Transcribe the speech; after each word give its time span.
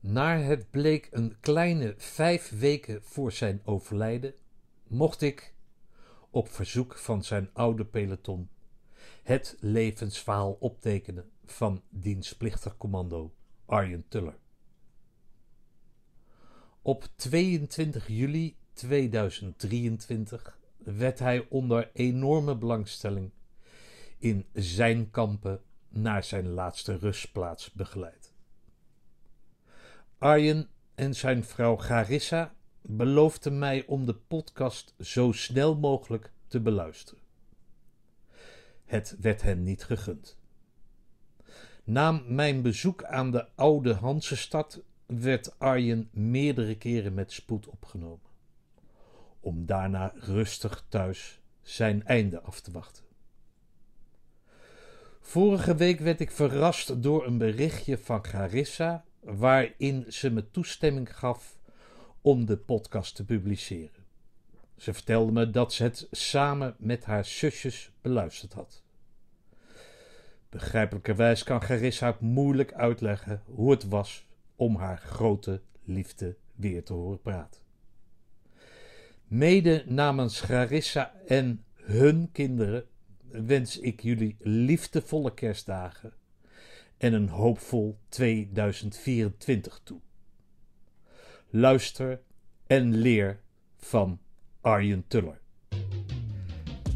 Naar 0.00 0.44
het 0.44 0.70
bleek 0.70 1.08
een 1.10 1.36
kleine 1.40 1.94
vijf 1.96 2.50
weken 2.58 3.02
voor 3.02 3.32
zijn 3.32 3.60
overlijden, 3.64 4.34
mocht 4.86 5.20
ik, 5.20 5.54
op 6.30 6.48
verzoek 6.48 6.96
van 6.98 7.24
zijn 7.24 7.50
oude 7.52 7.84
peloton, 7.84 8.48
het 9.22 9.56
levensverhaal 9.60 10.56
optekenen 10.60 11.30
van 11.44 11.82
dienstplichtig 11.88 12.76
commando 12.76 13.34
Arjen 13.66 14.04
Tuller. 14.08 14.38
Op 16.82 17.08
22 17.16 18.08
juli 18.08 18.56
2023 18.72 20.58
werd 20.76 21.18
hij 21.18 21.46
onder 21.48 21.90
enorme 21.92 22.56
belangstelling 22.56 23.30
in 24.18 24.46
zijn 24.52 25.10
kampen 25.10 25.62
naar 25.88 26.24
zijn 26.24 26.48
laatste 26.48 26.96
rustplaats 26.96 27.72
begeleid. 27.72 28.29
Arjen 30.20 30.68
en 30.94 31.14
zijn 31.14 31.44
vrouw 31.44 31.76
Garissa 31.76 32.54
beloofden 32.80 33.58
mij 33.58 33.86
om 33.86 34.06
de 34.06 34.14
podcast 34.14 34.94
zo 34.98 35.32
snel 35.32 35.76
mogelijk 35.76 36.30
te 36.46 36.60
beluisteren. 36.60 37.22
Het 38.84 39.16
werd 39.20 39.42
hen 39.42 39.62
niet 39.62 39.84
gegund. 39.84 40.38
Na 41.84 42.10
mijn 42.12 42.62
bezoek 42.62 43.04
aan 43.04 43.30
de 43.30 43.46
oude 43.54 43.94
Hansestad 43.94 44.82
werd 45.06 45.58
Arjen 45.58 46.08
meerdere 46.12 46.76
keren 46.76 47.14
met 47.14 47.32
spoed 47.32 47.66
opgenomen, 47.66 48.30
om 49.40 49.66
daarna 49.66 50.12
rustig 50.16 50.84
thuis 50.88 51.40
zijn 51.62 52.04
einde 52.04 52.40
af 52.40 52.60
te 52.60 52.70
wachten. 52.70 53.04
Vorige 55.20 55.74
week 55.74 56.00
werd 56.00 56.20
ik 56.20 56.30
verrast 56.30 57.02
door 57.02 57.26
een 57.26 57.38
berichtje 57.38 57.98
van 57.98 58.22
Carissa 58.22 59.04
waarin 59.20 60.04
ze 60.08 60.30
me 60.30 60.50
toestemming 60.50 61.16
gaf 61.16 61.58
om 62.20 62.46
de 62.46 62.56
podcast 62.56 63.16
te 63.16 63.24
publiceren. 63.24 64.04
Ze 64.76 64.92
vertelde 64.92 65.32
me 65.32 65.50
dat 65.50 65.72
ze 65.72 65.82
het 65.82 66.08
samen 66.10 66.74
met 66.78 67.04
haar 67.04 67.24
zusjes 67.24 67.92
beluisterd 68.00 68.52
had. 68.52 68.82
Begrijpelijkerwijs 70.48 71.42
kan 71.42 71.62
Garissa 71.62 72.16
moeilijk 72.20 72.72
uitleggen 72.72 73.42
hoe 73.44 73.70
het 73.70 73.88
was 73.88 74.26
om 74.56 74.76
haar 74.76 74.98
grote 74.98 75.60
liefde 75.84 76.36
weer 76.54 76.84
te 76.84 76.92
horen 76.92 77.20
praten. 77.20 77.60
Mede 79.26 79.84
namens 79.86 80.40
Garissa 80.40 81.14
en 81.26 81.64
hun 81.74 82.28
kinderen 82.32 82.84
wens 83.30 83.78
ik 83.78 84.00
jullie 84.00 84.36
liefdevolle 84.40 85.34
kerstdagen 85.34 86.12
en 87.00 87.12
een 87.12 87.28
hoopvol 87.28 87.98
2024 88.08 89.80
toe. 89.84 90.00
Luister 91.50 92.20
en 92.66 92.94
leer 92.94 93.40
van 93.78 94.20
Arjen 94.60 95.04
Tuller. 95.06 95.40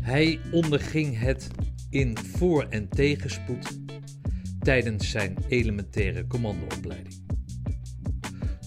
Hij 0.00 0.40
onderging 0.52 1.18
het 1.18 1.50
in 1.90 2.18
voor- 2.18 2.66
en 2.68 2.88
tegenspoed 2.88 3.78
tijdens 4.58 5.10
zijn 5.10 5.36
elementaire 5.48 6.26
commandoopleiding. 6.26 7.26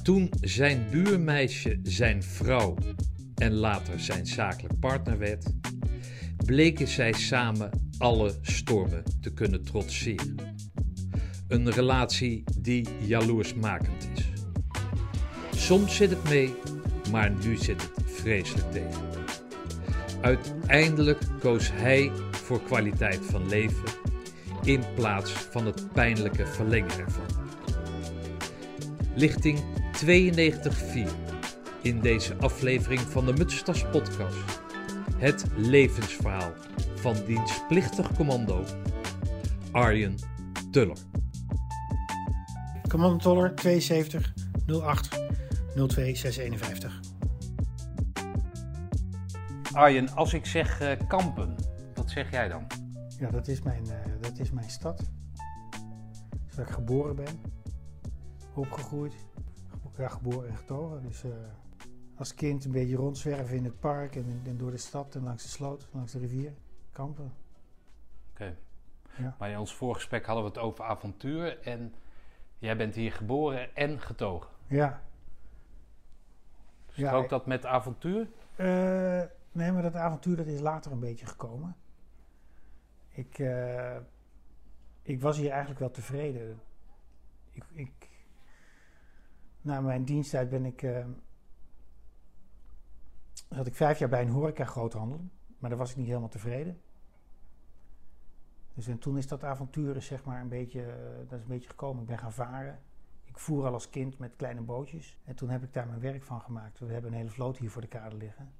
Toen 0.04 0.30
zijn 0.42 0.86
buurmeisje 0.92 1.80
zijn 1.84 2.24
vrouw 2.24 2.78
en 3.36 3.54
later 3.54 4.00
zijn 4.00 4.26
zakelijk 4.26 4.80
partner 4.80 5.18
werd, 5.18 5.54
bleken 6.46 6.88
zij 6.88 7.14
samen 7.14 7.70
alle 7.98 8.36
stormen 8.42 9.04
te 9.22 9.34
kunnen 9.34 9.64
trotseren. 9.64 10.57
Een 11.48 11.72
relatie 11.72 12.44
die 12.60 12.88
jaloersmakend 13.00 14.10
is. 14.16 14.26
Soms 15.52 15.96
zit 15.96 16.10
het 16.10 16.30
mee, 16.30 16.56
maar 17.12 17.32
nu 17.32 17.56
zit 17.56 17.82
het 17.82 17.92
vreselijk 18.06 18.72
tegen. 18.72 19.02
Uiteindelijk 20.22 21.22
koos 21.40 21.72
hij 21.72 22.12
voor 22.32 22.62
kwaliteit 22.62 23.26
van 23.26 23.50
leven 23.50 23.90
in 24.64 24.84
plaats 24.96 25.32
van 25.32 25.66
het 25.66 25.94
pijnlijke 25.94 26.46
verlengen 26.46 27.00
ervan. 27.00 27.26
Lichting 29.16 29.60
92.4 30.06 31.28
in 31.82 32.00
deze 32.00 32.36
aflevering 32.36 33.00
van 33.00 33.26
de 33.26 33.34
Mutstas 33.34 33.86
podcast. 33.92 34.62
Het 35.18 35.46
levensverhaal 35.56 36.54
van 36.96 37.16
dienstplichtig 37.26 38.14
commando 38.14 38.64
Arjen 39.72 40.16
Tuller. 40.72 40.98
Commando 42.88 43.18
Toller 43.18 43.56
72 43.56 44.34
08 44.66 45.10
02 45.76 46.16
651. 46.16 47.00
Arjen, 49.74 50.10
als 50.10 50.34
ik 50.34 50.46
zeg 50.46 50.82
uh, 50.82 50.92
kampen, 51.08 51.56
wat 51.94 52.10
zeg 52.10 52.32
jij 52.32 52.48
dan? 52.48 52.68
Ja, 53.20 53.30
dat 53.30 53.48
is 53.48 53.62
mijn, 53.62 53.84
uh, 53.86 53.94
dat 54.22 54.38
is 54.38 54.52
mijn 54.52 54.70
stad. 54.70 55.04
Dus 56.46 56.56
waar 56.56 56.68
ik 56.68 56.74
geboren 56.74 57.16
ben, 57.16 57.42
opgegroeid, 58.54 59.14
ja, 59.98 60.08
geboren 60.08 60.50
en 60.50 60.58
getogen. 60.58 61.02
Dus 61.02 61.24
uh, 61.24 61.32
als 62.16 62.34
kind 62.34 62.66
een 62.66 62.72
beetje 62.72 62.96
rondzwerven 62.96 63.56
in 63.56 63.64
het 63.64 63.80
park 63.80 64.16
en, 64.16 64.42
en, 64.46 64.58
door 64.58 64.72
de 64.72 64.78
stad 64.78 65.16
en 65.16 65.24
langs 65.24 65.44
de 65.44 65.50
sloot, 65.50 65.88
langs 65.92 66.12
de 66.12 66.20
rivier, 66.20 66.54
kampen. 66.92 67.34
Oké. 68.32 68.44
Okay. 68.44 68.56
Ja. 69.18 69.36
Maar 69.40 69.50
in 69.50 69.58
ons 69.58 69.74
voorgesprek 69.74 70.26
hadden 70.26 70.44
we 70.44 70.50
het 70.50 70.60
over 70.60 70.86
avontuur 70.86 71.60
en 71.60 71.94
jij 72.58 72.78
bent 72.78 72.96
hier 72.96 73.12
geboren 73.12 73.76
en 73.76 74.00
getogen. 74.00 74.50
Ja. 74.68 75.02
Strookt 76.88 77.30
ja, 77.30 77.38
dat 77.38 77.46
met 77.46 77.66
avontuur? 77.66 78.28
Uh, 78.58 79.24
nee, 79.52 79.72
maar 79.72 79.82
dat 79.82 79.96
avontuur 79.96 80.36
dat 80.36 80.46
is 80.46 80.60
later 80.60 80.92
een 80.92 81.00
beetje 81.00 81.26
gekomen. 81.26 81.76
Ik, 83.10 83.40
uh, 83.40 83.98
ik 85.02 85.22
was 85.22 85.38
hier 85.38 85.50
eigenlijk 85.50 85.80
wel 85.80 85.92
tevreden. 85.92 86.60
Ik, 87.52 87.64
ik, 87.74 88.10
na 89.62 89.82
mijn 89.82 90.04
diensttijd 90.04 90.50
ben 90.50 90.66
ik, 90.66 90.82
uh, 90.82 91.06
zat 93.50 93.68
ik 93.68 93.76
vijf 93.76 94.00
jaar 94.00 94.10
bij 94.10 94.22
een 94.22 94.30
horeca 94.30 94.66
groothandel. 94.66 95.22
Maar 95.58 95.70
daar 95.70 95.80
was 95.80 95.92
ik 95.92 95.98
niet 95.98 96.08
helemaal 96.08 96.30
tevreden. 96.30 96.82
Dus 98.78 98.88
en 98.88 99.00
toen 99.00 99.18
is 99.18 99.28
dat 99.28 99.44
avontuur 99.44 100.02
zeg 100.02 100.24
maar 100.24 100.42
een 100.42 100.48
beetje, 100.48 100.86
dat 101.28 101.38
is 101.38 101.44
een 101.44 101.52
beetje 101.52 101.70
gekomen. 101.70 102.02
Ik 102.02 102.08
ben 102.08 102.18
gaan 102.18 102.34
varen. 102.34 102.80
Ik 103.24 103.40
voer 103.40 103.66
al 103.66 103.74
als 103.74 103.90
kind 103.90 104.18
met 104.18 104.36
kleine 104.36 104.62
bootjes. 104.62 105.18
En 105.24 105.36
toen 105.36 105.50
heb 105.50 105.64
ik 105.64 105.74
daar 105.74 105.88
mijn 105.88 106.00
werk 106.00 106.24
van 106.24 106.42
gemaakt. 106.42 106.80
We 106.80 106.94
hebben 106.94 107.12
een 107.12 107.18
hele 107.18 107.30
vloot 107.30 107.58
hier 107.58 107.70
voor 107.70 107.82
de 107.82 107.88
kade 107.88 108.16
liggen. 108.16 108.52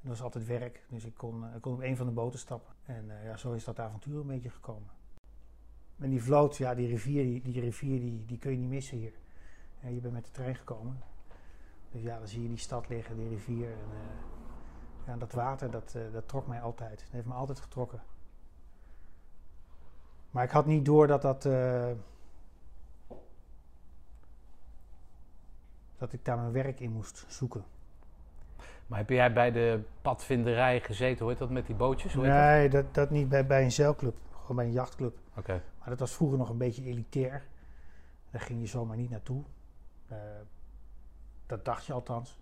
Dat 0.00 0.10
was 0.10 0.22
altijd 0.22 0.46
werk, 0.46 0.84
dus 0.88 1.04
ik 1.04 1.14
kon, 1.14 1.54
ik 1.54 1.60
kon 1.60 1.72
op 1.72 1.80
een 1.80 1.96
van 1.96 2.06
de 2.06 2.12
boten 2.12 2.38
stappen. 2.38 2.74
En 2.84 3.04
uh, 3.04 3.24
ja, 3.24 3.36
zo 3.36 3.52
is 3.52 3.64
dat 3.64 3.78
avontuur 3.78 4.20
een 4.20 4.26
beetje 4.26 4.50
gekomen. 4.50 4.90
En 5.98 6.10
die 6.10 6.22
vloot, 6.22 6.56
ja, 6.56 6.74
die 6.74 6.88
rivier, 6.88 7.42
die, 7.42 7.60
rivier 7.60 8.00
die, 8.00 8.24
die 8.24 8.38
kun 8.38 8.50
je 8.50 8.58
niet 8.58 8.68
missen 8.68 8.98
hier. 8.98 9.12
Je 9.80 10.00
bent 10.00 10.14
met 10.14 10.24
de 10.24 10.30
trein 10.30 10.54
gekomen. 10.54 11.02
Dus 11.90 12.02
ja, 12.02 12.18
dan 12.18 12.28
zie 12.28 12.42
je 12.42 12.48
die 12.48 12.56
stad 12.56 12.88
liggen, 12.88 13.16
die 13.16 13.28
rivier. 13.28 13.70
En, 13.70 13.78
ja, 15.06 15.16
dat 15.16 15.32
water, 15.32 15.70
dat, 15.70 15.96
dat 16.12 16.28
trok 16.28 16.46
mij 16.46 16.60
altijd. 16.60 16.98
Dat 16.98 17.10
heeft 17.10 17.26
me 17.26 17.34
altijd 17.34 17.60
getrokken. 17.60 18.02
Maar 20.34 20.44
ik 20.44 20.50
had 20.50 20.66
niet 20.66 20.84
door 20.84 21.06
dat 21.06 21.22
dat. 21.22 21.42
dat 25.98 26.12
ik 26.12 26.24
daar 26.24 26.38
mijn 26.38 26.52
werk 26.52 26.80
in 26.80 26.90
moest 26.90 27.24
zoeken. 27.28 27.64
Maar 28.86 28.98
heb 28.98 29.08
jij 29.08 29.32
bij 29.32 29.52
de 29.52 29.82
padvinderij 30.02 30.80
gezeten? 30.80 31.26
Heet 31.26 31.38
dat 31.38 31.50
met 31.50 31.66
die 31.66 31.74
bootjes? 31.74 32.14
Nee, 32.14 32.68
dat? 32.68 32.84
Dat, 32.84 32.94
dat? 32.94 33.10
niet 33.10 33.28
bij, 33.28 33.46
bij 33.46 33.62
een 33.62 33.72
zeilclub. 33.72 34.16
Gewoon 34.40 34.56
bij 34.56 34.64
een 34.64 34.72
jachtclub. 34.72 35.16
Oké. 35.36 35.62
Maar 35.78 35.88
dat 35.88 35.98
was 35.98 36.14
vroeger 36.14 36.38
nog 36.38 36.48
een 36.48 36.58
beetje 36.58 36.84
elitair. 36.84 37.46
Daar 38.30 38.40
ging 38.40 38.60
je 38.60 38.66
zomaar 38.66 38.96
niet 38.96 39.10
naartoe. 39.10 39.42
Uh, 40.12 40.18
dat 41.46 41.64
dacht 41.64 41.86
je 41.86 41.92
althans. 41.92 42.38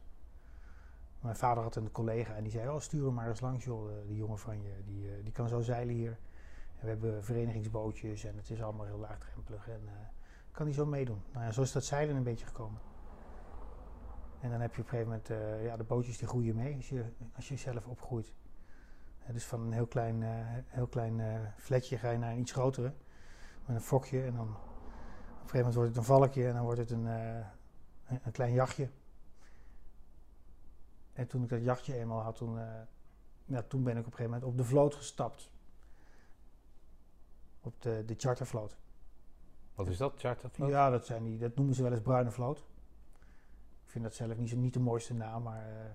Mijn 1.21 1.37
vader 1.37 1.63
had 1.63 1.77
een 1.77 1.91
collega 1.91 2.35
en 2.35 2.43
die 2.43 2.53
zei: 2.53 2.69
Oh, 2.69 2.81
stuur 2.81 3.05
hem 3.05 3.15
maar 3.15 3.29
eens 3.29 3.41
langs, 3.41 3.65
joh. 3.65 3.91
Die 4.07 4.17
jongen 4.17 4.39
van 4.39 4.63
je, 4.63 4.73
die, 4.85 5.23
die 5.23 5.33
kan 5.33 5.49
zo 5.49 5.61
zeilen 5.61 5.95
hier. 5.95 6.19
We 6.83 6.89
hebben 6.89 7.25
verenigingsbootjes 7.25 8.25
en 8.25 8.37
het 8.37 8.51
is 8.51 8.63
allemaal 8.63 8.87
heel 8.87 8.99
laagdrempelig. 8.99 9.69
En 9.69 9.81
uh, 9.85 9.93
kan 10.51 10.67
hij 10.67 10.75
zo 10.75 10.87
meedoen. 10.87 11.23
Nou 11.33 11.45
ja, 11.45 11.53
zo 11.53 11.63
is 11.63 11.73
dat 11.73 11.85
zeilen 11.85 12.17
een 12.17 12.23
beetje 12.23 12.47
gekomen. 12.47 12.81
En 14.41 14.51
dan 14.51 14.61
heb 14.61 14.75
je 14.75 14.81
op 14.81 14.85
een 14.85 14.91
gegeven 14.91 15.13
moment, 15.13 15.31
uh, 15.31 15.65
ja, 15.65 15.77
de 15.77 15.85
bootjes 15.85 16.19
die 16.19 16.29
groeien 16.29 16.55
mee 16.55 16.77
als 16.77 16.89
je, 16.89 17.05
als 17.37 17.49
je 17.49 17.57
zelf 17.57 17.87
opgroeit. 17.87 18.33
Dus 19.33 19.45
van 19.45 19.61
een 19.61 19.73
heel 19.73 19.87
klein, 19.87 20.21
uh, 20.21 20.29
heel 20.67 20.87
klein 20.87 21.21
fletje 21.57 21.99
ga 21.99 22.11
je 22.11 22.19
naar 22.19 22.33
een 22.33 22.39
iets 22.39 22.53
grotere, 22.53 22.93
met 23.67 23.77
een 23.77 23.83
fokje. 23.83 24.25
En 24.25 24.35
dan 24.35 24.49
op 24.49 24.53
een 24.53 25.49
gegeven 25.49 25.59
moment 25.59 25.75
wordt 25.75 25.89
het 25.89 25.99
een 25.99 26.05
valkje 26.05 26.47
en 26.47 26.55
dan 26.55 26.65
wordt 26.65 26.79
het 26.79 26.91
een, 26.91 27.05
een, 27.05 27.45
een, 28.23 28.33
klein 28.33 28.53
jachtje. 28.53 28.89
En 31.13 31.27
toen 31.27 31.43
ik 31.43 31.49
dat 31.49 31.63
jachtje 31.63 31.95
eenmaal 31.95 32.21
had, 32.21 32.37
toen, 32.37 32.59
ja, 33.45 33.63
toen 33.63 33.83
ben 33.83 33.97
ik 33.97 34.07
op 34.07 34.07
een 34.07 34.13
gegeven 34.13 34.31
moment 34.31 34.45
op 34.45 34.57
de 34.57 34.65
vloot 34.65 34.95
gestapt. 34.95 35.52
Op 37.63 37.83
de, 37.83 38.03
de 38.07 38.15
chartervloot. 38.17 38.77
Wat 39.75 39.89
is 39.89 39.97
dat, 39.97 40.15
chartervloot? 40.17 40.69
Ja, 40.69 40.91
dat, 40.91 41.07
zijn 41.07 41.23
die, 41.23 41.39
dat 41.39 41.57
noemen 41.57 41.75
ze 41.75 41.83
wel 41.83 41.93
eens 41.93 42.01
bruine 42.01 42.31
vloot. 42.31 42.59
Ik 43.85 43.91
vind 43.91 44.05
dat 44.05 44.15
zelf 44.15 44.37
niet, 44.37 44.49
zo, 44.49 44.57
niet 44.57 44.73
de 44.73 44.81
mooiste 44.81 45.15
naam, 45.15 45.43
maar 45.43 45.69
eh, 45.69 45.91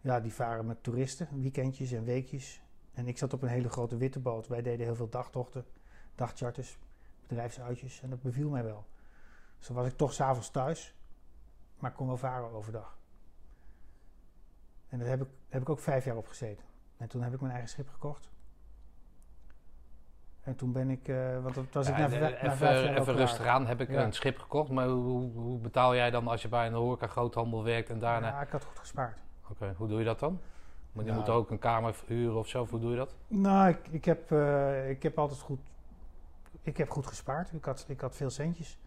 ja, 0.00 0.20
die 0.20 0.32
varen 0.32 0.66
met 0.66 0.82
toeristen, 0.82 1.40
weekendjes 1.40 1.92
en 1.92 2.04
weekjes. 2.04 2.62
En 2.92 3.06
ik 3.06 3.18
zat 3.18 3.32
op 3.32 3.42
een 3.42 3.48
hele 3.48 3.68
grote 3.68 3.96
witte 3.96 4.20
boot. 4.20 4.46
Wij 4.46 4.62
deden 4.62 4.86
heel 4.86 4.94
veel 4.94 5.08
dagtochten, 5.08 5.64
dagcharters, 6.14 6.78
bedrijfsuitjes 7.26 8.02
en 8.02 8.10
dat 8.10 8.22
beviel 8.22 8.50
mij 8.50 8.64
wel. 8.64 8.86
Dus 9.58 9.66
dan 9.66 9.76
was 9.76 9.86
ik 9.86 9.96
toch 9.96 10.12
s'avonds 10.12 10.50
thuis, 10.50 10.94
maar 11.78 11.92
kon 11.92 12.06
wel 12.06 12.16
varen 12.16 12.50
overdag. 12.50 12.98
En 14.88 14.98
daar 14.98 15.08
heb 15.08 15.22
ik, 15.22 15.28
heb 15.48 15.62
ik 15.62 15.68
ook 15.68 15.78
vijf 15.78 16.04
jaar 16.04 16.16
op 16.16 16.26
gezeten. 16.26 16.64
En 16.96 17.08
toen 17.08 17.22
heb 17.22 17.34
ik 17.34 17.40
mijn 17.40 17.52
eigen 17.52 17.70
schip 17.70 17.88
gekocht. 17.88 18.30
En 20.50 20.56
toen 20.56 20.72
ben 20.72 20.90
ik, 20.90 21.08
eh, 21.08 21.42
want 21.42 21.54
dat 21.54 21.64
was 21.72 21.88
ik 21.88 21.96
Ja, 21.96 22.08
vijf- 22.08 22.22
eh, 22.32 22.42
even 22.52 22.88
even 22.90 23.04
klaar. 23.04 23.16
rustig 23.16 23.46
aan, 23.46 23.66
heb 23.66 23.80
ik 23.80 23.90
Ja. 23.90 24.02
een 24.04 24.12
schip 24.12 24.38
gekocht. 24.38 24.70
Maar 24.70 24.88
hoe, 24.88 25.30
hoe 25.32 25.58
betaal 25.58 25.94
jij 25.94 26.10
dan 26.10 26.28
als 26.28 26.42
je 26.42 26.48
bij 26.48 26.66
een 26.66 26.72
horeca 26.72 27.06
groothandel 27.06 27.64
werkt 27.64 27.90
en 27.90 27.98
daarna... 27.98 28.28
Ja, 28.28 28.40
ik 28.42 28.48
had 28.50 28.64
goed 28.64 28.78
gespaard. 28.78 29.16
Oké, 29.50 29.74
hoe 29.76 29.88
doe 29.88 29.98
je 29.98 30.04
dat 30.04 30.18
dan? 30.20 30.40
Want 30.92 31.06
je 31.06 31.12
Ja. 31.12 31.18
moet 31.18 31.28
ook 31.28 31.50
een 31.50 31.58
kamer 31.58 31.94
huren 32.06 32.38
of 32.38 32.48
zo, 32.48 32.66
hoe 32.70 32.80
doe 32.80 32.90
je 32.90 32.96
dat? 32.96 33.14
Nou, 33.26 33.68
ik, 33.68 33.88
ik, 33.90 34.04
heb, 34.04 34.32
eh, 34.32 34.90
ik 34.90 35.02
heb 35.02 35.18
altijd 35.18 35.40
goed, 35.40 35.60
ik 36.62 36.76
heb 36.76 36.90
goed 36.90 37.06
gespaard. 37.06 37.52
Ik 37.52 37.64
had, 37.64 37.84
ik 37.88 38.00
had 38.00 38.16
veel 38.16 38.30
centjes. 38.30 38.78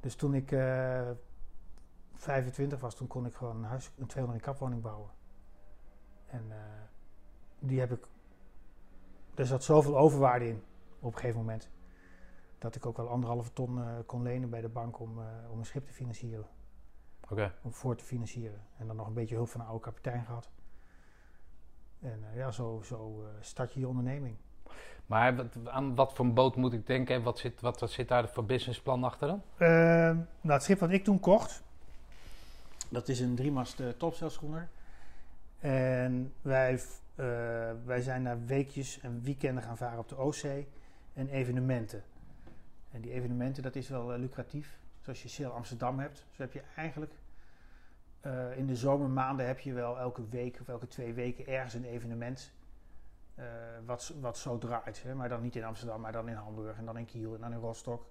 Dus 0.00 0.14
toen 0.14 0.34
ik 0.34 0.52
eh 0.52 1.00
25 2.14 2.80
was, 2.80 2.94
toen 2.94 3.06
kon 3.06 3.26
ik 3.26 3.34
gewoon 3.34 3.56
een, 3.56 3.64
huis, 3.64 3.90
een 3.98 4.06
200 4.06 4.44
kapwoning 4.44 4.82
bouwen. 4.82 5.10
En 6.26 6.52
die 7.58 7.80
heb 7.80 7.92
ik, 7.92 8.06
er 9.36 9.46
zat 9.46 9.64
zoveel 9.64 9.98
overwaarde 9.98 10.48
in 10.48 10.62
op 11.00 11.12
een 11.12 11.18
gegeven 11.18 11.40
moment. 11.40 11.68
Dat 12.58 12.74
ik 12.74 12.86
ook 12.86 12.96
wel 12.96 13.08
anderhalve 13.08 13.52
ton 13.52 13.78
eh, 13.78 13.86
kon 14.06 14.22
lenen 14.22 14.50
bij 14.50 14.60
de 14.60 14.68
bank 14.68 15.00
om, 15.00 15.18
eh, 15.18 15.50
om 15.50 15.58
een 15.58 15.66
schip 15.66 15.86
te 15.86 15.92
financieren. 15.92 16.46
Oké. 17.30 17.52
om 17.62 17.72
voor 17.72 17.96
te 17.96 18.04
financieren. 18.04 18.60
En 18.78 18.86
dan 18.86 18.96
nog 18.96 19.06
een 19.06 19.14
beetje 19.14 19.34
hulp 19.34 19.48
van 19.48 19.60
een 19.60 19.66
oude 19.66 19.84
kapitein 19.84 20.24
gehad. 20.24 20.50
En 22.00 22.24
eh, 22.30 22.36
ja, 22.36 22.50
zo, 22.50 22.80
zo 22.84 23.24
start 23.40 23.72
je 23.72 23.80
je 23.80 23.88
onderneming. 23.88 24.36
Maar 25.06 25.36
wat, 25.36 25.46
aan 25.64 25.94
wat 25.94 26.12
voor 26.14 26.24
een 26.24 26.34
boot 26.34 26.56
moet 26.56 26.72
ik 26.72 26.86
denken? 26.86 27.14
en 27.14 27.22
Wat 27.22 27.38
zit, 27.38 27.60
wat, 27.60 27.80
wat 27.80 27.90
zit 27.90 28.08
daar 28.08 28.28
voor 28.28 28.44
businessplan 28.44 29.04
achter 29.04 29.28
dan? 29.28 29.42
Ehm, 29.56 30.16
nou, 30.40 30.52
het 30.52 30.62
schip 30.62 30.78
wat 30.78 30.90
ik 30.90 31.04
toen 31.04 31.20
kocht, 31.20 31.62
dat 32.88 33.08
is 33.08 33.20
een 33.20 33.34
driemast 33.34 33.80
uh, 33.80 33.88
topzeilschoener. 33.88 34.68
En 35.58 36.32
wij, 36.42 36.80
wij 37.84 38.00
zijn 38.00 38.22
naar 38.22 38.44
weekjes 38.44 39.00
en 39.00 39.22
weekenden 39.22 39.62
gaan 39.62 39.76
varen 39.76 39.98
op 39.98 40.08
de 40.08 40.16
Oostzee 40.16 40.68
en 41.12 41.28
evenementen. 41.28 42.02
En 42.90 43.00
die 43.00 43.12
evenementen, 43.12 43.62
dat 43.62 43.76
is 43.76 43.88
wel 43.88 44.12
eh, 44.12 44.18
lucratief. 44.18 44.78
Zoals 45.00 45.22
je 45.22 45.28
Sail 45.28 45.50
Amsterdam 45.50 45.98
hebt. 45.98 46.24
Dus 46.28 46.38
heb 46.38 46.52
je 46.52 46.62
eigenlijk 46.76 47.12
eh, 48.20 48.58
in 48.58 48.66
de 48.66 48.76
zomermaanden 48.76 49.46
heb 49.46 49.58
je 49.58 49.72
wel 49.72 49.98
elke 49.98 50.28
week 50.28 50.58
of 50.60 50.68
elke 50.68 50.86
twee 50.86 51.12
weken 51.12 51.46
ergens 51.46 51.74
een 51.74 51.84
evenement. 51.84 52.52
eh, 53.34 53.44
wat, 53.84 54.14
wat 54.20 54.38
zo 54.38 54.58
draait. 54.58 55.02
Hè? 55.02 55.14
Maar 55.14 55.28
dan 55.28 55.42
niet 55.42 55.56
in 55.56 55.64
Amsterdam, 55.64 56.00
maar 56.00 56.12
dan 56.12 56.28
in 56.28 56.34
Hamburg 56.34 56.76
en 56.76 56.84
dan 56.84 56.98
in 56.98 57.04
Kiel 57.04 57.34
en 57.34 57.40
dan 57.40 57.52
in 57.52 57.58
Rostock. 57.58 58.06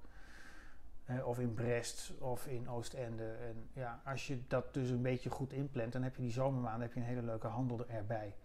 Eh, 1.06 1.28
of 1.28 1.40
in 1.40 1.54
Brest 1.54 2.14
of 2.20 2.48
in 2.48 2.70
Oostende. 2.70 3.32
En 3.32 3.70
ja, 3.74 4.02
als 4.06 4.28
je 4.28 4.48
dat 4.48 4.74
dus 4.74 4.90
een 4.90 5.02
beetje 5.02 5.30
goed 5.30 5.54
inplant, 5.54 5.92
dan 5.94 6.04
heb 6.04 6.16
je 6.16 6.22
die 6.22 6.32
zomermaanden 6.32 6.82
heb 6.82 6.94
je 6.94 7.00
een 7.00 7.06
hele 7.06 7.22
leuke 7.22 7.48
handel 7.48 7.88
erbij. 7.88 8.36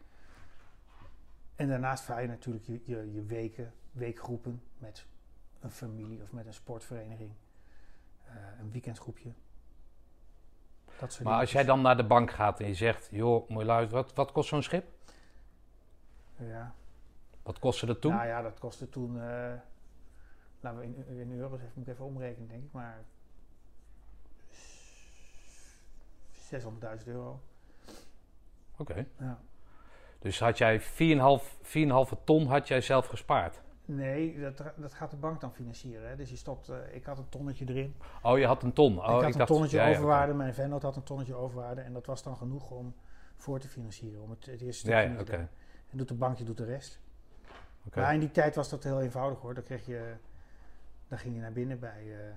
En 1.60 1.68
daarnaast 1.68 2.04
vaar 2.04 2.22
je 2.22 2.28
natuurlijk 2.28 2.66
je, 2.66 2.80
je, 2.84 3.12
je 3.12 3.22
weken, 3.22 3.72
weekgroepen 3.92 4.62
met 4.78 5.06
een 5.60 5.70
familie 5.70 6.22
of 6.22 6.32
met 6.32 6.46
een 6.46 6.54
sportvereniging. 6.54 7.30
eh, 8.24 8.34
een 8.60 8.70
weekendgroepje. 8.70 9.32
Dat 10.98 11.12
soort 11.12 11.24
Maar 11.24 11.40
als 11.40 11.52
jij 11.52 11.64
dan 11.64 11.80
naar 11.80 11.96
de 11.96 12.06
bank 12.06 12.30
gaat 12.30 12.60
en 12.60 12.66
je 12.66 12.74
zegt, 12.74 13.08
joh, 13.10 13.48
je 13.48 13.64
luisteren, 13.64 14.04
wat, 14.04 14.14
wat 14.14 14.32
kost 14.32 14.48
zo'n 14.48 14.62
schip? 14.62 14.86
Ja. 16.36 16.74
Wat 17.42 17.58
kostte 17.58 17.86
dat 17.86 18.00
toen? 18.00 18.12
Nou 18.12 18.26
ja, 18.26 18.42
dat 18.42 18.58
kostte 18.58 18.88
toen, 18.88 19.20
eh, 19.20 19.52
laten 20.60 20.78
we 20.80 20.84
in, 20.84 21.06
in 21.06 21.32
euro's 21.32 21.60
even, 21.60 21.72
moet 21.74 21.86
ik 21.86 21.92
even 21.92 22.04
omrekenen 22.04 22.48
denk 22.48 22.64
ik, 22.64 22.72
maar 22.72 23.04
600.000 27.00 27.06
euro. 27.06 27.40
Oké. 28.76 29.06
Ja. 29.18 29.40
Dus 30.20 30.40
had 30.40 30.58
jij 30.58 30.80
4,5 30.80 30.84
4,5 31.62 32.24
ton 32.24 32.46
had 32.46 32.68
jij 32.68 32.80
zelf 32.80 33.06
gespaard? 33.06 33.60
Nee, 33.84 34.40
dat, 34.40 34.62
dat 34.76 34.92
gaat 34.94 35.10
de 35.10 35.16
bank 35.16 35.40
dan 35.40 35.52
financieren. 35.52 36.08
Hè? 36.08 36.16
Dus 36.16 36.30
je 36.30 36.36
stopt, 36.36 36.68
eh, 36.68 36.94
ik 36.94 37.04
had 37.04 37.18
een 37.18 37.28
tonnetje 37.28 37.64
erin. 37.68 37.94
Oh, 38.22 38.38
je 38.38 38.46
had 38.46 38.62
een 38.62 38.72
ton. 38.72 38.98
Oh, 38.98 39.04
ik 39.04 39.10
had 39.10 39.22
een 39.24 39.32
dacht- 39.32 39.46
tonnetje 39.50 39.76
ja, 39.76 39.86
ja, 39.86 39.90
overwaarde, 39.90 40.34
mijn 40.34 40.54
vennoot 40.54 40.82
had 40.82 40.96
een 40.96 41.02
tonnetje 41.02 41.34
overwaarde. 41.34 41.80
En 41.80 41.92
dat 41.92 42.06
was 42.06 42.22
dan 42.22 42.36
genoeg 42.36 42.70
om 42.70 42.94
voor 43.36 43.58
te 43.58 43.68
financieren, 43.68 44.22
om 44.22 44.30
het, 44.30 44.46
het 44.46 44.60
eerste 44.60 44.80
stukje 44.80 45.00
Ja, 45.00 45.10
ja, 45.10 45.22
te 45.22 45.30
doen. 45.36 45.48
En 45.90 45.98
doet 45.98 46.08
de 46.08 46.14
bank, 46.14 46.38
je 46.38 46.44
doet 46.44 46.56
de 46.56 46.64
rest. 46.64 47.00
Oké. 47.86 48.00
Maar 48.00 48.14
in 48.14 48.20
die 48.20 48.30
tijd 48.30 48.54
was 48.54 48.68
dat 48.68 48.84
heel 48.84 49.00
eenvoudig 49.00 49.38
hoor. 49.40 49.54
Dan, 49.54 49.62
kreeg 49.64 49.86
je, 49.86 50.14
dan 51.08 51.18
ging 51.18 51.34
je 51.34 51.40
naar 51.40 51.52
binnen 51.52 51.78
bij, 51.78 52.26
eh, 52.26 52.34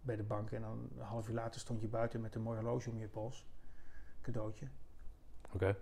bij 0.00 0.16
de 0.16 0.22
bank. 0.22 0.50
En 0.50 0.60
dan 0.62 0.88
een 0.98 1.04
half 1.04 1.28
uur 1.28 1.34
later 1.34 1.60
stond 1.60 1.80
je 1.80 1.88
buiten 1.88 2.20
met 2.20 2.34
een 2.34 2.42
mooi 2.42 2.60
horloge 2.60 2.90
om 2.90 2.98
je 2.98 3.08
pols. 3.08 3.46
Cadeautje. 4.20 4.66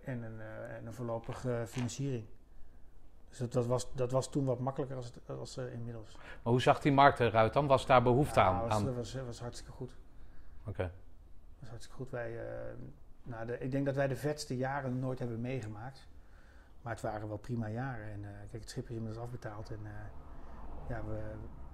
En 0.04 0.22
een, 0.22 0.40
eh, 0.40 0.76
en 0.76 0.86
een 0.86 0.92
voorlopige 0.92 1.64
financiering. 1.66 2.24
Dus 3.28 3.38
dat, 3.38 3.52
dat, 3.52 3.66
was, 3.66 3.94
dat 3.94 4.12
was 4.12 4.30
toen 4.30 4.44
wat 4.44 4.58
makkelijker 4.58 4.96
als, 4.96 5.06
het, 5.06 5.38
als 5.38 5.56
eh, 5.56 5.72
inmiddels. 5.72 6.14
Maar 6.14 6.52
hoe 6.52 6.60
zag 6.60 6.80
die 6.80 6.92
markt 6.92 7.20
eruit 7.20 7.52
dan? 7.52 7.66
Was 7.66 7.86
daar 7.86 8.02
behoefte 8.02 8.40
Ja, 8.40 8.46
aan? 8.46 8.60
was, 8.60 8.72
aan? 8.72 8.84
Dat 8.84 8.94
was, 8.94 9.14
was 9.14 9.40
hartstikke 9.40 9.72
goed. 9.72 9.96
Oké. 10.64 10.92
was 11.58 11.68
hartstikke 11.68 11.96
goed. 11.96 12.10
Wij, 12.10 12.48
eh, 12.48 12.74
nou, 13.22 13.46
de, 13.46 13.58
ik 13.58 13.70
denk 13.70 13.86
dat 13.86 13.94
wij 13.94 14.08
de 14.08 14.16
vetste 14.16 14.56
jaren 14.56 14.98
nooit 14.98 15.18
hebben 15.18 15.40
meegemaakt. 15.40 16.08
Maar 16.82 16.92
het 16.92 17.02
waren 17.02 17.28
wel 17.28 17.36
prima 17.36 17.68
jaren. 17.68 18.10
En 18.10 18.24
eh, 18.24 18.30
kijk, 18.50 18.62
het 18.62 18.70
schip 18.70 18.88
is 18.88 18.96
inmiddels 18.96 19.24
afbetaald. 19.24 19.70
En 19.70 19.80
eh, 19.84 19.92
ja, 20.88 21.04
we, 21.04 21.20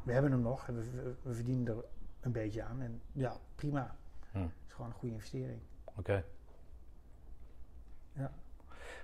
we 0.02 0.12
hebben 0.12 0.30
hem 0.30 0.40
nog. 0.40 0.68
En 0.68 0.74
we, 0.74 0.90
we, 0.90 1.14
we 1.22 1.34
verdienen 1.34 1.76
er 1.76 1.84
een 2.20 2.32
beetje 2.32 2.62
aan. 2.62 2.80
En 2.80 3.00
ja, 3.12 3.36
prima. 3.54 3.96
Hm. 4.30 4.38
Het 4.38 4.50
is 4.66 4.72
gewoon 4.72 4.90
een 4.90 4.96
goede 4.96 5.14
investering. 5.14 5.60
Oké. 5.84 6.24
Ja. 8.16 8.30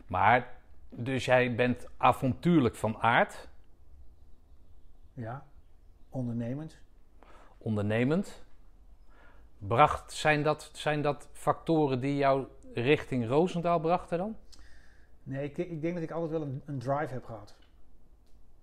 Maar, 0.07 0.61
dus 0.89 1.25
jij 1.25 1.55
bent 1.55 1.89
avontuurlijk 1.97 2.75
van 2.75 2.97
aard, 2.99 3.49
Ja, 5.13 5.47
ondernemend. 6.11 6.79
ondernemend. 7.59 8.45
Bracht, 9.59 10.13
zijn, 10.13 10.43
dat, 10.43 10.71
zijn 10.73 11.03
dat 11.03 11.29
factoren 11.33 12.01
die 12.01 12.17
jou 12.17 12.47
richting 12.75 13.27
Roosendaal 13.29 13.81
brachten 13.81 14.19
dan? 14.19 14.37
Nee, 15.23 15.45
ik, 15.45 15.57
ik 15.59 15.81
denk 15.81 15.95
dat 15.95 16.03
ik 16.03 16.11
altijd 16.11 16.31
wel 16.31 16.43
een, 16.43 16.63
een 16.65 16.79
drive 16.79 17.13
heb 17.13 17.25
gehad. 17.25 17.57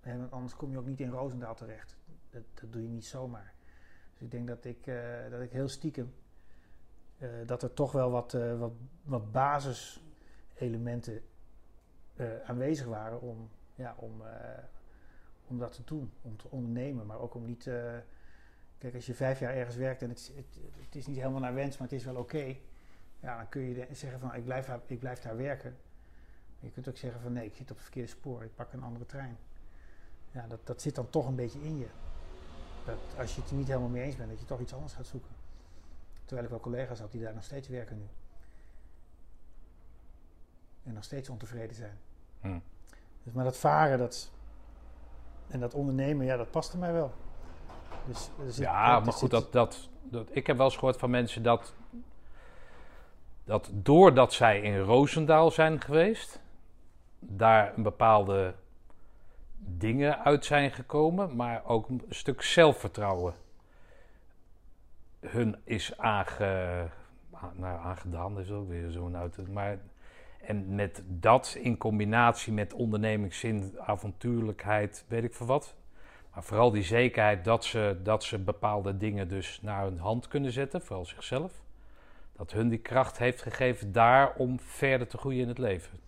Want 0.02 0.32
anders 0.32 0.56
kom 0.56 0.70
je 0.70 0.78
ook 0.78 0.86
niet 0.86 1.00
in 1.00 1.10
Roosendaal 1.10 1.54
terecht. 1.54 1.96
Dat, 2.30 2.42
dat 2.54 2.72
doe 2.72 2.82
je 2.82 2.88
niet 2.88 3.06
zomaar. 3.06 3.52
Dus 4.12 4.22
ik 4.22 4.30
denk 4.30 4.48
dat 4.48 4.64
ik, 4.64 4.86
eh, 4.86 5.30
dat 5.30 5.40
ik 5.40 5.52
heel 5.52 5.68
stiekem... 5.68 6.14
eh, 7.18 7.28
dat 7.46 7.62
er 7.62 7.74
toch 7.74 7.92
wel 7.92 8.10
wat, 8.10 8.34
eh, 8.34 8.58
wat, 8.58 8.72
wat 9.02 9.32
basiselementen 10.60 11.22
eh, 12.16 12.26
aanwezig 12.46 12.86
waren 12.86 13.20
om, 13.20 13.50
ja, 13.74 13.94
om, 13.96 14.22
eh, 14.26 14.64
om 15.46 15.58
dat 15.58 15.72
te 15.72 15.82
doen. 15.84 16.12
Om 16.22 16.36
te 16.36 16.48
ondernemen, 16.50 17.06
maar 17.06 17.18
ook 17.18 17.34
om 17.34 17.46
niet... 17.46 17.66
eh, 17.66 17.98
kijk, 18.78 18.94
als 18.94 19.06
je 19.06 19.14
vijf 19.14 19.40
jaar 19.40 19.54
ergens 19.54 19.76
werkt 19.76 20.02
en 20.02 20.08
het, 20.08 20.32
het, 20.80 20.94
is 20.94 21.06
niet 21.06 21.16
helemaal 21.16 21.40
naar 21.40 21.54
wens, 21.54 21.78
maar 21.78 21.88
het 21.88 21.98
is 21.98 22.04
wel 22.04 22.16
oké... 22.16 22.56
ja, 23.20 23.36
dan 23.36 23.48
kun 23.48 23.62
je 23.62 23.86
zeggen 23.92 24.20
van 24.20 24.34
ik 24.34 24.44
blijf, 24.44 24.68
ik 24.86 24.98
blijf 24.98 25.20
daar 25.20 25.36
werken. 25.36 25.76
Je 26.60 26.70
kunt 26.70 26.88
ook 26.88 26.96
zeggen 26.96 27.20
van 27.20 27.32
nee, 27.32 27.46
ik 27.46 27.54
zit 27.54 27.70
op 27.70 27.76
het 27.76 27.84
verkeerde 27.84 28.08
spoor, 28.08 28.42
ik 28.42 28.54
pak 28.54 28.72
een 28.72 28.82
andere 28.82 29.06
trein. 29.06 29.38
Ja, 30.32 30.46
dat, 30.46 30.66
dat 30.66 30.82
zit 30.82 30.94
dan 30.94 31.10
toch 31.10 31.26
een 31.26 31.34
beetje 31.34 31.60
in 31.60 31.78
je. 31.78 31.86
Dat 32.86 32.98
als 33.18 33.34
je 33.34 33.40
het 33.40 33.50
er 33.50 33.56
niet 33.56 33.66
helemaal 33.66 33.88
mee 33.88 34.02
eens 34.02 34.16
bent, 34.16 34.30
dat 34.30 34.40
je 34.40 34.46
toch 34.46 34.60
iets 34.60 34.74
anders 34.74 34.92
gaat 34.92 35.06
zoeken. 35.06 35.30
Terwijl 36.24 36.44
ik 36.44 36.50
wel 36.50 36.60
collega's 36.60 36.98
had 36.98 37.12
die 37.12 37.20
daar 37.20 37.34
nog 37.34 37.44
steeds 37.44 37.68
werken 37.68 37.98
nu. 37.98 38.04
En 40.90 40.96
nog 40.96 41.04
steeds 41.04 41.28
ontevreden 41.28 41.76
zijn. 41.76 41.98
Hm. 42.40 42.58
Dus, 43.24 43.32
maar 43.32 43.44
dat 43.44 43.56
varen 43.56 43.98
dat, 43.98 44.30
en 45.48 45.60
dat 45.60 45.74
ondernemen, 45.74 46.26
ja, 46.26 46.36
dat 46.36 46.50
paste 46.50 46.78
mij 46.78 46.92
wel. 46.92 47.12
Dus, 48.06 48.30
zit- 48.46 48.64
Ja, 48.64 49.00
maar 49.00 49.12
goed, 49.12 49.30
dat, 49.30 49.52
dat, 49.52 49.88
dat, 50.02 50.28
ik 50.30 50.46
heb 50.46 50.56
wel 50.56 50.66
eens 50.66 50.74
gehoord 50.76 50.96
van 50.96 51.10
mensen 51.10 51.42
dat, 51.42 51.74
dat 53.44 53.70
doordat 53.72 54.32
zij 54.32 54.60
in 54.60 54.78
Roosendaal 54.78 55.50
zijn 55.50 55.80
geweest, 55.80 56.40
daar 57.18 57.76
een 57.76 57.82
bepaalde 57.82 58.54
dingen 59.58 60.18
uit 60.24 60.44
zijn 60.44 60.70
gekomen, 60.70 61.36
maar 61.36 61.64
ook 61.64 61.88
een 61.88 62.02
stuk 62.08 62.42
zelfvertrouwen 62.42 63.34
hun 65.20 65.56
is 65.64 65.98
aange, 65.98 66.88
nou, 67.52 67.78
aangedaan, 67.80 68.34
dat 68.34 68.44
is 68.44 68.50
ook 68.50 68.68
weer 68.68 68.90
zo'n 68.90 69.16
uit. 69.16 69.48
Maar, 69.48 69.78
en 70.40 70.74
met 70.74 71.02
dat 71.06 71.56
in 71.60 71.76
combinatie 71.76 72.52
met 72.52 72.72
ondernemingszin, 72.72 73.74
avontuurlijkheid, 73.78 75.04
weet 75.08 75.24
ik 75.24 75.34
veel 75.34 75.46
wat, 75.46 75.74
Maar 76.34 76.42
vooral 76.42 76.70
die 76.70 76.82
zekerheid 76.82 77.44
dat 77.44 77.64
ze, 77.64 78.00
dat 78.02 78.24
ze 78.24 78.38
bepaalde 78.38 78.96
dingen 78.96 79.28
dus 79.28 79.60
naar 79.62 79.84
hun 79.84 79.98
hand 79.98 80.28
kunnen 80.28 80.52
zetten, 80.52 80.82
vooral 80.82 81.04
zichzelf. 81.04 81.62
Dat 82.32 82.52
hun 82.52 82.68
die 82.68 82.78
kracht 82.78 83.18
heeft 83.18 83.42
gegeven 83.42 83.92
daar 83.92 84.34
om 84.34 84.60
verder 84.60 85.06
te 85.06 85.18
groeien 85.18 85.40
in 85.40 85.48
het 85.48 85.58
leven. 85.58 85.98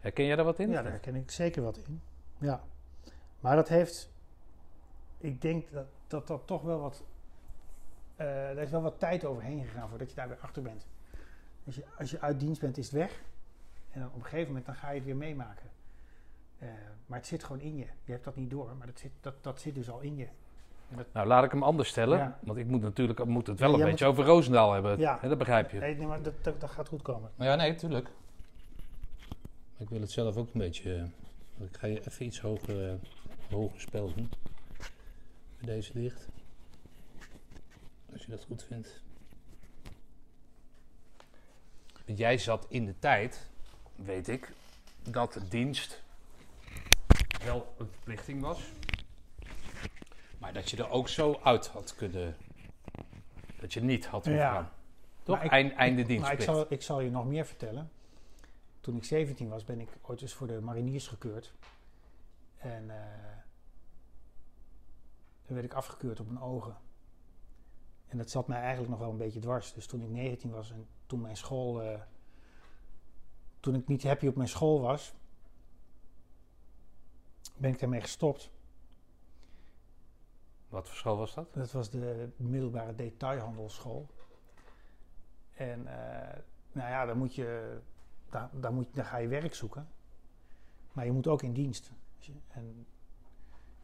Herken 0.00 0.24
jij 0.24 0.36
daar 0.36 0.44
wat 0.44 0.58
in? 0.58 0.70
Ja, 0.70 0.82
daar 0.82 0.90
herken 0.90 1.14
ik 1.14 1.30
zeker 1.30 1.62
wat 1.62 1.76
in. 1.76 2.00
Ja. 2.38 2.62
Maar 3.40 3.56
dat 3.56 3.68
heeft, 3.68 4.12
ik 5.18 5.40
denk 5.40 5.70
dat 5.70 5.86
dat, 6.06 6.26
dat 6.26 6.46
toch 6.46 6.62
wel 6.62 6.80
wat, 6.80 7.02
uh, 8.20 8.50
er 8.50 8.58
is 8.58 8.70
wel 8.70 8.82
wat 8.82 8.98
tijd 8.98 9.24
overheen 9.24 9.64
gegaan 9.64 9.88
voordat 9.88 10.10
je 10.10 10.16
daar 10.16 10.28
weer 10.28 10.38
achter 10.40 10.62
bent. 10.62 10.86
Als 11.66 11.74
je, 11.74 11.84
als 11.98 12.10
je 12.10 12.20
uit 12.20 12.40
dienst 12.40 12.60
bent, 12.60 12.78
is 12.78 12.84
het 12.84 12.94
weg. 12.94 13.22
En 13.92 14.00
dan 14.00 14.08
op 14.08 14.14
een 14.14 14.22
gegeven 14.22 14.46
moment 14.46 14.66
dan 14.66 14.74
ga 14.74 14.88
je 14.88 14.94
het 14.94 15.04
weer 15.04 15.16
meemaken. 15.16 15.70
Uh, 16.58 16.68
maar 17.06 17.18
het 17.18 17.26
zit 17.26 17.44
gewoon 17.44 17.60
in 17.60 17.76
je. 17.76 17.86
Je 18.04 18.12
hebt 18.12 18.24
dat 18.24 18.36
niet 18.36 18.50
door, 18.50 18.76
maar 18.78 18.86
dat 18.86 18.98
zit, 18.98 19.10
dat, 19.20 19.34
dat 19.40 19.60
zit 19.60 19.74
dus 19.74 19.90
al 19.90 20.00
in 20.00 20.16
je. 20.16 20.28
Dat... 20.88 21.06
Nou, 21.12 21.26
laat 21.26 21.44
ik 21.44 21.50
hem 21.50 21.62
anders 21.62 21.88
stellen. 21.88 22.18
Ja. 22.18 22.38
Want 22.42 22.58
ik 22.58 22.66
moet 22.66 22.80
natuurlijk 22.80 23.24
moet 23.24 23.46
het 23.46 23.58
wel 23.58 23.70
ja, 23.70 23.78
een 23.78 23.90
beetje 23.90 24.04
moet... 24.04 24.14
over 24.14 24.24
Roosendaal 24.24 24.72
hebben. 24.72 24.98
Ja. 24.98 25.18
dat 25.22 25.38
begrijp 25.38 25.70
je. 25.70 25.78
Nee, 25.78 25.96
nee 25.96 26.06
maar 26.06 26.22
dat, 26.22 26.44
dat, 26.44 26.60
dat, 26.60 26.70
gaat 26.70 26.88
goed 26.88 27.02
komen. 27.02 27.30
Ja, 27.36 27.54
nee, 27.54 27.74
tuurlijk. 27.74 28.10
Ik 29.76 29.88
wil 29.88 30.00
het 30.00 30.10
zelf 30.10 30.36
ook 30.36 30.46
een 30.52 30.60
beetje... 30.60 30.96
Uh, 31.58 31.66
ik 31.66 31.76
ga 31.76 31.86
je 31.86 32.06
even 32.06 32.26
iets 32.26 32.40
hoger, 32.40 32.92
uh, 32.92 32.94
hoger 33.50 33.80
spel 33.80 34.14
doen. 34.14 34.30
Bij 35.58 35.74
deze 35.74 35.90
licht. 35.94 36.28
Als 38.12 38.24
je 38.24 38.30
dat 38.30 38.44
goed 38.44 38.62
vindt. 38.62 39.02
Jij 42.04 42.38
zat 42.38 42.66
in 42.68 42.86
de 42.86 42.98
tijd, 42.98 43.50
weet 43.96 44.28
ik, 44.28 44.52
dat 45.02 45.40
dienst 45.48 46.02
wel 47.44 47.74
een 47.78 47.88
verplichting 47.90 48.40
was. 48.40 48.72
Maar 50.38 50.52
dat 50.52 50.70
je 50.70 50.76
er 50.76 50.90
ook 50.90 51.08
zo 51.08 51.40
uit 51.42 51.66
had 51.66 51.94
kunnen. 51.94 52.36
Dat 53.60 53.72
je 53.72 53.80
niet 53.80 54.06
had 54.06 54.24
hoeven 54.24 54.42
ja. 54.42 54.52
gaan. 54.52 54.70
Toch? 55.22 55.38
Eind, 55.38 55.72
einde 55.72 56.02
dienst. 56.02 56.22
Maar 56.22 56.32
ik 56.32 56.40
zal, 56.40 56.66
ik 56.68 56.82
zal 56.82 57.00
je 57.00 57.10
nog 57.10 57.26
meer 57.26 57.46
vertellen. 57.46 57.90
Toen 58.80 58.96
ik 58.96 59.04
17 59.04 59.48
was, 59.48 59.64
ben 59.64 59.80
ik 59.80 59.88
ooit 60.02 60.22
eens 60.22 60.34
voor 60.34 60.46
de 60.46 60.60
mariniers 60.60 61.06
gekeurd. 61.06 61.54
En 62.56 62.84
uh, 62.84 62.94
toen 65.42 65.54
werd 65.54 65.64
ik 65.64 65.74
afgekeurd 65.74 66.20
op 66.20 66.26
mijn 66.26 66.44
ogen. 66.44 66.76
En 68.06 68.18
dat 68.18 68.30
zat 68.30 68.46
mij 68.46 68.60
eigenlijk 68.60 68.90
nog 68.90 68.98
wel 68.98 69.10
een 69.10 69.16
beetje 69.16 69.40
dwars. 69.40 69.72
Dus 69.72 69.86
toen 69.86 70.02
ik 70.02 70.08
19 70.08 70.50
was 70.50 70.70
en 70.70 70.86
toen 71.06 71.20
mijn 71.20 71.36
school. 71.36 71.84
Uh, 71.84 72.00
toen 73.62 73.74
ik 73.74 73.88
niet 73.88 74.02
happy 74.02 74.26
op 74.26 74.36
mijn 74.36 74.48
school 74.48 74.80
was, 74.80 75.14
ben 77.56 77.70
ik 77.70 77.78
daarmee 77.78 78.00
gestopt. 78.00 78.50
Wat 80.68 80.88
voor 80.88 80.96
school 80.96 81.16
was 81.16 81.34
dat? 81.34 81.54
Dat 81.54 81.72
was 81.72 81.90
de 81.90 82.28
middelbare 82.36 82.94
detailhandelschool. 82.94 84.08
En 85.52 85.80
uh, 85.80 85.88
nou 86.72 86.90
ja, 86.90 87.04
dan 87.06 87.18
moet 87.18 87.34
je, 87.34 87.78
daar, 88.30 88.50
daar, 88.52 88.72
moet, 88.72 88.94
daar 88.94 89.04
ga 89.04 89.16
je 89.16 89.28
werk 89.28 89.54
zoeken. 89.54 89.88
Maar 90.92 91.04
je 91.04 91.12
moet 91.12 91.26
ook 91.26 91.42
in 91.42 91.52
dienst. 91.52 91.92
En 92.48 92.86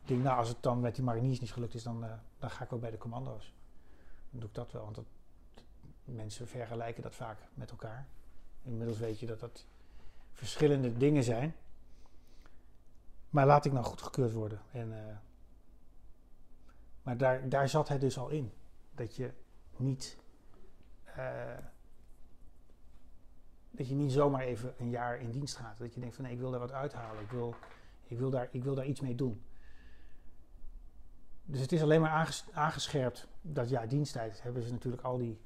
ik 0.01 0.09
denk, 0.09 0.23
nou, 0.23 0.39
als 0.39 0.49
het 0.49 0.63
dan 0.63 0.81
met 0.81 0.95
die 0.95 1.05
mariniers 1.05 1.41
niet 1.41 1.53
gelukt 1.53 1.75
is, 1.75 1.83
dan, 1.83 2.05
uh, 2.05 2.13
dan 2.39 2.51
ga 2.51 2.65
ik 2.65 2.71
wel 2.71 2.79
bij 2.79 2.91
de 2.91 2.99
commando's. 2.99 3.55
Dan 4.31 4.41
doe 4.41 4.49
ik 4.49 4.55
dat 4.55 4.73
wel, 4.73 4.83
want 4.83 4.95
dat, 4.95 5.07
mensen 6.05 6.49
vergelijken 6.49 7.03
dat 7.03 7.15
vaak 7.15 7.39
met 7.55 7.71
elkaar. 7.71 8.09
Inmiddels 8.63 8.99
weet 8.99 9.21
je 9.21 9.27
dat 9.27 9.41
dat 9.41 9.67
verschillende 10.33 10.97
dingen 10.97 11.23
zijn. 11.23 11.55
Maar 13.31 13.47
laat 13.47 13.65
ik 13.65 13.73
nou 13.73 13.85
goedgekeurd 13.85 14.33
worden. 14.33 14.61
En, 14.73 14.89
uh, 14.89 15.17
maar 17.03 17.17
daar, 17.17 17.49
daar 17.49 17.69
zat 17.69 17.89
hij 17.89 17.99
dus 17.99 18.19
al 18.19 18.29
in. 18.29 18.53
Dat 18.95 19.17
je 19.17 19.33
niet. 19.77 20.17
Uh, 21.19 21.59
dat 23.71 23.89
je 23.89 23.95
niet 23.95 24.13
zomaar 24.13 24.43
even 24.43 24.75
een 24.79 24.91
jaar 24.91 25.21
in 25.21 25.31
dienst 25.31 25.57
gaat. 25.57 25.79
Dat 25.79 25.95
je 25.95 26.01
denkt 26.01 26.15
van 26.15 26.25
nee, 26.25 26.33
ik 26.33 26.39
wil 26.39 26.51
daar 26.51 26.61
wat 26.61 26.73
uithalen. 26.73 27.23
Ik 27.23 27.31
wil, 27.31 27.55
ik 28.07 28.19
wil, 28.19 28.31
daar, 28.31 28.49
ik 28.51 28.65
wil 28.65 28.75
daar 28.75 28.87
iets 28.87 29.01
mee 29.01 29.15
doen. 29.15 29.43
Dus 31.45 31.61
het 31.61 31.73
is 31.73 31.83
alleen 31.83 32.01
maar 32.01 32.11
aanges, 32.11 32.45
aangescherpt 32.53 33.29
dat 33.41 33.69
ja, 33.69 33.87
diensttijd 33.87 34.43
hebben 34.43 34.63
ze 34.63 34.73
natuurlijk 34.73 35.03
al 35.03 35.19
die, 35.19 35.41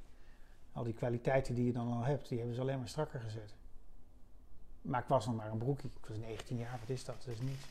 al 0.72 0.84
die 0.84 0.94
kwaliteiten 0.94 1.54
die 1.54 1.64
je 1.66 1.72
dan 1.72 1.92
al 1.92 2.02
hebt, 2.02 2.28
die 2.28 2.38
hebben 2.38 2.54
ze 2.54 2.60
alleen 2.60 2.78
maar 2.78 2.88
strakker 2.88 3.20
gezet. 3.20 3.54
Maar 4.82 5.00
ik 5.00 5.08
was 5.08 5.26
nog 5.26 5.36
maar 5.36 5.50
een 5.50 5.58
broekje. 5.58 5.88
Ik 6.00 6.06
was 6.06 6.18
19 6.18 6.56
jaar, 6.56 6.78
wat 6.80 6.88
is 6.88 7.04
dat? 7.04 7.16
Dat 7.24 7.34
is 7.34 7.40
niets. 7.40 7.66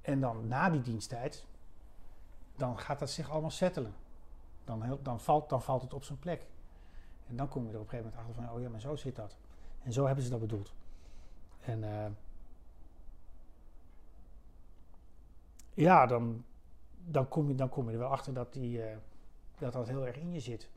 En 0.00 0.20
dan 0.20 0.48
na 0.48 0.70
die 0.70 0.82
diensttijd, 0.82 1.44
dan 2.56 2.78
gaat 2.78 2.98
dat 2.98 3.10
zich 3.10 3.30
allemaal 3.30 3.50
settelen. 3.50 3.94
Dan, 4.64 4.98
dan, 5.02 5.20
valt, 5.20 5.48
dan 5.48 5.62
valt 5.62 5.82
het 5.82 5.94
op 5.94 6.04
zijn 6.04 6.18
plek. 6.18 6.46
En 7.28 7.36
dan 7.36 7.48
kom 7.48 7.66
je 7.66 7.72
er 7.72 7.78
op 7.78 7.82
een 7.82 7.88
gegeven 7.88 8.10
moment 8.10 8.28
achter 8.28 8.44
van, 8.44 8.56
oh 8.56 8.62
ja, 8.62 8.68
maar 8.68 8.80
zo 8.80 8.96
zit 8.96 9.16
dat. 9.16 9.36
En 9.82 9.92
zo 9.92 10.06
hebben 10.06 10.24
ze 10.24 10.30
dat 10.30 10.40
bedoeld. 10.40 10.74
En 11.60 11.82
uh, 11.82 12.06
ja, 15.74 16.06
dan, 16.06 16.44
dan, 17.04 17.28
kom 17.28 17.48
je, 17.48 17.54
dan 17.54 17.68
kom 17.68 17.86
je 17.86 17.92
er 17.92 17.98
wel 17.98 18.08
achter 18.08 18.34
dat, 18.34 18.52
die, 18.52 18.78
uh, 18.78 18.96
dat 19.58 19.72
dat 19.72 19.88
heel 19.88 20.06
erg 20.06 20.16
in 20.16 20.32
je 20.32 20.40
zit. 20.40 20.68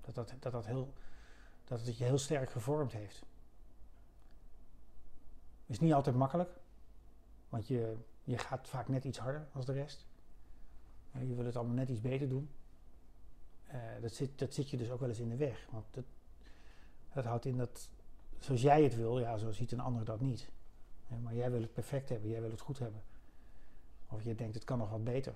Dat 0.00 0.14
dat, 0.14 0.34
dat, 0.38 0.52
dat, 0.52 0.66
heel, 0.66 0.92
dat 1.64 1.86
het 1.86 1.98
je 1.98 2.04
heel 2.04 2.18
sterk 2.18 2.50
gevormd 2.50 2.92
heeft. 2.92 3.24
Is 5.66 5.80
niet 5.80 5.92
altijd 5.92 6.16
makkelijk, 6.16 6.50
want 7.48 7.66
je, 7.66 7.96
je 8.24 8.38
gaat 8.38 8.68
vaak 8.68 8.88
net 8.88 9.04
iets 9.04 9.18
harder 9.18 9.48
als 9.52 9.66
de 9.66 9.72
rest. 9.72 10.06
Je 11.12 11.34
wil 11.34 11.44
het 11.44 11.56
allemaal 11.56 11.74
net 11.74 11.88
iets 11.88 12.00
beter 12.00 12.28
doen. 12.28 12.50
Uh, 13.72 13.74
dat, 14.00 14.12
zit, 14.12 14.38
dat 14.38 14.54
zit 14.54 14.70
je 14.70 14.76
dus 14.76 14.90
ook 14.90 15.00
wel 15.00 15.08
eens 15.08 15.18
in 15.18 15.28
de 15.28 15.36
weg. 15.36 15.66
Want 15.70 15.84
dat, 15.90 16.04
dat 17.12 17.24
houdt 17.24 17.44
in 17.44 17.56
dat 17.56 17.90
zoals 18.38 18.62
jij 18.62 18.82
het 18.82 18.96
wil, 18.96 19.18
ja, 19.18 19.36
zo 19.36 19.52
ziet 19.52 19.72
een 19.72 19.80
ander 19.80 20.04
dat 20.04 20.20
niet. 20.20 20.48
maar 21.22 21.34
jij 21.34 21.50
wil 21.50 21.60
het 21.60 21.72
perfect 21.72 22.08
hebben, 22.08 22.30
jij 22.30 22.40
wil 22.40 22.50
het 22.50 22.60
goed 22.60 22.78
hebben. 22.78 23.02
Of 24.08 24.22
je 24.22 24.34
denkt, 24.34 24.54
het 24.54 24.64
kan 24.64 24.78
nog 24.78 24.90
wat 24.90 25.04
beter. 25.04 25.34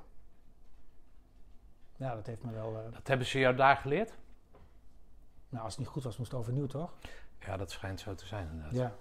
Ja, 2.03 2.15
dat 2.15 2.27
heeft 2.27 2.43
me 2.43 2.53
wel... 2.53 2.85
Uh, 2.87 2.93
dat 2.93 3.09
hebben 3.09 3.27
ze 3.27 3.39
jou 3.39 3.55
daar 3.55 3.77
geleerd? 3.77 4.19
Nou, 5.49 5.65
als 5.65 5.73
het 5.73 5.83
niet 5.83 5.93
goed 5.93 6.03
was, 6.03 6.17
moest 6.19 6.31
het 6.31 6.41
overnieuw, 6.41 6.67
toch? 6.67 6.93
Ja, 7.39 7.57
dat 7.57 7.71
schijnt 7.71 8.01
zo 8.01 8.15
te 8.15 8.27
zijn 8.27 8.49
inderdaad. 8.51 8.75
Ja. 8.75 8.93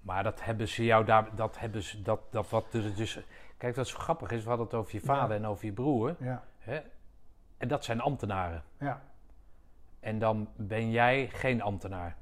Maar 0.00 0.22
dat 0.22 0.44
hebben 0.44 0.68
ze 0.68 0.84
jou 0.84 1.04
daar, 1.04 1.34
dat 1.34 1.58
hebben 1.58 1.82
ze, 1.82 2.02
dat, 2.02 2.20
dat 2.30 2.48
wat 2.48 2.72
dus, 2.72 2.94
dus 2.94 3.20
kijk, 3.56 3.76
wat 3.76 3.88
zo 3.88 3.98
grappig 3.98 4.30
is, 4.30 4.42
we 4.42 4.48
hadden 4.48 4.66
het 4.66 4.74
over 4.74 4.94
je 4.94 5.00
vader 5.00 5.36
en 5.36 5.46
over 5.46 5.64
je 5.64 5.72
broer. 5.72 6.16
Ja. 6.18 6.44
Hè? 6.58 6.80
En 7.56 7.68
dat 7.68 7.84
zijn 7.84 8.00
ambtenaren. 8.00 8.62
Ja. 8.78 9.02
En 10.00 10.18
dan 10.18 10.48
ben 10.56 10.90
jij 10.90 11.28
geen 11.28 11.62
ambtenaar. 11.62 12.16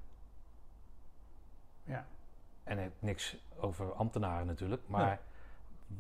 Ja. 1.85 2.07
En 2.65 2.79
het 2.79 2.93
niks 2.99 3.37
over 3.57 3.93
ambtenaren 3.93 4.47
natuurlijk, 4.47 4.83
maar 4.87 5.21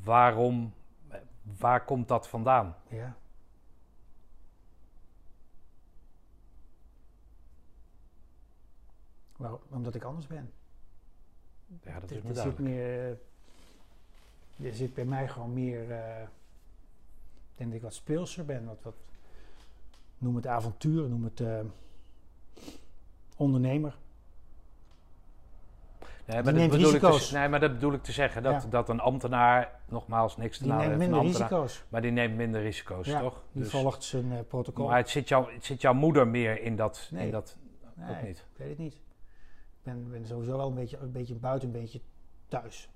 waarom, 0.02 0.74
waar 1.42 1.84
komt 1.84 2.08
dat 2.08 2.28
vandaan? 2.28 2.76
Ja. 2.88 3.16
Waarom? 9.40 9.58
Omdat 9.68 9.94
ik 9.94 10.04
anders 10.04 10.26
ben. 10.26 10.52
Ja, 11.82 12.00
dat 12.00 12.10
is 12.10 12.22
me 12.22 12.34
zit 12.34 12.58
meer, 12.58 13.18
Er 14.62 14.74
zit 14.74 14.94
bij 14.94 15.04
mij 15.04 15.28
gewoon 15.28 15.52
meer... 15.52 15.88
Uh, 15.88 16.20
ik 16.20 17.56
denk 17.56 17.70
dat 17.70 17.78
ik 17.78 17.82
wat 17.82 17.94
speelser 17.94 18.44
ben. 18.44 18.64
Wat, 18.64 18.82
wat, 18.82 18.94
noem 20.18 20.36
het 20.36 20.46
avontuur, 20.46 21.08
noem 21.08 21.24
het 21.24 21.40
uh, 21.40 21.60
ondernemer. 23.36 23.96
Nee 26.26 26.42
maar, 26.42 26.54
dat 26.54 26.70
bedoel 26.70 26.94
ik 26.94 27.00
te, 27.00 27.28
nee, 27.32 27.48
maar 27.48 27.60
dat 27.60 27.72
bedoel 27.72 27.92
ik 27.92 28.02
te 28.02 28.12
zeggen. 28.12 28.42
Dat, 28.42 28.66
dat 28.70 28.88
een 28.88 29.00
ambtenaar, 29.00 29.80
nogmaals, 29.88 30.36
niks 30.36 30.58
te 30.58 30.64
die 30.64 30.72
neemt 30.72 30.96
minder 30.96 31.20
risico's. 31.20 31.84
Maar 31.88 32.02
die 32.02 32.10
neemt 32.10 32.36
minder 32.36 32.62
risico's, 32.62 33.06
ja, 33.06 33.20
toch? 33.20 33.42
Die 33.52 33.62
dus, 33.62 33.70
volgt 33.70 34.04
zijn 34.04 34.32
uh, 34.32 34.38
protocol. 34.48 34.86
Maar 34.86 34.96
het 34.96 35.08
zit, 35.08 35.28
jou, 35.28 35.52
het 35.52 35.64
zit 35.64 35.80
jouw 35.80 35.94
moeder 35.94 36.28
meer 36.28 36.62
in 36.62 36.76
dat... 36.76 37.08
Nee, 37.10 37.24
in 37.24 37.30
dat 37.30 37.56
nee, 37.94 38.10
ook 38.10 38.22
niet. 38.22 38.38
ik 38.38 38.56
weet 38.56 38.68
het 38.68 38.78
niet. 38.78 39.00
Ik 39.80 39.86
ben, 39.86 40.10
ben 40.10 40.26
sowieso 40.26 40.56
wel 40.56 40.68
een 40.68 40.74
beetje, 40.74 40.98
een 40.98 41.12
beetje 41.12 41.34
buiten, 41.34 41.68
een 41.68 41.80
beetje 41.80 42.00
thuis. 42.48 42.88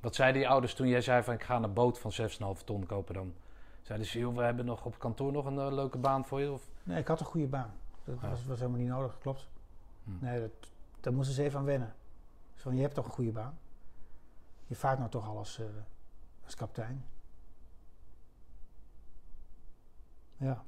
Wat 0.00 0.14
zeiden 0.14 0.40
die 0.40 0.50
ouders 0.50 0.74
toen 0.74 0.88
jij 0.88 1.00
zei 1.00 1.22
van 1.22 1.34
ik 1.34 1.42
ga 1.42 1.62
een 1.62 1.72
boot 1.72 1.98
van 1.98 2.12
6,5 2.56 2.64
ton 2.64 2.86
kopen 2.86 3.14
dan? 3.14 3.34
Zeiden 3.82 4.06
ze, 4.06 4.18
joh, 4.18 4.36
we 4.36 4.42
hebben 4.42 4.64
nog 4.64 4.84
op 4.84 4.98
kantoor 4.98 5.32
nog 5.32 5.44
een 5.44 5.56
uh, 5.56 5.72
leuke 5.72 5.98
baan 5.98 6.24
voor 6.24 6.40
je? 6.40 6.52
Of? 6.52 6.70
Nee, 6.82 6.98
ik 6.98 7.08
had 7.08 7.20
een 7.20 7.26
goede 7.26 7.46
baan. 7.46 7.72
Dat 8.04 8.20
was, 8.20 8.44
was, 8.46 8.58
helemaal 8.58 8.80
niet 8.80 8.88
nodig, 8.88 9.18
klopt. 9.18 9.48
Hm. 10.04 10.10
Nee, 10.20 10.40
dat, 10.40 10.70
daar 11.00 11.12
moesten 11.12 11.34
ze 11.34 11.42
even 11.42 11.58
aan 11.58 11.64
wennen. 11.64 11.94
van, 12.54 12.76
je 12.76 12.82
hebt 12.82 12.94
toch 12.94 13.04
een 13.04 13.12
goede 13.12 13.32
baan? 13.32 13.58
Je 14.66 14.74
vaart 14.74 14.98
nou 14.98 15.10
toch 15.10 15.28
al 15.28 15.38
als, 15.38 15.58
uh, 15.58 15.66
als 16.44 16.54
kapitein? 16.54 17.04
Ja. 20.36 20.64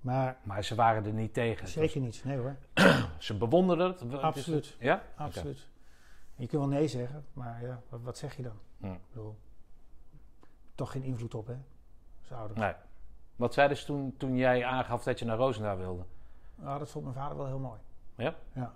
Maar, 0.00 0.38
maar 0.42 0.64
ze 0.64 0.74
waren 0.74 1.04
er 1.04 1.12
niet 1.12 1.34
tegen. 1.34 1.68
Zeker 1.68 2.00
niet, 2.00 2.24
nee 2.24 2.38
hoor. 2.38 2.56
ze 3.18 3.36
bewonderden 3.36 3.88
het? 3.88 4.14
Absoluut. 4.14 4.76
Ja? 4.78 5.02
Absoluut. 5.16 5.68
Je 6.36 6.46
kunt 6.46 6.62
wel 6.62 6.70
nee 6.70 6.88
zeggen, 6.88 7.24
maar 7.32 7.62
ja, 7.62 7.80
wat, 7.88 8.00
wat 8.02 8.18
zeg 8.18 8.36
je 8.36 8.42
dan? 8.42 8.58
Ik 8.92 9.00
bedoel, 9.08 9.38
toch 10.74 10.92
geen 10.92 11.02
invloed 11.02 11.34
op, 11.34 11.46
hè? 11.46 11.56
Ouders. 12.34 12.60
Nee. 12.60 12.74
Wat 13.36 13.54
zeiden 13.54 13.76
ze 13.76 13.84
toen, 13.84 14.14
toen 14.16 14.36
jij 14.36 14.64
aangaf 14.64 15.02
dat 15.02 15.18
je 15.18 15.24
naar 15.24 15.36
Roosendaal 15.36 15.76
wilde? 15.76 16.04
Nou, 16.54 16.78
dat 16.78 16.90
vond 16.90 17.04
mijn 17.04 17.16
vader 17.16 17.36
wel 17.36 17.46
heel 17.46 17.58
mooi. 17.58 17.80
Ja? 18.14 18.34
Ja. 18.52 18.72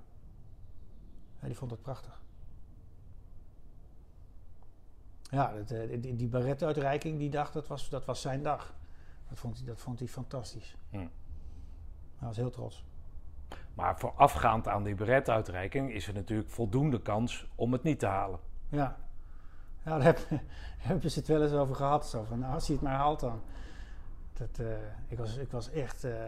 Ja, 1.41 1.47
die 1.47 1.57
vond 1.57 1.71
het 1.71 1.83
prachtig. 1.83 2.23
Ja, 5.23 5.53
dat, 5.53 5.71
eh, 5.71 6.01
die, 6.03 6.17
die 6.17 6.29
baretuitreiking 6.29 7.19
die 7.19 7.31
dag, 7.31 7.53
dat 7.53 7.67
was, 7.67 7.89
dat 7.89 8.05
was 8.05 8.21
zijn 8.21 8.43
dag. 8.43 8.75
Dat 9.35 9.43
vond 9.43 9.57
hij, 9.57 9.67
dat 9.67 9.81
vond 9.81 9.99
hij 9.99 10.09
fantastisch. 10.09 10.77
Hm. 10.91 10.97
Hij 12.17 12.29
was 12.29 12.37
heel 12.37 12.51
trots. 12.51 12.85
Maar 13.75 13.99
voorafgaand 13.99 14.69
aan 14.69 14.83
die 14.83 14.95
beretuitreiking 14.95 15.93
is 15.93 16.07
er 16.09 16.15
natuurlijk 16.15 16.51
voldoende 16.51 17.03
kans 17.03 17.47
om 17.55 17.73
het 17.73 17.83
niet 17.83 17.99
te 17.99 18.07
halen. 18.07 18.41
Ja, 18.69 18.97
ja 19.85 19.99
daar 19.99 20.03
heb- 20.03 20.29
hebben 20.89 21.11
ze 21.11 21.19
het 21.19 21.29
wel 21.29 21.43
eens 21.43 21.53
over 21.53 21.75
gehad. 21.75 22.09
Zo 22.09 22.25
van, 22.25 22.39
nou, 22.39 22.55
als 22.55 22.67
hij 22.67 22.77
het 22.77 22.85
maar 22.85 22.95
haalt 22.95 23.21
dan. 23.21 23.43
Dat, 24.33 24.59
eh, 24.59 24.77
ik, 25.09 25.19
was, 25.19 25.37
ik 25.37 25.51
was 25.51 25.71
echt 25.71 26.05
eh, 26.05 26.27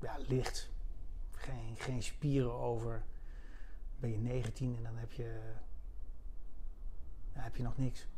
ja, 0.00 0.16
licht. 0.26 0.70
Geen, 1.32 1.76
geen 1.76 2.02
spieren 2.02 2.52
over. 2.52 3.02
Ben 4.00 4.10
je 4.10 4.18
19 4.18 4.76
en 4.76 4.82
dan 4.82 4.96
heb 4.96 5.12
je, 5.12 5.40
dan 7.32 7.42
heb 7.42 7.56
je 7.56 7.62
nog 7.62 7.78
niks. 7.78 8.08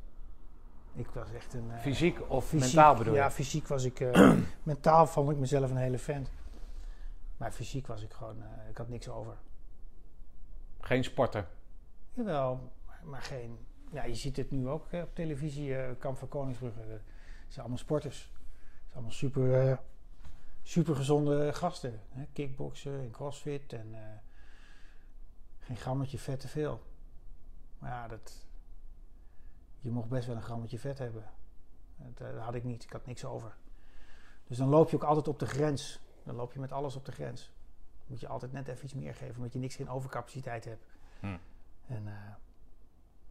Ik 0.96 1.06
was 1.06 1.32
echt 1.32 1.54
een... 1.54 1.70
eh, 1.70 1.78
Fysiek 1.80 2.30
of 2.30 2.46
fysiek- 2.46 2.60
mentaal 2.74 2.94
bedoel 2.96 3.12
je? 3.14 3.18
Ja, 3.18 3.30
fysiek 3.30 3.66
was 3.66 3.84
ik... 3.84 4.00
eh, 4.00 4.36
mentaal 4.62 5.06
vond 5.06 5.30
ik 5.30 5.36
mezelf 5.36 5.70
een 5.70 5.76
hele 5.76 5.98
vent. 5.98 6.30
Maar 7.36 7.52
fysiek 7.52 7.86
was 7.86 8.02
ik 8.02 8.12
gewoon... 8.12 8.42
eh, 8.42 8.68
ik 8.68 8.76
had 8.76 8.88
niks 8.88 9.08
over. 9.08 9.36
Geen 10.80 11.04
sporter. 11.04 11.46
Jawel, 12.12 12.72
maar, 12.86 13.00
maar 13.04 13.22
geen. 13.22 13.58
Ja, 13.92 14.04
je 14.04 14.14
ziet 14.14 14.36
het 14.36 14.50
nu 14.50 14.68
ook 14.68 14.90
hè, 14.90 15.02
op 15.02 15.14
televisie, 15.14 15.94
Kamp 15.96 16.18
van 16.18 16.28
Koningsbrugge. 16.28 16.80
Het 16.80 17.00
zijn 17.48 17.60
allemaal 17.60 17.78
sporters. 17.78 18.18
Het 18.18 18.32
zijn 18.82 18.92
allemaal 18.92 19.12
super, 19.12 19.78
super 20.62 20.96
gezonde 20.96 21.52
gasten. 21.52 22.00
Hè? 22.10 22.24
Kickboksen 22.32 23.00
en 23.00 23.10
crossfit 23.10 23.72
en 23.72 23.94
geen 25.60 25.76
grammetje 25.76 26.18
vet 26.18 26.40
te 26.40 26.48
veel. 26.48 26.82
Maar 27.78 27.90
ja, 27.90 28.08
dat, 28.08 28.45
je 29.86 29.92
mocht 29.92 30.08
best 30.08 30.26
wel 30.26 30.36
een 30.36 30.42
grammetje 30.42 30.78
vet 30.78 30.98
hebben. 30.98 31.24
Dat, 31.96 32.26
eh, 32.26 32.34
dat 32.34 32.44
had 32.44 32.54
ik 32.54 32.64
niet, 32.64 32.84
ik 32.84 32.92
had 32.92 33.06
niks 33.06 33.24
over. 33.24 33.56
Dus 34.46 34.56
dan 34.56 34.68
loop 34.68 34.90
je 34.90 34.96
ook 34.96 35.02
altijd 35.02 35.28
op 35.28 35.38
de 35.38 35.46
grens. 35.46 36.00
Dan 36.22 36.34
loop 36.34 36.52
je 36.52 36.60
met 36.60 36.72
alles 36.72 36.96
op 36.96 37.04
de 37.04 37.12
grens. 37.12 37.52
Dan 37.98 38.06
moet 38.06 38.20
je 38.20 38.28
altijd 38.28 38.52
net 38.52 38.68
even 38.68 38.84
iets 38.84 38.94
meer 38.94 39.14
geven, 39.14 39.36
omdat 39.36 39.52
je 39.52 39.58
niks 39.58 39.76
geen 39.76 39.88
overcapaciteit 39.88 40.64
hebt. 40.64 40.86
Hm. 41.20 41.36
En 41.86 42.06
eh, 42.06 42.34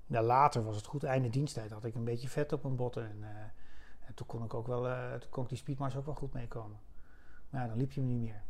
ja, 0.05 0.21
later 0.21 0.63
was 0.63 0.75
het 0.75 0.85
goed, 0.85 1.03
einde 1.03 1.29
diensttijd 1.29 1.71
had 1.71 1.85
ik 1.85 1.95
een 1.95 2.03
beetje 2.03 2.29
vet 2.29 2.53
op 2.53 2.63
mijn 2.63 2.75
botten. 2.75 3.09
En, 3.09 3.23
eh, 3.23 4.07
en 4.07 4.13
toen 4.13 4.27
kon 4.27 4.43
ik 4.43 4.53
ook 4.53 4.67
wel, 4.67 4.81
toen 5.19 5.29
kon 5.29 5.43
ik 5.43 5.49
die 5.49 5.57
speedmars 5.57 5.95
ook 5.95 6.05
wel 6.05 6.15
goed 6.15 6.33
meekomen. 6.33 6.79
Maar 7.49 7.61
ja, 7.61 7.67
dan 7.67 7.77
liep 7.77 7.91
je 7.91 8.01
me 8.01 8.07
niet 8.07 8.21
meer. 8.21 8.41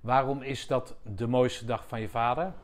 Waarom 0.00 0.42
is 0.42 0.66
dat 0.66 0.96
de 1.02 1.26
mooiste 1.26 1.64
dag 1.64 1.86
van 1.86 2.00
je 2.00 2.08
vader? 2.08 2.54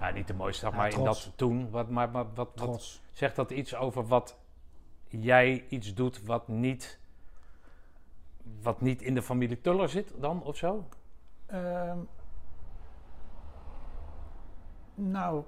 Nou, 0.00 0.14
niet 0.14 0.26
de 0.26 0.34
mooiste 0.34 0.64
dag, 0.64 0.74
maar 0.74 0.92
in 0.92 1.04
dat 1.04 1.32
toen. 1.36 1.70
Wat, 1.70 1.90
maar, 1.90 2.10
maar 2.10 2.34
wat, 2.34 2.50
wat 2.54 3.00
zegt 3.12 3.36
dat 3.36 3.50
iets 3.50 3.74
over 3.74 4.06
wat 4.06 4.38
jij 5.08 5.64
iets 5.68 5.94
doet 5.94 6.24
wat 6.24 6.48
niet, 6.48 6.98
wat 8.62 8.80
niet 8.80 9.02
in 9.02 9.14
de 9.14 9.22
familie 9.22 9.60
Tuller 9.60 9.88
zit 9.88 10.12
dan 10.16 10.42
of 10.42 10.56
zo? 10.56 10.88
Ehm, 11.46 11.98
nou, 14.94 15.44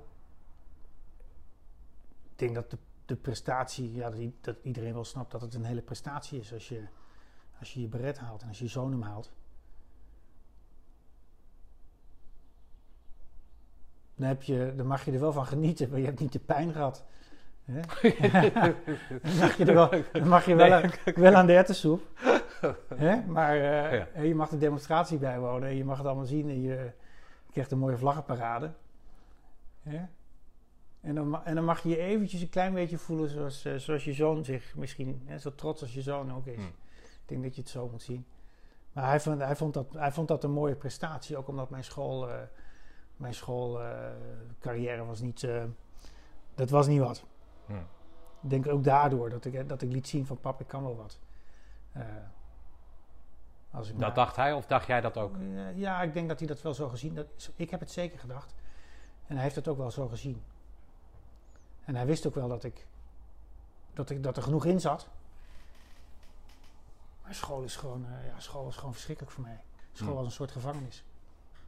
ik 2.23 2.39
denk 2.39 2.55
dat 2.55 2.71
de, 2.71 2.79
de 3.07 3.17
prestatie, 3.17 3.93
ja, 3.95 4.13
dat, 4.41 4.57
iedereen 4.63 4.95
wel 4.95 5.05
snapt 5.05 5.31
dat 5.31 5.41
het 5.41 5.55
een 5.55 5.65
hele 5.65 5.83
prestatie 5.83 6.41
is 6.41 6.53
als 6.53 6.69
je 6.69 6.87
als 7.59 7.75
je, 7.75 7.81
je 7.81 7.89
beret 7.89 8.19
haalt 8.19 8.43
en 8.43 8.49
als 8.49 8.59
je 8.59 8.65
je 8.65 8.71
zoon 8.71 8.91
hem 8.91 9.03
haalt. 9.03 9.33
Dan, 14.17 14.29
heb 14.29 14.43
je, 14.43 14.73
dan 14.77 14.87
mag 14.87 15.05
je 15.05 15.13
er 15.13 15.21
wel 15.21 15.33
van 15.33 15.47
genieten, 15.47 15.91
maar 15.91 15.99
je 15.99 16.05
hebt 16.05 16.21
niet 16.21 16.33
de 16.33 16.39
pijn 16.39 16.73
gehad. 16.73 17.05
Hè? 17.65 17.81
dan 19.23 19.37
mag 19.39 19.57
je, 19.57 19.65
er 19.65 19.75
wel, 19.75 19.91
dan 20.13 20.29
mag 20.29 20.47
je 20.47 20.55
wel, 20.55 20.73
aan, 20.73 20.91
wel 21.15 21.35
aan 21.35 21.47
de 21.47 21.53
erwtensoep. 21.53 22.03
Hè? 22.95 23.27
Maar 23.27 23.55
eh, 23.57 24.07
Ja. 24.15 24.23
je 24.23 24.35
mag 24.35 24.49
de 24.49 24.59
demonstratie 24.59 25.19
bijwonen 25.19 25.69
en 25.69 25.77
je 25.77 25.85
mag 25.85 25.97
het 25.97 26.07
allemaal 26.07 26.25
zien 26.25 26.49
en 26.49 26.61
je 26.61 26.91
krijgt 27.51 27.71
een 27.71 27.79
mooie 27.79 27.97
vlaggenparade. 27.97 28.73
Hè? 29.83 30.01
En, 31.01 31.15
dan, 31.15 31.45
en 31.45 31.55
dan 31.55 31.65
mag 31.65 31.83
je 31.83 31.89
je 31.89 31.99
eventjes 31.99 32.41
een 32.41 32.49
klein 32.49 32.75
beetje 32.75 32.99
voelen 32.99 33.29
zoals, 33.29 33.65
eh, 33.65 33.75
zoals 33.75 34.05
je 34.05 34.13
zoon 34.13 34.45
zich 34.45 34.77
misschien, 34.77 35.23
hè, 35.25 35.39
zo 35.39 35.55
trots 35.55 35.83
als 35.83 35.95
je 35.95 36.03
zoon 36.03 36.33
ook 36.35 36.47
is. 36.47 36.57
Hmm. 36.57 36.75
Ik 36.97 37.23
denk 37.33 37.43
dat 37.43 37.55
je 37.55 37.61
het 37.61 37.71
zo 37.71 37.89
moet 37.89 38.03
zien. 38.03 38.27
Maar 38.93 39.09
hij 39.09 39.21
vond, 39.21 39.41
hij 39.41 39.57
vond, 39.57 39.75
dat, 39.75 39.87
hij 39.93 40.13
vond 40.13 40.29
dat 40.29 40.45
een 40.45 40.51
mooie 40.51 40.75
prestatie, 40.75 41.37
ook 41.37 41.49
omdat 41.49 41.71
mijn 41.71 41.85
school, 41.85 42.29
eh, 42.31 42.35
mijn 43.17 43.35
schoolcarrière 43.35 45.05
was 45.05 45.21
niet, 45.21 45.43
eh, 45.43 45.65
dat 46.55 46.71
was 46.71 46.87
niet 46.87 47.01
wat. 47.01 47.25
Hm. 47.67 47.73
Ik 48.43 48.51
denk 48.51 48.67
ook 48.69 48.85
daardoor 48.85 49.31
dat 49.31 49.45
ik, 49.45 49.69
dat 49.69 49.83
ik 49.83 49.93
liet 49.93 50.09
zien 50.09 50.27
van 50.27 50.41
pap, 50.41 50.61
ik 50.61 50.67
kan 50.67 50.83
wel 50.83 50.97
wat. 50.97 51.19
Eh, 51.93 52.03
als 53.71 53.87
ik 53.89 53.93
Dat 53.93 54.01
maar- 54.07 54.15
dacht 54.15 54.37
hij 54.37 54.53
of 54.53 54.67
dacht 54.67 54.87
jij 54.87 55.01
dat 55.01 55.17
ook? 55.17 55.37
Eh, 55.37 55.77
ja, 55.79 56.03
ik 56.03 56.13
denk 56.13 56.29
dat 56.29 56.39
hij 56.39 56.49
dat 56.49 56.63
wel 56.63 56.75
zo 56.75 56.89
gezien. 56.89 57.15
Dat, 57.15 57.27
ik 57.57 57.71
heb 57.71 57.81
het 57.81 57.91
zeker 57.91 58.19
gedacht. 58.19 58.55
En 59.27 59.35
hij 59.35 59.43
heeft 59.43 59.57
het 59.57 59.69
ook 59.69 59.77
wel 59.77 59.91
zo 59.91 60.09
gezien. 60.09 60.43
En 61.85 61.95
hij 61.95 62.07
wist 62.07 62.27
ook 62.27 62.35
wel 62.35 62.49
dat 62.49 62.65
ik, 62.65 62.87
dat, 63.95 64.11
ik, 64.11 64.23
dat 64.23 64.37
er 64.37 64.43
genoeg 64.43 64.65
in 64.65 64.81
zat. 64.81 65.09
Maar 67.23 67.35
school 67.35 67.63
is 67.63 67.77
gewoon, 67.77 68.07
eh, 68.07 68.27
ja, 68.27 68.41
school 68.41 68.65
was 68.65 68.77
gewoon 68.77 68.93
verschrikkelijk 68.93 69.35
voor 69.35 69.43
mij. 69.45 69.61
School 69.93 70.09
Hmm. 70.09 70.17
was 70.17 70.27
een 70.27 70.33
soort 70.33 70.51
gevangenis. 70.51 71.05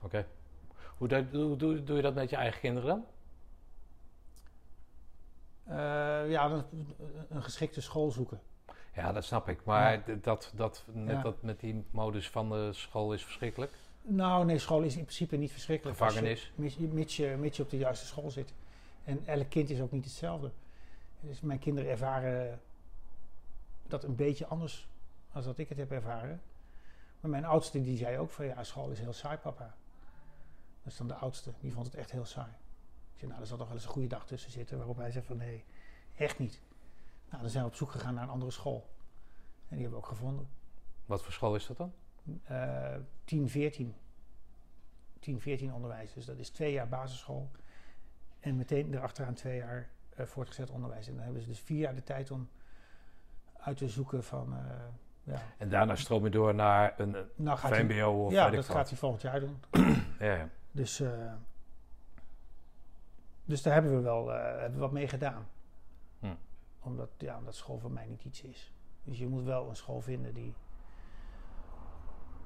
Oké. 0.01 0.27
Hoe, 0.99 1.09
doe- 1.09 1.57
doe, 1.57 1.83
doe 1.85 1.97
je 1.97 2.03
dat 2.03 2.15
met 2.15 2.31
je 2.31 2.37
eigen 2.37 2.61
kinderen 2.61 2.89
dan? 2.89 3.05
Eh, 5.65 6.31
ja, 6.31 6.49
dan, 6.49 6.65
een 7.29 7.43
geschikte 7.43 7.81
school 7.81 8.11
zoeken. 8.11 8.41
Ja, 8.95 9.13
dat 9.13 9.25
snap 9.25 9.49
ik. 9.49 9.65
Maar 9.65 9.93
Ja. 10.11 10.17
dat, 10.23 10.53
dat, 10.55 10.85
met, 10.93 11.17
Ja. 11.17 11.23
dat 11.23 11.43
met 11.43 11.61
die 11.61 11.85
modus 11.91 12.31
van 12.31 12.49
de 12.49 12.73
school 12.73 13.13
is 13.13 13.25
verschrikkelijk. 13.25 13.73
Nou, 14.03 14.45
nee, 14.45 14.59
school 14.59 14.83
is 14.83 14.97
in 14.97 15.03
principe 15.03 15.37
niet 15.37 15.53
verschrikkelijk. 15.53 15.99
Gevangenis. 15.99 16.53
Mits 16.55 16.75
je, 16.77 16.87
mits, 16.87 17.17
je, 17.17 17.37
mits 17.39 17.57
je 17.57 17.63
op 17.63 17.71
de 17.71 17.77
juiste 17.77 18.07
school 18.07 18.31
zit. 18.31 18.55
En 19.05 19.27
elk 19.27 19.49
kind 19.51 19.71
is 19.71 19.81
ook 19.81 19.93
niet 19.93 20.05
hetzelfde. 20.05 20.51
Dus 21.21 21.41
mijn 21.41 21.59
kinderen 21.59 21.91
ervaren 21.91 22.61
dat 23.87 24.05
een 24.05 24.15
beetje 24.17 24.47
anders 24.47 24.89
als 25.33 25.45
dat 25.45 25.59
ik 25.59 25.69
het 25.69 25.79
heb 25.79 25.91
ervaren. 25.91 26.41
Maar 27.21 27.31
mijn 27.31 27.45
oudste 27.45 27.81
die 27.83 27.97
zei 27.97 28.19
ook 28.19 28.31
van 28.31 28.45
ja, 28.47 28.65
school 28.65 28.91
is 28.91 28.99
heel 29.01 29.13
saai 29.13 29.37
papa. 29.37 29.75
Dat 30.83 30.93
is 30.93 30.99
dan 30.99 31.09
de 31.09 31.15
oudste, 31.15 31.53
die 31.61 31.73
vond 31.73 31.87
het 31.87 31.95
echt 31.95 32.11
heel 32.11 32.25
saai. 32.25 32.51
Ik 33.13 33.19
zei 33.19 33.31
nou, 33.31 33.41
er 33.43 33.47
zal 33.49 33.57
toch 33.57 33.67
wel 33.67 33.77
eens 33.77 33.85
een 33.85 33.91
goede 33.91 34.09
dag 34.09 34.27
tussen 34.27 34.51
zitten 34.51 34.77
waarop 34.77 34.97
hij 34.97 35.11
zei 35.11 35.25
van 35.25 35.37
nee, 35.37 35.65
echt 36.17 36.39
niet. 36.39 36.61
Nou, 37.29 37.41
dan 37.43 37.51
zijn 37.51 37.63
we 37.65 37.69
op 37.71 37.77
zoek 37.77 37.91
gegaan 37.91 38.15
naar 38.15 38.23
een 38.23 38.29
andere 38.31 38.51
school. 38.51 38.89
En 39.69 39.77
die 39.77 39.81
hebben 39.81 39.91
we 39.91 40.05
ook 40.05 40.11
gevonden. 40.13 40.49
Wat 41.07 41.23
voor 41.23 41.33
school 41.33 41.55
is 41.55 41.67
dat 41.67 41.77
dan? 41.77 41.93
Eh 42.45 42.95
10, 43.25 43.49
14. 43.49 43.95
10, 45.21 45.41
14 45.41 45.73
onderwijs. 45.75 46.13
Dus 46.13 46.25
dat 46.25 46.39
is 46.39 46.51
twee 46.51 46.73
jaar 46.73 46.89
basisschool. 46.89 47.51
En 48.41 48.57
meteen 48.57 48.95
erachteraan 48.95 49.35
twee 49.35 49.57
jaar 49.57 49.89
eh, 50.17 50.27
voortgezet 50.27 50.71
onderwijs. 50.71 51.07
En 51.07 51.15
dan 51.15 51.23
hebben 51.23 51.43
ze 51.43 51.49
dus 51.49 51.61
vier 51.61 51.79
jaar 51.79 51.95
de 51.95 52.03
tijd 52.03 52.31
om 52.31 52.49
uit 53.59 53.77
te 53.77 53.89
zoeken 53.89 54.25
van... 54.25 54.53
eh, 54.53 54.61
ja, 55.23 55.43
En 55.59 55.69
daarna 55.69 55.95
stroom 55.95 56.25
je 56.25 56.31
door 56.31 56.55
naar 56.55 57.01
een 57.01 57.15
eh, 57.15 57.23
nou 57.37 57.59
VMBO 57.59 58.25
of 58.25 58.33
ja, 58.33 58.51
dat 58.51 58.65
gaat 58.69 58.89
hij 58.89 58.99
volgend 58.99 59.23
jaar 59.23 59.41
doen. 59.41 59.61
Ja, 60.19 60.35
ja. 60.35 60.49
Dus, 60.79 61.01
eh, 61.01 61.33
dus 63.45 63.63
daar 63.63 63.73
hebben 63.73 63.97
we 63.97 64.01
wel 64.01 64.33
eh, 64.33 64.43
hebben 64.43 64.73
we 64.73 64.79
wat 64.79 64.93
mee 64.93 65.09
gedaan. 65.09 65.49
Hm. 66.21 66.35
Omdat, 66.81 67.11
ja, 67.19 67.39
omdat 67.39 67.55
school 67.55 67.79
voor 67.79 67.91
mij 67.91 68.07
niet 68.07 68.25
iets 68.25 68.43
is. 68.43 68.73
Dus 69.05 69.19
je 69.19 69.29
moet 69.29 69.45
wel 69.45 69.69
een 69.69 69.77
school 69.77 70.01
vinden 70.01 70.35
die... 70.35 70.55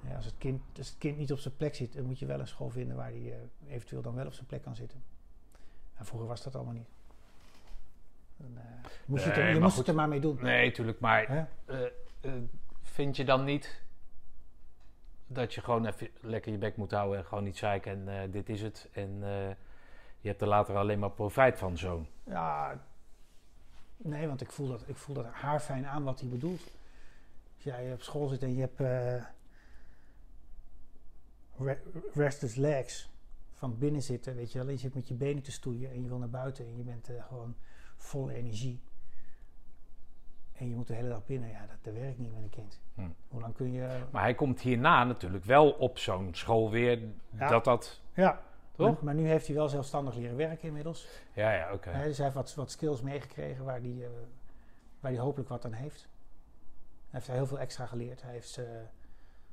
Ja, 0.08 0.16
als, 0.16 0.24
het 0.24 0.34
kind, 0.38 0.62
als 0.78 0.88
het 0.88 0.98
kind 0.98 1.18
niet 1.18 1.32
op 1.32 1.38
zijn 1.38 1.56
plek 1.56 1.74
zit, 1.74 1.92
dan 1.92 2.04
moet 2.04 2.18
je 2.18 2.26
wel 2.26 2.40
een 2.40 2.46
school 2.46 2.70
vinden 2.70 2.96
waar 2.96 3.10
hij 3.10 3.32
eh, 3.32 3.74
eventueel 3.74 4.02
dan 4.02 4.14
wel 4.14 4.26
op 4.26 4.32
zijn 4.32 4.46
plek 4.46 4.62
kan 4.62 4.76
zitten. 4.76 5.02
En 5.94 6.04
vroeger 6.06 6.28
was 6.28 6.42
dat 6.42 6.54
allemaal 6.54 6.74
niet. 6.74 6.88
Dan, 8.36 8.58
moest 9.06 9.24
je 9.24 9.28
het 9.28 9.38
er, 9.38 9.48
je 9.48 9.60
moest 9.60 9.68
goed. 9.68 9.78
het 9.78 9.88
er 9.88 9.94
maar 9.94 10.08
mee 10.08 10.20
doen. 10.20 10.38
Nee, 10.40 10.70
tuurlijk. 10.70 11.00
Maar 11.00 11.48
vind 12.82 13.16
je 13.16 13.24
dan 13.24 13.44
niet 13.44 13.82
dat 15.34 15.54
je 15.54 15.60
gewoon 15.60 15.86
even 15.86 16.08
lekker 16.20 16.52
je 16.52 16.58
bek 16.58 16.76
moet 16.76 16.90
houden 16.90 17.18
en 17.18 17.24
gewoon 17.24 17.44
niet 17.44 17.56
zeiken 17.56 17.92
en 17.92 18.22
eh, 18.22 18.32
dit 18.32 18.48
is 18.48 18.62
het. 18.62 18.88
En 18.92 19.10
eh, 19.22 19.48
je 20.20 20.28
hebt 20.28 20.40
er 20.40 20.48
later 20.48 20.76
alleen 20.76 20.98
maar 20.98 21.10
profijt 21.10 21.58
van, 21.58 21.78
zo'n. 21.78 22.08
Ja, 22.24 22.80
nee, 23.96 24.26
want 24.26 24.40
ik 24.40 24.50
voel 24.50 24.68
dat, 24.68 24.82
ik 24.86 24.96
voel 24.96 25.14
dat 25.14 25.26
haar 25.26 25.60
fijn 25.60 25.86
aan 25.86 26.04
wat 26.04 26.20
hij 26.20 26.28
bedoelt. 26.28 26.62
Als 27.54 27.64
jij 27.64 27.92
op 27.92 28.02
school 28.02 28.28
zit 28.28 28.42
en 28.42 28.54
je 28.54 28.60
hebt 28.60 28.80
eh, 28.80 29.24
re- 31.58 31.82
restless 32.14 32.54
legs 32.54 33.10
van 33.52 33.78
binnen 33.78 34.02
zitten, 34.02 34.34
weet 34.36 34.52
je 34.52 34.58
wel. 34.58 34.68
Je 34.68 34.76
zit 34.76 34.94
met 34.94 35.08
je 35.08 35.14
benen 35.14 35.42
te 35.42 35.52
stoeien 35.52 35.90
en 35.90 36.02
je 36.02 36.08
wil 36.08 36.18
naar 36.18 36.30
buiten 36.30 36.64
en 36.64 36.76
je 36.76 36.82
bent 36.82 37.08
gewoon 37.28 37.54
vol 37.96 38.30
energie. 38.30 38.80
En 40.52 40.68
je 40.68 40.74
moet 40.74 40.86
de 40.86 40.94
hele 40.94 41.08
dag 41.08 41.24
binnen. 41.26 41.48
Ja, 41.48 41.66
dat, 41.66 41.76
dat 41.82 41.94
werkt 41.94 42.18
niet 42.18 42.32
met 42.32 42.42
een 42.42 42.50
kind. 42.50 42.80
Hm. 42.94 43.08
Hoe 43.28 43.40
lang 43.40 43.54
kun 43.54 43.72
je... 43.72 44.00
Maar 44.10 44.22
hij 44.22 44.34
komt 44.34 44.60
hierna 44.60 45.04
natuurlijk 45.04 45.44
wel 45.44 45.70
op 45.70 45.98
zo'n 45.98 46.34
school 46.34 46.70
weer 46.70 46.98
Ja. 47.30 47.48
dat 47.48 47.64
dat... 47.64 48.00
Ja, 48.14 48.42
Toch? 48.72 48.94
Maar, 48.94 49.04
maar 49.04 49.14
nu 49.14 49.28
heeft 49.28 49.46
hij 49.46 49.56
wel 49.56 49.68
zelfstandig 49.68 50.14
leren 50.14 50.36
werken 50.36 50.68
inmiddels. 50.68 51.08
Ja, 51.32 51.52
ja, 51.52 51.72
oké. 51.72 51.92
Dus 51.92 52.16
hij 52.16 52.24
heeft 52.26 52.34
wat, 52.36 52.54
wat 52.54 52.70
skills 52.70 53.02
meegekregen 53.02 53.64
waar 53.64 53.80
hij, 53.80 54.04
eh, 54.04 54.08
waar 55.00 55.16
hopelijk 55.16 55.48
wat 55.48 55.64
aan 55.64 55.72
heeft. 55.72 56.08
Hij 57.10 57.20
heeft 57.20 57.26
heel 57.26 57.46
veel 57.46 57.58
extra 57.58 57.86
geleerd. 57.86 58.22
Hij, 58.22 58.32
heeft, 58.32 58.56
eh, 58.58 58.64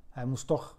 hij 0.09 0.25
moest 0.25 0.47
toch, 0.47 0.77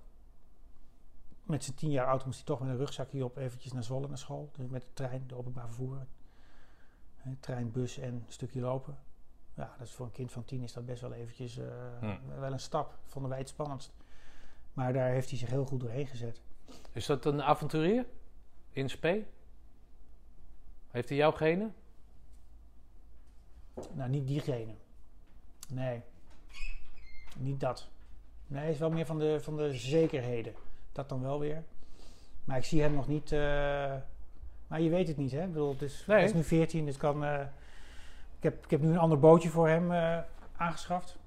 met 1.43 1.65
zijn 1.65 1.77
tien 1.77 1.91
jaar 1.91 2.07
oud, 2.07 2.25
moest 2.25 2.37
hij 2.37 2.47
toch 2.47 2.61
met 2.61 2.69
een 2.69 2.77
rugzakje 2.77 3.25
op 3.25 3.37
eventjes 3.37 3.73
naar 3.73 3.85
Zwolle 3.85 4.09
naar 4.09 4.19
school. 4.19 4.51
Dus 4.57 4.69
met 4.69 4.83
de 4.83 4.93
trein, 4.93 5.25
de 5.27 5.35
openbaar 5.35 5.67
vervoer. 5.67 6.07
Trein, 7.41 7.71
bus 7.71 7.99
en 7.99 8.15
een 8.15 8.25
stukje 8.29 8.61
lopen. 8.61 8.99
Ja, 9.61 9.75
dat 9.79 9.87
is 9.87 9.93
voor 9.93 10.07
een 10.07 10.13
kind 10.13 10.33
van 10.33 10.45
tien 10.45 10.63
is 10.63 10.73
dat 10.73 10.87
best 10.87 11.01
wel 11.01 11.13
eventjes 11.13 11.59
eh, 11.59 11.67
Hm. 12.01 12.41
wel 12.41 12.53
een 12.53 12.61
stap. 12.61 12.99
Vonden 13.07 13.31
wij 13.31 13.39
het 13.39 13.49
spannendst. 13.49 13.93
Maar 14.73 14.93
daar 14.93 15.09
heeft 15.11 15.29
hij 15.31 15.39
zich 15.39 15.51
heel 15.51 15.65
goed 15.67 15.81
doorheen 15.81 16.07
gezet. 16.07 16.41
Is 16.93 17.07
dat 17.07 17.25
een 17.25 17.43
avonturier 17.43 18.07
in 18.71 18.89
spe? 18.91 19.25
Heeft 20.91 21.09
hij 21.09 21.19
jouw 21.19 21.33
genen? 21.33 21.75
Nou, 23.93 24.11
niet 24.11 24.27
diegene. 24.27 24.75
Nee. 25.69 26.03
Niet 27.39 27.61
dat. 27.61 27.89
Nee, 28.47 28.61
hij 28.63 28.71
is 28.71 28.79
wel 28.79 28.91
meer 28.91 29.07
van 29.07 29.19
de, 29.19 29.41
van 29.41 29.57
de 29.57 29.73
zekerheden. 29.73 30.55
Dat 30.93 31.09
dan 31.09 31.23
wel 31.23 31.39
weer. 31.39 31.65
Maar 32.45 32.57
ik 32.57 32.65
zie 32.65 32.81
hem 32.83 32.95
nog 32.95 33.09
niet. 33.09 33.33
eh, 33.33 33.39
maar 34.67 34.81
je 34.81 34.89
weet 34.91 35.09
het 35.09 35.17
niet, 35.17 35.31
hè? 35.31 35.43
Ik 35.43 35.53
bedoel, 35.53 35.71
het 35.73 35.83
is, 35.83 36.05
Nee. 36.07 36.17
Hij 36.17 36.27
is 36.27 36.35
nu 36.35 36.43
14, 36.45 36.85
dus 36.85 36.97
kan. 36.97 37.25
eh, 37.25 37.47
ik, 38.41 38.47
heb, 38.47 38.65
ik 38.65 38.71
heb 38.71 38.81
nu 38.81 38.89
een 38.89 38.99
ander 38.99 39.19
bootje 39.19 39.49
voor 39.49 39.69
hem 39.69 39.93
eh, 39.93 40.19
aangeschaft. 40.57 41.19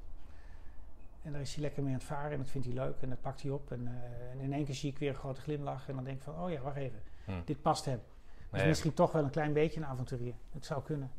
En 1.22 1.32
daar 1.32 1.42
is 1.42 1.54
hij 1.54 1.64
lekker 1.64 1.84
mee 1.84 1.94
aan 1.94 2.00
het 2.00 2.08
varen 2.08 2.32
en 2.32 2.38
dat 2.38 2.50
vindt 2.50 2.68
hij 2.68 2.76
leuk 2.76 3.02
en 3.02 3.10
dat 3.10 3.22
pakt 3.22 3.42
hij 3.42 3.52
op. 3.52 3.72
En, 3.72 3.88
eh, 3.88 4.32
en 4.32 4.40
in 4.40 4.54
één 4.54 4.66
keer 4.66 4.76
zie 4.76 4.92
ik 4.92 4.98
weer 4.98 5.10
een 5.10 5.16
grote 5.16 5.42
glimlach 5.42 5.88
en 5.88 5.96
dan 5.96 6.04
denk 6.04 6.18
ik 6.18 6.24
van, 6.24 6.40
oh 6.40 6.52
ja, 6.52 6.62
wacht 6.62 6.76
even. 6.76 7.02
Hm. 7.26 7.32
Dit 7.46 7.62
past 7.62 7.86
hem. 7.86 8.02
Dus 8.50 8.60
Nee. 8.60 8.68
misschien 8.70 8.94
toch 8.94 9.12
wel 9.12 9.24
een 9.24 9.30
klein 9.30 9.54
beetje 9.54 9.80
een 9.80 9.86
avonturier. 9.86 10.34
Dat 10.52 10.66
zou 10.66 10.84
kunnen. 10.84 11.12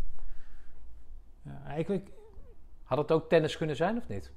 Ja, 1.43 1.73
ik, 1.73 1.89
ik, 1.89 2.13
Had 2.83 2.99
het 2.99 3.13
ook 3.13 3.29
tennis 3.29 3.57
kunnen 3.57 3.77
zijn 3.77 3.97
of 3.97 4.09
niet? 4.09 4.33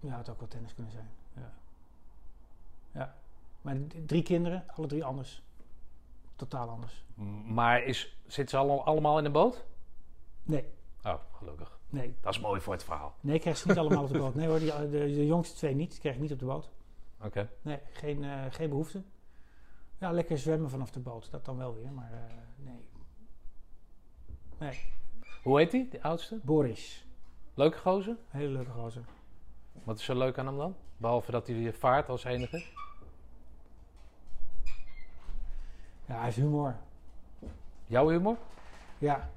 ja, 0.00 0.08
het 0.08 0.16
had 0.16 0.28
ook 0.28 0.38
wel 0.38 0.48
tennis 0.48 0.74
kunnen 0.74 0.92
zijn. 0.92 1.08
Ja. 1.34 1.52
ja. 2.92 3.14
Maar 3.62 3.76
drie 4.06 4.22
kinderen, 4.22 4.64
alle 4.74 4.86
drie 4.86 5.04
anders. 5.04 5.42
Totaal 6.38 6.68
anders. 6.68 7.04
Maar 7.44 7.82
is, 7.82 8.16
zitten 8.26 8.48
ze 8.58 8.64
alle- 8.64 8.82
allemaal 8.82 9.18
in 9.18 9.24
een 9.24 9.32
boot? 9.32 9.64
Nee, 10.42 10.64
Oh, 11.02 11.14
gelukkig. 11.32 11.78
nee. 11.88 12.16
Dat 12.20 12.32
is 12.34 12.40
mooi 12.40 12.60
voor 12.60 12.72
het 12.72 12.84
verhaal. 12.84 13.14
Nee, 13.20 13.34
ik 13.34 13.40
krijg 13.40 13.56
ze 13.56 13.68
niet 13.68 13.78
allemaal 13.78 14.02
op 14.02 14.08
de 14.12 14.18
boot. 14.18 14.34
Nee 14.38 14.46
hoor, 14.48 14.58
die, 14.58 14.72
de, 14.80 14.88
de 14.88 15.26
jongste 15.26 15.56
twee 15.56 15.74
niet. 15.74 15.90
Die 15.90 16.00
krijg 16.00 16.14
ik 16.14 16.20
niet 16.20 16.32
op 16.32 16.38
de 16.38 16.44
boot. 16.44 16.70
Oké. 17.22 17.50
Nee, 17.62 17.78
geen, 17.92 18.24
eh, 18.24 18.44
geen 18.50 18.68
behoefte. 18.68 19.02
Ja, 19.98 20.10
lekker 20.12 20.38
zwemmen 20.38 20.70
vanaf 20.70 20.90
de 20.90 21.00
boot. 21.00 21.30
Dat 21.30 21.44
dan 21.44 21.56
wel 21.56 21.74
weer, 21.74 21.92
maar 21.92 22.12
eh, 22.12 22.34
nee. 22.56 22.86
Nee, 24.58 24.80
Hoe 25.42 25.58
heet 25.58 25.70
die, 25.70 25.88
de 25.88 26.02
oudste? 26.02 26.40
Boris. 26.42 27.06
Leuke 27.54 27.78
gozer? 27.78 28.16
Hele 28.28 28.48
leuke 28.52 28.70
gozer. 28.70 29.04
Wat 29.84 29.98
is 29.98 30.04
zo 30.04 30.14
leuk 30.18 30.38
aan 30.38 30.46
hem 30.46 30.56
dan? 30.56 30.76
Behalve 30.96 31.30
dat 31.30 31.46
hij 31.46 31.72
vaart 31.72 32.08
als 32.08 32.24
enige. 32.24 32.64
Ja, 36.08 36.14
hij 36.14 36.24
heeft 36.24 36.36
humor. 36.36 36.74
Jouw 37.86 38.08
humor? 38.08 38.36
Ja. 38.98 39.28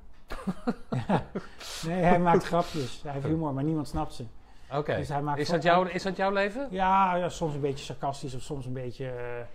ja. 1.07 1.23
Nee, 1.86 2.03
hij 2.03 2.19
maakt 2.19 2.43
grapjes. 2.43 3.01
Hij 3.03 3.12
heeft 3.12 3.25
humor, 3.25 3.53
maar 3.53 3.63
niemand 3.63 3.88
snapt 3.88 4.13
ze. 4.13 4.25
Oké. 4.71 4.95
Dus 4.95 5.10
Is, 5.36 5.49
dat 5.49 5.63
jouw, 5.63 5.84
is 5.84 6.03
dat 6.03 6.15
jouw 6.15 6.31
leven? 6.31 6.67
Ja, 6.71 7.15
ja, 7.15 7.29
soms 7.29 7.53
een 7.53 7.62
beetje 7.62 7.86
sarcastisch 7.86 8.36
of 8.36 8.41
soms 8.41 8.65
een 8.65 8.73
beetje. 8.73 9.10
eh, 9.10 9.39
eh, 9.39 9.45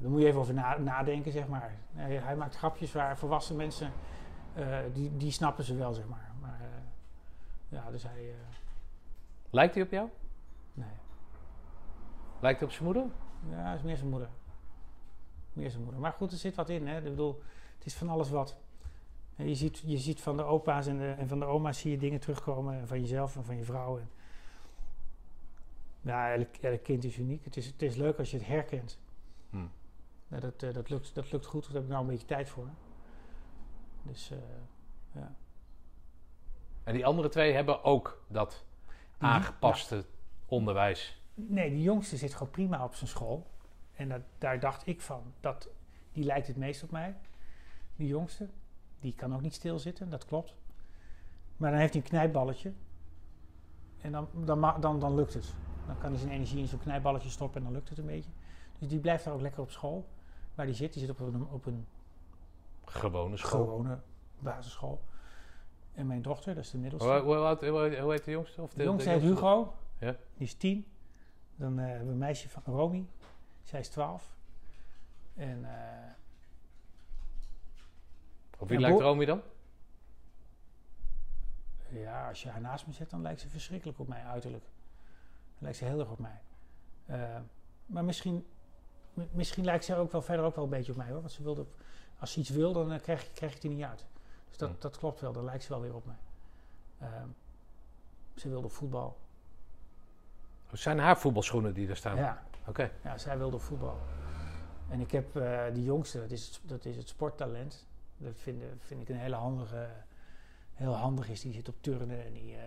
daar 0.00 0.10
moet 0.10 0.20
je 0.20 0.26
even 0.26 0.40
over 0.40 0.54
na- 0.54 0.78
nadenken, 0.78 1.32
zeg 1.32 1.46
maar. 1.48 1.74
Nee, 1.90 2.18
hij 2.18 2.36
maakt 2.36 2.56
grapjes 2.56 2.92
waar 2.92 3.16
volwassen 3.18 3.56
mensen. 3.56 3.92
eh, 4.54 4.78
die, 4.92 5.16
die 5.16 5.30
snappen 5.30 5.64
ze 5.64 5.74
wel, 5.76 5.92
zeg 5.92 6.06
maar. 6.08 6.30
Maar 6.40 6.60
ja, 7.68 7.90
dus 7.90 8.02
hij. 8.02 8.34
Lijkt 9.50 9.74
hij 9.74 9.82
op 9.82 9.90
jou? 9.90 10.08
nee. 10.72 10.86
Lijkt 12.40 12.58
hij 12.58 12.68
op 12.68 12.74
zijn 12.74 12.84
moeder? 12.84 13.04
Ja, 13.50 13.56
hij 13.62 13.74
is 13.74 13.82
meer 13.82 13.96
zijn 13.96 14.10
moeder. 14.10 14.28
Meer 15.56 15.70
zijn 15.70 15.82
moeder. 15.82 16.00
Maar 16.00 16.12
goed, 16.12 16.32
er 16.32 16.38
zit 16.38 16.54
wat 16.54 16.68
in, 16.68 16.86
hè. 16.86 16.96
Ik 16.96 17.04
bedoel, 17.04 17.42
het 17.76 17.86
is 17.86 17.94
van 17.94 18.08
alles 18.08 18.30
wat. 18.30 18.56
Je 19.36 19.54
ziet, 19.54 19.82
je 19.84 19.98
ziet 19.98 20.20
van 20.20 20.36
de 20.36 20.42
opa's 20.42 20.86
en, 20.86 20.98
de, 20.98 21.10
en 21.10 21.28
van 21.28 21.38
de 21.38 21.44
oma's 21.44 21.78
zie 21.78 21.90
je 21.90 21.98
dingen 21.98 22.20
terugkomen. 22.20 22.74
En 22.74 22.88
van 22.88 23.00
jezelf 23.00 23.36
en 23.36 23.44
van 23.44 23.56
je 23.56 23.64
vrouw. 23.64 23.98
En 23.98 24.10
ja, 26.00 26.34
elk, 26.34 26.56
elk 26.56 26.82
kind 26.82 27.04
is 27.04 27.18
uniek. 27.18 27.44
Het 27.44 27.56
is, 27.56 27.66
het 27.66 27.82
is 27.82 27.96
leuk 27.96 28.18
als 28.18 28.30
je 28.30 28.36
het 28.36 28.46
herkent. 28.46 28.98
Hm. 29.50 29.66
Dat, 30.28 30.62
eh, 30.62 30.72
dat, 30.72 30.90
lukt, 30.90 31.14
dat 31.14 31.32
lukt 31.32 31.46
goed. 31.46 31.64
Daar 31.64 31.72
heb 31.72 31.82
ik 31.82 31.88
nou 31.88 32.02
een 32.02 32.10
beetje 32.10 32.26
tijd 32.26 32.48
voor. 32.48 32.68
Dus 34.02 34.30
eh, 34.30 34.38
ja. 35.14 35.34
En 36.84 36.94
die 36.94 37.06
andere 37.06 37.28
twee 37.28 37.52
hebben 37.52 37.84
ook 37.84 38.24
dat 38.28 38.64
aangepaste 39.18 40.04
onderwijs. 40.46 41.22
Nee, 41.34 41.70
die 41.70 41.82
jongste 41.82 42.16
zit 42.16 42.32
gewoon 42.34 42.50
prima 42.50 42.84
op 42.84 42.94
zijn 42.94 43.10
school. 43.10 43.46
En 43.96 44.08
dat, 44.08 44.20
daar 44.38 44.60
dacht 44.60 44.86
ik 44.86 45.00
van, 45.00 45.22
dat, 45.40 45.68
die 46.12 46.24
lijkt 46.24 46.46
het 46.46 46.56
meest 46.56 46.82
op 46.82 46.90
mij. 46.90 47.16
Die 47.96 48.06
jongste, 48.08 48.48
die 49.00 49.14
kan 49.14 49.34
ook 49.34 49.40
niet 49.40 49.54
stilzitten, 49.54 50.10
dat 50.10 50.24
klopt. 50.24 50.56
Maar 51.56 51.70
dan 51.70 51.80
heeft 51.80 51.92
hij 51.92 52.02
een 52.02 52.08
knijpballetje. 52.08 52.72
En 54.00 54.12
dan, 54.12 54.28
dan, 54.44 54.74
dan, 54.80 55.00
dan 55.00 55.14
lukt 55.14 55.34
het. 55.34 55.54
Dan 55.86 55.98
kan 55.98 56.10
hij 56.10 56.18
zijn 56.18 56.32
energie 56.32 56.58
in 56.58 56.66
zo'n 56.68 56.78
knijpballetje 56.78 57.28
stoppen 57.30 57.58
en 57.58 57.64
dan 57.66 57.72
lukt 57.76 57.88
het 57.88 57.98
een 57.98 58.06
beetje. 58.06 58.30
Dus 58.78 58.88
die 58.88 58.98
blijft 59.00 59.24
daar 59.24 59.34
ook 59.34 59.40
lekker 59.40 59.60
op 59.62 59.70
school. 59.70 60.08
Waar 60.54 60.66
die 60.66 60.74
zit, 60.74 60.92
die 60.92 61.00
zit 61.06 61.10
op 61.10 61.20
een, 61.20 61.46
op 61.50 61.66
een 61.66 61.86
Gewone 62.84 63.36
school. 63.36 63.64
gewone 63.64 63.98
basisschool. 64.38 65.00
En 65.94 66.06
mijn 66.06 66.22
dochter, 66.22 66.54
dat 66.54 66.64
is 66.64 66.70
de 66.70 66.78
middelste. 66.78 67.08
Hoe, 67.08 67.20
hoe, 67.20 67.36
oud- 67.36 67.60
hoe, 67.60 67.98
hoe 68.00 68.12
heet 68.12 68.24
de 68.24 68.30
jongste? 68.30 68.62
Of 68.62 68.70
de, 68.70 68.76
De 68.76 68.84
jongste 68.84 69.10
heet? 69.10 69.20
Hugo. 69.22 69.74
Ja. 69.98 70.10
Die 70.34 70.46
is 70.46 70.54
tien. 70.54 70.86
Dan 71.56 71.78
eh, 71.78 71.86
hebben 71.86 72.06
we 72.06 72.12
een 72.12 72.18
meisje 72.18 72.48
van 72.48 72.62
Romy. 72.66 73.06
Zij 73.66 73.80
is 73.80 73.88
twaalf. 73.88 74.34
En 75.34 75.64
eh, 75.64 76.10
Op 78.58 78.68
wie 78.68 78.78
lijkt 78.78 79.00
Romy 79.00 79.24
dan? 79.24 79.42
ja, 81.90 82.28
als 82.28 82.42
je 82.42 82.48
haar 82.48 82.60
naast 82.60 82.86
me 82.86 82.92
zet, 82.92 83.10
dan 83.10 83.22
lijkt 83.22 83.40
ze 83.40 83.48
verschrikkelijk 83.48 83.98
op 83.98 84.08
mij 84.08 84.24
uiterlijk. 84.24 84.64
Dan 84.64 85.58
lijkt 85.58 85.78
ze 85.78 85.84
heel 85.84 86.00
erg 86.00 86.10
op 86.10 86.18
mij. 86.18 86.40
Eh, 87.06 87.36
maar 87.86 88.04
misschien, 88.04 88.46
misschien 89.30 89.64
lijkt 89.64 89.84
ze 89.84 89.94
ook 89.96 90.12
wel 90.12 90.22
verder 90.22 90.44
ook 90.44 90.54
wel 90.54 90.64
een 90.64 90.70
beetje 90.70 90.92
op 90.92 90.98
mij 90.98 91.10
hoor. 91.10 91.20
Want 91.20 91.32
ze 91.32 91.42
wilde, 91.42 91.66
als 92.18 92.32
ze 92.32 92.40
iets 92.40 92.50
wil, 92.50 92.72
dan 92.72 92.92
eh, 92.92 93.00
krijg, 93.00 93.32
krijg 93.32 93.56
ik 93.56 93.62
er 93.62 93.68
niet 93.68 93.84
uit. 93.84 94.04
Dus 94.48 94.56
dat, 94.56 94.70
Hm. 94.70 94.74
dat 94.78 94.98
klopt 94.98 95.20
wel, 95.20 95.32
dan 95.32 95.44
lijkt 95.44 95.62
ze 95.62 95.68
wel 95.68 95.80
weer 95.80 95.94
op 95.94 96.04
mij. 96.06 96.18
Eh, 96.98 97.22
ze 98.34 98.48
wilde 98.48 98.66
op 98.66 98.72
voetbal. 98.72 99.18
Het 100.66 100.80
zijn 100.80 100.98
haar 100.98 101.18
voetbalschoenen 101.18 101.74
die 101.74 101.88
er 101.88 101.96
staan. 101.96 102.16
Ja, 102.16 102.42
Oké. 102.66 102.90
Ja, 103.02 103.18
zij 103.18 103.38
wilde 103.38 103.58
voetbal. 103.58 103.98
En 104.88 105.00
ik 105.00 105.10
heb 105.10 105.36
eh, 105.36 105.64
die 105.72 105.84
jongste, 105.84 106.20
dat 106.20 106.30
is, 106.30 106.46
het, 106.46 106.60
dat 106.68 106.84
is 106.84 106.96
het 106.96 107.08
sporttalent. 107.08 107.86
Dat 108.16 108.32
vind, 108.36 108.62
vind 108.78 109.00
ik 109.00 109.08
een 109.08 109.16
hele 109.16 109.34
handige, 109.34 109.88
heel 110.72 110.94
handig 110.94 111.28
is. 111.28 111.40
Die 111.40 111.52
zit 111.52 111.68
op 111.68 111.74
turnen 111.80 112.24
en 112.24 112.32
die, 112.32 112.56
eh, 112.56 112.62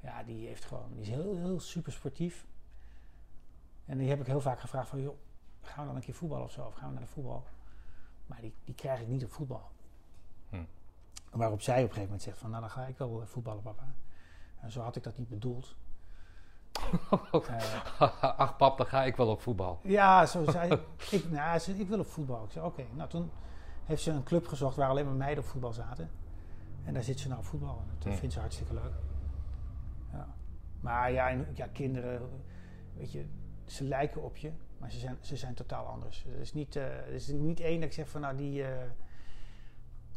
ja, 0.00 0.22
die 0.22 0.46
heeft 0.46 0.64
gewoon, 0.64 0.92
die 0.92 1.00
is 1.00 1.08
heel, 1.08 1.36
heel 1.36 1.60
super 1.60 1.92
sportief. 1.92 2.46
En 3.84 3.98
die 3.98 4.08
heb 4.08 4.20
ik 4.20 4.26
heel 4.26 4.40
vaak 4.40 4.60
gevraagd 4.60 4.88
van, 4.88 5.00
joh, 5.00 5.16
gaan 5.60 5.80
we 5.80 5.86
dan 5.86 5.96
een 5.96 6.02
keer 6.02 6.14
voetballen 6.14 6.44
of 6.44 6.52
zo? 6.52 6.64
Of 6.64 6.74
gaan 6.74 6.88
we 6.88 6.94
naar 6.94 7.04
de 7.04 7.10
voetbal? 7.10 7.44
Maar 8.26 8.40
die, 8.40 8.54
die 8.64 8.74
krijg 8.74 9.00
ik 9.00 9.08
niet 9.08 9.24
op 9.24 9.32
voetbal. 9.32 9.70
Hm. 10.48 10.64
Waarop 11.30 11.62
zij 11.62 11.74
op 11.74 11.80
een 11.80 11.86
gegeven 11.86 12.04
moment 12.04 12.22
zegt 12.22 12.38
van, 12.38 12.50
nou 12.50 12.62
dan 12.62 12.70
ga 12.70 12.86
ik 12.86 12.98
wel 12.98 13.26
voetballen 13.26 13.62
papa. 13.62 13.94
En 14.60 14.70
zo 14.70 14.80
had 14.80 14.96
ik 14.96 15.02
dat 15.02 15.18
niet 15.18 15.28
bedoeld. 15.28 15.76
Ach 18.36 18.56
pap, 18.56 18.76
dan 18.78 18.86
ga 18.86 19.04
ik 19.04 19.16
wel 19.16 19.28
op 19.28 19.40
voetbal. 19.40 19.78
Ja, 19.82 20.26
zo 20.26 20.44
zei 20.50 20.72
ik. 21.10 21.30
Nou, 21.30 21.58
ze, 21.58 21.72
ik 21.78 21.88
wil 21.88 21.98
op 21.98 22.06
voetbal. 22.06 22.44
Ik 22.44 22.50
zei, 22.50 22.66
oké. 22.66 22.84
Nou, 22.94 23.08
toen 23.08 23.30
heeft 23.84 24.02
ze 24.02 24.10
een 24.10 24.22
club 24.22 24.46
gezocht 24.46 24.76
waar 24.76 24.88
alleen 24.88 25.04
maar 25.04 25.14
meiden 25.14 25.44
op 25.44 25.50
voetbal 25.50 25.72
zaten. 25.72 26.10
En 26.84 26.94
daar 26.94 27.02
zit 27.02 27.20
ze 27.20 27.28
nou 27.28 27.40
op 27.40 27.46
voetbal. 27.46 27.78
En 27.82 27.94
dat 27.98 28.04
Hmm. 28.04 28.16
vindt 28.16 28.34
ze 28.34 28.40
hartstikke 28.40 28.74
leuk. 28.74 28.92
Ja. 30.12 30.34
Maar 30.80 31.12
ja, 31.12 31.28
en, 31.30 31.46
ja, 31.54 31.66
kinderen, 31.66 32.28
weet 32.96 33.12
je, 33.12 33.26
ze 33.64 33.84
lijken 33.84 34.22
op 34.22 34.36
je, 34.36 34.52
maar 34.78 34.90
ze 34.90 34.98
zijn, 34.98 35.18
ze 35.20 35.36
zijn 35.36 35.54
totaal 35.54 35.86
anders. 35.86 36.24
Er 36.34 36.40
is 36.40 36.52
niet, 36.52 36.74
er 36.74 37.08
is 37.08 37.26
niet 37.28 37.60
één 37.60 37.80
dat 37.80 37.88
ik 37.88 37.94
zeg 37.94 38.08
van, 38.08 38.20
nou, 38.20 38.36
die, 38.36 38.64
eh, 38.64 38.90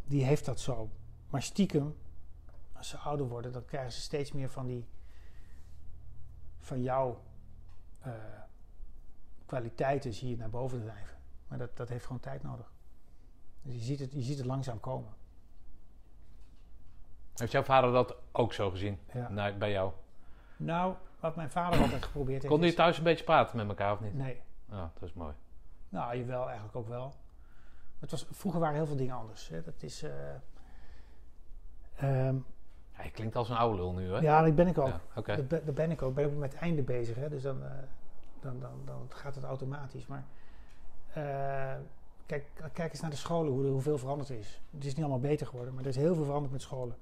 die 0.06 0.23
heeft 0.23 0.45
dat 0.45 0.60
zo. 0.60 0.89
Maar 1.30 1.41
stiekem, 1.41 1.95
als 2.73 2.89
ze 2.89 2.97
ouder 2.97 3.28
worden, 3.28 3.52
dan 3.52 3.65
krijgen 3.65 3.91
ze 3.91 4.02
steeds 4.02 4.32
meer 4.32 4.49
van 4.49 4.65
die, 4.65 4.88
van 6.63 6.82
jou, 6.82 7.15
eh, 7.99 8.12
kwaliteiten 9.45 10.13
zie 10.13 10.30
je 10.30 10.38
naar 10.38 10.49
boven 10.49 10.82
drijven. 10.82 11.17
Maar 11.47 11.58
dat, 11.58 11.78
dat 11.78 11.89
heeft 11.89 12.06
gewoon 12.06 12.21
tijd 12.21 12.43
nodig. 12.43 12.71
Dus 13.62 13.73
je 13.73 13.80
ziet 13.82 13.99
het, 13.99 14.12
je 14.12 14.21
ziet 14.21 14.38
het 14.38 14.45
langzaam 14.45 14.80
komen. 14.80 15.13
Heeft 17.36 17.52
jouw 17.52 17.63
vader 17.63 17.91
dat 17.91 18.15
ook 18.32 18.54
zo 18.54 18.69
gezien 18.69 18.99
Ja. 19.13 19.30
nou, 19.30 19.54
bij 19.58 19.71
jou? 19.71 19.91
Nou, 20.58 20.95
wat 21.19 21.36
mijn 21.36 21.49
vader 21.52 21.80
altijd 21.82 22.04
geprobeerd 22.04 22.41
heeft. 22.41 22.54
Kon 22.54 22.62
die 22.62 22.69
is- 22.69 22.76
thuis 22.76 22.97
een 22.97 23.04
beetje 23.04 23.23
praten 23.23 23.58
met 23.58 23.67
elkaar 23.67 23.93
of 23.93 23.99
niet? 23.99 24.13
Nee. 24.13 24.41
Ja, 24.69 24.91
dat 24.93 25.10
is 25.10 25.13
mooi. 25.13 25.34
Nou, 25.89 26.17
jawel, 26.17 26.45
eigenlijk 26.45 26.76
ook 26.76 26.88
wel. 26.88 27.13
Het 27.99 28.12
was, 28.12 28.26
vroeger 28.32 28.60
waren 28.60 28.76
heel 28.76 28.86
veel 28.86 28.95
dingen 28.95 29.15
anders. 29.15 29.47
Hè. 29.47 29.62
Dat 29.62 29.84
is. 29.84 30.04
eh, 30.04 30.34
ehm, 31.95 32.38
Je 33.01 33.12
klinkt 33.12 33.36
als 33.36 33.49
een 33.49 33.56
oude 33.56 33.77
lul 33.77 33.93
nu, 33.93 34.12
hè? 34.12 34.17
ja, 34.19 34.41
dat 34.41 34.56
ben 34.56 34.67
ik 34.67 34.77
ook. 34.77 34.88
Ja. 34.88 35.21
Dat, 35.36 35.47
ben- 35.47 35.65
dat 35.65 35.75
ben 35.75 35.91
ik 35.91 36.01
ook. 36.01 36.10
Ik 36.10 36.15
ben 36.15 36.25
ook 36.25 36.36
met 36.36 36.51
het 36.51 36.62
einde 36.62 36.82
bezig. 36.82 37.15
Hè. 37.15 37.29
Dus 37.29 37.41
dan, 37.41 37.63
eh, 37.63 37.69
dan, 38.39 38.60
dan, 38.60 38.82
dan 38.86 39.06
gaat 39.10 39.36
het 39.36 39.43
automatisch. 39.43 40.08
Maar 40.08 40.23
eh, 41.13 41.75
kijk, 42.25 42.45
kijk 42.73 42.91
eens 42.91 43.01
naar 43.01 43.10
de 43.10 43.15
scholen, 43.15 43.51
hoe, 43.51 43.65
hoeveel 43.65 43.97
veranderd 43.97 44.29
is. 44.29 44.62
Het 44.71 44.86
is 44.86 44.95
niet 44.95 45.06
allemaal 45.06 45.19
beter 45.19 45.47
geworden, 45.47 45.73
maar 45.73 45.84
er 45.84 45.89
is 45.89 45.95
heel 45.95 46.15
veel 46.15 46.23
veranderd 46.23 46.51
met 46.51 46.62
scholen. 46.62 46.95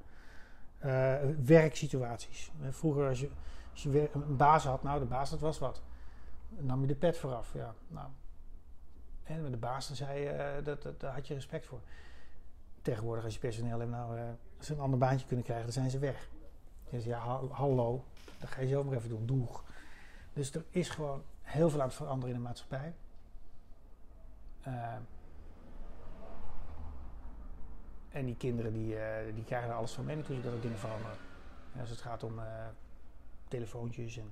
Eh, 0.78 1.16
werksituaties. 1.46 2.52
Vroeger, 2.70 3.08
als 3.08 3.20
je, 3.20 3.30
als 3.72 3.84
je 3.84 4.10
een 4.14 4.38
baas 4.38 4.64
had, 4.64 4.84
nou, 4.84 5.00
de 5.00 5.06
baas, 5.06 5.30
dat 5.30 5.40
was 5.40 5.60
wat. 5.60 5.82
Dan 6.50 6.66
nam 6.66 6.82
je 6.82 6.88
de 6.88 6.96
pet 6.96 7.18
vooraf. 7.18 7.54
Ja, 7.54 7.74
nou. 7.88 8.08
En 9.24 9.42
met 9.42 9.52
de 9.52 9.58
baas, 9.58 9.92
zei 9.92 10.20
je, 10.20 10.62
dat, 10.64 10.82
dat, 10.82 11.00
daar 11.00 11.14
had 11.14 11.28
je 11.28 11.34
respect 11.34 11.66
voor. 11.66 11.80
Tegenwoordig, 12.82 13.24
als 13.24 13.34
je 13.34 13.40
personeel 13.40 13.80
hebt, 13.80 13.92
nou, 13.92 14.18
eh, 14.18 14.24
als 14.58 14.66
ze 14.68 14.74
een 14.74 14.80
ander 14.80 15.00
baantje 15.00 15.26
kunnen 15.26 15.46
krijgen, 15.46 15.66
dan 15.66 15.74
zijn 15.74 15.90
ze 15.90 16.00
weg. 16.00 16.30
Dus 16.90 17.04
ja, 17.04 17.20
ha- 17.20 17.48
hallo, 17.50 18.04
dat 18.40 18.50
ga 18.50 18.62
je 18.62 18.68
zelf 18.68 18.86
maar 18.86 18.96
even 18.96 19.10
doen, 19.10 19.26
doeg. 19.26 19.64
Dus 20.34 20.54
er 20.54 20.66
is 20.70 20.90
gewoon 20.90 21.24
heel 21.42 21.70
veel 21.70 21.80
aan 21.82 21.88
het 21.88 21.96
veranderen 21.96 22.36
in 22.36 22.42
de 22.42 22.48
maatschappij. 22.48 22.94
Eh, 24.62 24.94
en 28.10 28.26
die 28.26 28.36
kinderen 28.38 28.74
die, 28.74 28.98
eh, 28.98 29.34
die 29.36 29.44
krijgen 29.44 29.70
er 29.70 29.76
alles 29.76 29.92
van 29.92 30.06
mee 30.06 30.16
natuurlijk 30.16 30.44
dat 30.44 30.54
er 30.54 30.62
dingen 30.62 30.78
veranderen. 30.78 31.18
Ja, 31.74 31.80
als 31.80 31.90
het 31.90 32.02
gaat 32.02 32.24
om 32.24 32.40
eh, 32.40 32.46
telefoontjes 33.48 34.18
en 34.18 34.32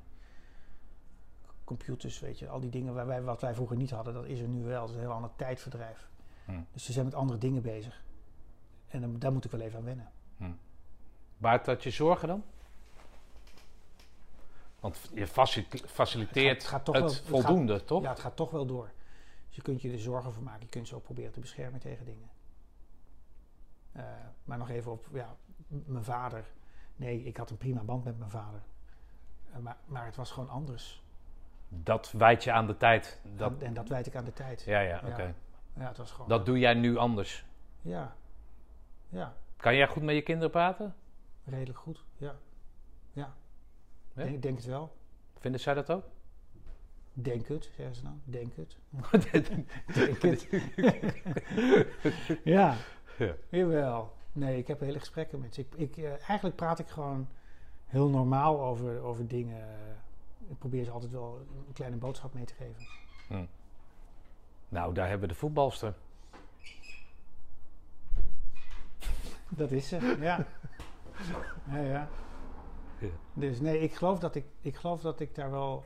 computers, 1.64 2.20
weet 2.20 2.40
je, 2.40 2.50
al 2.50 2.60
die 2.60 2.70
dingen 2.70 2.94
waar 2.94 3.08
wij, 3.08 3.22
wat 3.22 3.42
wij 3.42 3.54
vroeger 3.54 3.78
niet 3.78 3.92
hadden, 3.92 4.14
dat 4.14 4.26
is 4.26 4.40
er 4.40 4.48
nu 4.48 4.64
wel. 4.64 4.80
Dat 4.82 4.90
is 4.90 4.96
een 4.96 5.02
heel 5.02 5.12
ander 5.12 5.32
tijdverdrijf. 5.36 6.10
Hm. 6.46 6.52
Dus 6.74 6.86
ze 6.86 6.92
zijn 6.92 7.06
met 7.06 7.14
andere 7.14 7.40
dingen 7.40 7.62
bezig. 7.62 8.04
En 8.90 9.02
dan, 9.02 9.20
daar 9.20 9.32
moet 9.32 9.46
ik 9.46 9.52
wel 9.52 9.60
even 9.62 9.78
aan 9.80 9.86
wennen. 9.86 10.10
Baart 11.38 11.66
dat 11.66 11.84
je 11.84 11.90
zorgen 11.90 12.28
dan? 12.28 12.44
Want 14.80 15.10
je 15.14 15.28
faci- 15.28 15.68
faciliteert 15.86 16.62
Het 16.62 16.64
gaat- 16.64 16.64
het 16.64 16.68
gaat 16.70 16.86
toch 16.86 16.96
het 16.96 17.04
wel- 17.04 17.14
het 17.14 17.46
voldoende, 17.46 17.84
toch? 17.86 18.02
Ja, 18.04 18.10
het 18.10 18.20
gaat 18.20 18.36
toch 18.36 18.52
wel 18.52 18.66
door. 18.66 18.92
Dus 19.48 19.56
je 19.56 19.62
kunt 19.62 19.82
je 19.82 19.92
er 19.92 20.00
zorgen 20.00 20.34
voor 20.34 20.44
maken. 20.44 20.62
Je 20.62 20.68
kunt 20.70 20.88
ze 20.88 20.96
ook 20.96 21.04
proberen 21.04 21.32
te 21.32 21.40
beschermen 21.40 21.80
tegen 21.80 22.06
dingen. 22.06 22.30
Eh, 23.92 24.04
maar 24.44 24.58
nog 24.58 24.70
even 24.70 24.92
op, 24.92 25.08
ja, 25.14 25.36
mijn 25.68 26.04
vader. 26.04 26.44
Nee, 26.96 27.24
ik 27.24 27.38
had 27.38 27.50
een 27.50 27.58
prima 27.58 27.82
band 27.82 28.04
met 28.04 28.18
mijn 28.18 28.30
vader. 28.32 28.62
Eh, 29.54 29.60
maar, 29.60 29.78
maar 29.86 30.06
het 30.06 30.16
was 30.16 30.32
gewoon 30.32 30.50
anders. 30.50 31.04
Dat 31.70 32.12
wijt 32.12 32.44
je 32.44 32.52
aan 32.52 32.68
de 32.68 32.78
tijd. 32.78 33.20
Dat, 33.36 33.52
en, 33.60 33.66
en 33.66 33.74
dat 33.74 33.88
wijd 33.90 34.08
ik 34.08 34.16
aan 34.16 34.26
de 34.26 34.34
tijd. 34.34 34.62
ja, 34.62 34.80
ja, 34.80 35.00
Ja. 35.06 35.08
oké. 35.12 35.34
Ja, 35.74 35.88
het 35.88 35.98
was 35.98 36.12
gewoon... 36.12 36.30
Dat 36.30 36.46
doe 36.46 36.60
jij 36.60 36.74
nu 36.74 36.98
anders. 36.98 37.46
Ja. 37.82 38.16
Ja, 39.10 39.34
Kan 39.58 39.76
jij 39.76 39.88
goed 39.88 40.04
met 40.04 40.16
je 40.16 40.22
kinderen 40.22 40.52
praten? 40.52 40.96
redelijk 41.46 41.78
goed. 41.80 42.04
Ja. 42.18 42.36
Ja. 43.14 43.34
Ja? 44.14 44.24
Denk, 44.24 44.42
denk 44.42 44.58
het 44.58 44.66
wel. 44.66 44.96
Vinden 45.40 45.62
zij 45.62 45.74
dat 45.74 45.92
ook? 45.92 46.04
Denk 47.14 47.48
het, 47.48 47.70
zeggen 47.76 47.96
ze 47.96 48.04
dan. 48.04 48.22
Denk 48.24 48.54
het. 48.56 48.78
Denk 49.94 50.22
het. 50.22 50.48
ja. 52.44 52.76
Ja. 53.18 53.36
Jawel. 53.50 54.14
Nee, 54.32 54.58
ik 54.58 54.68
heb 54.68 54.80
hele 54.80 55.00
gesprekken 55.00 55.40
met 55.40 55.54
ze. 55.54 55.62
Ik, 55.62 55.76
ik, 55.76 55.98
eh, 55.98 56.10
eigenlijk 56.12 56.56
praat 56.56 56.80
ik 56.80 56.88
gewoon 56.88 57.28
heel 57.86 58.10
normaal 58.10 58.62
over, 58.62 59.00
over 59.02 59.28
dingen. 59.28 59.68
Ik 60.50 60.58
probeer 60.58 60.84
ze 60.84 60.92
altijd 60.92 61.12
wel 61.12 61.46
een 61.68 61.74
kleine 61.74 61.98
boodschap 61.98 62.34
mee 62.34 62.46
te 62.46 62.54
geven. 62.54 63.48
Nou, 64.70 64.94
daar 64.94 65.08
hebben 65.10 65.28
we 65.28 65.34
de 65.34 65.40
voetbalster. 65.40 65.94
Dat 69.50 69.72
is 69.72 69.88
ze, 69.88 70.18
ja. 70.20 70.46
ja, 71.72 71.78
ja. 71.78 72.08
Ja. 73.00 73.08
Dus 73.34 73.60
nee, 73.60 73.80
ik 73.80 73.94
geloof, 73.96 74.20
dat 74.20 74.36
ik, 74.36 74.46
ik 74.62 74.76
geloof 74.76 75.02
dat 75.02 75.20
ik 75.20 75.36
daar 75.36 75.52
wel... 75.52 75.84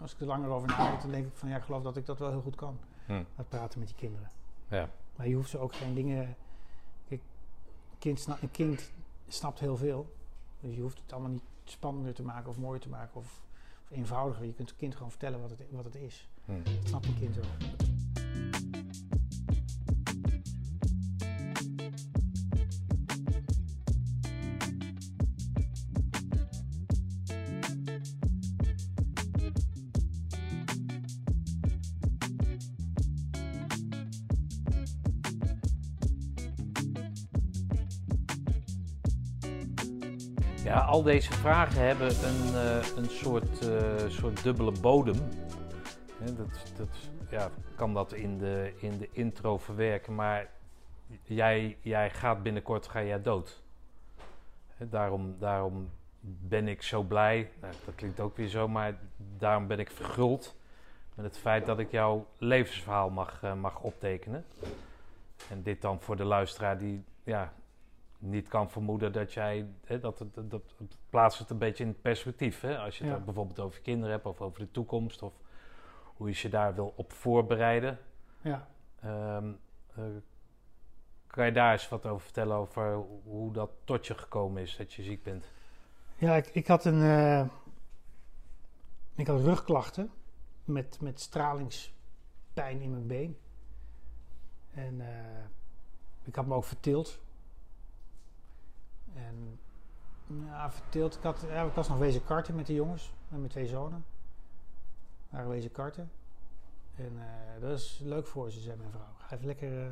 Als 0.00 0.12
ik 0.14 0.20
er 0.20 0.26
langer 0.26 0.48
over 0.48 0.68
nadenk, 0.68 1.00
dan 1.00 1.10
denk 1.10 1.26
ik 1.26 1.32
van 1.34 1.48
ja, 1.48 1.56
ik 1.56 1.62
geloof 1.62 1.82
dat 1.82 1.96
ik 1.96 2.06
dat 2.06 2.18
wel 2.18 2.30
heel 2.30 2.40
goed 2.40 2.56
kan. 2.56 2.78
Hm. 3.06 3.22
Dat 3.36 3.48
praten 3.48 3.78
met 3.78 3.88
die 3.88 3.96
kinderen. 3.96 4.30
Ja. 4.68 4.88
Maar 5.16 5.28
je 5.28 5.34
hoeft 5.34 5.50
ze 5.50 5.58
ook 5.58 5.74
geen 5.74 5.94
dingen... 5.94 6.36
Kijk, 7.08 7.20
een 7.92 7.98
kind, 7.98 8.20
sna- 8.20 8.38
een 8.42 8.50
kind 8.50 8.90
snapt 9.28 9.60
heel 9.60 9.76
veel. 9.76 10.14
Dus 10.60 10.74
je 10.74 10.80
hoeft 10.80 10.98
het 10.98 11.12
allemaal 11.12 11.30
niet 11.30 11.42
spannender 11.64 12.14
te 12.14 12.22
maken 12.22 12.50
of 12.50 12.58
mooier 12.58 12.80
te 12.80 12.88
maken 12.88 13.16
of, 13.20 13.40
of 13.84 13.90
eenvoudiger. 13.96 14.46
Je 14.46 14.54
kunt 14.54 14.68
het 14.68 14.78
kind 14.78 14.94
gewoon 14.94 15.10
vertellen 15.10 15.40
wat 15.40 15.50
het, 15.50 15.62
wat 15.70 15.84
het 15.84 15.94
is. 15.94 16.28
Hm. 16.44 16.52
Dat 16.62 16.88
snapt 16.88 17.06
een 17.06 17.18
kind 17.18 17.34
wel. 17.36 17.44
Ja, 40.64 40.80
al 40.80 41.02
deze 41.02 41.32
vragen 41.32 41.86
hebben 41.86 42.08
een, 42.08 42.54
eh, 42.54 42.96
een 42.96 43.10
soort, 43.10 43.68
eh, 43.68 44.08
soort 44.08 44.42
dubbele 44.42 44.72
bodem. 44.80 45.18
Dat, 46.24 46.72
dat, 46.76 46.88
ja, 47.30 47.50
kan 47.74 47.94
dat 47.94 48.12
in 48.12 48.38
de, 48.38 48.72
in 48.76 48.98
de 48.98 49.08
intro 49.12 49.58
verwerken, 49.58 50.14
maar 50.14 50.48
jij, 51.22 51.76
jij 51.80 52.10
gaat 52.10 52.42
binnenkort 52.42 52.88
ga 52.88 53.02
jij 53.02 53.22
dood. 53.22 53.62
Daarom, 54.78 55.36
daarom 55.38 55.90
ben 56.20 56.68
ik 56.68 56.82
zo 56.82 57.02
blij, 57.02 57.50
nou, 57.60 57.74
dat 57.84 57.94
klinkt 57.94 58.20
ook 58.20 58.36
weer 58.36 58.48
zo, 58.48 58.68
maar 58.68 58.98
daarom 59.16 59.66
ben 59.66 59.78
ik 59.78 59.90
verguld 59.90 60.56
met 61.14 61.24
het 61.24 61.38
feit 61.38 61.66
dat 61.66 61.78
ik 61.78 61.90
jouw 61.90 62.26
levensverhaal 62.38 63.10
mag, 63.10 63.42
eh, 63.42 63.54
mag 63.54 63.80
optekenen. 63.80 64.44
En 65.50 65.62
dit 65.62 65.82
dan 65.82 66.00
voor 66.00 66.16
de 66.16 66.24
luisteraar 66.24 66.78
die 66.78 67.04
ja, 67.24 67.52
niet 68.20 68.48
kan 68.48 68.70
vermoeden 68.70 69.12
dat 69.12 69.32
jij, 69.32 69.66
hè, 69.84 69.98
dat, 70.00 70.18
dat, 70.18 70.50
dat, 70.50 70.62
het 70.78 70.96
plaatst 71.10 71.38
het 71.38 71.50
een 71.50 71.58
beetje 71.58 71.84
in 71.84 72.00
perspectief. 72.00 72.60
Hè? 72.60 72.78
Als 72.78 72.98
je 72.98 73.04
het 73.04 73.18
Ja. 73.18 73.24
bijvoorbeeld 73.24 73.60
over 73.60 73.80
kinderen 73.80 74.10
hebt 74.14 74.26
of 74.26 74.40
over 74.40 74.60
de 74.60 74.70
toekomst 74.70 75.22
of 75.22 75.32
hoe 76.04 76.28
je 76.28 76.38
je 76.42 76.48
daar 76.48 76.74
wil 76.74 76.92
op 76.96 77.12
voorbereiden. 77.12 77.98
Ja. 78.40 78.68
Ehm, 79.00 79.52
eh, 79.94 80.04
kan 81.26 81.46
je 81.46 81.52
daar 81.52 81.72
eens 81.72 81.88
wat 81.88 82.06
over 82.06 82.20
vertellen 82.24 82.56
over 82.56 82.94
hoe 83.24 83.52
dat 83.52 83.70
tot 83.84 84.06
je 84.06 84.14
gekomen 84.14 84.62
is 84.62 84.76
dat 84.76 84.92
je 84.92 85.02
ziek 85.02 85.22
bent? 85.22 85.44
Ja, 86.16 86.34
ik, 86.34 86.46
ik 86.46 86.66
had 86.66 86.84
een. 86.84 87.02
eh, 87.02 87.46
ik 89.14 89.26
had 89.26 89.40
rugklachten 89.40 90.10
met, 90.64 91.00
met 91.00 91.20
stralingspijn 91.20 92.80
in 92.80 92.90
mijn 92.90 93.06
been. 93.06 93.38
En 94.74 95.00
eh, 95.00 95.44
ik 96.24 96.34
had 96.34 96.46
me 96.46 96.54
ook 96.54 96.64
verteeld. 96.64 97.18
En 99.14 99.58
ja, 100.46 100.70
verteeld. 100.70 101.16
Ik, 101.16 101.22
had, 101.22 101.44
ja, 101.48 101.62
ik 101.62 101.72
was 101.72 101.88
nog 101.88 101.98
wezen 101.98 102.24
karten 102.24 102.54
met 102.54 102.66
de 102.66 102.74
jongens, 102.74 103.12
met 103.28 103.38
mijn 103.38 103.50
twee 103.50 103.66
zonen. 103.66 104.04
We 105.28 105.36
waren 105.36 105.50
wezen 105.50 105.72
karten. 105.72 106.10
En 106.96 107.12
eh, 107.18 107.60
dat 107.60 107.78
is 107.78 108.00
leuk 108.04 108.26
voor 108.26 108.50
ze, 108.50 108.60
zei 108.60 108.76
mijn 108.76 108.90
vrouw. 108.90 109.14
Ga 109.18 109.34
even 109.34 109.46
lekker 109.46 109.80
eh, 109.80 109.86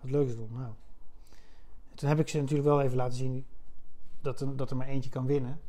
wat 0.00 0.10
leuks 0.10 0.34
doen. 0.36 0.50
Nou. 0.52 0.64
En 1.90 1.96
toen 1.96 2.08
heb 2.08 2.18
ik 2.18 2.28
ze 2.28 2.40
natuurlijk 2.40 2.68
wel 2.68 2.80
even 2.80 2.96
laten 2.96 3.16
zien 3.16 3.46
dat 4.20 4.40
er, 4.40 4.56
dat 4.56 4.70
er 4.70 4.76
maar 4.76 4.86
eentje 4.86 5.10
kan 5.10 5.26
winnen. 5.26 5.60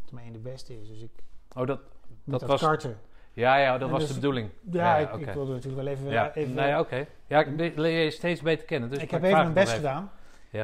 Dat 0.00 0.08
er 0.08 0.14
maar 0.14 0.22
één 0.24 0.32
de 0.32 0.38
beste 0.38 0.80
is. 0.80 0.88
Dus 0.88 1.00
ik. 1.02 1.10
Oh, 1.54 1.66
dat, 1.66 1.78
Met 1.78 1.88
Dat 2.24 2.40
dat, 2.40 2.48
was- 2.48 2.60
karten. 2.60 2.98
ja, 3.32 3.56
ja, 3.56 3.72
dat 3.72 3.80
En 3.86 3.90
was 3.90 4.00
dus- 4.00 4.08
de 4.08 4.14
bedoeling. 4.14 4.50
Ja, 4.70 4.98
Ja, 4.98 5.10
ik, 5.10 5.26
wilde 5.32 5.52
natuurlijk 5.52 5.82
wel 5.82 5.92
even. 5.92 6.10
Ja, 6.10 6.34
even 6.34 6.54
nee, 6.54 6.78
oké. 6.78 7.06
Ja, 7.26 7.40
ik 7.40 7.46
le- 7.56 7.80
leer 7.82 8.04
je 8.04 8.10
steeds 8.10 8.42
beter 8.42 8.64
kennen. 8.66 8.90
Dus 8.90 8.98
ik 8.98 9.10
heb 9.10 9.22
even 9.22 9.36
mijn 9.38 9.52
best 9.52 9.72
gedaan. 9.72 10.10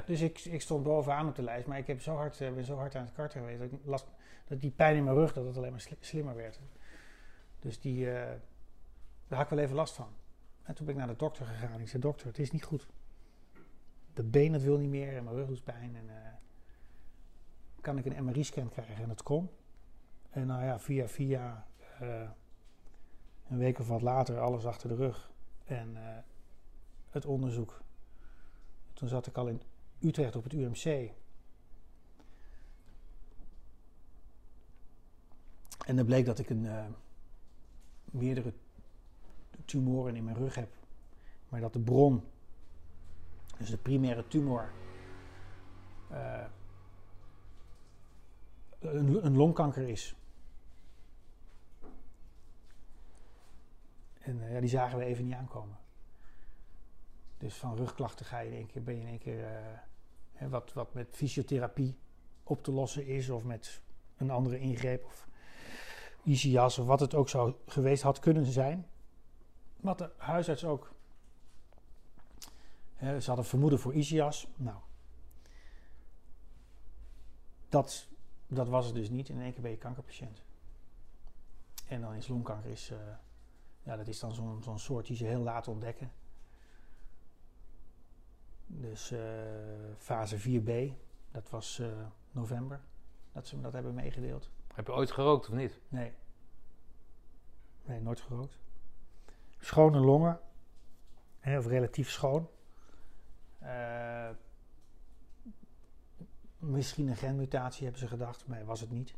Dus 0.00 0.20
ik, 0.20 0.38
ik 0.38 0.60
stond 0.60 0.82
bovenaan 0.82 1.28
op 1.28 1.34
de 1.34 1.42
lijst. 1.42 1.66
Maar 1.66 1.78
ik 1.78 1.86
heb 1.86 2.00
zo 2.00 2.14
hard, 2.14 2.40
eh, 2.40 2.52
ben 2.52 2.64
zo 2.64 2.76
hard 2.76 2.94
aan 2.94 3.04
het 3.04 3.12
karten 3.12 3.40
geweest. 3.40 3.58
Dat, 3.58 3.72
ik 3.72 3.78
last, 3.84 4.06
dat 4.44 4.60
die 4.60 4.70
pijn 4.70 4.96
in 4.96 5.04
mijn 5.04 5.16
rug 5.16 5.32
dat 5.32 5.44
het 5.44 5.56
alleen 5.56 5.70
maar 5.70 5.80
sli- 5.80 5.96
slimmer 6.00 6.34
werd. 6.34 6.60
Dus 7.58 7.80
die, 7.80 8.10
eh, 8.10 8.38
daar 9.28 9.38
had 9.38 9.42
ik 9.42 9.48
wel 9.48 9.58
even 9.58 9.76
last 9.76 9.94
van. 9.94 10.08
En 10.62 10.74
toen 10.74 10.86
ben 10.86 10.94
ik 10.94 11.00
naar 11.00 11.10
de 11.10 11.16
dokter 11.18 11.46
gegaan. 11.46 11.80
Ik 11.80 11.88
zei: 11.88 12.02
Dokter, 12.02 12.26
het 12.26 12.38
is 12.38 12.50
niet 12.50 12.64
goed. 12.64 12.86
Dat 14.12 14.30
been 14.30 14.52
dat 14.52 14.62
wil 14.62 14.78
niet 14.78 14.90
meer 14.90 15.16
en 15.16 15.24
mijn 15.24 15.36
rug 15.36 15.46
doet 15.46 15.64
pijn. 15.64 15.96
En, 15.96 16.08
eh, 16.08 16.32
kan 17.80 17.98
ik 17.98 18.04
een 18.04 18.24
MRI-scan 18.24 18.68
krijgen? 18.68 19.02
En 19.02 19.08
dat 19.08 19.22
kon. 19.22 19.50
En 20.30 20.46
nou 20.46 20.64
ja, 20.64 20.78
via 20.78 21.08
via 21.08 21.66
Een 23.48 23.58
week 23.58 23.78
of 23.78 23.88
wat 23.88 24.02
later, 24.02 24.38
alles 24.40 24.66
achter 24.66 24.88
de 24.88 24.94
rug. 24.94 25.30
En 25.64 25.96
het 27.10 27.26
onderzoek. 27.26 27.80
Toen 28.92 29.08
zat 29.08 29.26
ik 29.26 29.36
al 29.36 29.48
in 29.48 29.62
Utrecht 30.02 30.36
op 30.36 30.44
het 30.44 30.52
UMC. 30.52 31.10
En 35.86 35.96
dan 35.96 36.06
bleek 36.06 36.26
dat 36.26 36.38
ik 36.38 36.50
een, 36.50 36.64
uh, 36.64 36.84
meerdere 38.04 38.52
tumoren 39.64 40.16
in 40.16 40.24
mijn 40.24 40.36
rug 40.36 40.54
heb. 40.54 40.70
Maar 41.48 41.60
dat 41.60 41.72
de 41.72 41.80
bron, 41.80 42.24
dus 43.58 43.70
de 43.70 43.78
primaire 43.78 44.28
tumor, 44.28 44.72
uh, 46.10 46.44
een, 48.78 49.26
een, 49.26 49.36
longkanker 49.36 49.88
is. 49.88 50.16
En 54.20 54.36
uh, 54.36 54.52
ja, 54.52 54.60
die 54.60 54.68
zagen 54.68 54.98
we 54.98 55.04
even 55.04 55.24
niet 55.24 55.34
aankomen. 55.34 55.76
Dus 57.38 57.54
van 57.54 57.76
rugklachten 57.76 58.26
ga 58.26 58.38
je 58.38 58.50
in 58.50 58.56
één 58.56 58.66
keer, 58.66 58.82
ben 58.82 58.94
je 58.94 59.00
in 59.00 59.06
één 59.06 59.18
keer 59.18 59.46
wat, 60.50 60.72
wat 60.72 60.94
met 60.94 61.08
fysiotherapie 61.10 61.96
op 62.42 62.62
te 62.62 62.72
lossen 62.72 63.06
is, 63.06 63.28
of 63.28 63.44
met 63.44 63.82
een 64.16 64.30
andere 64.30 64.58
ingreep, 64.58 65.04
of 65.04 65.28
ICIAS, 66.22 66.78
of 66.78 66.86
wat 66.86 67.00
het 67.00 67.14
ook 67.14 67.28
zou 67.28 67.54
geweest 67.66 68.02
had 68.02 68.18
kunnen 68.18 68.44
zijn. 68.46 68.86
Wat 69.76 69.98
de 69.98 70.10
huisarts 70.16 70.64
ook. 70.64 70.92
Hè, 72.94 73.20
ze 73.20 73.26
hadden 73.26 73.46
vermoeden 73.46 73.78
voor 73.78 73.94
ICIAS. 73.94 74.46
Nou, 74.56 74.76
dat, 77.68 78.08
dat 78.46 78.68
was 78.68 78.86
het 78.86 78.94
dus 78.94 79.10
niet. 79.10 79.28
In 79.28 79.40
één 79.40 79.52
keer 79.52 79.62
ben 79.62 79.70
je 79.70 79.76
kankerpatiënt. 79.76 80.42
En 81.88 82.00
dan 82.00 82.14
is 82.14 82.28
longkanker 82.28 82.70
is, 82.70 82.90
uh, 82.90 82.98
ja, 83.82 83.96
dat 83.96 84.08
is 84.08 84.18
dan 84.20 84.34
zo'n 84.34 84.62
zo'n 84.62 84.78
soort 84.78 85.06
die 85.06 85.16
ze 85.16 85.24
heel 85.24 85.42
laat 85.42 85.68
ontdekken. 85.68 86.12
Dus 88.74 89.12
uh, 89.12 89.20
fase 89.96 90.38
4b, 90.40 90.92
dat 91.30 91.50
was 91.50 91.78
uh, 91.78 92.06
november 92.30 92.80
dat 93.32 93.46
ze 93.46 93.56
me 93.56 93.62
dat 93.62 93.72
hebben 93.72 93.94
meegedeeld. 93.94 94.50
Heb 94.74 94.86
je 94.86 94.92
ooit 94.92 95.10
gerookt 95.10 95.48
of 95.48 95.54
niet? 95.54 95.80
Nee. 95.88 96.12
Nee, 97.84 98.00
nooit 98.00 98.20
gerookt. 98.20 98.58
Schone 99.58 99.98
longen, 99.98 100.40
hè, 101.38 101.58
of 101.58 101.66
relatief 101.66 102.10
schoon. 102.10 102.48
Uh, 103.62 104.30
misschien 106.58 107.08
een 107.08 107.16
genmutatie 107.16 107.82
hebben 107.82 108.00
ze 108.00 108.08
gedacht, 108.08 108.46
maar 108.46 108.64
was 108.64 108.80
het 108.80 108.90
niet. 108.90 109.14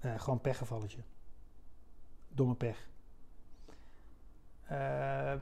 Uh, 0.00 0.20
gewoon 0.20 0.40
pechgevalletje. 0.40 1.02
Domme 2.28 2.54
pech. 2.54 2.88
Uh, 4.70 5.34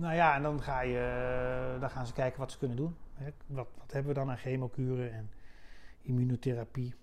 nou 0.00 0.14
ja, 0.14 0.34
en 0.34 0.42
dan, 0.42 0.62
ga 0.62 0.80
je, 0.80 1.76
dan 1.80 1.90
gaan 1.90 2.06
ze 2.06 2.12
kijken 2.12 2.40
wat 2.40 2.52
ze 2.52 2.58
kunnen 2.58 2.76
doen. 2.76 2.96
Wat, 3.46 3.68
wat 3.78 3.92
hebben 3.92 4.12
we 4.12 4.18
dan 4.18 4.30
aan 4.30 4.36
chemokuren 4.36 5.12
en 5.12 5.30
immunotherapie? 6.02 6.94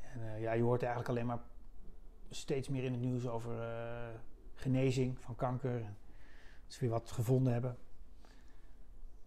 En 0.00 0.20
uh, 0.20 0.40
ja, 0.40 0.52
je 0.52 0.62
hoort 0.62 0.82
eigenlijk 0.82 1.10
alleen 1.10 1.26
maar 1.26 1.40
steeds 2.30 2.68
meer 2.68 2.84
in 2.84 2.92
het 2.92 3.00
nieuws 3.00 3.26
over 3.26 3.54
genezing 4.54 5.18
van 5.20 5.34
kanker. 5.34 5.74
En 5.74 5.96
dat 6.64 6.74
ze 6.74 6.80
weer 6.80 6.90
wat 6.90 7.10
gevonden 7.10 7.52
hebben. 7.52 7.76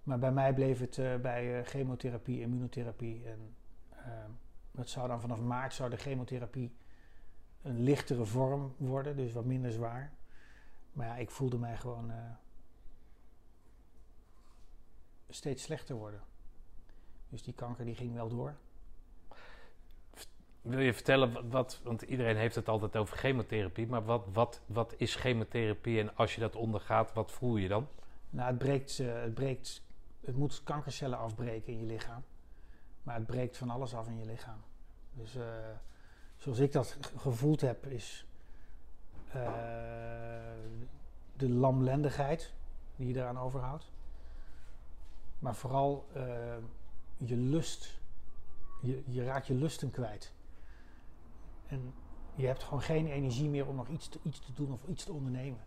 Maar 0.03 0.19
bij 0.19 0.31
mij 0.31 0.53
bleef 0.53 0.79
het 0.79 0.97
uh, 0.97 1.15
bij 1.15 1.63
chemotherapie, 1.63 2.41
immunotherapie. 2.41 3.25
En 3.25 3.55
uh, 3.91 3.97
het 4.77 4.89
zou 4.89 5.07
dan 5.07 5.21
vanaf 5.21 5.39
maart 5.39 5.73
zou 5.73 5.89
de 5.89 5.97
chemotherapie 5.97 6.75
een 7.61 7.79
lichtere 7.79 8.25
vorm 8.25 8.73
worden, 8.77 9.15
dus 9.15 9.33
wat 9.33 9.45
minder 9.45 9.71
zwaar. 9.71 10.13
Maar 10.95 11.07
ja, 11.07 11.15
ik 11.15 11.29
voelde 11.29 11.57
mij 11.57 11.77
gewoon 11.77 12.11
steeds 15.29 15.63
slechter 15.63 15.95
worden. 15.95 16.21
Dus 17.29 17.43
die 17.43 17.53
kanker 17.53 17.85
die 17.85 17.95
ging 17.95 18.13
wel 18.13 18.29
door. 18.29 18.55
Wil 20.61 20.79
je 20.79 20.93
vertellen 20.93 21.49
wat, 21.49 21.79
want 21.83 22.01
iedereen 22.01 22.37
heeft 22.37 22.55
het 22.55 22.69
altijd 22.69 22.95
over 22.95 23.17
chemotherapie, 23.17 23.87
maar 23.87 24.05
wat, 24.05 24.25
wat, 24.33 24.61
wat 24.65 24.93
is 24.97 25.15
chemotherapie 25.15 25.99
en 25.99 26.15
als 26.15 26.35
je 26.35 26.41
dat 26.41 26.55
ondergaat, 26.55 27.13
wat 27.13 27.31
voel 27.31 27.57
je 27.57 27.67
dan? 27.67 27.87
Nou, 28.29 28.47
het 28.49 28.57
breekt, 28.57 28.97
het 28.97 29.33
breekt 29.33 29.83
het 30.25 30.35
moet 30.35 30.63
kankercellen 30.63 31.17
afbreken 31.17 31.73
in 31.73 31.79
je 31.79 31.85
lichaam. 31.85 32.23
Maar 33.03 33.15
het 33.15 33.25
breekt 33.25 33.57
van 33.57 33.69
alles 33.69 33.93
af 33.93 34.07
in 34.07 34.17
je 34.17 34.25
lichaam. 34.25 34.61
Dus 35.13 35.35
uh, 35.35 35.43
zoals 36.37 36.59
ik 36.59 36.71
dat 36.71 36.97
gevoeld 37.17 37.61
heb, 37.61 37.85
is 37.85 38.25
de 41.35 41.49
lamlendigheid 41.49 42.53
die 42.95 43.07
je 43.07 43.19
eraan 43.19 43.39
overhoudt. 43.39 43.91
Maar 45.39 45.55
vooral 45.55 46.07
uh, 46.15 46.23
je 47.17 47.37
lust. 47.37 47.99
Je, 48.81 49.03
je, 49.05 49.23
raakt 49.23 49.47
je 49.47 49.53
lusten 49.53 49.91
kwijt. 49.91 50.33
En 51.67 51.93
je 52.35 52.45
hebt 52.45 52.63
gewoon 52.63 52.81
geen 52.81 53.07
energie 53.07 53.49
meer 53.49 53.67
om 53.67 53.75
nog 53.75 53.87
iets 53.87 54.07
te, 54.07 54.19
iets 54.23 54.39
te 54.39 54.53
doen 54.53 54.71
of 54.71 54.87
iets 54.87 55.03
te 55.03 55.13
ondernemen. 55.13 55.59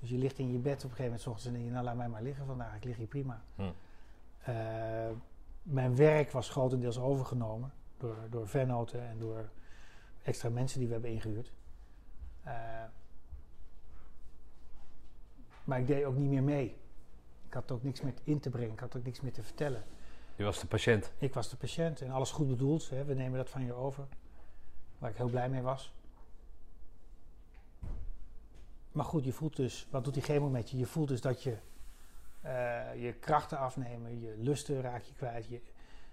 Dus 0.00 0.10
je 0.10 0.18
ligt 0.18 0.38
in 0.38 0.52
je 0.52 0.58
bed 0.58 0.76
op 0.76 0.90
een 0.90 0.96
gegeven 0.96 1.04
moment 1.04 1.20
s 1.20 1.26
ochtends 1.26 1.46
en 1.46 1.52
denk 1.52 1.64
je, 1.64 1.70
nou 1.70 1.84
laat 1.84 1.96
mij 1.96 2.08
maar 2.08 2.22
liggen 2.22 2.46
vandaag, 2.46 2.76
ik 2.76 2.84
lig 2.84 2.96
hier 2.96 3.06
prima. 3.06 3.42
Hm. 3.54 3.62
Uh, 3.62 3.68
mijn 5.62 5.96
werk 5.96 6.30
was 6.30 6.48
grotendeels 6.48 6.98
overgenomen 6.98 7.72
door, 7.96 8.16
door 8.30 8.48
vennoten 8.48 9.08
en 9.08 9.18
door 9.18 9.48
extra 10.22 10.48
mensen 10.48 10.78
die 10.78 10.86
we 10.86 10.92
hebben 10.92 11.12
ingehuurd. 11.12 11.52
Uh, 12.46 12.52
maar 15.64 15.78
ik 15.80 15.86
deed 15.86 16.04
ook 16.04 16.16
niet 16.16 16.30
meer 16.30 16.42
mee. 16.42 16.76
Ik 17.46 17.54
had 17.54 17.70
ook 17.70 17.82
niks 17.82 18.00
meer 18.00 18.14
in 18.24 18.40
te 18.40 18.50
brengen, 18.50 18.72
ik 18.72 18.80
had 18.80 18.96
ook 18.96 19.04
niks 19.04 19.20
meer 19.20 19.32
te 19.32 19.42
vertellen. 19.42 19.84
Je 20.36 20.44
was 20.44 20.60
de 20.60 20.66
patiënt? 20.66 21.12
Ik 21.18 21.34
was 21.34 21.48
de 21.48 21.56
patiënt 21.56 22.00
en 22.00 22.10
alles 22.10 22.30
goed 22.30 22.48
bedoeld. 22.48 22.90
Hè. 22.90 23.04
We 23.04 23.14
nemen 23.14 23.38
dat 23.38 23.50
van 23.50 23.64
je 23.64 23.72
over. 23.72 24.06
Waar 24.98 25.10
ik 25.10 25.16
heel 25.16 25.28
blij 25.28 25.48
mee 25.48 25.62
was. 25.62 25.94
Maar 28.92 29.04
goed, 29.04 29.24
je 29.24 29.32
voelt 29.32 29.56
dus, 29.56 29.86
wat 29.90 30.04
doet 30.04 30.14
die 30.14 30.22
chemo 30.22 30.48
met 30.48 30.70
je? 30.70 30.78
Je 30.78 30.86
voelt 30.86 31.08
dus 31.08 31.20
dat 31.20 31.42
je 31.42 31.56
uh, 32.44 33.02
je 33.02 33.12
krachten 33.12 33.58
afnemen, 33.58 34.20
je 34.20 34.34
lusten 34.38 34.80
raak 34.80 35.02
je 35.02 35.12
kwijt, 35.14 35.46
je 35.46 35.62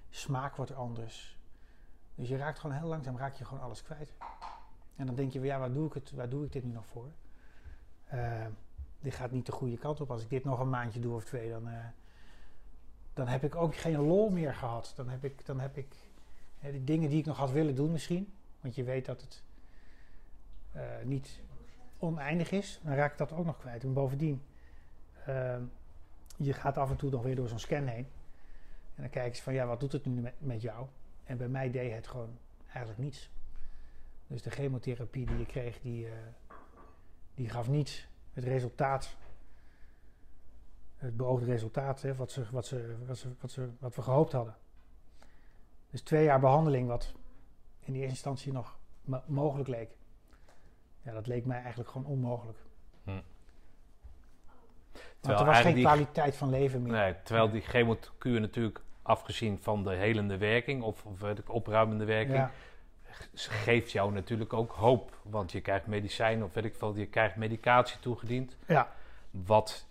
smaak 0.09 0.55
wordt 0.55 0.75
anders. 0.75 1.37
Dus 2.15 2.29
je 2.29 2.37
raakt 2.37 2.59
gewoon 2.59 2.75
heel 2.75 2.87
langzaam 2.87 3.17
raak 3.17 3.35
je 3.35 3.45
gewoon 3.45 3.63
alles 3.63 3.83
kwijt. 3.83 4.13
En 4.95 5.05
dan 5.05 5.15
denk 5.15 5.31
je, 5.31 5.41
ja, 5.41 5.59
waar 5.59 5.73
doe 5.73 5.87
ik, 5.87 5.93
het, 5.93 6.11
waar 6.11 6.29
doe 6.29 6.45
ik 6.45 6.51
dit 6.51 6.63
nu 6.63 6.71
nog 6.71 6.85
voor? 6.85 7.11
Uh, 8.13 8.45
dit 8.99 9.13
gaat 9.13 9.31
niet 9.31 9.45
de 9.45 9.51
goede 9.51 9.77
kant 9.77 10.01
op. 10.01 10.11
Als 10.11 10.21
ik 10.21 10.29
dit 10.29 10.43
nog 10.43 10.59
een 10.59 10.69
maandje 10.69 10.99
doe 10.99 11.15
of 11.15 11.23
twee, 11.23 11.49
dan, 11.49 11.67
uh, 11.67 11.85
dan 13.13 13.27
heb 13.27 13.43
ik 13.43 13.55
ook 13.55 13.75
geen 13.75 13.97
lol 13.97 14.29
meer 14.29 14.53
gehad. 14.53 14.93
Dan 14.95 15.09
heb 15.09 15.23
ik, 15.23 15.45
dan 15.45 15.59
heb 15.59 15.77
ik 15.77 15.95
die 16.59 16.83
dingen 16.83 17.09
die 17.09 17.19
ik 17.19 17.25
nog 17.25 17.37
had 17.37 17.51
willen 17.51 17.75
doen 17.75 17.91
misschien. 17.91 18.33
Want 18.61 18.75
je 18.75 18.83
weet 18.83 19.05
dat 19.05 19.21
het 19.21 19.43
niet 21.03 21.39
oneindig 21.97 22.51
is. 22.51 22.79
Dan 22.83 22.93
raak 22.93 23.11
ik 23.11 23.17
dat 23.17 23.31
ook 23.31 23.45
nog 23.45 23.57
kwijt. 23.57 23.83
En 23.83 23.93
bovendien 23.93 24.41
je 26.37 26.53
gaat 26.53 26.77
af 26.77 26.89
en 26.89 26.95
toe 26.95 27.09
nog 27.09 27.23
weer 27.23 27.35
door 27.35 27.47
zo'n 27.47 27.59
scan 27.59 27.87
heen. 27.87 28.07
En 28.95 29.01
dan 29.01 29.09
kijken 29.09 29.35
ze 29.35 29.43
van, 29.43 29.53
ja, 29.53 29.65
wat 29.65 29.79
doet 29.79 29.91
het 29.91 30.05
nu 30.05 30.21
met, 30.21 30.33
met 30.37 30.61
jou? 30.61 30.87
En 31.23 31.37
bij 31.37 31.47
mij 31.47 31.71
deed 31.71 31.93
het 31.93 32.07
gewoon 32.07 32.37
eigenlijk 32.65 32.97
niets. 32.97 33.29
Dus 34.33 34.41
de 34.41 34.49
chemotherapie 34.49 35.25
die 35.25 35.37
je 35.37 35.45
kreeg, 35.45 35.79
die, 35.79 36.05
uh, 36.05 36.11
die 37.35 37.49
gaf 37.49 37.67
niets. 37.67 38.07
Het 38.31 38.43
resultaat, 38.43 39.15
het 40.95 41.17
beoogde 41.17 41.45
resultaat, 41.45 42.01
hè, 42.01 42.15
wat, 42.15 42.31
ze, 42.31 42.45
wat, 42.51 42.65
ze, 42.65 42.95
wat, 43.05 43.17
ze, 43.17 43.29
wat, 43.39 43.51
ze, 43.51 43.69
wat 43.79 43.95
we 43.95 44.01
gehoopt 44.01 44.31
hadden. 44.31 44.55
Dus 45.89 46.01
twee 46.01 46.23
jaar 46.23 46.39
behandeling, 46.39 46.87
wat 46.87 47.13
in 47.79 47.93
eerste 47.93 48.09
instantie 48.09 48.51
nog 48.51 48.77
mogelijk 49.25 49.69
leek. 49.69 49.89
Ja, 51.01 51.11
dat 51.11 51.27
leek 51.27 51.45
mij 51.45 51.61
eigenlijk 51.61 51.89
gewoon 51.89 52.07
onmogelijk. 52.07 52.57
Hm. 53.03 53.21
Want 55.21 55.39
er 55.39 55.45
was 55.45 55.59
geen 55.59 55.75
kwaliteit 55.75 56.35
van 56.35 56.49
leven 56.49 56.81
meer. 56.81 56.91
Nee, 56.91 57.15
terwijl 57.23 57.51
die 57.51 57.61
chemokuur 57.61 58.39
natuurlijk, 58.39 58.81
afgezien 59.01 59.59
van 59.59 59.83
de 59.83 59.95
helende 59.95 60.37
werking 60.37 60.83
of, 60.83 61.05
of 61.05 61.19
de 61.19 61.43
opruimende 61.47 62.05
werking, 62.05 62.37
ja. 62.37 62.51
Geeft 63.33 63.91
jou 63.91 64.11
natuurlijk 64.11 64.53
ook 64.53 64.71
hoop. 64.71 65.17
Want 65.21 65.51
je 65.51 65.61
krijgt 65.61 65.87
medicijn 65.87 66.43
of 66.43 66.53
weet 66.53 66.65
ik 66.65 66.75
veel, 66.75 66.95
je 66.95 67.05
krijgt 67.05 67.35
medicatie 67.35 67.99
toegediend. 67.99 68.55
Ja. 68.67 68.91
Wat 69.31 69.85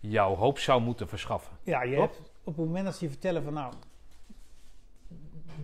jouw 0.00 0.34
hoop 0.34 0.58
zou 0.58 0.82
moeten 0.82 1.08
verschaffen. 1.08 1.56
Ja, 1.62 1.82
je 1.82 1.96
hebt, 1.96 2.20
op 2.44 2.56
het 2.56 2.66
moment 2.66 2.84
dat 2.84 2.96
ze 2.96 3.04
je 3.04 3.10
vertellen 3.10 3.42
van 3.42 3.52
nou, 3.52 3.74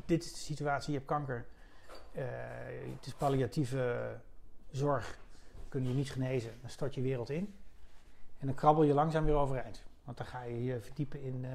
dit 0.07 0.25
is 0.25 0.33
de 0.33 0.39
situatie, 0.39 0.93
je 0.93 0.99
hebt 0.99 1.11
kanker. 1.11 1.47
Uh, 2.13 2.25
het 2.97 3.07
is 3.07 3.13
palliatieve 3.13 4.15
zorg, 4.71 5.19
kun 5.69 5.89
je 5.89 5.95
niet 5.95 6.11
genezen, 6.11 6.53
dan 6.61 6.71
stort 6.71 6.95
je 6.95 7.01
wereld 7.01 7.31
in. 7.31 7.55
En 8.39 8.47
dan 8.47 8.55
krabbel 8.55 8.83
je 8.83 8.95
langzaam 8.95 9.25
weer 9.25 9.35
overeind. 9.35 9.83
Want 10.05 10.17
dan 10.17 10.27
ga 10.27 10.43
je 10.43 10.65
je 10.65 10.81
verdiepen 10.81 11.23
in, 11.23 11.45
uh, 11.45 11.51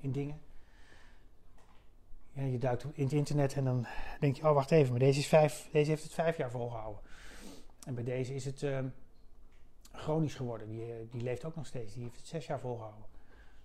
in 0.00 0.12
dingen. 0.12 0.40
Ja, 2.34 2.42
je 2.42 2.58
duikt 2.58 2.84
in 2.92 3.04
het 3.04 3.12
internet 3.12 3.54
en 3.54 3.64
dan 3.64 3.86
denk 4.20 4.36
je, 4.36 4.48
oh 4.48 4.54
wacht 4.54 4.70
even, 4.70 4.90
maar 4.90 4.98
deze, 4.98 5.18
is 5.18 5.26
vijf, 5.26 5.68
deze 5.72 5.90
heeft 5.90 6.02
het 6.02 6.14
vijf 6.14 6.36
jaar 6.36 6.50
volgehouden. 6.50 7.02
En 7.86 7.94
bij 7.94 8.04
deze 8.04 8.34
is 8.34 8.44
het 8.44 8.62
ehm, 8.62 8.88
chronisch 9.92 10.34
geworden. 10.34 10.68
Die, 10.68 10.92
eh, 10.92 10.96
die 11.10 11.22
leeft 11.22 11.44
ook 11.44 11.56
nog 11.56 11.66
steeds. 11.66 11.94
Die 11.94 12.02
heeft 12.02 12.16
het 12.16 12.26
zes 12.26 12.46
jaar 12.46 12.60
volgehouden. 12.60 13.04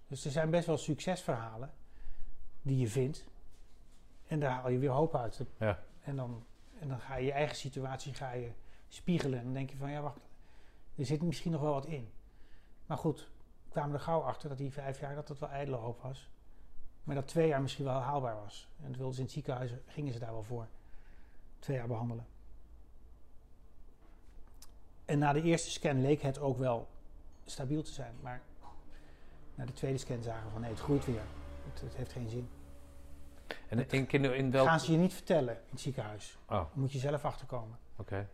Dus 0.08 0.26
er 0.26 0.32
zijn 0.32 0.50
best 0.50 0.66
wel 0.66 0.78
succesverhalen 0.78 1.74
die 2.62 2.78
je 2.78 2.88
vindt. 2.88 3.26
En 4.28 4.40
daar 4.40 4.52
haal 4.52 4.70
je 4.70 4.78
weer 4.78 4.90
hoop 4.90 5.16
uit. 5.16 5.42
Ja. 5.58 5.84
En, 6.02 6.16
dan, 6.16 6.46
en 6.80 6.88
dan 6.88 7.00
ga 7.00 7.16
je 7.16 7.26
je 7.26 7.32
eigen 7.32 7.56
situatie 7.56 8.14
ga 8.14 8.32
je 8.32 8.52
spiegelen. 8.88 9.40
En 9.40 9.44
dan 9.46 9.54
denk 9.54 9.70
je 9.70 9.78
van, 9.78 9.92
ja 9.92 10.02
wacht, 10.02 10.20
er 10.96 11.06
zit 11.06 11.22
misschien 11.22 11.52
nog 11.52 11.62
wel 11.62 11.74
wat 11.74 11.86
in. 11.86 12.12
Maar 12.86 12.98
goed, 12.98 13.30
kwamen 13.70 13.94
er 13.94 14.00
gauw 14.00 14.22
achter 14.22 14.50
dat 14.50 14.58
die 14.58 14.72
vijf 14.72 15.00
jaar 15.00 15.16
dat 15.16 15.28
dat 15.28 15.40
wel 15.40 15.50
ijdele 15.50 15.78
hoop 15.78 16.02
was. 16.02 16.30
Maar 17.10 17.18
dat 17.18 17.28
twee 17.28 17.48
jaar 17.48 17.62
misschien 17.62 17.86
wel 17.86 17.94
haalbaar 17.94 18.36
was. 18.36 18.68
En 18.84 18.88
dat 18.88 18.96
wilden 18.96 19.14
ze 19.14 19.20
in 19.20 19.26
het 19.26 19.34
ziekenhuis, 19.34 19.72
gingen 19.88 20.14
ze 20.14 20.20
daar 20.20 20.32
wel 20.32 20.44
voor. 20.44 20.68
Twee 21.60 21.78
jaar 21.78 21.88
behandelen. 21.88 22.26
En 25.06 25.20
na 25.20 25.34
de 25.34 25.42
eerste 25.42 25.70
scan 25.70 26.02
leek 26.02 26.22
het 26.22 26.40
ook 26.40 26.58
wel 26.58 26.88
stabiel 27.46 27.82
te 27.82 27.92
zijn. 27.92 28.16
Maar 28.22 28.42
na 29.56 29.66
de 29.66 29.74
tweede 29.74 29.98
scan 29.98 30.24
zagen 30.24 30.44
we 30.46 30.52
van 30.52 30.62
nee, 30.62 30.70
het 30.70 30.80
groeit 30.80 31.06
weer. 31.06 31.22
Het, 31.72 31.82
het 31.82 31.96
heeft 31.96 32.12
geen 32.12 32.30
zin. 32.30 32.50
En 33.68 33.90
in, 33.90 34.10
in, 34.10 34.34
in 34.34 34.52
welk... 34.52 34.68
Gaan 34.68 34.80
ze 34.80 34.92
je 34.92 34.98
niet 34.98 35.14
vertellen 35.14 35.54
in 35.54 35.70
het 35.70 35.80
ziekenhuis. 35.80 36.38
Oh, 36.46 36.56
Dan 36.56 36.68
moet 36.74 36.92
je 36.92 37.00
zelf 37.00 37.26
achterkomen. 37.26 37.78
oké. 37.96 38.28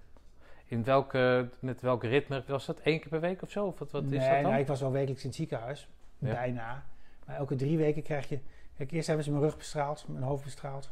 In 0.65 0.83
welke, 0.83 1.49
met 1.59 1.81
welk 1.81 2.03
ritme 2.03 2.43
was 2.47 2.65
dat? 2.65 2.79
Eén 2.83 2.99
keer 2.99 3.09
per 3.09 3.19
week 3.19 3.41
of 3.41 3.51
zo? 3.51 3.65
Of 3.65 3.79
wat, 3.79 3.91
wat 3.91 4.03
is 4.03 4.09
nee, 4.09 4.19
dat 4.19 4.29
dan? 4.29 4.41
nou, 4.41 4.57
ik 4.57 4.67
was 4.67 4.79
wel 4.79 4.91
wekelijks 4.91 5.21
in 5.21 5.27
het 5.27 5.37
ziekenhuis. 5.37 5.89
Ja. 6.17 6.33
Bijna. 6.33 6.85
Maar 7.25 7.35
elke 7.35 7.55
drie 7.55 7.77
weken 7.77 8.03
krijg 8.03 8.29
je... 8.29 8.39
Kijk, 8.77 8.91
eerst 8.91 9.07
hebben 9.07 9.25
ze 9.25 9.31
mijn 9.31 9.43
rug 9.43 9.57
bestraald, 9.57 10.07
mijn 10.07 10.23
hoofd 10.23 10.43
bestraald, 10.43 10.89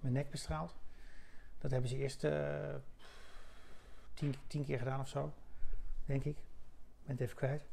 mijn 0.00 0.12
nek 0.14 0.30
bestraald. 0.30 0.74
Dat 1.58 1.70
hebben 1.70 1.90
ze 1.90 1.96
eerst 1.96 2.24
eh, 2.24 2.74
tien, 4.14 4.34
tien 4.46 4.64
keer 4.64 4.78
gedaan 4.78 5.00
of 5.00 5.08
zo, 5.08 5.32
denk 6.06 6.24
ik. 6.24 6.36
Ik 6.36 7.06
ben 7.06 7.12
het 7.16 7.20
even 7.20 7.36
kwijt. 7.36 7.64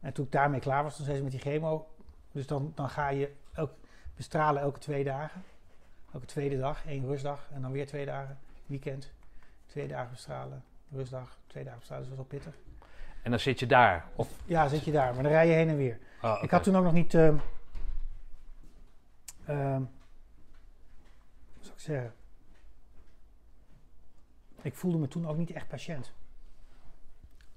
En 0.00 0.12
toen 0.12 0.24
ik 0.24 0.32
daarmee 0.32 0.60
klaar 0.60 0.82
was, 0.82 0.96
toen 0.96 1.04
zei 1.04 1.16
ze 1.16 1.22
met 1.22 1.32
die 1.32 1.40
chemo... 1.40 1.86
Dus 2.32 2.46
dan, 2.46 2.72
dan 2.74 2.88
ga 2.88 3.08
je 3.08 3.32
elk, 3.54 3.70
bestralen 4.16 4.62
elke 4.62 4.78
twee 4.78 5.04
dagen. 5.04 5.42
Elke 6.12 6.26
tweede 6.26 6.58
dag, 6.58 6.86
één 6.86 7.06
rustdag. 7.06 7.48
En 7.52 7.62
dan 7.62 7.72
weer 7.72 7.86
twee 7.86 8.06
dagen, 8.06 8.38
weekend. 8.66 9.12
Twee 9.66 9.88
dagen 9.88 10.10
bestralen, 10.10 10.64
rustdag, 10.90 11.38
twee 11.46 11.64
dagen 11.64 11.78
bestralen. 11.78 12.04
Dus 12.08 12.16
dat 12.16 12.26
was 12.26 12.28
wel 12.30 12.40
pittig. 12.40 12.60
En 13.22 13.30
dan 13.30 13.40
zit 13.40 13.58
je 13.58 13.66
daar? 13.66 14.04
Of, 14.16 14.28
Ja, 14.44 14.68
zit 14.68 14.84
je 14.84 14.92
daar. 14.92 15.14
Maar 15.14 15.22
dan 15.22 15.32
rij 15.32 15.46
je 15.46 15.52
heen 15.52 15.68
en 15.68 15.76
weer. 15.76 15.98
oh, 16.22 16.38
Ik 16.42 16.50
had 16.50 16.62
toen 16.62 16.76
ook 16.76 16.84
nog 16.84 16.92
niet. 16.92 17.14
ehm 17.14 17.36
ehm, 19.52 19.80
hoe 21.54 21.60
zou 21.64 21.74
ik 21.74 21.80
zeggen? 21.80 22.14
Ik 24.62 24.74
voelde 24.74 24.98
me 24.98 25.08
toen 25.08 25.26
ook 25.26 25.36
niet 25.36 25.50
echt 25.50 25.68
patiënt. 25.68 26.12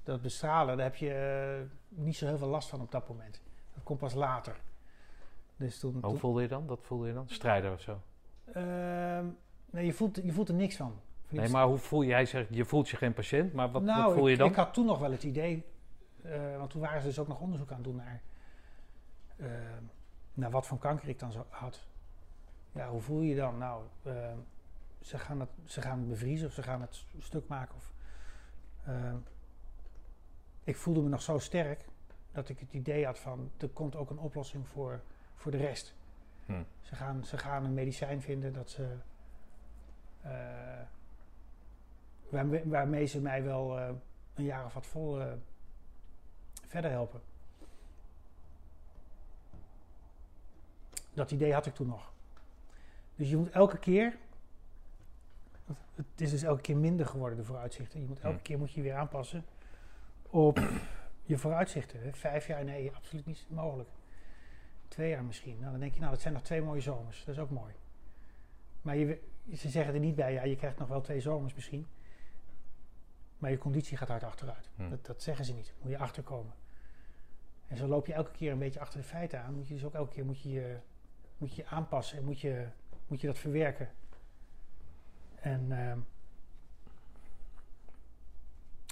Dat 0.03 0.21
bestralen, 0.21 0.77
daar 0.77 0.85
heb 0.85 0.95
je 0.95 1.13
eh, 1.13 1.97
niet 1.99 2.15
zo 2.15 2.25
heel 2.25 2.37
veel 2.37 2.47
last 2.47 2.69
van 2.69 2.81
op 2.81 2.91
dat 2.91 3.07
moment. 3.09 3.41
Dat 3.73 3.83
komt 3.83 3.99
pas 3.99 4.13
later. 4.13 4.55
Dus 5.57 5.79
toen. 5.79 5.91
Hoe 5.93 6.01
toen- 6.01 6.17
voelde 6.17 6.41
je 6.41 6.47
dan? 6.47 6.67
Dat 6.67 6.79
voelde 6.81 7.07
je 7.07 7.13
dan? 7.13 7.29
Strijder 7.29 7.71
of 7.71 7.81
zo? 7.81 8.01
Ehm, 8.53 9.25
nee, 9.69 9.85
je 9.85 9.93
voelt, 9.93 10.15
je 10.15 10.31
voelt 10.31 10.49
er 10.49 10.55
niks 10.55 10.75
van. 10.75 10.99
Van 11.25 11.37
Nee, 11.37 11.49
maar 11.49 11.65
hoe 11.65 11.77
voel 11.77 12.01
je? 12.01 12.11
Hij 12.11 12.25
zegt, 12.25 12.47
je 12.49 12.65
voelt 12.65 12.89
je 12.89 12.97
geen 12.97 13.13
patiënt, 13.13 13.53
maar 13.53 13.71
wat, 13.71 13.81
nou, 13.81 14.03
wat 14.03 14.13
voel 14.13 14.27
je 14.27 14.33
ik, 14.33 14.39
dan? 14.39 14.49
ik 14.49 14.55
had 14.55 14.73
toen 14.73 14.85
nog 14.85 14.99
wel 14.99 15.11
het 15.11 15.23
idee, 15.23 15.65
eh, 16.21 16.57
want 16.57 16.69
toen 16.69 16.81
waren 16.81 17.01
ze 17.01 17.07
dus 17.07 17.19
ook 17.19 17.27
nog 17.27 17.39
onderzoek 17.39 17.69
aan 17.69 17.75
het 17.75 17.83
doen 17.83 17.95
naar, 17.95 18.21
naar 20.35 20.51
wat 20.51 20.67
voor 20.67 20.77
kanker 20.77 21.07
ik 21.09 21.19
dan 21.19 21.31
zo 21.31 21.45
had. 21.49 21.87
Ja, 22.71 22.89
hoe 22.89 23.01
voel 23.01 23.21
je 23.21 23.29
je 23.29 23.35
dan? 23.35 23.57
Nou, 23.57 23.83
eh, 24.03 24.33
ze, 25.01 25.17
gaan 25.17 25.39
het, 25.39 25.49
ze 25.63 25.81
gaan 25.81 25.99
het 25.99 26.09
bevriezen 26.09 26.47
of 26.47 26.53
ze 26.53 26.63
gaan 26.63 26.81
het 26.81 27.05
stuk 27.19 27.47
maken. 27.47 27.75
Of, 27.75 27.93
eh, 28.83 29.13
ik 30.63 30.75
voelde 30.75 31.01
me 31.01 31.09
nog 31.09 31.21
zo 31.21 31.37
sterk 31.39 31.85
dat 32.31 32.49
ik 32.49 32.59
het 32.59 32.73
idee 32.73 33.05
had 33.05 33.19
van 33.19 33.51
er 33.57 33.69
komt 33.69 33.95
ook 33.95 34.09
een 34.09 34.19
oplossing 34.19 34.67
voor, 34.67 35.01
voor 35.35 35.51
de 35.51 35.57
rest. 35.57 35.95
Hm. 36.45 36.63
Ze, 36.81 36.95
gaan, 36.95 37.25
ze 37.25 37.37
gaan 37.37 37.65
een 37.65 37.73
medicijn 37.73 38.21
vinden 38.21 38.53
dat 38.53 38.69
ze. 38.69 38.95
eh, 40.21 40.81
waarmee, 42.29 42.61
waarmee 42.65 43.05
ze 43.05 43.21
mij 43.21 43.43
wel 43.43 43.79
eh, 43.79 43.89
een 44.33 44.43
jaar 44.43 44.65
of 44.65 44.73
wat 44.73 44.85
vol 44.85 45.21
eh, 45.21 45.33
verder 46.65 46.91
helpen. 46.91 47.21
Dat 51.15 51.31
idee 51.31 51.53
had 51.53 51.65
ik 51.65 51.73
toen 51.73 51.87
nog. 51.87 52.13
Dus 53.15 53.29
je 53.29 53.37
moet 53.37 53.49
elke 53.49 53.77
keer. 53.77 54.17
Het 55.95 56.21
is 56.21 56.29
dus 56.31 56.43
elke 56.43 56.61
keer 56.61 56.77
minder 56.77 57.05
geworden, 57.05 57.37
de 57.37 57.43
vooruitzichten. 57.43 57.99
Je 58.01 58.07
moet 58.07 58.19
elke 58.19 58.37
Hm. 58.37 58.41
keer 58.43 58.57
moet 58.57 58.71
je 58.71 58.81
weer 58.81 58.95
aanpassen 58.95 59.45
op 60.29 60.59
je 61.23 61.37
vooruitzichten. 61.37 62.01
hè. 62.01 62.13
Vijf 62.13 62.47
jaar, 62.47 62.63
nee, 62.63 62.91
absoluut 62.95 63.25
niet 63.25 63.45
mogelijk. 63.49 63.89
Twee 64.87 65.09
jaar 65.09 65.23
misschien. 65.23 65.57
Nou, 65.59 65.71
dan 65.71 65.79
denk 65.79 65.93
je, 65.93 65.99
nou, 65.99 66.11
dat 66.11 66.21
zijn 66.21 66.33
nog 66.33 66.43
twee 66.43 66.61
mooie 66.61 66.81
zomers. 66.81 67.25
Dat 67.25 67.35
is 67.35 67.41
ook 67.41 67.49
mooi. 67.49 67.73
Maar 68.81 68.95
je, 68.95 69.21
ze 69.55 69.69
zeggen 69.69 69.93
er 69.93 69.99
niet 69.99 70.15
bij, 70.15 70.33
ja, 70.33 70.43
je 70.43 70.55
krijgt 70.55 70.77
nog 70.79 70.87
wel 70.87 71.01
twee 71.01 71.19
zomers 71.19 71.53
misschien. 71.53 71.87
Maar 73.37 73.51
je 73.51 73.57
conditie 73.57 73.97
gaat 73.97 74.07
hard 74.07 74.23
achteruit. 74.23 74.69
Hm. 74.75 74.89
Dat, 74.89 75.05
dat 75.05 75.23
zeggen 75.23 75.45
ze 75.45 75.53
niet. 75.53 75.73
Moet 75.81 75.91
je 75.91 75.97
achterkomen. 75.97 76.53
En 77.67 77.77
zo 77.77 77.87
loop 77.87 78.05
je 78.07 78.13
elke 78.13 78.31
keer 78.31 78.51
een 78.51 78.59
beetje 78.59 78.79
achter 78.79 78.99
de 78.99 79.05
feiten 79.05 79.41
aan. 79.43 79.53
Moet 79.53 79.67
je 79.67 79.73
dus 79.73 79.85
ook 79.85 79.93
elke 79.93 80.13
keer 80.13 80.25
moet 80.25 80.41
je, 80.41 80.51
je- 80.51 80.77
moet 81.37 81.55
je 81.55 81.65
aanpassen 81.65 82.17
en 82.17 82.23
moet 82.23 82.39
je, 82.39 82.67
moet 83.07 83.21
je 83.21 83.27
dat 83.27 83.37
verwerken. 83.37 83.89
En 85.35 85.71
ehm, 85.71 85.99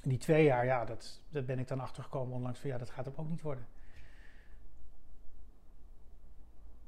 die 0.03 0.17
twee 0.17 0.43
jaar, 0.43 0.65
ja, 0.65 0.85
dat, 0.85 1.21
dat 1.29 1.45
ben 1.45 1.59
ik 1.59 1.67
dan 1.67 1.79
achtergekomen 1.79 2.35
onlangs 2.35 2.59
van 2.59 2.69
ja, 2.69 2.77
dat 2.77 2.89
gaat 2.89 3.05
hem 3.05 3.13
ook 3.17 3.29
niet 3.29 3.41
worden. 3.41 3.67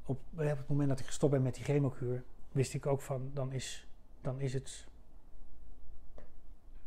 Op, 0.06 0.20
op 0.32 0.38
het 0.38 0.68
moment 0.68 0.90
dat 0.90 1.00
ik 1.00 1.06
gestopt 1.06 1.32
ben 1.32 1.42
met 1.42 1.56
die 1.56 1.64
chemokuur, 1.64 2.24
wist 2.52 2.74
ik 2.74 2.86
ook 2.86 3.02
van 3.02 3.32
dan 3.34 3.52
is, 3.52 3.88
dan 4.22 4.40
is 4.40 4.54
het 4.54 4.88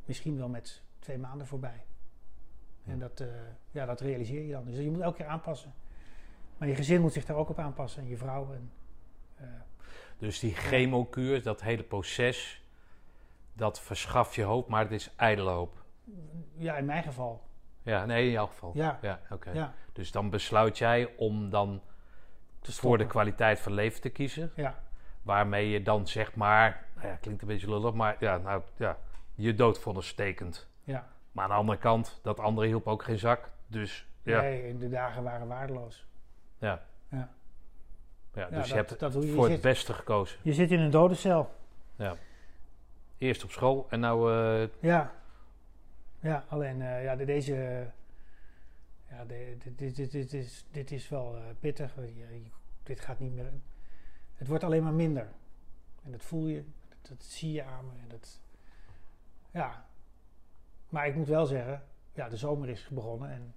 misschien 0.04 0.36
wel 0.36 0.48
met 0.48 0.82
twee 0.98 1.18
maanden 1.18 1.46
voorbij. 1.46 1.84
En 2.84 2.98
dat, 2.98 3.20
eh, 3.20 3.28
ja, 3.70 3.86
dat 3.86 4.00
realiseer 4.00 4.42
je 4.42 4.52
dan. 4.52 4.64
Dus 4.64 4.76
je 4.76 4.90
moet 4.90 5.00
elke 5.00 5.16
keer 5.16 5.26
aanpassen. 5.26 5.74
Maar 6.58 6.68
je 6.68 6.74
gezin 6.74 7.00
moet 7.00 7.12
zich 7.12 7.24
daar 7.24 7.36
ook 7.36 7.48
op 7.48 7.58
aanpassen. 7.58 8.02
En 8.02 8.08
je 8.08 8.16
vrouw. 8.16 8.52
En, 8.52 8.72
eh, 9.36 9.46
Dus 10.18 10.38
die 10.38 10.54
chemokuur, 10.54 11.42
dat 11.42 11.62
hele 11.62 11.82
proces, 11.82 12.62
dat 13.52 13.80
verschaft 13.80 14.34
je 14.34 14.42
hoop, 14.42 14.68
maar 14.68 14.82
het 14.82 14.92
is 14.92 15.10
ijdele 15.16 15.50
hoop. 15.50 15.82
ja, 16.54 16.76
in 16.76 16.84
mijn 16.84 17.02
geval. 17.02 17.46
Ja, 17.82 18.04
nee, 18.04 18.24
in 18.26 18.30
jouw 18.30 18.46
geval. 18.46 18.70
Ja, 18.74 18.98
Ja, 19.02 19.20
oké. 19.30 19.50
ja. 19.50 19.74
Dus 19.92 20.12
dan 20.12 20.30
besluit 20.30 20.78
jij 20.78 21.14
om 21.16 21.50
dan 21.50 21.82
voor 22.62 22.98
de 22.98 23.06
kwaliteit 23.06 23.60
van 23.60 23.72
leven 23.72 24.00
te 24.00 24.08
kiezen. 24.08 24.52
Ja, 24.54 24.82
Waarmee 25.22 25.68
je 25.68 25.82
dan 25.82 26.06
zeg 26.06 26.34
maar, 26.34 26.86
nou 26.94 27.06
ja, 27.08 27.14
klinkt 27.14 27.42
een 27.42 27.48
beetje 27.48 27.70
lullig, 27.70 27.94
maar 27.94 28.16
ja, 28.20 28.36
nou 28.36 28.62
ja, 28.76 28.98
je 29.34 29.54
doodvonnis 29.54 30.14
tekent. 30.14 30.68
ja. 30.84 31.08
Maar 31.32 31.44
aan 31.44 31.50
de 31.50 31.56
andere 31.56 31.78
kant, 31.78 32.18
dat 32.22 32.40
andere 32.40 32.66
hielp 32.66 32.86
ook 32.86 33.02
geen 33.02 33.18
zak. 33.18 33.50
Dus 33.66 34.06
ja, 34.22 34.40
Nee, 34.40 34.78
de 34.78 34.88
dagen 34.88 35.22
waren 35.22 35.46
waardeloos. 35.46 36.06
Ja. 36.58 36.84
Ja. 37.08 37.30
ja 38.34 38.46
dus 38.48 38.50
Ja, 38.50 38.62
je 38.62 38.68
dat- 38.68 38.68
hebt 38.88 39.00
dat 39.00 39.22
je. 39.22 39.32
Voor 39.32 39.48
het 39.48 39.60
beste 39.60 39.92
gekozen. 39.92 40.38
Je 40.42 40.52
zit 40.52 40.70
in 40.70 40.80
een 40.80 40.90
dodencel. 40.90 41.54
Eerst 43.18 43.44
op 43.44 43.50
school 43.50 43.86
en 43.90 44.00
nou, 44.00 44.32
eh, 44.62 44.68
Ja. 44.80 45.14
Ja, 46.20 46.44
alleen 46.48 46.82
eh, 46.82 47.02
ja, 47.04 47.16
de- 47.16 47.24
deze. 47.24 47.86
Ja, 49.10 49.24
de, 49.24 49.56
dit, 49.76 49.96
dit, 49.96 50.10
dit, 50.10 50.32
is, 50.32 50.64
dit 50.70 50.90
is 50.90 51.08
wel 51.08 51.36
eh, 51.36 51.42
pittig. 51.60 51.94
Je- 51.96 52.16
je- 52.16 52.50
dit 52.82 53.00
gaat 53.00 53.18
niet 53.18 53.34
meer. 53.34 53.52
Het 54.34 54.48
wordt 54.48 54.64
alleen 54.64 54.82
maar 54.82 54.92
minder. 54.92 55.28
En 56.04 56.10
dat 56.10 56.22
voel 56.22 56.46
je. 56.46 56.64
Dat, 56.88 56.98
dat 57.08 57.22
zie 57.22 57.52
je 57.52 57.62
aan 57.64 57.86
me. 57.86 57.92
En 58.02 58.08
dat, 58.08 58.40
ja. 59.50 59.86
Maar 60.88 61.06
ik 61.06 61.14
moet 61.14 61.28
wel 61.28 61.46
zeggen, 61.46 61.82
ja, 62.12 62.28
de 62.28 62.36
zomer 62.36 62.68
is 62.68 62.88
begonnen 62.88 63.30
en 63.30 63.54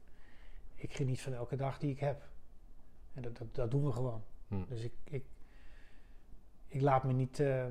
ik 0.76 0.94
geniet 0.94 1.22
van 1.22 1.34
elke 1.34 1.56
dag 1.56 1.78
die 1.78 1.92
ik 1.92 2.00
heb. 2.00 2.24
En 3.14 3.22
dat, 3.22 3.38
dat, 3.38 3.56
dat 3.56 3.72
doen 3.72 3.86
we 3.86 3.92
gewoon. 3.92 4.24
hm. 4.48 4.64
Dus 4.68 4.84
ik, 4.84 4.94
ik, 5.04 5.26
ik 6.68 6.82
laat 6.82 7.04
me 7.04 7.14
niet. 7.14 7.40
eh, 7.40 7.66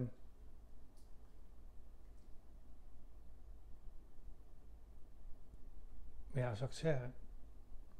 ja, 6.33 6.55
zou 6.55 6.55
ik 6.55 6.61
het 6.61 6.75
zeggen? 6.75 7.15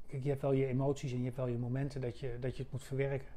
Kijk, 0.07 0.23
je 0.23 0.29
hebt 0.29 0.41
wel 0.41 0.51
je 0.51 0.65
emoties 0.65 1.11
en 1.11 1.17
je 1.17 1.23
hebt 1.23 1.35
wel 1.35 1.47
je 1.47 1.57
momenten 1.57 2.01
dat 2.01 2.19
je, 2.19 2.37
dat 2.39 2.55
je 2.57 2.63
het 2.63 2.71
moet 2.71 2.83
verwerken. 2.83 3.27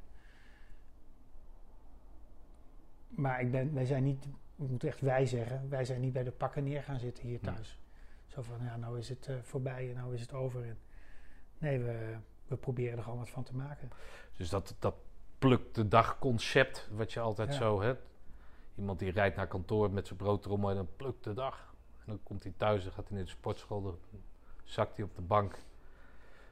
Maar 3.08 3.40
ik 3.40 3.50
ben, 3.50 3.74
wij 3.74 3.84
zijn 3.84 4.02
niet, 4.04 4.24
ik 4.56 4.68
moet 4.68 4.84
echt 4.84 5.00
wij 5.00 5.26
zeggen, 5.26 5.68
wij 5.68 5.84
zijn 5.84 6.00
niet 6.00 6.12
bij 6.12 6.22
de 6.24 6.30
pakken 6.32 6.64
neer 6.64 6.82
gaan 6.82 6.98
zitten 6.98 7.24
hier 7.26 7.38
Nee. 7.42 7.54
thuis. 7.54 7.78
Zo 8.26 8.42
van, 8.42 8.64
ja, 8.64 8.76
nou 8.76 8.98
is 8.98 9.08
het 9.08 9.26
eh, 9.26 9.36
voorbij 9.42 9.88
en 9.88 9.94
nou 9.94 10.14
is 10.14 10.20
het 10.20 10.32
over. 10.32 10.64
En, 10.64 10.78
nee, 11.58 11.78
we, 11.78 12.16
we 12.46 12.56
proberen 12.56 12.96
er 12.96 13.02
gewoon 13.02 13.18
wat 13.18 13.30
van 13.30 13.42
te 13.42 13.54
maken. 13.54 13.90
Dus 14.36 14.48
dat, 14.48 14.74
dat 14.78 14.94
pluk 15.38 15.74
de 15.74 15.88
dag 15.88 16.18
concept, 16.18 16.88
wat 16.92 17.12
je 17.12 17.20
altijd 17.20 17.48
Ja. 17.52 17.58
zo 17.58 17.80
hebt. 17.80 18.02
Iemand 18.74 18.98
die 18.98 19.10
rijdt 19.10 19.36
naar 19.36 19.46
kantoor 19.46 19.90
met 19.90 20.06
zijn 20.06 20.18
broodtrommel 20.18 20.70
en 20.70 20.76
dan 20.76 20.88
plukt 20.96 21.24
de 21.24 21.34
dag. 21.34 21.74
En 21.98 22.04
dan 22.06 22.20
komt 22.22 22.42
hij 22.42 22.52
thuis, 22.56 22.84
dan 22.84 22.92
gaat 22.92 23.08
hij 23.08 23.16
naar 23.16 23.26
de 23.26 23.30
sportschool, 23.30 23.82
dan 23.82 23.98
zakt 24.64 24.96
hij 24.96 25.04
op 25.04 25.14
de 25.14 25.22
bank. 25.22 25.52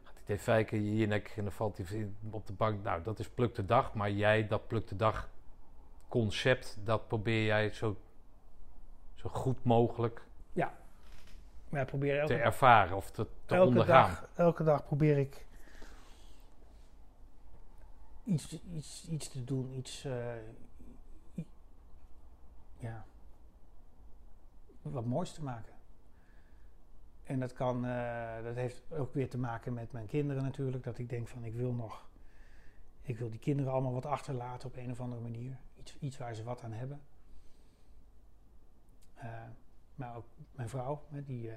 Gaat 0.02 0.14
hij 0.24 0.36
tv 0.36 0.44
kijken, 0.44 0.78
hier 0.78 1.06
nek 1.08 1.32
en 1.36 1.42
dan 1.42 1.52
valt 1.52 1.76
hij 1.76 2.08
op 2.30 2.46
de 2.46 2.52
bank. 2.52 2.82
Nou, 2.82 3.02
dat 3.02 3.18
is 3.18 3.28
pluk 3.28 3.54
de 3.54 3.64
dag, 3.64 3.94
maar 3.94 4.10
jij, 4.10 4.46
dat 4.46 4.66
pluk 4.66 4.88
de 4.88 4.96
dag 4.96 5.28
concept, 6.08 6.78
dat 6.84 7.08
probeer 7.08 7.44
jij 7.44 7.70
zo, 7.70 7.96
zo 9.14 9.28
goed 9.28 9.64
mogelijk 9.64 10.22
Maar 11.72 11.84
probeer 11.84 12.18
elke, 12.18 12.34
te 12.34 12.40
ervaren 12.40 12.96
of 12.96 13.10
te, 13.10 13.26
te 13.46 13.54
elke, 13.54 13.68
ondergaan. 13.68 14.08
dag, 14.10 14.28
elke 14.34 14.64
dag 14.64 14.84
probeer 14.84 15.18
ik 15.18 15.46
iets, 18.24 18.60
iets, 18.74 19.08
iets 19.08 19.28
te 19.28 19.44
doen, 19.44 19.72
iets, 19.72 20.04
eh, 20.04 20.34
ja, 22.78 23.04
wat 24.82 25.04
moois 25.04 25.32
te 25.32 25.42
maken. 25.42 25.72
En 27.24 27.40
dat 27.40 27.52
kan, 27.52 27.84
eh, 27.84 28.42
dat 28.42 28.54
heeft 28.54 28.82
ook 28.92 29.14
weer 29.14 29.28
te 29.28 29.38
maken 29.38 29.72
met 29.72 29.92
mijn 29.92 30.06
kinderen 30.06 30.42
natuurlijk. 30.42 30.84
Dat 30.84 30.98
ik 30.98 31.08
denk 31.08 31.28
van 31.28 31.44
ik 31.44 31.54
wil 31.54 31.72
nog, 31.72 32.08
ik 33.02 33.18
wil 33.18 33.30
die 33.30 33.38
kinderen 33.38 33.72
allemaal 33.72 33.92
wat 33.92 34.06
achterlaten 34.06 34.68
op 34.68 34.76
een 34.76 34.90
of 34.90 35.00
andere 35.00 35.22
manier. 35.22 35.58
Iets, 35.78 35.96
iets 35.98 36.18
waar 36.18 36.34
ze 36.34 36.42
wat 36.42 36.62
aan 36.62 36.72
hebben. 36.72 37.00
Eh, 39.14 39.42
maar 39.94 40.16
ook 40.16 40.26
mijn 40.52 40.68
vrouw, 40.68 41.02
die, 41.08 41.50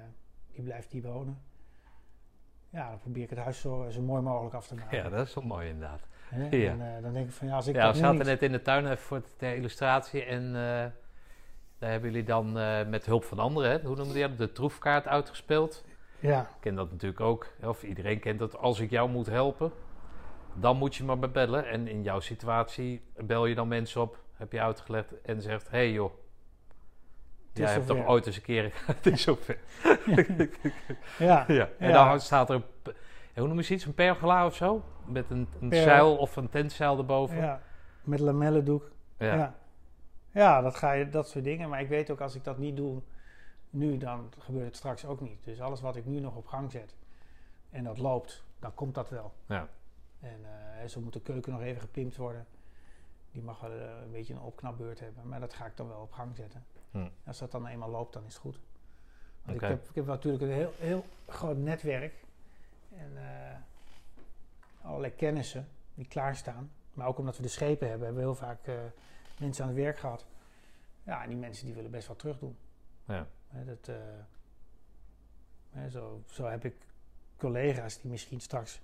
die 0.52 0.62
blijft 0.62 0.92
hier 0.92 1.02
wonen. 1.02 1.42
Ja, 2.70 2.88
dan 2.88 2.98
probeer 2.98 3.22
ik 3.22 3.30
het 3.30 3.38
huis 3.38 3.60
zo, 3.60 3.86
zo 3.90 4.00
mooi 4.00 4.22
mogelijk 4.22 4.54
af 4.54 4.66
te 4.66 4.74
maken. 4.74 4.98
Ja, 4.98 5.08
dat 5.08 5.26
is 5.26 5.34
wel 5.34 5.44
mooi 5.44 5.68
inderdaad. 5.68 6.06
Hè? 6.28 6.56
ja. 6.56 6.70
En 6.70 6.96
eh, 6.96 7.02
dan 7.02 7.12
denk 7.12 7.26
ik 7.26 7.32
van 7.32 7.48
ja, 7.48 7.54
als 7.54 7.66
ik 7.66 7.74
Ja, 7.74 7.90
we 7.90 7.96
zaten 7.96 8.16
niet- 8.16 8.26
net 8.26 8.42
in 8.42 8.52
de 8.52 8.62
tuin 8.62 8.84
even 8.84 8.98
voor 8.98 9.20
de, 9.20 9.26
ter 9.36 9.54
illustratie 9.54 10.24
en 10.24 10.42
eh, 10.46 10.52
daar 11.78 11.90
hebben 11.90 12.10
jullie 12.10 12.24
dan 12.26 12.58
eh, 12.58 12.86
met 12.86 13.06
hulp 13.06 13.24
van 13.24 13.38
anderen, 13.38 13.70
hè, 13.70 13.80
hoe 13.86 13.96
noemde 13.96 14.18
je 14.18 14.28
dat, 14.28 14.38
de 14.38 14.52
troefkaart 14.52 15.06
uitgespeeld. 15.06 15.84
Ja, 16.20 16.40
Ik 16.40 16.46
ken 16.60 16.74
dat 16.74 16.90
natuurlijk 16.90 17.20
ook, 17.20 17.46
of 17.62 17.82
iedereen 17.82 18.20
kent 18.20 18.38
dat. 18.38 18.56
Als 18.58 18.80
ik 18.80 18.90
jou 18.90 19.10
moet 19.10 19.26
helpen, 19.26 19.72
dan 20.54 20.76
moet 20.76 20.94
je 20.96 21.04
maar 21.04 21.18
bellen. 21.30 21.68
En 21.68 21.88
in 21.88 22.02
jouw 22.02 22.20
situatie 22.20 23.02
bel 23.16 23.46
je 23.46 23.54
dan 23.54 23.68
mensen 23.68 24.00
op, 24.00 24.18
heb 24.32 24.52
je 24.52 24.60
uitgelegd 24.60 25.20
en 25.22 25.42
zegt: 25.42 25.70
Hé 25.70 25.76
hey 25.76 25.92
joh, 25.92 26.12
jij 27.58 27.72
hebt 27.72 27.86
toch 27.86 27.96
zover." 27.96 28.10
ooit 28.10 28.26
eens 28.26 28.36
een 28.36 28.42
keer. 28.42 28.72
het 28.86 29.06
is 29.06 29.22
zover. 29.22 29.58
ja, 31.18 31.44
ja. 31.48 31.68
En 31.78 31.92
dan 31.92 32.20
staat 32.20 32.50
er, 32.50 32.54
een 32.54 32.94
hoe 33.34 33.48
noem 33.48 33.56
je 33.56 33.62
zoiets, 33.62 33.84
een 33.84 33.94
pergola 33.94 34.46
of 34.46 34.54
zo? 34.54 34.82
Met 35.04 35.30
een, 35.30 35.48
een 35.60 35.72
zeil 35.72 36.16
of 36.16 36.36
een 36.36 36.48
tentzeil 36.48 36.98
erboven. 36.98 37.36
ja, 37.36 37.60
met 38.04 38.20
lamellendoek. 38.20 38.90
Ja. 39.18 39.34
Ja. 39.34 39.54
Ja, 40.30 40.60
dat, 40.60 40.76
ga 40.76 40.92
je, 40.92 41.08
dat 41.08 41.28
soort 41.28 41.44
dingen. 41.44 41.68
Maar 41.68 41.80
ik 41.80 41.88
weet 41.88 42.10
ook 42.10 42.20
als 42.20 42.34
ik 42.34 42.44
dat 42.44 42.58
niet 42.58 42.76
doe 42.76 43.02
nu, 43.70 43.98
dan 43.98 44.32
gebeurt 44.38 44.66
het 44.66 44.76
straks 44.76 45.04
ook 45.04 45.20
niet. 45.20 45.44
Dus 45.44 45.60
alles 45.60 45.80
wat 45.80 45.96
ik 45.96 46.06
nu 46.06 46.20
nog 46.20 46.36
op 46.36 46.46
gang 46.46 46.72
zet 46.72 46.96
en 47.70 47.84
dat 47.84 47.98
loopt, 47.98 48.44
dan 48.58 48.74
komt 48.74 48.94
dat 48.94 49.10
wel. 49.10 49.32
Ja. 49.46 49.68
En 50.20 50.40
eh, 50.44 50.88
zo 50.88 51.00
moet 51.00 51.12
de 51.12 51.20
keuken 51.20 51.52
nog 51.52 51.62
even 51.62 51.80
gepimpt 51.80 52.16
worden. 52.16 52.46
Die 53.36 53.44
mag 53.44 53.60
wel 53.60 53.70
eh, 53.70 54.00
een 54.02 54.10
beetje 54.10 54.34
een 54.34 54.40
opknapbeurt 54.40 55.00
hebben. 55.00 55.28
Maar 55.28 55.40
dat 55.40 55.54
ga 55.54 55.66
ik 55.66 55.76
dan 55.76 55.88
wel 55.88 56.00
op 56.00 56.12
gang 56.12 56.36
zetten. 56.36 56.64
Hm. 56.90 57.08
Als 57.24 57.38
dat 57.38 57.50
dan 57.50 57.66
eenmaal 57.66 57.90
loopt, 57.90 58.12
dan 58.12 58.24
is 58.24 58.32
het 58.32 58.42
goed. 58.42 58.60
Want 59.44 59.62
ik, 59.62 59.68
heb, 59.68 59.88
ik 59.88 59.94
heb 59.94 60.06
natuurlijk 60.06 60.42
een 60.42 60.50
heel, 60.50 60.72
heel 60.78 61.04
groot 61.26 61.56
netwerk. 61.56 62.14
En 62.96 63.16
eh, 63.16 63.56
allerlei 64.82 65.14
kennissen 65.14 65.68
die 65.94 66.06
klaarstaan. 66.06 66.70
Maar 66.94 67.06
ook 67.06 67.18
omdat 67.18 67.36
we 67.36 67.42
de 67.42 67.48
schepen 67.48 67.88
hebben, 67.88 68.06
hebben 68.06 68.24
we 68.24 68.30
heel 68.30 68.38
vaak 68.38 68.66
eh, 68.66 68.74
mensen 69.40 69.64
aan 69.64 69.70
het 69.70 69.78
werk 69.78 69.98
gehad. 69.98 70.26
Ja, 71.02 71.22
en 71.22 71.28
die 71.28 71.38
mensen 71.38 71.66
die 71.66 71.74
willen 71.74 71.90
best 71.90 72.06
wel 72.06 72.16
terug 72.16 72.38
doen. 72.38 72.56
Ja. 73.04 73.26
Dat, 73.64 73.90
zo, 75.90 76.22
zo 76.26 76.44
heb 76.44 76.64
ik 76.64 76.76
collega's 77.36 78.00
die 78.00 78.10
misschien 78.10 78.40
straks 78.40 78.80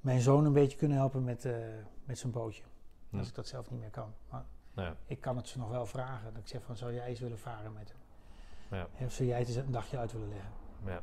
mijn 0.00 0.20
zoon 0.20 0.44
een 0.44 0.52
beetje 0.52 0.78
kunnen 0.78 0.96
helpen 0.96 1.24
met, 1.24 1.48
met 2.04 2.18
zijn 2.18 2.32
bootje. 2.32 2.62
Als 3.18 3.28
ik 3.28 3.34
dat 3.34 3.46
zelf 3.46 3.70
niet 3.70 3.80
meer 3.80 3.90
kan. 3.90 4.14
Maar 4.30 4.44
Ja. 4.74 4.96
ik 5.06 5.20
kan 5.20 5.36
het 5.36 5.48
ze 5.48 5.58
nog 5.58 5.68
wel 5.70 5.86
vragen. 5.86 6.32
Dat 6.32 6.42
ik 6.42 6.48
zeg 6.48 6.62
van, 6.62 6.76
zou 6.76 6.94
jij 6.94 7.06
eens 7.06 7.20
willen 7.20 7.38
varen 7.38 7.72
met 7.72 7.88
hem? 7.88 7.98
Ja. 8.78 9.06
Of 9.06 9.12
zou 9.12 9.28
jij 9.28 9.38
het 9.38 9.56
een 9.56 9.70
dagje 9.70 9.98
uit 9.98 10.12
willen 10.12 10.28
leggen? 10.28 10.52
Ja. 10.84 11.02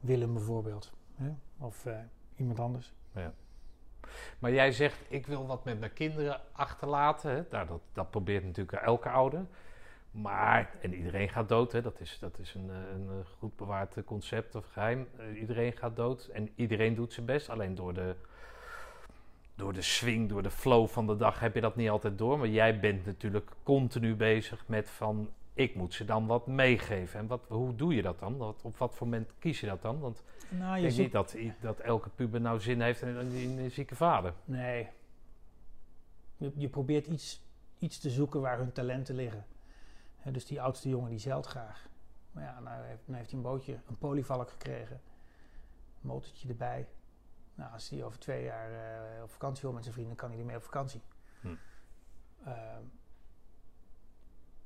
Willem 0.00 0.32
bijvoorbeeld. 0.32 0.92
Hè? 1.14 1.30
Of 1.58 1.86
eh, 1.86 1.98
iemand 2.36 2.60
anders. 2.60 2.92
Maar 4.38 4.52
jij 4.52 4.72
zegt, 4.72 4.96
ik 5.08 5.26
wil 5.26 5.46
wat 5.46 5.64
met 5.64 5.78
mijn 5.80 5.92
kinderen 5.92 6.40
achterlaten. 6.52 7.30
Hè? 7.30 7.42
Nou, 7.50 7.66
dat, 7.66 7.80
dat 7.92 8.10
probeert 8.10 8.44
natuurlijk 8.44 8.82
elke 8.82 9.08
ouder. 9.08 9.46
Maar, 10.10 10.74
en 10.82 10.94
iedereen 10.94 11.28
gaat 11.28 11.48
dood, 11.48 11.72
hè? 11.72 11.82
Dat, 11.82 12.00
is, 12.00 12.18
dat 12.18 12.38
is 12.38 12.54
een, 12.54 12.70
eh, 12.70 12.76
een 12.94 13.08
eh, 13.08 13.30
goed 13.38 13.56
bewaard 13.56 14.04
concept 14.04 14.54
of 14.54 14.66
geheim. 14.66 15.08
Eh, 15.16 15.40
iedereen 15.40 15.72
gaat 15.72 15.96
dood 15.96 16.26
en 16.26 16.48
iedereen 16.54 16.94
doet 16.94 17.12
zijn 17.12 17.26
best. 17.26 17.48
Alleen 17.48 17.74
door 17.74 17.94
de, 17.94 18.16
door 19.58 19.72
de 19.72 19.82
swing, 19.82 20.28
door 20.28 20.42
de 20.42 20.50
flow 20.50 20.88
van 20.88 21.06
de 21.06 21.16
dag 21.16 21.40
heb 21.40 21.54
je 21.54 21.60
dat 21.60 21.76
niet 21.76 21.88
altijd 21.88 22.18
door. 22.18 22.38
Maar 22.38 22.48
jij 22.48 22.80
bent 22.80 23.06
natuurlijk 23.06 23.50
continu 23.62 24.14
bezig 24.14 24.64
met 24.66 24.90
van, 24.90 25.30
ik 25.52 25.74
moet 25.74 25.94
ze 25.94 26.04
dan 26.04 26.26
wat 26.26 26.46
meegeven. 26.46 27.20
En 27.20 27.26
wat, 27.26 27.44
hoe 27.48 27.74
doe 27.74 27.94
je 27.94 28.02
dat 28.02 28.18
dan? 28.18 28.36
Wat, 28.36 28.62
op 28.62 28.76
wat 28.76 28.94
voor 28.94 29.06
moment 29.06 29.32
kies 29.38 29.60
je 29.60 29.66
dat 29.66 29.82
dan? 29.82 30.00
Want 30.00 30.22
Nou, 30.48 30.78
je 30.78 30.90
ziet... 30.90 30.98
niet 30.98 31.12
dat, 31.12 31.36
dat 31.60 31.78
elke 31.78 32.08
puber 32.08 32.40
nou 32.40 32.60
zin 32.60 32.80
heeft 32.80 33.02
in, 33.02 33.16
in, 33.16 33.30
in 33.30 33.58
een 33.58 33.70
zieke 33.70 33.96
vader. 33.96 34.32
Nee. 34.44 34.88
Je, 36.36 36.52
je 36.54 36.68
probeert 36.68 37.06
iets, 37.06 37.42
iets 37.78 37.98
te 37.98 38.10
zoeken 38.10 38.40
waar 38.40 38.58
hun 38.58 38.72
talenten 38.72 39.14
liggen. 39.14 39.46
Dus 40.32 40.46
die 40.46 40.60
oudste 40.60 40.88
jongen 40.88 41.10
die 41.10 41.18
zeilt 41.18 41.46
graag. 41.46 41.88
Maar 42.32 42.44
ja, 42.44 42.60
nou 42.60 42.84
heeft, 42.84 43.02
nou 43.04 43.18
heeft 43.18 43.30
hij 43.30 43.38
een 43.38 43.44
bootje, 43.44 43.78
een 43.88 43.98
polyvalk 43.98 44.50
gekregen. 44.50 45.00
Een 46.02 46.08
motortje 46.08 46.48
erbij. 46.48 46.86
Nou, 47.58 47.72
als 47.72 47.88
hij 47.88 48.04
over 48.04 48.18
twee 48.18 48.44
jaar 48.44 48.72
eh, 48.72 49.22
op 49.22 49.30
vakantie 49.30 49.62
wil 49.62 49.72
met 49.72 49.82
zijn 49.82 49.94
vrienden, 49.94 50.16
kan 50.16 50.30
hij 50.30 50.38
ermee 50.38 50.56
op 50.56 50.62
vakantie. 50.62 51.02
Hm. 51.40 51.54
Ehm, 52.44 52.82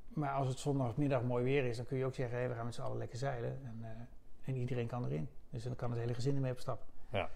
maar 0.07 0.31
als 0.31 0.47
het 0.47 0.59
zondagmiddag 0.59 1.23
mooi 1.23 1.43
weer 1.43 1.65
is, 1.65 1.77
dan 1.77 1.85
kun 1.85 1.97
je 1.97 2.05
ook 2.05 2.13
zeggen: 2.13 2.37
hey, 2.37 2.49
we 2.49 2.55
gaan 2.55 2.65
met 2.65 2.75
z'n 2.75 2.81
allen 2.81 2.97
lekker 2.97 3.17
zeilen. 3.17 3.65
En, 3.65 3.79
eh, 3.81 4.47
en 4.47 4.55
iedereen 4.55 4.87
kan 4.87 5.05
erin. 5.05 5.29
Dus 5.49 5.63
dan 5.63 5.75
kan 5.75 5.89
het 5.91 5.99
hele 5.99 6.13
gezin 6.13 6.35
ermee 6.35 6.51
op 6.51 6.59
stap. 6.59 6.85
Ja. 7.09 7.29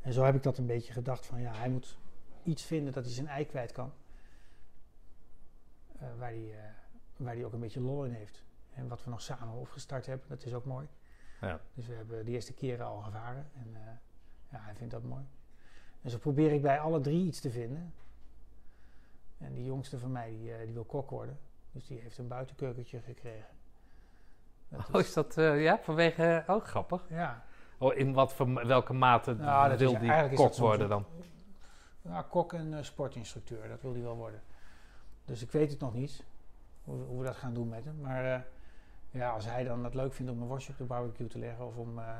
En 0.00 0.12
zo 0.12 0.24
heb 0.24 0.34
ik 0.34 0.42
dat 0.42 0.58
een 0.58 0.66
beetje 0.66 0.92
gedacht: 0.92 1.26
van 1.26 1.40
ja, 1.40 1.52
hij 1.52 1.68
moet 1.68 1.98
iets 2.42 2.64
vinden 2.64 2.92
dat 2.92 3.04
hij 3.04 3.12
zijn 3.12 3.28
ei 3.28 3.46
kwijt 3.46 3.72
kan. 3.72 3.92
Eh, 5.98 6.08
waar, 6.18 6.30
hij, 6.30 6.54
waar 7.16 7.34
hij 7.34 7.44
ook 7.44 7.52
een 7.52 7.60
beetje 7.60 7.80
lol 7.80 8.04
in 8.04 8.12
heeft. 8.12 8.44
En 8.74 8.88
wat 8.88 9.04
we 9.04 9.10
nog 9.10 9.22
samen 9.22 9.54
opgestart 9.54 10.06
hebben, 10.06 10.28
dat 10.28 10.44
is 10.44 10.54
ook 10.54 10.64
mooi. 10.64 10.88
Ja. 11.40 11.60
Dus 11.74 11.86
we 11.86 11.94
hebben 11.94 12.24
de 12.24 12.30
eerste 12.30 12.54
keren 12.54 12.86
al 12.86 13.00
gevaren. 13.00 13.50
En 13.54 13.76
ja, 14.50 14.58
hij 14.60 14.74
vindt 14.74 14.92
dat 14.92 15.02
mooi. 15.02 15.24
En 16.02 16.10
zo 16.10 16.18
probeer 16.18 16.52
ik 16.52 16.62
bij 16.62 16.80
alle 16.80 17.00
drie 17.00 17.26
iets 17.26 17.40
te 17.40 17.50
vinden. 17.50 17.92
En 19.38 19.54
die 19.54 19.64
jongste 19.64 19.98
van 19.98 20.12
mij, 20.12 20.30
die, 20.30 20.52
eh, 20.54 20.64
die 20.64 20.74
wil 20.74 20.84
kok 20.84 21.10
worden. 21.10 21.38
Dus 21.72 21.86
die 21.86 21.98
heeft 22.00 22.18
een 22.18 22.28
buitenkeukentje 22.28 23.00
gekregen. 23.00 23.56
Dat 24.68 24.88
Oh, 24.92 25.00
is 25.00 25.12
dat, 25.12 25.36
eh, 25.36 25.62
ja, 25.62 25.78
vanwege, 25.78 26.44
oh 26.46 26.64
grappig. 26.64 27.06
ja, 27.08 27.44
Oh, 27.80 27.96
in 27.96 28.12
wat 28.12 28.32
voor, 28.34 28.66
welke 28.66 28.92
mate 28.92 29.34
Nou, 29.34 29.76
wil 29.76 29.92
is- 29.94 29.98
die 30.28 30.36
kok 30.36 30.54
worden 30.54 30.88
dan? 30.88 31.04
Nou, 32.02 32.24
kok 32.24 32.52
en 32.52 32.74
eh, 32.74 32.82
sportinstructeur, 32.82 33.68
dat 33.68 33.82
wil 33.82 33.92
hij 33.92 34.02
wel 34.02 34.16
worden. 34.16 34.42
Dus 35.24 35.42
ik 35.42 35.50
weet 35.50 35.70
het 35.70 35.80
nog 35.80 35.94
niet, 35.94 36.24
hoe, 36.84 37.02
hoe 37.02 37.18
we 37.18 37.24
dat 37.24 37.36
gaan 37.36 37.54
doen 37.54 37.68
met 37.68 37.84
hem. 37.84 38.00
Maar 38.00 38.34
eh, 38.34 38.40
ja, 39.10 39.30
als 39.30 39.44
hij 39.44 39.64
dan 39.64 39.84
het 39.84 39.94
leuk 39.94 40.12
vindt 40.12 40.32
om 40.32 40.42
een 40.42 40.48
worstje 40.48 40.72
op 40.72 40.78
de 40.78 40.84
barbecue 40.84 41.26
te 41.26 41.38
leggen 41.38 41.66
of 41.66 41.76
om, 41.76 41.98
eh, 41.98 42.16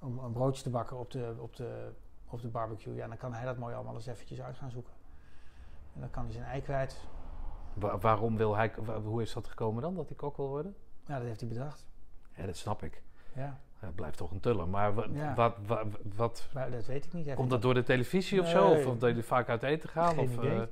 om 0.00 0.18
een 0.18 0.32
broodje 0.32 0.62
te 0.62 0.70
bakken 0.70 0.98
op 0.98 1.10
de, 1.10 1.34
op, 1.38 1.56
de, 1.56 1.92
op 2.28 2.40
de 2.40 2.48
barbecue, 2.48 2.94
ja, 2.94 3.06
dan 3.08 3.16
kan 3.16 3.32
hij 3.34 3.44
dat 3.44 3.56
mooi 3.58 3.74
allemaal 3.74 3.94
eens 3.94 4.06
eventjes 4.06 4.40
uit 4.40 4.56
gaan 4.56 4.70
zoeken. 4.70 4.92
En 5.94 6.00
dan 6.00 6.10
kan 6.10 6.24
hij 6.24 6.32
zijn 6.32 6.44
ei 6.44 6.62
kwijt. 6.62 7.00
Wa- 7.74 7.98
waarom 7.98 8.36
wil 8.36 8.56
hij, 8.56 8.72
wa- 8.76 9.00
hoe 9.00 9.22
is 9.22 9.32
dat 9.32 9.46
gekomen 9.46 9.82
dan, 9.82 9.94
dat 9.94 10.08
hij 10.08 10.16
kok 10.16 10.36
wil 10.36 10.48
worden? 10.48 10.76
Ja, 11.06 11.18
dat 11.18 11.26
heeft 11.26 11.40
hij 11.40 11.48
bedacht. 11.48 11.86
Ja, 12.34 12.46
dat 12.46 12.56
snap 12.56 12.82
ik. 12.82 13.02
Ja, 13.34 13.60
Hij 13.78 13.90
blijft 13.90 14.16
toch 14.16 14.30
een 14.30 14.40
tuller. 14.40 14.68
Maar 14.68 15.10
Ja. 15.12 15.34
wat, 15.34 15.56
wa- 15.66 15.84
wat, 16.16 16.48
maar 16.54 16.70
dat 16.70 16.86
weet 16.86 17.04
ik 17.04 17.12
niet. 17.12 17.26
Hij 17.26 17.34
komt 17.34 17.50
dat 17.50 17.62
door 17.62 17.74
de 17.74 17.82
televisie 17.82 18.40
of 18.40 18.48
zo? 18.48 18.68
Of, 18.70 18.86
of 18.86 18.98
dat 18.98 19.08
jullie 19.08 19.24
vaak 19.24 19.48
uit 19.48 19.62
eten 19.62 19.88
gaan? 19.88 20.14
Geen 20.14 20.24
of, 20.24 20.32
idee. 20.36 20.68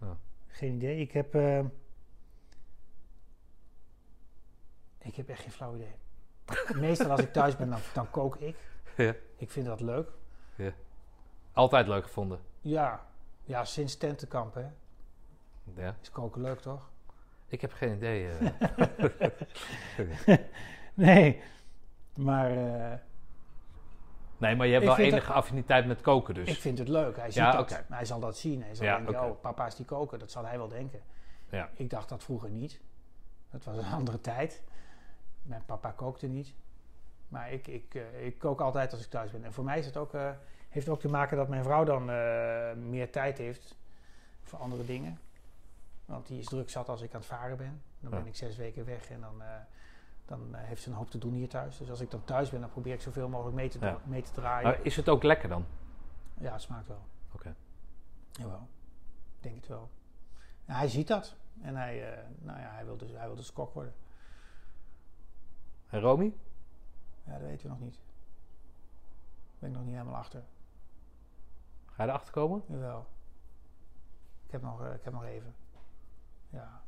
eh, 0.00 0.08
Geen 0.46 0.74
idee. 0.74 1.00
Ik 1.00 1.12
heb. 1.12 1.34
eh, 1.34 1.64
ik 4.98 5.14
heb 5.14 5.28
echt 5.28 5.40
geen 5.42 5.50
flauw 5.50 5.74
idee. 5.74 5.94
Meestal 6.74 7.10
als 7.10 7.20
ik 7.20 7.32
thuis 7.32 7.56
ben, 7.56 7.70
dan, 7.70 7.78
dan 7.94 8.10
kook 8.10 8.36
ik. 8.36 8.56
Ja. 8.96 9.14
Ik 9.36 9.50
vind 9.50 9.66
dat 9.66 9.80
leuk. 9.80 10.08
altijd 11.52 11.86
leuk 11.86 12.04
gevonden. 12.04 12.40
Ja, 12.60 13.06
ja 13.44 13.64
sinds 13.64 13.96
tentenkamp 13.96 14.54
hè. 14.54 14.66
Ja. 15.74 15.94
Is 16.02 16.10
koken 16.10 16.40
leuk 16.40 16.60
toch? 16.60 16.88
Ik 17.46 17.60
heb 17.60 17.72
geen 17.72 17.96
idee. 17.96 18.30
eh. 18.30 20.36
Nee, 20.94 21.42
maar 22.16 22.50
eh, 22.50 22.98
nee, 24.38 24.56
maar 24.56 24.66
je 24.66 24.72
hebt 24.72 24.84
wel 24.84 24.96
enige 24.98 25.32
affiniteit 25.32 25.86
met 25.86 26.00
koken 26.00 26.34
dus. 26.34 26.48
ik 26.48 26.60
vind 26.60 26.78
het 26.78 26.88
leuk. 26.88 27.16
Hij 27.16 27.26
ziet 27.26 27.34
Ja, 27.34 27.52
dat. 27.52 27.82
Hij 27.88 28.04
zal 28.04 28.20
dat 28.20 28.36
zien. 28.36 28.62
Hij 28.62 28.74
zal 28.74 28.86
Ja, 28.86 28.96
denken, 28.96 29.24
oh, 29.30 29.40
papa's 29.40 29.76
die 29.76 29.86
koken. 29.86 30.18
Dat 30.18 30.30
zal 30.30 30.44
hij 30.46 30.58
wel 30.58 30.68
denken. 30.68 31.00
Ja. 31.50 31.70
Ik 31.74 31.90
dacht 31.90 32.08
dat 32.08 32.24
vroeger 32.24 32.50
niet. 32.50 32.80
Dat 33.50 33.64
was 33.64 33.76
een 33.76 33.92
andere 34.00 34.20
tijd. 34.20 34.62
Mijn 35.42 35.64
papa 35.66 35.90
kookte 35.90 36.26
niet. 36.26 36.54
Maar 37.28 37.52
ik, 37.52 37.66
ik, 37.66 37.94
eh, 37.94 38.26
ik 38.26 38.38
kook 38.38 38.60
altijd 38.60 38.92
als 38.92 39.04
ik 39.04 39.10
thuis 39.10 39.30
ben. 39.30 39.44
En 39.44 39.52
voor 39.52 39.64
mij 39.64 39.78
is 39.78 39.86
het 39.86 39.96
ook, 39.96 40.14
eh, 40.14 40.30
heeft 40.68 40.86
het 40.86 40.94
ook 40.94 41.00
te 41.00 41.08
maken 41.08 41.36
dat 41.36 41.48
mijn 41.48 41.62
vrouw 41.64 41.84
dan 41.84 42.10
eh, 42.10 42.72
meer 42.72 43.10
tijd 43.12 43.38
heeft 43.38 43.76
voor 44.42 44.58
andere 44.58 44.84
dingen. 44.84 45.18
Want 46.04 46.26
die 46.26 46.38
is 46.38 46.46
druk 46.46 46.70
zat 46.70 46.88
als 46.88 47.00
ik 47.02 47.14
aan 47.14 47.20
het 47.20 47.28
varen 47.28 47.56
ben. 47.56 47.82
Dan 48.00 48.10
ben 48.10 48.26
ik 48.26 48.36
zes 48.36 48.56
weken 48.56 48.84
weg 48.84 49.10
en 49.10 49.20
dan, 49.20 49.42
dan 50.24 50.54
heeft 50.54 50.82
ze 50.82 50.88
een 50.90 50.96
hoop 50.96 51.10
te 51.10 51.18
doen 51.18 51.32
hier 51.32 51.48
thuis. 51.48 51.76
Dus 51.76 51.90
als 51.90 52.00
ik 52.00 52.10
dan 52.10 52.24
thuis 52.24 52.50
ben, 52.50 52.60
dan 52.60 52.70
probeer 52.70 52.94
ik 52.94 53.00
zoveel 53.00 53.28
mogelijk 53.28 53.56
mee 53.56 53.68
te, 53.68 53.78
Ja. 53.80 53.98
mee 54.04 54.22
te 54.22 54.32
draaien. 54.32 54.68
Maar 54.68 54.78
is 54.82 54.96
het 54.96 55.08
ook 55.08 55.22
lekker 55.22 55.48
dan? 55.48 55.64
Ja, 56.38 56.52
het 56.52 56.62
smaakt 56.62 56.88
wel. 56.88 57.02
Oké. 57.34 57.54
Jawel, 58.30 58.68
ik 59.36 59.42
denk 59.42 59.56
het 59.56 59.66
wel. 59.66 59.90
Hij 60.64 60.88
ziet 60.88 61.08
dat. 61.08 61.36
En 61.62 61.76
hij, 61.76 62.24
nou 62.38 62.60
ja, 62.60 62.70
hij 62.70 62.84
wil, 62.84 62.96
dus, 62.96 63.10
hij 63.12 63.26
wil 63.26 63.36
dus 63.36 63.52
kok 63.52 63.74
worden. 63.74 63.94
En 65.90 66.00
Romy? 66.00 66.34
Ja, 67.24 67.32
dat 67.32 67.40
weten 67.40 67.62
we 67.62 67.68
nog 67.68 67.80
niet. 67.80 67.94
Daar 67.94 69.58
ben 69.58 69.68
ik 69.70 69.76
nog 69.76 69.84
niet 69.84 69.94
helemaal 69.94 70.16
achter. 70.16 70.42
Ga 71.86 72.02
je 72.02 72.08
erachter 72.08 72.32
komen? 72.32 72.62
Jawel. 72.66 73.06
Ik 74.44 74.50
heb 74.50 74.62
nog, 74.62 74.82
eh, 74.84 74.94
ik 74.94 75.04
heb 75.04 75.12
nog 75.12 75.24
even. 75.24 75.54
Ja. 76.48 76.82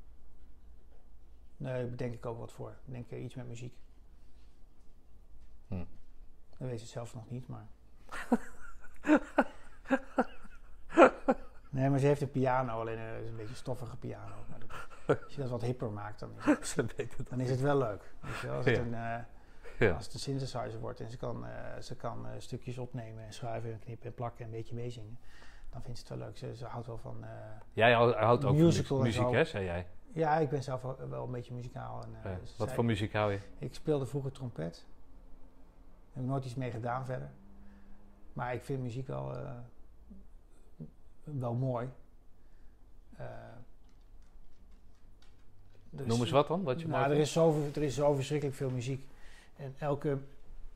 Nee, 1.56 1.86
bedenk 1.86 2.14
ik 2.14 2.26
ook 2.26 2.38
wat 2.38 2.52
voor. 2.52 2.70
Ik 2.70 2.92
denk 2.92 3.10
eh, 3.10 3.22
iets 3.24 3.34
met 3.34 3.46
muziek. 3.48 3.74
Hm. 5.68 5.84
Dat 6.58 6.68
weet 6.68 6.80
ze 6.80 6.86
zelf 6.86 7.14
nog 7.14 7.30
niet, 7.30 7.48
maar... 7.48 7.66
nee, 11.70 11.90
maar 11.90 11.98
ze 11.98 12.06
heeft 12.06 12.20
een 12.20 12.30
piano, 12.30 12.80
alleen 12.80 12.98
eh, 12.98 13.12
het 13.12 13.22
is 13.22 13.28
een 13.30 13.36
beetje 13.36 13.50
een 13.50 13.56
stoffige 13.56 13.96
piano. 13.96 14.34
Maar 14.48 14.58
dat- 14.58 14.70
als 15.24 15.34
je 15.34 15.40
dat 15.40 15.50
wat 15.50 15.62
hipper 15.62 15.90
maakt, 15.90 16.18
dan 16.20 16.30
is 16.38 16.44
het, 16.44 16.66
Ze 16.74 16.84
weet 16.96 17.16
het. 17.16 17.28
dan 17.28 17.40
is 17.40 17.50
het 17.50 17.60
wel 17.60 17.78
leuk. 17.78 18.14
Weet 18.20 18.38
je 18.38 18.46
wel? 18.46 18.56
Als, 18.56 18.64
het 18.64 18.76
Ja. 18.76 18.82
een, 18.82 18.94
eh, 18.94 19.24
Ja. 19.88 19.94
als 19.94 20.04
het 20.04 20.14
een 20.14 20.20
synthesizer 20.20 20.78
wordt 20.80 21.00
en 21.00 21.10
ze 21.10 21.16
kan, 21.16 21.46
eh, 21.46 21.80
ze 21.80 21.96
kan 21.96 22.26
eh, 22.26 22.32
stukjes 22.38 22.78
opnemen 22.78 23.24
en 23.24 23.32
schuiven 23.32 23.72
en 23.72 23.78
knippen 23.78 24.06
en 24.06 24.14
plakken 24.14 24.38
en 24.44 24.50
een 24.50 24.56
beetje 24.56 24.74
meezingen, 24.74 25.18
dan 25.70 25.82
vindt 25.82 25.98
ze 25.98 26.04
het 26.08 26.16
wel 26.18 26.26
leuk. 26.26 26.36
Ze, 26.36 26.56
ze 26.56 26.64
houdt 26.66 26.86
wel 26.86 26.98
van... 26.98 27.24
Jij 27.72 27.92
hou- 27.92 28.14
houdt 28.14 28.44
ook 28.44 28.56
van 28.86 29.00
muziek, 29.02 29.30
hè, 29.30 29.44
zei 29.44 29.64
jij. 29.64 29.86
ja, 30.12 30.36
ik 30.38 30.48
ben 30.48 30.62
zelf 30.62 30.82
wel, 30.82 31.08
wel 31.08 31.24
een 31.24 31.30
beetje 31.32 31.54
muzikaal. 31.54 32.02
En, 32.02 32.10
Ja. 32.30 32.38
Wat 32.58 32.72
voor 32.72 32.84
muziek 32.84 33.12
hou 33.12 33.32
je? 33.32 33.38
Ik 33.58 33.74
speelde 33.74 34.06
vroeger 34.06 34.32
trompet. 34.32 34.74
Daar 34.74 36.12
heb 36.12 36.22
ik 36.22 36.28
nooit 36.28 36.44
iets 36.44 36.54
mee 36.54 36.70
gedaan 36.70 37.04
verder. 37.06 37.30
Maar 38.32 38.54
ik 38.54 38.62
vind 38.62 38.82
muziek 38.82 39.06
wel, 39.06 39.36
wel 41.24 41.54
mooi. 41.54 41.88
Eh, 45.92 45.98
dus- 45.98 46.06
Noem 46.06 46.20
eens 46.20 46.30
wat 46.30 46.48
dan, 46.48 46.62
wat 46.62 46.80
je 46.80 46.88
nou, 46.88 47.10
er, 47.10 47.18
is 47.18 47.32
zo, 47.32 47.70
er 47.74 47.82
is 47.82 47.94
zo 47.94 48.14
verschrikkelijk 48.14 48.56
veel 48.56 48.70
muziek. 48.70 49.06
En 49.56 49.74
elke, 49.78 50.18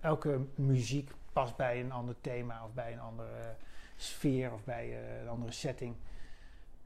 elke 0.01 0.41
muziek 0.55 1.11
past 1.33 1.57
bij 1.57 1.81
een 1.81 1.93
ander 1.93 2.15
thema 2.21 2.65
of 2.65 2.73
bij 2.73 2.93
een 2.93 3.01
andere 3.01 3.55
sfeer 3.97 4.53
of 4.53 4.65
bij 4.65 4.85
eh, 4.85 5.21
een 5.23 5.29
andere 5.29 5.53
setting. 5.53 5.95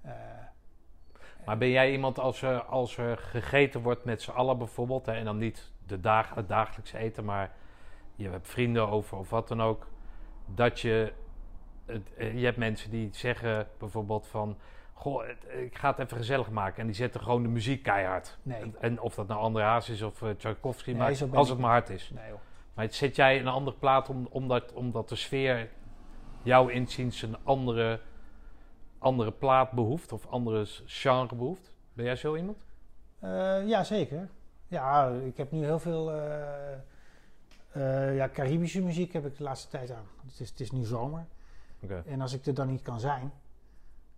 Eh, 0.02 0.12
Maar 1.44 1.58
ben 1.58 1.70
jij 1.70 1.92
iemand 1.92 2.18
als 2.18 2.42
er, 2.42 2.62
als 2.62 2.96
er 2.96 3.18
gegeten 3.18 3.80
wordt 3.82 4.04
met 4.04 4.22
z'n 4.22 4.30
allen 4.30 4.58
bijvoorbeeld, 4.58 5.06
hè, 5.06 5.12
en 5.12 5.24
dan 5.24 5.38
niet 5.38 5.70
de 5.86 6.00
dag, 6.00 6.34
het 6.34 6.48
dagelijks 6.48 6.92
eten, 6.92 7.24
maar 7.24 7.52
je 8.14 8.28
hebt 8.28 8.48
vrienden 8.48 8.88
over 8.88 9.18
of 9.18 9.30
wat 9.30 9.48
dan 9.48 9.62
ook, 9.62 9.86
dat 10.46 10.80
je, 10.80 11.12
het, 11.86 12.14
eh, 12.16 12.38
je 12.38 12.44
hebt 12.44 12.56
mensen 12.56 12.90
die 12.90 13.08
zeggen 13.12 13.68
bijvoorbeeld 13.78 14.26
van, 14.26 14.56
goh, 15.00 15.24
ik 15.62 15.78
ga 15.78 15.90
het 15.90 15.98
even 15.98 16.16
gezellig 16.16 16.50
maken 16.50 16.80
en 16.80 16.86
die 16.86 16.94
zetten 16.94 17.20
gewoon 17.20 17.42
de 17.42 17.48
muziek 17.48 17.82
keihard. 17.82 18.38
nee, 18.42 18.72
En, 18.80 19.00
of 19.00 19.14
dat 19.14 19.26
nou 19.28 19.40
André 19.40 19.62
Haas 19.62 19.88
is 19.88 20.02
of 20.02 20.22
eh, 20.22 20.30
Tchaikovsky, 20.30 20.90
Nee, 20.90 20.98
maar 20.98 21.38
als 21.38 21.48
het 21.48 21.58
maar 21.58 21.70
hard 21.70 21.90
is. 21.90 22.10
nee. 22.14 22.32
Maar 22.74 22.92
zet 22.92 23.16
jij 23.16 23.40
een 23.40 23.46
andere 23.48 23.76
plaat 23.76 24.08
om, 24.08 24.26
omdat, 24.30 24.72
omdat 24.72 25.08
de 25.08 25.16
sfeer 25.16 25.68
jouw 26.42 26.68
inziens 26.68 27.22
een 27.22 27.36
andere, 27.42 28.00
andere 28.98 29.32
plaat 29.32 29.70
behoeft 29.70 30.12
of 30.12 30.26
andere 30.26 30.64
genre 30.86 31.34
behoeft? 31.34 31.72
Ben 31.92 32.04
jij 32.04 32.16
zo 32.16 32.36
iemand? 32.36 32.58
Eh, 33.18 33.68
ja, 33.68 33.84
zeker. 33.84 34.28
Ja, 34.68 35.08
ik 35.08 35.36
heb 35.36 35.50
nu 35.50 35.64
heel 35.64 35.78
veel 35.78 36.12
eh, 37.72 38.16
ja, 38.16 38.28
Caribische 38.28 38.82
muziek 38.82 39.12
heb 39.12 39.26
ik 39.26 39.36
de 39.36 39.42
laatste 39.42 39.68
tijd 39.68 39.90
aan. 39.90 40.06
Het 40.26 40.40
is, 40.40 40.50
het 40.50 40.60
is 40.60 40.70
nu 40.70 40.84
zomer. 40.84 41.26
Oké. 41.82 42.02
En 42.06 42.20
als 42.20 42.32
ik 42.32 42.46
er 42.46 42.54
dan 42.54 42.68
niet 42.68 42.82
kan 42.82 43.00
zijn, 43.00 43.32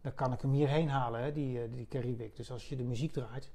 dan 0.03 0.14
kan 0.14 0.32
ik 0.32 0.40
hem 0.40 0.53
hierheen 0.53 0.88
halen, 0.88 1.20
hè, 1.22 1.32
die, 1.32 1.62
eh, 1.62 1.68
die 1.72 1.86
Caribik. 1.88 2.36
Dus 2.36 2.50
als 2.50 2.68
je 2.68 2.76
de 2.76 2.82
muziek 2.84 3.12
draait, 3.12 3.53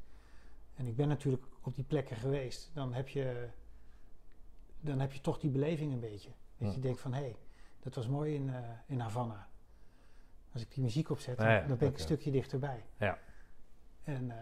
en 0.76 0.88
ik 0.88 0.96
ben 0.96 1.08
natuurlijk 1.08 1.44
op 1.62 1.76
die 1.76 1.84
plekken 1.84 2.16
geweest, 2.16 2.72
dan 2.74 2.94
heb 2.94 3.08
je, 3.10 3.48
dan 4.80 5.00
heb 5.00 5.14
je 5.14 5.22
toch 5.22 5.40
die 5.40 5.50
beleving 5.50 5.94
een 5.94 6.00
beetje. 6.00 6.30
Dat 6.58 6.68
Ja. 6.70 6.74
je 6.76 6.80
denkt 6.82 7.00
van, 7.00 7.14
hé, 7.14 7.20
hey, 7.22 7.36
dat 7.80 7.96
was 7.96 8.08
mooi 8.08 8.34
in, 8.36 8.50
eh, 8.50 8.60
in 8.86 9.00
Havana. 9.00 9.48
Als 10.54 10.62
ik 10.62 10.72
die 10.74 10.84
muziek 10.84 11.10
opzet, 11.10 11.38
dan 11.38 11.78
ben 11.78 11.88
ik 11.88 11.94
een 11.94 12.00
stukje 12.00 12.32
dichterbij. 12.32 12.84
Ja. 12.98 13.18
En... 14.04 14.32
eh, 14.32 14.38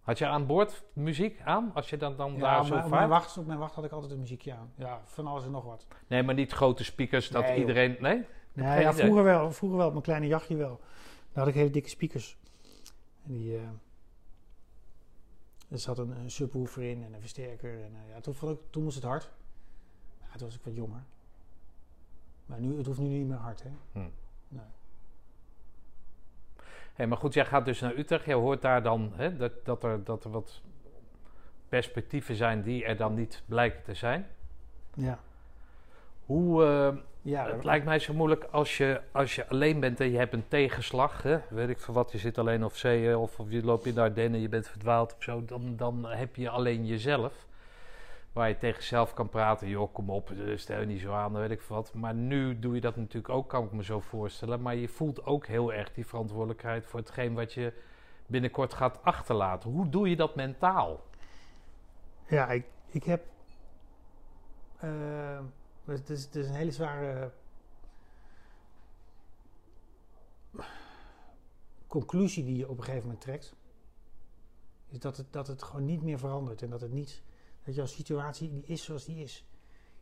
Had 0.00 0.18
je 0.18 0.26
aan 0.26 0.46
boord 0.46 0.84
muziek 0.92 1.40
aan 1.44 1.70
als 1.74 1.90
je 1.90 1.96
dan, 1.96 2.16
dan 2.16 2.32
Ja, 2.32 2.38
daar 2.38 2.64
zo 2.64 2.74
op 2.78 2.88
mijn, 2.90 3.08
wacht, 3.08 3.38
op 3.38 3.46
mijn 3.46 3.58
wacht 3.58 3.74
had 3.74 3.84
ik 3.84 3.90
altijd 3.92 4.12
een 4.12 4.18
muziekje 4.18 4.52
aan. 4.54 4.72
Ja, 4.74 5.00
van 5.04 5.26
alles 5.26 5.44
en 5.44 5.50
nog 5.50 5.64
wat. 5.64 5.86
Nee, 6.06 6.22
maar 6.22 6.34
niet 6.34 6.52
grote 6.52 6.84
speakers 6.84 7.28
dat 7.28 7.42
Nee, 7.44 7.58
iedereen... 7.58 7.96
Nee? 8.00 8.26
Nee, 8.52 8.80
ja, 8.80 8.92
vroeger 8.92 9.22
wel. 9.24 9.52
Vroeger 9.52 9.78
wel, 9.78 9.86
op 9.86 9.92
mijn 9.92 10.04
kleine 10.04 10.26
jachtje 10.26 10.56
wel. 10.56 10.80
Daar 11.36 11.44
had 11.44 11.54
ik 11.54 11.60
hele 11.60 11.72
dikke 11.72 11.88
speakers. 11.88 12.36
En 13.24 13.32
die, 13.32 13.56
eh, 13.56 13.62
er 15.68 15.78
zat 15.78 15.98
een, 15.98 16.10
een 16.10 16.30
subwoofer 16.30 16.82
in 16.82 17.04
en 17.04 17.12
een 17.12 17.20
versterker. 17.20 17.84
En, 17.84 17.94
eh, 17.94 18.10
ja, 18.14 18.20
toen, 18.20 18.34
vond 18.34 18.52
ik, 18.52 18.58
toen 18.70 18.82
moest 18.82 18.94
het 18.94 19.04
hard. 19.04 19.30
Ja, 20.20 20.36
toen 20.36 20.46
was 20.46 20.56
ik 20.56 20.64
wat 20.64 20.74
jonger. 20.74 21.02
Maar 22.46 22.60
nu, 22.60 22.76
het 22.76 22.86
hoeft 22.86 22.98
nu 22.98 23.08
niet 23.08 23.26
meer 23.26 23.36
hard, 23.36 23.62
hè. 23.62 23.70
Hm. 23.92 24.08
Nee. 24.48 24.64
Hey, 26.94 27.06
maar 27.06 27.18
goed, 27.18 27.34
jij 27.34 27.46
gaat 27.46 27.64
dus 27.64 27.80
naar 27.80 27.96
Utrecht. 27.96 28.24
Jij 28.24 28.34
hoort 28.34 28.62
daar 28.62 28.82
dan 28.82 29.12
hè, 29.14 29.36
dat, 29.36 29.64
dat, 29.64 29.84
er, 29.84 30.04
dat 30.04 30.24
er 30.24 30.30
wat 30.30 30.62
perspectieven 31.68 32.34
zijn 32.34 32.62
die 32.62 32.84
er 32.84 32.96
dan 32.96 33.14
niet 33.14 33.42
blijken 33.46 33.82
te 33.82 33.94
zijn. 33.94 34.26
Ja. 34.94 35.18
Hoe, 36.26 36.64
eh, 36.64 36.96
Ja, 37.26 37.46
het 37.46 37.64
lijkt 37.64 37.84
mij 37.84 37.98
zo 37.98 38.14
moeilijk 38.14 38.44
als 38.44 38.76
je, 38.76 39.00
als 39.12 39.34
je 39.34 39.48
alleen 39.48 39.80
bent 39.80 40.00
en 40.00 40.10
je 40.10 40.18
hebt 40.18 40.32
een 40.32 40.48
tegenslag. 40.48 41.22
Hè? 41.22 41.38
Weet 41.48 41.68
ik 41.68 41.80
veel 41.80 41.94
wat, 41.94 42.12
je 42.12 42.18
zit 42.18 42.38
alleen 42.38 42.64
op 42.64 42.76
zee 42.76 43.18
of, 43.18 43.38
of 43.38 43.50
je 43.50 43.64
loopt 43.64 43.86
in 43.86 43.94
de 43.94 44.00
Ardennen, 44.00 44.40
je 44.40 44.48
bent 44.48 44.68
verdwaald 44.68 45.14
of 45.14 45.22
zo. 45.22 45.44
Dan, 45.44 45.76
dan 45.76 46.06
heb 46.06 46.36
je 46.36 46.48
alleen 46.48 46.86
jezelf. 46.86 47.46
Waar 48.32 48.48
je 48.48 48.58
tegen 48.58 48.80
jezelf 48.80 49.14
kan 49.14 49.28
praten. 49.28 49.68
Joh, 49.68 49.92
kom 49.92 50.10
op, 50.10 50.30
eh, 50.30 50.56
stel 50.56 50.80
je 50.80 50.86
niet 50.86 51.00
zo 51.00 51.12
aan, 51.12 51.32
weet 51.32 51.50
ik 51.50 51.60
veel 51.60 51.76
wat. 51.76 51.94
Maar 51.94 52.14
nu 52.14 52.58
doe 52.58 52.74
je 52.74 52.80
dat 52.80 52.96
natuurlijk 52.96 53.34
ook, 53.34 53.48
kan 53.48 53.64
ik 53.64 53.72
me 53.72 53.84
zo 53.84 54.00
voorstellen. 54.00 54.62
Maar 54.62 54.76
je 54.76 54.88
voelt 54.88 55.26
ook 55.26 55.46
heel 55.46 55.72
erg 55.72 55.92
die 55.92 56.06
verantwoordelijkheid 56.06 56.86
voor 56.86 57.00
hetgeen 57.00 57.34
wat 57.34 57.52
je 57.52 57.72
binnenkort 58.26 58.74
gaat 58.74 58.98
achterlaten. 59.02 59.70
Hoe 59.70 59.88
doe 59.88 60.08
je 60.08 60.16
dat 60.16 60.34
mentaal? 60.34 61.00
Ja, 62.28 62.48
ik, 62.48 62.64
ik 62.90 63.04
heb. 63.04 63.24
Eh, 65.86 65.94
het, 65.94 66.10
is, 66.10 66.28
een 66.32 66.54
hele 66.54 66.72
zware. 66.72 67.32
conclusie 71.86 72.44
die 72.44 72.56
je 72.56 72.68
op 72.68 72.78
een 72.78 72.84
gegeven 72.84 73.06
moment 73.06 73.20
trekt. 73.20 73.54
Is 74.88 74.98
dat 74.98 75.16
het, 75.16 75.32
dat 75.32 75.46
het 75.46 75.62
gewoon 75.62 75.84
niet 75.84 76.02
meer 76.02 76.18
verandert. 76.18 76.62
En 76.62 76.70
dat 76.70 76.80
het 76.80 76.92
niet. 76.92 77.22
Dat 77.64 77.74
jouw 77.74 77.86
situatie 77.86 78.50
die 78.50 78.62
is 78.66 78.84
zoals 78.84 79.04
die 79.04 79.22
is. 79.22 79.44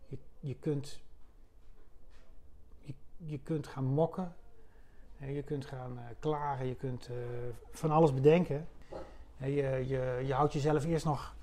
Je, 0.07 0.18
je, 0.41 0.55
kunt, 0.55 1.01
je, 3.16 3.39
kunt 3.39 3.66
gaan 3.66 3.85
mokken. 3.85 4.35
Je 5.18 5.43
kunt 5.43 5.66
gaan 5.66 5.99
eh, 5.99 6.05
klagen. 6.18 6.66
Je 6.66 6.74
kunt 6.74 7.09
eh, 7.09 7.16
van 7.70 7.91
alles 7.91 8.14
bedenken. 8.14 8.68
Je, 9.37 9.53
je, 9.87 10.22
je 10.26 10.32
houdt 10.32 10.53
jezelf 10.53 10.85
eerst 10.85 11.05
nog 11.05 11.35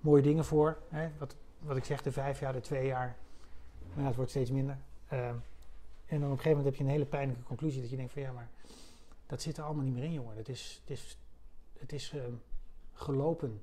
mooie 0.00 0.22
dingen 0.22 0.44
voor. 0.44 0.78
Hè? 0.88 1.10
Wat, 1.18 1.36
wat 1.58 1.76
ik 1.76 1.84
zeg, 1.84 2.02
de 2.02 2.12
vijf 2.12 2.40
jaar, 2.40 2.52
de 2.52 2.60
twee 2.60 2.86
jaar. 2.86 3.16
Maar 3.94 4.04
het 4.06 4.16
wordt 4.16 4.30
steeds 4.30 4.50
minder. 4.50 4.78
Ehm, 5.08 5.34
en 6.06 6.20
dan 6.20 6.30
op 6.30 6.36
een 6.36 6.42
gegeven 6.42 6.50
moment 6.50 6.64
heb 6.64 6.74
je 6.74 6.84
een 6.84 6.90
hele 6.90 7.04
pijnlijke 7.04 7.42
conclusie. 7.42 7.80
Dat 7.80 7.90
je 7.90 7.96
denkt 7.96 8.12
van 8.12 8.22
ja, 8.22 8.32
maar 8.32 8.48
dat 9.26 9.42
zit 9.42 9.56
er 9.56 9.64
allemaal 9.64 9.84
niet 9.84 9.94
meer 9.94 10.04
in, 10.04 10.12
jongen. 10.12 10.36
Het 10.36 10.48
is, 10.48 10.80
het 10.80 10.98
is, 10.98 11.18
het 11.78 11.92
is 11.92 12.12
ehm, 12.12 12.32
gelopen. 12.92 13.62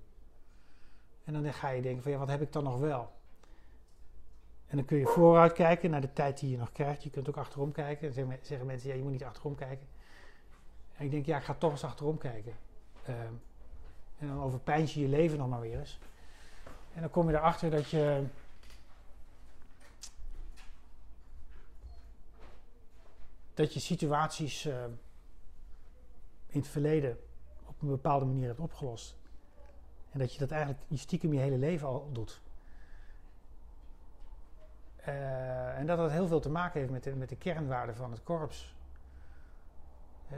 En 1.23 1.33
dan 1.33 1.53
ga 1.53 1.69
je 1.69 1.81
denken 1.81 2.03
van 2.03 2.11
ja, 2.11 2.17
wat 2.17 2.27
heb 2.27 2.41
ik 2.41 2.53
dan 2.53 2.63
nog 2.63 2.79
wel? 2.79 3.11
En 4.67 4.77
dan 4.77 4.85
kun 4.85 4.97
je 4.97 5.05
vooruit 5.05 5.53
kijken 5.53 5.89
naar 5.89 6.01
de 6.01 6.13
tijd 6.13 6.39
die 6.39 6.49
je 6.49 6.57
nog 6.57 6.71
krijgt. 6.71 7.03
Je 7.03 7.09
kunt 7.09 7.29
ook 7.29 7.37
achterom 7.37 7.71
kijken. 7.71 8.03
Dan 8.03 8.13
zeggen, 8.13 8.33
me- 8.33 8.39
zeggen 8.41 8.67
mensen, 8.67 8.89
ja, 8.89 8.95
je 8.95 9.01
moet 9.01 9.11
niet 9.11 9.23
achterom 9.23 9.55
kijken. 9.55 9.87
En 10.95 11.05
ik 11.05 11.11
denk, 11.11 11.25
ja, 11.25 11.37
ik 11.37 11.43
ga 11.43 11.53
toch 11.53 11.71
eens 11.71 11.83
achterom 11.83 12.17
kijken. 12.17 12.53
Ehm, 13.05 13.33
en 14.17 14.27
dan 14.27 14.41
overpijns 14.41 14.93
je 14.93 15.01
je 15.01 15.07
leven 15.07 15.37
nog 15.37 15.49
maar 15.49 15.61
weer 15.61 15.79
eens. 15.79 15.99
En 16.93 17.01
dan 17.01 17.09
kom 17.09 17.29
je 17.29 17.35
erachter 17.35 17.69
dat 17.69 17.89
je. 17.89 18.23
Dat 23.57 23.73
je 23.73 23.79
situaties 23.79 24.65
eh, 24.65 24.83
in 26.47 26.59
het 26.59 26.67
verleden 26.67 27.17
op 27.65 27.81
een 27.81 27.87
bepaalde 27.87 28.25
manier 28.25 28.47
hebt 28.47 28.59
opgelost. 28.59 29.17
En 30.11 30.19
dat 30.19 30.33
je 30.33 30.39
dat 30.39 30.51
eigenlijk 30.51 30.81
stiekem 30.93 31.33
je 31.33 31.39
hele 31.39 31.57
leven 31.57 31.87
al 31.87 32.09
doet. 32.11 32.41
Eh, 34.95 35.77
en 35.77 35.87
dat 35.87 35.97
dat 35.97 36.11
heel 36.11 36.27
veel 36.27 36.39
te 36.39 36.49
maken 36.49 36.79
heeft 36.79 36.91
met 36.91 37.03
de, 37.03 37.15
met 37.15 37.29
de 37.29 37.35
kernwaarden 37.35 37.95
van 37.95 38.11
het 38.11 38.23
korps. 38.23 38.75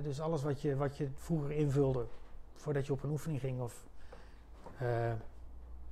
Dus 0.03 0.21
alles 0.21 0.43
wat 0.43 0.61
je, 0.61 0.75
wat 0.75 0.97
je 0.97 1.09
vroeger 1.15 1.51
invulde 1.51 2.07
voordat 2.53 2.85
je 2.85 2.93
op 2.93 3.03
een 3.03 3.09
oefening 3.09 3.39
ging. 3.39 3.61
Of, 3.61 3.87
eh, 4.77 5.13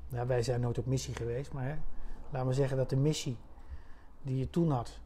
nou, 0.10 0.28
wij 0.28 0.42
zijn 0.42 0.62
nooit 0.62 0.78
op 0.78 0.86
missie 0.86 1.16
geweest, 1.16 1.52
maar 1.52 1.66
hè, 1.66 1.76
laten 2.30 2.48
we 2.48 2.54
zeggen 2.54 2.78
dat 2.78 2.90
de 2.90 2.96
missie 2.96 3.38
die 4.22 4.38
je 4.38 4.50
toen 4.50 4.72
had, 4.72 5.00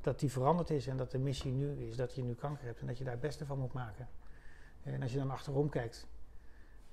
dat 0.00 0.20
die 0.20 0.30
veranderd 0.30 0.70
is. 0.70 0.86
En 0.86 0.96
dat 0.96 1.10
de 1.10 1.18
missie 1.18 1.52
nu 1.52 1.86
is 1.86 1.96
dat 1.96 2.14
je 2.14 2.22
nu 2.22 2.34
kanker 2.34 2.64
hebt 2.64 2.80
en 2.80 2.86
dat 2.86 2.98
je 2.98 3.04
daar 3.04 3.12
het 3.12 3.22
beste 3.22 3.46
van 3.46 3.58
moet 3.58 3.72
maken. 3.72 4.08
En 4.82 5.02
als 5.02 5.12
je 5.12 5.18
dan 5.18 5.30
achterom 5.30 5.68
kijkt, 5.68 6.06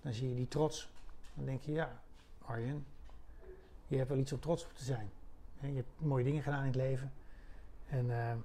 dan 0.02 0.14
zie 0.14 0.30
je 0.30 0.36
die 0.36 0.48
trots. 0.48 0.92
Dan 1.34 1.46
denk 1.46 1.62
je, 1.62 1.72
ja, 1.72 2.02
Arjen, 2.46 2.86
je 3.88 3.98
hebt 3.98 4.10
wel 4.10 4.18
iets 4.18 4.34
om 4.34 4.40
trots 4.40 4.66
op 4.66 4.74
te 4.74 4.84
zijn. 4.84 5.12
Je 5.60 5.68
hebt 5.68 5.88
mooie 5.98 6.24
dingen 6.24 6.44
gedaan 6.44 6.60
in 6.60 6.66
het 6.66 6.76
leven. 6.76 7.14
En, 7.88 8.12
eh, 8.12 8.36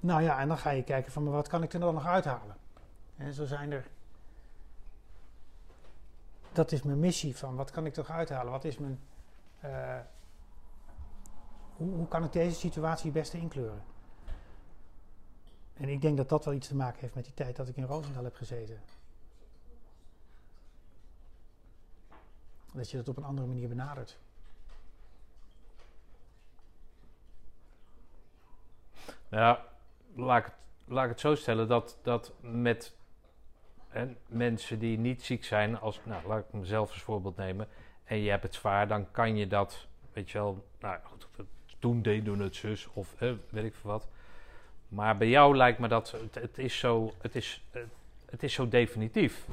nou 0.00 0.22
ja, 0.22 0.40
en 0.40 0.48
dan 0.48 0.58
ga 0.58 0.70
je 0.70 0.82
kijken 0.82 1.12
van, 1.12 1.22
maar 1.22 1.32
wat 1.32 1.48
kan 1.48 1.62
ik 1.62 1.72
er 1.72 1.80
dan 1.80 1.94
nog 1.94 2.06
uithalen? 2.06 2.56
En 3.16 3.32
zo 3.32 3.44
zijn 3.44 3.72
er... 3.72 3.86
Dat 6.52 6.72
is 6.72 6.82
mijn 6.82 7.00
missie 7.00 7.36
van, 7.36 7.56
wat 7.56 7.70
kan 7.70 7.86
ik 7.86 7.96
er 7.96 8.10
uithalen? 8.10 8.52
Wat 8.52 8.64
is 8.64 8.78
mijn... 8.78 9.00
eh, 9.60 9.98
hoe, 11.82 12.08
kan 12.08 12.24
ik 12.24 12.32
deze 12.32 12.56
situatie 12.56 13.04
het 13.04 13.14
beste 13.14 13.38
inkleuren? 13.38 13.82
En 15.74 15.88
ik 15.88 16.00
denk 16.00 16.16
dat 16.16 16.28
dat 16.28 16.44
wel 16.44 16.54
iets 16.54 16.68
te 16.68 16.74
maken 16.74 17.00
heeft 17.00 17.14
met 17.14 17.24
die 17.24 17.34
tijd 17.34 17.56
dat 17.56 17.68
ik 17.68 17.76
in 17.76 17.84
Roosendaal 17.84 18.24
heb 18.24 18.34
gezeten. 18.34 18.80
Dat 22.72 22.90
je 22.90 22.96
dat 22.96 23.08
op 23.08 23.16
een 23.16 23.24
andere 23.24 23.46
manier 23.46 23.68
benadert. 23.68 24.18
Ja, 29.28 29.64
laat 30.14 30.38
ik 30.38 30.44
het, 30.44 30.54
laat 30.84 31.04
ik 31.04 31.10
het 31.10 31.20
zo 31.20 31.34
stellen 31.34 31.68
dat, 31.68 31.98
dat 32.02 32.32
met 32.40 32.94
hè, 33.88 34.16
mensen 34.26 34.78
die 34.78 34.98
niet 34.98 35.22
ziek 35.22 35.44
zijn, 35.44 35.78
als, 35.80 36.00
nou, 36.04 36.26
laat 36.26 36.38
ik 36.38 36.52
mezelf 36.52 36.90
als 36.90 37.02
voorbeeld 37.02 37.36
nemen, 37.36 37.68
en 38.04 38.18
je 38.18 38.30
hebt 38.30 38.42
het 38.42 38.54
zwaar, 38.54 38.88
dan 38.88 39.10
kan 39.10 39.36
je 39.36 39.46
dat, 39.46 39.86
weet 40.12 40.30
je 40.30 40.38
wel, 40.38 40.64
nou 40.80 40.98
goed, 41.04 41.28
toen 41.82 42.02
deed 42.02 42.24
doen 42.24 42.40
het 42.40 42.56
zus 42.56 42.88
of 42.92 43.14
weet 43.50 43.64
ik 43.64 43.74
veel 43.74 43.90
wat. 43.90 44.06
Maar 44.88 45.16
bij 45.16 45.28
jou 45.28 45.56
lijkt 45.56 45.78
me 45.78 45.88
dat, 45.88 46.10
het, 46.10 46.34
het 46.34 46.58
is, 46.58 46.78
zo, 46.78 47.12
het, 47.20 47.36
is, 47.36 47.64
het, 48.30 48.42
is 48.42 48.52
zo 48.54 48.68
definitief. 48.68 49.46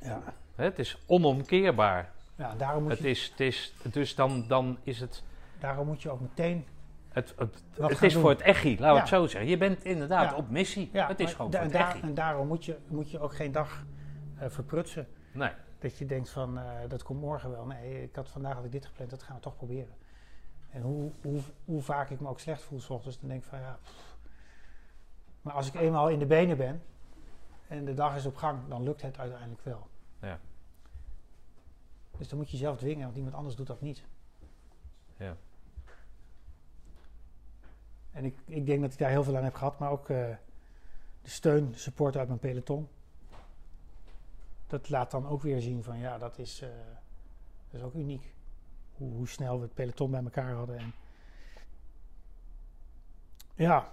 Ja, 0.00 0.22
het 0.54 0.78
is 0.78 0.98
onomkeerbaar. 1.06 2.10
ja 2.36 2.54
daarom, 2.54 2.82
moet 2.82 2.92
Het 2.92 3.00
je, 3.00 3.08
is, 3.08 3.28
het 3.30 3.40
is, 3.40 3.72
dus 3.82 4.14
dan, 4.14 4.44
dan 4.48 4.78
is 4.82 5.00
het 5.00 5.22
daarom 5.60 5.86
moet 5.86 6.02
je 6.02 6.10
ook 6.10 6.20
meteen. 6.20 6.64
Het, 7.08 7.34
het, 7.36 7.62
het 7.80 8.02
is 8.02 8.12
doen? 8.12 8.22
voor 8.22 8.30
het 8.30 8.40
echi, 8.40 8.70
laten 8.70 8.86
we 8.86 8.92
Ja. 8.94 8.98
het 8.98 9.08
zo 9.08 9.26
zeggen. 9.26 9.50
Je 9.50 9.56
bent 9.56 9.84
inderdaad 9.84 10.30
Ja. 10.30 10.36
op 10.36 10.50
missie. 10.50 10.90
Ja, 10.92 11.06
het 11.08 11.20
is 11.20 11.34
gewoon 11.34 11.50
da- 11.50 11.58
voor 11.62 11.70
en, 11.70 11.78
het 11.80 11.88
echi. 11.94 12.00
en 12.06 12.14
daarom 12.14 12.46
moet 12.46 12.64
je, 12.64 12.76
moet 12.86 13.10
je 13.10 13.18
ook 13.20 13.34
geen 13.34 13.52
dag 13.52 13.84
eh, 14.38 14.48
verprutsen. 14.50 15.08
Nee, 15.32 15.50
Dat 15.78 15.98
je 15.98 16.06
denkt 16.06 16.30
van, 16.30 16.58
eh, 16.58 16.64
dat 16.88 17.02
komt 17.02 17.20
morgen 17.20 17.50
wel. 17.50 17.66
Nee, 17.66 18.02
ik 18.02 18.14
had 18.14 18.28
vandaag 18.28 18.54
had 18.54 18.64
ik 18.64 18.72
dit 18.72 18.86
gepland, 18.86 19.10
dat 19.10 19.22
gaan 19.22 19.36
we 19.36 19.42
toch 19.42 19.56
proberen. 19.56 19.94
En 20.70 20.82
hoe, 20.82 21.10
hoe, 21.22 21.40
hoe 21.64 21.82
vaak 21.82 22.10
ik 22.10 22.20
me 22.20 22.28
ook 22.28 22.40
slecht 22.40 22.62
voel 22.62 22.80
s 22.80 22.90
ochtends, 22.90 23.20
dan 23.20 23.28
denk 23.28 23.42
ik 23.42 23.48
van 23.48 23.60
ja. 23.60 23.78
pff. 23.82 24.16
Maar 25.42 25.54
als 25.54 25.66
ik 25.66 25.74
eenmaal 25.74 26.08
in 26.08 26.18
de 26.18 26.26
benen 26.26 26.56
ben 26.56 26.82
en 27.68 27.84
de 27.84 27.94
dag 27.94 28.16
is 28.16 28.26
op 28.26 28.36
gang, 28.36 28.68
dan 28.68 28.82
lukt 28.82 29.02
het 29.02 29.18
uiteindelijk 29.18 29.64
wel. 29.64 29.88
Ja. 30.20 30.40
Dus 32.18 32.28
dan 32.28 32.38
moet 32.38 32.50
je 32.50 32.56
jezelf 32.56 32.78
dwingen, 32.78 33.04
want 33.04 33.16
iemand 33.16 33.34
anders 33.34 33.56
doet 33.56 33.66
dat 33.66 33.80
niet. 33.80 34.04
Ja. 35.16 35.36
En 38.10 38.24
ik, 38.24 38.36
ik 38.44 38.66
denk 38.66 38.80
dat 38.80 38.92
ik 38.92 38.98
daar 38.98 39.10
heel 39.10 39.24
veel 39.24 39.36
aan 39.36 39.44
heb 39.44 39.54
gehad, 39.54 39.78
maar 39.78 39.90
ook 39.90 40.08
eh, 40.08 40.34
de 41.22 41.30
steun, 41.30 41.70
de 41.70 41.78
support 41.78 42.16
uit 42.16 42.28
mijn 42.28 42.40
peloton. 42.40 42.88
Dat 44.66 44.88
laat 44.88 45.10
dan 45.10 45.26
ook 45.26 45.42
weer 45.42 45.60
zien 45.60 45.82
van 45.84 45.98
ja, 45.98 46.18
dat 46.18 46.38
is, 46.38 46.60
eh, 46.60 46.68
dat 47.70 47.80
is 47.80 47.82
ook 47.82 47.94
uniek. 47.94 48.34
Hoe, 48.98 49.12
hoe 49.12 49.28
snel 49.28 49.56
we 49.56 49.62
het 49.62 49.74
peloton 49.74 50.10
bij 50.10 50.22
elkaar 50.22 50.52
hadden. 50.52 50.78
En 50.78 50.92
ja, 53.54 53.92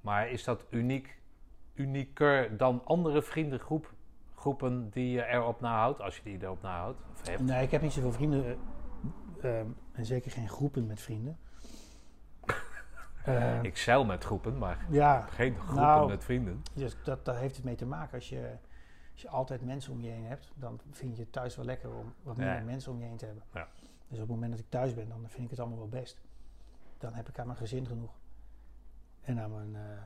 maar 0.00 0.28
is 0.28 0.44
dat 0.44 0.64
uniek, 0.70 1.18
unieker 1.74 2.56
dan 2.56 2.82
andere 2.84 3.22
vriendengroep, 3.22 3.92
groepen 4.34 4.90
die 4.90 5.10
je 5.10 5.26
erop 5.26 5.60
nahoudt, 5.60 6.00
als 6.00 6.16
je 6.16 6.22
die 6.22 6.42
erop 6.42 6.62
nahoudt? 6.62 7.00
Of 7.12 7.26
hebt? 7.28 7.40
nee, 7.42 7.62
ik 7.62 7.70
heb 7.70 7.82
niet 7.82 7.92
zoveel 7.92 8.12
vrienden. 8.12 8.44
eh, 9.40 9.58
ehm, 9.58 9.66
en 9.92 10.04
zeker 10.04 10.30
geen 10.30 10.48
groepen 10.48 10.86
met 10.86 11.00
vrienden. 11.00 11.38
Ik 13.62 13.76
zeil 13.76 14.04
met 14.04 14.24
groepen, 14.24 14.58
maar 14.58 14.86
ja, 14.90 15.20
geen 15.20 15.56
groepen 15.58 15.82
Nou, 15.82 16.08
met 16.08 16.24
vrienden. 16.24 16.62
Dus 16.74 16.96
dat, 17.04 17.24
daar 17.24 17.36
heeft 17.36 17.56
het 17.56 17.64
mee 17.64 17.74
te 17.74 17.86
maken. 17.86 18.14
Als 18.14 18.28
je, 18.28 18.50
als 19.14 19.22
je 19.22 19.28
altijd 19.28 19.60
mensen 19.64 19.92
om 19.92 20.00
je 20.00 20.10
heen 20.10 20.24
hebt, 20.24 20.52
dan 20.54 20.80
vind 20.90 21.16
je 21.16 21.22
het 21.22 21.32
thuis 21.32 21.56
wel 21.56 21.64
lekker 21.64 21.94
om 21.94 22.14
wat 22.22 22.36
Ja. 22.36 22.60
mensen 22.60 22.92
om 22.92 22.98
je 22.98 23.04
heen 23.04 23.16
te 23.16 23.26
hebben. 23.26 23.44
Ja. 23.52 23.68
Dus 24.08 24.18
op 24.18 24.18
het 24.18 24.28
moment 24.28 24.50
dat 24.50 24.60
ik 24.60 24.70
thuis 24.70 24.94
ben, 24.94 25.08
dan 25.08 25.28
vind 25.28 25.44
ik 25.44 25.50
het 25.50 25.58
allemaal 25.58 25.78
wel 25.78 25.88
best. 25.88 26.20
Dan 26.98 27.14
heb 27.14 27.28
ik 27.28 27.38
aan 27.38 27.46
mijn 27.46 27.58
gezin 27.58 27.86
genoeg. 27.86 28.12
En 29.20 29.40
aan 29.40 29.50
mijn, 29.50 29.76
eh, 29.76 30.02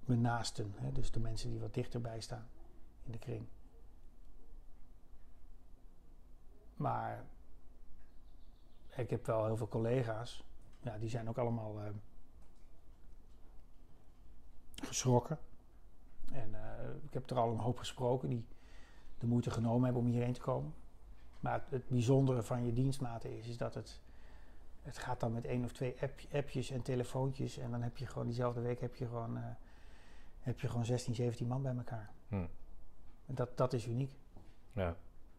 mijn 0.00 0.20
naasten. 0.20 0.72
Hè? 0.76 0.92
Dus 0.92 1.10
de 1.10 1.20
mensen 1.20 1.50
die 1.50 1.60
wat 1.60 1.74
dichterbij 1.74 2.20
staan 2.20 2.48
in 3.02 3.12
de 3.12 3.18
kring. 3.18 3.46
Maar 6.76 7.24
ik 8.96 9.10
heb 9.10 9.26
wel 9.26 9.44
heel 9.46 9.56
veel 9.56 9.68
collega's. 9.68 10.44
Ja, 10.80 10.98
die 10.98 11.08
zijn 11.08 11.28
ook 11.28 11.38
allemaal 11.38 11.80
eh, 11.82 11.90
geschrokken. 14.74 15.38
En 16.36 16.54
eh, 16.54 16.88
ik 17.04 17.12
heb 17.12 17.30
er 17.30 17.38
al 17.38 17.50
een 17.50 17.58
hoop 17.58 17.78
gesproken 17.78 18.28
die 18.28 18.46
de 19.18 19.26
moeite 19.26 19.50
genomen 19.50 19.84
hebben 19.84 20.02
om 20.02 20.08
hierheen 20.08 20.32
te 20.32 20.40
komen. 20.40 20.74
Maar 21.40 21.52
het, 21.52 21.70
het 21.70 21.88
bijzondere 21.88 22.42
van 22.42 22.64
je 22.64 22.72
dienstmaten 22.72 23.38
is, 23.38 23.48
is 23.48 23.56
dat 23.56 23.74
het, 23.74 24.00
het 24.82 24.98
gaat 24.98 25.20
dan 25.20 25.32
met 25.32 25.44
één 25.44 25.64
of 25.64 25.72
twee 25.72 25.96
app, 26.00 26.20
appjes 26.32 26.70
en 26.70 26.82
telefoontjes. 26.82 27.58
En 27.58 27.70
dan 27.70 27.82
heb 27.82 27.96
je 27.96 28.06
gewoon 28.06 28.26
diezelfde 28.26 28.60
week 28.60 28.80
heb 28.80 28.94
je 28.94 29.06
gewoon, 29.06 29.36
eh, 29.36 29.42
heb 30.40 30.60
je 30.60 30.68
gewoon 30.68 30.84
16, 30.84 31.14
17 31.14 31.46
man 31.46 31.62
bij 31.62 31.76
elkaar. 31.76 32.10
Hm. 32.28 32.46
En 33.26 33.34
dat, 33.34 33.56
dat 33.56 33.72
is 33.72 33.86
uniek. 33.86 34.12
Ja. 34.72 34.96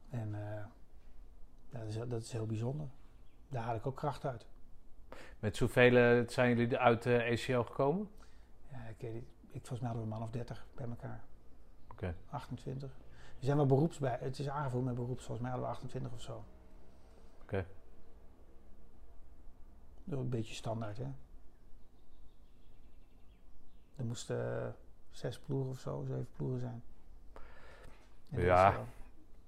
En 0.09 0.35
eh, 0.35 0.65
dat, 1.69 1.87
is, 1.87 1.95
dat 1.95 2.21
is 2.21 2.31
heel 2.31 2.45
bijzonder. 2.45 2.87
Daar 3.49 3.63
haal 3.63 3.75
ik 3.75 3.85
ook 3.85 3.95
kracht 3.95 4.25
uit. 4.25 4.45
Met 5.39 5.55
zoveel 5.55 6.23
zijn 6.29 6.57
jullie 6.57 6.77
uit 6.77 7.03
de 7.03 7.17
ECO 7.17 7.63
gekomen? 7.63 8.09
Ja, 8.71 8.85
ik, 8.85 8.95
weet. 8.99 9.23
Ik, 9.47 9.59
volgens 9.65 9.79
mij 9.79 9.89
hadden 9.89 10.07
we 10.07 10.13
een 10.13 10.19
man 10.19 10.27
of 10.27 10.33
30 10.33 10.65
bij 10.75 10.87
elkaar. 10.89 11.23
Oké. 11.91 12.15
28. 12.29 12.89
Er 13.39 13.45
zijn 13.45 13.57
wel 13.57 13.65
beroeps 13.65 13.97
bij. 13.97 14.17
Het 14.21 14.39
is 14.39 14.49
aangevoerd 14.49 14.85
met 14.85 14.95
beroeps. 14.95 15.23
Volgens 15.25 15.39
mij 15.41 15.49
hadden 15.49 15.69
we 15.69 15.75
28 15.75 16.11
of 16.13 16.21
zo. 16.21 16.43
Oké. 17.41 17.65
Dat 20.03 20.17
is 20.17 20.23
een 20.23 20.29
beetje 20.29 20.53
standaard, 20.53 20.97
hè? 20.97 21.07
Er 23.95 24.05
moesten 24.05 24.63
eh, 24.65 24.69
zes 25.09 25.39
ploegen 25.39 25.69
of 25.69 25.79
zo, 25.79 26.03
zeven 26.07 26.27
ploegen 26.35 26.59
zijn. 26.59 26.83
En 28.29 28.41
Ja. 28.41 28.71
wel 28.73 28.85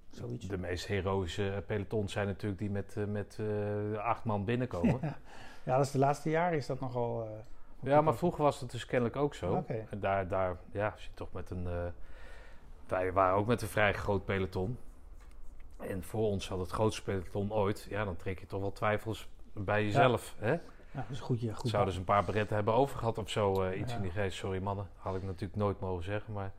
Zoiets. 0.10 0.48
De 0.48 0.58
meest 0.58 0.86
heroïsche 0.86 1.64
pelotons 1.68 2.12
zijn 2.12 2.28
natuurlijk 2.28 2.60
die 2.62 2.70
met, 2.70 2.98
eh, 2.98 3.06
met 3.06 3.38
eh, 3.40 3.94
acht 3.98 4.24
man 4.24 4.46
binnenkomen. 4.46 5.00
ja. 5.66 5.78
dat 5.78 5.86
is 5.86 5.92
de 5.92 5.98
laatste 5.98 6.30
jaren 6.30 6.58
is 6.58 6.66
dat 6.66 6.80
nogal. 6.80 7.24
eh, 7.26 7.30
Ja, 7.80 8.02
maar 8.02 8.16
vroeger 8.16 8.44
was 8.44 8.60
het 8.60 8.72
dus 8.72 8.86
kennelijk 8.86 9.16
ook 9.18 9.34
zo. 9.36 9.64
En 9.90 10.00
daar, 10.00 10.28
daar, 10.28 10.58
ja, 10.72 10.88
als 10.90 11.04
je 11.04 11.10
toch 11.14 11.32
met 11.32 11.50
een. 11.50 11.68
eh, 11.68 11.86
wij 12.88 13.14
waren 13.14 13.38
ook 13.38 13.48
met 13.48 13.62
een 13.62 13.68
vrij 13.68 13.94
groot 13.94 14.26
peloton. 14.26 14.78
En 15.78 16.04
voor 16.04 16.22
ons 16.28 16.50
had 16.50 16.60
het 16.60 16.72
grootste 16.72 17.04
peloton 17.04 17.54
ooit. 17.54 17.86
Ja, 17.90 18.06
dan 18.06 18.16
trek 18.16 18.40
je 18.40 18.46
toch 18.46 18.62
wel 18.62 18.72
twijfels 18.72 19.28
bij 19.54 19.84
jezelf. 19.84 20.36
Hè? 20.38 20.52
Ja, 20.52 20.60
dat 20.92 21.04
is 21.10 21.20
goed. 21.20 21.42
Ja, 21.42 21.54
goed 21.54 21.70
Zouden 21.70 21.94
ze 21.94 22.00
een 22.00 22.06
paar 22.06 22.24
beretten 22.26 22.56
hebben 22.56 22.74
overgehad 22.74 23.18
of 23.18 23.30
zo? 23.30 23.64
eh, 23.64 23.80
iets 23.80 23.90
Ja. 23.92 23.96
in 23.98 24.02
die 24.02 24.12
geest. 24.12 24.38
Sorry 24.38 24.62
mannen, 24.62 24.88
had 24.98 25.16
ik 25.16 25.24
natuurlijk 25.24 25.56
nooit 25.60 25.80
mogen 25.80 26.04
zeggen. 26.04 26.34
Maar 26.34 26.52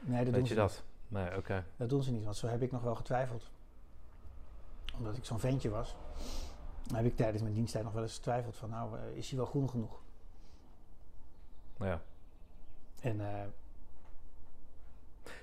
nee, 0.00 0.16
dat 0.16 0.24
doen, 0.24 0.34
weet 0.34 0.46
ze 0.46 0.54
je 0.54 0.60
dat? 0.60 0.82
Nee, 1.08 1.36
oké. 1.36 1.54
Niet. 1.54 1.64
dat 1.76 1.88
doen 1.88 2.02
ze 2.02 2.12
niet, 2.12 2.24
want 2.24 2.36
zo 2.36 2.46
heb 2.46 2.62
ik 2.62 2.72
nog 2.72 2.82
wel 2.82 2.94
getwijfeld. 2.94 3.50
Omdat 4.98 5.16
ik 5.16 5.24
zo'n 5.24 5.38
ventje 5.40 5.70
was. 5.70 5.94
Heb 6.94 7.04
ik 7.04 7.16
tijdens 7.16 7.42
mijn 7.42 7.54
diensttijd 7.54 7.84
nog 7.84 7.92
wel 7.92 8.02
eens 8.02 8.14
getwijfeld 8.14 8.56
van, 8.56 8.70
nou, 8.70 8.98
eh, 8.98 9.16
is 9.16 9.28
hij 9.28 9.38
wel 9.38 9.46
groen 9.46 9.70
genoeg? 9.70 10.00
Ja. 11.78 12.02
En 13.00 13.20
eh, 13.20 13.44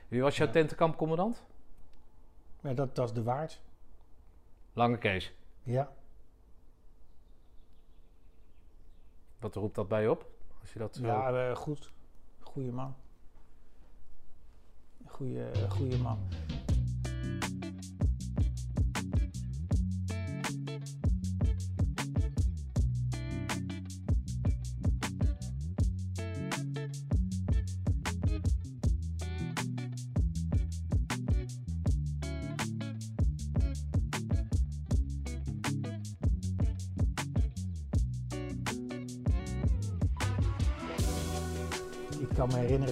Wie 0.07 0.21
was 0.21 0.37
jouw 0.37 0.47
Ja. 0.47 0.51
tentenkampcommandant? 0.53 1.43
ja, 2.61 2.73
dat, 2.73 2.95
dat 2.95 3.07
is 3.07 3.13
de 3.15 3.23
waard. 3.23 3.61
Lange 4.73 4.97
Kees. 4.97 5.33
Ja. 5.63 5.91
Wat 9.39 9.55
roept 9.55 9.75
dat 9.75 9.87
bij 9.87 10.01
je 10.01 10.09
op? 10.11 10.29
Als 10.61 10.73
je 10.73 10.79
dat 10.79 10.95
zo... 10.95 11.05
Ja, 11.05 11.49
eh, 11.49 11.55
goed. 11.55 11.91
Goeie 12.39 12.71
man. 12.71 12.95
Goeie, 15.07 15.69
goeie 15.69 15.97
man. 15.97 16.19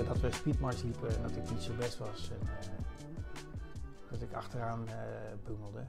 Dat 0.09 0.19
we 0.19 0.31
speedmars 0.31 0.81
liepen 0.81 1.15
en 1.15 1.21
dat 1.21 1.35
ik 1.35 1.49
niet 1.49 1.61
zo 1.61 1.75
best 1.75 1.97
was. 1.97 2.29
En, 2.29 2.47
eh, 2.47 2.67
dat 4.11 4.21
ik 4.21 4.33
achteraan 4.33 4.87
eh 4.87 5.33
bungelde. 5.43 5.85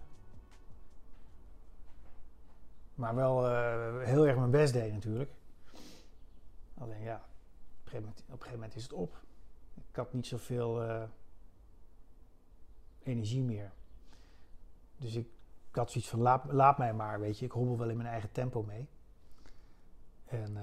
Maar 2.95 3.15
wel 3.15 3.49
eh, 3.49 4.07
heel 4.07 4.27
erg 4.27 4.37
mijn 4.37 4.51
best 4.51 4.73
deed 4.73 4.93
natuurlijk. 4.93 5.31
Alleen 6.79 7.03
ja, 7.03 7.17
op 7.17 7.23
een 7.23 7.91
gegeven 7.91 8.01
moment, 8.01 8.45
een 8.45 8.51
moment 8.53 8.75
is 8.75 8.83
het 8.83 8.93
op. 8.93 9.23
Ik 9.75 9.97
had 9.97 10.13
niet 10.13 10.27
zoveel 10.27 11.09
energie 13.03 13.43
meer. 13.43 13.73
Dus 14.97 15.15
ik, 15.15 15.29
had 15.71 15.91
zoiets 15.91 16.11
van 16.11 16.21
laat, 16.51 16.79
mij 16.79 16.93
maar, 16.95 17.21
weet 17.21 17.39
je. 17.39 17.45
Ik 17.45 17.53
hobbel 17.53 17.79
wel 17.79 17.89
in 17.89 17.97
mijn 17.97 18.09
eigen 18.09 18.33
tempo 18.33 18.63
mee. 18.63 18.89
En 20.25 20.57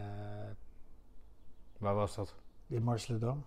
Waar 1.77 1.95
was 1.95 2.15
dat? 2.15 2.35
In 2.67 2.83
Marseledam. 2.83 3.45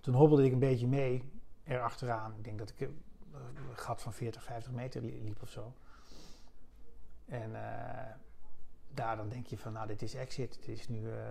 Toen 0.00 0.14
hobbelde 0.14 0.44
ik 0.44 0.52
een 0.52 0.58
beetje 0.58 0.86
mee 0.86 1.32
erachteraan. 1.64 2.34
Ik 2.36 2.44
denk 2.44 2.58
dat 2.58 2.70
ik 2.70 2.80
een 2.80 3.02
een 3.32 3.76
gat 3.76 4.02
van 4.02 4.12
40, 4.12 4.42
50 4.42 4.72
meter 4.72 5.00
li- 5.02 5.22
liep 5.22 5.42
of 5.42 5.50
zo. 5.50 5.72
En 7.26 7.54
eh, 7.54 8.14
daar 8.94 9.16
dan 9.16 9.28
denk 9.28 9.46
je 9.46 9.58
van, 9.58 9.72
nou 9.72 9.86
dit 9.86 10.02
is 10.02 10.14
exit. 10.14 10.56
Het 10.56 10.68
is 10.68 10.88
nu, 10.88 11.10
eh, 11.10 11.26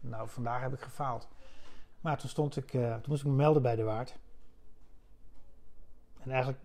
nou 0.00 0.28
vandaag 0.28 0.60
heb 0.60 0.72
ik 0.72 0.80
gefaald. 0.80 1.28
Maar 2.00 2.18
toen 2.18 2.28
stond 2.28 2.56
ik, 2.56 2.74
eh, 2.74 2.94
toen 2.94 3.08
moest 3.08 3.22
ik 3.22 3.28
me 3.28 3.34
melden 3.34 3.62
bij 3.62 3.76
de 3.76 3.82
waard. 3.82 4.18
En 6.20 6.30
eigenlijk, 6.30 6.62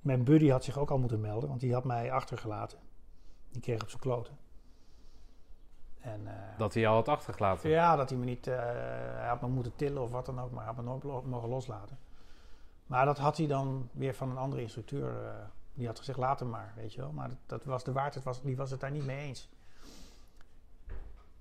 mijn 0.00 0.24
buddy 0.24 0.48
had 0.48 0.64
zich 0.64 0.78
ook 0.78 0.90
al 0.90 0.98
moeten 0.98 1.20
melden, 1.20 1.48
want 1.48 1.60
die 1.60 1.72
had 1.72 1.84
mij 1.84 2.12
achtergelaten. 2.12 2.78
Die 3.50 3.62
kreeg 3.62 3.82
op 3.82 3.88
zijn 3.88 4.00
kloten. 4.00 4.38
En, 6.04 6.20
eh, 6.26 6.32
Dat 6.58 6.72
hij 6.74 6.82
jou 6.82 6.94
had 6.94 7.08
achtergelaten. 7.08 7.70
ja, 7.70 7.96
dat 7.96 8.10
hij 8.10 8.18
me 8.18 8.24
niet. 8.24 8.46
eh, 8.46 8.56
hij 9.14 9.28
had 9.28 9.40
me 9.40 9.48
moeten 9.48 9.76
tillen 9.76 10.02
of 10.02 10.10
wat 10.10 10.26
dan 10.26 10.40
ook, 10.40 10.50
maar 10.50 10.64
hij 10.64 10.74
had 10.74 10.84
me 10.84 10.90
nooit 10.90 11.02
lo- 11.04 11.22
mogen 11.22 11.48
loslaten. 11.48 11.98
Maar 12.86 13.04
dat 13.04 13.18
had 13.18 13.36
hij 13.36 13.46
dan 13.46 13.88
weer 13.92 14.14
van 14.14 14.30
een 14.30 14.36
andere 14.36 14.62
instructeur. 14.62 15.24
eh, 15.24 15.30
die 15.74 15.86
had 15.86 15.98
gezegd: 15.98 16.18
laat 16.18 16.40
hem 16.40 16.50
maar, 16.50 16.72
weet 16.76 16.92
je 16.94 17.00
wel. 17.00 17.12
Maar 17.12 17.28
dat, 17.28 17.38
dat 17.46 17.64
was 17.64 17.84
de 17.84 17.92
waard, 17.92 18.14
het 18.14 18.24
was, 18.24 18.42
die 18.42 18.56
was 18.56 18.70
het 18.70 18.80
daar 18.80 18.90
niet 18.90 19.06
mee 19.06 19.18
eens. 19.26 19.48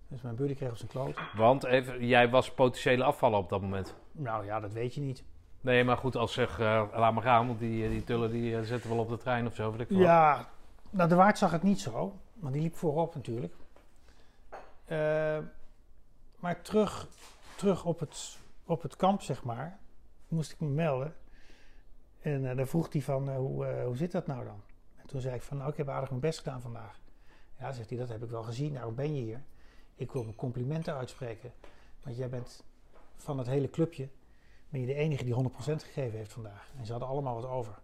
Dus 0.08 0.22
mijn 0.22 0.36
buddy 0.36 0.56
kreeg 0.56 0.70
op 0.70 0.78
zijn 0.78 0.90
kloten. 0.90 1.24
Want 1.36 1.64
even, 1.64 2.06
jij 2.06 2.30
was 2.30 2.52
potentiële 2.54 3.04
afvaller 3.04 3.38
op 3.40 3.50
dat 3.50 3.62
moment. 3.62 3.96
Nou 4.12 4.46
ja, 4.46 4.60
dat 4.60 4.74
weet 4.74 4.94
je 4.96 5.02
niet. 5.02 5.24
Nee, 5.62 5.84
maar 5.84 5.98
goed, 5.98 6.16
als 6.16 6.34
zeg, 6.34 6.58
laat 6.60 7.14
maar 7.14 7.24
gaan, 7.24 7.48
want 7.48 7.60
die, 7.60 7.90
die 7.90 8.04
tullen 8.04 8.32
die 8.32 8.64
zetten 8.64 8.90
wel 8.90 9.00
op 9.00 9.10
de 9.10 9.18
trein 9.18 9.48
of 9.48 9.56
zo. 9.56 9.72
Weet 9.72 9.80
ik. 9.80 9.90
Ja, 9.98 10.48
nou 10.90 11.10
de 11.10 11.16
waard 11.16 11.38
zag 11.38 11.52
het 11.52 11.64
niet 11.64 11.80
zo, 11.82 12.20
want 12.34 12.54
die 12.54 12.62
liep 12.62 12.76
voorop 12.76 13.16
natuurlijk. 13.16 13.54
Eh, 14.94 15.40
maar 16.40 16.62
terug, 16.62 17.08
terug 17.56 17.86
op, 17.86 18.00
het, 18.00 18.38
op 18.66 18.82
het 18.82 18.96
kamp, 18.96 19.22
zeg 19.22 19.44
maar, 19.44 19.80
moest 20.28 20.52
ik 20.52 20.60
me 20.60 20.68
melden. 20.68 21.16
En 22.20 22.50
eh, 22.50 22.58
dan 22.58 22.68
vroeg 22.68 22.94
hij 22.94 23.02
van, 23.02 23.30
eh, 23.30 23.36
hoe, 23.36 23.66
hoe 23.66 23.98
zit 23.98 24.12
dat 24.12 24.28
nou 24.28 24.46
dan? 24.46 24.62
En 24.96 25.08
toen 25.08 25.22
zei 25.22 25.36
ik 25.36 25.42
van, 25.42 25.58
nou, 25.58 25.70
ik 25.70 25.78
heb 25.78 25.90
aardig 25.90 26.10
mijn 26.10 26.22
best 26.22 26.38
gedaan 26.38 26.62
vandaag. 26.62 27.00
Ja, 27.60 27.72
zegt 27.72 27.90
hij, 27.90 27.98
dat 27.98 28.10
heb 28.10 28.24
ik 28.24 28.30
wel 28.30 28.44
gezien, 28.44 28.74
daarom 28.74 28.96
ben 28.96 29.16
je 29.16 29.22
hier. 29.22 29.44
Ik 29.96 30.12
wil 30.12 30.24
mijn 30.24 30.36
complimenten 30.36 30.94
uitspreken. 30.94 31.54
Want 32.04 32.18
jij 32.18 32.30
bent 32.30 32.64
van 33.16 33.38
het 33.38 33.48
hele 33.48 33.70
clubje, 33.70 34.10
ben 34.70 34.82
je 34.82 34.86
de 34.86 34.94
enige 34.94 35.24
die 35.24 35.34
100% 35.34 35.48
gegeven 35.58 36.18
heeft 36.18 36.34
vandaag. 36.34 36.72
En 36.78 36.86
ze 36.86 36.92
hadden 36.92 37.10
allemaal 37.10 37.36
wat 37.36 37.50
over. 37.50 37.80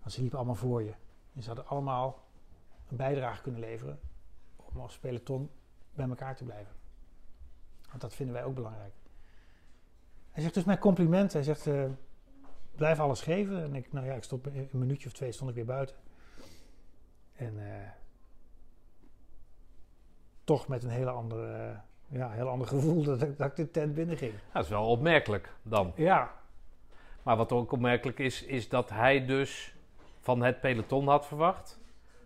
Want 0.00 0.12
ze 0.12 0.20
liepen 0.20 0.38
allemaal 0.38 0.54
voor 0.54 0.82
je. 0.82 0.94
En 1.34 1.42
ze 1.42 1.46
hadden 1.46 1.66
allemaal 1.66 2.22
een 2.88 2.96
bijdrage 2.96 3.42
kunnen 3.42 3.60
leveren 3.60 4.00
om 4.56 4.80
als 4.80 4.98
peloton 4.98 5.50
bij 5.94 6.08
elkaar 6.08 6.36
te 6.36 6.44
blijven. 6.44 6.72
Want 7.88 8.00
dat 8.00 8.14
vinden 8.14 8.34
wij 8.34 8.44
ook 8.44 8.54
belangrijk. 8.54 8.92
Hij 10.30 10.42
zegt 10.42 10.54
dus 10.54 10.64
mijn 10.64 10.78
compliment. 10.78 11.32
Hij 11.32 11.42
zegt, 11.42 11.66
eh, 11.66 11.84
blijf 12.74 13.00
alles 13.00 13.20
geven. 13.20 13.62
En 13.62 13.74
ik, 13.74 13.92
nou 13.92 14.06
ja, 14.06 14.14
ik 14.14 14.22
stond 14.22 14.46
een 14.46 14.68
minuutje 14.72 15.06
of 15.06 15.12
twee 15.12 15.32
stond 15.32 15.50
ik 15.50 15.56
weer 15.56 15.64
buiten. 15.64 15.96
En 17.36 17.58
eh, 17.58 17.88
toch 20.44 20.68
met 20.68 20.82
een 20.82 20.90
hele 20.90 21.10
andere, 21.10 21.52
eh, 21.52 22.18
ja, 22.18 22.30
heel 22.30 22.48
ander 22.48 22.68
gevoel 22.68 23.02
dat 23.04 23.22
ik, 23.22 23.38
dat 23.38 23.46
ik 23.50 23.56
de 23.56 23.70
tent 23.70 23.94
binnen 23.94 24.16
ging. 24.16 24.32
Dat 24.52 24.64
is 24.64 24.70
wel 24.70 24.86
opmerkelijk 24.86 25.52
dan. 25.62 25.92
Ja, 25.96 26.34
Maar 27.22 27.36
wat 27.36 27.52
ook 27.52 27.72
opmerkelijk 27.72 28.18
is, 28.18 28.42
is 28.42 28.68
dat 28.68 28.90
hij 28.90 29.26
dus 29.26 29.74
van 30.20 30.42
het 30.42 30.60
peloton 30.60 31.08
had 31.08 31.26
verwacht. 31.26 31.78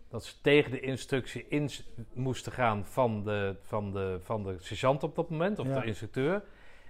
Dat 0.09 0.25
ze 0.25 0.41
tegen 0.41 0.71
de 0.71 0.81
instructie 0.81 1.47
in 1.49 1.71
moesten 2.13 2.53
gaan 2.53 2.87
van 2.87 3.23
de, 3.25 3.57
van, 3.63 3.93
de, 3.93 4.19
van 4.23 4.43
de 4.43 4.57
sergeant 4.59 5.03
op 5.03 5.15
dat 5.17 5.31
moment, 5.31 5.59
of 5.59 5.67
Ja. 5.67 5.81
de 5.81 5.87
instructeur. 5.87 6.43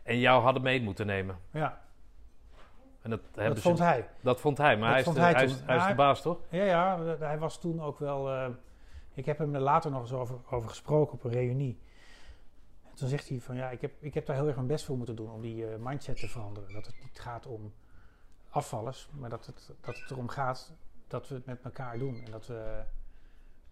En 0.03 0.19
jou 0.19 0.43
hadden 0.43 0.63
mee 0.63 0.83
moeten 0.83 1.07
nemen. 1.07 1.39
ja 1.51 1.83
En 3.03 3.11
dat, 3.11 3.21
dat 3.35 3.59
vond 3.59 3.79
ze, 3.79 3.85
hij. 3.85 4.09
dat 4.21 4.41
vond 4.41 4.59
hij, 4.59 4.77
maar 4.79 4.91
hij 4.91 5.01
is, 5.01 5.05
de, 5.07 5.21
hij 5.21 5.33
hij, 5.33 5.45
is, 5.45 5.57
toen. 5.57 5.67
hij 5.67 5.77
is 5.77 5.83
de 5.83 5.87
Maar- 5.89 5.97
baas 5.97 6.23
toch? 6.23 6.39
Ja, 6.49 6.65
ja, 6.65 7.05
hij 7.19 7.39
was 7.39 7.61
toen 7.61 7.81
ook 7.83 7.99
wel. 7.99 8.31
eh, 8.33 8.49
ik 9.15 9.27
heb 9.27 9.39
hem 9.39 9.55
er 9.55 9.61
later 9.61 9.91
nog 9.91 10.01
eens 10.01 10.13
over, 10.13 10.37
over 10.51 10.69
gesproken 10.69 11.13
op 11.15 11.25
een 11.25 11.31
reunie. 11.31 11.79
En 12.91 12.95
toen 12.95 13.09
zegt 13.09 13.29
hij 13.29 13.41
van 13.41 13.57
ja, 13.57 13.71
ik 13.71 13.81
heb, 13.81 13.93
ik 14.01 14.15
heb 14.15 14.27
daar 14.27 14.37
heel 14.37 14.47
erg 14.47 14.55
mijn 14.57 14.67
best 14.69 14.85
voor 14.85 14.97
moeten 14.97 15.17
doen 15.17 15.31
om 15.31 15.41
die 15.41 15.67
eh, 15.67 15.77
mindset 15.79 16.17
te 16.21 16.29
veranderen. 16.29 16.73
Dat 16.73 16.87
het 16.87 16.97
niet 17.03 17.21
gaat 17.21 17.47
om 17.47 17.73
afvallers, 18.51 19.09
maar 19.13 19.31
dat 19.31 19.47
het, 19.47 19.71
dat 19.81 19.99
het 20.01 20.11
erom 20.11 20.29
gaat 20.29 20.73
dat 21.07 21.29
we 21.29 21.35
het 21.35 21.47
met 21.47 21.63
elkaar 21.63 21.99
doen. 21.99 22.23
En 22.25 22.31
dat, 22.31 22.47
we, 22.47 22.83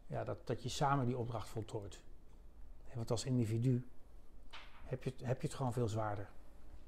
ja, 0.07 0.25
dat, 0.25 0.47
dat 0.47 0.63
je 0.63 0.69
samen 0.69 1.07
die 1.07 1.19
opdracht 1.19 1.49
voltooit. 1.49 2.01
Want 2.95 3.11
als 3.11 3.25
individu 3.25 3.87
heb 4.85 5.03
je, 5.03 5.13
heb 5.23 5.41
je 5.41 5.47
het 5.47 5.57
gewoon 5.57 5.73
veel 5.73 5.89
zwaarder. 5.89 6.29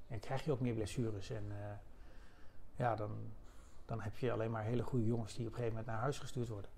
En 0.09 0.21
krijg 0.21 0.45
je 0.45 0.53
ook 0.53 0.61
meer 0.61 0.75
blessures. 0.75 1.31
En 1.31 1.45
eh, 1.51 1.77
ja, 2.77 2.95
dan, 2.95 3.11
dan 3.85 4.01
heb 4.01 4.17
je 4.17 4.33
alleen 4.33 4.51
maar 4.51 4.65
hele 4.65 4.83
goede 4.83 5.07
jongens 5.07 5.35
die 5.35 5.47
op 5.47 5.53
een 5.53 5.59
gegeven 5.59 5.77
moment 5.77 5.93
naar 5.93 6.03
huis 6.03 6.19
gestuurd 6.19 6.49
worden. 6.49 6.71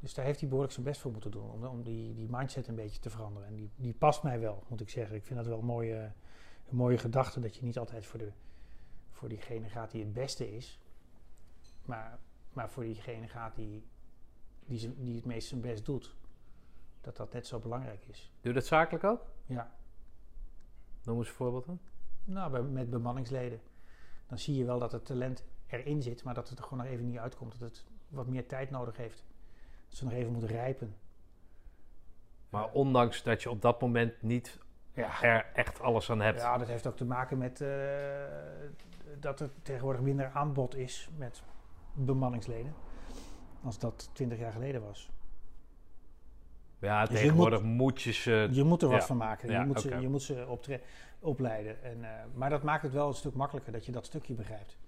Dus 0.00 0.14
daar 0.14 0.24
heeft 0.24 0.38
hij 0.38 0.48
behoorlijk 0.48 0.74
zijn 0.74 0.86
best 0.86 1.00
voor 1.00 1.12
moeten 1.12 1.30
doen 1.30 1.50
om, 1.50 1.64
om 1.64 1.82
die, 1.82 2.14
die 2.14 2.28
mindset 2.30 2.68
een 2.68 2.74
beetje 2.74 3.00
te 3.00 3.10
veranderen. 3.10 3.48
En 3.48 3.54
die, 3.54 3.70
die 3.76 3.94
past 3.94 4.22
mij 4.22 4.40
wel, 4.40 4.64
moet 4.68 4.80
ik 4.80 4.90
zeggen. 4.90 5.16
Ik 5.16 5.24
vind 5.24 5.38
dat 5.38 5.48
wel 5.48 5.58
een 5.58 5.64
mooie, 5.64 6.12
mooie 6.68 6.98
gedachte 6.98 7.40
dat 7.40 7.56
je 7.56 7.62
niet 7.62 7.78
altijd 7.78 8.06
voor, 8.06 8.18
de, 8.18 8.32
voor 9.10 9.28
diegene 9.28 9.68
gaat 9.68 9.90
die 9.90 10.02
het 10.02 10.12
beste 10.12 10.56
is, 10.56 10.78
maar, 11.84 12.18
maar 12.52 12.70
voor 12.70 12.82
diegene 12.82 13.28
gaat 13.28 13.54
die, 13.56 13.86
die, 14.64 14.94
die 14.98 15.14
het 15.16 15.24
meest 15.24 15.48
zijn 15.48 15.60
best 15.60 15.84
doet. 15.84 16.14
Dat 17.00 17.16
dat 17.16 17.32
net 17.32 17.46
zo 17.46 17.58
belangrijk 17.58 18.04
is. 18.06 18.32
Doe 18.40 18.52
je 18.52 18.58
dat 18.58 18.66
zakelijk 18.66 19.04
ook? 19.04 19.26
Ja. 19.46 19.74
Noem 21.04 21.18
eens 21.18 21.28
een 21.28 21.34
voorbeeld 21.34 21.66
dan. 21.66 21.78
Nou, 22.24 22.50
bij- 22.50 22.62
met 22.62 22.90
bemanningsleden. 22.90 23.60
Dan 24.26 24.38
zie 24.38 24.56
je 24.56 24.64
wel 24.64 24.78
dat 24.78 24.92
het 24.92 25.04
talent 25.04 25.44
erin 25.66 26.02
zit, 26.02 26.24
maar 26.24 26.34
dat 26.34 26.48
het 26.48 26.58
er 26.58 26.64
gewoon 26.64 26.78
nog 26.84 26.92
even 26.92 27.06
niet 27.06 27.18
uitkomt. 27.18 27.58
Dat 27.58 27.68
het 27.68 27.84
wat 28.08 28.26
meer 28.26 28.46
tijd 28.46 28.70
nodig 28.70 28.96
heeft. 28.96 29.24
Dat 29.88 29.98
ze 29.98 30.04
nog 30.04 30.12
even 30.12 30.32
moeten 30.32 30.50
rijpen. 30.50 30.94
Maar 32.48 32.70
ondanks 32.72 33.22
dat 33.22 33.42
je 33.42 33.50
op 33.50 33.62
dat 33.62 33.80
moment 33.80 34.22
niet 34.22 34.58
Ja, 34.92 35.22
er 35.22 35.46
echt 35.54 35.80
alles 35.80 36.10
aan 36.10 36.20
hebt. 36.20 36.40
ja 36.40 36.58
dat 36.58 36.68
heeft 36.68 36.86
ook 36.86 36.96
te 36.96 37.04
maken 37.04 37.38
met 37.38 37.60
eh, 37.60 37.68
dat 39.20 39.40
er 39.40 39.50
tegenwoordig 39.62 40.02
minder 40.02 40.30
aanbod 40.34 40.74
is 40.76 41.08
met 41.16 41.42
bemanningsleden. 41.94 42.74
Als 43.62 43.78
dat 43.78 44.10
20 44.12 44.38
jaar 44.38 44.52
geleden 44.52 44.82
was. 44.82 45.10
Ja, 46.78 47.00
Dus 47.00 47.10
je 47.10 47.16
tegenwoordig 47.16 47.62
moet 47.62 48.02
je 48.02 48.12
ze... 48.12 48.48
Je 48.50 48.64
moet 48.64 48.82
er 48.82 48.88
wat 48.88 49.00
ja. 49.00 49.06
van 49.06 49.16
maken. 49.16 49.50
Ja, 49.50 49.60
je, 49.60 49.66
moet 49.66 49.80
ze, 49.80 50.00
je 50.00 50.08
moet 50.08 50.22
ze 50.22 50.58
opleiden. 51.20 51.82
En, 51.82 52.04
eh, 52.04 52.24
maar 52.34 52.50
dat 52.50 52.62
maakt 52.62 52.82
het 52.82 52.92
wel 52.92 53.08
een 53.08 53.14
stuk 53.14 53.34
makkelijker 53.34 53.72
dat 53.72 53.86
je 53.86 53.92
dat 53.92 54.06
stukje 54.06 54.34
begrijpt. 54.34 54.78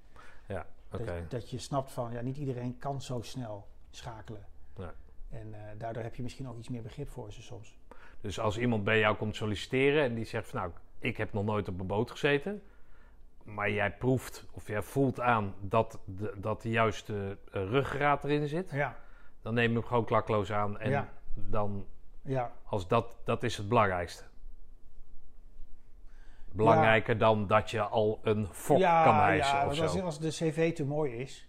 Ja, 0.49 0.67
oké. 0.93 1.05
Dat, 1.05 1.31
dat 1.31 1.51
je 1.51 1.59
snapt 1.59 1.93
van, 1.93 2.13
ja, 2.13 2.21
niet 2.21 2.37
iedereen 2.37 2.79
kan 2.79 3.03
zo 3.03 3.21
snel 3.23 3.67
schakelen. 3.91 4.47
Ja. 4.77 4.95
En 5.29 5.55
eh, 5.55 5.61
daardoor 5.79 6.03
heb 6.03 6.15
je 6.15 6.23
misschien 6.23 6.49
ook 6.49 6.59
iets 6.59 6.69
meer 6.69 6.83
begrip 6.83 7.09
voor 7.09 7.33
ze 7.33 7.43
soms. 7.43 7.79
Dus 8.21 8.41
als 8.41 8.59
iemand 8.59 8.85
bij 8.85 8.99
jou 8.99 9.17
komt 9.17 9.37
solliciteren 9.37 10.03
en 10.03 10.15
die 10.15 10.25
zegt 10.25 10.49
van 10.49 10.61
nou, 10.61 10.73
ik 10.99 11.17
heb 11.17 11.33
nog 11.33 11.45
nooit 11.45 11.69
op 11.69 11.81
een 11.81 11.87
boot 11.87 12.11
gezeten. 12.11 12.63
Maar 13.45 13.71
jij 13.71 13.93
proeft 13.97 14.47
of 14.53 14.67
jij 14.67 14.83
voelt 14.83 15.21
aan 15.21 15.55
dat 15.61 15.99
de, 16.05 16.35
dat 16.37 16.63
de 16.63 16.71
juiste 16.71 17.39
eh, 17.53 17.63
ruggengraat 17.65 18.25
erin 18.25 18.49
zit. 18.49 18.71
Ja, 18.71 18.97
Dan 19.43 19.55
neem 19.55 19.71
je 19.71 19.77
hem 19.79 19.87
gewoon 19.87 20.05
klakloos 20.05 20.53
aan 20.53 20.79
en 20.79 20.91
Ja. 20.91 21.09
dan 21.35 21.87
Ja, 22.23 22.53
Als 22.65 22.89
dat, 22.89 23.17
dat 23.25 23.43
is 23.43 23.57
het 23.57 23.69
belangrijkste. 23.69 24.25
Belangrijker 26.53 27.19
dan 27.19 27.47
dat 27.47 27.71
je 27.71 27.81
al 27.81 28.21
een 28.23 28.47
fok 28.47 28.81
kan 28.81 29.15
hijsen 29.15 29.57
ja, 29.57 29.61
of 29.61 29.65
want 29.65 29.77
zo. 29.77 29.83
als, 29.83 30.01
als 30.01 30.19
de 30.19 30.29
cv 30.29 30.75
te 30.75 30.85
mooi 30.85 31.13
is, 31.17 31.49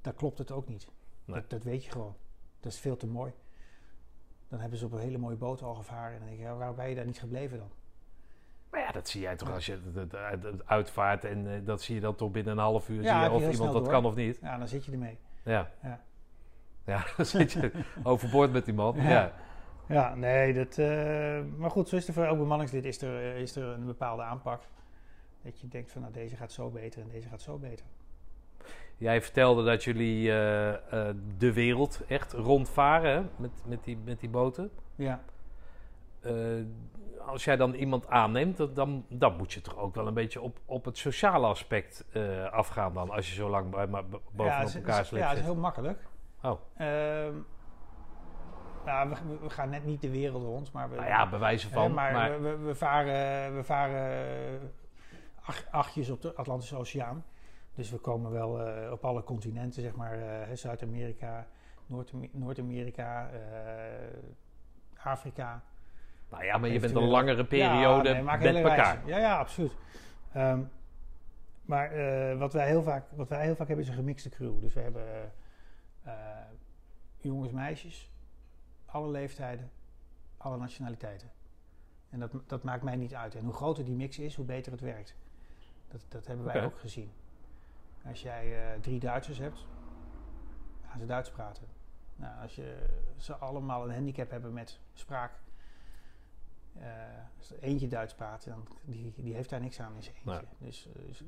dan 0.00 0.14
klopt 0.14 0.38
het 0.38 0.50
ook 0.50 0.68
niet. 0.68 0.88
Nee. 1.24 1.40
Dat, 1.40 1.50
dat 1.50 1.62
weet 1.62 1.84
je 1.84 1.90
gewoon. 1.90 2.16
Dat 2.60 2.72
is 2.72 2.78
veel 2.78 2.96
te 2.96 3.06
mooi. 3.06 3.32
Dan 4.48 4.60
hebben 4.60 4.78
ze 4.78 4.84
op 4.84 4.92
een 4.92 4.98
hele 4.98 5.18
mooie 5.18 5.36
boot 5.36 5.62
al 5.62 5.74
gevaren. 5.74 6.12
En 6.12 6.18
dan 6.18 6.26
denk 6.28 6.38
je, 6.40 6.44
ja, 6.44 6.54
waarom 6.54 6.76
ben 6.76 6.88
je 6.88 6.94
daar 6.94 7.06
niet 7.06 7.18
gebleven 7.18 7.58
dan? 7.58 7.70
Maar 8.74 8.82
ja, 8.82 8.92
dat 8.92 9.08
zie 9.08 9.20
jij 9.20 9.36
toch 9.36 9.52
als 9.52 9.66
je 9.66 9.78
het, 9.94 10.66
uitvaart 10.66 11.24
en 11.24 11.54
eh, 11.54 11.60
dat 11.64 11.82
zie 11.82 11.94
je 11.94 12.00
dan 12.00 12.14
toch 12.14 12.30
binnen 12.30 12.52
een 12.52 12.58
half 12.58 12.88
uur 12.88 13.02
Ja, 13.02 13.14
zie 13.14 13.24
je 13.24 13.30
of 13.30 13.52
iemand 13.52 13.72
dat 13.72 13.82
door. 13.82 13.92
kan 13.92 14.04
of 14.04 14.14
niet. 14.14 14.38
Ja, 14.42 14.58
dan 14.58 14.68
zit 14.68 14.84
je 14.84 14.92
ermee. 14.92 15.18
Ja. 15.42 15.70
Ja. 15.82 16.00
Ja, 16.84 17.04
dan 17.16 17.26
zit 17.26 17.52
je 17.52 17.70
overboord 18.02 18.52
met 18.52 18.64
die 18.64 18.74
man. 18.74 18.96
Ja. 18.96 19.32
Ja. 19.88 20.14
Nee, 20.14 20.54
dat, 20.54 20.78
eh, 20.78 21.40
maar 21.56 21.70
goed, 21.70 21.88
zo 21.88 21.96
is 21.96 22.08
er 22.08 22.14
voor 22.14 22.24
elk 22.24 22.38
bemanningslid 22.38 22.84
is 22.84 23.02
er, 23.02 23.16
eh, 23.16 23.40
is 23.40 23.56
er 23.56 23.64
een 23.64 23.86
bepaalde 23.86 24.22
aanpak. 24.22 24.62
Dat 25.42 25.60
je 25.60 25.68
denkt 25.68 25.92
van, 25.92 26.00
nou, 26.00 26.12
deze 26.12 26.36
gaat 26.36 26.52
zo 26.52 26.70
beter 26.70 27.02
en 27.02 27.08
deze 27.08 27.28
gaat 27.28 27.42
zo 27.42 27.58
beter. 27.58 27.86
Jij 28.96 29.22
vertelde 29.22 29.64
dat 29.64 29.84
jullie 29.84 30.26
de 31.38 31.52
wereld 31.52 32.02
echt 32.08 32.32
rondvaren 32.32 33.14
hè, 33.14 33.22
met, 33.36 33.50
met, 33.66 33.84
die, 33.84 33.98
met 34.04 34.20
die 34.20 34.28
boten. 34.28 34.70
Ja, 34.94 35.20
als 37.26 37.44
jij 37.44 37.56
dan 37.56 37.74
iemand 37.74 38.08
aanneemt, 38.08 38.74
dan, 38.74 39.04
dan 39.08 39.36
moet 39.36 39.52
je 39.52 39.60
toch 39.60 39.76
ook 39.76 39.94
wel 39.94 40.06
een 40.06 40.14
beetje 40.14 40.40
op, 40.40 40.58
op 40.64 40.84
het 40.84 40.98
sociale 40.98 41.46
aspect 41.46 42.04
eh, 42.12 42.52
afgaan 42.52 42.94
dan. 42.94 43.10
Als 43.10 43.28
je 43.28 43.34
zo 43.34 43.48
lang 43.50 43.70
bij, 43.70 43.86
maar 43.86 44.04
b- 44.04 44.20
bovenop 44.32 44.68
ja, 44.68 44.74
elkaar 44.74 45.04
sleept 45.04 45.24
Ja, 45.24 45.30
dat 45.30 45.38
is 45.38 45.44
heel 45.44 45.54
makkelijk. 45.56 46.06
Oh. 46.42 46.60
Ehm, 46.76 47.34
nou, 48.84 49.08
we, 49.08 49.38
we 49.42 49.50
gaan 49.50 49.70
net 49.70 49.84
niet 49.84 50.00
de 50.00 50.10
wereld 50.10 50.42
rond, 50.42 50.72
maar 50.72 50.88
we, 50.90 50.96
Nou 50.96 51.08
ja, 51.08 51.28
bewijzen 51.28 51.68
hè, 51.70 51.74
van. 51.74 51.92
maar 51.94 52.12
maar 52.12 52.42
we, 52.42 52.56
we, 52.56 52.74
varen, 52.74 53.54
we 53.56 53.64
varen 53.64 54.26
eh, 54.60 54.68
acht, 55.44 55.66
achtjes 55.70 56.10
op 56.10 56.22
de 56.22 56.34
Atlantische 56.34 56.76
Oceaan. 56.76 57.24
Dus 57.74 57.90
we 57.90 57.98
komen 57.98 58.30
wel 58.30 58.60
eh, 58.66 58.92
op 58.92 59.04
alle 59.04 59.22
continenten, 59.24 59.82
zeg 59.82 59.94
maar, 59.96 60.12
eh, 60.18 60.54
Zuid-Amerika, 60.56 61.46
Noord- 61.86 62.12
Noord-Amerika, 62.32 63.30
eh, 63.30 63.38
Afrika. 65.04 65.62
Nou 66.30 66.44
ja, 66.44 66.58
maar 66.58 66.70
je 66.70 66.80
bent 66.80 66.94
een 66.94 67.02
langere 67.02 67.44
periode 67.44 68.08
Ja, 68.08 68.14
nee, 68.14 68.22
maak 68.22 68.40
met 68.40 68.54
hele 68.54 68.68
elkaar. 68.68 69.02
Ja, 69.06 69.18
ja, 69.18 69.38
absoluut. 69.38 69.72
Ehm, 70.32 70.62
maar 71.62 71.92
eh, 71.92 72.38
wat, 72.38 72.52
wij 72.52 72.66
heel 72.66 72.82
vaak, 72.82 73.04
wat 73.10 73.28
wij 73.28 73.44
heel 73.44 73.56
vaak 73.56 73.66
hebben 73.66 73.84
is 73.84 73.90
een 73.90 73.96
gemixte 73.96 74.28
crew. 74.28 74.60
Dus 74.60 74.74
we 74.74 74.80
hebben 74.80 75.32
eh, 76.02 76.12
jongens, 77.16 77.52
meisjes, 77.52 78.10
alle 78.86 79.08
leeftijden, 79.08 79.70
alle 80.36 80.56
nationaliteiten. 80.56 81.30
En 82.10 82.20
dat, 82.20 82.30
dat 82.46 82.62
maakt 82.62 82.82
mij 82.82 82.96
niet 82.96 83.14
uit. 83.14 83.34
En 83.34 83.44
hoe 83.44 83.52
groter 83.52 83.84
die 83.84 83.94
mix 83.94 84.18
is, 84.18 84.34
hoe 84.34 84.44
beter 84.44 84.72
het 84.72 84.80
werkt. 84.80 85.16
Dat, 85.88 86.04
dat 86.08 86.26
hebben 86.26 86.44
wij 86.44 86.64
ook 86.64 86.78
gezien. 86.78 87.10
Als 88.06 88.22
jij 88.22 88.72
eh, 88.72 88.80
drie 88.80 89.00
Duitsers 89.00 89.38
hebt, 89.38 89.66
gaan 90.88 91.00
ze 91.00 91.06
Duits 91.06 91.30
praten. 91.30 91.66
Nou, 92.16 92.42
als 92.42 92.54
je, 92.54 92.86
ze 93.16 93.34
allemaal 93.36 93.84
een 93.84 93.94
handicap 93.94 94.30
hebben 94.30 94.52
met 94.52 94.80
spraak, 94.92 95.32
eh, 96.80 96.86
als 97.38 97.50
er 97.50 97.58
eentje 97.58 97.88
Duits 97.88 98.14
praat, 98.14 98.44
dan, 98.44 98.66
die, 98.84 99.12
die 99.16 99.34
heeft 99.34 99.50
daar 99.50 99.60
niks 99.60 99.80
aan 99.80 99.94
in 99.94 100.02
zijn 100.02 100.14
eentje. 100.16 100.30
Nee. 100.60 100.68
Dus, 100.70 100.88
dus, 101.06 101.22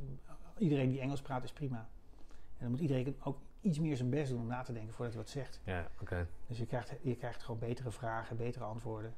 iedereen 0.58 0.88
die 0.88 1.00
Engels 1.00 1.22
praat 1.22 1.44
is 1.44 1.52
prima. 1.52 1.88
En 2.56 2.62
dan 2.62 2.70
moet 2.70 2.80
iedereen 2.80 3.16
ook 3.22 3.38
iets 3.60 3.78
meer 3.78 3.96
zijn 3.96 4.10
best 4.10 4.30
doen 4.30 4.40
om 4.40 4.46
na 4.46 4.62
te 4.62 4.72
denken 4.72 4.94
voordat 4.94 5.14
hij 5.14 5.22
wat 5.22 5.32
zegt. 5.32 5.60
Ja, 5.64 5.88
oké. 6.00 6.26
Dus 6.46 6.58
je 6.58 6.66
krijgt, 6.66 6.92
je 7.02 7.16
krijgt 7.16 7.42
gewoon 7.42 7.60
betere 7.60 7.90
vragen, 7.90 8.36
betere 8.36 8.64
antwoorden. 8.64 9.14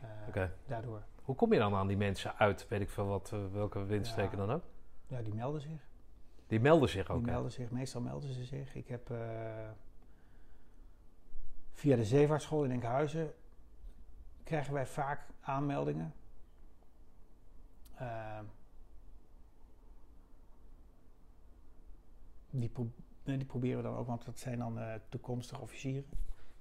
eh. 0.00 0.44
Daardoor. 0.66 1.02
Hoe 1.22 1.34
kom 1.34 1.52
je 1.52 1.58
dan 1.58 1.74
aan 1.74 1.86
die 1.86 1.96
mensen 1.96 2.36
uit, 2.38 2.68
weet 2.68 2.80
ik 2.80 2.90
veel 2.90 3.06
wat, 3.06 3.32
eh, 3.32 3.46
welke 3.52 3.84
windstreken 3.84 4.38
Ja. 4.38 4.46
dan 4.46 4.54
ook? 4.56 4.62
Ja, 5.06 5.22
die 5.22 5.34
melden 5.34 5.60
zich. 5.60 5.88
Die 6.46 6.60
melden 6.60 6.88
zich 6.88 7.10
ook. 7.10 7.22
Die 7.22 7.32
melden 7.32 7.52
zich, 7.52 7.70
meestal 7.70 8.00
melden 8.00 8.32
ze 8.32 8.44
zich. 8.44 8.74
Ik 8.74 8.88
heb 8.88 9.10
via 11.72 11.96
de 11.96 12.04
zeevaartschool 12.04 12.64
in 12.64 12.70
Enkhuizen 12.70 13.32
krijgen 14.44 14.72
wij 14.72 14.86
vaak 14.86 15.26
aanmeldingen. 15.42 16.14
Eh, 17.94 18.40
die, 22.50 22.72
die 23.22 23.44
proberen 23.44 23.76
we 23.76 23.82
dan 23.82 23.96
ook, 23.96 24.06
want 24.06 24.24
dat 24.24 24.38
zijn 24.38 24.58
dan 24.58 24.78
eh, 24.78 24.94
toekomstige 25.08 25.60
officieren. 25.60 26.04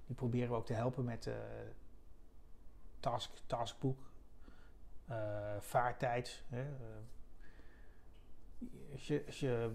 Die 0.06 0.16
proberen 0.16 0.50
we 0.50 0.56
ook 0.56 0.66
te 0.66 0.74
helpen 0.74 1.04
met 1.04 1.28
eh 1.28 1.36
task, 3.00 3.32
taskboek, 3.46 4.00
vaartijd. 5.60 6.44
Hè, 6.50 6.66
als, 8.92 9.08
je, 9.08 9.24
als 9.26 9.40
je 9.40 9.72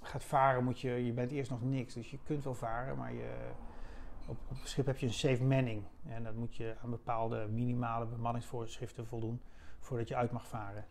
gaat 0.00 0.24
varen, 0.24 0.64
moet 0.64 0.80
je, 0.80 0.90
je 0.90 1.12
bent 1.12 1.32
eerst 1.32 1.50
nog 1.50 1.62
niks. 1.62 1.94
Dus 1.94 2.10
je 2.10 2.18
kunt 2.24 2.44
wel 2.44 2.54
varen, 2.54 2.96
maar 2.96 3.12
je, 3.12 3.50
op, 4.28 4.38
op 4.50 4.56
schip 4.62 4.86
heb 4.86 4.98
je 4.98 5.06
een 5.06 5.12
safe 5.12 5.44
manning. 5.44 5.84
En 6.06 6.24
dat 6.24 6.34
moet 6.34 6.56
je 6.56 6.76
aan 6.82 6.90
bepaalde 6.90 7.46
minimale 7.48 8.06
bemanningsvoorschriften 8.06 9.06
voldoen 9.06 9.40
voordat 9.78 10.08
je 10.08 10.16
uit 10.16 10.32
mag 10.32 10.46
varen. 10.46 10.84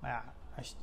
Maar 0.00 0.10
ja, 0.10 0.34
als, 0.56 0.68
je- 0.70 0.76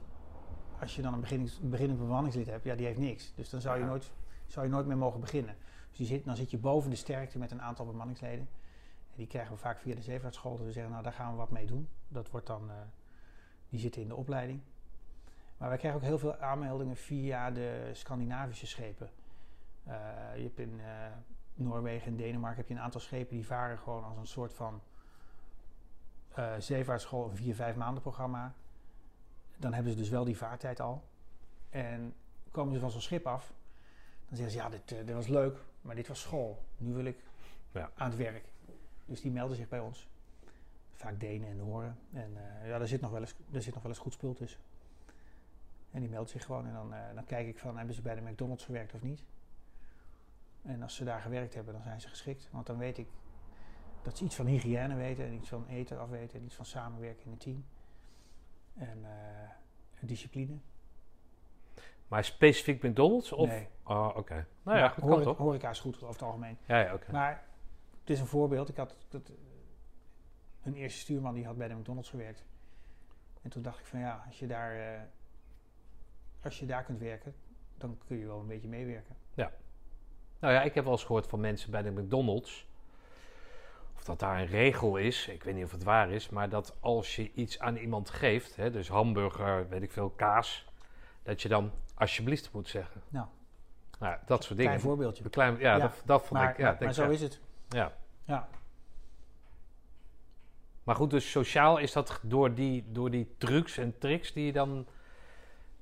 als 0.80 0.96
je 0.96 1.02
dan 1.02 1.14
een 1.14 1.22
beginnend 1.70 2.00
bemanningslid 2.00 2.46
hebt, 2.46 2.64
ja, 2.64 2.76
die 2.76 2.86
heeft 2.86 3.00
niks. 3.00 3.34
Dus 3.36 3.50
dan 3.50 3.62
zou 3.62 3.76
je 3.78 3.82
Ja. 3.84 3.88
nooit, 3.90 4.12
zou 4.48 4.66
je 4.66 4.72
nooit 4.72 4.86
meer 4.86 4.98
mogen 4.98 5.20
beginnen. 5.20 5.56
Dus 5.90 5.98
die 5.98 6.06
zit, 6.08 6.26
dan 6.26 6.36
zit 6.36 6.52
je 6.52 6.58
boven 6.58 6.90
de 6.90 6.96
sterkte 6.96 7.38
met 7.40 7.52
een 7.52 7.62
aantal 7.62 7.86
bemanningsleden. 7.86 8.48
En 9.12 9.16
die 9.22 9.28
krijgen 9.28 9.54
we 9.54 9.58
vaak 9.60 9.80
via 9.80 9.96
de 9.96 10.02
zeevaartschool. 10.02 10.56
Dus 10.58 10.66
we 10.66 10.72
zeggen, 10.72 10.92
nou 10.92 11.04
daar 11.04 11.14
gaan 11.14 11.32
we 11.32 11.38
wat 11.38 11.52
mee 11.52 11.66
doen. 11.66 11.88
Dat 12.08 12.30
wordt 12.30 12.48
dan, 12.48 12.70
eh, 12.70 12.76
die 13.70 13.80
zitten 13.80 14.02
in 14.02 14.08
de 14.08 14.16
opleiding. 14.16 14.62
Maar 15.58 15.70
wij 15.70 15.78
krijgen 15.78 16.00
ook 16.00 16.06
heel 16.08 16.18
veel 16.20 16.36
aanmeldingen 16.38 16.96
via 16.96 17.52
de 17.52 17.90
Scandinavische 17.94 18.68
schepen. 18.68 19.10
Eh, 19.84 19.96
je 20.36 20.44
hebt 20.44 20.60
in 20.60 20.80
eh, 20.80 20.86
Noorwegen 21.56 22.08
en 22.08 22.16
Denemarken 22.18 22.58
heb 22.60 22.68
je 22.68 22.74
een 22.74 22.80
aantal 22.82 23.02
schepen 23.02 23.36
die 23.36 23.46
varen 23.46 23.78
gewoon 23.78 24.04
als 24.04 24.18
een 24.18 24.28
soort 24.28 24.54
van 24.54 24.82
eh 26.34 26.54
zeevaartschool, 26.60 27.30
een 27.30 27.36
vier, 27.36 27.56
vijf 27.56 27.76
maanden 27.76 28.02
programma. 28.02 28.54
Dan 29.58 29.74
hebben 29.74 29.92
ze 29.92 29.98
dus 29.98 30.10
wel 30.10 30.24
die 30.24 30.38
vaartijd 30.38 30.80
al. 30.80 31.04
En 31.70 32.14
komen 32.52 32.74
ze 32.74 32.80
van 32.80 32.92
zo'n 32.92 33.02
schip 33.02 33.26
af, 33.28 33.54
dan 34.28 34.38
zeggen 34.38 34.52
ze 34.56 34.58
ja, 34.64 34.70
dit, 34.70 34.92
eh, 34.92 35.06
dit 35.06 35.16
was 35.16 35.28
leuk, 35.28 35.58
maar 35.82 35.96
dit 35.96 36.08
was 36.08 36.22
school. 36.22 36.62
Nu 36.78 36.94
wil 36.94 37.06
ik 37.06 37.18
Ja. 37.72 37.92
aan 37.96 38.10
het 38.10 38.18
werk. 38.18 38.46
Dus 39.06 39.22
die 39.22 39.32
melden 39.32 39.58
zich 39.58 39.68
bij 39.70 39.80
ons. 39.80 40.08
Vaak 40.94 41.20
Denen 41.20 41.48
en 41.50 41.58
Noren. 41.58 41.98
En 42.14 42.38
eh, 42.38 42.68
ja, 42.68 42.78
daar 42.78 42.88
zit, 42.88 43.02
nog 43.02 43.12
wel 43.12 43.20
eens, 43.22 43.36
daar 43.50 43.62
zit 43.62 43.74
nog 43.74 43.84
wel 43.84 43.92
eens 43.92 44.02
goed 44.02 44.14
spul 44.14 44.34
tussen. 44.34 44.60
En 45.92 46.00
die 46.00 46.10
meldt 46.10 46.30
zich 46.30 46.46
gewoon 46.46 46.66
en 46.68 46.74
dan, 46.74 46.94
dan 47.16 47.26
kijk 47.26 47.48
ik 47.48 47.60
van 47.60 47.78
hebben 47.78 47.96
ze 47.96 48.02
bij 48.02 48.16
de 48.16 48.22
McDonald's 48.22 48.66
gewerkt 48.66 48.94
of 48.94 49.02
niet. 49.02 49.24
En 50.66 50.82
als 50.82 50.96
ze 50.96 51.04
daar 51.04 51.22
gewerkt 51.22 51.54
hebben, 51.54 51.74
dan 51.74 51.84
zijn 51.84 52.02
ze 52.02 52.08
geschikt. 52.08 52.50
Want 52.52 52.66
dan 52.66 52.78
weet 52.78 52.98
ik 52.98 53.08
dat 54.02 54.18
ze 54.18 54.24
iets 54.24 54.36
van 54.36 54.46
hygiëne 54.46 54.96
weten 54.96 55.26
en 55.26 55.34
iets 55.34 55.50
van 55.50 55.68
eten 55.68 56.00
afweten 56.00 56.40
en 56.40 56.46
iets 56.46 56.56
van 56.56 56.66
samenwerken 56.66 57.26
in 57.26 57.32
een 57.32 57.38
team. 57.38 57.66
En 58.74 59.06
eh, 59.06 60.08
discipline. 60.08 60.58
Maar 62.08 62.24
specifiek 62.24 62.84
McDonald's? 62.84 63.32
Of? 63.32 63.48
Nee. 63.48 63.68
Oh, 63.84 64.12
oké. 64.16 64.48
Nou 64.64 64.78
ja, 64.78 64.90
kan 64.90 65.04
horeca, 65.04 65.24
toch? 65.24 65.38
horeca 65.38 65.70
is 65.70 65.80
goed 65.80 65.96
over 65.96 66.08
het 66.08 66.22
algemeen. 66.22 66.58
Ja, 66.66 66.80
ja, 66.80 66.94
oké. 66.94 67.12
Maar 67.12 67.44
het 68.00 68.10
is 68.10 68.20
een 68.20 68.26
voorbeeld. 68.26 68.70
Ik 68.70 68.76
had 68.76 68.96
dat, 69.10 69.32
een 70.64 70.74
eerste 70.74 71.00
stuurman 71.00 71.34
die 71.34 71.46
had 71.46 71.58
bij 71.58 71.68
de 71.68 71.74
McDonald's 71.74 72.10
gewerkt. 72.10 72.46
En 73.42 73.50
toen 73.50 73.62
dacht 73.62 73.80
ik 73.80 73.86
van 73.86 74.00
ja, 74.00 74.24
als 74.28 74.40
je 74.40 74.48
daar, 74.48 74.76
eh, 74.76 75.02
als 76.44 76.60
je 76.60 76.66
daar 76.66 76.84
kunt 76.84 77.00
werken, 77.00 77.36
dan 77.78 77.98
kun 78.08 78.18
je 78.18 78.26
wel 78.26 78.40
een 78.40 78.48
beetje 78.48 78.68
meewerken. 78.68 79.16
Nou 80.40 80.54
ja, 80.54 80.62
ik 80.62 80.74
heb 80.74 80.84
wel 80.84 80.94
eens 80.94 81.04
gehoord 81.04 81.28
van 81.28 81.40
mensen 81.40 81.72
bij 81.72 81.82
de 81.82 81.92
McDonald's. 81.92 82.68
Of 83.96 84.04
dat 84.04 84.20
daar 84.20 84.40
een 84.40 84.48
regel 84.48 84.98
is, 84.98 85.28
ik 85.28 85.44
weet 85.44 85.56
niet 85.56 85.64
of 85.64 85.72
het 85.72 85.84
waar 85.84 86.12
is, 86.12 86.30
maar 86.30 86.50
dat 86.50 86.76
als 86.80 87.16
je 87.16 87.32
iets 87.34 87.60
aan 87.60 87.76
iemand 87.76 88.10
geeft, 88.10 88.56
hè, 88.56 88.72
dus 88.72 88.88
hamburger, 88.88 89.70
weet 89.70 89.82
ik 89.82 89.92
veel, 89.92 90.10
kaas, 90.10 90.66
dat 91.24 91.42
je 91.42 91.48
dan 91.50 91.72
alsjeblieft 91.96 92.52
moet 92.54 92.68
zeggen. 92.68 93.02
Nou. 93.10 93.28
Nou, 94.00 94.18
dat 94.26 94.44
soort 94.44 94.58
dingen. 94.58 94.72
Klein 94.72 94.88
voorbeeldje. 94.88 95.24
Een 95.24 95.30
klein, 95.30 95.58
ja, 95.60 95.76
Ja, 95.76 95.78
Dat, 95.78 96.02
dat 96.06 96.26
vond 96.26 96.40
Maar, 96.40 96.50
ik. 96.50 96.58
Ja, 96.58 96.64
maar, 96.64 96.72
denk 96.72 96.84
maar 96.84 96.94
zo 96.94 97.04
ja. 97.04 97.10
is 97.10 97.22
het. 97.22 97.40
Ja. 97.70 97.94
Ja. 98.24 98.48
Maar 100.84 100.96
goed, 100.96 101.10
dus 101.10 101.32
sociaal 101.32 101.78
is 101.78 101.92
dat 101.92 102.20
door 102.22 102.54
die, 102.54 102.86
door 102.88 103.12
die 103.12 103.36
trucs 103.38 103.78
en 103.78 103.98
tricks 103.98 104.34
die 104.34 104.46
je 104.46 104.52
dan 104.52 104.88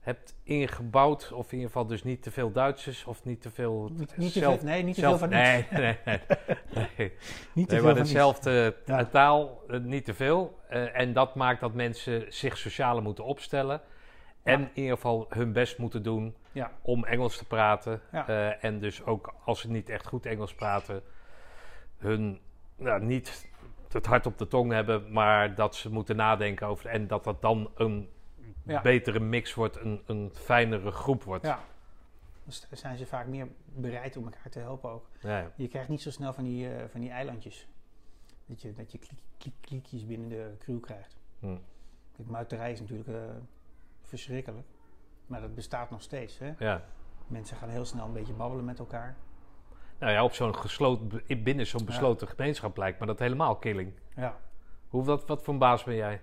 hebt 0.04 0.36
ingebouwd, 0.44 1.32
of 1.32 1.46
in 1.46 1.52
ieder 1.54 1.68
geval 1.72 1.86
dus 1.86 2.04
niet 2.04 2.24
te 2.24 2.32
veel 2.32 2.52
Duitsers 2.52 3.06
of 3.06 3.24
niet 3.24 3.42
te 3.42 3.50
veel 3.52 3.90
Niet, 3.94 4.18
niet 4.18 4.34
te 4.34 4.40
zelf, 4.40 4.56
veel, 4.60 4.68
nee, 4.68 4.84
niet 4.84 4.96
te 4.96 5.00
zelf- 5.02 5.20
veel 5.20 5.30
van 5.30 5.38
niets. 5.38 5.70
nee, 5.70 5.82
nee, 5.82 5.98
nee, 6.06 6.20
nee. 6.98 7.12
Niet 7.54 7.70
te 7.70 7.76
Nee, 7.76 7.84
veel 7.84 7.94
dezelfde 7.94 8.76
Ja. 8.86 9.00
eh, 9.00 9.06
taal, 9.06 9.62
eh, 9.68 9.80
niet 9.80 10.06
te 10.06 10.14
veel. 10.14 10.60
Eh, 10.70 11.00
en 11.00 11.14
dat 11.14 11.36
maakt 11.36 11.60
dat 11.60 11.74
mensen 11.74 12.26
zich 12.34 12.58
socialer 12.58 13.04
moeten 13.04 13.24
opstellen. 13.24 13.82
En 14.44 14.60
Ja. 14.60 14.66
in 14.74 14.82
ieder 14.82 14.96
geval 14.96 15.26
hun 15.30 15.52
best 15.54 15.78
moeten 15.78 16.04
doen 16.04 16.36
Ja. 16.52 16.72
om 16.82 17.06
Engels 17.06 17.38
te 17.38 17.46
praten. 17.46 18.02
Ja. 18.12 18.28
Eh, 18.28 18.64
en 18.64 18.80
dus 18.80 19.04
ook 19.06 19.34
als 19.46 19.60
ze 19.60 19.70
niet 19.72 19.90
echt 19.90 20.08
goed 20.08 20.26
Engels 20.26 20.54
praten, 20.56 21.02
hun 21.98 22.40
nou, 22.78 23.04
niet 23.04 23.52
het 23.92 24.06
hart 24.06 24.26
op 24.26 24.38
de 24.38 24.48
tong 24.48 24.72
hebben, 24.72 25.12
maar 25.12 25.56
dat 25.56 25.76
ze 25.76 25.92
moeten 25.92 26.16
nadenken 26.16 26.68
over. 26.68 26.90
En 26.90 27.08
dat 27.08 27.24
dat 27.24 27.42
dan 27.42 27.72
een 27.76 28.10
Ja. 28.64 28.82
betere 28.82 29.20
mix 29.20 29.54
wordt, 29.54 29.80
een, 29.80 30.02
een 30.06 30.32
fijnere 30.34 30.92
groep 30.92 31.24
wordt. 31.24 31.46
Ja. 31.46 31.60
Dus 32.46 32.68
zijn 32.72 32.98
ze 32.98 33.06
vaak 33.06 33.28
meer 33.28 33.48
bereid 33.66 34.18
om 34.18 34.24
elkaar 34.24 34.50
te 34.50 34.60
helpen 34.60 34.90
ook. 34.90 35.08
Ja. 35.20 35.52
Je 35.56 35.68
krijgt 35.68 35.90
niet 35.90 36.02
zo 36.02 36.12
snel 36.12 36.34
van 36.34 36.44
die, 36.44 36.74
eh, 36.74 36.84
van 36.90 37.00
die 37.00 37.10
eilandjes. 37.10 37.68
Dat 38.46 38.62
je, 38.62 38.74
dat 38.74 38.92
je 38.92 39.00
kliekjes 39.62 40.06
binnen 40.06 40.30
de 40.30 40.56
crew 40.60 40.82
krijgt. 40.82 41.18
Hm. 41.40 41.58
Kijk, 42.16 42.28
muiterij 42.28 42.72
is 42.72 42.80
natuurlijk 42.80 43.10
eh, 43.10 43.16
verschrikkelijk. 44.02 44.68
Maar 45.26 45.42
dat 45.42 45.56
bestaat 45.56 45.90
nog 45.90 46.02
steeds. 46.02 46.40
Hè? 46.40 46.54
ja. 46.58 46.84
Mensen 47.28 47.58
gaan 47.58 47.70
heel 47.70 47.86
snel 47.86 48.06
een 48.06 48.14
beetje 48.14 48.34
babbelen 48.34 48.66
met 48.66 48.80
elkaar. 48.80 49.16
Nou 50.00 50.12
ja, 50.12 50.24
op 50.24 50.34
zo'n 50.34 50.56
gesloten, 50.56 51.44
binnen 51.44 51.68
zo'n 51.68 51.86
besloten 51.86 52.28
gemeenschap 52.28 52.78
lijkt 52.78 53.00
me 53.00 53.06
dat 53.06 53.20
helemaal 53.20 53.56
killing. 53.56 53.94
Ja. 54.16 54.38
Hoe, 54.88 55.04
wat, 55.04 55.28
wat 55.28 55.44
voor 55.44 55.54
een 55.54 55.60
baas 55.60 55.84
ben 55.84 55.96
jij? 55.96 56.22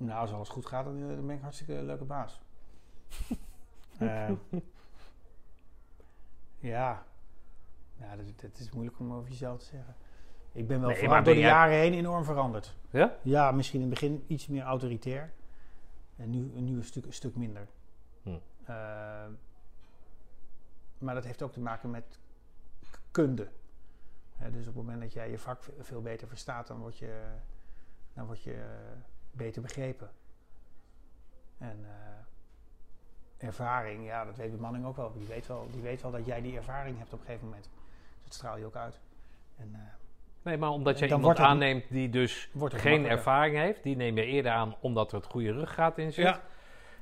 Nou, 0.00 0.20
als 0.20 0.32
alles 0.32 0.48
goed 0.48 0.66
gaat, 0.66 0.84
dan, 0.84 1.02
eh, 1.02 1.08
dan 1.16 1.26
ben 1.26 1.36
ik 1.36 1.42
hartstikke 1.42 1.72
een 1.74 1.84
leuke 1.86 2.04
baas. 2.04 2.40
Eh, 3.98 4.30
ja. 6.58 7.04
ja 7.96 8.16
dat, 8.16 8.40
dat 8.40 8.58
is 8.58 8.70
moeilijk 8.70 8.98
om 8.98 9.12
over 9.12 9.30
jezelf 9.30 9.58
te 9.58 9.64
zeggen. 9.64 9.94
Ik 10.52 10.66
ben 10.66 10.80
wel 10.80 10.88
Nee, 10.88 10.98
vooral 10.98 11.14
maar 11.14 11.24
door 11.24 11.34
de 11.34 11.40
jij- 11.40 11.48
jaren 11.48 11.76
heen 11.78 11.92
enorm 11.94 12.24
veranderd. 12.24 12.76
Ja? 12.90 13.16
Ja, 13.22 13.50
misschien 13.50 13.80
in 13.80 13.90
het 13.90 14.00
begin 14.00 14.24
iets 14.26 14.46
meer 14.46 14.62
autoritair. 14.62 15.32
En 16.16 16.30
nu, 16.30 16.38
nu 16.60 16.76
een, 16.76 16.84
stuk, 16.84 17.06
een 17.06 17.12
stuk 17.12 17.36
minder. 17.36 17.68
Hm. 18.22 18.28
Eh, 18.64 19.26
maar 20.98 21.14
dat 21.14 21.24
heeft 21.24 21.42
ook 21.42 21.52
te 21.52 21.60
maken 21.60 21.90
met 21.90 22.18
kunde. 23.10 23.48
Dus 24.50 24.60
op 24.60 24.74
het 24.74 24.74
moment 24.74 25.00
dat 25.00 25.12
jij 25.12 25.30
je 25.30 25.38
vak 25.38 25.62
ve- 25.62 25.74
veel 25.80 26.02
beter 26.02 26.28
verstaat, 26.28 26.66
dan 26.66 26.78
word 26.78 26.98
je, 26.98 27.22
dan 28.14 28.26
word 28.26 28.42
je 28.42 28.64
beter 29.32 29.62
begrepen. 29.62 30.10
En 31.58 31.78
eh, 31.84 33.46
ervaring, 33.46 34.04
ja, 34.06 34.24
dat 34.24 34.36
weet 34.36 34.50
bemanning 34.50 34.84
ook 34.84 34.96
wel. 34.96 35.12
Die 35.12 35.26
weet 35.26 35.46
wel. 35.46 35.66
die 35.72 35.82
weet 35.82 36.02
wel 36.02 36.10
dat 36.10 36.26
jij 36.26 36.40
die 36.40 36.56
ervaring 36.56 36.98
hebt 36.98 37.12
op 37.12 37.18
een 37.20 37.24
gegeven 37.26 37.46
moment. 37.46 37.64
Dus 38.14 38.24
dat 38.24 38.34
straal 38.34 38.56
je 38.58 38.64
ook 38.64 38.76
uit. 38.76 39.00
En, 39.56 39.70
eh, 39.74 39.80
Nee, 40.42 40.56
maar 40.56 40.70
omdat 40.70 40.98
dan 40.98 41.08
iemand 41.08 41.38
aanneemt 41.38 41.84
die 41.88 42.10
dus 42.10 42.50
geen 42.58 43.06
ervaring 43.06 43.56
heeft, 43.56 43.82
die 43.82 43.96
neem 43.96 44.16
je 44.16 44.24
eerder 44.24 44.52
aan 44.52 44.74
omdat 44.80 45.12
er 45.12 45.18
het 45.18 45.26
goede 45.26 45.52
ruggraat 45.52 45.98
in 45.98 46.12
zit. 46.12 46.24
Ja. 46.24 46.40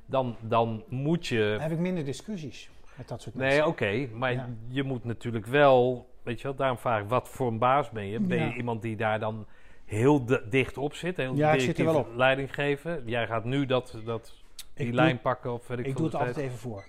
Dan, 0.07 0.37
dan 0.41 0.85
moet 0.89 1.26
je 1.26 1.51
Dan 1.53 1.61
heb 1.61 1.70
ik 1.70 1.79
minder 1.79 2.05
discussies 2.05 2.70
met 2.97 3.09
dat 3.09 3.22
soort 3.22 3.35
Nee, 3.35 3.49
mensen. 3.49 3.66
oké, 3.66 4.07
maar 4.12 4.33
Ja. 4.33 4.49
je 4.68 4.83
moet 4.83 5.05
natuurlijk 5.05 5.47
wel, 5.47 6.09
weet 6.22 6.41
je 6.41 6.47
wel, 6.47 6.57
daarom 6.57 6.79
vraag 6.79 7.03
ik, 7.03 7.09
wat 7.09 7.29
voor 7.29 7.49
een 7.49 7.59
baas 7.59 7.91
ben 7.91 8.07
je? 8.07 8.20
Ben 8.20 8.39
Ja. 8.39 8.45
je 8.45 8.55
iemand 8.55 8.83
die 8.83 8.97
daar 8.97 9.20
dan 9.20 9.47
heel 9.89 10.24
di- 10.24 10.41
dicht 10.49 10.76
op 10.76 10.95
zit, 10.95 11.16
heel 11.16 11.34
Ja, 11.34 11.53
ik 11.53 11.61
zit 11.61 11.78
er 11.78 11.84
wel 11.84 11.99
op. 11.99 12.14
leiding 12.14 12.55
geven? 12.55 13.03
Jij 13.07 13.26
gaat 13.26 13.45
nu 13.45 13.66
dat, 13.66 13.99
dat, 14.05 14.34
die 14.74 14.86
Ik 14.86 14.93
lijn 14.95 15.11
doe- 15.12 15.20
pakken 15.20 15.53
of 15.53 15.66
weet 15.66 15.78
ik, 15.78 15.86
Ik 15.86 15.97
doe 15.97 16.05
het 16.07 16.14
altijd 16.14 16.34
tijd? 16.34 16.47
even 16.47 16.59
voor. 16.59 16.84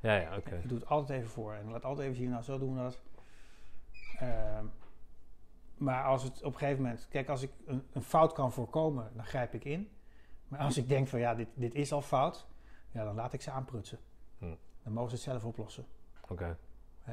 Ja, 0.00 0.14
ja, 0.14 0.36
oké. 0.36 0.54
Ik 0.56 0.68
doe 0.68 0.78
het 0.78 0.88
altijd 0.88 1.18
even 1.18 1.30
voor. 1.30 1.52
En 1.54 1.70
laat 1.70 1.84
altijd 1.84 2.06
even 2.06 2.18
zien, 2.20 2.30
nou 2.30 2.42
zo 2.42 2.58
doen 2.58 2.74
we 2.76 2.80
dat. 2.82 3.00
Ehm, 4.18 4.64
maar 5.76 6.04
als 6.04 6.22
het 6.22 6.42
op 6.42 6.52
een 6.52 6.58
gegeven 6.58 6.82
moment... 6.82 7.06
Kijk, 7.10 7.28
als 7.28 7.42
ik 7.42 7.50
een, 7.66 7.82
een 7.92 8.02
fout 8.02 8.32
kan 8.32 8.52
voorkomen, 8.52 9.10
dan 9.14 9.24
grijp 9.24 9.54
ik 9.54 9.64
in. 9.64 9.88
Maar 10.48 10.60
als 10.60 10.76
ik 10.76 10.88
denk 10.88 11.08
van 11.08 11.18
ja, 11.18 11.34
dit, 11.34 11.48
dit 11.54 11.74
is 11.74 11.92
al 11.92 12.02
fout... 12.02 12.46
Ja, 12.90 13.04
dan 13.04 13.14
laat 13.14 13.32
ik 13.32 13.42
ze 13.42 13.50
aanprutsen. 13.50 13.98
Hm. 14.38 14.54
Dan 14.82 14.92
mogen 14.92 15.08
ze 15.10 15.14
het 15.14 15.24
zelf 15.24 15.44
oplossen. 15.44 15.86
Oké. 16.28 16.56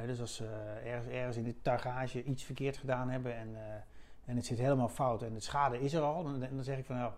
Dus 0.05 0.19
als 0.19 0.36
ze 0.36 0.45
ergens, 0.86 1.07
ergens 1.13 1.38
in 1.38 1.43
de 1.43 1.61
targage 1.61 2.23
iets 2.23 2.43
verkeerd 2.43 2.77
gedaan 2.77 3.09
hebben... 3.09 3.36
En, 3.36 3.55
eh, 3.55 3.82
en 4.30 4.36
het 4.36 4.45
zit 4.45 4.57
helemaal 4.57 4.89
fout 4.89 5.21
en 5.23 5.34
de 5.34 5.39
schade 5.39 5.80
is 5.80 5.93
er 5.93 6.01
al... 6.01 6.23
dan, 6.23 6.39
dan 6.39 6.63
zeg 6.63 6.77
ik 6.77 6.86
van 6.86 6.95
nou, 6.95 7.13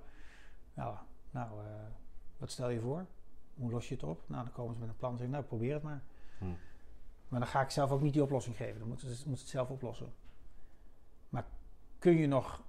nou, 0.74 0.95
nou 1.32 1.66
eh, 1.66 1.74
wat 2.38 2.51
stel 2.51 2.70
je 2.70 2.80
voor? 2.80 3.05
Hoe 3.53 3.72
los 3.72 3.88
je 3.88 3.93
het 3.93 4.03
op? 4.03 4.24
Nou, 4.28 4.43
dan 4.43 4.53
komen 4.53 4.74
ze 4.74 4.80
met 4.80 4.89
een 4.89 4.95
plan 4.95 5.12
en 5.12 5.18
zeggen 5.18 5.36
nou, 5.36 5.47
probeer 5.47 5.74
het 5.74 5.84
maar. 5.84 6.01
Hm. 6.38 6.45
Maar 7.28 7.39
dan 7.39 7.49
ga 7.49 7.62
ik 7.62 7.70
zelf 7.70 7.91
ook 7.91 8.01
niet 8.01 8.14
die 8.14 8.24
oplossing 8.24 8.55
geven. 8.55 8.80
Dan 8.80 8.88
moeten 8.88 9.07
ze, 9.07 9.16
moeten 9.16 9.38
ze 9.38 9.43
het 9.43 9.49
zelf 9.49 9.70
oplossen. 9.70 10.14
Maar 11.30 11.45
kun 11.99 12.18
je 12.18 12.28
nog 12.28 12.64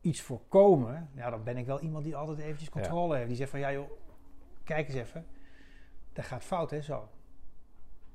iets 0.00 0.20
voorkomen? 0.20 1.10
Ja, 1.14 1.30
dan 1.30 1.42
ben 1.42 1.56
ik 1.56 1.66
wel 1.66 1.80
iemand 1.80 2.04
die 2.04 2.16
altijd 2.16 2.38
eventjes 2.38 2.70
controle 2.70 3.16
heeft. 3.16 3.28
Die 3.28 3.36
zegt 3.36 3.50
van, 3.50 3.60
ja 3.60 3.72
joh, 3.72 3.90
kijk 4.64 4.86
eens 4.86 4.96
even. 4.96 5.26
Dat 6.12 6.24
gaat 6.24 6.44
fout, 6.44 6.70
hè, 6.70 6.82
zo. 6.82 7.08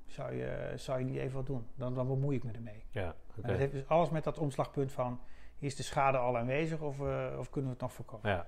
Zou 0.06 0.36
je, 0.36 0.74
zou 0.76 1.00
je 1.00 1.06
niet 1.06 1.18
even 1.18 1.36
wat 1.36 1.46
doen? 1.46 1.68
Dan, 1.76 1.94
dan 1.94 2.08
bemoei 2.08 2.36
ik 2.36 2.44
me 2.44 2.52
ermee. 2.52 2.84
Ja. 2.90 3.16
Maar 3.36 3.50
dat 3.50 3.58
heeft 3.58 3.72
dus 3.72 3.88
alles 3.88 4.10
met 4.10 4.24
dat 4.24 4.38
omslagpunt 4.38 4.92
van... 4.92 5.20
is 5.60 5.76
de 5.76 5.84
schade 5.84 6.18
al 6.18 6.38
aanwezig 6.38 6.80
of, 6.80 7.00
eh, 7.00 7.36
of 7.40 7.50
kunnen 7.50 7.70
we 7.70 7.76
het 7.76 7.82
nog 7.86 7.94
voorkomen? 7.94 8.30
Ja. 8.32 8.48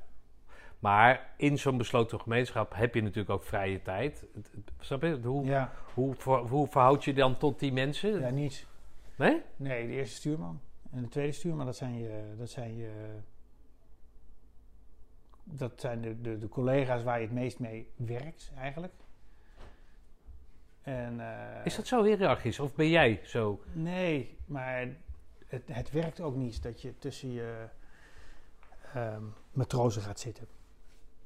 Maar 0.79 1.33
in 1.37 1.57
zo'n 1.59 1.77
besloten 1.77 2.19
gemeenschap 2.19 2.73
heb 2.75 2.93
je 2.95 3.01
natuurlijk 3.01 3.29
ook 3.29 3.43
vrije 3.43 3.81
tijd. 3.81 4.25
Snap 4.79 5.01
je? 5.01 5.19
Hoe, 5.23 5.45
Ja, 5.45 5.71
hoe, 5.93 6.15
hoe 6.49 6.67
verhoud 6.67 7.03
je 7.03 7.13
dan 7.13 7.37
tot 7.37 7.59
die 7.59 7.73
mensen? 7.73 8.19
ja 8.19 8.29
niet. 8.29 8.67
Nee? 9.15 9.41
Nee, 9.55 9.87
de 9.87 9.93
eerste 9.93 10.15
stuurman. 10.15 10.59
En 10.91 11.01
de 11.01 11.07
tweede 11.07 11.31
stuurman, 11.31 11.65
dat 11.65 11.75
zijn 11.75 11.97
je... 11.97 12.33
Dat 12.37 12.49
zijn, 12.49 12.75
je, 12.75 13.19
dat 15.43 15.73
zijn 15.75 16.01
de, 16.01 16.21
de, 16.21 16.37
de 16.37 16.49
collega's 16.49 17.03
waar 17.03 17.19
je 17.19 17.25
het 17.25 17.33
meest 17.33 17.59
mee 17.59 17.91
werkt, 17.95 18.51
eigenlijk. 18.57 18.93
En, 20.81 21.19
eh, 21.19 21.65
Is 21.65 21.75
dat 21.75 21.87
zo 21.87 22.03
hiërarchisch? 22.03 22.59
Of 22.59 22.75
ben 22.75 22.89
jij 22.89 23.19
zo? 23.23 23.61
Nee, 23.73 24.37
maar 24.45 24.87
het, 25.47 25.63
het 25.65 25.91
werkt 25.91 26.21
ook 26.21 26.35
niet 26.35 26.63
dat 26.63 26.81
je 26.81 26.97
tussen 26.97 27.31
je 27.31 27.67
ehm, 28.93 29.23
matrozen 29.51 30.01
gaat 30.01 30.19
zitten. 30.19 30.47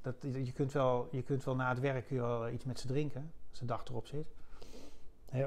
Dat, 0.01 0.15
je, 0.22 0.51
kunt 0.51 0.72
wel, 0.72 1.07
je 1.11 1.22
kunt 1.22 1.43
wel 1.43 1.55
na 1.55 1.69
het 1.69 1.80
werk 1.80 2.09
wel 2.09 2.49
iets 2.49 2.65
met 2.65 2.80
ze 2.80 2.88
drinken, 2.88 3.32
als 3.49 3.59
de 3.59 3.65
dag 3.65 3.86
erop 3.86 4.07
zit. 4.07 4.28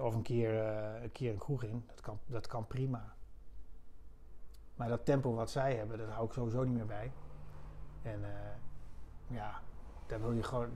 Of 0.01 0.15
een 0.15 0.23
keer, 0.23 0.61
eh, 0.61 1.03
een 1.03 1.13
keer 1.13 1.33
een 1.33 1.39
kroeg 1.39 1.63
in, 1.63 1.85
dat 1.87 2.01
kan, 2.01 2.19
dat 2.27 2.47
kan 2.47 2.67
prima. 2.67 3.15
Maar 4.75 4.89
dat 4.89 5.05
tempo 5.05 5.35
wat 5.35 5.51
zij 5.51 5.77
hebben, 5.77 5.99
dat 5.99 6.09
hou 6.09 6.27
ik 6.27 6.33
sowieso 6.33 6.65
niet 6.65 6.75
meer 6.75 6.87
bij. 6.87 7.13
En 8.03 8.25
eh, 8.25 8.57
ja, 9.27 9.63
daar 10.07 10.21
wil 10.21 10.33
je 10.33 10.43
gewoon... 10.43 10.71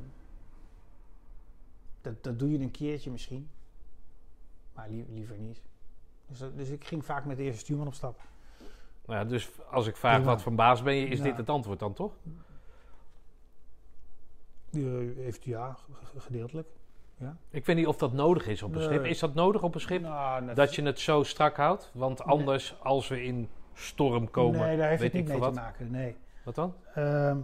Dat, 2.01 2.25
dat 2.25 2.39
doe 2.39 2.51
je 2.51 2.59
een 2.59 2.71
keertje 2.71 3.11
misschien. 3.11 3.51
Maar 4.73 4.89
lie- 4.89 5.07
liever 5.09 5.39
niet. 5.39 5.63
Dus, 6.29 6.39
dat- 6.39 6.57
dus 6.57 6.69
ik 6.69 6.85
ging 6.85 7.05
vaak 7.05 7.25
met 7.25 7.37
de 7.37 7.43
eerste 7.43 7.61
stuurman 7.61 7.87
op 7.87 7.95
stap. 7.95 8.21
Nou, 9.07 9.19
ja, 9.21 9.25
dus 9.25 9.51
als 9.71 9.87
ik 9.87 9.97
vraag 9.97 10.23
wat 10.23 10.43
voor 10.43 10.51
een 10.51 10.57
baas 10.57 10.83
ben 10.83 10.95
je, 10.95 11.07
is 11.07 11.19
Ja. 11.19 11.25
dit 11.25 11.37
het 11.37 11.49
antwoord 11.51 11.79
dan 11.79 11.93
toch? 11.93 12.13
Die 14.71 14.87
heeft 15.17 15.45
ja, 15.45 15.77
gedeeltelijk. 16.17 16.69
Ik 17.51 17.67
weet 17.67 17.77
niet 17.77 17.87
of 17.87 17.97
dat 17.97 18.13
nodig 18.13 18.47
is 18.47 18.63
op 18.63 18.73
een 18.73 18.79
Nee. 18.79 18.87
schip. 18.87 19.05
Is 19.05 19.19
dat 19.19 19.35
nodig 19.35 19.63
op 19.63 19.75
een 19.75 19.81
schip? 19.81 20.03
Nou, 20.03 20.55
Dat 20.55 20.75
je 20.75 20.83
het 20.83 21.01
zo 21.01 21.23
strak 21.23 21.57
houdt? 21.57 21.91
Want 21.95 22.23
anders, 22.23 22.77
als 22.83 23.09
we 23.09 23.23
in 23.23 23.49
storm 23.75 24.31
komen, 24.31 24.61
nee, 24.61 24.77
daar 24.77 24.89
heeft 24.89 25.01
weet 25.01 25.13
het 25.13 25.21
ik 25.21 25.27
niet 25.29 25.39
mee 25.41 25.49
te 25.49 25.55
wat. 25.55 25.65
maken. 25.65 25.91
Nee. 25.91 26.17
Wat 26.45 26.55
dan? 26.55 26.75
Ehm, 26.95 27.39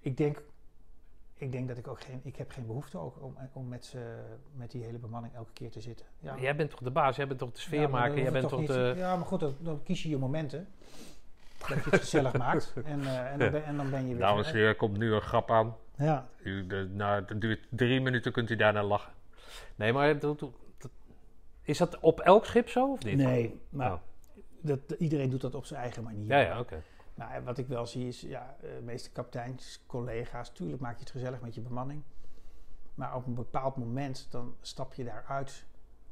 ik 0.00 0.16
denk, 0.16 0.42
ik 1.38 1.52
denk 1.52 1.68
dat 1.68 1.78
ik 1.78 1.88
ook 1.88 2.00
geen, 2.00 2.20
ik 2.24 2.36
heb 2.36 2.50
geen 2.50 2.66
behoefte 2.66 2.98
ook 2.98 3.22
om, 3.22 3.36
om 3.52 3.68
met, 3.68 3.84
ze, 3.84 4.16
met 4.52 4.70
die 4.70 4.82
hele 4.84 4.98
bemanning 4.98 5.34
elke 5.34 5.52
keer 5.52 5.70
te 5.70 5.80
zitten. 5.80 6.06
Ja. 6.20 6.36
Jij 6.40 6.56
bent 6.56 6.70
toch 6.70 6.80
de 6.80 6.90
baas? 6.90 7.16
Jij 7.16 7.26
bent 7.26 7.38
toch 7.38 7.50
de 7.50 7.56
Ja, 7.56 7.62
sfeermaker? 7.62 8.12
maar 8.14 8.22
jij 8.22 8.32
bent 8.32 8.48
toch 8.48 8.60
ik 8.60 8.66
de... 8.66 8.86
niet- 8.88 8.96
Ja, 8.96 9.16
maar 9.16 9.26
goed, 9.26 9.40
dan, 9.40 9.54
dan 9.60 9.82
kies 9.82 10.02
je 10.02 10.08
je 10.08 10.18
momenten. 10.18 10.68
Dat 11.58 11.68
je 11.84 11.90
het 11.90 12.00
gezellig 12.00 12.32
maakt. 12.46 12.72
En, 12.84 13.00
eh, 13.00 13.32
en, 13.32 13.38
dan 13.38 13.50
ben, 13.50 13.64
en 13.64 13.76
dan 13.76 13.90
ben 13.90 14.00
je 14.02 14.08
weer... 14.08 14.18
Dames 14.18 14.46
en 14.46 14.52
heren, 14.52 14.68
er 14.68 14.76
komt 14.76 14.98
nu 14.98 15.12
een 15.12 15.20
grap 15.20 15.50
aan. 15.50 15.76
Ja, 15.96 16.28
U, 16.42 16.66
de, 16.66 16.88
nou, 16.92 17.24
het 17.26 17.40
duurt 17.40 17.66
drie 17.70 18.00
minuten, 18.00 18.32
kunt 18.32 18.50
u 18.50 18.56
daarna 18.56 18.82
lachen. 18.82 19.12
Nee, 19.74 19.92
maar 19.92 20.18
dat- 20.18 20.38
dat- 20.38 20.50
dat- 20.78 20.90
is 21.62 21.78
dat 21.78 21.98
op 22.00 22.20
elk 22.20 22.44
schip 22.44 22.68
zo 22.68 22.92
of 22.92 23.04
niet? 23.04 23.16
nee, 23.16 23.60
maar 23.68 23.92
Oh. 23.92 23.98
dat, 24.60 24.78
iedereen 24.98 25.30
doet 25.30 25.40
dat 25.40 25.54
op 25.54 25.64
zijn 25.64 25.80
eigen 25.80 26.02
manier. 26.02 26.26
Ja, 26.26 26.38
ja, 26.38 26.58
oké. 26.58 26.82
En 27.18 27.44
wat 27.44 27.58
ik 27.58 27.66
wel 27.68 27.86
zie 27.86 28.06
is, 28.06 28.20
ja, 28.20 28.56
eh, 28.60 28.74
de 28.74 28.82
meeste 28.82 29.10
kapiteins, 29.12 29.82
collega's, 29.86 30.50
tuurlijk 30.52 30.80
maak 30.82 30.94
je 30.94 31.00
het 31.00 31.10
gezellig 31.10 31.40
met 31.40 31.54
je 31.54 31.60
bemanning. 31.60 32.02
Maar 32.94 33.14
op 33.14 33.26
een 33.26 33.34
bepaald 33.34 33.76
moment, 33.76 34.26
dan 34.30 34.56
stap 34.60 34.94
je 34.94 35.04
daaruit. 35.04 35.66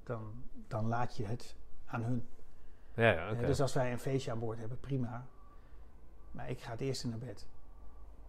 Dan, 0.04 0.32
dan 0.68 0.86
laat 0.86 1.16
je 1.16 1.24
het 1.26 1.56
aan 1.86 2.02
hun. 2.02 2.28
Ja, 2.94 3.10
ja, 3.10 3.26
Eh, 3.26 3.32
oké. 3.32 3.46
dus 3.46 3.60
als 3.60 3.72
wij 3.74 3.92
een 3.92 3.98
feestje 3.98 4.30
aan 4.30 4.38
boord 4.38 4.58
hebben, 4.58 4.80
prima. 4.80 5.26
Maar 6.30 6.50
ik 6.50 6.60
ga 6.60 6.70
het 6.70 6.80
eerste 6.80 7.08
naar 7.08 7.18
bed. 7.18 7.46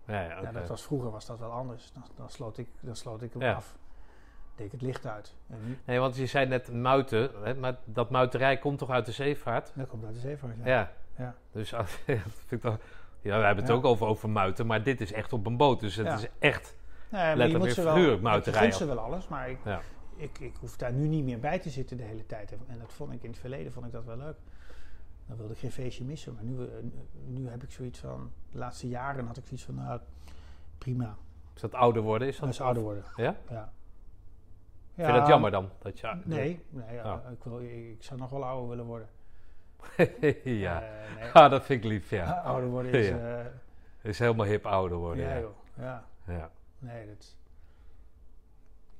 Ja, 0.06 0.22
ja, 0.22 0.52
dat 0.52 0.68
was, 0.68 0.84
vroeger 0.84 1.12
was 1.12 1.26
dat 1.26 1.40
wel 1.40 1.52
anders. 1.52 1.91
Dan, 1.91 2.04
dan, 2.16 2.30
sloot, 2.30 2.58
ik, 2.58 2.70
dan 2.80 2.95
sloot 2.95 3.22
ik 3.22 3.34
hem 3.34 3.41
Ja. 3.41 3.54
af. 3.54 3.78
Deed 4.56 4.66
ik 4.66 4.72
het 4.72 4.82
licht 4.82 5.06
uit. 5.06 5.36
En 5.48 5.80
Nee, 5.86 5.99
want 5.99 6.16
je 6.16 6.26
zei 6.26 6.45
net 6.45 6.72
muiten, 6.74 7.32
hè, 7.44 7.56
maar 7.56 7.78
dat 7.86 8.10
muiterij 8.10 8.58
komt 8.58 8.78
toch 8.78 8.90
uit 8.90 9.06
de 9.06 9.12
zeevaart? 9.12 9.72
dat 9.76 9.88
komt 9.88 10.06
uit 10.06 10.14
de 10.14 10.20
zeevaart. 10.20 10.56
Ja. 10.64 10.91
Ja. 11.18 11.35
Dus 11.52 11.69
dat 11.72 11.89
vind 11.89 12.64
ik. 12.64 12.72
Ja, 13.22 13.38
we 13.39 13.45
hebben 13.45 13.64
het 13.64 13.68
Ja. 13.68 13.73
ook 13.73 13.85
over, 13.85 14.07
over 14.07 14.30
muiten, 14.30 14.65
maar 14.65 14.84
dit 14.84 15.02
is 15.02 15.11
echt 15.11 15.34
op 15.34 15.45
een 15.45 15.57
boot. 15.57 15.80
Dus 15.80 15.95
het 15.95 16.06
Ja. 16.07 16.14
is 16.15 16.27
echt... 16.39 16.76
Nee, 17.10 17.35
Letterlijk 17.35 17.73
figuurlijk 17.73 18.22
muiterij 18.22 18.61
gunt 18.61 18.76
ze 18.76 18.85
wel 18.85 18.99
alles, 18.99 19.27
maar 19.27 19.49
ik, 19.49 19.57
Ja. 19.65 19.81
ik, 20.15 20.39
ik 20.39 20.56
hoef 20.60 20.77
daar 20.77 20.91
nu 20.94 21.07
niet 21.07 21.23
meer 21.23 21.39
bij 21.39 21.60
te 21.60 21.69
zitten 21.69 21.98
de 21.98 22.03
hele 22.03 22.26
tijd. 22.26 22.52
En, 22.52 22.80
dat 22.80 22.94
vond 22.94 23.14
ik 23.14 23.23
in 23.23 23.30
het 23.30 23.39
verleden 23.39 23.72
vond 23.72 23.85
ik 23.85 23.91
dat 23.91 24.06
wel 24.06 24.18
leuk. 24.18 24.35
Dan 25.27 25.38
wilde 25.38 25.53
ik 25.53 25.60
geen 25.60 25.72
feestje 25.72 26.03
missen. 26.03 26.34
Maar 26.34 26.44
nu, 26.44 26.64
eh, 26.64 26.69
nu 27.26 27.49
heb 27.49 27.64
ik 27.64 27.72
zoiets 27.72 27.99
van, 27.99 28.31
de 28.52 28.57
laatste 28.57 28.88
jaren 28.88 29.26
had 29.27 29.38
ik 29.38 29.44
zoiets 29.45 29.65
van, 29.65 29.76
nou, 29.76 29.99
prima. 30.77 31.18
Is 31.56 31.61
dat 31.61 31.73
ouder 31.73 32.02
worden? 32.02 32.27
Is 32.27 32.34
dat, 32.35 32.44
Dat 32.45 32.53
is 32.53 32.61
ouder 32.61 32.84
worden. 32.84 33.03
Ja? 33.15 33.35
Ja. 33.49 33.72
Vind 34.94 35.07
je 35.07 35.14
dat 35.14 35.27
jammer 35.27 35.52
dan? 35.52 35.69
Dat 35.80 35.99
je, 35.99 36.22
Nee, 36.23 36.64
nee 36.69 36.95
ja, 36.95 37.14
Oh. 37.14 37.31
ik, 37.31 37.44
wil, 37.44 37.60
ik 37.60 38.03
zou 38.03 38.19
nog 38.19 38.30
wel 38.30 38.45
ouder 38.45 38.69
willen 38.69 38.85
worden. 38.85 39.07
ja. 40.44 40.82
Eh, 40.82 41.16
nee, 41.20 41.32
Ah, 41.32 41.52
dat 41.52 41.64
vind 41.66 41.84
ik 41.84 41.90
lief, 41.90 42.10
ja. 42.10 42.32
ouder 42.32 42.70
worden 42.70 42.91
is... 42.94 43.08
Ja. 43.08 43.40
eh, 43.40 43.45
Is 44.10 44.20
helemaal 44.20 44.45
hip 44.45 44.66
ouder 44.66 44.98
worden. 44.98 45.24
ja, 45.24 45.34
Ja, 45.34 45.40
joh. 45.40 45.56
Ja, 45.78 46.04
ja. 46.28 46.52
nee, 46.80 47.06
dat... 47.08 47.36